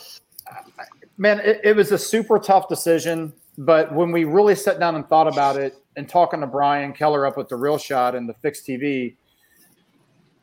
man, 1.19 1.41
it, 1.41 1.61
it 1.65 1.77
was 1.77 1.93
a 1.93 1.99
super 1.99 2.39
tough 2.39 2.69
decision. 2.69 3.33
But 3.59 3.93
when 3.93 4.13
we 4.13 4.25
really 4.25 4.55
sat 4.55 4.79
down 4.79 4.95
and 4.97 5.09
thought 5.09 5.27
about 5.27 5.57
it 5.57 5.77
and 5.97 6.09
talking 6.09 6.41
to 6.43 6.47
Brian 6.47 6.93
Keller 6.93 7.27
up 7.27 7.37
with 7.37 7.49
the 7.49 7.57
Real 7.57 7.79
Shot 7.79 8.15
and 8.15 8.29
the 8.29 8.35
Phyx 8.35 8.63
TV, 8.65 9.17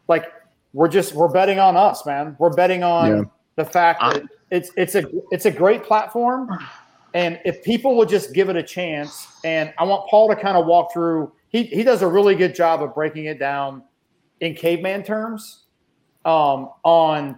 like 0.07 0.25
we're 0.73 0.87
just 0.87 1.13
we're 1.13 1.27
betting 1.29 1.59
on 1.59 1.77
us, 1.77 2.05
man. 2.05 2.35
We're 2.39 2.53
betting 2.53 2.83
on 2.83 3.07
Yeah. 3.09 3.23
The 3.55 3.65
fact 3.65 4.01
that 4.01 4.23
it's 4.49 4.71
it's 4.77 4.95
a 4.95 5.03
it's 5.31 5.45
a 5.45 5.51
great 5.51 5.83
platform, 5.83 6.49
and 7.13 7.39
if 7.45 7.63
people 7.63 7.95
would 7.97 8.09
just 8.09 8.33
give 8.33 8.49
it 8.49 8.55
a 8.55 8.63
chance, 8.63 9.27
and 9.43 9.73
I 9.77 9.83
want 9.83 10.09
Paul 10.09 10.27
to 10.29 10.35
kind 10.35 10.57
of 10.57 10.65
walk 10.65 10.93
through. 10.93 11.31
He 11.49 11.63
he 11.63 11.83
does 11.83 12.01
a 12.01 12.07
really 12.07 12.33
good 12.33 12.55
job 12.55 12.81
of 12.81 12.95
breaking 12.95 13.25
it 13.25 13.37
down 13.37 13.83
in 14.39 14.55
caveman 14.55 15.03
terms, 15.03 15.65
um, 16.25 16.71
on 16.83 17.37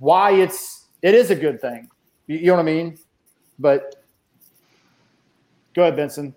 why 0.00 0.32
it's 0.32 0.86
it 1.00 1.14
is 1.14 1.30
a 1.30 1.36
good 1.36 1.60
thing. 1.60 1.88
You, 2.26 2.38
you 2.38 2.46
know 2.48 2.54
what 2.54 2.60
I 2.60 2.64
mean? 2.64 2.98
But 3.58 4.04
go 5.74 5.82
ahead, 5.82 5.96
Benson. 5.96 6.34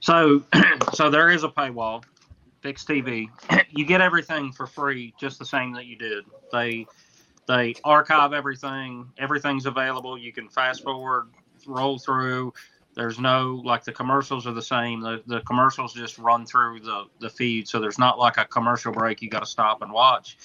So, 0.00 0.42
so 0.94 1.10
there 1.10 1.30
is 1.30 1.44
a 1.44 1.48
paywall. 1.48 2.02
Phyx 2.62 2.84
TV. 2.84 3.28
You 3.72 3.84
get 3.84 4.00
everything 4.00 4.50
for 4.50 4.66
free, 4.66 5.14
just 5.16 5.38
the 5.38 5.44
same 5.44 5.72
that 5.74 5.86
you 5.86 5.94
did. 5.94 6.24
They 6.50 6.88
they 7.46 7.74
archive 7.84 8.32
everything. 8.32 9.08
Everything's 9.18 9.66
available. 9.66 10.16
You 10.18 10.32
can 10.32 10.48
fast 10.48 10.82
forward, 10.82 11.28
roll 11.66 11.98
through. 11.98 12.52
There's 12.94 13.18
no 13.18 13.62
like 13.64 13.84
the 13.84 13.92
commercials 13.92 14.46
are 14.46 14.52
the 14.52 14.62
same. 14.62 15.00
The 15.00 15.22
the 15.26 15.40
commercials 15.42 15.94
just 15.94 16.18
run 16.18 16.44
through 16.44 16.80
the 16.80 17.04
the 17.20 17.30
feed, 17.30 17.68
so 17.68 17.80
there's 17.80 17.98
not 17.98 18.18
like 18.18 18.36
a 18.36 18.44
commercial 18.44 18.92
break 18.92 19.22
you 19.22 19.30
got 19.30 19.40
to 19.40 19.46
stop 19.46 19.82
and 19.82 19.92
watch. 19.92 20.36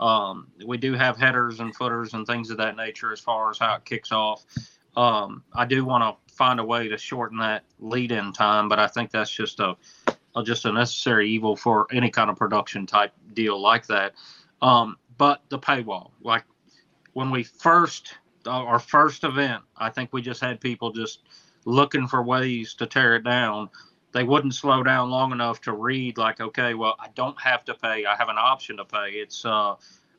Um, 0.00 0.48
we 0.64 0.76
do 0.76 0.94
have 0.94 1.16
headers 1.16 1.60
and 1.60 1.74
footers 1.74 2.14
and 2.14 2.26
things 2.26 2.50
of 2.50 2.58
that 2.58 2.76
nature 2.76 3.12
as 3.12 3.20
far 3.20 3.50
as 3.50 3.58
how 3.58 3.76
it 3.76 3.84
kicks 3.84 4.12
off. 4.12 4.44
Um, 4.96 5.42
I 5.52 5.64
do 5.64 5.84
want 5.84 6.02
to 6.04 6.34
find 6.34 6.60
a 6.60 6.64
way 6.64 6.88
to 6.88 6.98
shorten 6.98 7.38
that 7.38 7.64
lead-in 7.78 8.32
time, 8.32 8.68
but 8.68 8.78
I 8.78 8.86
think 8.86 9.10
that's 9.10 9.30
just 9.30 9.60
a, 9.60 9.76
a 10.36 10.42
just 10.42 10.64
a 10.64 10.72
necessary 10.72 11.30
evil 11.30 11.56
for 11.56 11.86
any 11.92 12.10
kind 12.10 12.30
of 12.30 12.36
production 12.36 12.86
type 12.86 13.12
deal 13.32 13.60
like 13.60 13.86
that. 13.86 14.14
Um, 14.62 14.96
but 15.18 15.42
the 15.48 15.58
paywall, 15.58 16.10
like 16.22 16.44
when 17.12 17.30
we 17.30 17.42
first 17.42 18.14
our 18.46 18.78
first 18.78 19.24
event, 19.24 19.62
I 19.76 19.88
think 19.88 20.12
we 20.12 20.20
just 20.20 20.40
had 20.40 20.60
people 20.60 20.92
just 20.92 21.20
looking 21.64 22.06
for 22.06 22.22
ways 22.22 22.74
to 22.74 22.86
tear 22.86 23.16
it 23.16 23.24
down. 23.24 23.70
They 24.12 24.22
wouldn't 24.22 24.54
slow 24.54 24.82
down 24.82 25.10
long 25.10 25.32
enough 25.32 25.60
to 25.62 25.72
read 25.72 26.18
like, 26.18 26.40
okay, 26.40 26.74
well, 26.74 26.94
I 27.00 27.08
don't 27.14 27.40
have 27.40 27.64
to 27.64 27.74
pay. 27.74 28.04
I 28.04 28.14
have 28.16 28.28
an 28.28 28.36
option 28.38 28.76
to 28.76 28.84
pay. 28.84 29.12
It's 29.12 29.44
uh, 29.44 29.76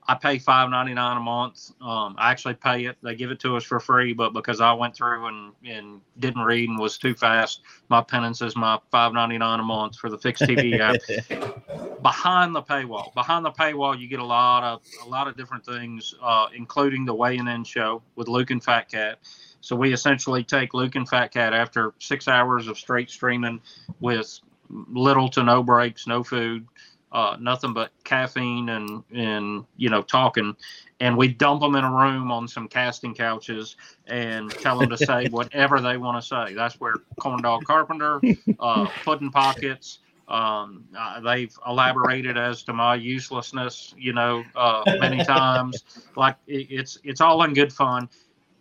I 0.07 0.15
pay 0.15 0.37
five 0.37 0.69
ninety 0.69 0.93
nine 0.93 1.17
a 1.17 1.19
month. 1.19 1.71
Um, 1.81 2.15
I 2.17 2.31
actually 2.31 2.53
pay 2.55 2.85
it. 2.85 2.97
They 3.01 3.15
give 3.15 3.31
it 3.31 3.39
to 3.41 3.57
us 3.57 3.63
for 3.63 3.79
free, 3.79 4.13
but 4.13 4.33
because 4.33 4.61
I 4.61 4.71
went 4.73 4.95
through 4.95 5.25
and, 5.27 5.51
and 5.65 6.01
didn't 6.19 6.43
read 6.43 6.69
and 6.69 6.77
was 6.77 6.97
too 6.97 7.15
fast, 7.15 7.61
my 7.89 8.01
penance 8.01 8.41
is 8.41 8.55
my 8.55 8.79
five 8.91 9.13
ninety 9.13 9.37
nine 9.37 9.59
a 9.59 9.63
month 9.63 9.97
for 9.97 10.09
the 10.09 10.17
Phyx 10.17 10.47
TV 10.47 10.79
app. 10.79 12.01
Behind 12.03 12.53
the 12.53 12.61
paywall, 12.61 13.13
behind 13.15 13.45
the 13.45 13.51
paywall, 13.51 13.99
you 13.99 14.07
get 14.07 14.19
a 14.19 14.25
lot 14.25 14.63
of 14.63 14.81
a 15.03 15.09
lot 15.09 15.27
of 15.27 15.35
different 15.35 15.65
things, 15.65 16.13
uh, 16.21 16.47
including 16.55 17.05
the 17.05 17.13
weighing 17.13 17.47
in 17.47 17.63
show 17.63 18.03
with 18.15 18.27
Luke 18.27 18.51
and 18.51 18.63
Fat 18.63 18.89
Cat. 18.89 19.19
So 19.61 19.75
we 19.75 19.91
essentially 19.91 20.43
take 20.43 20.75
Luke 20.75 20.93
and 20.93 21.09
Fat 21.09 21.31
Cat 21.31 21.51
after 21.51 21.95
six 21.97 22.27
hours 22.27 22.67
of 22.67 22.77
straight 22.77 23.09
streaming 23.09 23.59
with 23.99 24.39
little 24.69 25.29
to 25.29 25.43
no 25.43 25.63
breaks, 25.63 26.05
no 26.05 26.23
food, 26.23 26.67
uh, 27.15 27.37
nothing 27.39 27.71
but 27.71 27.91
caffeine 28.03 28.67
and 28.67 29.01
and 29.13 29.63
you 29.77 29.89
know 29.89 30.01
talking, 30.01 30.53
and 30.99 31.15
we 31.15 31.29
dump 31.29 31.61
them 31.61 31.75
in 31.75 31.83
a 31.85 31.89
room 31.89 32.29
on 32.29 32.45
some 32.45 32.67
casting 32.67 33.15
couches 33.15 33.77
and 34.07 34.51
tell 34.51 34.77
them 34.77 34.89
to 34.89 34.97
say 34.97 35.25
whatever 35.31 35.79
they 35.79 35.95
want 35.95 36.21
to 36.21 36.27
say. 36.27 36.53
That's 36.53 36.77
where 36.81 36.95
Corn 37.17 37.41
Dog 37.41 37.63
Carpenter, 37.63 38.19
uh, 38.59 38.87
Pudding 39.05 39.31
Pockets. 39.31 39.99
Um, 40.27 40.83
uh, 40.97 41.21
they've 41.21 41.55
elaborated 41.65 42.37
as 42.37 42.63
to 42.63 42.73
my 42.73 42.95
uselessness, 42.95 43.95
you 43.97 44.11
know, 44.11 44.43
uh, 44.53 44.83
many 44.99 45.23
times. 45.23 45.83
Like 46.17 46.37
it, 46.47 46.67
it's 46.69 46.97
it's 47.03 47.19
all 47.19 47.43
in 47.43 47.53
good 47.53 47.73
fun. 47.73 48.09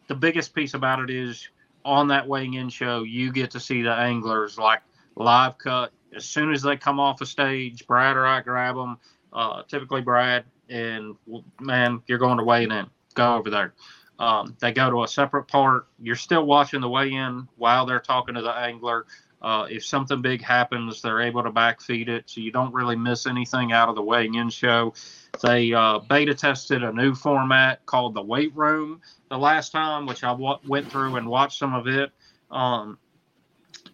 The 0.09 0.15
biggest 0.15 0.55
piece 0.55 0.75
about 0.75 0.99
it 0.99 1.09
is 1.09 1.49
on 1.85 2.09
that 2.09 2.27
weighing 2.27 2.55
in 2.55 2.69
show, 2.69 3.05
you 3.05 3.33
get 3.33 3.51
to 3.53 3.61
see 3.61 3.83
the 3.83 3.93
anglers 3.93 4.59
like 4.59 4.81
live 5.17 5.57
cut 5.59 5.93
as 6.15 6.25
soon 6.25 6.53
as 6.53 6.63
they 6.63 6.77
come 6.77 7.01
off 7.01 7.21
a 7.21 7.27
stage. 7.27 7.87
Brad 7.87 8.17
or 8.17 8.27
I 8.27 8.41
grab 8.41 8.77
them, 8.77 8.99
uh, 9.33 9.63
typically 9.69 10.01
Brad, 10.01 10.45
and 10.69 11.17
man, 11.61 12.03
you're 12.07 12.19
going 12.19 12.39
to 12.39 12.45
weigh 12.45 12.65
in. 12.65 12.87
Go 13.15 13.37
over 13.37 13.51
there. 13.51 13.75
Um, 14.19 14.57
they 14.61 14.73
go 14.73 14.91
to 14.91 15.03
a 15.03 15.09
separate 15.09 15.49
part. 15.49 15.89
You're 16.01 16.17
still 16.17 16.47
watching 16.47 16.81
the 16.81 16.89
weigh 16.89 17.13
in 17.13 17.49
while 17.57 17.87
they're 17.87 18.01
talking 18.01 18.35
to 18.37 18.43
the 18.43 18.53
angler. 18.53 19.07
Uh, 19.43 19.67
if 19.69 19.85
something 19.85 20.23
big 20.23 20.41
happens, 20.41 21.03
they're 21.03 21.21
able 21.21 21.43
to 21.43 21.51
backfeed 21.51 22.09
it, 22.09 22.25
so 22.27 22.41
you 22.41 22.51
don't 22.51 22.73
really 22.73 22.97
miss 22.97 23.27
anything 23.27 23.73
out 23.73 23.91
of 23.91 23.95
the 23.95 24.03
weighing 24.03 24.37
in 24.37 24.49
show. 24.49 24.95
They 25.43 25.73
uh, 25.75 25.99
beta 25.99 26.35
tested 26.35 26.83
a 26.83 26.93
new 26.93 27.15
format 27.15 27.85
called 27.85 28.15
the 28.15 28.23
weight 28.23 28.57
room 28.57 29.03
the 29.29 29.37
last 29.37 29.71
time, 29.71 30.07
which 30.07 30.25
I 30.25 30.31
w- 30.31 30.57
went 30.67 30.91
through 30.91 31.17
and 31.17 31.29
watched 31.29 31.59
some 31.59 31.75
of 31.75 31.87
it. 31.87 32.11
Um, 32.51 32.99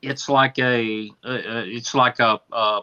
it's 0.03 0.29
like 0.29 0.59
a 0.59 1.11
it's 1.25 1.95
like 1.95 2.21
a, 2.21 2.41
a 2.53 2.81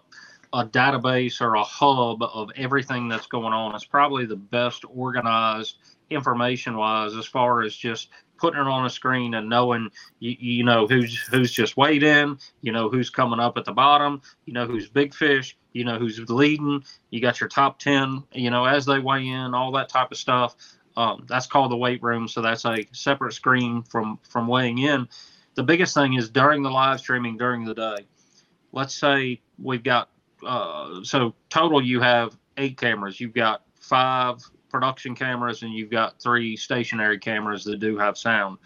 a 0.53 0.65
database 0.65 1.41
or 1.41 1.55
a 1.55 1.63
hub 1.63 2.23
of 2.23 2.49
everything 2.55 3.09
that's 3.09 3.27
going 3.27 3.53
on. 3.53 3.75
It's 3.75 3.85
probably 3.85 4.25
the 4.25 4.35
best 4.35 4.85
organized 4.87 5.77
information 6.09 6.77
wise 6.77 7.15
as 7.15 7.25
far 7.25 7.63
as 7.63 7.75
just 7.75 8.09
putting 8.37 8.59
it 8.61 8.67
on 8.67 8.85
a 8.85 8.89
screen 8.89 9.33
and 9.33 9.49
knowing 9.49 9.89
you, 10.19 10.35
you 10.39 10.63
know 10.63 10.87
who's 10.87 11.17
who's 11.27 11.51
just 11.51 11.75
weighed 11.75 12.03
in, 12.03 12.37
you 12.61 12.71
know 12.71 12.89
who's 12.89 13.09
coming 13.09 13.39
up 13.39 13.57
at 13.57 13.65
the 13.65 13.73
bottom, 13.73 14.21
you 14.45 14.53
know 14.53 14.65
who's 14.65 14.89
big 14.89 15.13
fish, 15.13 15.57
you 15.73 15.83
know 15.83 15.97
who's 15.97 16.19
leading, 16.29 16.83
you 17.09 17.19
got 17.19 17.39
your 17.39 17.49
top 17.49 17.79
10, 17.79 18.23
you 18.31 18.49
know 18.49 18.65
as 18.65 18.85
they 18.85 18.99
weigh 18.99 19.27
in, 19.27 19.53
all 19.53 19.71
that 19.71 19.89
type 19.89 20.11
of 20.11 20.17
stuff. 20.17 20.55
Um, 20.95 21.25
that's 21.27 21.45
called 21.45 21.71
the 21.71 21.77
weight 21.77 22.01
room, 22.01 22.27
so 22.27 22.41
that's 22.41 22.65
a 22.65 22.87
separate 22.91 23.33
screen 23.33 23.83
from 23.83 24.19
from 24.27 24.47
weighing 24.47 24.79
in. 24.79 25.07
The 25.57 25.63
biggest 25.63 25.95
thing 25.95 26.13
is 26.13 26.29
during 26.29 26.61
the 26.61 26.69
live 26.69 26.99
streaming 26.99 27.35
during 27.35 27.65
the 27.65 27.73
day. 27.73 28.05
Let's 28.73 28.93
say 28.93 29.41
we've 29.57 29.81
got 29.81 30.11
uh, 30.45 31.03
so 31.03 31.33
total 31.49 31.81
you 31.83 31.99
have 31.99 32.37
eight 32.57 32.77
cameras. 32.77 33.19
You've 33.19 33.33
got 33.33 33.63
five 33.79 34.37
production 34.69 35.15
cameras 35.15 35.63
and 35.63 35.73
you've 35.73 35.89
got 35.89 36.21
three 36.21 36.57
stationary 36.57 37.17
cameras 37.17 37.63
that 37.63 37.79
do 37.79 37.97
have 37.97 38.19
sound. 38.19 38.59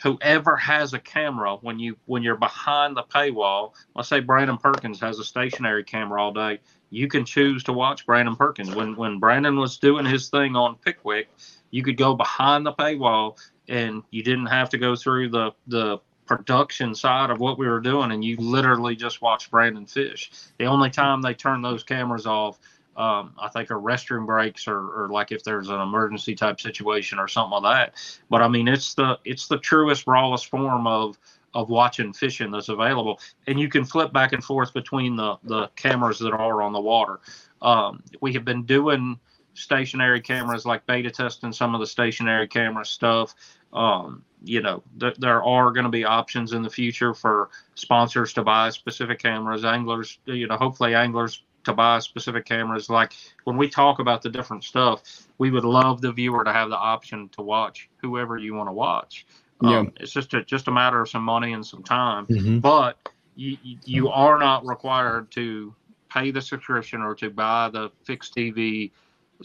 Whoever 0.00 0.54
has 0.54 0.94
a 0.94 1.00
camera 1.00 1.56
when 1.56 1.80
you 1.80 1.96
when 2.06 2.22
you're 2.22 2.36
behind 2.36 2.96
the 2.96 3.02
paywall, 3.02 3.72
let's 3.96 4.08
say 4.08 4.20
Brandon 4.20 4.58
Perkins 4.58 5.00
has 5.00 5.18
a 5.18 5.24
stationary 5.24 5.82
camera 5.82 6.22
all 6.22 6.32
day, 6.32 6.60
you 6.90 7.08
can 7.08 7.24
choose 7.24 7.64
to 7.64 7.72
watch 7.72 8.06
Brandon 8.06 8.36
Perkins. 8.36 8.72
When 8.76 8.94
when 8.94 9.18
Brandon 9.18 9.56
was 9.56 9.76
doing 9.76 10.06
his 10.06 10.28
thing 10.28 10.54
on 10.54 10.76
Pickwick, 10.76 11.28
you 11.72 11.82
could 11.82 11.96
go 11.96 12.14
behind 12.14 12.64
the 12.64 12.74
paywall 12.74 13.38
and 13.66 14.04
you 14.12 14.22
didn't 14.22 14.46
have 14.46 14.68
to 14.70 14.78
go 14.78 14.94
through 14.94 15.30
the 15.30 15.50
the 15.66 15.98
production 16.36 16.94
side 16.94 17.30
of 17.30 17.40
what 17.40 17.58
we 17.58 17.68
were 17.68 17.80
doing 17.80 18.12
and 18.12 18.24
you 18.24 18.36
literally 18.36 18.96
just 18.96 19.20
watch 19.20 19.50
Brandon 19.50 19.86
fish. 19.86 20.30
The 20.58 20.64
only 20.64 20.90
time 20.90 21.20
they 21.20 21.34
turn 21.34 21.60
those 21.60 21.82
cameras 21.82 22.26
off 22.26 22.58
um, 22.96 23.32
I 23.38 23.48
think 23.48 23.70
are 23.70 23.80
restroom 23.80 24.26
breaks 24.26 24.68
or, 24.68 24.78
or 24.78 25.08
like 25.08 25.32
if 25.32 25.42
there's 25.42 25.68
an 25.68 25.80
emergency 25.80 26.34
type 26.34 26.60
situation 26.60 27.18
or 27.18 27.26
something 27.26 27.62
like 27.62 27.76
that. 27.76 27.94
But 28.28 28.42
I 28.42 28.48
mean, 28.48 28.68
it's 28.68 28.94
the 28.94 29.18
it's 29.24 29.48
the 29.48 29.58
truest 29.58 30.06
rawest 30.06 30.46
form 30.46 30.86
of 30.86 31.18
of 31.54 31.68
watching 31.70 32.12
fishing 32.12 32.50
that's 32.50 32.68
available, 32.68 33.18
and 33.46 33.58
you 33.58 33.68
can 33.68 33.84
flip 33.84 34.12
back 34.12 34.32
and 34.32 34.44
forth 34.44 34.74
between 34.74 35.16
the 35.16 35.36
the 35.44 35.68
cameras 35.68 36.18
that 36.18 36.32
are 36.32 36.60
on 36.60 36.72
the 36.72 36.80
water. 36.80 37.20
Um, 37.62 38.02
we 38.20 38.34
have 38.34 38.44
been 38.44 38.64
doing 38.64 39.18
stationary 39.54 40.20
cameras 40.20 40.66
like 40.66 40.84
beta 40.86 41.10
testing 41.10 41.52
some 41.52 41.74
of 41.74 41.80
the 41.80 41.86
stationary 41.86 42.48
camera 42.48 42.84
stuff. 42.84 43.34
Um, 43.72 44.22
you 44.44 44.60
know, 44.60 44.82
th- 44.98 45.16
there 45.16 45.42
are 45.42 45.70
going 45.72 45.84
to 45.84 45.90
be 45.90 46.04
options 46.04 46.52
in 46.52 46.62
the 46.62 46.70
future 46.70 47.14
for 47.14 47.50
sponsors 47.74 48.32
to 48.34 48.42
buy 48.42 48.70
specific 48.70 49.18
cameras. 49.18 49.64
Anglers, 49.64 50.18
you 50.24 50.46
know, 50.46 50.56
hopefully 50.56 50.94
anglers 50.94 51.42
to 51.64 51.72
buy 51.72 51.98
specific 52.00 52.44
cameras. 52.44 52.90
Like 52.90 53.14
when 53.44 53.56
we 53.56 53.68
talk 53.68 53.98
about 53.98 54.22
the 54.22 54.30
different 54.30 54.64
stuff, 54.64 55.02
we 55.38 55.50
would 55.50 55.64
love 55.64 56.00
the 56.00 56.12
viewer 56.12 56.44
to 56.44 56.52
have 56.52 56.70
the 56.70 56.76
option 56.76 57.28
to 57.30 57.42
watch 57.42 57.88
whoever 57.98 58.36
you 58.36 58.54
want 58.54 58.68
to 58.68 58.72
watch. 58.72 59.26
Yeah. 59.62 59.78
Um, 59.78 59.92
it's 60.00 60.12
just 60.12 60.34
a, 60.34 60.44
just 60.44 60.66
a 60.68 60.72
matter 60.72 61.00
of 61.00 61.08
some 61.08 61.22
money 61.22 61.52
and 61.52 61.64
some 61.64 61.84
time, 61.84 62.26
mm-hmm. 62.26 62.58
but 62.58 62.96
you, 63.36 63.56
you 63.84 64.08
are 64.08 64.38
not 64.38 64.66
required 64.66 65.30
to 65.32 65.74
pay 66.12 66.30
the 66.30 66.42
subscription 66.42 67.00
or 67.00 67.14
to 67.14 67.30
buy 67.30 67.70
the 67.72 67.90
Phyx 68.06 68.30
TV 68.30 68.90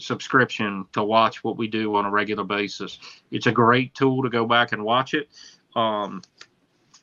subscription 0.00 0.86
to 0.92 1.02
watch 1.02 1.42
what 1.44 1.56
we 1.56 1.68
do 1.68 1.94
on 1.96 2.04
a 2.04 2.10
regular 2.10 2.44
basis. 2.44 2.98
It's 3.30 3.46
a 3.46 3.52
great 3.52 3.94
tool 3.94 4.22
to 4.22 4.28
go 4.28 4.46
back 4.46 4.72
and 4.72 4.84
watch 4.84 5.14
it. 5.14 5.28
Um, 5.74 6.22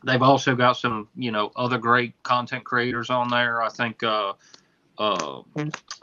they've 0.03 0.21
also 0.21 0.55
got 0.55 0.73
some, 0.73 1.07
you 1.15 1.31
know, 1.31 1.51
other 1.55 1.77
great 1.77 2.21
content 2.23 2.63
creators 2.63 3.09
on 3.09 3.29
there. 3.29 3.61
I 3.61 3.69
think 3.69 4.03
uh, 4.03 4.33
uh, 4.97 5.41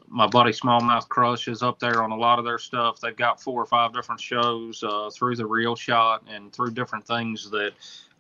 my 0.09 0.27
buddy 0.27 0.53
Smallmouth 0.53 1.09
Crush 1.09 1.49
is 1.49 1.63
up 1.63 1.79
there 1.79 2.03
on 2.03 2.11
a 2.11 2.17
lot 2.17 2.39
of 2.39 2.45
their 2.45 2.59
stuff. 2.59 3.01
They've 3.01 3.17
got 3.17 3.41
four 3.41 3.63
or 3.63 3.67
five 3.67 3.93
different 3.93 4.21
shows 4.21 4.83
uh, 4.83 5.11
through 5.11 5.37
the 5.37 5.47
Real 5.47 5.75
Shot 5.75 6.25
and 6.29 6.53
through 6.53 6.73
different 6.73 7.07
things 7.07 7.51
that 7.51 7.73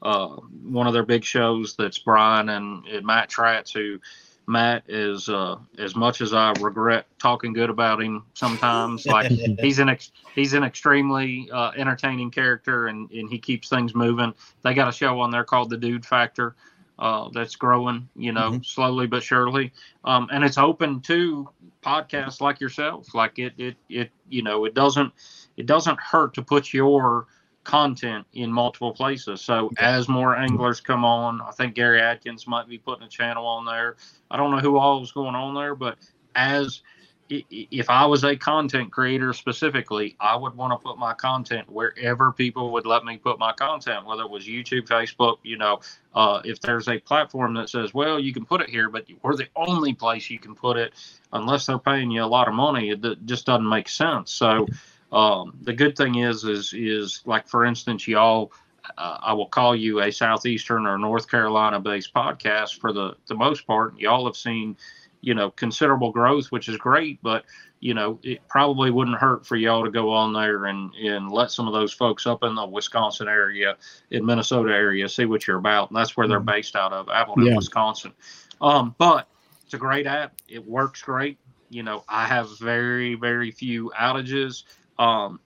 uh, 0.02 0.28
one 0.64 0.86
of 0.86 0.92
their 0.92 1.04
big 1.04 1.24
shows 1.24 1.76
that's 1.76 1.98
Brian 1.98 2.48
and, 2.48 2.86
and 2.86 3.06
Matt 3.06 3.30
Tratz, 3.30 3.72
who 3.72 4.00
Matt 4.46 4.84
is 4.88 5.28
uh, 5.28 5.56
as 5.78 5.94
much 5.94 6.20
as 6.20 6.32
I 6.32 6.52
regret 6.60 7.06
talking 7.18 7.52
good 7.52 7.70
about 7.70 8.02
him 8.02 8.24
sometimes. 8.34 9.06
Like 9.06 9.30
he's 9.60 9.78
an 9.78 9.88
ex- 9.88 10.12
he's 10.34 10.52
an 10.52 10.64
extremely 10.64 11.48
uh, 11.52 11.72
entertaining 11.76 12.30
character 12.30 12.88
and, 12.88 13.10
and 13.10 13.28
he 13.30 13.38
keeps 13.38 13.68
things 13.68 13.94
moving. 13.94 14.34
They 14.62 14.74
got 14.74 14.88
a 14.88 14.92
show 14.92 15.20
on 15.20 15.30
there 15.30 15.44
called 15.44 15.70
The 15.70 15.76
Dude 15.76 16.04
Factor 16.04 16.56
uh, 16.98 17.28
that's 17.32 17.56
growing, 17.56 18.08
you 18.16 18.32
know, 18.32 18.52
mm-hmm. 18.52 18.62
slowly 18.62 19.06
but 19.06 19.22
surely. 19.22 19.72
Um, 20.04 20.28
and 20.32 20.44
it's 20.44 20.58
open 20.58 21.00
to 21.02 21.48
podcasts 21.82 22.40
like 22.40 22.60
yourself. 22.60 23.14
Like 23.14 23.38
it, 23.38 23.54
it, 23.58 23.76
it, 23.88 24.10
you 24.28 24.42
know, 24.42 24.64
it 24.64 24.74
doesn't, 24.74 25.12
it 25.56 25.66
doesn't 25.66 25.98
hurt 26.00 26.34
to 26.34 26.42
put 26.42 26.72
your 26.72 27.26
content 27.64 28.26
in 28.32 28.50
multiple 28.52 28.92
places. 28.92 29.40
So 29.40 29.70
as 29.78 30.08
more 30.08 30.36
anglers 30.36 30.80
come 30.80 31.04
on, 31.04 31.40
I 31.40 31.52
think 31.52 31.74
Gary 31.74 32.00
Atkins 32.00 32.46
might 32.46 32.68
be 32.68 32.78
putting 32.78 33.04
a 33.04 33.08
channel 33.08 33.46
on 33.46 33.64
there. 33.64 33.96
I 34.30 34.36
don't 34.36 34.50
know 34.50 34.58
who 34.58 34.78
all 34.78 35.02
is 35.02 35.12
going 35.12 35.34
on 35.34 35.54
there, 35.54 35.74
but 35.74 35.98
as 36.34 36.82
if 37.28 37.88
I 37.88 38.04
was 38.04 38.24
a 38.24 38.36
content 38.36 38.92
creator 38.92 39.32
specifically, 39.32 40.16
I 40.20 40.36
would 40.36 40.54
want 40.54 40.72
to 40.72 40.84
put 40.84 40.98
my 40.98 41.14
content 41.14 41.70
wherever 41.70 42.32
people 42.32 42.72
would 42.72 42.84
let 42.84 43.04
me 43.04 43.16
put 43.16 43.38
my 43.38 43.52
content, 43.52 44.04
whether 44.04 44.22
it 44.22 44.30
was 44.30 44.46
YouTube, 44.46 44.86
Facebook, 44.86 45.38
you 45.42 45.56
know, 45.56 45.80
uh, 46.14 46.42
if 46.44 46.60
there's 46.60 46.88
a 46.88 46.98
platform 46.98 47.54
that 47.54 47.70
says, 47.70 47.94
well, 47.94 48.18
you 48.18 48.34
can 48.34 48.44
put 48.44 48.60
it 48.60 48.68
here, 48.68 48.90
but 48.90 49.06
we're 49.22 49.36
the 49.36 49.48
only 49.56 49.94
place 49.94 50.28
you 50.28 50.38
can 50.38 50.54
put 50.54 50.76
it 50.76 50.92
unless 51.32 51.64
they're 51.64 51.78
paying 51.78 52.10
you 52.10 52.22
a 52.22 52.26
lot 52.26 52.48
of 52.48 52.54
money, 52.54 52.90
it 52.90 53.00
just 53.24 53.46
doesn't 53.46 53.68
make 53.68 53.88
sense. 53.88 54.30
So 54.30 54.66
um, 55.12 55.58
the 55.62 55.72
good 55.72 55.96
thing 55.96 56.16
is, 56.16 56.44
is, 56.44 56.72
is 56.74 57.22
like, 57.26 57.48
for 57.48 57.64
instance, 57.64 58.08
y'all, 58.08 58.52
uh, 58.98 59.18
I 59.22 59.32
will 59.32 59.46
call 59.46 59.76
you 59.76 60.00
a 60.00 60.10
Southeastern 60.10 60.86
or 60.86 60.98
North 60.98 61.30
Carolina 61.30 61.78
based 61.78 62.12
podcast 62.14 62.80
for 62.80 62.92
the, 62.92 63.16
the 63.26 63.34
most 63.34 63.66
part. 63.66 63.98
Y'all 63.98 64.26
have 64.26 64.36
seen, 64.36 64.76
you 65.22 65.34
know 65.34 65.50
considerable 65.52 66.12
growth, 66.12 66.48
which 66.48 66.68
is 66.68 66.76
great. 66.76 67.18
But 67.22 67.44
you 67.80 67.94
know 67.94 68.18
it 68.22 68.46
probably 68.48 68.90
wouldn't 68.90 69.16
hurt 69.16 69.46
for 69.46 69.56
y'all 69.56 69.84
to 69.84 69.90
go 69.90 70.10
on 70.10 70.34
there 70.34 70.66
and 70.66 70.94
and 70.94 71.30
let 71.30 71.50
some 71.50 71.66
of 71.66 71.72
those 71.72 71.92
folks 71.92 72.26
up 72.26 72.42
in 72.42 72.54
the 72.54 72.66
Wisconsin 72.66 73.28
area, 73.28 73.76
in 74.10 74.26
Minnesota 74.26 74.72
area, 74.72 75.08
see 75.08 75.24
what 75.24 75.46
you're 75.46 75.58
about. 75.58 75.90
And 75.90 75.96
that's 75.96 76.16
where 76.16 76.28
they're 76.28 76.38
mm-hmm. 76.38 76.46
based 76.46 76.76
out 76.76 76.92
of, 76.92 77.08
Appleton, 77.08 77.46
yeah. 77.46 77.56
Wisconsin. 77.56 78.12
Um, 78.60 78.94
but 78.98 79.28
it's 79.64 79.74
a 79.74 79.78
great 79.78 80.06
app. 80.06 80.34
It 80.48 80.64
works 80.66 81.00
great. 81.02 81.38
You 81.70 81.82
know, 81.82 82.04
I 82.08 82.26
have 82.26 82.58
very 82.58 83.14
very 83.14 83.50
few 83.50 83.90
outages. 83.98 84.64
Um, 84.98 85.40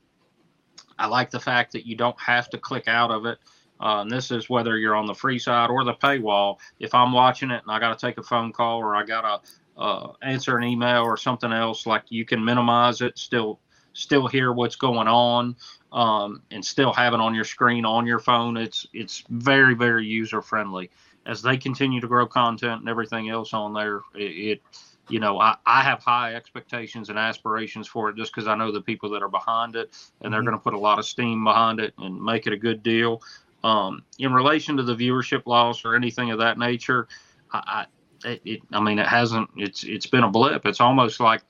I 0.98 1.06
like 1.06 1.30
the 1.30 1.40
fact 1.40 1.72
that 1.72 1.86
you 1.86 1.96
don't 1.96 2.18
have 2.20 2.48
to 2.50 2.58
click 2.58 2.88
out 2.88 3.10
of 3.10 3.26
it. 3.26 3.38
Uh, 3.78 4.00
and 4.00 4.10
this 4.10 4.30
is 4.30 4.48
whether 4.48 4.78
you're 4.78 4.94
on 4.94 5.06
the 5.06 5.14
free 5.14 5.38
side 5.38 5.68
or 5.68 5.84
the 5.84 5.94
paywall. 5.94 6.56
If 6.78 6.94
I'm 6.94 7.12
watching 7.12 7.50
it 7.50 7.62
and 7.62 7.70
I 7.70 7.78
got 7.78 7.98
to 7.98 8.06
take 8.06 8.18
a 8.18 8.22
phone 8.22 8.52
call 8.52 8.78
or 8.78 8.96
I 8.96 9.04
got 9.04 9.20
to 9.22 9.80
uh, 9.80 10.12
answer 10.22 10.56
an 10.56 10.64
email 10.64 11.02
or 11.02 11.16
something 11.16 11.52
else, 11.52 11.86
like 11.86 12.04
you 12.08 12.24
can 12.24 12.42
minimize 12.44 13.02
it, 13.02 13.18
still 13.18 13.60
still 13.92 14.26
hear 14.26 14.52
what's 14.52 14.76
going 14.76 15.08
on, 15.08 15.56
um, 15.92 16.42
and 16.50 16.62
still 16.64 16.92
have 16.92 17.14
it 17.14 17.20
on 17.20 17.34
your 17.34 17.44
screen 17.44 17.84
on 17.84 18.06
your 18.06 18.18
phone. 18.18 18.56
It's 18.56 18.86
it's 18.94 19.24
very 19.28 19.74
very 19.74 20.06
user 20.06 20.40
friendly. 20.40 20.90
As 21.26 21.42
they 21.42 21.56
continue 21.56 22.00
to 22.00 22.06
grow 22.06 22.26
content 22.26 22.80
and 22.80 22.88
everything 22.88 23.28
else 23.30 23.52
on 23.52 23.74
there, 23.74 24.02
it, 24.14 24.22
it 24.22 24.62
you 25.08 25.20
know 25.20 25.38
I, 25.38 25.56
I 25.66 25.82
have 25.82 26.02
high 26.02 26.34
expectations 26.34 27.08
and 27.10 27.18
aspirations 27.18 27.86
for 27.86 28.10
it 28.10 28.16
just 28.16 28.34
because 28.34 28.48
I 28.48 28.54
know 28.54 28.72
the 28.72 28.80
people 28.80 29.10
that 29.10 29.22
are 29.22 29.28
behind 29.28 29.76
it 29.76 29.90
and 30.20 30.32
they're 30.32 30.40
mm-hmm. 30.40 30.50
going 30.50 30.58
to 30.58 30.62
put 30.62 30.74
a 30.74 30.78
lot 30.78 30.98
of 30.98 31.06
steam 31.06 31.44
behind 31.44 31.80
it 31.80 31.94
and 31.98 32.22
make 32.22 32.46
it 32.46 32.52
a 32.52 32.56
good 32.56 32.82
deal. 32.82 33.22
Um, 33.64 34.04
in 34.18 34.32
relation 34.32 34.76
to 34.76 34.82
the 34.82 34.94
viewership 34.94 35.46
loss 35.46 35.84
or 35.84 35.96
anything 35.96 36.30
of 36.30 36.38
that 36.38 36.58
nature, 36.58 37.08
I, 37.52 37.86
it, 38.24 38.40
it, 38.44 38.60
I 38.72 38.80
mean, 38.80 38.98
it 38.98 39.06
hasn't. 39.06 39.50
It's 39.56 39.84
it's 39.84 40.06
been 40.06 40.24
a 40.24 40.30
blip. 40.30 40.66
It's 40.66 40.80
almost 40.80 41.20
like 41.20 41.42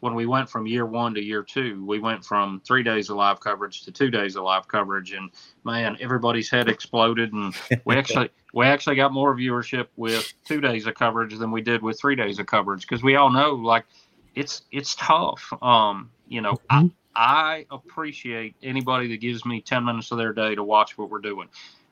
when 0.00 0.14
we 0.14 0.26
went 0.26 0.48
from 0.48 0.66
year 0.66 0.86
one 0.86 1.14
to 1.14 1.22
year 1.22 1.42
two, 1.42 1.84
we 1.84 1.98
went 1.98 2.24
from 2.24 2.60
three 2.64 2.82
days 2.82 3.10
of 3.10 3.16
live 3.16 3.40
coverage 3.40 3.82
to 3.82 3.92
two 3.92 4.10
days 4.10 4.36
of 4.36 4.44
live 4.44 4.68
coverage, 4.68 5.12
and 5.12 5.30
man, 5.64 5.96
everybody's 6.00 6.50
head 6.50 6.68
exploded, 6.68 7.32
and 7.32 7.54
we 7.84 7.94
actually 7.98 8.30
we 8.58 8.66
actually 8.66 8.96
got 8.96 9.12
more 9.12 9.36
viewership 9.36 9.86
with 9.94 10.32
two 10.44 10.60
days 10.60 10.88
of 10.88 10.94
coverage 10.96 11.38
than 11.38 11.52
we 11.52 11.62
did 11.62 11.80
with 11.80 12.00
three 12.00 12.16
days 12.16 12.40
of 12.40 12.46
coverage 12.46 12.82
because 12.82 13.04
we 13.04 13.14
all 13.14 13.30
know 13.30 13.54
like 13.54 13.84
it's 14.34 14.62
it's 14.72 14.96
tough. 14.96 15.52
Um, 15.62 16.10
you 16.26 16.40
know, 16.40 16.54
mm-hmm. 16.68 16.88
I 17.14 17.64
I 17.64 17.66
appreciate 17.70 18.56
anybody 18.60 19.06
that 19.08 19.20
gives 19.20 19.46
me 19.46 19.60
ten 19.60 19.84
minutes 19.84 20.10
of 20.10 20.18
their 20.18 20.32
day 20.32 20.56
to 20.56 20.64
watch 20.64 20.98
what 20.98 21.08
we're 21.08 21.20
doing. 21.20 21.48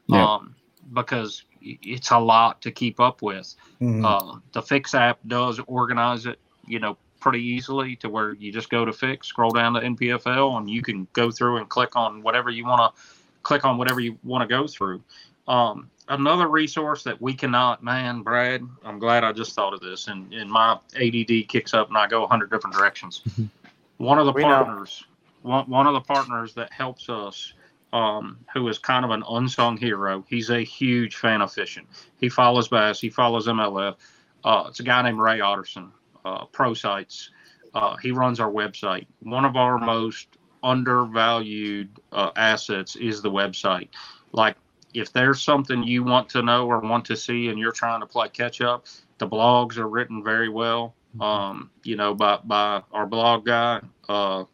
Yeah. 0.09 0.25
Um, 0.25 0.57
because 0.93 1.45
it's 1.63 2.11
a 2.11 2.19
lot 2.19 2.63
to 2.63 2.73
keep 2.73 2.99
up 2.99 3.23
with. 3.23 3.55
Mm-hmm. 3.81 4.05
Uh, 4.05 4.41
the 4.51 4.61
Phyx 4.61 4.93
app 4.93 5.21
does 5.29 5.61
organize 5.69 6.27
it, 6.27 6.41
you 6.67 6.81
know, 6.81 6.97
pretty 7.21 7.45
easily 7.45 7.95
to 7.97 8.09
where 8.09 8.35
you 8.35 8.53
just 8.53 8.71
go 8.71 8.85
to 8.85 8.91
Phyx, 8.91 9.27
scroll 9.27 9.51
down 9.51 9.75
to 9.75 9.81
NPFL, 9.81 10.59
and 10.59 10.69
you 10.69 10.83
can 10.83 11.07
go 11.13 11.31
through 11.31 11.59
and 11.59 11.69
click 11.69 11.95
on 11.95 12.23
whatever 12.23 12.51
you 12.51 12.67
want 12.67 12.93
to 12.93 13.03
click 13.43 13.65
on 13.65 13.79
whatever 13.79 14.01
you 14.01 14.19
want 14.25 14.43
to 14.43 14.49
go 14.49 14.67
through. 14.67 15.01
Um, 15.49 15.91
another 16.09 16.49
resource 16.49 17.03
that 17.05 17.21
we 17.21 17.35
cannot, 17.35 17.83
man, 17.83 18.23
Brad, 18.23 18.63
I'm 18.85 18.99
glad 18.99 19.25
I 19.25 19.33
just 19.33 19.55
thought 19.55 19.75
of 19.75 19.81
this, 19.81 20.09
and, 20.09 20.33
and 20.33 20.51
my 20.51 20.79
ADD 20.97 21.49
kicks 21.49 21.75
up 21.75 21.89
and 21.89 21.97
I 21.97 22.07
go 22.07 22.21
100 22.21 22.51
different 22.51 22.75
directions. 22.77 23.23
One 23.99 24.19
of 24.19 24.27
the 24.27 24.33
we 24.33 24.43
partners, 24.43 25.05
one, 25.41 25.71
one 25.71 25.87
of 25.87 25.95
the 25.95 26.03
partners 26.03 26.53
that 26.55 26.71
helps 26.71 27.09
us 27.09 27.55
um, 27.93 28.39
who 28.53 28.69
is 28.69 28.79
kind 28.79 29.07
of 29.07 29.11
an 29.11 29.23
unsung 29.27 29.79
hero. 29.79 30.23
He's 30.29 30.51
a 30.51 30.61
huge 30.61 31.17
fan 31.17 31.41
of 31.41 31.51
fishing. 31.51 31.87
He 32.19 32.29
follows 32.29 32.69
bass. 32.69 33.01
He 33.01 33.09
follows 33.09 33.47
MLF. 33.47 33.97
Uh, 34.45 34.65
it's 34.69 34.81
a 34.81 34.83
guy 34.83 35.03
named 35.03 35.19
Ray 35.19 35.39
Otterson, 35.39 35.91
uh, 36.27 36.45
Pro 36.47 36.75
Sites. 36.75 37.31
Uh, 37.75 37.97
he 37.97 38.11
runs 38.11 38.39
our 38.39 38.51
website. 38.51 39.07
One 39.21 39.47
of 39.47 39.57
our 39.57 39.79
most 39.79 40.29
undervalued 40.63 41.89
uh, 42.13 42.31
assets 42.37 42.97
is 42.97 43.23
the 43.23 43.31
website. 43.31 43.89
Like, 44.33 44.57
if 44.97 45.13
there's 45.13 45.43
something 45.43 45.83
you 45.83 46.03
want 46.03 46.27
to 46.31 46.43
know 46.43 46.67
or 46.67 46.81
want 46.81 47.05
to 47.05 47.17
see 47.17 47.49
and 47.49 47.59
you're 47.59 47.71
trying 47.71 48.01
to 48.01 48.07
play 48.07 48.29
catch 48.31 48.63
up, 48.63 48.87
the 49.19 49.29
blogs 49.29 49.77
are 49.77 49.89
written 49.89 50.25
very 50.25 50.49
well. 50.49 50.95
Mm-hmm. 51.15 51.23
Um, 51.23 51.71
you 51.85 51.97
know, 51.97 52.15
by 52.15 52.39
by 52.45 52.83
our 52.93 53.07
blog 53.07 53.45
guy. 53.45 53.83
Uh, 54.09 54.45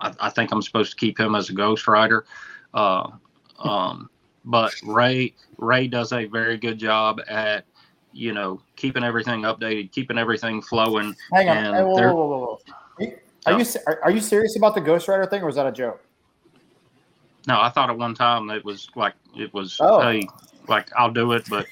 I, 0.00 0.14
I, 0.20 0.30
think 0.30 0.52
I'm 0.52 0.62
supposed 0.62 0.92
to 0.92 0.96
keep 0.96 1.18
him 1.18 1.34
as 1.34 1.50
a 1.50 1.54
ghostwriter. 1.54 2.22
Uh, 2.72 3.10
um, 3.58 4.08
but 4.44 4.72
Ray 4.84 5.34
Ray 5.56 5.88
does 5.88 6.12
a 6.12 6.26
very 6.26 6.56
good 6.56 6.78
job 6.78 7.20
at 7.28 7.64
you 8.12 8.32
know 8.32 8.62
keeping 8.76 9.02
everything 9.02 9.42
updated, 9.42 9.90
keeping 9.90 10.18
everything 10.18 10.62
flowing. 10.62 11.16
Hang 11.32 11.48
on, 11.48 11.74
hey, 11.74 11.82
whoa, 11.82 11.94
whoa, 11.94 12.14
whoa, 12.14 12.60
whoa, 13.00 13.12
Are 13.46 13.58
you 13.58 13.66
are, 13.88 14.00
are 14.04 14.10
you 14.12 14.20
serious 14.20 14.56
about 14.56 14.76
the 14.76 14.80
ghostwriter 14.80 15.28
thing, 15.28 15.42
or 15.42 15.46
was 15.46 15.56
that 15.56 15.66
a 15.66 15.72
joke? 15.72 16.04
No, 17.48 17.60
I 17.60 17.68
thought 17.70 17.90
at 17.90 17.98
one 17.98 18.14
time 18.14 18.50
it 18.50 18.64
was 18.64 18.88
like 18.94 19.14
it 19.36 19.52
was 19.52 19.76
Oh. 19.80 20.00
hey, 20.02 20.28
like 20.68 20.90
I'll 20.96 21.10
do 21.10 21.32
it, 21.32 21.44
but 21.50 21.66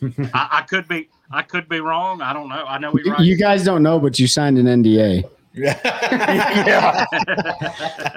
I, 0.34 0.48
I 0.58 0.62
could 0.62 0.86
be 0.86 1.08
I 1.30 1.42
could 1.42 1.68
be 1.68 1.80
wrong. 1.80 2.20
I 2.22 2.32
don't 2.32 2.48
know. 2.48 2.64
I 2.66 2.78
know 2.78 2.90
we 2.92 3.02
You- 3.04 3.16
You 3.18 3.36
guys 3.36 3.64
don't 3.64 3.82
know, 3.82 3.98
but 3.98 4.18
you 4.18 4.26
signed 4.26 4.58
an 4.58 4.66
NDA. 4.66 5.24
yeah. 5.54 7.04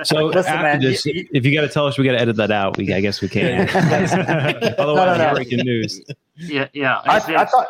So 0.03 0.25
Listen, 0.27 0.53
after 0.53 0.61
man, 0.63 0.79
this, 0.81 1.05
you- 1.05 1.27
if 1.33 1.45
you 1.45 1.53
got 1.53 1.61
to 1.61 1.69
tell 1.69 1.85
us, 1.87 1.97
we 1.97 2.05
got 2.05 2.13
to 2.13 2.19
edit 2.19 2.35
that 2.37 2.51
out. 2.51 2.77
We, 2.77 2.93
I 2.93 3.01
guess 3.01 3.21
we 3.21 3.27
can. 3.29 3.67
Otherwise, 3.69 4.11
No, 4.77 4.95
no, 4.95 5.17
no. 5.17 5.33
breaking 5.33 5.59
news. 5.65 6.01
yeah, 6.37 6.67
yeah. 6.73 7.01
I, 7.05 7.17
It's, 7.17 7.25
I 7.27 7.31
it's- 7.31 7.51
thought 7.51 7.67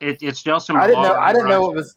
it, 0.00 0.22
it's 0.22 0.42
Justin. 0.42 0.76
I 0.76 0.86
didn't 0.86 1.02
know. 1.02 1.14
I 1.14 1.32
didn't 1.32 1.48
know 1.48 1.60
writes- 1.68 1.72
it 1.72 1.76
was. 1.76 1.96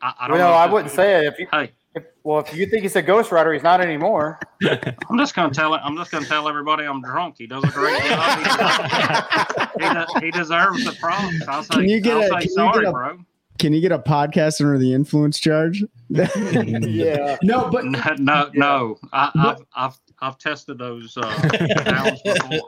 I, 0.00 0.14
I 0.20 0.28
don't 0.28 0.38
know, 0.38 0.50
I 0.52 0.66
wouldn't 0.66 0.92
say 0.92 1.24
it 1.24 1.32
if 1.32 1.38
you. 1.40 1.46
Hey, 1.52 1.72
If, 1.98 2.04
well, 2.24 2.38
if 2.40 2.54
you 2.54 2.66
think 2.66 2.82
he's 2.82 2.96
a 2.96 3.02
ghostwriter, 3.02 3.52
he's 3.52 3.62
not 3.62 3.80
anymore. 3.80 4.38
I'm 4.62 5.18
just 5.18 5.34
gonna 5.34 5.52
tell 5.52 5.74
it. 5.74 5.80
I'm 5.84 5.96
just 5.96 6.10
gonna 6.10 6.26
tell 6.26 6.48
everybody 6.48 6.84
I'm 6.84 7.00
drunk. 7.02 7.36
He 7.38 7.46
does 7.46 7.64
a 7.64 7.68
great 7.68 8.02
job. 8.04 8.38
He, 8.38 9.84
he, 9.84 9.94
does- 9.94 10.14
he 10.22 10.30
deserves 10.30 10.84
the 10.84 10.92
props. 11.00 11.34
I'll 11.48 11.62
say. 11.62 11.74
Can 11.76 11.88
you 11.88 12.00
get 12.00 12.16
I'll 12.16 12.22
a- 12.22 12.26
say 12.26 12.30
can 12.34 12.42
you 12.42 12.48
sorry, 12.50 12.80
get 12.84 12.88
a- 12.88 12.92
bro. 12.92 13.18
Can 13.58 13.72
you 13.72 13.80
get 13.80 13.90
a 13.90 13.98
podcast 13.98 14.60
under 14.60 14.78
the 14.78 14.92
influence 14.94 15.38
charge? 15.40 15.82
Yeah. 16.10 17.36
No, 17.42 17.68
but 17.70 17.84
No, 17.84 18.00
no, 18.18 18.50
no. 18.54 18.96
I, 19.12 19.30
But- 19.34 19.62
I've, 19.74 19.98
I've, 20.20 20.28
I've 20.28 20.38
tested 20.38 20.78
those 20.78 21.16
uh, 21.16 21.22
pounds 21.84 22.20
before. 22.22 22.60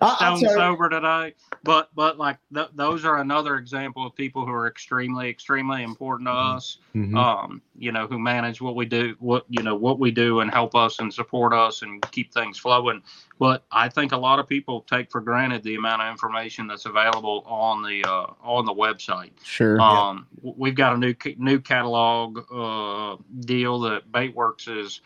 I, 0.00 0.16
I'll 0.20 0.36
Stone 0.36 0.40
tell 0.40 0.40
you- 0.40 0.48
sober 0.58 0.88
today, 0.88 1.34
but 1.62 1.90
but 1.94 2.18
like 2.18 2.38
th- 2.54 2.68
those 2.74 3.04
are 3.04 3.18
another 3.18 3.56
example 3.56 4.06
of 4.06 4.14
people 4.14 4.44
who 4.46 4.52
are 4.52 4.66
extremely, 4.66 5.28
extremely 5.28 5.82
important 5.82 6.28
to 6.28 6.32
us. 6.32 6.78
Mhm. 6.94 7.16
Um, 7.16 7.62
you 7.76 7.90
know, 7.92 8.06
who 8.06 8.18
manage 8.18 8.60
what 8.60 8.76
we 8.76 8.86
do, 8.86 9.16
what 9.18 9.44
you 9.48 9.62
know, 9.62 9.74
what 9.74 9.98
we 9.98 10.10
do, 10.10 10.40
and 10.40 10.50
help 10.50 10.74
us 10.74 10.98
and 11.00 11.12
support 11.12 11.52
us 11.52 11.82
and 11.82 12.02
keep 12.12 12.32
things 12.32 12.58
flowing. 12.58 13.02
But 13.38 13.64
I 13.72 13.88
think 13.88 14.12
a 14.12 14.16
lot 14.16 14.38
of 14.38 14.46
people 14.48 14.82
take 14.82 15.10
for 15.10 15.20
granted 15.20 15.64
the 15.64 15.74
amount 15.74 16.02
of 16.02 16.08
information 16.10 16.68
that's 16.68 16.86
available 16.86 17.42
on 17.46 17.82
the 17.82 18.04
uh, 18.04 18.26
on 18.42 18.64
the 18.64 18.72
website. 18.74 19.32
Sure. 19.42 19.80
Um, 19.80 20.26
w- 20.36 20.54
we've 20.56 20.74
got 20.76 20.94
a 20.94 20.98
new 20.98 21.14
new 21.38 21.58
catalog 21.58 22.38
uh, 22.52 23.16
deal 23.40 23.80
that 23.80 24.10
Bait 24.12 24.34
WRX 24.36 24.78
is 24.84 25.00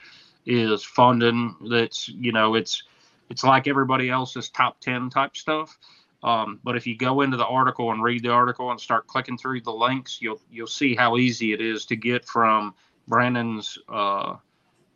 is 0.47 0.83
funding. 0.85 1.55
That's 1.71 2.09
you 2.09 2.33
know 2.33 2.55
it's 2.55 2.83
it's 3.31 3.45
like 3.45 3.69
everybody 3.69 4.11
else's 4.11 4.49
top 4.49 4.81
ten 4.81 5.11
type 5.11 5.37
stuff. 5.37 5.79
Um, 6.23 6.59
but 6.65 6.77
if 6.77 6.87
you 6.87 6.97
go 6.97 7.21
into 7.21 7.37
the 7.37 7.47
article 7.47 7.93
and 7.93 8.03
read 8.03 8.25
the 8.25 8.31
article 8.31 8.71
and 8.71 8.81
start 8.81 9.07
clicking 9.07 9.39
through 9.39 9.61
the 9.61 9.73
links, 9.73 10.19
you'll 10.21 10.41
you'll 10.51 10.67
see 10.67 10.95
how 10.95 11.17
easy 11.17 11.53
it 11.53 11.61
is 11.61 11.85
to 11.87 11.97
get 11.97 12.25
from 12.25 12.75
Brandon's 13.07 13.79
uh, 13.89 14.37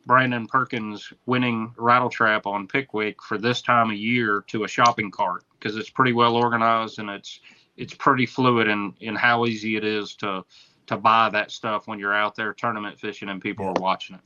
Brandon 0.06 0.46
Perkins 0.46 1.12
winning 1.26 1.72
rattle 1.76 2.10
trap 2.10 2.46
on 2.46 2.66
Pickwick 2.66 3.22
for 3.22 3.38
this 3.38 3.62
time 3.62 3.90
of 3.90 3.96
year 3.96 4.44
to 4.48 4.64
a 4.64 4.68
shopping 4.68 5.10
cart 5.10 5.44
because 5.58 5.76
it's 5.76 5.90
pretty 5.90 6.12
well 6.12 6.34
organized 6.34 6.98
and 6.98 7.08
it's 7.08 7.40
it's 7.76 7.94
pretty 7.94 8.26
fluid 8.26 8.68
in 8.68 8.92
in 9.00 9.14
how 9.14 9.46
easy 9.46 9.76
it 9.76 9.84
is 9.84 10.14
to 10.16 10.44
to 10.86 10.96
buy 10.96 11.28
that 11.30 11.52
stuff 11.52 11.86
when 11.86 11.98
you're 11.98 12.14
out 12.14 12.34
there 12.34 12.52
tournament 12.52 12.98
fishing 12.98 13.28
and 13.28 13.40
people 13.40 13.66
are 13.66 13.80
watching 13.80 14.16
it. 14.16 14.22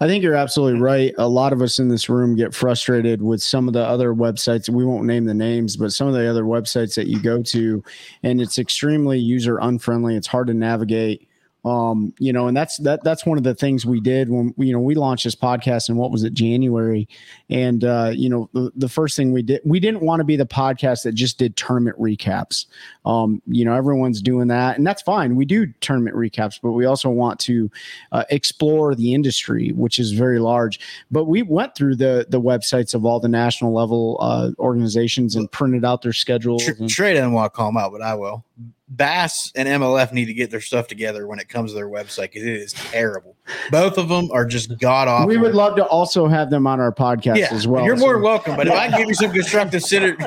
I 0.00 0.06
think 0.06 0.22
you're 0.22 0.34
absolutely 0.34 0.74
mm-hmm. 0.74 0.84
right. 0.84 1.14
A 1.18 1.28
lot 1.28 1.52
of 1.52 1.62
us 1.62 1.78
in 1.78 1.88
this 1.88 2.08
room 2.08 2.36
get 2.36 2.54
frustrated 2.54 3.22
with 3.22 3.42
some 3.42 3.68
of 3.68 3.74
the 3.74 3.84
other 3.84 4.14
websites. 4.14 4.68
We 4.68 4.84
won't 4.84 5.06
name 5.06 5.24
the 5.24 5.34
names, 5.34 5.76
but 5.76 5.92
some 5.92 6.08
of 6.08 6.14
the 6.14 6.28
other 6.28 6.44
websites 6.44 6.94
that 6.94 7.06
you 7.06 7.20
go 7.20 7.42
to, 7.42 7.82
and 8.22 8.40
it's 8.40 8.58
extremely 8.58 9.18
user 9.18 9.58
unfriendly. 9.58 10.16
It's 10.16 10.26
hard 10.26 10.46
to 10.48 10.54
navigate. 10.54 11.28
Um, 11.64 12.12
you 12.18 12.32
know, 12.32 12.46
and 12.46 12.54
that's 12.56 12.76
that 12.78 13.02
that's 13.04 13.24
one 13.24 13.38
of 13.38 13.44
the 13.44 13.54
things 13.54 13.86
we 13.86 13.98
did 14.00 14.28
when 14.28 14.52
you 14.58 14.72
know 14.72 14.80
we 14.80 14.94
launched 14.94 15.24
this 15.24 15.34
podcast 15.34 15.88
in 15.88 15.96
what 15.96 16.10
was 16.10 16.22
it 16.22 16.34
January, 16.34 17.08
and 17.48 17.82
uh, 17.84 18.12
you 18.14 18.28
know 18.28 18.50
the, 18.52 18.70
the 18.76 18.88
first 18.88 19.16
thing 19.16 19.32
we 19.32 19.40
did 19.42 19.62
we 19.64 19.80
didn't 19.80 20.02
want 20.02 20.20
to 20.20 20.24
be 20.24 20.36
the 20.36 20.44
podcast 20.44 21.04
that 21.04 21.12
just 21.12 21.38
did 21.38 21.56
tournament 21.56 21.98
recaps. 21.98 22.66
Um, 23.06 23.40
you 23.46 23.64
know, 23.64 23.74
everyone's 23.74 24.20
doing 24.20 24.48
that, 24.48 24.76
and 24.76 24.86
that's 24.86 25.00
fine. 25.02 25.36
We 25.36 25.46
do 25.46 25.66
tournament 25.80 26.14
recaps, 26.16 26.60
but 26.62 26.72
we 26.72 26.84
also 26.84 27.08
want 27.08 27.40
to 27.40 27.70
uh, 28.12 28.24
explore 28.30 28.94
the 28.94 29.14
industry, 29.14 29.72
which 29.72 29.98
is 29.98 30.12
very 30.12 30.38
large. 30.40 30.80
But 31.10 31.24
we 31.24 31.40
went 31.42 31.74
through 31.74 31.96
the 31.96 32.26
the 32.28 32.40
websites 32.40 32.94
of 32.94 33.06
all 33.06 33.20
the 33.20 33.28
national 33.28 33.72
level 33.72 34.18
uh, 34.20 34.50
organizations 34.58 35.34
and 35.34 35.50
printed 35.50 35.84
out 35.84 36.02
their 36.02 36.12
schedules. 36.12 36.64
Tr- 36.64 36.72
and- 36.78 36.90
Trey 36.90 37.14
doesn't 37.14 37.32
want 37.32 37.52
to 37.52 37.56
call 37.56 37.68
them 37.68 37.78
out, 37.78 37.90
but 37.92 38.02
I 38.02 38.14
will. 38.14 38.44
Bass 38.88 39.50
and 39.54 39.66
MLF 39.66 40.12
need 40.12 40.26
to 40.26 40.34
get 40.34 40.50
their 40.50 40.60
stuff 40.60 40.86
together 40.86 41.26
when 41.26 41.38
it 41.38 41.48
comes 41.48 41.70
to 41.70 41.74
their 41.74 41.88
website 41.88 42.32
because 42.32 42.42
it 42.42 42.52
is 42.54 42.72
terrible. 42.74 43.34
Both 43.70 43.96
of 43.96 44.08
them 44.10 44.28
are 44.30 44.44
just 44.44 44.78
god 44.78 45.08
awful. 45.08 45.26
we 45.26 45.38
would 45.38 45.54
love 45.54 45.74
to 45.76 45.84
also 45.86 46.26
have 46.28 46.50
them 46.50 46.66
on 46.66 46.80
our 46.80 46.92
podcast 46.92 47.38
yeah, 47.38 47.48
as 47.50 47.66
well. 47.66 47.84
You're 47.84 47.96
more 47.96 48.10
So- 48.10 48.12
than 48.14 48.22
welcome. 48.22 48.56
But 48.56 48.66
if 48.66 48.74
I 48.74 48.88
give 48.96 49.08
you 49.08 49.14
some 49.14 49.32
constructive 49.32 49.82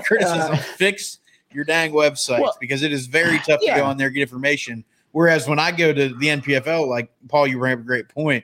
criticism, 0.05 0.57
fix 0.57 1.19
your 1.53 1.65
dang 1.65 1.91
website 1.91 2.41
Well, 2.41 2.57
because 2.59 2.81
it 2.81 2.91
is 2.91 3.05
very 3.07 3.37
tough 3.39 3.59
yeah. 3.61 3.75
to 3.75 3.81
go 3.81 3.85
on 3.85 3.97
there 3.97 4.07
and 4.07 4.15
get 4.15 4.21
information. 4.23 4.83
Whereas 5.11 5.47
when 5.47 5.59
I 5.59 5.71
go 5.71 5.93
to 5.93 6.09
the 6.15 6.27
NPFL, 6.27 6.87
like 6.87 7.11
Paul, 7.29 7.47
you 7.47 7.59
bring 7.59 7.73
up 7.73 7.79
a 7.79 7.83
great 7.83 8.09
point. 8.09 8.43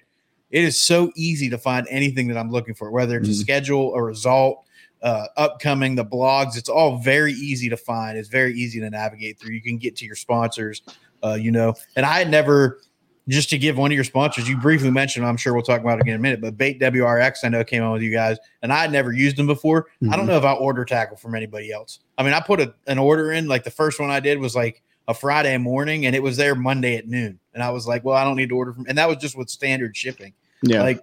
It 0.52 0.64
is 0.64 0.80
so 0.80 1.12
easy 1.16 1.50
to 1.50 1.58
find 1.58 1.88
anything 1.90 2.28
that 2.28 2.38
I'm 2.38 2.52
looking 2.52 2.76
for, 2.76 2.92
whether 2.92 3.18
it's 3.18 3.28
a 3.30 3.32
Mhm. 3.32 3.36
schedule, 3.42 3.96
a 3.96 4.02
result, 4.02 4.63
uh, 5.04 5.26
upcoming, 5.38 5.96
the 5.96 6.06
blogs. 6.06 6.58
It's 6.58 6.70
all 6.70 6.98
very 6.98 7.34
easy 7.34 7.70
to 7.70 7.78
find. 7.78 8.18
It's 8.18 8.30
very 8.30 8.54
easy 8.54 8.80
to 8.80 8.90
navigate 8.90 9.38
through. 9.40 9.54
You 9.54 9.62
can 9.62 9.78
get 9.78 9.96
to 9.98 10.06
your 10.06 10.16
sponsors, 10.16 10.82
uh, 11.24 11.34
you 11.34 11.52
know. 11.52 11.76
And 11.96 12.06
I 12.06 12.18
had 12.20 12.30
never, 12.32 12.80
just 13.28 13.50
to 13.50 13.58
give 13.58 13.78
one 13.78 13.92
of 13.92 13.96
your 13.96 14.06
sponsors, 14.06 14.48
you 14.50 14.58
briefly 14.58 14.90
mentioned. 14.92 15.26
I'm 15.26 15.38
sure 15.38 15.54
we'll 15.54 15.62
talk 15.62 15.82
about 15.82 16.00
it 16.00 16.02
again 16.04 16.14
in 16.16 16.20
a 16.20 16.24
minute. 16.24 16.42
But 16.42 16.58
Bait 16.58 16.80
WRX, 16.80 17.40
I 17.44 17.50
know 17.50 17.64
came 17.64 17.84
on 17.84 17.92
with 17.92 18.02
you 18.02 18.12
guys, 18.12 18.38
and 18.62 18.72
I 18.72 18.80
had 18.80 18.92
never 18.92 19.12
used 19.12 19.36
them 19.38 19.46
before. 19.48 19.88
I 20.10 20.16
don't 20.16 20.26
Mhm. 20.26 20.30
know 20.30 20.38
if 20.38 20.44
I 20.46 20.54
order 20.54 20.86
tackle 20.86 21.18
from 21.18 21.36
anybody 21.36 21.72
else. 21.72 22.00
I 22.18 22.24
mean, 22.24 22.34
I 22.34 22.40
put 22.40 22.62
a, 22.62 22.74
an 22.88 22.98
order 22.98 23.32
in. 23.34 23.48
Like 23.48 23.64
the 23.66 23.72
first 23.72 24.00
one 24.00 24.10
I 24.10 24.20
did 24.22 24.40
was 24.40 24.56
like 24.56 24.82
a 25.10 25.14
Friday 25.14 25.58
morning, 25.58 26.06
and 26.06 26.16
it 26.16 26.24
was 26.24 26.38
there 26.38 26.56
Monday 26.56 26.96
at 26.96 27.08
noon. 27.10 27.40
And 27.54 27.62
I 27.62 27.72
was 27.72 27.86
like, 27.86 28.06
well, 28.06 28.16
I 28.16 28.24
don't 28.24 28.38
need 28.38 28.50
to 28.50 28.56
order 28.56 28.72
from, 28.74 28.86
and 28.88 28.98
that 28.98 29.10
was 29.10 29.18
just 29.18 29.38
with 29.38 29.50
standard 29.50 29.98
shipping 29.98 30.34
Yeah. 30.62 30.82
like 30.82 31.02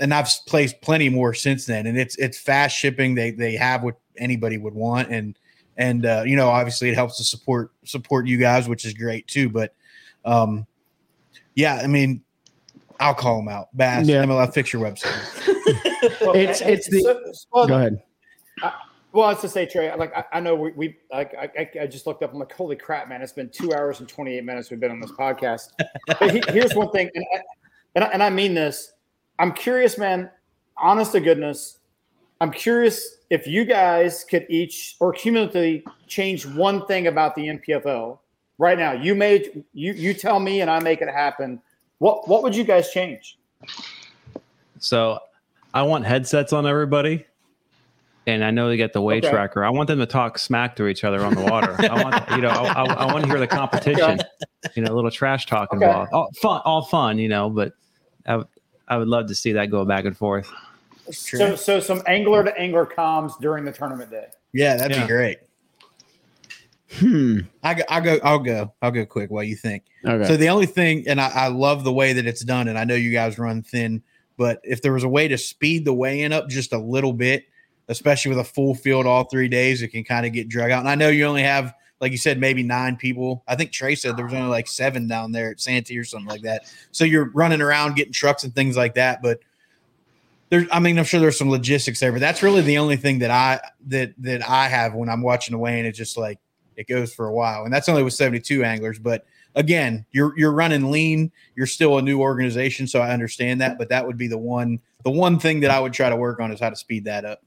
and 0.00 0.12
i've 0.14 0.28
placed 0.46 0.80
plenty 0.80 1.08
more 1.08 1.32
since 1.34 1.66
then 1.66 1.86
and 1.86 1.98
it's 1.98 2.16
it's 2.16 2.38
fast 2.38 2.76
shipping 2.76 3.14
they 3.14 3.30
they 3.30 3.54
have 3.54 3.82
what 3.82 3.96
anybody 4.16 4.58
would 4.58 4.74
want 4.74 5.08
and 5.10 5.38
and 5.76 6.04
uh, 6.06 6.22
you 6.26 6.36
know 6.36 6.48
obviously 6.48 6.88
it 6.88 6.94
helps 6.94 7.16
to 7.16 7.24
support 7.24 7.70
support 7.84 8.26
you 8.26 8.36
guys 8.38 8.68
which 8.68 8.84
is 8.84 8.92
great 8.94 9.26
too 9.26 9.48
but 9.48 9.74
um 10.24 10.66
yeah 11.54 11.76
i 11.76 11.86
mean 11.86 12.22
i'll 12.98 13.14
call 13.14 13.36
them 13.36 13.48
out 13.48 13.68
bass 13.76 14.06
Yeah. 14.06 14.24
mlf 14.24 14.52
fix 14.52 14.72
your 14.72 14.82
website 14.82 15.46
Well, 16.22 16.34
It's- 16.34 16.60
it's 16.62 16.88
the- 16.88 17.00
so- 17.02 17.46
well, 17.52 17.66
Go 17.68 17.76
ahead. 17.76 18.02
Well, 19.12 19.24
I 19.26 19.32
was 19.32 19.40
to 19.40 19.48
say, 19.48 19.66
Trey, 19.66 19.94
like 19.96 20.16
I, 20.16 20.24
I 20.34 20.40
know 20.40 20.54
we, 20.54 20.70
we 20.72 20.96
like 21.12 21.34
I, 21.34 21.50
I- 21.58 21.82
I 21.82 21.86
just 21.86 22.06
looked 22.06 22.22
up. 22.22 22.32
I'm 22.32 22.38
like, 22.38 22.52
holy 22.52 22.76
crap, 22.76 23.08
man! 23.08 23.22
It's 23.22 23.32
been 23.32 23.48
two 23.50 23.74
hours 23.74 23.98
and 24.00 24.08
28 24.08 24.44
minutes 24.44 24.70
we've 24.70 24.78
been 24.80 24.92
on 24.92 25.00
this 25.00 25.10
podcast. 25.10 25.70
But 26.06 26.30
he, 26.30 26.42
here's 26.52 26.74
one 26.74 26.90
thing, 26.92 27.10
and 27.14 27.24
I, 27.34 27.40
and 27.96 28.04
I, 28.04 28.08
and 28.08 28.22
I 28.22 28.30
mean 28.30 28.54
this. 28.54 28.92
I'm 29.40 29.52
curious, 29.52 29.96
man. 29.96 30.30
Honest 30.76 31.12
to 31.12 31.20
goodness, 31.20 31.78
I'm 32.40 32.50
curious 32.50 33.16
if 33.30 33.46
you 33.46 33.64
guys 33.64 34.24
could 34.28 34.46
each 34.50 34.96
or 35.00 35.12
cumulatively 35.12 35.82
change 36.06 36.44
one 36.46 36.84
thing 36.86 37.06
about 37.06 37.34
the 37.34 37.42
NPFL 37.48 38.18
right 38.58 38.78
now. 38.78 38.92
You 38.92 39.14
made 39.14 39.64
you 39.72 39.92
you 39.94 40.14
tell 40.14 40.38
me, 40.40 40.60
and 40.60 40.70
I 40.70 40.78
make 40.80 41.00
it 41.00 41.08
happen. 41.08 41.60
What 41.98 42.28
what 42.28 42.42
would 42.42 42.54
you 42.54 42.64
guys 42.64 42.90
change? 42.90 43.38
So 44.78 45.18
I 45.74 45.82
want 45.82 46.04
headsets 46.06 46.52
on 46.52 46.66
everybody. 46.66 47.26
And 48.26 48.44
I 48.44 48.50
know 48.50 48.68
they 48.68 48.76
get 48.76 48.92
the 48.92 49.00
weight 49.00 49.24
Okay. 49.24 49.32
tracker. 49.32 49.64
I 49.64 49.70
want 49.70 49.88
them 49.88 49.98
to 49.98 50.06
talk 50.06 50.38
smack 50.38 50.76
to 50.76 50.86
each 50.86 51.04
other 51.04 51.24
on 51.24 51.34
the 51.34 51.40
water. 51.40 51.74
I 51.80 52.02
want, 52.04 52.30
you 52.36 52.42
know, 52.42 52.50
I, 52.50 52.84
I, 52.84 52.84
I 52.84 53.12
want 53.12 53.24
to 53.24 53.30
hear 53.30 53.40
the 53.40 53.46
competition. 53.46 54.18
You 54.74 54.82
know, 54.84 54.92
a 54.92 54.94
little 54.94 55.10
trash 55.10 55.46
talk 55.46 55.72
Okay. 55.72 55.82
involved. 55.86 56.12
All 56.12 56.30
fun, 56.42 56.60
all 56.66 56.82
fun. 56.84 57.18
You 57.18 57.28
know, 57.30 57.48
but 57.48 57.72
I, 58.26 58.36
would- 58.36 58.46
I 58.90 58.98
would 58.98 59.08
love 59.08 59.26
to 59.28 59.34
see 59.34 59.52
that 59.52 59.70
go 59.70 59.84
back 59.86 60.04
and 60.04 60.14
forth. 60.16 60.46
So 61.10 61.56
so 61.56 61.80
some 61.80 62.02
angler 62.06 62.44
to 62.44 62.56
angler 62.60 62.84
comms 62.84 63.38
during 63.40 63.64
the 63.64 63.72
tournament 63.72 64.10
day. 64.10 64.26
yeah 64.52 64.76
that'd 64.76 64.96
Yeah. 64.96 65.02
be 65.04 65.08
great 65.08 65.38
Hmm. 66.92 67.38
I 67.62 67.74
go, 67.74 67.82
I'll 67.88 68.00
go 68.00 68.18
i'll 68.24 68.38
go 68.40 68.74
i'll 68.82 68.90
go 68.90 69.06
quick 69.06 69.30
while 69.30 69.44
you 69.44 69.54
think 69.54 69.84
Okay. 70.04 70.24
So 70.24 70.36
the 70.36 70.48
only 70.48 70.66
thing, 70.66 71.04
and 71.06 71.20
I, 71.20 71.28
I 71.28 71.46
love 71.48 71.84
the 71.84 71.92
way 71.92 72.14
that 72.14 72.26
it's 72.26 72.42
done, 72.42 72.68
and 72.68 72.78
I 72.78 72.84
know 72.84 72.94
you 72.94 73.12
guys 73.12 73.38
run 73.38 73.62
thin, 73.62 74.02
but 74.38 74.58
if 74.64 74.80
there 74.82 74.92
was 74.94 75.04
a 75.04 75.08
way 75.08 75.28
to 75.28 75.36
speed 75.36 75.84
the 75.84 75.92
weigh 75.92 76.22
in 76.22 76.32
up 76.32 76.48
just 76.48 76.72
a 76.72 76.78
little 76.78 77.12
bit, 77.12 77.44
especially 77.88 78.30
with 78.30 78.38
a 78.38 78.44
full 78.44 78.74
field 78.74 79.04
all 79.06 79.24
three 79.24 79.46
days, 79.48 79.82
it 79.82 79.88
can 79.88 80.02
kind 80.02 80.24
of 80.24 80.32
get 80.32 80.48
drug 80.48 80.70
out. 80.70 80.80
And 80.80 80.88
I 80.88 80.94
know 80.94 81.08
you 81.10 81.26
only 81.26 81.42
have, 81.42 81.74
like 82.00 82.12
you 82.12 82.18
said, 82.18 82.38
maybe 82.38 82.62
nine 82.62 82.96
people. 82.96 83.42
I 83.46 83.56
think 83.56 83.72
Trey 83.72 83.94
said 83.94 84.16
there 84.16 84.24
was 84.24 84.34
only 84.34 84.48
like 84.48 84.68
seven 84.68 85.06
down 85.06 85.32
there 85.32 85.50
at 85.50 85.60
Santee 85.60 85.98
or 85.98 86.04
something 86.04 86.28
like 86.28 86.42
that. 86.42 86.72
So 86.92 87.04
you're 87.04 87.30
running 87.30 87.60
around 87.60 87.96
getting 87.96 88.12
trucks 88.12 88.44
and 88.44 88.54
things 88.54 88.76
like 88.76 88.94
that, 88.94 89.22
but. 89.22 89.40
There's, 90.48 90.66
I 90.72 90.80
mean, 90.80 90.98
I'm 90.98 91.04
sure 91.04 91.20
there's 91.20 91.38
some 91.38 91.48
logistics 91.48 92.00
there, 92.00 92.10
but 92.10 92.20
that's 92.20 92.42
really 92.42 92.62
the 92.62 92.78
only 92.78 92.96
thing 92.96 93.20
that 93.20 93.30
I 93.30 93.60
that 93.86 94.14
that 94.18 94.42
I 94.50 94.66
have 94.66 94.94
when 94.94 95.08
I'm 95.08 95.22
watching 95.22 95.52
the 95.52 95.58
weigh-in. 95.58 95.86
It's 95.86 95.96
just 95.96 96.16
like 96.16 96.40
it 96.74 96.88
goes 96.88 97.14
for 97.14 97.28
a 97.28 97.32
while, 97.32 97.62
and 97.62 97.72
that's 97.72 97.88
only 97.88 98.02
with 98.02 98.14
72 98.14 98.64
anglers. 98.64 98.98
But 98.98 99.24
again, 99.54 100.04
you're 100.12 100.36
you're 100.36 100.52
running 100.52 100.90
lean. 100.90 101.30
You're 101.54 101.66
still 101.66 101.98
a 101.98 102.02
new 102.02 102.20
organization, 102.20 102.86
so 102.86 103.00
I 103.00 103.12
understand 103.12 103.60
that. 103.60 103.78
But 103.78 103.90
that 103.90 104.06
would 104.06 104.16
be 104.16 104.26
the 104.26 104.38
one 104.38 104.80
the 105.04 105.10
one 105.10 105.38
thing 105.38 105.60
that 105.60 105.70
I 105.70 105.80
would 105.80 105.92
try 105.92 106.08
to 106.08 106.16
work 106.16 106.40
on 106.40 106.50
is 106.52 106.60
how 106.60 106.70
to 106.70 106.76
speed 106.76 107.04
that 107.04 107.24
up. 107.24 107.42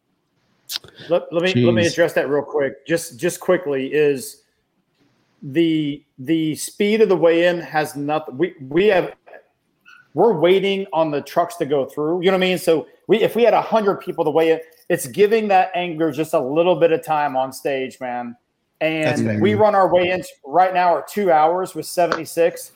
Let, 1.09 1.31
let 1.31 1.43
me 1.43 1.65
let 1.65 1.73
me 1.73 1.85
address 1.85 2.13
that 2.13 2.29
real 2.29 2.43
quick. 2.43 2.85
Just 2.87 3.19
just 3.19 3.39
quickly 3.39 3.93
is 3.93 4.42
the 5.43 6.03
the 6.17 6.55
speed 6.55 7.01
of 7.01 7.09
the 7.09 7.17
weigh-in 7.17 7.59
has 7.59 7.95
nothing. 7.95 8.37
We 8.37 8.55
we 8.61 8.87
have 8.87 9.13
we're 10.13 10.33
waiting 10.33 10.85
on 10.93 11.11
the 11.11 11.21
trucks 11.21 11.57
to 11.57 11.65
go 11.65 11.85
through. 11.85 12.21
You 12.23 12.31
know 12.31 12.37
what 12.37 12.45
I 12.45 12.47
mean? 12.47 12.57
So 12.57 12.87
we 13.07 13.21
if 13.21 13.35
we 13.35 13.43
had 13.43 13.53
hundred 13.53 13.97
people 13.97 14.23
to 14.23 14.31
weigh 14.31 14.51
in, 14.51 14.59
it's 14.89 15.05
giving 15.07 15.49
that 15.49 15.71
angler 15.75 16.11
just 16.11 16.33
a 16.33 16.39
little 16.39 16.75
bit 16.75 16.91
of 16.91 17.03
time 17.03 17.35
on 17.35 17.51
stage, 17.51 17.99
man. 17.99 18.37
And 18.79 19.41
we 19.41 19.53
run 19.53 19.75
our 19.75 19.93
weigh-ins 19.93 20.27
right 20.45 20.73
now 20.73 20.93
are 20.93 21.05
two 21.07 21.31
hours 21.31 21.73
with 21.73 21.85
76. 21.85 22.73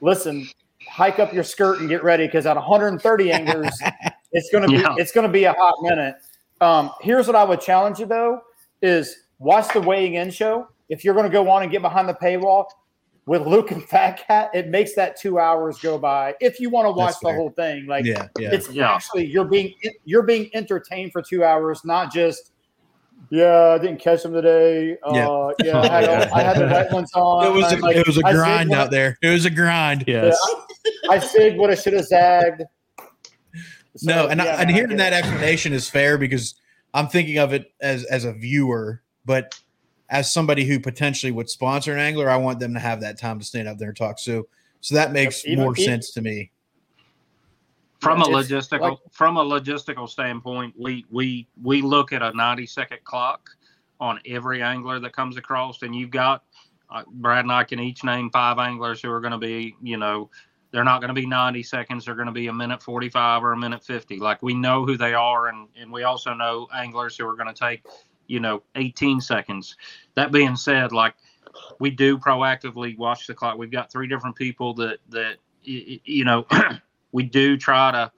Listen, 0.00 0.48
hike 0.88 1.18
up 1.18 1.32
your 1.32 1.42
skirt 1.42 1.80
and 1.80 1.88
get 1.88 2.04
ready 2.04 2.26
because 2.26 2.46
at 2.46 2.54
130 2.54 3.32
anglers, 3.32 3.76
it's 4.32 4.50
gonna 4.50 4.68
be 4.68 4.74
yeah. 4.74 4.94
it's 4.96 5.12
gonna 5.12 5.28
be 5.28 5.44
a 5.44 5.52
hot 5.52 5.74
minute. 5.82 6.16
Um, 6.60 6.90
here's 7.00 7.26
what 7.26 7.36
I 7.36 7.44
would 7.44 7.60
challenge 7.60 7.98
you 7.98 8.06
though: 8.06 8.42
is 8.82 9.24
watch 9.38 9.72
the 9.72 9.80
weighing 9.80 10.14
in 10.14 10.30
show. 10.30 10.68
If 10.90 11.04
you're 11.04 11.14
gonna 11.14 11.30
go 11.30 11.48
on 11.48 11.62
and 11.62 11.72
get 11.72 11.80
behind 11.80 12.08
the 12.08 12.14
paywall, 12.14 12.66
with 13.26 13.46
Luke 13.46 13.70
and 13.70 13.82
Fat 13.84 14.26
Cat, 14.26 14.50
it 14.54 14.68
makes 14.68 14.94
that 14.94 15.16
two 15.16 15.38
hours 15.38 15.78
go 15.78 15.98
by. 15.98 16.34
If 16.40 16.58
you 16.58 16.68
want 16.68 16.86
to 16.86 16.90
watch 16.90 17.14
the 17.22 17.32
whole 17.32 17.50
thing, 17.50 17.86
like 17.86 18.04
yeah, 18.04 18.28
yeah. 18.38 18.50
it's 18.52 18.68
yeah. 18.70 18.92
actually 18.92 19.26
you're 19.26 19.44
being 19.44 19.72
you're 20.04 20.24
being 20.24 20.50
entertained 20.52 21.12
for 21.12 21.22
two 21.22 21.44
hours, 21.44 21.84
not 21.84 22.12
just 22.12 22.50
yeah, 23.30 23.74
I 23.74 23.78
didn't 23.78 24.00
catch 24.00 24.24
them 24.24 24.32
today. 24.32 24.96
Yeah, 25.12 25.28
uh, 25.28 25.52
yeah, 25.62 25.78
I 25.78 25.86
had, 25.86 26.04
yeah. 26.04 26.30
I 26.34 26.42
had 26.42 26.58
the 26.58 26.66
right 26.66 26.90
ones 26.90 27.12
on. 27.14 27.46
It 27.46 27.52
was 27.52 27.72
a, 27.72 27.76
like, 27.76 27.96
it 27.96 28.06
was 28.06 28.16
a 28.16 28.22
grind 28.22 28.72
out 28.72 28.90
there. 28.90 29.16
It 29.22 29.28
was 29.28 29.44
a 29.44 29.50
grind. 29.50 30.04
Yes, 30.06 30.36
yeah, 30.84 31.10
I, 31.10 31.14
I 31.14 31.18
zigged 31.18 31.56
what 31.56 31.70
I 31.70 31.76
should 31.76 31.92
have 31.92 32.06
zagged. 32.06 32.62
So, 33.96 34.10
no, 34.10 34.28
and 34.28 34.40
yeah, 34.40 34.56
I, 34.56 34.62
and 34.62 34.70
hearing 34.70 34.96
that 34.96 35.12
explanation 35.12 35.72
is 35.72 35.88
fair 35.88 36.18
because 36.18 36.54
I'm 36.94 37.06
thinking 37.06 37.38
of 37.38 37.52
it 37.52 37.72
as 37.80 38.04
as 38.04 38.24
a 38.24 38.32
viewer, 38.32 39.02
but 39.24 39.54
as 40.10 40.32
somebody 40.32 40.64
who 40.64 40.80
potentially 40.80 41.32
would 41.32 41.48
sponsor 41.48 41.92
an 41.92 42.00
angler, 42.00 42.28
I 42.28 42.36
want 42.36 42.58
them 42.58 42.74
to 42.74 42.80
have 42.80 43.00
that 43.00 43.18
time 43.18 43.38
to 43.38 43.44
stand 43.44 43.68
up 43.68 43.78
there 43.78 43.88
and 43.88 43.96
talk. 43.96 44.18
So, 44.18 44.48
so 44.80 44.96
that 44.96 45.12
makes 45.12 45.46
even, 45.46 45.64
more 45.64 45.72
even, 45.72 45.84
sense 45.84 46.10
to 46.12 46.20
me. 46.20 46.50
From 48.00 48.20
a 48.22 48.24
logistical 48.24 48.80
like, 48.80 48.98
from 49.12 49.36
a 49.36 49.44
logistical 49.44 50.08
standpoint, 50.08 50.74
we 50.76 51.04
we 51.10 51.46
we 51.62 51.80
look 51.82 52.12
at 52.12 52.22
a 52.22 52.32
90 52.32 52.66
second 52.66 52.98
clock 53.04 53.50
on 54.00 54.18
every 54.26 54.62
angler 54.62 54.98
that 54.98 55.12
comes 55.12 55.36
across, 55.36 55.82
and 55.82 55.94
you've 55.94 56.10
got 56.10 56.42
uh, 56.90 57.04
Brad 57.06 57.44
and 57.44 57.52
I 57.52 57.62
can 57.62 57.78
each 57.78 58.02
name 58.02 58.30
five 58.30 58.58
anglers 58.58 59.00
who 59.00 59.10
are 59.12 59.20
going 59.20 59.32
to 59.32 59.38
be, 59.38 59.76
you 59.80 59.96
know, 59.96 60.28
they're 60.72 60.82
not 60.82 61.00
going 61.00 61.14
to 61.14 61.14
be 61.14 61.26
90 61.26 61.62
seconds. 61.62 62.04
They're 62.04 62.14
going 62.14 62.26
to 62.26 62.32
be 62.32 62.46
a 62.48 62.52
minute 62.52 62.82
45 62.82 63.44
or 63.44 63.52
a 63.52 63.56
minute 63.56 63.84
50. 63.84 64.16
Like 64.16 64.42
we 64.42 64.54
know 64.54 64.84
who 64.84 64.96
they 64.96 65.14
are, 65.14 65.48
and 65.48 65.68
and 65.78 65.92
we 65.92 66.02
also 66.02 66.34
know 66.34 66.68
anglers 66.74 67.16
who 67.16 67.28
are 67.28 67.36
going 67.36 67.52
to 67.52 67.54
take 67.54 67.84
you 68.30 68.40
know 68.40 68.62
18 68.76 69.20
seconds. 69.20 69.76
That 70.14 70.30
being 70.32 70.56
said 70.56 70.92
like 70.92 71.14
we 71.80 71.90
do 71.90 72.16
proactively 72.16 72.96
watch 72.96 73.26
the 73.26 73.34
clock. 73.34 73.58
We've 73.58 73.70
got 73.70 73.90
three 73.90 74.06
different 74.06 74.36
people 74.36 74.72
that 74.74 74.98
that 75.08 75.36
you 75.64 76.24
know 76.24 76.46
we 77.12 77.24
do 77.24 77.56
try 77.56 77.90
to 77.90 78.12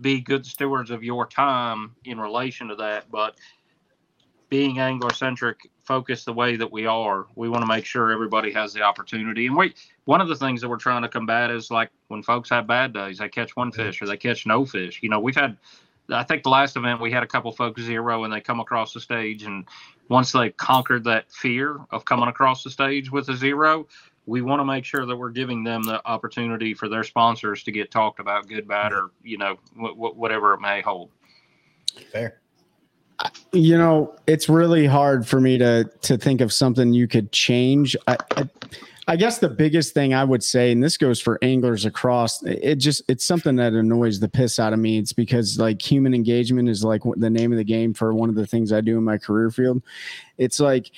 be 0.00 0.20
good 0.20 0.44
stewards 0.44 0.90
of 0.90 1.04
your 1.04 1.24
time 1.24 1.94
in 2.04 2.20
relation 2.20 2.66
to 2.66 2.74
that 2.74 3.08
but 3.12 3.36
being 4.50 4.80
angler 4.80 5.12
centric 5.12 5.70
focused 5.84 6.26
the 6.26 6.32
way 6.32 6.56
that 6.56 6.70
we 6.70 6.84
are 6.84 7.26
we 7.36 7.48
want 7.48 7.62
to 7.62 7.66
make 7.66 7.84
sure 7.84 8.10
everybody 8.10 8.52
has 8.52 8.72
the 8.72 8.82
opportunity. 8.82 9.46
And 9.46 9.56
we 9.56 9.72
one 10.04 10.20
of 10.20 10.28
the 10.28 10.36
things 10.36 10.60
that 10.60 10.68
we're 10.68 10.76
trying 10.76 11.02
to 11.02 11.08
combat 11.08 11.50
is 11.50 11.70
like 11.70 11.90
when 12.08 12.22
folks 12.22 12.50
have 12.50 12.66
bad 12.66 12.92
days 12.92 13.18
they 13.18 13.28
catch 13.28 13.54
one 13.56 13.70
fish 13.70 14.02
or 14.02 14.06
they 14.06 14.16
catch 14.16 14.46
no 14.46 14.66
fish. 14.66 14.98
You 15.00 15.08
know 15.08 15.20
we've 15.20 15.36
had 15.36 15.56
I 16.10 16.22
think 16.22 16.42
the 16.42 16.50
last 16.50 16.76
event 16.76 17.00
we 17.00 17.10
had 17.10 17.22
a 17.22 17.26
couple 17.26 17.50
folks 17.52 17.82
zero 17.82 18.24
and 18.24 18.32
they 18.32 18.40
come 18.40 18.60
across 18.60 18.92
the 18.92 19.00
stage 19.00 19.42
and 19.44 19.64
once 20.08 20.32
they 20.32 20.50
conquered 20.50 21.04
that 21.04 21.30
fear 21.32 21.78
of 21.90 22.04
coming 22.04 22.28
across 22.28 22.62
the 22.62 22.70
stage 22.70 23.10
with 23.10 23.28
a 23.30 23.36
zero, 23.36 23.86
we 24.26 24.42
want 24.42 24.60
to 24.60 24.64
make 24.64 24.84
sure 24.84 25.06
that 25.06 25.16
we're 25.16 25.30
giving 25.30 25.64
them 25.64 25.82
the 25.82 26.06
opportunity 26.06 26.74
for 26.74 26.88
their 26.88 27.04
sponsors 27.04 27.62
to 27.64 27.72
get 27.72 27.90
talked 27.90 28.20
about 28.20 28.48
good, 28.48 28.66
bad, 28.66 28.92
or 28.92 29.10
you 29.22 29.38
know 29.38 29.56
w- 29.74 29.94
w- 29.94 30.14
whatever 30.14 30.54
it 30.54 30.60
may 30.60 30.80
hold. 30.80 31.10
Fair. 32.10 32.40
You 33.52 33.78
know, 33.78 34.16
it's 34.26 34.48
really 34.48 34.86
hard 34.86 35.26
for 35.26 35.40
me 35.40 35.58
to 35.58 35.90
to 36.02 36.16
think 36.16 36.40
of 36.40 36.52
something 36.52 36.92
you 36.92 37.06
could 37.06 37.32
change. 37.32 37.96
I, 38.06 38.16
I 38.36 38.48
I 39.06 39.16
guess 39.16 39.38
the 39.38 39.48
biggest 39.48 39.92
thing 39.92 40.14
I 40.14 40.24
would 40.24 40.42
say, 40.42 40.72
and 40.72 40.82
this 40.82 40.96
goes 40.96 41.20
for 41.20 41.38
anglers 41.42 41.84
across, 41.84 42.42
it 42.42 42.76
just 42.76 43.02
it's 43.08 43.24
something 43.24 43.56
that 43.56 43.74
annoys 43.74 44.20
the 44.20 44.28
piss 44.28 44.58
out 44.58 44.72
of 44.72 44.78
me. 44.78 44.98
It's 44.98 45.12
because 45.12 45.58
like 45.58 45.80
human 45.80 46.14
engagement 46.14 46.68
is 46.68 46.82
like 46.84 47.02
the 47.16 47.30
name 47.30 47.52
of 47.52 47.58
the 47.58 47.64
game 47.64 47.92
for 47.92 48.14
one 48.14 48.28
of 48.28 48.34
the 48.34 48.46
things 48.46 48.72
I 48.72 48.80
do 48.80 48.96
in 48.96 49.04
my 49.04 49.18
career 49.18 49.50
field. 49.50 49.82
It's 50.38 50.58
like 50.58 50.90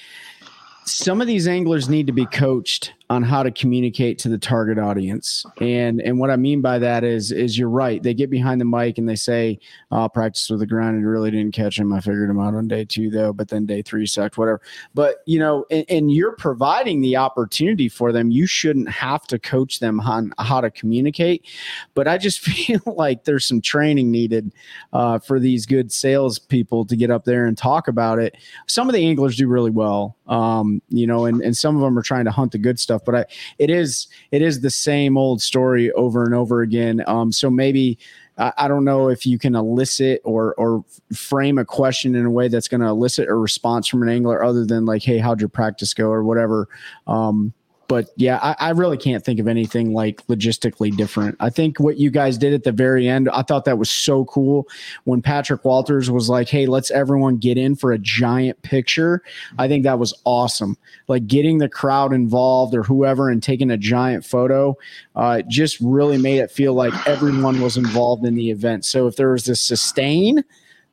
some 0.87 1.21
of 1.21 1.27
these 1.27 1.49
anglers 1.49 1.89
need 1.89 2.07
to 2.07 2.13
be 2.13 2.27
coached 2.27 2.93
on 3.11 3.23
how 3.23 3.43
to 3.43 3.51
communicate 3.51 4.19
to 4.19 4.29
the 4.29 4.39
target 4.39 4.79
audience. 4.79 5.45
And 5.61 6.01
and 6.01 6.19
what 6.19 6.31
I 6.31 6.37
mean 6.37 6.61
by 6.61 6.79
that 6.79 7.05
is 7.05 7.31
is 7.33 7.59
you're 7.59 7.69
right. 7.69 8.03
They 8.03 8.15
get 8.15 8.31
behind 8.31 8.61
the 8.61 8.65
mic 8.65 8.99
and 8.99 9.09
they 9.09 9.17
say, 9.17 9.59
"I'll 9.91 10.09
practice 10.09 10.49
with 10.49 10.61
the 10.61 10.67
ground 10.67 10.97
and 10.97 11.09
really 11.09 11.31
didn't 11.31 11.55
catch 11.55 11.79
him. 11.79 11.93
I 11.93 12.01
figured 12.01 12.31
him 12.31 12.41
out 12.41 12.55
on 12.55 12.69
day 12.69 12.85
two 12.85 13.11
though, 13.11 13.33
but 13.33 13.49
then 13.49 13.67
day 13.67 13.83
three 13.83 14.07
sucked. 14.07 14.39
Whatever." 14.39 14.61
But 14.95 15.17
you 15.27 15.39
know, 15.39 15.67
and, 15.71 15.85
and 15.89 16.13
you're 16.13 16.37
providing 16.37 17.01
the 17.01 17.17
opportunity 17.17 17.89
for 17.89 18.13
them. 18.13 18.31
You 18.31 18.47
shouldn't 18.47 18.89
have 18.89 19.27
to 19.29 19.39
coach 19.39 19.81
them 19.81 20.01
on 20.01 20.33
how 20.39 20.61
to 20.61 20.71
communicate. 20.71 21.47
But 21.95 22.09
I 22.09 22.19
just 22.19 22.41
feel 22.47 22.81
like 22.87 23.25
there's 23.25 23.47
some 23.47 23.61
training 23.61 24.11
needed 24.11 24.53
uh, 24.93 25.19
for 25.19 25.41
these 25.41 25.67
good 25.67 25.93
sales 25.93 26.39
people 26.39 26.85
to 26.87 26.97
get 26.97 27.11
up 27.11 27.25
there 27.25 27.47
and 27.47 27.59
talk 27.59 27.89
about 27.89 28.19
it. 28.19 28.37
Some 28.67 28.89
of 28.89 28.95
the 28.95 29.05
anglers 29.05 29.37
do 29.37 29.49
really 29.49 29.71
well, 29.71 30.16
um, 30.29 30.83
you 30.89 31.07
know, 31.07 31.25
and 31.27 31.41
and 31.41 31.57
some 31.57 31.77
of 31.77 31.83
them 31.83 31.99
are 31.99 32.03
trying 32.03 32.25
to 32.25 32.31
hunt 32.31 32.53
the 32.53 32.59
good 32.59 32.79
stuff. 32.79 33.05
But 33.05 33.15
I, 33.15 33.25
it 33.59 33.71
is 33.71 34.09
it 34.31 34.43
is 34.43 34.61
the 34.61 34.71
same 34.71 35.17
old 35.17 35.41
story 35.43 35.93
over 35.93 36.25
and 36.25 36.35
over 36.35 36.63
again. 36.63 37.03
Um, 37.07 37.33
so 37.33 37.51
maybe 37.51 37.99
I 38.39 38.69
don't 38.69 38.85
know 38.85 39.09
if 39.09 39.25
you 39.25 39.39
can 39.39 39.55
elicit 39.55 40.21
or 40.25 40.55
or 40.59 40.85
frame 41.15 41.57
a 41.57 41.65
question 41.65 42.15
in 42.15 42.27
a 42.27 42.31
way 42.31 42.49
that's 42.49 42.69
going 42.69 42.83
to 42.83 42.89
elicit 42.89 43.29
a 43.29 43.35
response 43.35 43.89
from 43.89 44.03
an 44.03 44.11
angler 44.11 44.45
other 44.45 44.67
than 44.67 44.85
like, 44.85 45.03
"Hey, 45.03 45.19
how'd 45.19 45.41
your 45.41 45.49
practice 45.49 45.95
go?" 45.95 46.09
or 46.09 46.23
whatever. 46.23 46.69
Um, 47.07 47.55
but 47.89 48.11
yeah, 48.17 48.39
I, 48.43 48.69
I, 48.69 48.71
really 48.71 48.97
can't 48.97 49.25
think 49.25 49.39
of 49.41 49.49
anything 49.49 49.93
like 49.93 50.27
logistically 50.27 50.97
different. 50.97 51.37
I 51.41 51.51
think 51.51 51.79
what 51.79 51.99
you 51.99 52.11
guys 52.11 52.39
did 52.39 52.53
at 52.53 52.65
the 52.65 52.73
very 52.73 53.09
end, 53.09 53.29
I 53.31 53.43
thought 53.43 53.65
that 53.65 53.79
was 53.79 53.91
so 53.91 54.25
cool. 54.25 54.67
When 55.05 55.23
Patrick 55.23 55.65
Walters 55.65 56.11
was 56.11 56.29
like, 56.29 56.49
"Hey, 56.49 56.67
let's 56.67 56.91
everyone 56.91 57.37
get 57.37 57.59
in 57.59 57.77
for 57.77 57.93
a 57.93 57.99
giant 57.99 58.61
picture," 58.63 59.23
I 59.59 59.69
think 59.69 59.85
that 59.85 59.99
was 59.99 60.15
awesome. 60.25 60.77
Like 61.09 61.27
getting 61.27 61.59
the 61.59 61.69
crowd 61.69 62.13
involved 62.13 62.75
or 62.75 62.83
whoever 62.83 63.31
and 63.31 63.43
taking 63.43 63.71
a 63.71 63.77
giant 63.77 64.25
photo, 64.25 64.77
uh, 65.15 65.43
just 65.49 65.79
really 65.81 66.19
made 66.19 66.39
it 66.39 66.51
feel 66.51 66.75
like 66.75 66.95
everyone 67.07 67.61
was 67.61 67.77
involved 67.77 68.25
in 68.25 68.35
the 68.35 68.51
event. 68.51 68.85
So 68.85 69.07
if 69.07 69.17
there 69.17 69.33
was 69.33 69.45
this 69.45 69.61
sustain 69.61 70.45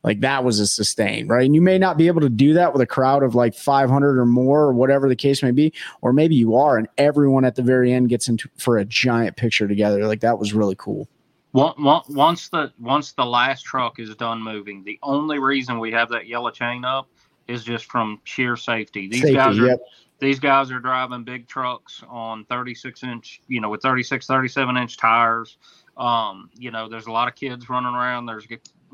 like 0.03 0.19
that 0.19 0.43
was 0.43 0.59
a 0.59 0.67
sustain, 0.67 1.27
right? 1.27 1.45
And 1.45 1.55
you 1.55 1.61
may 1.61 1.77
not 1.77 1.97
be 1.97 2.07
able 2.07 2.21
to 2.21 2.29
do 2.29 2.53
that 2.53 2.73
with 2.73 2.81
a 2.81 2.85
crowd 2.85 3.23
of 3.23 3.35
like 3.35 3.55
500 3.55 4.19
or 4.19 4.25
more, 4.25 4.61
or 4.61 4.73
whatever 4.73 5.07
the 5.07 5.15
case 5.15 5.41
may 5.41 5.51
be, 5.51 5.73
or 6.01 6.11
maybe 6.11 6.35
you 6.35 6.55
are, 6.55 6.77
and 6.77 6.87
everyone 6.97 7.45
at 7.45 7.55
the 7.55 7.63
very 7.63 7.93
end 7.93 8.09
gets 8.09 8.27
into 8.27 8.49
for 8.57 8.77
a 8.77 8.85
giant 8.85 9.37
picture 9.37 9.67
together. 9.67 10.05
Like 10.05 10.19
that 10.21 10.37
was 10.37 10.53
really 10.53 10.75
cool. 10.77 11.07
Once 11.53 12.49
the 12.49 12.73
once 12.79 13.11
the 13.11 13.25
last 13.25 13.61
truck 13.63 13.99
is 13.99 14.13
done 14.15 14.41
moving, 14.41 14.83
the 14.83 14.97
only 15.03 15.37
reason 15.39 15.79
we 15.79 15.91
have 15.91 16.09
that 16.09 16.27
yellow 16.27 16.49
chain 16.49 16.83
up 16.83 17.07
is 17.47 17.63
just 17.63 17.85
from 17.85 18.19
sheer 18.23 18.55
safety. 18.55 19.07
These 19.07 19.21
safety, 19.21 19.35
guys 19.35 19.59
are 19.59 19.67
yep. 19.67 19.79
these 20.19 20.39
guys 20.39 20.71
are 20.71 20.79
driving 20.79 21.23
big 21.23 21.47
trucks 21.47 22.01
on 22.09 22.45
36 22.45 23.03
inch, 23.03 23.41
you 23.47 23.61
know, 23.61 23.69
with 23.69 23.83
36, 23.83 24.25
37 24.25 24.77
inch 24.77 24.97
tires. 24.97 25.57
Um, 25.95 26.49
you 26.55 26.71
know, 26.71 26.89
there's 26.89 27.05
a 27.05 27.11
lot 27.11 27.27
of 27.27 27.35
kids 27.35 27.69
running 27.69 27.93
around. 27.93 28.25
There's 28.25 28.47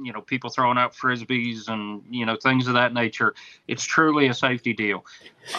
you 0.03 0.13
know 0.13 0.21
people 0.21 0.49
throwing 0.49 0.77
out 0.77 0.93
frisbees 0.93 1.67
and 1.67 2.01
you 2.09 2.25
know 2.25 2.35
things 2.35 2.67
of 2.67 2.73
that 2.73 2.93
nature 2.93 3.33
it's 3.67 3.83
truly 3.83 4.27
a 4.27 4.33
safety 4.33 4.73
deal 4.73 5.05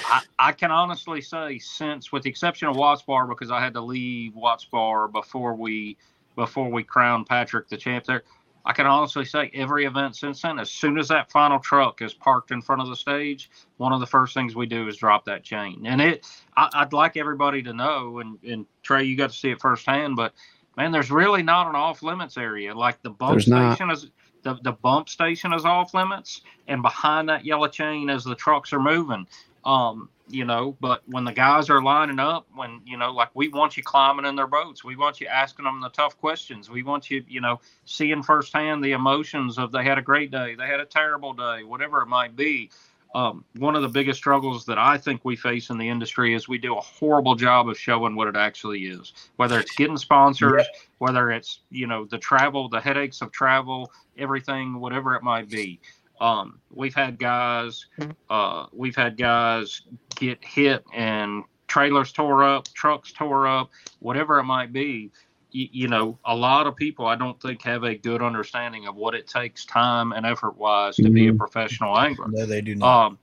i, 0.07 0.23
I 0.39 0.53
can 0.53 0.71
honestly 0.71 1.21
say 1.21 1.59
since 1.59 2.13
with 2.13 2.23
the 2.23 2.31
exception 2.31 2.69
of 2.69 2.77
watts 2.77 3.03
bar 3.03 3.27
because 3.27 3.51
i 3.51 3.61
had 3.61 3.75
to 3.75 3.81
leave 3.81 4.35
watts 4.35 4.65
bar 4.65 5.09
before 5.09 5.55
we 5.55 5.97
before 6.37 6.71
we 6.71 6.83
crowned 6.83 7.27
patrick 7.27 7.69
the 7.69 7.77
champ 7.77 8.05
there 8.05 8.23
i 8.65 8.73
can 8.73 8.87
honestly 8.87 9.25
say 9.25 9.51
every 9.55 9.85
event 9.85 10.17
since 10.17 10.43
then 10.43 10.59
as 10.59 10.71
soon 10.71 10.99
as 10.99 11.09
that 11.09 11.31
final 11.31 11.59
truck 11.59 12.03
is 12.03 12.15
parked 12.15 12.51
in 12.51 12.63
front 12.63 12.81
of 12.81 12.89
the 12.89 12.97
stage 12.97 13.51
one 13.77 13.93
of 13.93 14.01
the 14.01 14.07
first 14.07 14.35
things 14.35 14.55
we 14.55 14.67
do 14.67 14.89
is 14.89 14.97
drop 14.97 15.25
that 15.25 15.43
chain 15.43 15.85
and 15.87 16.01
it 16.01 16.27
I, 16.57 16.85
would 16.85 16.93
like 16.93 17.17
everybody 17.17 17.63
to 17.63 17.73
know 17.73 18.19
and, 18.21 18.39
and 18.45 18.67
trey 18.83 19.05
you 19.05 19.17
got 19.17 19.31
to 19.31 19.37
see 19.37 19.51
it 19.51 19.61
firsthand 19.61 20.17
but 20.17 20.35
man, 20.77 20.93
there's 20.93 21.11
really 21.11 21.43
not 21.43 21.69
an 21.69 21.75
off 21.75 22.03
limits 22.03 22.37
area. 22.37 22.75
Like 22.75 23.03
the 23.03 23.11
bump 23.11 23.33
there's 23.33 23.47
station 23.47 23.89
not. 23.89 23.97
is 23.97 24.11
the, 24.43 24.59
the 24.63 24.73
bump 24.73 25.09
station 25.09 25.53
is 25.53 25.65
off 25.65 25.95
limits, 25.95 26.43
and 26.69 26.83
behind 26.83 27.29
that 27.29 27.45
yellow 27.45 27.69
chain 27.69 28.11
as 28.11 28.25
the 28.25 28.35
trucks 28.35 28.73
are 28.73 28.81
moving. 28.81 29.27
Um, 29.65 30.09
you 30.29 30.45
know, 30.45 30.77
but 30.81 31.03
when 31.07 31.25
the 31.25 31.33
guys 31.33 31.69
are 31.71 31.83
lining 31.83 32.19
up, 32.19 32.47
when, 32.55 32.81
you 32.87 32.97
know, 32.97 33.13
like 33.13 33.31
we 33.35 33.49
want 33.49 33.77
you 33.77 33.83
climbing 33.83 34.25
in 34.25 34.37
their 34.37 34.47
boats, 34.47 34.85
we 34.85 34.97
want 34.97 35.21
you 35.21 35.27
asking 35.27 35.65
them 35.65 35.81
the 35.81 35.89
tough 35.91 36.19
questions. 36.19 36.71
We 36.71 36.83
want 36.83 37.11
you, 37.11 37.25
you 37.29 37.41
know, 37.41 37.61
seeing 37.85 38.23
firsthand 38.23 38.85
the 38.85 38.93
emotions 38.93 39.59
of 39.59 39.73
they 39.73 39.85
had 39.85 39.99
a 39.99 40.03
great 40.03 40.31
day, 40.31 40.55
they 40.55 40.67
had 40.67 40.81
a 40.81 40.85
terrible 40.85 41.33
day, 41.33 41.65
whatever 41.65 42.01
it 42.03 42.07
might 42.07 42.37
be. 42.37 42.71
Um, 43.15 43.45
one 43.57 43.75
of 43.75 43.83
the 43.83 43.89
biggest 43.89 44.19
struggles 44.19 44.65
that 44.67 44.79
I 44.79 44.97
think 44.97 45.25
we 45.25 45.35
face 45.35 45.71
in 45.71 45.79
the 45.79 45.89
industry 45.89 46.33
is 46.35 46.49
we 46.49 46.59
do 46.59 46.77
a 46.77 46.81
horrible 46.81 47.35
job 47.35 47.69
of 47.69 47.77
showing 47.77 48.15
what 48.15 48.29
it 48.29 48.37
actually 48.37 48.85
is, 48.85 49.13
whether 49.37 49.59
it's 49.59 49.75
getting 49.75 49.97
sponsors, 49.97 50.63
yeah. 50.65 50.81
whether 50.99 51.33
it's, 51.33 51.61
you 51.71 51.89
know, 51.89 52.05
the 52.05 52.19
travel, 52.19 52.69
the 52.69 52.81
headaches 52.81 53.21
of 53.21 53.33
travel, 53.33 53.91
everything, 54.17 54.79
whatever 54.79 55.17
it 55.17 55.25
might 55.25 55.49
be. 55.49 55.81
Um, 56.21 56.61
we've 56.73 56.95
had 56.95 57.19
guys, 57.19 57.87
uh, 58.29 58.67
we've 58.73 58.95
had 58.95 59.17
guys 59.17 59.83
get 60.15 60.45
hit 60.45 60.85
and 60.95 61.45
trailers 61.67 62.13
tore 62.13 62.45
up, 62.45 62.69
trucks 62.75 63.11
tore 63.13 63.47
up, 63.47 63.71
whatever 64.01 64.39
it 64.39 64.45
might 64.45 64.73
be. 64.73 65.11
You, 65.53 65.89
know, 65.89 66.19
a 66.25 66.35
lot 66.35 66.67
of 66.67 66.77
people 66.77 67.07
I 67.07 67.17
don't 67.17 67.41
think 67.41 67.63
have 67.63 67.85
a 67.85 67.95
good 67.95 68.23
understanding 68.23 68.87
of 68.87 68.97
what 68.97 69.15
it 69.15 69.27
takes 69.27 69.65
time 69.65 70.13
and 70.13 70.25
effort 70.25 70.57
wise 70.57 70.97
to 70.97 71.03
mm-hmm. 71.03 71.15
be 71.15 71.27
a 71.27 71.31
mm-hmm. 71.31 71.39
professional 71.39 71.99
angler. 71.99 72.29
No, 72.29 72.47
they 72.47 72.61
do 72.61 72.75
not. 72.75 73.07
Um, 73.07 73.19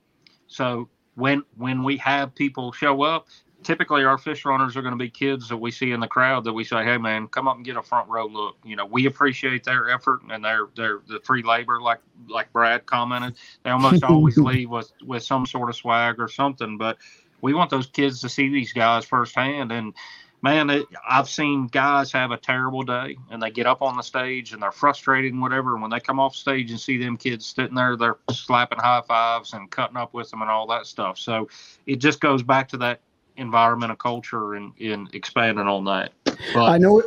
so 0.46 0.88
when 1.14 1.42
when 1.56 1.82
we 1.82 1.96
have 1.98 2.34
people 2.34 2.72
show 2.72 3.02
up, 3.02 3.28
typically 3.62 4.04
our 4.04 4.18
fish 4.18 4.44
runners 4.44 4.76
are 4.76 4.82
going 4.82 4.92
to 4.92 4.98
be 4.98 5.10
kids 5.10 5.48
that 5.48 5.56
we 5.56 5.70
see 5.70 5.92
in 5.92 6.00
the 6.00 6.06
crowd 6.06 6.44
that 6.44 6.52
we 6.52 6.64
say, 6.64 6.84
"Hey, 6.84 6.98
man, 6.98 7.28
come 7.28 7.48
up 7.48 7.56
and 7.56 7.64
get 7.64 7.76
a 7.76 7.82
front 7.82 8.08
row 8.08 8.26
look." 8.26 8.56
You 8.64 8.76
know, 8.76 8.86
we 8.86 9.06
appreciate 9.06 9.64
their 9.64 9.90
effort 9.90 10.20
and 10.30 10.44
their 10.44 10.68
their 10.76 11.00
the 11.06 11.20
free 11.20 11.42
labor, 11.42 11.80
like 11.80 12.00
like 12.28 12.52
Brad 12.52 12.86
commented. 12.86 13.36
They 13.62 13.70
almost 13.70 14.04
always 14.04 14.36
leave 14.38 14.70
with 14.70 14.92
with 15.04 15.22
some 15.22 15.46
sort 15.46 15.68
of 15.68 15.76
swag 15.76 16.16
or 16.18 16.28
something, 16.28 16.78
but 16.78 16.98
we 17.40 17.54
want 17.54 17.70
those 17.70 17.86
kids 17.86 18.20
to 18.20 18.28
see 18.28 18.48
these 18.48 18.72
guys 18.72 19.04
firsthand. 19.04 19.72
And 19.72 19.94
man, 20.42 20.70
it, 20.70 20.86
I've 21.08 21.28
seen 21.28 21.66
guys 21.66 22.12
have 22.12 22.30
a 22.30 22.36
terrible 22.36 22.82
day 22.82 23.16
and 23.30 23.42
they 23.42 23.50
get 23.50 23.66
up 23.66 23.82
on 23.82 23.96
the 23.96 24.02
stage 24.02 24.52
and 24.52 24.62
they're 24.62 24.72
frustrated 24.72 25.32
and 25.32 25.42
whatever. 25.42 25.72
And 25.72 25.82
when 25.82 25.90
they 25.90 26.00
come 26.00 26.20
off 26.20 26.36
stage 26.36 26.70
and 26.70 26.80
see 26.80 26.98
them 26.98 27.16
kids 27.16 27.46
sitting 27.46 27.74
there, 27.74 27.96
they're 27.96 28.18
slapping 28.30 28.78
high 28.78 29.02
fives 29.06 29.52
and 29.52 29.70
cutting 29.70 29.96
up 29.96 30.14
with 30.14 30.30
them 30.30 30.42
and 30.42 30.50
all 30.50 30.66
that 30.68 30.86
stuff. 30.86 31.18
So 31.18 31.48
it 31.86 31.96
just 31.96 32.20
goes 32.20 32.42
back 32.42 32.68
to 32.68 32.76
that 32.78 33.00
environmental 33.36 33.96
culture 33.96 34.54
and, 34.54 34.72
and 34.80 35.12
expanding 35.14 35.66
on 35.66 35.84
that. 35.84 36.12
But, 36.54 36.70
I 36.70 36.78
know. 36.78 37.02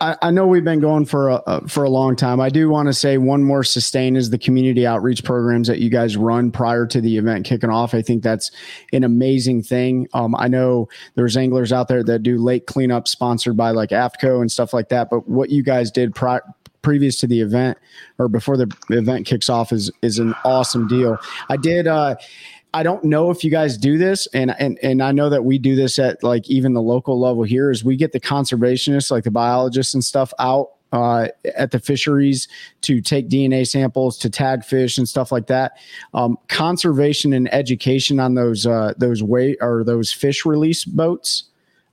I, 0.00 0.16
I 0.22 0.30
know 0.30 0.46
we've 0.46 0.64
been 0.64 0.80
going 0.80 1.04
for 1.04 1.28
a 1.28 1.68
for 1.68 1.84
a 1.84 1.90
long 1.90 2.16
time. 2.16 2.40
I 2.40 2.48
do 2.48 2.70
want 2.70 2.88
to 2.88 2.94
say 2.94 3.18
one 3.18 3.44
more 3.44 3.62
sustain 3.62 4.16
is 4.16 4.30
the 4.30 4.38
community 4.38 4.86
outreach 4.86 5.22
programs 5.22 5.68
that 5.68 5.80
you 5.80 5.90
guys 5.90 6.16
run 6.16 6.50
prior 6.50 6.86
to 6.86 7.00
the 7.00 7.18
event 7.18 7.44
kicking 7.44 7.68
off. 7.68 7.92
I 7.92 8.00
think 8.00 8.22
that's 8.22 8.50
an 8.94 9.04
amazing 9.04 9.62
thing. 9.62 10.08
Um, 10.14 10.34
I 10.34 10.48
know 10.48 10.88
there's 11.14 11.36
anglers 11.36 11.72
out 11.72 11.88
there 11.88 12.02
that 12.04 12.22
do 12.22 12.38
lake 12.38 12.66
cleanup 12.66 13.06
sponsored 13.06 13.56
by 13.56 13.70
like 13.72 13.90
AFTCO 13.90 14.40
and 14.40 14.50
stuff 14.50 14.72
like 14.72 14.88
that. 14.88 15.10
But 15.10 15.28
what 15.28 15.50
you 15.50 15.62
guys 15.62 15.90
did 15.90 16.14
prior 16.14 16.42
previous 16.80 17.18
to 17.18 17.26
the 17.26 17.40
event 17.40 17.76
or 18.18 18.28
before 18.28 18.56
the 18.56 18.72
event 18.90 19.26
kicks 19.26 19.50
off 19.50 19.72
is 19.72 19.90
is 20.02 20.20
an 20.20 20.34
awesome 20.44 20.86
deal. 20.86 21.18
I 21.48 21.56
did 21.56 21.86
uh 21.86 22.14
I 22.74 22.82
don't 22.82 23.04
know 23.04 23.30
if 23.30 23.42
you 23.42 23.50
guys 23.50 23.78
do 23.78 23.96
this, 23.96 24.26
and 24.34 24.54
and 24.58 24.78
and 24.82 25.02
I 25.02 25.12
know 25.12 25.30
that 25.30 25.44
we 25.44 25.58
do 25.58 25.74
this 25.74 25.98
at 25.98 26.22
like 26.22 26.48
even 26.50 26.74
the 26.74 26.82
local 26.82 27.18
level 27.18 27.42
here. 27.42 27.70
Is 27.70 27.84
we 27.84 27.96
get 27.96 28.12
the 28.12 28.20
conservationists, 28.20 29.10
like 29.10 29.24
the 29.24 29.30
biologists 29.30 29.94
and 29.94 30.04
stuff, 30.04 30.32
out 30.38 30.70
uh, 30.92 31.28
at 31.56 31.70
the 31.70 31.78
fisheries 31.78 32.48
to 32.82 33.00
take 33.00 33.28
DNA 33.28 33.66
samples, 33.66 34.18
to 34.18 34.30
tag 34.30 34.64
fish 34.64 34.98
and 34.98 35.08
stuff 35.08 35.32
like 35.32 35.46
that. 35.46 35.72
Um, 36.14 36.36
conservation 36.48 37.32
and 37.32 37.52
education 37.52 38.20
on 38.20 38.34
those 38.34 38.66
uh, 38.66 38.94
those 38.96 39.22
way 39.22 39.56
or 39.60 39.84
those 39.84 40.12
fish 40.12 40.44
release 40.44 40.84
boats. 40.84 41.44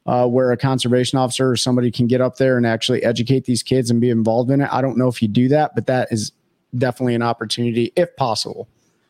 Uh, 0.06 0.28
where 0.28 0.52
a 0.52 0.58
conservation 0.58 1.18
officer 1.18 1.50
or 1.50 1.56
somebody 1.56 1.90
can 1.90 2.08
get 2.08 2.20
up 2.20 2.36
there 2.36 2.58
and 2.58 2.68
actually 2.68 3.02
educate 3.06 3.46
these 3.46 3.64
kids 3.64 3.90
and 3.90 4.02
be 4.02 4.10
involved 4.10 4.52
in 4.52 4.60
it. 4.60 4.68
I 4.70 4.82
don't 4.82 4.98
know 4.98 5.08
if 5.08 5.22
you 5.22 5.30
do 5.30 5.48
that, 5.48 5.76
but 5.76 5.88
that 5.88 6.10
is 6.12 6.34
definitely 6.78 7.16
an 7.16 7.22
opportunity 7.22 7.94
if 7.96 8.14
possible. 8.18 8.68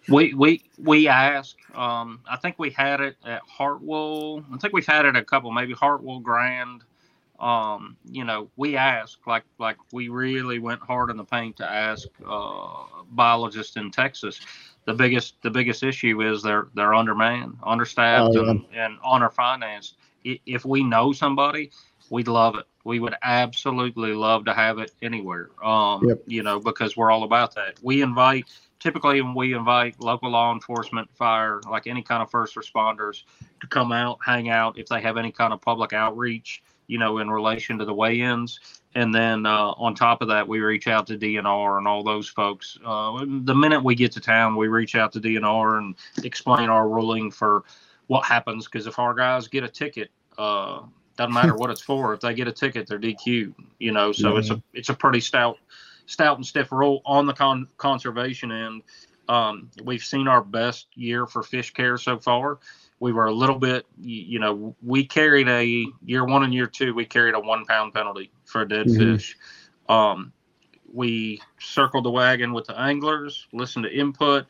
We 0.09 0.33
we 0.33 0.63
we 0.77 1.07
ask. 1.07 1.55
Um, 1.75 2.19
I 2.29 2.37
think 2.37 2.59
we 2.59 2.69
had 2.71 2.99
it 3.01 3.15
at 3.25 3.41
Hartwell. 3.47 4.43
I 4.53 4.57
think 4.57 4.73
we've 4.73 4.85
had 4.85 5.05
it 5.05 5.15
a 5.15 5.23
couple, 5.23 5.51
maybe 5.51 5.73
Hartwell 5.73 6.19
Grand. 6.19 6.83
Um, 7.39 7.97
you 8.09 8.23
know, 8.23 8.49
we 8.57 8.77
ask 8.77 9.25
like 9.25 9.43
like 9.59 9.77
we 9.91 10.09
really 10.09 10.59
went 10.59 10.81
hard 10.81 11.09
in 11.09 11.17
the 11.17 11.23
paint 11.23 11.57
to 11.57 11.69
ask 11.69 12.07
uh, 12.27 12.83
biologists 13.11 13.75
in 13.75 13.91
Texas. 13.91 14.39
The 14.85 14.93
biggest 14.93 15.41
the 15.41 15.49
biggest 15.49 15.83
issue 15.83 16.21
is 16.21 16.43
they're 16.43 16.67
they're 16.73 16.93
undermanned, 16.93 17.57
understaffed, 17.63 18.35
oh, 18.35 18.43
yeah. 18.43 18.51
and, 18.51 18.65
and 18.73 18.99
underfinanced. 19.01 19.93
If 20.23 20.63
we 20.63 20.83
know 20.83 21.11
somebody, 21.11 21.71
we'd 22.09 22.27
love 22.27 22.55
it. 22.55 22.65
We 22.85 22.99
would 22.99 23.15
absolutely 23.23 24.13
love 24.13 24.45
to 24.45 24.53
have 24.53 24.79
it 24.79 24.91
anywhere. 25.01 25.49
Um, 25.63 26.07
yep. 26.07 26.21
you 26.27 26.43
know, 26.43 26.59
because 26.59 26.95
we're 26.95 27.11
all 27.11 27.23
about 27.23 27.55
that. 27.55 27.79
We 27.81 28.01
invite 28.01 28.45
typically 28.83 29.21
when 29.21 29.33
we 29.33 29.55
invite 29.55 29.97
local 30.01 30.29
law 30.29 30.53
enforcement, 30.53 31.09
fire, 31.15 31.61
like 31.71 31.87
any 31.87 32.03
kind 32.03 32.21
of 32.21 32.29
first 32.29 32.55
responders 32.55 33.23
to 33.61 33.67
come 33.67 33.93
out, 33.93 34.19
hang 34.23 34.49
out 34.49 34.77
if 34.77 34.87
they 34.87 34.99
have 34.99 35.15
any 35.15 35.31
kind 35.31 35.53
of 35.53 35.61
public 35.61 35.93
outreach, 35.93 36.61
you 36.87 36.99
know, 36.99 37.19
in 37.19 37.31
relation 37.31 37.77
to 37.77 37.85
the 37.85 37.93
weigh-ins. 37.93 38.59
And 38.93 39.15
then 39.15 39.45
uh, 39.45 39.71
on 39.77 39.95
top 39.95 40.21
of 40.21 40.27
that, 40.27 40.45
we 40.45 40.59
reach 40.59 40.89
out 40.89 41.07
to 41.07 41.17
DNR 41.17 41.77
and 41.77 41.87
all 41.87 42.03
those 42.03 42.27
folks. 42.27 42.77
Uh, 42.85 43.23
the 43.25 43.55
minute 43.55 43.81
we 43.81 43.95
get 43.95 44.11
to 44.11 44.19
town, 44.19 44.57
we 44.57 44.67
reach 44.67 44.95
out 44.95 45.13
to 45.13 45.21
DNR 45.21 45.77
and 45.77 45.95
explain 46.25 46.67
our 46.67 46.89
ruling 46.89 47.31
for 47.31 47.63
what 48.07 48.25
happens. 48.25 48.65
Because 48.65 48.85
if 48.85 48.99
our 48.99 49.13
guys 49.13 49.47
get 49.47 49.63
a 49.63 49.69
ticket, 49.69 50.11
uh, 50.37 50.81
doesn't 51.15 51.33
matter 51.33 51.55
what 51.55 51.69
it's 51.69 51.81
for. 51.81 52.13
If 52.13 52.19
they 52.19 52.33
get 52.33 52.49
a 52.49 52.51
ticket, 52.51 52.85
they're 52.87 52.99
DQ. 52.99 53.53
You 53.79 53.91
know, 53.93 54.11
so 54.11 54.31
mm-hmm. 54.31 54.39
it's 54.39 54.49
a 54.49 54.63
it's 54.73 54.89
a 54.89 54.93
pretty 54.93 55.21
stout 55.21 55.57
stout 56.05 56.37
and 56.37 56.45
stiff 56.45 56.71
rule 56.71 57.01
on 57.05 57.25
the 57.25 57.33
con- 57.33 57.67
conservation 57.77 58.51
end. 58.51 58.83
Um, 59.29 59.69
we've 59.83 60.03
seen 60.03 60.27
our 60.27 60.43
best 60.43 60.87
year 60.95 61.25
for 61.25 61.43
fish 61.43 61.71
care 61.71 61.97
so 61.97 62.19
far. 62.19 62.59
We 62.99 63.11
were 63.11 63.25
a 63.25 63.33
little 63.33 63.59
bit, 63.59 63.85
you 63.99 64.39
know, 64.39 64.75
we 64.81 65.05
carried 65.05 65.47
a 65.47 65.85
year 66.05 66.25
one 66.25 66.43
and 66.43 66.53
year 66.53 66.67
two, 66.67 66.93
we 66.93 67.05
carried 67.05 67.35
a 67.35 67.39
one 67.39 67.65
pound 67.65 67.93
penalty 67.93 68.31
for 68.45 68.61
a 68.61 68.67
dead 68.67 68.87
mm-hmm. 68.87 69.15
fish. 69.15 69.37
Um, 69.89 70.31
we 70.91 71.41
circled 71.59 72.05
the 72.05 72.11
wagon 72.11 72.53
with 72.53 72.67
the 72.67 72.79
anglers, 72.79 73.47
listened 73.51 73.83
to 73.85 73.91
input. 73.91 74.45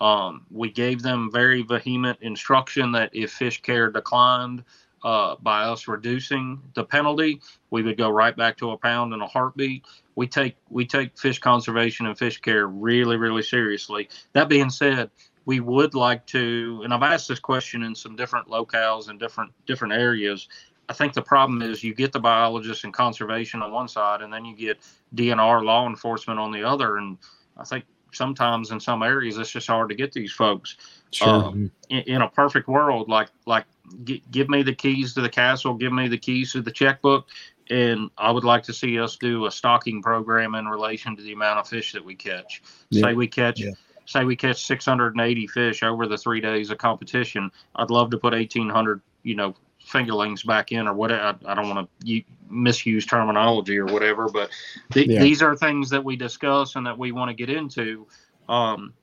Um, 0.00 0.46
we 0.50 0.70
gave 0.70 1.02
them 1.02 1.30
very 1.32 1.62
vehement 1.62 2.18
instruction 2.20 2.92
that 2.92 3.10
if 3.12 3.32
fish 3.32 3.62
care 3.62 3.90
declined, 3.90 4.62
uh, 5.02 5.36
by 5.40 5.62
us 5.62 5.88
reducing 5.88 6.60
the 6.74 6.84
penalty, 6.84 7.40
we 7.70 7.82
would 7.82 7.96
go 7.96 8.10
right 8.10 8.36
back 8.36 8.56
to 8.58 8.70
a 8.70 8.78
pound 8.78 9.12
in 9.12 9.20
a 9.20 9.26
heartbeat. 9.26 9.84
We 10.14 10.26
take 10.26 10.56
we 10.70 10.86
take 10.86 11.16
fish 11.18 11.38
conservation 11.38 12.06
and 12.06 12.18
fish 12.18 12.40
care 12.40 12.66
really 12.66 13.16
really 13.16 13.42
seriously. 13.42 14.08
That 14.32 14.48
being 14.48 14.70
said, 14.70 15.10
we 15.46 15.60
would 15.60 15.94
like 15.94 16.26
to, 16.26 16.80
and 16.84 16.92
I've 16.92 17.02
asked 17.02 17.28
this 17.28 17.38
question 17.38 17.84
in 17.84 17.94
some 17.94 18.16
different 18.16 18.48
locales 18.48 19.08
and 19.08 19.18
different 19.18 19.52
different 19.66 19.94
areas. 19.94 20.48
I 20.88 20.92
think 20.92 21.14
the 21.14 21.22
problem 21.22 21.62
is 21.62 21.82
you 21.82 21.94
get 21.94 22.12
the 22.12 22.20
biologists 22.20 22.84
and 22.84 22.92
conservation 22.92 23.62
on 23.62 23.72
one 23.72 23.88
side, 23.88 24.22
and 24.22 24.32
then 24.32 24.44
you 24.44 24.56
get 24.56 24.78
DNR 25.14 25.64
law 25.64 25.86
enforcement 25.86 26.38
on 26.38 26.52
the 26.52 26.62
other. 26.62 26.96
And 26.96 27.16
I 27.56 27.64
think 27.64 27.84
sometimes 28.12 28.70
in 28.70 28.80
some 28.80 29.02
areas 29.02 29.38
it's 29.38 29.50
just 29.50 29.66
hard 29.68 29.88
to 29.88 29.94
get 29.94 30.12
these 30.12 30.32
folks. 30.32 30.76
Sure. 31.12 31.28
Um, 31.28 31.70
in, 31.88 31.98
in, 32.02 32.22
a 32.22 32.28
perfect 32.28 32.68
world, 32.68 33.08
like 33.08 33.28
like 33.46 33.64
g- 34.04 34.22
give 34.30 34.48
me 34.48 34.62
the 34.62 34.74
keys 34.74 35.14
to 35.14 35.20
the 35.20 35.28
castle, 35.28 35.74
give 35.74 35.92
me 35.92 36.08
the 36.08 36.18
keys 36.18 36.52
to 36.52 36.62
the 36.62 36.70
checkbook, 36.70 37.28
and 37.70 38.10
I 38.16 38.30
would 38.30 38.44
like 38.44 38.62
to 38.64 38.72
see 38.72 38.98
us 38.98 39.16
do 39.16 39.46
a 39.46 39.50
stocking 39.50 40.02
program 40.02 40.54
in 40.54 40.66
relation 40.66 41.16
to 41.16 41.22
the 41.22 41.32
amount 41.32 41.58
of 41.58 41.68
fish 41.68 41.92
that 41.92 42.04
we 42.04 42.14
catch. 42.14 42.62
Yeah. 42.90 43.02
Say 43.02 43.14
we 43.14 43.26
catch. 43.26 43.60
Yeah. 43.60 43.72
Say 44.04 44.24
we 44.24 44.36
catch 44.36 44.64
680 44.64 45.46
fish 45.48 45.82
over 45.82 46.06
the 46.06 46.16
three 46.16 46.40
days 46.40 46.70
of 46.70 46.78
competition. 46.78 47.50
I'd 47.74 47.90
love 47.90 48.10
to 48.10 48.18
put 48.18 48.32
1,800, 48.34 49.00
you 49.24 49.34
know, 49.34 49.56
fingerlings 49.84 50.46
back 50.46 50.70
in 50.70 50.86
or 50.86 50.94
whatever. 50.94 51.36
I, 51.44 51.52
I 51.52 51.54
don't 51.54 51.68
want 51.68 51.88
to 52.04 52.22
misuse 52.48 53.04
terminology 53.04 53.78
or 53.78 53.86
whatever, 53.86 54.28
but 54.28 54.50
th- 54.92 55.08
yeah. 55.08 55.20
these 55.20 55.42
are 55.42 55.56
things 55.56 55.90
that 55.90 56.04
we 56.04 56.14
discuss 56.14 56.76
and 56.76 56.86
that 56.86 56.96
we 56.96 57.10
want 57.10 57.30
to 57.30 57.34
get 57.34 57.50
into. 57.50 58.06
Um, 58.48 58.94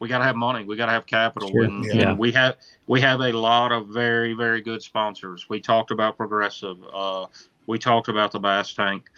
we 0.00 0.08
got 0.08 0.18
to 0.18 0.24
have 0.24 0.36
money. 0.36 0.64
We 0.64 0.76
got 0.76 0.86
to 0.86 0.92
have 0.92 1.06
capital, 1.06 1.50
sure. 1.50 1.64
and, 1.64 1.84
yeah. 1.84 2.10
and, 2.10 2.18
we 2.18 2.32
have 2.32 2.56
we 2.86 3.00
have 3.00 3.20
a 3.20 3.32
lot 3.32 3.72
of 3.72 3.88
very 3.88 4.34
very 4.34 4.60
good 4.60 4.82
sponsors. 4.82 5.46
We 5.48 5.60
talked 5.60 5.90
about 5.90 6.16
Progressive. 6.16 6.78
Uh, 6.92 7.26
we 7.66 7.78
talked 7.78 8.08
about 8.08 8.32
the 8.32 8.38
Bass 8.38 8.72
Tank, 8.72 9.10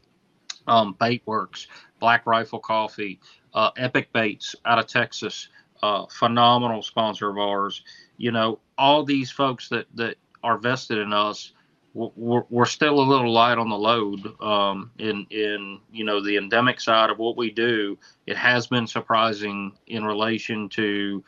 um, 0.66 0.96
Bait 0.98 1.24
WRX, 1.26 1.66
Black 1.98 2.26
Rifle 2.26 2.58
Coffee, 2.58 3.20
uh, 3.54 3.70
Epic 3.76 4.12
Baits 4.12 4.54
out 4.64 4.78
of 4.78 4.86
Texas, 4.86 5.48
uh, 5.82 6.06
phenomenal 6.06 6.82
sponsor 6.82 7.28
of 7.30 7.38
ours. 7.38 7.82
You 8.16 8.32
know, 8.32 8.58
all 8.76 9.04
these 9.04 9.30
folks 9.30 9.68
that 9.68 9.86
that 9.94 10.16
are 10.42 10.58
vested 10.58 10.98
in 10.98 11.12
us 11.12 11.52
we're, 11.94 12.44
we're 12.50 12.66
still 12.66 13.00
a 13.00 13.02
little 13.02 13.32
light 13.32 13.58
on 13.58 13.68
the 13.68 13.76
load 13.76 14.40
um, 14.40 14.90
in 14.98 15.26
in 15.30 15.80
you 15.92 16.04
know 16.04 16.22
the 16.22 16.36
endemic 16.36 16.80
side 16.80 17.10
of 17.10 17.18
what 17.18 17.36
we 17.36 17.50
do. 17.50 17.98
It 18.26 18.36
has 18.36 18.66
been 18.66 18.86
surprising 18.86 19.72
in 19.88 20.04
relation 20.04 20.68
to 20.70 21.24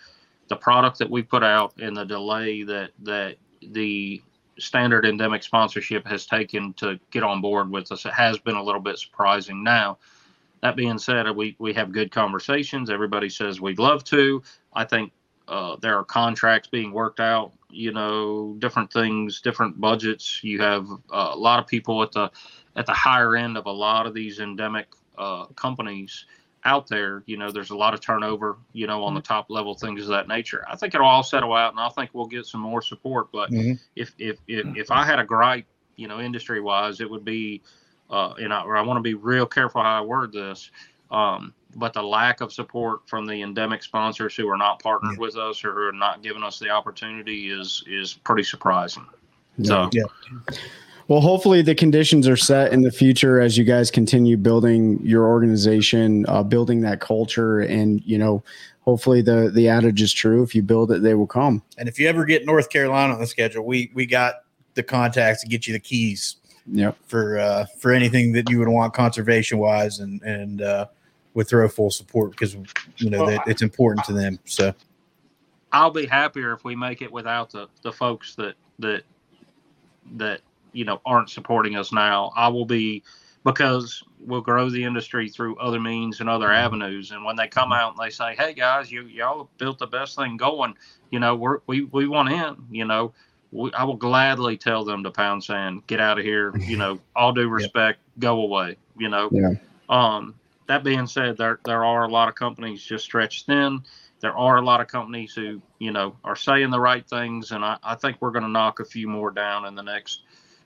the 0.49 0.57
product 0.57 0.99
that 0.99 1.10
we 1.10 1.23
put 1.23 1.42
out 1.42 1.74
and 1.81 1.97
the 1.97 2.05
delay 2.05 2.62
that 2.62 2.91
that 3.00 3.36
the 3.60 4.23
standard 4.58 5.05
endemic 5.05 5.42
sponsorship 5.42 6.07
has 6.07 6.26
taken 6.26 6.73
to 6.74 7.00
get 7.10 7.23
on 7.23 7.41
board 7.41 7.70
with 7.70 7.91
us. 7.91 8.05
It 8.05 8.12
has 8.12 8.39
been 8.39 8.57
a 8.57 8.62
little 8.62 8.81
bit 8.81 8.99
surprising. 8.99 9.65
Now 9.65 9.99
that 10.60 10.76
being 10.76 10.99
said 10.99 11.28
we 11.31 11.57
we 11.58 11.73
have 11.73 11.91
good 11.91 12.12
conversations. 12.12 12.89
Everybody 12.89 13.28
says 13.28 13.60
we'd 13.60 13.81
love 13.81 14.05
to. 14.05 14.42
I 14.73 14.84
think 14.84 15.12
uh, 15.49 15.76
there 15.82 15.99
are 15.99 16.05
contracts 16.05 16.68
being 16.68 16.92
worked 16.92 17.18
out 17.18 17.52
you 17.73 17.92
know 17.92 18.57
different 18.59 18.92
things 18.92 19.41
different 19.41 19.81
budgets. 19.81 20.42
You 20.44 20.60
have 20.62 20.86
uh, 21.12 21.31
a 21.33 21.36
lot 21.39 21.59
of 21.60 21.67
people 21.67 22.02
at 22.02 22.12
the 22.12 22.31
at 22.76 22.86
the 22.86 22.92
higher 22.92 23.36
end 23.36 23.57
of 23.57 23.67
a 23.67 23.73
lot 23.73 24.07
of 24.07 24.15
these 24.15 24.41
endemic 24.41 24.89
uh, 25.18 25.47
companies 25.47 26.26
out 26.65 26.89
there. 26.89 27.23
You 27.26 27.36
know 27.39 27.51
there's 27.51 27.70
a 27.70 27.76
lot 27.76 27.94
of 27.94 28.01
turnover 28.01 28.59
you 28.73 28.86
know 28.86 29.02
on 29.05 29.15
the 29.15 29.20
top 29.20 29.51
level 29.51 29.75
things 29.75 30.02
of 30.02 30.09
that 30.09 30.28
nature. 30.28 30.65
I 30.68 30.76
think 30.76 30.94
it'll 30.94 31.07
all 31.07 31.23
settle 31.23 31.52
out 31.55 31.73
and 31.73 31.81
i 31.81 31.89
think 31.91 32.10
we'll 32.12 32.26
get 32.26 32.47
some 32.47 32.60
more 32.60 32.83
support 32.83 33.31
but 33.33 33.51
Mhm. 33.51 33.78
if, 33.97 34.15
if 34.18 34.39
if 34.47 34.67
if 34.75 34.91
i 34.91 35.05
had 35.05 35.18
a 35.18 35.25
gripe 35.25 35.67
you 35.97 36.09
know 36.09 36.20
industry 36.20 36.60
wise 36.60 37.01
it 37.01 37.10
would 37.10 37.25
be 37.25 37.62
uh 38.10 38.33
and 38.39 38.52
I, 38.52 38.62
I 38.62 38.83
want 38.83 38.99
to 38.99 39.02
be 39.02 39.15
real 39.15 39.47
careful 39.47 39.83
how 39.83 39.99
i 39.99 40.01
word 40.05 40.33
this 40.33 40.70
um 41.10 41.55
but 41.76 41.92
the 41.92 42.02
lack 42.02 42.41
of 42.41 42.52
support 42.52 43.09
from 43.09 43.26
the 43.26 43.42
endemic 43.42 43.83
sponsors 43.83 44.34
who 44.34 44.49
are 44.49 44.57
not 44.57 44.83
partners 44.83 45.17
with 45.18 45.36
us 45.36 45.65
or 45.65 45.73
who 45.73 45.89
are 45.89 45.92
not 45.92 46.23
giving 46.23 46.42
us 46.42 46.59
the 46.59 46.70
opportunity 46.70 47.51
is 47.51 47.83
is 47.86 48.15
pretty 48.15 48.42
surprising 48.42 49.07
so 49.62 49.91
Yeah. 49.92 50.05
Well, 51.09 51.20
hopefully 51.20 51.62
the 51.62 51.75
conditions 51.75 52.28
are 52.28 52.36
set 52.36 52.73
in 52.73 52.83
the 52.83 52.91
future 52.91 53.41
as 53.41 53.59
you 53.59 53.65
guys 53.65 53.91
continue 53.91 54.36
building 54.36 54.99
your 55.02 55.26
organization, 55.26 56.25
uh, 56.28 56.42
building 56.42 56.81
that 56.83 57.01
culture, 57.01 57.60
and 57.60 58.01
you 58.07 58.17
know, 58.17 58.42
hopefully 58.81 59.20
the 59.20 59.51
the 59.52 59.68
adage 59.68 60.01
is 60.01 60.12
true: 60.12 60.42
if 60.42 60.55
you 60.55 60.62
build 60.62 60.92
it, 60.92 61.02
they 61.02 61.15
will 61.15 61.26
come. 61.26 61.62
And 61.76 61.89
if 61.89 61.99
you 61.99 62.09
ever 62.09 62.25
get 62.25 62.47
North 62.47 62.70
Carolina 62.70 63.12
on 63.12 63.20
the 63.20 63.26
schedule, 63.26 63.67
we 63.67 63.91
we 63.94 64.07
got 64.07 64.44
the 64.75 64.83
contacts 64.83 65.42
to 65.42 65.49
get 65.49 65.67
you 65.67 65.73
the 65.73 65.81
keys 65.81 66.36
Yep. 66.67 66.97
for 67.07 67.39
uh, 67.39 67.67
for 67.78 67.92
anything 67.92 68.33
that 68.33 68.49
you 68.49 68.59
would 68.60 68.68
want 68.68 68.94
conservation 68.94 69.59
wise, 69.59 69.99
and 69.99 70.23
and 70.23 70.62
uh, 70.62 70.86
would 71.35 71.49
throw 71.49 71.69
full 71.69 71.91
support 71.91 72.31
because 72.33 72.55
you 72.97 73.11
know 73.11 73.27
that 73.27 73.43
it's 73.47 73.62
important 73.62 74.05
to 74.07 74.12
them. 74.12 74.39
So 74.44 74.75
I'll 75.73 75.91
be 75.91 76.07
happier 76.07 76.52
if 76.52 76.65
we 76.65 76.77
make 76.77 77.02
it 77.02 77.11
without 77.11 77.51
the 77.51 77.69
the 77.83 77.93
folks 77.93 78.35
that 78.36 78.55
that 78.78 79.02
that 80.17 80.41
you 80.73 80.85
know 80.85 81.01
aren't 81.05 81.31
supporting 81.31 81.77
us 81.77 81.93
now. 81.93 82.33
I 82.36 82.49
will 82.49 82.67
be 82.67 83.02
because 83.44 84.02
we'll 84.20 84.41
grow 84.41 84.70
the 84.70 84.85
industry 84.85 85.28
through 85.28 85.57
other 85.57 85.81
means 85.81 86.20
and 86.20 86.28
other 86.28 86.52
avenues. 86.52 87.11
And 87.11 87.25
when 87.25 87.36
they 87.36 87.49
come 87.49 87.73
out 87.73 87.94
and 87.97 88.05
they 88.05 88.11
say, 88.11 88.35
"Hey 88.36 88.52
guys, 88.55 88.91
you 88.91 89.07
y'all 89.07 89.49
built 89.59 89.78
the 89.78 89.86
best 89.86 90.17
thing 90.17 90.36
going," 90.36 90.75
you 91.11 91.19
know, 91.19 91.35
we're, 91.35 91.59
we 91.67 91.85
we 91.85 92.07
want 92.07 92.31
in. 92.31 92.57
You 92.70 92.85
know, 92.85 93.12
we, 93.51 93.73
I 93.73 93.85
will 93.85 93.97
gladly 93.97 94.57
tell 94.57 94.85
them 94.85 95.02
to 95.05 95.11
pound 95.11 95.43
sand, 95.43 95.86
get 95.86 96.01
out 96.01 96.19
of 96.19 96.25
here. 96.25 96.57
You 96.57 96.77
know, 96.78 97.01
all 97.17 97.33
due 97.33 97.49
respect, 97.49 98.01
go 98.19 98.43
away. 98.43 98.77
You 98.99 99.09
know. 99.09 99.28
Yeah. 99.33 99.55
Um, 99.89 100.35
that 100.73 100.83
being 100.83 101.07
said, 101.07 101.36
there 101.36 101.60
there 101.65 101.84
are 101.84 102.05
a 102.05 102.09
lot 102.09 102.31
of 102.31 102.34
companies 102.34 102.83
just 102.83 103.05
stretched 103.05 103.44
thin. 103.44 103.83
There 104.20 104.34
are 104.34 104.57
a 104.57 104.62
lot 104.62 104.81
of 104.81 104.86
companies 104.86 105.34
who, 105.34 105.60
you 105.78 105.91
know, 105.91 106.17
are 106.25 106.36
saying 106.36 106.70
the 106.70 106.81
right 106.81 107.07
things, 107.07 107.51
and 107.51 107.62
I, 107.62 107.76
I 107.83 107.94
think 107.94 108.17
we're 108.20 108.31
going 108.31 108.44
to 108.44 108.49
knock 108.49 108.81
a 108.81 108.84
few 108.84 109.07
more 109.07 109.31
down 109.31 109.67
in 109.67 109.75
the 109.75 109.83
next 109.83 110.23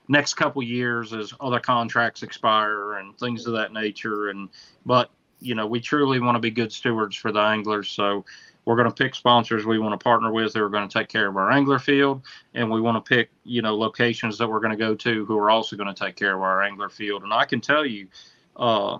next 0.07 0.35
couple 0.35 0.63
years 0.63 1.11
as 1.11 1.33
other 1.41 1.59
contracts 1.59 2.23
expire 2.23 2.93
and 2.93 3.17
things 3.17 3.45
of 3.47 3.53
that 3.53 3.73
nature. 3.73 4.29
And 4.29 4.47
but 4.85 5.11
you 5.41 5.55
know, 5.55 5.67
we 5.67 5.81
truly 5.81 6.21
want 6.21 6.35
to 6.35 6.39
be 6.39 6.51
good 6.51 6.71
stewards 6.71 7.17
for 7.17 7.33
the 7.33 7.41
anglers, 7.41 7.89
so 7.89 8.23
we're 8.63 8.77
going 8.77 8.89
to 8.89 9.03
pick 9.03 9.13
sponsors 9.13 9.65
we 9.65 9.77
want 9.77 9.99
to 9.99 10.01
partner 10.01 10.31
with 10.31 10.53
who 10.53 10.63
are 10.63 10.69
going 10.69 10.87
to 10.87 10.99
take 10.99 11.09
care 11.09 11.27
of 11.27 11.35
our 11.35 11.51
angler 11.51 11.79
field, 11.79 12.21
and 12.53 12.71
we 12.71 12.79
want 12.79 13.03
to 13.03 13.15
pick 13.15 13.29
you 13.43 13.61
know 13.61 13.75
locations 13.75 14.37
that 14.37 14.47
we're 14.47 14.61
going 14.61 14.71
to 14.71 14.77
go 14.77 14.95
to 14.95 15.25
who 15.25 15.37
are 15.37 15.49
also 15.49 15.75
going 15.75 15.93
to 15.93 16.05
take 16.05 16.15
care 16.15 16.33
of 16.33 16.41
our 16.41 16.63
angler 16.63 16.87
field. 16.87 17.23
And 17.23 17.33
I 17.33 17.43
can 17.43 17.59
tell 17.59 17.85
you. 17.85 18.07
Uh, 18.55 18.97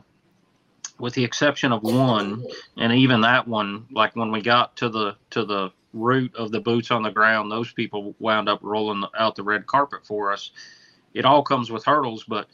with 1.00 1.14
the 1.14 1.24
exception 1.24 1.72
of 1.72 1.84
one, 1.84 2.46
and 2.78 2.92
even 2.94 3.22
that 3.22 3.48
one, 3.48 3.86
like 3.92 4.16
when 4.16 4.32
we 4.32 4.42
got 4.42 4.76
to 4.78 4.90
the 4.90 5.16
to 5.32 5.46
the 5.46 5.72
root 5.94 6.36
of 6.36 6.52
the 6.52 6.60
boots 6.60 6.92
on 6.92 7.04
the 7.04 7.12
ground, 7.12 7.52
those 7.52 7.72
people 7.72 8.16
wound 8.20 8.50
up 8.50 8.60
rolling 8.62 9.04
out 9.18 9.36
the 9.36 9.44
red 9.44 9.66
carpet 9.66 10.06
for 10.06 10.32
us. 10.32 10.52
It 11.14 11.26
all 11.26 11.44
comes 11.44 11.72
with 11.72 11.86
hurdles, 11.86 12.24
but 12.28 12.48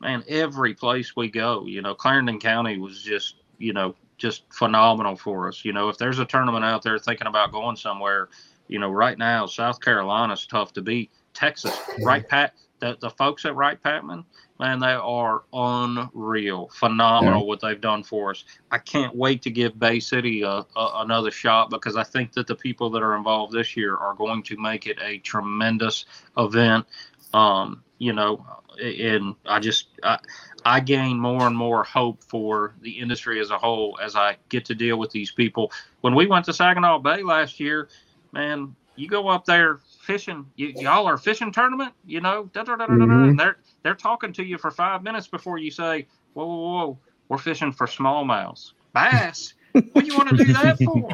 man, 0.00 0.24
every 0.28 0.74
place 0.74 1.16
we 1.16 1.30
go, 1.30 1.66
you 1.66 1.82
know, 1.82 1.94
Clarendon 1.94 2.38
County 2.40 2.78
was 2.78 3.02
just, 3.02 3.36
you 3.58 3.72
know, 3.72 3.94
just 4.18 4.44
phenomenal 4.52 5.16
for 5.16 5.48
us. 5.48 5.64
You 5.64 5.72
know, 5.72 5.88
if 5.88 5.98
there's 5.98 6.18
a 6.18 6.24
tournament 6.24 6.64
out 6.64 6.82
there 6.82 6.98
thinking 6.98 7.26
about 7.26 7.52
going 7.52 7.76
somewhere, 7.76 8.28
you 8.68 8.78
know, 8.78 8.90
right 8.90 9.18
now 9.18 9.46
South 9.46 9.80
Carolina's 9.80 10.46
tough 10.46 10.72
to 10.74 10.82
beat. 10.82 11.10
Texas, 11.34 11.78
right, 12.02 12.26
Pat? 12.26 12.54
The 12.86 12.98
the 13.00 13.10
folks 13.10 13.44
at 13.44 13.54
Wright 13.56 13.80
Patman, 13.82 14.24
man, 14.60 14.78
they 14.78 14.92
are 14.92 15.42
unreal, 15.52 16.68
phenomenal 16.74 17.46
what 17.46 17.60
they've 17.60 17.80
done 17.80 18.02
for 18.02 18.30
us. 18.30 18.44
I 18.70 18.78
can't 18.78 19.14
wait 19.14 19.42
to 19.42 19.50
give 19.50 19.78
Bay 19.78 20.00
City 20.00 20.42
a, 20.42 20.48
a, 20.48 20.66
another 20.76 21.30
shot 21.30 21.70
because 21.70 21.96
I 21.96 22.04
think 22.04 22.32
that 22.32 22.46
the 22.46 22.54
people 22.54 22.90
that 22.90 23.02
are 23.02 23.16
involved 23.16 23.52
this 23.52 23.76
year 23.76 23.96
are 23.96 24.14
going 24.14 24.42
to 24.44 24.56
make 24.56 24.86
it 24.86 24.98
a 25.02 25.18
tremendous 25.18 26.04
event. 26.36 26.86
Um, 27.34 27.82
you 27.98 28.12
know, 28.12 28.44
and 28.80 29.34
I 29.46 29.58
just 29.58 29.88
I, 30.02 30.18
I 30.64 30.80
gain 30.80 31.18
more 31.18 31.46
and 31.46 31.56
more 31.56 31.82
hope 31.82 32.22
for 32.22 32.74
the 32.82 32.90
industry 32.90 33.40
as 33.40 33.50
a 33.50 33.58
whole 33.58 33.98
as 34.02 34.16
I 34.16 34.36
get 34.48 34.64
to 34.66 34.74
deal 34.74 34.98
with 34.98 35.10
these 35.10 35.30
people. 35.30 35.72
When 36.02 36.14
we 36.14 36.26
went 36.26 36.44
to 36.46 36.52
Saginaw 36.52 37.00
Bay 37.00 37.22
last 37.22 37.58
year, 37.58 37.88
man, 38.32 38.76
you 38.96 39.08
go 39.08 39.28
up 39.28 39.44
there 39.44 39.80
fishing, 40.06 40.46
you, 40.56 40.68
y'all 40.76 41.06
are 41.06 41.18
fishing 41.18 41.50
tournament, 41.52 41.92
you 42.06 42.20
know, 42.20 42.48
da, 42.52 42.62
da, 42.62 42.76
da, 42.76 42.86
Mhm. 42.86 43.30
and 43.30 43.38
they're 43.40 43.58
they're 43.82 43.94
talking 43.94 44.32
to 44.34 44.44
you 44.44 44.56
for 44.58 44.70
five 44.70 45.02
minutes 45.02 45.26
before 45.26 45.58
you 45.58 45.70
say, 45.70 46.06
whoa, 46.34 46.46
whoa, 46.46 46.56
whoa, 46.86 46.98
we're 47.28 47.38
fishing 47.38 47.72
for 47.72 47.86
smallmouths, 47.86 48.72
bass. 48.94 49.54
what 49.72 49.94
do 49.94 50.06
you 50.06 50.16
want 50.16 50.28
to 50.30 50.36
do 50.36 50.52
that 50.54 50.78
for? 50.84 51.08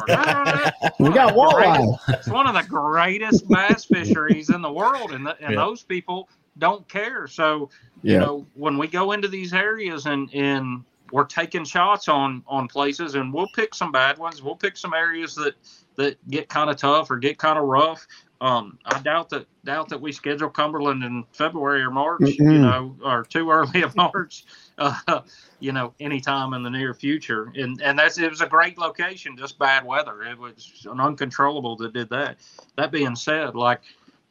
We 1.00 1.10
got 1.12 1.34
One 1.34 1.48
of 1.48 1.54
the 1.54 1.66
walleye. 1.66 1.76
greatest- 1.76 2.08
It's 2.10 2.28
one 2.28 2.46
of 2.46 2.54
the 2.54 2.62
greatest 2.68 3.48
bass 3.48 3.84
fisheries 3.86 4.50
in 4.50 4.62
the 4.62 4.72
world, 4.72 5.12
and 5.12 5.26
the, 5.26 5.36
and 5.42 5.54
Yeah. 5.54 5.60
those 5.64 5.82
people 5.82 6.28
don't 6.58 6.86
care. 6.88 7.26
So 7.26 7.70
you 8.02 8.12
Yeah. 8.14 8.18
know 8.20 8.46
when 8.54 8.76
we 8.78 8.86
go 8.86 9.12
into 9.12 9.26
these 9.28 9.52
areas 9.54 10.06
and 10.06 10.32
and 10.34 10.84
we're 11.10 11.24
taking 11.24 11.64
shots 11.64 12.08
on 12.08 12.42
on 12.46 12.68
places 12.68 13.14
and 13.16 13.32
we'll 13.34 13.48
pick 13.54 13.74
some 13.74 13.92
bad 13.92 14.16
ones 14.16 14.42
we'll 14.42 14.56
pick 14.56 14.78
some 14.78 14.94
areas 14.94 15.34
that 15.34 15.54
that 15.96 16.16
get 16.30 16.48
kind 16.48 16.70
of 16.70 16.76
tough 16.76 17.10
or 17.10 17.18
get 17.18 17.36
kind 17.38 17.58
of 17.58 17.64
rough 17.64 18.06
um 18.42 18.78
i 18.84 19.00
doubt 19.00 19.30
that 19.30 19.46
doubt 19.64 19.88
that 19.88 20.00
we 20.00 20.12
schedule 20.12 20.50
cumberland 20.50 21.02
in 21.02 21.24
february 21.32 21.80
or 21.80 21.90
march 21.90 22.20
you 22.20 22.44
Mm-mm. 22.44 22.60
know 22.60 22.94
or 23.02 23.24
too 23.24 23.50
early 23.50 23.82
of 23.82 23.96
march 24.04 24.44
uh 24.78 25.20
you 25.62 25.72
know 25.72 25.94
anytime 26.00 26.52
in 26.52 26.62
the 26.62 26.70
near 26.70 26.92
future. 26.92 27.52
And 27.54 27.80
and 27.80 27.98
that's 27.98 28.18
it 28.18 28.28
was 28.28 28.40
a 28.40 28.46
great 28.46 28.76
location 28.76 29.36
just 29.36 29.58
bad 29.58 29.86
weather. 29.86 30.22
It 30.24 30.38
was 30.38 30.86
an 30.90 31.00
uncontrollable 31.00 31.76
that 31.76 31.92
did 31.92 32.10
that. 32.10 32.38
That 32.76 32.90
being 32.90 33.14
said 33.14 33.54
like 33.54 33.80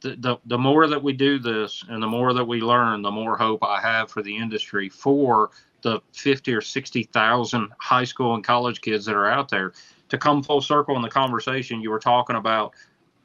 the, 0.02 0.16
the, 0.16 0.36
the 0.46 0.58
more 0.58 0.86
that 0.88 1.02
we 1.02 1.12
do 1.12 1.38
this 1.38 1.84
and 1.88 2.02
the 2.02 2.08
more 2.08 2.34
that 2.34 2.44
we 2.44 2.60
learn, 2.60 3.02
the 3.02 3.10
more 3.10 3.36
hope 3.36 3.64
I 3.64 3.80
have 3.80 4.10
for 4.10 4.22
the 4.22 4.36
industry 4.36 4.88
for 4.88 5.50
the 5.82 6.00
50 6.12 6.52
or 6.52 6.60
60,000 6.60 7.68
high 7.78 8.04
school 8.04 8.34
and 8.34 8.44
college 8.44 8.80
kids 8.80 9.06
that 9.06 9.14
are 9.14 9.30
out 9.30 9.48
there. 9.48 9.72
To 10.08 10.18
come 10.18 10.42
full 10.42 10.60
circle 10.60 10.94
in 10.96 11.02
the 11.02 11.08
conversation 11.08 11.80
you 11.80 11.90
were 11.90 11.98
talking 11.98 12.36
about, 12.36 12.74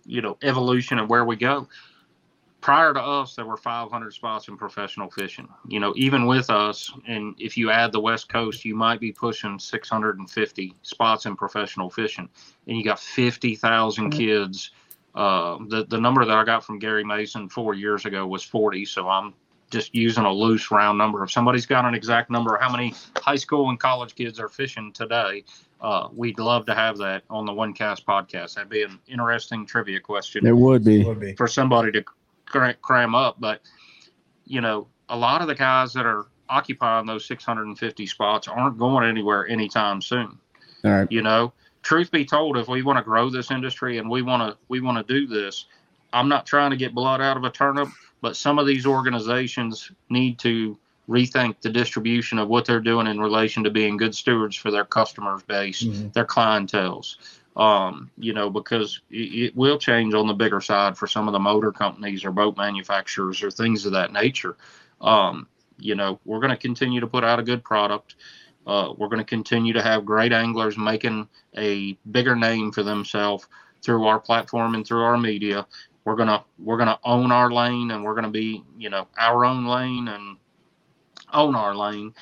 you 0.07 0.21
know, 0.21 0.37
evolution 0.41 0.99
and 0.99 1.09
where 1.09 1.25
we 1.25 1.35
go. 1.35 1.67
Prior 2.59 2.93
to 2.93 2.99
us, 2.99 3.35
there 3.35 3.45
were 3.45 3.55
500 3.55 4.13
spots 4.13 4.47
in 4.47 4.57
professional 4.57 5.11
fishing. 5.11 5.47
You 5.67 5.79
know, 5.79 5.93
even 5.95 6.25
with 6.25 6.49
us, 6.49 6.91
and 7.07 7.35
if 7.37 7.55
you 7.55 7.69
add 7.69 7.91
the 7.91 7.99
West 7.99 8.29
Coast, 8.29 8.65
you 8.65 8.75
might 8.75 8.99
be 8.99 9.11
pushing 9.11 9.59
650 9.59 10.73
spots 10.81 11.25
in 11.27 11.35
professional 11.35 11.89
fishing. 11.89 12.27
And 12.67 12.77
you 12.77 12.83
got 12.83 12.99
50,000 12.99 14.09
kids 14.09 14.71
uh, 15.17 15.57
the 15.69 15.83
the 15.85 15.99
number 15.99 16.23
that 16.23 16.37
I 16.37 16.43
got 16.43 16.63
from 16.63 16.77
Gary 16.77 17.03
Mason 17.03 17.49
four 17.49 17.73
years 17.73 18.05
ago 18.05 18.27
was 18.27 18.43
40. 18.43 18.85
So 18.85 19.09
I'm 19.09 19.33
just 19.71 19.93
using 19.95 20.25
a 20.25 20.31
loose 20.31 20.69
round 20.69 20.99
number. 20.99 21.23
If 21.23 21.31
somebody's 21.31 21.65
got 21.65 21.85
an 21.85 21.95
exact 21.95 22.29
number 22.29 22.55
of 22.55 22.61
how 22.61 22.71
many 22.71 22.93
high 23.17 23.35
school 23.35 23.69
and 23.69 23.79
college 23.79 24.13
kids 24.13 24.39
are 24.39 24.47
fishing 24.47 24.93
today, 24.93 25.43
uh, 25.81 26.07
we'd 26.13 26.39
love 26.39 26.65
to 26.65 26.73
have 26.73 26.97
that 26.97 27.23
on 27.29 27.45
the 27.45 27.51
OneCast 27.51 28.03
podcast. 28.05 28.55
That'd 28.55 28.69
be 28.69 28.83
an 28.83 28.99
interesting 29.07 29.65
trivia 29.65 29.99
question 29.99 30.45
It 30.45 30.55
would 30.55 30.83
be. 30.83 31.03
would 31.03 31.19
be. 31.19 31.33
for 31.35 31.47
somebody 31.47 31.91
to 31.91 32.03
cra- 32.45 32.73
cram 32.75 33.13
up. 33.15 33.37
But 33.39 33.61
you 34.45 34.61
know, 34.61 34.87
a 35.09 35.17
lot 35.17 35.41
of 35.41 35.47
the 35.47 35.55
guys 35.55 35.93
that 35.93 36.05
are 36.05 36.27
occupying 36.49 37.05
those 37.05 37.25
650 37.25 38.05
spots 38.07 38.47
aren't 38.47 38.77
going 38.77 39.05
anywhere 39.07 39.45
anytime 39.47 40.01
soon 40.01 40.37
All 40.85 40.91
right. 40.91 41.11
you 41.11 41.21
know 41.21 41.51
truth 41.83 42.09
be 42.09 42.23
told 42.23 42.55
if 42.57 42.69
we 42.69 42.83
want 42.83 42.97
to 42.97 43.03
grow 43.03 43.29
this 43.29 43.51
industry 43.51 43.97
and 43.97 44.09
we 44.09 44.21
want 44.21 44.41
to 44.49 44.57
we 44.69 44.79
want 44.79 45.05
to 45.05 45.13
do 45.13 45.27
this 45.27 45.65
i'm 46.13 46.29
not 46.29 46.45
trying 46.45 46.71
to 46.71 46.77
get 46.77 46.95
blood 46.95 47.19
out 47.19 47.35
of 47.35 47.43
a 47.43 47.49
turnip 47.49 47.89
but 48.21 48.37
some 48.37 48.59
of 48.59 48.65
these 48.65 48.85
organizations 48.85 49.91
need 50.09 50.39
to 50.39 50.77
rethink 51.09 51.55
the 51.61 51.69
distribution 51.69 52.37
of 52.39 52.47
what 52.49 52.65
they're 52.65 52.79
doing 52.81 53.07
in 53.07 53.19
relation 53.19 53.63
to 53.63 53.69
being 53.69 53.97
good 53.97 54.13
stewards 54.15 54.55
for 54.55 54.71
their 54.71 54.85
customers 54.85 55.41
base 55.43 55.83
Mhm. 55.83 56.13
their 56.13 56.25
clientels 56.25 57.15
Um, 57.55 58.11
you 58.19 58.33
know, 58.33 58.51
because 58.51 59.01
it, 59.09 59.33
it 59.45 59.55
will 59.55 59.79
change 59.79 60.13
on 60.13 60.27
the 60.27 60.33
bigger 60.35 60.61
side 60.61 60.95
for 60.95 61.07
some 61.07 61.27
of 61.27 61.31
the 61.33 61.39
motor 61.39 61.71
companies 61.71 62.23
or 62.23 62.31
boat 62.31 62.55
manufacturers 62.55 63.41
or 63.41 63.49
things 63.49 63.85
of 63.87 63.93
that 63.93 64.13
nature. 64.13 64.55
Um, 65.01 65.47
you 65.79 65.95
know, 65.95 66.19
we're 66.23 66.39
going 66.39 66.51
to 66.51 66.57
continue 66.57 66.99
to 66.99 67.07
put 67.07 67.23
out 67.23 67.39
a 67.39 67.43
good 67.43 67.63
product. 67.63 68.13
Uh, 68.67 68.93
we're 68.95 69.07
going 69.07 69.17
to 69.19 69.25
continue 69.25 69.73
to 69.73 69.81
have 69.81 70.05
great 70.05 70.33
anglers 70.33 70.77
making 70.77 71.27
a 71.57 71.93
bigger 72.11 72.35
name 72.35 72.71
for 72.71 72.83
themselves 72.83 73.47
through 73.81 74.05
our 74.05 74.19
platform 74.19 74.75
and 74.75 74.85
through 74.85 75.01
our 75.01 75.17
media. 75.17 75.65
We're 76.05 76.15
gonna 76.15 76.43
we're 76.59 76.77
gonna 76.77 76.99
own 77.03 77.31
our 77.31 77.51
lane 77.51 77.89
and 77.91 78.03
we're 78.03 78.15
gonna 78.15 78.29
be 78.29 78.63
you 78.77 78.89
know 78.89 79.07
our 79.17 79.43
own 79.45 79.65
lane 79.65 80.07
and 80.07 80.37
own 81.33 81.55
our 81.55 81.75
lane, 81.75 82.13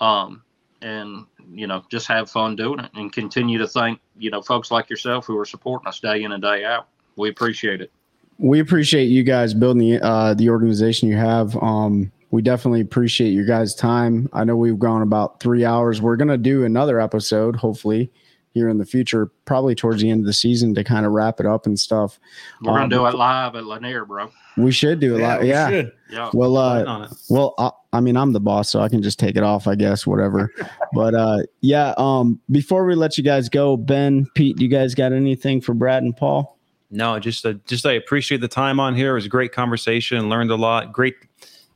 um, 0.00 0.42
and 0.82 1.26
you 1.52 1.66
know 1.66 1.82
just 1.90 2.06
have 2.06 2.30
fun 2.30 2.56
doing 2.56 2.80
it 2.80 2.90
and 2.94 3.12
continue 3.12 3.58
to 3.58 3.66
thank 3.66 4.00
you 4.18 4.30
know 4.30 4.42
folks 4.42 4.70
like 4.70 4.90
yourself 4.90 5.26
who 5.26 5.36
are 5.38 5.44
supporting 5.44 5.88
us 5.88 6.00
day 6.00 6.22
in 6.22 6.32
and 6.32 6.42
day 6.42 6.64
out. 6.64 6.88
We 7.16 7.28
appreciate 7.28 7.80
it. 7.80 7.90
We 8.38 8.60
appreciate 8.60 9.06
you 9.06 9.24
guys 9.24 9.54
building 9.54 9.80
the 9.80 10.04
uh, 10.04 10.34
the 10.34 10.50
organization 10.50 11.08
you 11.08 11.16
have. 11.16 11.56
Um, 11.62 12.12
we 12.30 12.42
definitely 12.42 12.82
appreciate 12.82 13.30
your 13.30 13.46
guys' 13.46 13.74
time. 13.74 14.28
I 14.32 14.44
know 14.44 14.54
we've 14.54 14.78
gone 14.78 15.02
about 15.02 15.40
three 15.40 15.64
hours. 15.64 16.00
We're 16.00 16.16
gonna 16.16 16.38
do 16.38 16.64
another 16.64 17.00
episode, 17.00 17.56
hopefully, 17.56 18.10
here 18.58 18.68
in 18.68 18.78
the 18.78 18.84
future, 18.84 19.30
probably 19.44 19.74
towards 19.76 20.02
the 20.02 20.10
end 20.10 20.20
of 20.20 20.26
the 20.26 20.32
season 20.32 20.74
to 20.74 20.82
kind 20.82 21.06
of 21.06 21.12
wrap 21.12 21.38
it 21.38 21.46
up 21.46 21.64
and 21.64 21.78
stuff. 21.78 22.18
We're 22.60 22.72
gonna 22.72 22.82
Um, 22.84 22.88
do 22.90 23.06
it 23.06 23.14
live 23.14 23.54
at 23.54 23.64
Lanier, 23.64 24.04
bro. 24.04 24.30
We 24.56 24.72
should 24.72 24.98
do 24.98 25.16
a 25.16 25.18
live. 25.18 25.42
we 25.42 25.48
Yeah. 25.50 25.70
should. 25.70 25.92
Yeah. 26.10 26.30
Well, 26.34 26.56
uh, 26.56 27.08
well, 27.30 27.54
I, 27.58 27.70
I 27.92 28.00
mean, 28.00 28.16
I'm 28.16 28.32
the 28.32 28.40
boss, 28.40 28.68
so 28.68 28.80
I 28.80 28.88
can 28.88 29.00
just 29.02 29.18
take 29.20 29.36
it 29.36 29.42
off, 29.44 29.68
I 29.68 29.76
guess, 29.76 30.06
whatever. 30.06 30.52
but 30.92 31.14
uh, 31.14 31.38
yeah. 31.60 31.94
Um, 31.96 32.40
before 32.50 32.84
we 32.84 32.94
let 32.96 33.16
you 33.16 33.22
guys 33.24 33.48
go, 33.48 33.76
Ben, 33.76 34.26
Pete, 34.34 34.60
you 34.60 34.66
guys 34.68 34.94
got 34.96 35.12
anything 35.12 35.60
for 35.60 35.72
Brad 35.74 36.02
and 36.02 36.16
Paul? 36.16 36.58
No, 36.90 37.18
just 37.20 37.46
uh, 37.46 37.52
just 37.66 37.86
I 37.86 37.92
appreciate 37.92 38.40
the 38.40 38.48
time 38.48 38.80
on 38.80 38.96
here. 38.96 39.12
It 39.12 39.14
was 39.14 39.26
a 39.26 39.30
great 39.30 39.52
conversation. 39.52 40.28
Learned 40.28 40.50
a 40.50 40.56
lot. 40.56 40.92
Great 40.92 41.14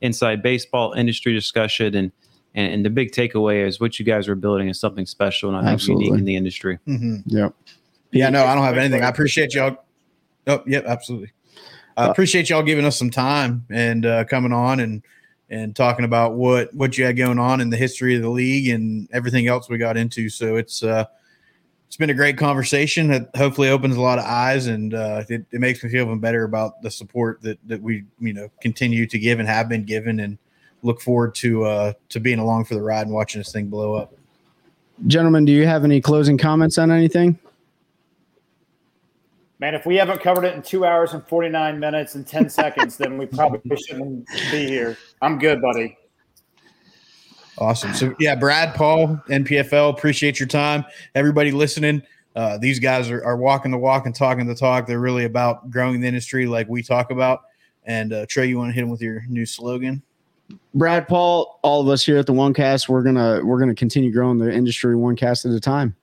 inside 0.01 0.43
baseball 0.43 0.91
industry 0.93 1.33
discussion, 1.33 1.95
and 1.95 2.11
and, 2.55 2.73
and 2.73 2.85
the 2.85 2.89
big 2.89 3.11
takeaway 3.11 3.65
is 3.67 3.79
what 3.79 3.99
you 3.99 4.05
guys 4.05 4.27
are 4.27 4.35
building 4.35 4.67
is 4.69 4.79
something 4.79 5.05
special 5.05 5.49
and 5.49 5.57
I 5.57 5.61
think 5.61 5.73
Absolutely. 5.73 6.05
unique 6.05 6.19
in 6.19 6.25
the 6.25 6.35
industry. 6.35 6.79
Mhm. 6.87 7.23
Yep. 7.25 7.53
Yeah, 8.11 8.29
no, 8.29 8.45
I 8.45 8.53
don't 8.53 8.63
have 8.63 8.77
anything. 8.77 9.03
I 9.03 9.09
appreciate 9.09 9.55
y'all. 9.55 9.77
Oh, 10.45 10.61
yep, 10.67 10.85
absolutely. 10.85 11.31
I 11.97 12.05
Uh, 12.05 12.11
appreciate 12.11 12.49
y'all 12.49 12.63
giving 12.63 12.85
us 12.85 12.97
some 12.97 13.09
time 13.09 13.65
and 13.69 14.05
uh, 14.05 14.23
coming 14.25 14.51
on 14.53 14.79
and 14.79 15.01
and 15.49 15.75
talking 15.75 16.05
about 16.05 16.33
what 16.35 16.73
what 16.73 16.97
you 16.97 17.05
had 17.05 17.15
going 17.17 17.37
on 17.39 17.61
in 17.61 17.69
the 17.69 17.77
history 17.77 18.15
of 18.15 18.21
the 18.21 18.29
league 18.29 18.69
and 18.69 19.07
everything 19.13 19.47
else 19.47 19.69
we 19.69 19.77
got 19.77 19.97
into. 19.97 20.29
So 20.29 20.55
it's 20.55 20.83
uh, 20.83 21.05
it's 21.87 21.97
been 21.97 22.09
a 22.09 22.13
great 22.15 22.37
conversation 22.37 23.07
that 23.09 23.29
hopefully 23.35 23.69
opens 23.69 23.95
a 23.95 24.01
lot 24.01 24.17
of 24.17 24.25
eyes 24.25 24.65
and 24.67 24.93
uh, 24.95 25.23
it, 25.29 25.45
it 25.51 25.59
makes 25.59 25.83
me 25.83 25.89
feel 25.91 26.05
even 26.05 26.19
better 26.19 26.43
about 26.43 26.81
the 26.81 26.89
support 26.89 27.41
that 27.43 27.59
that 27.67 27.81
we 27.81 28.05
you 28.19 28.33
know 28.33 28.49
continue 28.61 29.05
to 29.05 29.19
give 29.19 29.39
and 29.39 29.47
have 29.47 29.69
been 29.69 29.83
given 29.85 30.19
and 30.19 30.37
look 30.83 31.01
forward 31.01 31.33
to 31.35 31.65
uh, 31.65 31.93
to 32.09 32.19
being 32.19 32.39
along 32.39 32.65
for 32.65 32.75
the 32.75 32.81
ride 32.81 33.07
and 33.07 33.15
watching 33.15 33.39
this 33.39 33.51
thing 33.51 33.67
blow 33.67 33.95
up. 33.95 34.13
Gentlemen, 35.07 35.43
do 35.45 35.51
you 35.51 35.65
have 35.65 35.83
any 35.83 35.99
closing 35.99 36.37
comments 36.37 36.77
on 36.77 36.91
anything? 36.91 37.39
Man, 39.59 39.75
if 39.75 39.85
we 39.85 39.95
haven't 39.95 40.21
covered 40.21 40.43
it 40.43 40.55
in 40.55 40.61
two 40.61 40.85
hours 40.85 41.13
and 41.13 41.25
49 41.25 41.79
minutes 41.79 42.15
and 42.15 42.27
10 42.27 42.49
seconds, 42.49 42.97
then 42.97 43.17
we 43.17 43.25
probably 43.25 43.77
shouldn't 43.87 44.27
be 44.51 44.67
here. 44.67 44.97
I'm 45.21 45.39
good, 45.39 45.61
buddy. 45.61 45.97
Awesome. 47.57 47.93
So 47.93 48.15
yeah, 48.19 48.35
Brad, 48.35 48.75
Paul, 48.75 49.21
NPFL, 49.29 49.89
appreciate 49.91 50.39
your 50.39 50.47
time. 50.47 50.83
Everybody 51.15 51.51
listening. 51.51 52.01
Uh, 52.35 52.57
these 52.57 52.79
guys 52.79 53.09
are, 53.09 53.23
are 53.23 53.37
walking 53.37 53.71
the 53.71 53.77
walk 53.77 54.05
and 54.05 54.15
talking 54.15 54.45
the 54.47 54.55
talk. 54.55 54.87
They're 54.87 54.99
really 54.99 55.25
about 55.25 55.69
growing 55.69 56.01
the 56.01 56.07
industry 56.07 56.45
like 56.45 56.67
we 56.67 56.81
talk 56.81 57.11
about. 57.11 57.41
And 57.85 58.11
uh, 58.11 58.25
Trey, 58.27 58.47
you 58.47 58.57
want 58.57 58.69
to 58.69 58.73
hit 58.73 58.81
them 58.81 58.89
with 58.89 59.01
your 59.01 59.23
new 59.27 59.45
slogan? 59.45 60.01
Brad, 60.75 61.07
Paul, 61.07 61.59
all 61.61 61.81
of 61.81 61.87
us 61.87 62.03
here 62.05 62.17
at 62.17 62.25
the 62.25 62.33
OneCast, 62.33 62.89
we're 62.89 63.03
gonna 63.03 63.41
we're 63.43 63.59
gonna 63.59 63.75
continue 63.75 64.11
growing 64.11 64.39
the 64.39 64.51
industry 64.51 64.95
one 64.95 65.15
cast 65.15 65.45
at 65.45 65.51
a 65.51 65.59
time. 65.59 65.95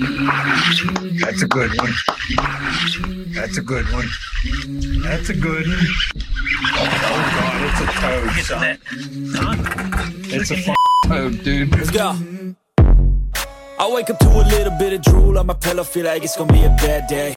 That's 0.00 1.42
a 1.42 1.48
good 1.48 1.70
one. 1.78 1.92
That's 3.28 3.58
a 3.58 3.62
good 3.62 3.86
one. 3.92 4.06
That's 5.02 5.28
a 5.30 5.34
good 5.34 5.66
one. 5.66 5.86
Oh 6.74 6.88
god, 7.38 7.62
it's 7.70 7.80
a 7.80 7.86
toad, 8.00 8.30
son. 8.44 8.78
It's 10.24 10.50
a 10.50 10.56
f- 10.56 10.76
toad, 11.06 11.42
dude. 11.42 11.70
Let's 11.72 11.90
go. 11.90 12.16
I 13.78 13.90
wake 13.90 14.10
up 14.10 14.18
to 14.20 14.28
a 14.28 14.44
little 14.48 14.78
bit 14.78 14.92
of 14.92 15.02
drool 15.02 15.38
on 15.38 15.46
my 15.46 15.54
pillow, 15.54 15.84
feel 15.84 16.06
like 16.06 16.22
it's 16.22 16.36
gonna 16.36 16.52
be 16.52 16.64
a 16.64 16.68
bad 16.68 17.06
day. 17.08 17.34